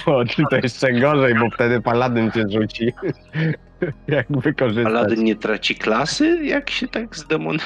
O, 0.05 0.25
czy 0.25 0.43
to 0.49 0.55
jeszcze 0.55 0.93
gorzej, 0.93 1.35
bo 1.35 1.49
wtedy 1.49 1.81
paladyn 1.81 2.31
cię 2.31 2.45
rzuci. 2.49 2.91
Jak 4.07 4.27
wykorzystać. 4.29 4.83
Paladyn 4.93 5.23
nie 5.23 5.35
traci 5.35 5.75
klasy, 5.75 6.45
jak 6.45 6.69
się 6.69 6.87
tak 6.87 7.15
z 7.17 7.27
demonami... 7.27 7.59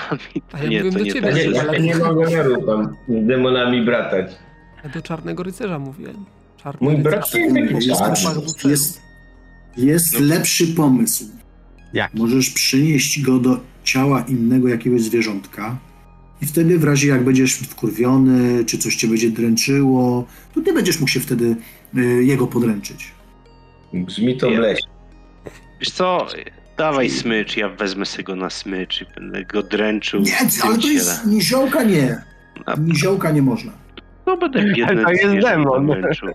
A 0.52 0.64
ja 0.64 0.70
nie, 0.70 0.92
to 0.92 0.98
do 0.98 1.04
nie 1.04 1.14
ciebie, 1.14 1.28
Ja 1.28 1.34
tak. 1.36 1.54
nie, 1.54 1.62
ale- 1.62 1.74
ja 1.74 1.80
nie 1.80 1.96
mam 1.96 2.66
tam 2.66 2.96
z 3.08 3.28
demonami 3.28 3.82
bratać. 3.82 4.32
Ja 4.84 4.90
do 4.90 5.02
czarnego 5.02 5.44
rycerza 5.44 5.80
mówiłem. 5.80 6.26
Czarny 6.64 6.80
Mój 6.82 6.98
brat 6.98 7.34
jest 7.34 7.56
Jest, 7.86 8.66
jest, 8.66 9.02
jest 9.78 10.20
lepszy 10.20 10.68
pomysł. 10.68 11.26
Jak? 11.94 12.14
Możesz 12.14 12.50
przynieść 12.50 13.22
go 13.22 13.40
do 13.40 13.60
ciała 13.84 14.26
innego 14.28 14.68
jakiegoś 14.68 15.02
zwierzątka 15.02 15.78
i 16.42 16.46
wtedy 16.46 16.80
w 16.80 16.84
razie 16.84 17.08
jak 17.08 17.24
będziesz 17.24 17.54
wkurwiony, 17.54 18.66
czy 18.66 18.78
coś 18.78 18.96
cię 18.96 19.08
będzie 19.08 19.32
dręczyło, 19.32 20.26
to 20.56 20.62
ty 20.62 20.74
będziesz 20.74 21.00
mógł 21.00 21.12
się 21.12 21.20
wtedy 21.20 21.56
jego 22.22 22.48
podręczyć. 22.48 23.12
Brzmi 23.94 24.38
to 24.38 24.50
Nie. 24.50 24.58
bleś. 24.58 24.80
Wiesz 25.80 25.92
co, 25.92 26.28
dawaj 26.78 27.10
smycz, 27.10 27.58
ja 27.58 27.70
wezmę 27.70 28.06
sobie 28.06 28.24
go 28.24 28.36
na 28.36 28.50
smycz 28.50 29.02
i 29.02 29.06
będę 29.16 29.46
go 29.46 29.64
dręczył 29.64 30.22
Nie, 30.22 30.38
ale 30.64 30.78
to 30.78 30.88
jest 30.88 31.26
niziołka 31.26 31.84
nie. 31.84 32.18
Niziołka 32.78 33.32
nie 33.32 33.42
można. 33.42 33.72
No 34.26 34.38
będę 34.38 34.64
biedny 34.64 35.04
to 35.06 35.12
jest 35.12 35.48
demon. 35.48 35.88
dręczył. 35.88 36.30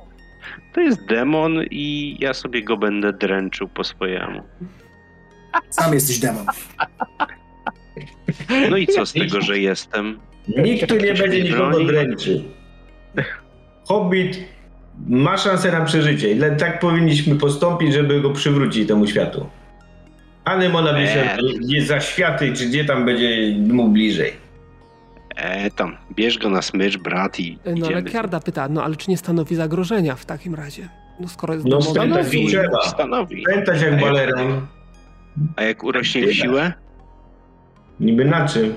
To 0.75 0.81
jest 0.81 1.07
demon 1.07 1.53
i 1.71 2.17
ja 2.21 2.35
sobie 2.35 2.63
go 2.65 2.77
będę 2.77 3.13
dręczył 3.13 3.69
po 3.69 3.85
swojemu. 3.85 4.43
Sam 5.71 5.95
jesteś 5.95 6.19
demon. 6.19 6.47
No 8.71 8.77
i 8.77 8.87
co 8.87 9.07
z 9.07 9.13
tego, 9.13 9.41
że 9.41 9.59
jestem? 9.59 10.19
Nikt 10.49 10.89
tu 10.89 10.97
nie 10.97 11.15
będzie 11.15 11.43
nikogo 11.45 11.85
dręczył. 11.85 12.43
Hobbit 13.85 14.39
ma 15.09 15.37
szansę 15.37 15.73
na 15.73 15.81
przeżycie 15.85 16.33
i 16.33 16.41
tak 16.59 16.81
powinniśmy 16.81 17.35
postąpić, 17.37 17.93
żeby 17.93 18.21
go 18.21 18.31
przywrócić 18.31 18.89
temu 18.89 19.07
światu. 19.07 19.47
A 20.45 20.57
Nemona 20.57 20.93
Nie. 20.93 21.07
wyśle 21.07 21.37
gdzie 21.61 21.83
za 21.83 22.01
światy, 22.01 22.53
czy 22.53 22.67
gdzie 22.67 22.85
tam 22.85 23.05
będzie 23.05 23.55
mu 23.59 23.89
bliżej. 23.89 24.33
E, 25.37 25.71
tam, 25.71 25.97
bierz 26.17 26.39
go 26.39 26.51
na 26.51 26.63
smycz, 26.63 26.97
brat 26.99 27.41
i 27.41 27.59
No 27.65 27.71
ale 27.71 27.79
idziemy. 27.79 28.03
Kiarda 28.03 28.41
pyta, 28.41 28.69
no 28.69 28.85
ale 28.85 28.97
czy 28.97 29.11
nie 29.11 29.17
stanowi 29.17 29.55
zagrożenia 29.57 30.15
w 30.17 30.25
takim 30.27 30.55
razie? 30.55 30.89
No 31.21 31.29
skoro 31.29 31.55
jest 31.55 31.67
No, 31.67 31.83
stanowi. 31.83 32.47
Trzeba. 32.47 32.83
Stanowi. 32.83 33.43
Pamiętać 33.51 33.83
jak 33.83 34.01
baleron, 34.01 34.67
A 35.57 35.63
jak 35.63 35.85
urośnie 35.85 36.27
w 36.27 36.35
siłę? 36.35 36.73
niby 38.01 38.25
na 38.25 38.49
czym? 38.49 38.75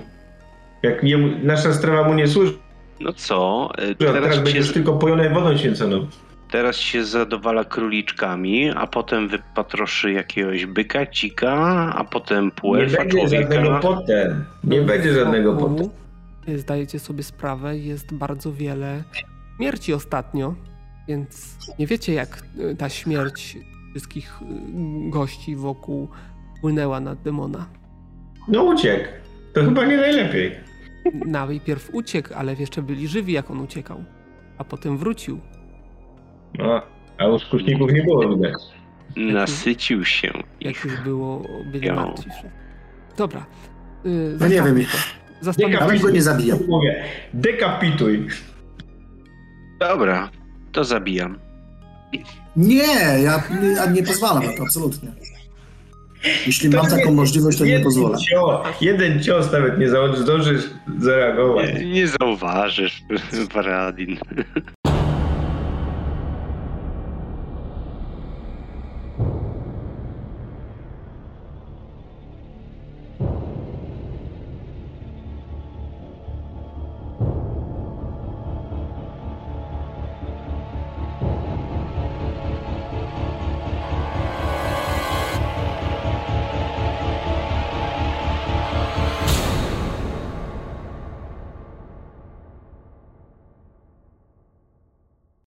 Jak 0.84 1.04
jemu, 1.04 1.28
nasza 1.44 1.74
strawa 1.74 2.08
mu 2.08 2.14
nie 2.14 2.28
służy, 2.28 2.54
No 3.00 3.14
co, 3.14 3.70
e, 3.78 3.96
teraz 3.96 4.14
teraz 4.14 4.40
będziesz 4.40 4.68
się, 4.68 4.74
tylko 4.74 4.94
pojone 4.94 5.30
wodą 5.30 5.58
święconą. 5.58 6.08
teraz 6.52 6.76
się 6.76 7.06
zadowala 7.06 7.64
króliczkami, 7.66 8.70
a 8.70 8.88
potem 8.88 9.28
wypatroszy 9.28 10.12
jakiegoś 10.12 10.66
byka, 10.66 11.06
cika, 11.06 11.54
a 11.98 12.04
potem 12.04 12.46
Nie 12.46 12.52
półelfa, 12.52 12.98
będzie 12.98 13.28
żadnego 13.28 13.80
potem. 13.82 14.46
Nie 14.64 14.82
będzie 14.82 15.14
żadnego 15.14 15.54
potem. 15.56 15.90
Zdajecie 16.56 17.00
sobie 17.00 17.24
sprawę, 17.24 17.78
jest 17.78 18.14
bardzo 18.14 18.54
wiele 18.54 19.04
śmierci 19.58 19.94
ostatnio, 19.94 20.56
więc 21.08 21.58
nie 21.80 21.88
wiecie 21.88 22.14
jak 22.14 22.44
y, 22.72 22.76
ta 22.76 22.90
śmierć 22.90 23.58
wszystkich 23.92 24.40
y, 24.42 24.46
gości 25.10 25.56
wokół 25.56 26.10
płynęła 26.62 27.00
na 27.00 27.16
demona. 27.16 27.66
No 28.48 28.64
uciekł. 28.64 29.06
To 29.54 29.64
chyba 29.64 29.86
nie 29.86 29.98
najlepiej. 29.98 30.67
Najpierw 31.26 31.90
uciekł, 31.94 32.30
ale 32.36 32.54
jeszcze 32.56 32.82
byli 32.82 33.08
żywi 33.08 33.34
jak 33.34 33.52
on 33.52 33.60
uciekał, 33.62 34.04
a 34.58 34.64
potem 34.64 34.98
wrócił. 34.98 35.40
No, 36.58 36.82
a 37.18 37.28
u 37.28 37.40
skuszników 37.40 37.92
nie 37.94 38.04
było 38.04 38.36
widać. 38.36 38.54
Nasycił 39.16 40.06
się 40.06 40.32
Jak 40.62 40.84
już 40.84 41.02
było, 41.02 41.42
byli 41.72 41.92
martwi. 41.92 42.30
Dobra. 43.18 43.46
y, 44.06 44.38
No 44.40 44.48
nie 44.48 44.62
wiem. 44.62 44.86
Nawet 45.80 46.02
go 46.02 46.10
nie 46.10 46.22
zabijam. 46.22 46.60
Mówię, 46.68 47.04
dekapituj. 47.34 48.28
Dobra, 49.80 50.30
to 50.72 50.84
zabijam. 50.84 51.40
Nie, 52.56 52.84
ja 53.24 53.44
nie, 53.62 53.68
ja 53.68 53.86
nie 53.92 54.04
pozwalam 54.04 54.46
na 54.46 54.58
to, 54.58 54.64
absolutnie. 54.64 55.12
Jeśli 56.48 56.70
mam 56.70 56.88
taką 56.88 57.12
możliwość, 57.12 57.58
to 57.58 57.66
nie 57.66 57.80
pozwolę. 57.80 58.18
Cios, 58.18 58.68
jeden 58.82 59.24
cios 59.24 59.52
nawet 59.52 59.80
nie 59.80 59.90
zdążysz 59.90 60.64
zareagować. 61.00 61.74
Nie, 61.74 61.86
nie 61.86 62.08
zauważysz, 62.08 63.02
Paradin. 63.54 64.18